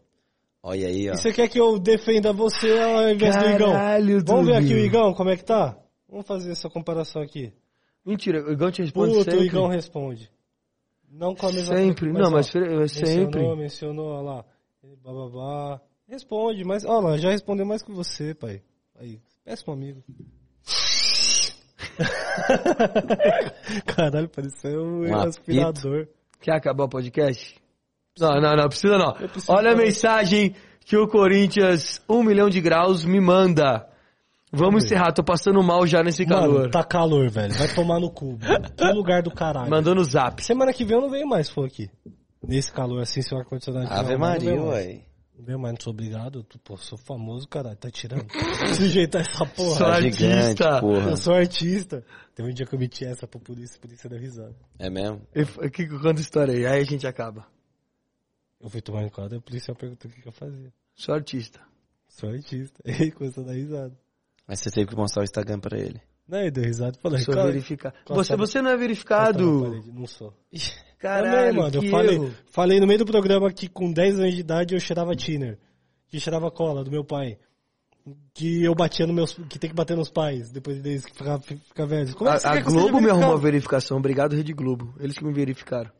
[0.62, 1.14] Olha aí, ó.
[1.14, 3.72] E você quer que eu defenda você ao invés do Igão?
[3.72, 4.78] Caralho, Vamos ver aqui o.
[4.78, 5.76] Igão, como é que tá?
[6.08, 7.52] Vamos fazer essa comparação aqui.
[8.04, 9.46] Mentira, o Igão te responde Puta, o sempre.
[9.46, 10.30] Igão responde.
[11.10, 13.40] Não com a mesma Sempre, não, mas ó, fre- é sempre.
[13.40, 14.44] Mencionou, mencionou, olha lá.
[15.02, 15.80] Bababá.
[16.08, 18.62] Responde, mas, olha lá, já respondeu mais que você, pai.
[18.98, 20.02] Aí, péssimo amigo.
[23.86, 26.08] Caralho, pareceu um, Um aspirador.
[26.40, 27.60] Quer acabar o podcast?
[28.18, 29.14] Não, não, não, precisa não.
[29.48, 33.88] Olha a mensagem que o Corinthians, um milhão de graus, me manda.
[34.52, 36.54] Vamos encerrar, tô passando mal já nesse calor.
[36.60, 37.54] Mano, tá calor, velho.
[37.54, 38.38] Vai tomar no cu.
[38.38, 38.70] mano.
[38.76, 39.70] Que lugar do caralho.
[39.70, 40.44] Mandou no zap.
[40.44, 41.88] Semana que vem eu não venho mais, for aqui.
[42.46, 44.86] Nesse calor assim, se o ar-condicionado estiver Ave arrumado, eu Maria, não venho mais.
[44.86, 45.04] uai.
[45.38, 46.40] Não venho mais, não sou obrigado.
[46.40, 47.76] Eu, Pô, sou famoso, caralho.
[47.76, 48.26] Tá tirando.
[48.76, 49.76] Sujeitar essa porra.
[49.78, 50.18] Sou Tá artista.
[50.26, 51.10] gigante, porra.
[51.10, 52.04] Eu sou artista.
[52.34, 54.54] Tem um dia que eu meti essa pra polícia, a polícia deu risada.
[54.78, 55.22] É mesmo?
[55.34, 57.46] E f- que conta a história aí, aí a gente acaba.
[58.62, 60.72] Eu fui tomar em quadro e a polícia perguntou o que, que eu fazia.
[60.94, 61.60] Sou artista.
[62.08, 62.80] Sou artista.
[62.86, 63.98] E começou a dar risada.
[64.46, 66.00] Mas você teve que mostrar o Instagram pra ele.
[66.28, 67.94] Não, ele deu risada e falou, Sou "Cara, verificado.
[68.04, 69.62] Costa Você, você não é verificado.
[69.64, 70.32] parede." Não sou.
[70.98, 71.70] Caralho, Também, mano.
[71.80, 72.34] que Eu falei, erro.
[72.46, 75.58] falei no meio do programa que com 10 anos de idade eu cheirava thinner.
[76.08, 77.38] Que cheirava cola do meu pai.
[78.32, 79.32] Que eu batia no meus.
[79.32, 82.14] Que tem que bater nos pais depois deles que ficar, ficar velhos.
[82.14, 83.96] Como é que você A, a quer que seja Globo me arrumou a verificação.
[83.98, 84.94] Obrigado, Rede Globo.
[85.00, 85.90] Eles que me verificaram.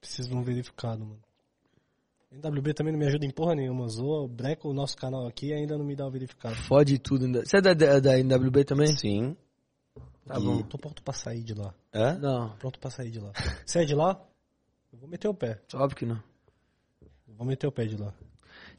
[0.00, 1.20] Preciso de um verificado, mano.
[2.30, 3.88] NWB também não me ajuda em porra nenhuma.
[3.88, 6.54] Zoa, breca o nosso canal aqui e ainda não me dá o verificado.
[6.54, 7.24] Fode tudo.
[7.24, 7.44] ainda.
[7.44, 8.94] Você é da, da, da NWB também?
[8.96, 9.36] Sim.
[10.26, 10.62] Tá E- bom.
[10.62, 11.74] Tô pronto pra sair de lá.
[11.94, 12.18] Hã?
[12.18, 13.32] Não, Pronto pra sair de lá.
[13.64, 14.20] Você é de lá?
[14.92, 15.60] Eu vou meter o pé.
[15.74, 16.22] óbvio que não.
[17.26, 18.12] Eu vou meter o pé de lá.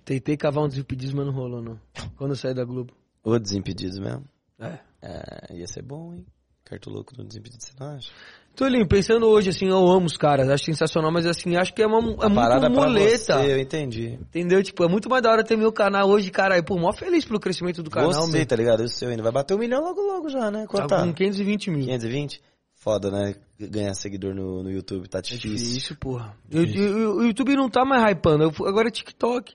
[0.06, 1.80] Tentei cavar um desimpedidos, mas não rolou, não.
[2.18, 2.94] Quando eu saí da Globo.
[3.24, 4.26] O Desimpedidos mesmo.
[4.60, 4.80] É.
[5.02, 6.26] É, ia ser bom, hein?
[6.70, 8.12] Cartoloco do Desimpedidos, você não acha?
[8.56, 11.88] Tolinho, pensando hoje, assim, eu amo os caras, acho sensacional, mas assim, acho que é,
[11.88, 13.18] uma, é Parada muito pra muleta.
[13.40, 14.20] você, eu entendi.
[14.22, 14.62] Entendeu?
[14.62, 16.62] Tipo, é muito mais da hora ter meu canal hoje, cara.
[16.62, 18.82] Pô, mó feliz pelo crescimento do canal, você, tá ligado?
[18.84, 20.66] O seu ainda vai bater um milhão logo logo já, né?
[20.68, 21.86] Quanto Tá com 520 mil.
[21.86, 22.42] 520?
[22.76, 23.36] Foda, né?
[23.60, 25.50] Ganhar seguidor no, no YouTube tá É difícil.
[25.68, 26.36] difícil, porra.
[26.52, 29.54] Eu- eu- o YouTube não tá mais hypando, eu- agora é TikTok.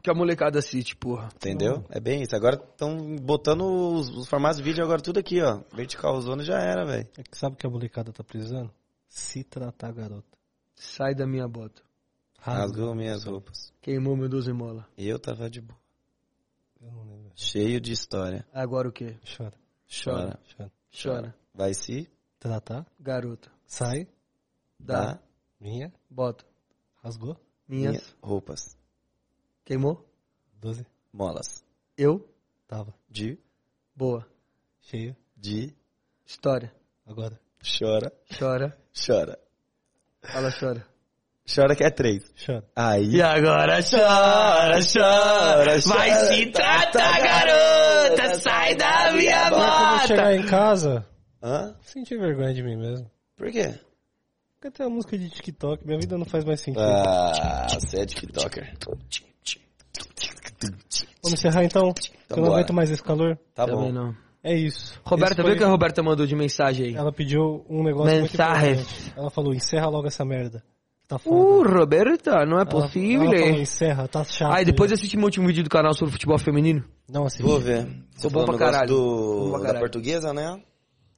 [0.00, 1.28] Porque a molecada assiste, porra.
[1.36, 1.84] Entendeu?
[1.90, 2.34] É bem isso.
[2.34, 5.60] Agora estão botando os, os formatos de vídeo agora tudo aqui, ó.
[5.74, 7.06] Vertical zona já era, velho.
[7.18, 8.72] É que sabe o que a molecada tá precisando?
[9.06, 10.38] Se tratar, garota.
[10.74, 11.82] Sai da minha bota.
[12.38, 13.74] Rasgou minhas roupas.
[13.82, 14.88] Queimou meu 12 mola.
[14.96, 15.78] E eu tava de boa.
[16.80, 17.32] Eu não lembro.
[17.34, 18.46] Cheio de história.
[18.54, 19.18] Agora o quê?
[19.36, 19.52] Chora.
[19.86, 20.40] Chora.
[20.56, 20.72] Chora.
[20.90, 21.34] Chora.
[21.54, 22.86] Vai se Tratar.
[22.98, 23.52] Garota.
[23.66, 24.08] Sai.
[24.78, 24.94] Dá.
[24.94, 25.22] dar
[25.60, 25.92] Minha.
[26.08, 26.46] Bota.
[27.04, 27.36] Rasgou.
[27.68, 27.90] Minhas.
[27.90, 28.79] minhas roupas.
[29.64, 30.06] Queimou?
[30.60, 30.86] 12.
[31.12, 31.64] Molas.
[31.96, 32.28] Eu?
[32.66, 32.94] Tava.
[33.08, 33.38] De,
[33.94, 34.26] Boa.
[34.80, 35.16] Cheio.
[35.36, 35.74] de,
[36.26, 36.72] História.
[37.06, 37.38] Agora.
[37.62, 38.78] chora, Chora.
[38.94, 39.38] chora.
[40.22, 40.86] Fala, chora.
[41.52, 42.22] Chora que é três.
[42.44, 42.64] Chora.
[42.76, 43.16] Aí.
[43.16, 45.80] E agora chora, chora.
[45.80, 48.34] Vai se tratar, garota.
[48.36, 51.06] Sai da minha Agora quando eu chegar em casa,
[51.42, 51.76] Hã?
[51.82, 53.10] senti vergonha de mim mesmo.
[53.36, 53.74] Por quê?
[54.60, 56.82] Tem uma música de TikTok, minha vida não faz mais sentido.
[56.82, 58.74] Ah, você é TikToker.
[61.22, 61.92] Vamos encerrar então?
[61.94, 63.38] que eu não aguento mais esse calor.
[63.54, 63.92] Tá Também bom.
[63.92, 64.14] não.
[64.42, 65.00] É isso.
[65.04, 66.94] Roberta, foi- o que a Roberta mandou de mensagem aí.
[66.94, 68.84] Ela pediu um negócio Mensagem.
[69.16, 70.62] Ela falou, encerra logo essa merda.
[71.08, 71.36] Tá foda.
[71.36, 73.32] Uh, Roberta, não é Ela- possível.
[73.32, 74.52] Ela falou, encerra, tá chato.
[74.54, 76.84] Aí depois assisti meu último vídeo do canal sobre futebol feminino.
[77.08, 77.42] Não assiste.
[77.42, 77.86] Vou ver.
[78.14, 78.88] Você Bom pra caralho.
[78.88, 79.80] do, Bom pra da caralho.
[79.80, 80.60] portuguesa, né?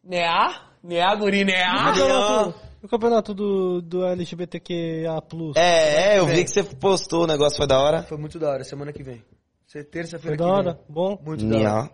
[0.02, 0.71] Neá?
[0.82, 1.84] Neá, guri, O neá?
[1.92, 5.22] campeonato, o campeonato do, do LGBTQIA+.
[5.56, 8.02] É, é, eu vi que você postou o negócio, foi da hora.
[8.02, 9.22] Foi muito da hora, semana que vem.
[9.90, 10.82] Terça-feira que da hora, vem.
[10.88, 11.18] bom.
[11.24, 11.64] Muito da hora.
[11.64, 11.90] Nha.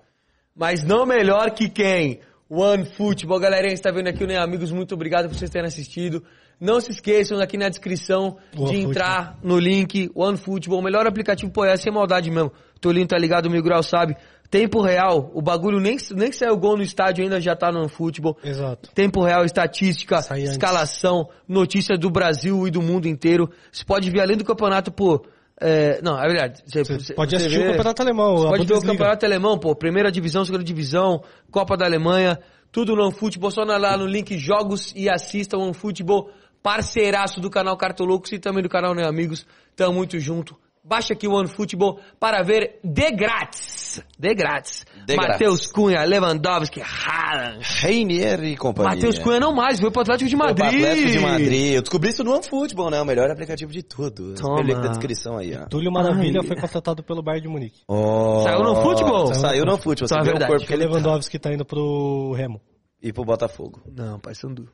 [0.54, 2.20] Mas não melhor que quem?
[2.50, 3.38] One Football.
[3.38, 6.24] Galerinha que está vendo aqui, né, amigos, muito obrigado por vocês terem assistido.
[6.60, 11.06] Não se esqueçam aqui na descrição One de entrar no link One Football, o melhor
[11.06, 12.50] aplicativo, pô, é sem maldade mesmo.
[12.80, 14.16] Tolinho tá ligado, o Mil Grau sabe.
[14.50, 18.36] Tempo real, o bagulho nem, nem saiu gol no estádio ainda já tá no Football.
[18.42, 18.90] Exato.
[18.94, 20.52] Tempo real, estatística, Sai antes.
[20.52, 23.50] escalação, notícias do Brasil e do mundo inteiro.
[23.70, 25.22] Você pode ver além do campeonato, pô.
[25.60, 26.62] é, não, é verdade.
[26.64, 28.92] Você, Você pode assistir vê- o campeonato alemão, pode ver o Bundesliga.
[28.92, 29.74] campeonato alemão, pô.
[29.74, 32.38] Primeira divisão, segunda divisão, Copa da Alemanha,
[32.72, 33.50] tudo no OneFootball.
[33.50, 36.30] Só na- lá no link Jogos e assista o OneFootball.
[36.62, 39.46] Parceiraço do canal Cartoloucos e também do canal Né Amigos.
[39.76, 40.56] Tamo muito junto.
[40.88, 44.02] Baixa aqui o OneFootball para ver de grátis.
[44.18, 44.86] De grátis.
[45.06, 45.70] De Matheus.
[45.70, 47.58] Cunha, Lewandowski, Haaland.
[47.80, 48.94] Reinier e companhia.
[48.94, 50.82] Matheus Cunha não mais, foi pro Atlético de Foi pro Madrid.
[50.82, 51.74] Atlético de Madrid.
[51.74, 53.02] Eu descobri isso no OneFootball, né?
[53.02, 54.34] O melhor aplicativo de tudo.
[54.34, 54.62] Toma.
[54.62, 55.66] Link da descrição aí, ó.
[55.66, 56.46] Túlio Maravilha Ai.
[56.46, 57.82] foi contratado pelo Bayern de Munique.
[57.86, 59.34] Oh, Saiu no futebol?
[59.34, 60.08] Saiu no futebol.
[60.08, 60.50] Você viu o verdade.
[60.52, 60.88] corpo que ele tá.
[60.88, 62.62] Lewandowski tá indo pro Remo.
[63.02, 63.82] E pro Botafogo.
[63.94, 64.68] Não, pai Sandu.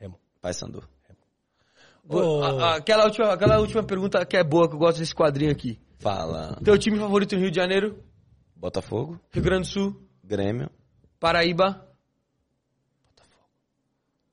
[0.00, 0.18] Remo.
[0.40, 0.82] Pai Sandu.
[2.08, 5.14] Ô, A- a- Aquela última, aquela última pergunta que é boa, que eu gosto desse
[5.14, 5.78] quadrinho aqui.
[5.98, 6.58] Fala.
[6.64, 8.02] Teu time favorito no Rio de Janeiro?
[8.56, 10.02] Botafogo, Rio Grande do Sul?
[10.24, 10.70] Grêmio,
[11.20, 11.86] Paraíba?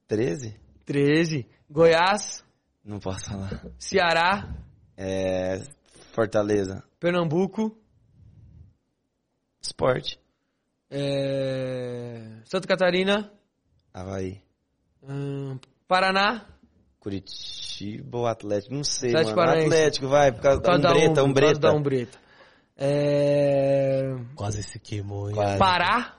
[0.07, 0.55] 13?
[0.85, 1.47] 13.
[1.69, 2.43] Goiás?
[2.83, 3.65] Não posso falar.
[3.79, 4.55] Ceará?
[4.95, 5.61] É.
[6.13, 6.83] Fortaleza.
[6.99, 7.75] Pernambuco?
[9.61, 10.19] Esporte.
[10.89, 13.31] é, Santa Catarina?
[13.93, 14.39] Havaí.
[15.01, 16.45] hum, Paraná?
[17.05, 18.73] Curitiba ou Atlético?
[18.73, 19.47] Não sei, Atlético mano.
[19.47, 19.75] Paranaense.
[19.75, 21.59] Atlético, vai, por causa Por causa da Umbreta, Umbro, por causa Umbreta.
[21.59, 22.17] da Umbreta.
[22.75, 24.15] É...
[24.35, 25.35] Quase se queimou, hein?
[25.35, 25.59] Quase.
[25.59, 26.15] Pará?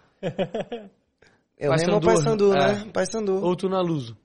[1.58, 2.56] Eu Paysandu, mesmo Pai Sandu, é.
[2.56, 2.90] né?
[2.92, 3.44] Pai Sandu.
[3.44, 4.16] Ou Tunaluso?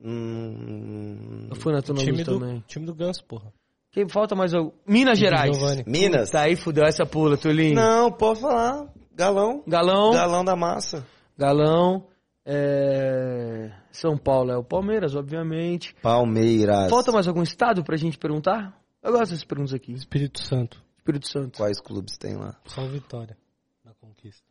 [0.00, 2.64] Hum, Eu fui na Tunaluso Time do, também.
[2.68, 3.52] time do Ganso, porra.
[3.90, 4.70] Quem falta mais algum?
[4.86, 5.56] Minas Gerais.
[5.56, 5.82] Giovani.
[5.84, 6.30] Minas?
[6.30, 7.74] Tá aí, fudeu essa pula, Tulinho.
[7.74, 8.86] Não, pode falar.
[9.12, 9.64] Galão.
[9.66, 10.12] Galão.
[10.12, 11.04] Galão da massa.
[11.36, 12.06] Galão.
[12.50, 15.94] É, São Paulo é o Palmeiras, obviamente.
[16.00, 16.88] Palmeiras.
[16.88, 18.74] Falta mais algum estado pra gente perguntar?
[19.02, 19.92] Eu gosto dessas perguntas aqui.
[19.92, 20.82] Espírito Santo.
[20.96, 21.58] Espírito Santo.
[21.58, 22.56] Quais clubes tem lá?
[22.64, 23.36] Só Vitória.
[23.84, 24.48] Na conquista.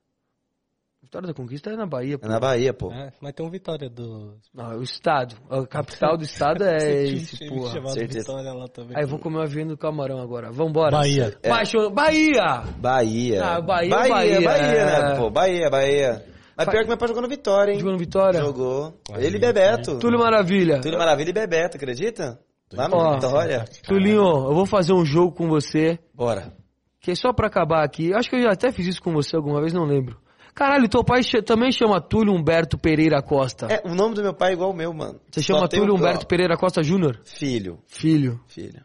[1.02, 2.26] Vitória da Conquista é na Bahia, pô.
[2.28, 2.92] É na Bahia, pô.
[2.92, 4.38] É, mas tem um Vitória do.
[4.54, 5.36] Não, é o estado.
[5.50, 7.88] A capital do estado é esse, porra.
[7.90, 8.34] certeza.
[8.34, 8.98] Lá também.
[8.98, 10.52] Aí eu vou comer o avião do camarão agora.
[10.52, 10.92] Vambora.
[10.92, 11.38] Bahia.
[11.42, 11.50] É.
[11.50, 11.90] Baixou...
[11.90, 12.64] Bahia!
[12.78, 13.44] Bahia.
[13.44, 14.86] Ah, Bahia, Bahia, Bahia, Bahia, é.
[14.86, 15.16] né?
[15.18, 16.37] Pô, Bahia, Bahia.
[16.58, 17.78] Mas pior que meu pai jogou no Vitória, hein?
[17.80, 18.40] Jogou no Vitória?
[18.42, 18.94] Jogou.
[19.10, 20.00] Bahia, Ele e Bebeto.
[20.00, 20.82] Túlio Maravilha.
[20.82, 22.40] Túlio Maravilha e Bebeto, acredita?
[22.74, 23.14] Lá no Ó.
[23.14, 23.66] Vitória.
[23.84, 26.00] Tulinho, eu vou fazer um jogo com você.
[26.14, 26.52] Bora.
[27.00, 28.12] Que é só pra acabar aqui.
[28.14, 30.18] Acho que eu já até fiz isso com você alguma vez, não lembro.
[30.54, 33.68] Caralho, teu pai também chama Túlio Humberto Pereira Costa.
[33.70, 35.22] É, o nome do meu pai é igual o meu, mano.
[35.32, 37.22] Você Só chama Túlio um- Humberto Pereira Costa Júnior?
[37.24, 37.78] Filho.
[37.86, 38.42] Filho.
[38.48, 38.82] Filho.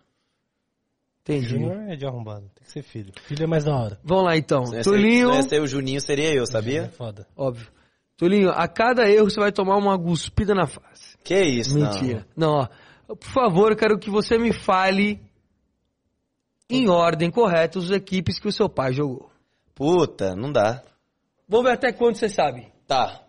[1.24, 1.46] Entendi.
[1.50, 2.50] Júnior é de arrombado.
[2.54, 3.12] Tem que ser filho.
[3.24, 4.00] Filho é mais da hora.
[4.02, 4.66] Vamos lá então.
[4.66, 5.42] Se não Tulinho.
[5.42, 6.88] se não o Juninho, seria eu, É sabia?
[6.88, 7.26] foda.
[7.36, 7.68] Óbvio.
[8.16, 11.16] Tulinho, a cada erro você vai tomar uma guspida na face.
[11.24, 11.90] Que isso, não.
[11.92, 12.26] Mentira.
[12.36, 12.68] Não, ó.
[13.14, 15.20] Por favor, eu quero que você me fale
[16.68, 19.30] em ordem correta as equipes que o seu pai jogou.
[19.74, 20.82] Puta, não dá.
[21.48, 22.66] Vamos ver até quando você sabe.
[22.86, 23.22] Tá.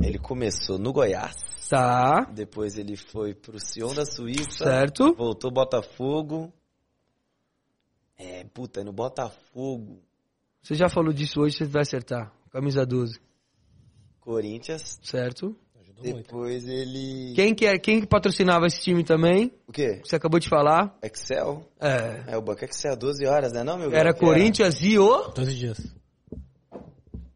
[0.00, 1.34] Ele começou no Goiás.
[1.68, 2.24] Tá.
[2.32, 4.64] Depois ele foi pro Sion da Suíça.
[4.64, 5.14] Certo.
[5.14, 6.52] Voltou Botafogo.
[8.18, 10.02] É, puta, no Botafogo.
[10.60, 12.32] Você já falou disso hoje, você vai acertar.
[12.50, 13.20] Camisa 12.
[14.20, 14.98] Corinthians.
[15.02, 15.56] Certo.
[15.80, 16.26] Ajudou muito.
[16.26, 17.32] Depois ele.
[17.34, 19.52] Quem que, é, quem que patrocinava esse time também?
[19.66, 20.00] O quê?
[20.04, 20.98] Você acabou de falar.
[21.02, 21.64] Excel?
[21.80, 22.34] É.
[22.34, 23.62] É, o Banco Excel, 12 horas, né?
[23.62, 25.28] Não, meu Era Que Corinthians e o...
[25.28, 25.78] 12 dias.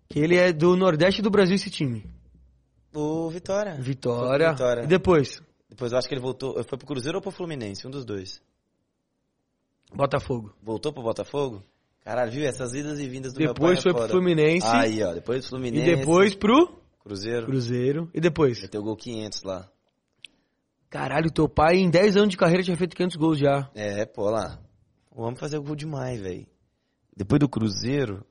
[0.09, 2.05] Que ele é do Nordeste do Brasil, esse time.
[2.95, 3.77] O Vitória.
[3.81, 4.51] Vitória.
[4.51, 4.83] Vitória.
[4.83, 5.41] E depois?
[5.71, 6.63] Depois eu acho que ele voltou.
[6.65, 7.87] Foi pro Cruzeiro ou pro Fluminense?
[7.87, 8.43] Um dos dois.
[9.95, 10.55] Botafogo.
[10.63, 11.63] Voltou pro Botafogo?
[12.05, 12.45] Caralho, viu?
[12.45, 14.09] Essas idas e vindas do meu pai Depois é foi pro.
[14.09, 14.67] Fluminense.
[14.67, 15.13] Aí, ó.
[15.13, 15.97] Depois do E Fluminense.
[15.97, 17.47] depois pro Cruzeiro.
[17.47, 18.11] Cruzeiro.
[18.15, 18.61] E depois?
[18.63, 19.69] Meteu gol 500 lá.
[20.91, 23.71] Caralho, teu pai em 10 anos de carreira tinha feito 500 gols já.
[23.75, 24.59] É, pô, lá.
[25.11, 26.47] O homem fazia gol demais, velho.
[27.17, 28.25] Depois do Cruzeiro.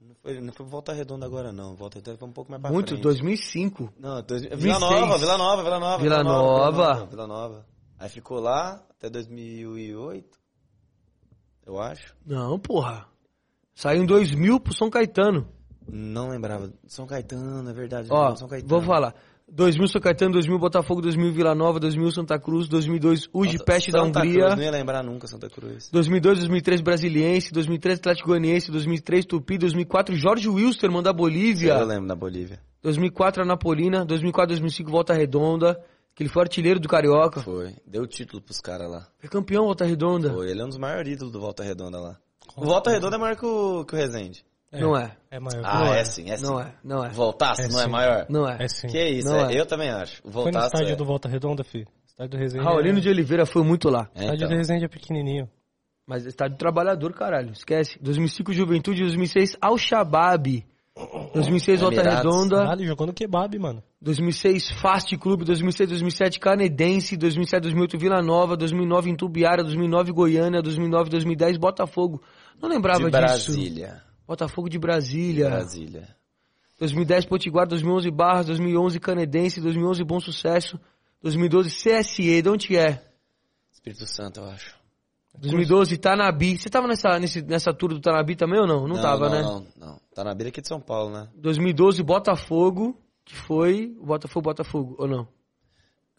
[0.00, 1.74] Não foi, não foi Volta Redonda agora, não.
[1.74, 3.02] Volta Redonda foi um pouco mais pra Muito, frente.
[3.02, 3.92] 2005.
[3.98, 4.80] Não, dois, Vila 2006.
[4.80, 6.02] Nova, Vila Nova, Vila Nova.
[6.02, 7.06] Vila Nova.
[7.06, 7.66] Vila Nova.
[7.98, 10.38] Aí ficou lá até 2008.
[11.66, 12.14] Eu acho.
[12.24, 13.06] Não, porra.
[13.74, 15.48] Saiu em 2000 pro São Caetano.
[15.88, 16.72] Não lembrava.
[16.86, 18.08] São Caetano, é verdade.
[18.10, 18.68] Ó, São Caetano.
[18.68, 19.14] vou falar.
[19.48, 23.90] 2000 São Caetano, 2000 Botafogo, 2000 Vila Nova, 2000 Santa Cruz, 2002 Uji Nossa, Peste
[23.90, 25.90] da Hungria, Cruz, não ia lembrar nunca Santa Cruz.
[25.90, 32.06] 2002, 2003 Brasiliense, 2003 Atlético Goianiense, 2003 Tupi, 2004 Jorge Wilstermann da Bolívia, Eu lembro
[32.06, 32.60] da Bolívia.
[32.82, 35.78] 2004 Anapolina, 2004, 2005 Volta Redonda,
[36.14, 37.40] que ele foi artilheiro do Carioca.
[37.40, 37.74] Foi.
[37.86, 39.08] Deu título pros caras lá.
[39.18, 40.32] Foi campeão Volta Redonda.
[40.32, 40.50] Foi.
[40.50, 42.16] Ele é um dos maiores ídolos do Volta Redonda lá.
[42.56, 44.44] O Volta Redonda é maior que o, que o Resende.
[44.72, 45.14] Não é.
[45.30, 45.62] É maior.
[45.64, 46.04] Ah, não é, é.
[46.04, 46.46] sim, é sim.
[46.46, 47.10] Não é, não é.
[47.10, 47.90] Voltaço, É não é sim.
[47.90, 48.26] maior?
[48.28, 48.56] Não é.
[48.64, 48.86] É sim.
[48.86, 49.54] Que isso, Não é.
[49.54, 49.60] é.
[49.60, 50.22] eu também acho.
[50.24, 50.96] O Foi no estádio é...
[50.96, 51.86] do Volta Redonda, filho.
[52.06, 52.64] Estádio do Resende.
[52.64, 53.00] Raulino é...
[53.00, 54.08] de Oliveira foi muito lá.
[54.14, 54.48] É, Estádio então.
[54.48, 55.48] do Resende é pequenininho.
[56.06, 57.52] Mas estádio trabalhador, caralho.
[57.52, 57.98] Esquece.
[58.00, 60.64] 2005 Juventude, 2006 Al Shabaab.
[61.34, 62.02] 2006 Volta.
[62.02, 62.56] Redonda.
[62.56, 63.82] Caralho, jogou no kebab, mano.
[64.00, 71.10] 2006 Fast Clube, 2006, 2007 Canedense, 2007, 2008 Vila Nova, 2009 Intubiara, 2009 Goiânia, 2009,
[71.10, 72.22] 2010 Botafogo.
[72.60, 73.52] Não lembrava De disso.
[73.52, 74.02] Brasília.
[74.26, 75.48] Botafogo de De Brasília.
[75.48, 76.08] Brasília.
[76.78, 80.78] 2010 Potiguar, 2011 Barras, 2011 Canedense, 2011 Bom Sucesso,
[81.22, 83.02] 2012 CSE, de onde é?
[83.72, 84.81] Espírito Santo, eu acho.
[85.38, 86.58] 2012 Tanabi.
[86.58, 88.86] Você tava nessa, nesse, nessa tour do Tanabi também ou não?
[88.86, 89.66] Não, tava, não, né?
[89.76, 90.24] Não, não.
[90.24, 91.28] Na beira aqui de São Paulo, né?
[91.36, 95.26] 2012 Botafogo, que foi Botafogo, Botafogo, ou não?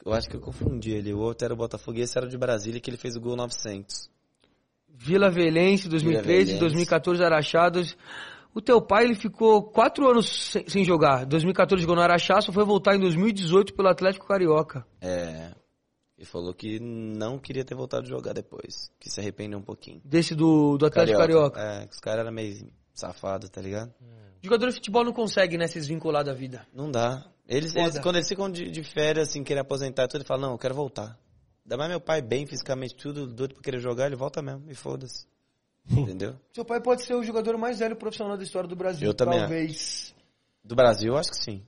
[0.05, 1.13] Eu acho que eu confundi ele.
[1.13, 3.21] O outro era o Botafogo e esse era o de Brasília, que ele fez o
[3.21, 4.09] gol 900.
[4.89, 6.59] Vila Velense, 2013, Velense.
[6.59, 7.69] 2014 Araxá.
[7.69, 7.95] dois-
[8.53, 11.25] O teu pai ele ficou quatro anos sem, sem jogar.
[11.25, 14.85] 2014 jogou no Araxá, só foi voltar em 2018 pelo Atlético Carioca.
[15.01, 15.51] É.
[16.17, 18.91] Ele falou que não queria ter voltado a jogar depois.
[18.99, 20.01] Que se arrependeu um pouquinho.
[20.05, 21.59] Desse do, do Atlético Carioca.
[21.59, 23.93] É, que os caras eram meio safados, tá ligado?
[24.41, 26.67] Jogador de futebol não consegue, né, se desvincular da vida.
[26.73, 27.25] Não dá.
[27.47, 30.41] Eles, eles quando eles ficam de, de férias, assim, querem aposentar e tudo, ele fala,
[30.41, 31.17] não, eu quero voltar.
[31.65, 34.75] Ainda mais meu pai bem fisicamente, tudo, doido pra querer jogar, ele volta mesmo, e
[34.75, 35.25] foda-se.
[35.89, 36.35] Entendeu?
[36.53, 39.07] Seu pai pode ser o jogador mais velho profissional da história do Brasil.
[39.07, 40.13] Eu também Talvez.
[40.63, 41.65] Do Brasil, acho que sim.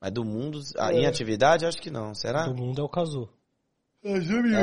[0.00, 2.14] Mas do mundo, ah, em atividade, acho que não.
[2.14, 2.46] Será?
[2.46, 3.28] Do mundo é o Cazu.
[4.02, 4.12] É,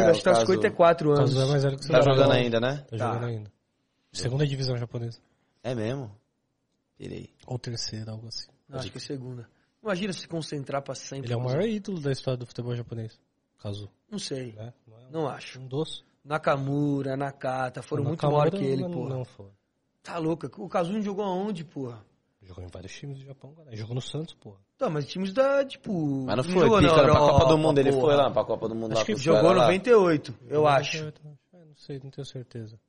[0.10, 1.34] Acho que tá caso- 54 O anos.
[1.34, 1.88] Cazu é mais velho que.
[1.88, 2.78] Tá jogando ainda, né?
[2.90, 3.08] Tá Tá.
[3.14, 3.52] jogando ainda.
[4.12, 5.20] Segunda divisão japonesa.
[5.62, 6.10] É mesmo?
[6.98, 7.30] Pirei.
[7.46, 8.48] Ou terceira, algo assim.
[8.70, 9.48] Não, acho que é segunda.
[9.84, 11.28] Imagina se concentrar pra sempre.
[11.28, 13.20] Ele é o maior ídolo da história do futebol japonês.
[13.62, 13.90] Cazu.
[14.10, 14.54] Não sei.
[14.54, 14.74] Né?
[14.88, 15.60] Não, é Não acho.
[15.60, 16.02] um doce.
[16.24, 19.10] Nakamura, Nakata, foram muito Nakamura maiores que ele, não, porra.
[19.10, 19.50] Não foi.
[20.02, 20.50] Tá louca.
[20.58, 22.04] O Kazuno jogou aonde, porra?
[22.46, 23.76] Jogou em vários times do Japão, cara.
[23.76, 24.58] Jogou no Santos, porra.
[24.78, 26.26] Tá, mas times da, tipo...
[26.26, 28.02] Mas não foi, jogou na pica, pra Copa do Mundo, ele porra.
[28.06, 29.64] foi lá pra Copa do Mundo Acho lá que Jogou caras lá.
[29.64, 30.98] 98, eu acho.
[31.06, 31.12] É,
[31.66, 32.80] não sei, não tenho certeza.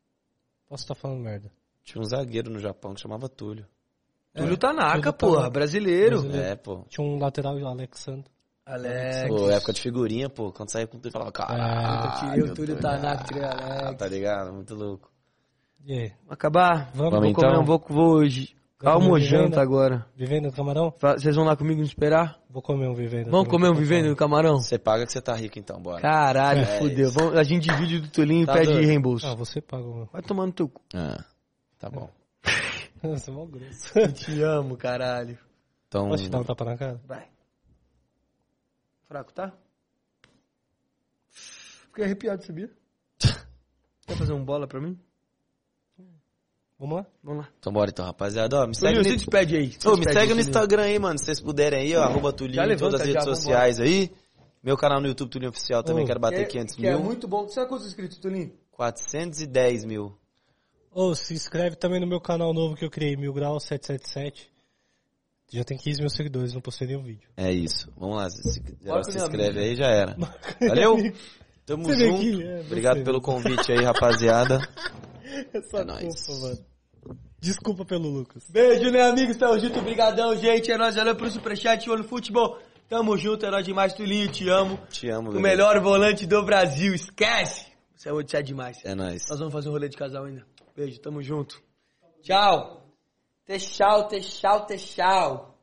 [0.69, 1.51] Posso estar falando merda.
[1.83, 3.67] Tinha um zagueiro no Japão que chamava Túlio.
[4.35, 5.51] Túlio Tanaka, Túlio porra, Tanaka.
[5.51, 6.21] brasileiro.
[6.21, 6.47] Brasileiro.
[6.47, 6.85] É, pô.
[6.89, 8.31] Tinha um lateral, o Alexandre.
[8.67, 9.29] Alex.
[9.29, 10.53] Pô, época de figurinha, pô.
[10.53, 12.19] Quando saía com o Túlio, falava, eu caralho.
[12.35, 13.97] tirei o Túlio Tanaka, tirei o Ah, Alex.
[13.99, 14.53] tá ligado?
[14.53, 15.11] Muito louco.
[15.85, 16.09] E aí?
[16.25, 16.91] Vamos acabar?
[16.93, 17.63] Vamos, vou Vamos comer então?
[17.63, 18.27] um pouco, vou
[18.79, 18.85] hoje.
[18.85, 19.61] Calma, comer janta vivenda?
[19.63, 20.07] agora.
[20.17, 20.95] Vivendo no camarão?
[20.99, 22.39] Vocês vão lá comigo me esperar?
[22.51, 23.31] Vou comer um vivendo.
[23.31, 24.59] Vamos comer um vivendo no camarão?
[24.61, 26.01] Você paga que você tá rico, então, bora.
[26.01, 27.11] Caralho, É fudeu.
[27.11, 28.87] Vamos, a gente divide do Tulinho e Tá pede doido.
[28.87, 29.27] reembolso.
[29.27, 30.07] Ah, você paga o meu.
[30.13, 30.83] Vai tomar no teu cu.
[30.95, 31.25] Ah,
[31.79, 32.11] tá bom.
[33.03, 33.97] Você é mó grosso.
[33.99, 35.39] Eu te amo, caralho.
[35.87, 37.01] Então, Posso te dar um tapa na cara?
[37.07, 37.29] Vai.
[39.07, 39.53] Fraco, tá?
[41.31, 42.71] Fiquei arrepiado, sabia?
[44.07, 44.99] Quer fazer um bola pra mim?
[46.79, 47.07] Vamos lá?
[47.23, 47.51] Vamos lá.
[47.59, 48.61] então bora então, rapaziada.
[48.63, 49.09] Ó, me segue, Tulinho, no...
[49.11, 49.73] se despede aí.
[49.79, 50.41] Se Ô, me segue aí, no.
[50.41, 51.19] Instagram aí, mano.
[51.19, 52.03] Se vocês puderem aí, ó.
[52.03, 53.37] Arroba Tulinho em todas as redes já, vambora.
[53.37, 54.11] sociais aí.
[54.63, 56.91] Meu canal no YouTube, Tulinho Oficial, também Ô, quero bater Que- 500 que mil.
[56.91, 57.49] é muito bom.
[57.49, 58.53] Sabe quantos inscritos, Tulinho?
[58.73, 60.13] 410 mil.
[60.93, 64.51] Ô, se inscreve também no meu canal novo que eu criei, Mil Grau 777.
[65.53, 67.29] Já tem 15 mil seguidores, não postei nenhum vídeo.
[67.37, 67.91] É isso.
[67.97, 68.29] Vamos lá.
[68.29, 70.17] Se, se, se inscreve aí, já era.
[70.61, 70.97] Valeu?
[71.65, 72.43] Tamo Você junto.
[72.43, 74.59] é, Obrigado pelo convite aí, rapaziada.
[75.53, 76.27] Essa É nóis.
[76.27, 76.67] culpa, mano.
[77.39, 78.45] Desculpa pelo Lucas.
[78.51, 79.37] Beijo, né, amigos?
[79.37, 79.79] Tamo junto.
[79.79, 80.71] Obrigadão, gente.
[80.73, 80.95] É nóis.
[80.97, 82.59] Valeu pro superchat, olho no futebol.
[82.89, 83.45] Tamo junto.
[83.47, 84.31] É nóis demais, Tulinho.
[84.31, 84.79] Te amo.
[84.89, 85.43] Te amo, O bebê.
[85.43, 86.95] melhor volante do Brasil.
[86.95, 87.67] Esquece.
[87.95, 88.79] Você é você é demais.
[88.85, 89.29] É nóis.
[89.29, 90.45] Nós vamos fazer um rolê de casal ainda.
[90.77, 91.61] Beijo, tamo junto.
[92.23, 92.83] Tchau.
[93.47, 95.56] Tchau, tchau, tchau.